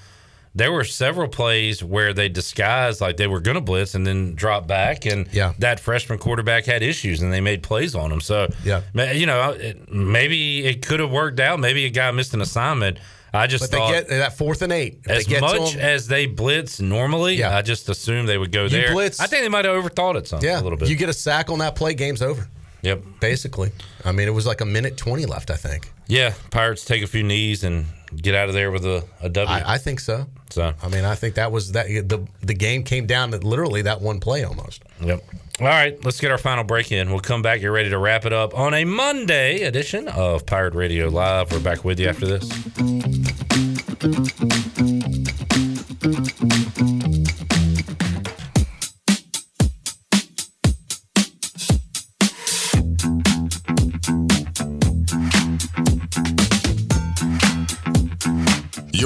there 0.56 0.72
were 0.72 0.84
several 0.84 1.28
plays 1.28 1.84
where 1.84 2.14
they 2.16 2.30
disguised 2.30 3.00
like 3.00 3.18
they 3.18 3.28
were 3.28 3.40
going 3.40 3.54
to 3.54 3.62
blitz 3.62 3.94
and 3.94 4.08
then 4.08 4.34
drop 4.34 4.66
back, 4.66 5.06
and 5.06 5.28
Yeah. 5.32 5.54
that 5.60 5.80
freshman 5.80 6.18
quarterback 6.18 6.66
had 6.66 6.82
issues 6.82 7.22
and 7.22 7.32
they 7.32 7.42
made 7.42 7.62
plays 7.62 7.94
on 7.94 8.12
him. 8.12 8.22
So 8.22 8.48
Yeah. 8.64 8.82
you 9.14 9.28
know, 9.28 9.56
maybe 9.88 10.66
it 10.66 10.84
could 10.84 11.00
have 11.00 11.12
worked 11.12 11.40
out. 11.40 11.60
Maybe 11.60 11.86
a 11.86 11.90
guy 11.92 12.10
missed 12.10 12.34
an 12.34 12.42
assignment. 12.42 12.98
I 13.34 13.48
just 13.48 13.64
But 13.64 13.72
they 13.72 13.78
thought 13.78 13.92
get 13.92 14.08
that 14.10 14.38
fourth 14.38 14.62
and 14.62 14.72
eight. 14.72 15.00
If 15.06 15.12
as 15.12 15.26
they 15.26 15.40
much 15.42 15.74
him- 15.74 15.80
as 15.82 16.08
they 16.08 16.26
blitz 16.26 16.80
normally, 16.80 17.44
I 17.44 17.62
just 17.62 17.90
assumed 17.90 18.28
they 18.30 18.38
would 18.38 18.52
go 18.52 18.64
You 18.64 18.70
there. 18.70 18.92
blitz- 18.94 19.20
I 19.20 19.28
think 19.28 19.44
they 19.44 19.50
might 19.50 19.66
have 19.66 19.76
overthought 19.76 20.16
it 20.16 20.28
some 20.28 20.40
yeah, 20.42 20.60
a 20.60 20.64
little 20.64 20.78
bit. 20.78 20.90
You 20.90 20.96
get 20.96 21.10
a 21.10 21.14
sack 21.14 21.50
on 21.50 21.60
that 21.60 21.76
play, 21.76 21.94
game's 21.94 22.22
over. 22.22 22.48
Yep. 22.84 23.04
Basically, 23.20 23.72
I 24.06 24.12
mean, 24.12 24.28
it 24.28 24.32
was 24.34 24.46
like 24.46 24.62
a 24.62 24.66
minute 24.66 24.98
twenty 24.98 25.26
left. 25.26 25.52
I 25.52 25.56
think. 25.56 25.92
yeah, 26.08 26.34
Pirates 26.52 26.86
take 26.86 27.04
a 27.04 27.08
few 27.08 27.24
knees 27.24 27.64
and 27.64 27.86
get 28.16 28.34
out 28.36 28.48
of 28.48 28.54
there 28.54 28.72
with 28.72 28.86
a, 28.86 29.04
a 29.22 29.28
W. 29.30 29.54
I, 29.54 29.74
I 29.74 29.78
think 29.78 30.00
so. 30.00 30.28
So 30.50 30.74
I 30.82 30.88
mean, 30.88 31.04
I 31.04 31.16
think 31.16 31.36
that 31.36 31.52
was 31.52 31.74
that 31.74 31.88
the 31.88 32.26
the 32.42 32.54
game 32.54 32.84
came 32.84 33.06
down 33.08 33.32
to 33.32 33.38
literally 33.40 33.82
that 33.82 34.00
one 34.02 34.20
play 34.20 34.44
almost. 34.44 34.84
Yep. 35.04 35.22
All 35.60 35.66
right, 35.66 35.98
let's 36.06 36.22
get 36.22 36.30
our 36.30 36.38
final 36.38 36.64
break 36.64 36.92
in. 36.92 37.10
We'll 37.10 37.20
come 37.20 37.42
back. 37.42 37.62
You're 37.62 37.72
ready 37.72 37.90
to 37.90 37.98
wrap 37.98 38.26
it 38.26 38.34
up 38.34 38.56
on 38.56 38.76
a 38.76 38.86
Monday 38.86 39.64
edition 39.64 40.08
of 40.08 40.46
Pirate 40.46 40.76
Radio 40.76 41.08
Live. 41.10 41.52
We're 41.52 41.60
back 41.60 41.84
with 41.84 42.00
you 42.00 42.08
after 42.08 42.28
this. 42.28 42.48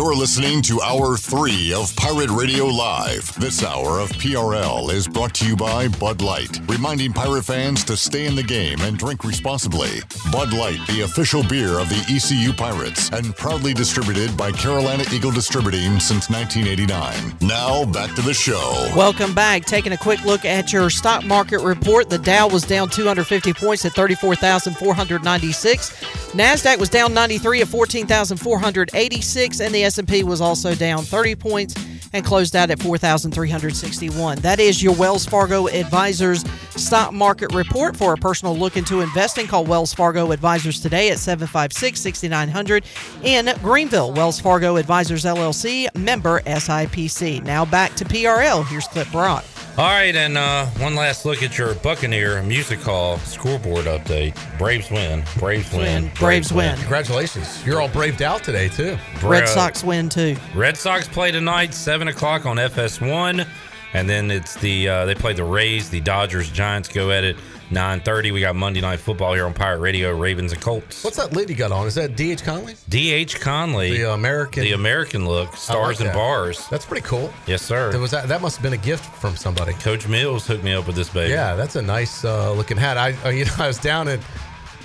You're 0.02 0.16
listening 0.16 0.64
to 0.64 0.82
Hour 0.82 1.16
3 1.16 1.76
of 1.76 1.96
Pirate 1.96 2.32
Radio 2.32 2.66
Live. 2.66 3.32
This 3.40 3.64
hour 3.64 4.00
of 4.00 4.10
PRL 4.14 4.92
is 4.92 5.08
brought 5.08 5.36
to 5.36 5.46
you 5.46 5.56
by 5.56 5.90
Bud 5.90 6.24
Light, 6.24 6.60
reminding 6.68 7.14
pirate 7.14 7.46
fans 7.46 7.84
to 7.84 7.96
stay 7.96 8.26
in 8.26 8.34
the 8.34 8.42
game 8.42 8.82
and 8.82 8.98
drink 8.98 9.24
responsibly. 9.24 10.02
Bud 10.32 10.54
Light, 10.54 10.80
the 10.88 11.02
official 11.02 11.44
beer 11.44 11.78
of 11.78 11.88
the 11.90 12.04
ECU 12.10 12.52
Pirates, 12.52 13.12
and 13.12 13.36
proudly 13.36 13.76
distributed 13.76 14.36
by 14.36 14.52
Carolina 14.52 15.04
Eagle 15.14 15.30
Distributing 15.30 16.00
since 16.00 16.32
1989. 16.32 17.38
Now, 17.42 17.86
back 17.86 18.16
to 18.16 18.24
the 18.24 18.34
show. 18.34 18.92
Welcome 18.96 19.36
back. 19.36 19.66
Taking 19.66 19.94
a 19.94 19.98
quick 19.98 20.26
look 20.26 20.46
at 20.46 20.74
your 20.74 20.90
stock 20.90 21.24
market 21.26 21.60
report. 21.60 22.10
The 22.10 22.18
Dow 22.18 22.48
was 22.48 22.64
down 22.64 22.90
250 22.90 23.54
points 23.54 23.86
at 23.86 23.94
34,496. 23.94 25.92
Nasdaq 26.32 26.80
was 26.80 26.90
down 26.90 27.14
93 27.14 27.62
at 27.62 27.68
14,486 27.68 29.60
and 29.60 29.76
the 29.76 29.91
S&P 29.92 30.24
was 30.24 30.40
also 30.40 30.74
down 30.74 31.03
30 31.03 31.36
points 31.36 31.76
and 32.14 32.24
closed 32.26 32.56
out 32.56 32.70
at 32.70 32.82
4,361. 32.82 34.38
That 34.40 34.60
is 34.60 34.82
your 34.82 34.95
Wells 34.95 35.26
Fargo 35.26 35.68
Advisors 35.68 36.45
stock 36.78 37.11
market 37.14 37.53
report 37.53 37.98
for 37.98 38.14
a 38.14 38.18
personal 38.18 38.56
look 38.56 38.78
into 38.78 39.02
investing. 39.02 39.48
Call 39.48 39.66
Wells 39.66 39.94
Fargo 39.94 40.32
Advisors 40.32 40.80
today 40.80 41.10
at 41.10 41.18
756-6900 41.18 42.86
in 43.24 43.53
Greenville. 43.61 44.14
Wells 44.14 44.40
Fargo 44.40 44.78
Advisors 44.78 45.26
LLC, 45.26 45.94
member 45.98 46.40
SIPC. 46.42 47.44
Now 47.44 47.66
back 47.66 47.94
to 47.95 48.06
PRL. 48.06 48.66
Here's 48.68 48.88
Clip 48.88 49.10
Brock. 49.11 49.44
All 49.82 49.88
right, 49.88 50.16
and 50.16 50.38
uh, 50.38 50.68
one 50.77 50.93
last 50.93 51.26
look 51.26 51.42
at 51.42 51.58
your 51.58 51.74
Buccaneer 51.74 52.43
Music 52.43 52.80
Hall 52.82 53.18
scoreboard 53.18 53.85
update. 53.85 54.38
Braves 54.60 54.92
win. 54.92 55.24
Braves 55.40 55.74
win. 55.74 56.11
Braves 56.14 56.53
win. 56.53 56.77
Congratulations. 56.77 57.66
You're 57.66 57.82
all 57.82 57.90
braved 57.90 58.22
out 58.22 58.43
today, 58.43 58.69
too. 58.69 58.95
Red 59.24 59.50
Sox 59.50 59.84
win 59.84 60.08
too. 60.08 60.38
Red 60.53 60.77
Sox 60.77 61.08
play 61.08 61.32
tonight, 61.32 61.74
seven 61.74 62.10
o'clock 62.10 62.45
on 62.45 62.58
FS1, 62.58 63.48
and 63.93 64.08
then 64.08 64.30
it's 64.30 64.53
the 64.58 64.88
uh, 64.88 65.06
they 65.06 65.16
play 65.16 65.34
the 65.34 65.43
Rays, 65.43 65.90
the 65.90 66.00
Dodgers, 66.00 66.51
Giants 66.51 66.88
go 66.88 67.10
at 67.10 67.24
it 67.24 67.35
9:30. 67.72 68.32
We 68.32 68.41
got 68.41 68.56
Monday 68.56 68.82
Night 68.82 69.00
Football 69.00 69.33
here 69.33 69.45
on 69.45 69.53
Pirate 69.53 69.80
Radio. 69.80 70.16
Ravens 70.16 70.51
and 70.51 70.61
Colts. 70.61 71.03
What's 71.03 71.17
that 71.17 71.33
lid 71.33 71.50
you 71.50 71.56
got 71.56 71.72
on? 71.72 71.88
Is 71.88 71.95
that 71.95 72.16
D.H. 72.16 72.43
Conley? 72.43 72.75
D.H. 72.90 73.40
Conley, 73.40 73.98
The 73.98 74.14
American. 74.14 74.64
the 74.64 74.74
American 74.74 75.25
look, 75.25 75.56
stars 75.56 76.00
like 76.00 76.00
and 76.01 76.09
that. 76.09 76.16
bars. 76.16 76.67
That's 76.69 76.85
pretty 76.85 77.06
cool. 77.08 77.33
Yes, 77.48 77.61
sir. 77.61 77.91
That 77.91 78.00
was 78.00 78.11
that. 78.11 78.27
That 78.27 78.41
must 78.41 78.58
have 78.58 78.64
been 78.64 78.74
a 78.74 78.77
gift 78.77 79.06
from 79.16 79.35
somebody. 79.35 79.74
Coach 79.74 80.08
Mills 80.08 80.45
hooked 80.45 80.64
me 80.64 80.74
up 80.74 80.85
with 80.85 80.95
this 80.95 81.09
baby. 81.09 81.32
Yeah, 81.32 81.56
that's 81.56 81.75
a 81.77 81.82
nice 81.82 82.25
uh, 82.25 82.51
looking 82.51 82.77
hat. 82.77 82.98
I, 82.98 83.14
uh, 83.25 83.30
you 83.30 83.45
know, 83.45 83.51
I 83.59 83.67
was 83.67 83.77
down 83.77 84.08
at 84.08 84.19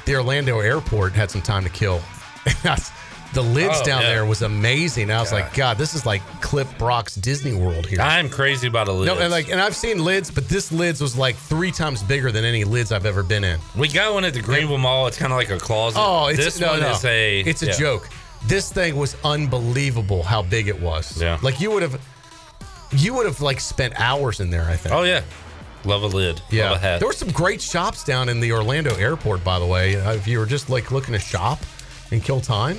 the 0.04 0.14
Orlando 0.14 0.60
airport, 0.60 1.12
had 1.12 1.30
some 1.30 1.42
time 1.42 1.64
to 1.64 1.70
kill. 1.70 2.00
the 3.36 3.42
lids 3.42 3.80
Oh, 3.82 3.84
down 3.84 4.00
yeah. 4.02 4.08
there 4.08 4.24
was 4.24 4.40
amazing. 4.40 5.10
I 5.10 5.20
was 5.20 5.30
God. 5.30 5.36
like, 5.42 5.54
God, 5.54 5.78
this 5.78 5.94
is 5.94 6.06
like 6.06 6.22
Clip 6.40 6.66
Brock's 6.78 7.14
Disney 7.14 7.52
World 7.52 7.86
here. 7.86 8.00
I'm 8.00 8.30
crazy 8.30 8.66
about 8.66 8.88
a 8.88 8.92
lid. 8.92 9.06
No, 9.08 9.18
and 9.18 9.30
like, 9.30 9.50
and 9.50 9.60
I've 9.60 9.76
seen 9.76 10.02
lids, 10.02 10.30
but 10.30 10.48
this 10.48 10.72
lids 10.72 11.02
was 11.02 11.16
like 11.18 11.36
three 11.36 11.70
times 11.70 12.02
bigger 12.02 12.32
than 12.32 12.44
any 12.46 12.64
lids 12.64 12.92
I've 12.92 13.04
ever 13.04 13.22
been 13.22 13.44
in. 13.44 13.60
we 13.76 13.88
got 13.88 14.14
one 14.14 14.24
at 14.24 14.32
the 14.32 14.40
Greenville 14.40 14.78
Mall. 14.78 15.06
It's 15.06 15.18
kind 15.18 15.32
of 15.32 15.38
like 15.38 15.50
a 15.50 15.58
closet. 15.58 16.00
Oh, 16.02 16.26
it's 16.28 16.38
this 16.38 16.58
no, 16.58 16.68
one 16.68 16.80
no. 16.80 16.92
is 16.92 17.04
a. 17.04 17.40
It's 17.40 17.62
a 17.62 17.66
yeah. 17.66 17.72
joke. 17.72 18.08
This 18.46 18.72
thing 18.72 18.96
was 18.96 19.16
unbelievable 19.22 20.22
how 20.22 20.42
big 20.42 20.68
it 20.68 20.80
was. 20.80 21.20
Yeah. 21.20 21.38
Like 21.42 21.60
you 21.60 21.70
would 21.72 21.82
have, 21.82 22.00
you 22.92 23.12
would 23.14 23.26
have 23.26 23.42
like 23.42 23.60
spent 23.60 24.00
hours 24.00 24.40
in 24.40 24.48
there. 24.48 24.64
I 24.64 24.76
think. 24.76 24.94
Oh 24.94 25.02
yeah, 25.02 25.22
love 25.84 26.02
a 26.04 26.06
lid. 26.06 26.40
Yeah, 26.50 26.70
love 26.70 26.76
a 26.78 26.80
hat. 26.80 27.00
there 27.00 27.08
were 27.08 27.12
some 27.12 27.30
great 27.32 27.60
shops 27.60 28.02
down 28.02 28.30
in 28.30 28.40
the 28.40 28.52
Orlando 28.52 28.94
airport, 28.96 29.44
by 29.44 29.58
the 29.58 29.66
way. 29.66 29.96
Uh, 29.96 30.14
if 30.14 30.26
you 30.26 30.38
were 30.38 30.46
just 30.46 30.70
like 30.70 30.90
looking 30.90 31.12
to 31.12 31.20
shop 31.20 31.58
and 32.10 32.22
kill 32.22 32.40
time, 32.40 32.78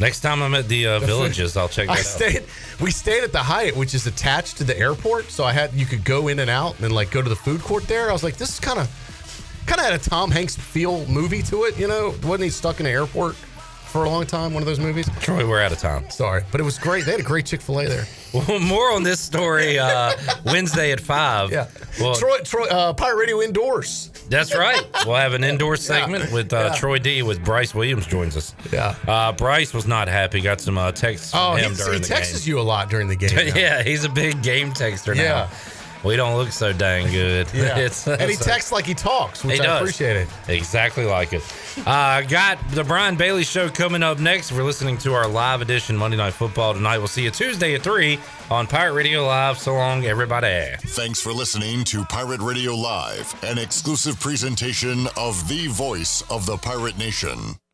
Next 0.00 0.20
time 0.20 0.42
I'm 0.42 0.54
at 0.54 0.66
the 0.68 0.86
uh, 0.86 0.98
villages, 1.00 1.56
I'll 1.56 1.68
check 1.68 1.86
that 1.86 1.96
I 1.96 2.00
out. 2.00 2.04
stayed. 2.04 2.44
We 2.80 2.90
stayed 2.90 3.22
at 3.22 3.32
the 3.32 3.38
Hyatt, 3.38 3.76
which 3.76 3.94
is 3.94 4.06
attached 4.06 4.56
to 4.58 4.64
the 4.64 4.76
airport, 4.76 5.30
so 5.30 5.44
I 5.44 5.52
had 5.52 5.72
you 5.72 5.86
could 5.86 6.04
go 6.04 6.28
in 6.28 6.40
and 6.40 6.50
out 6.50 6.78
and 6.80 6.92
like 6.92 7.10
go 7.10 7.22
to 7.22 7.28
the 7.28 7.36
food 7.36 7.60
court 7.60 7.84
there. 7.84 8.10
I 8.10 8.12
was 8.12 8.24
like, 8.24 8.36
this 8.36 8.50
is 8.54 8.60
kind 8.60 8.80
of 8.80 8.90
kind 9.66 9.78
of 9.80 9.86
had 9.86 9.94
a 9.94 9.98
Tom 9.98 10.30
Hanks 10.30 10.56
feel 10.56 11.06
movie 11.06 11.42
to 11.42 11.64
it. 11.64 11.78
You 11.78 11.86
know, 11.88 12.14
wasn't 12.24 12.42
he 12.42 12.50
stuck 12.50 12.80
in 12.80 12.86
an 12.86 12.92
airport 12.92 13.36
for 13.36 14.04
a 14.04 14.10
long 14.10 14.26
time? 14.26 14.52
One 14.52 14.62
of 14.62 14.66
those 14.66 14.80
movies. 14.80 15.08
Troy, 15.20 15.48
we're 15.48 15.62
out 15.62 15.72
of 15.72 15.78
time. 15.78 16.10
Sorry, 16.10 16.42
but 16.50 16.60
it 16.60 16.64
was 16.64 16.78
great. 16.78 17.04
They 17.04 17.12
had 17.12 17.20
a 17.20 17.24
great 17.24 17.46
Chick 17.46 17.60
Fil 17.60 17.80
A 17.80 17.86
there. 17.86 18.06
Well, 18.34 18.58
more 18.60 18.90
on 18.90 19.02
this 19.04 19.20
story 19.20 19.78
uh, 19.78 20.12
Wednesday 20.44 20.90
at 20.92 21.00
five. 21.00 21.52
Yeah. 21.52 21.68
Well, 22.00 22.14
Troy, 22.16 22.38
Troy, 22.44 22.66
uh, 22.66 22.92
Pirate 22.92 23.16
Radio 23.18 23.40
indoors. 23.40 24.10
That's 24.28 24.54
right. 24.56 24.82
We'll 25.06 25.16
have 25.16 25.34
an 25.34 25.44
indoor 25.44 25.76
segment 25.76 26.32
with 26.32 26.52
uh, 26.52 26.70
Yeah. 26.72 26.74
Troy 26.78 26.98
D. 26.98 27.22
with 27.22 27.44
Bryce 27.44 27.74
Williams 27.74 28.06
joins 28.06 28.36
us. 28.36 28.54
Yeah. 28.72 28.96
Uh, 29.06 29.32
Bryce 29.32 29.72
was 29.72 29.86
not 29.86 30.08
happy. 30.08 30.40
Got 30.40 30.60
some 30.60 30.76
uh, 30.78 30.90
texts 30.92 31.32
Oh, 31.34 31.54
him 31.54 31.72
he 31.72 31.76
during 31.76 31.92
the 32.02 32.08
game. 32.08 32.16
He 32.16 32.22
texts 32.22 32.44
game. 32.44 32.54
you 32.54 32.60
a 32.60 32.62
lot 32.62 32.90
during 32.90 33.06
the 33.08 33.16
game. 33.16 33.30
yeah, 33.54 33.82
he's 33.82 34.04
a 34.04 34.08
big 34.08 34.42
game 34.42 34.72
texter 34.72 35.14
now. 35.14 35.22
Yeah. 35.22 35.50
We 36.04 36.16
don't 36.16 36.36
look 36.36 36.52
so 36.52 36.72
dang 36.72 37.10
good. 37.10 37.46
Yeah. 37.54 37.88
And 38.06 38.30
he 38.30 38.36
texts 38.36 38.72
like 38.72 38.84
he 38.84 38.92
talks, 38.94 39.42
which 39.44 39.54
He 39.56 39.60
I 39.60 39.64
does. 39.64 39.80
appreciate 39.80 40.16
it. 40.16 40.28
Exactly 40.48 41.04
like 41.06 41.32
it. 41.32 41.42
Uh, 41.86 42.22
got 42.22 42.58
the 42.70 42.84
Brian 42.84 43.16
Bailey 43.16 43.44
Show 43.44 43.68
coming 43.68 44.02
up 44.02 44.18
next. 44.18 44.52
We're 44.52 44.62
listening 44.62 44.98
to 44.98 45.12
our 45.14 45.26
live 45.26 45.60
edition 45.60 45.96
Monday 45.96 46.16
Night 46.16 46.32
Football 46.32 46.74
tonight. 46.74 46.98
We'll 46.98 47.08
see 47.08 47.24
you 47.24 47.30
Tuesday 47.30 47.74
at 47.74 47.82
3 47.82 48.18
on 48.50 48.66
Pirate 48.66 48.92
Radio 48.94 49.26
Live. 49.26 49.58
So 49.58 49.74
long, 49.74 50.04
everybody. 50.04 50.76
Thanks 50.78 51.20
for 51.20 51.32
listening 51.32 51.84
to 51.84 52.04
Pirate 52.04 52.40
Radio 52.40 52.74
Live, 52.74 53.34
an 53.44 53.58
exclusive 53.58 54.18
presentation 54.20 55.06
of 55.16 55.48
the 55.48 55.66
voice 55.68 56.22
of 56.30 56.46
the 56.46 56.56
pirate 56.56 56.96
nation. 56.98 57.56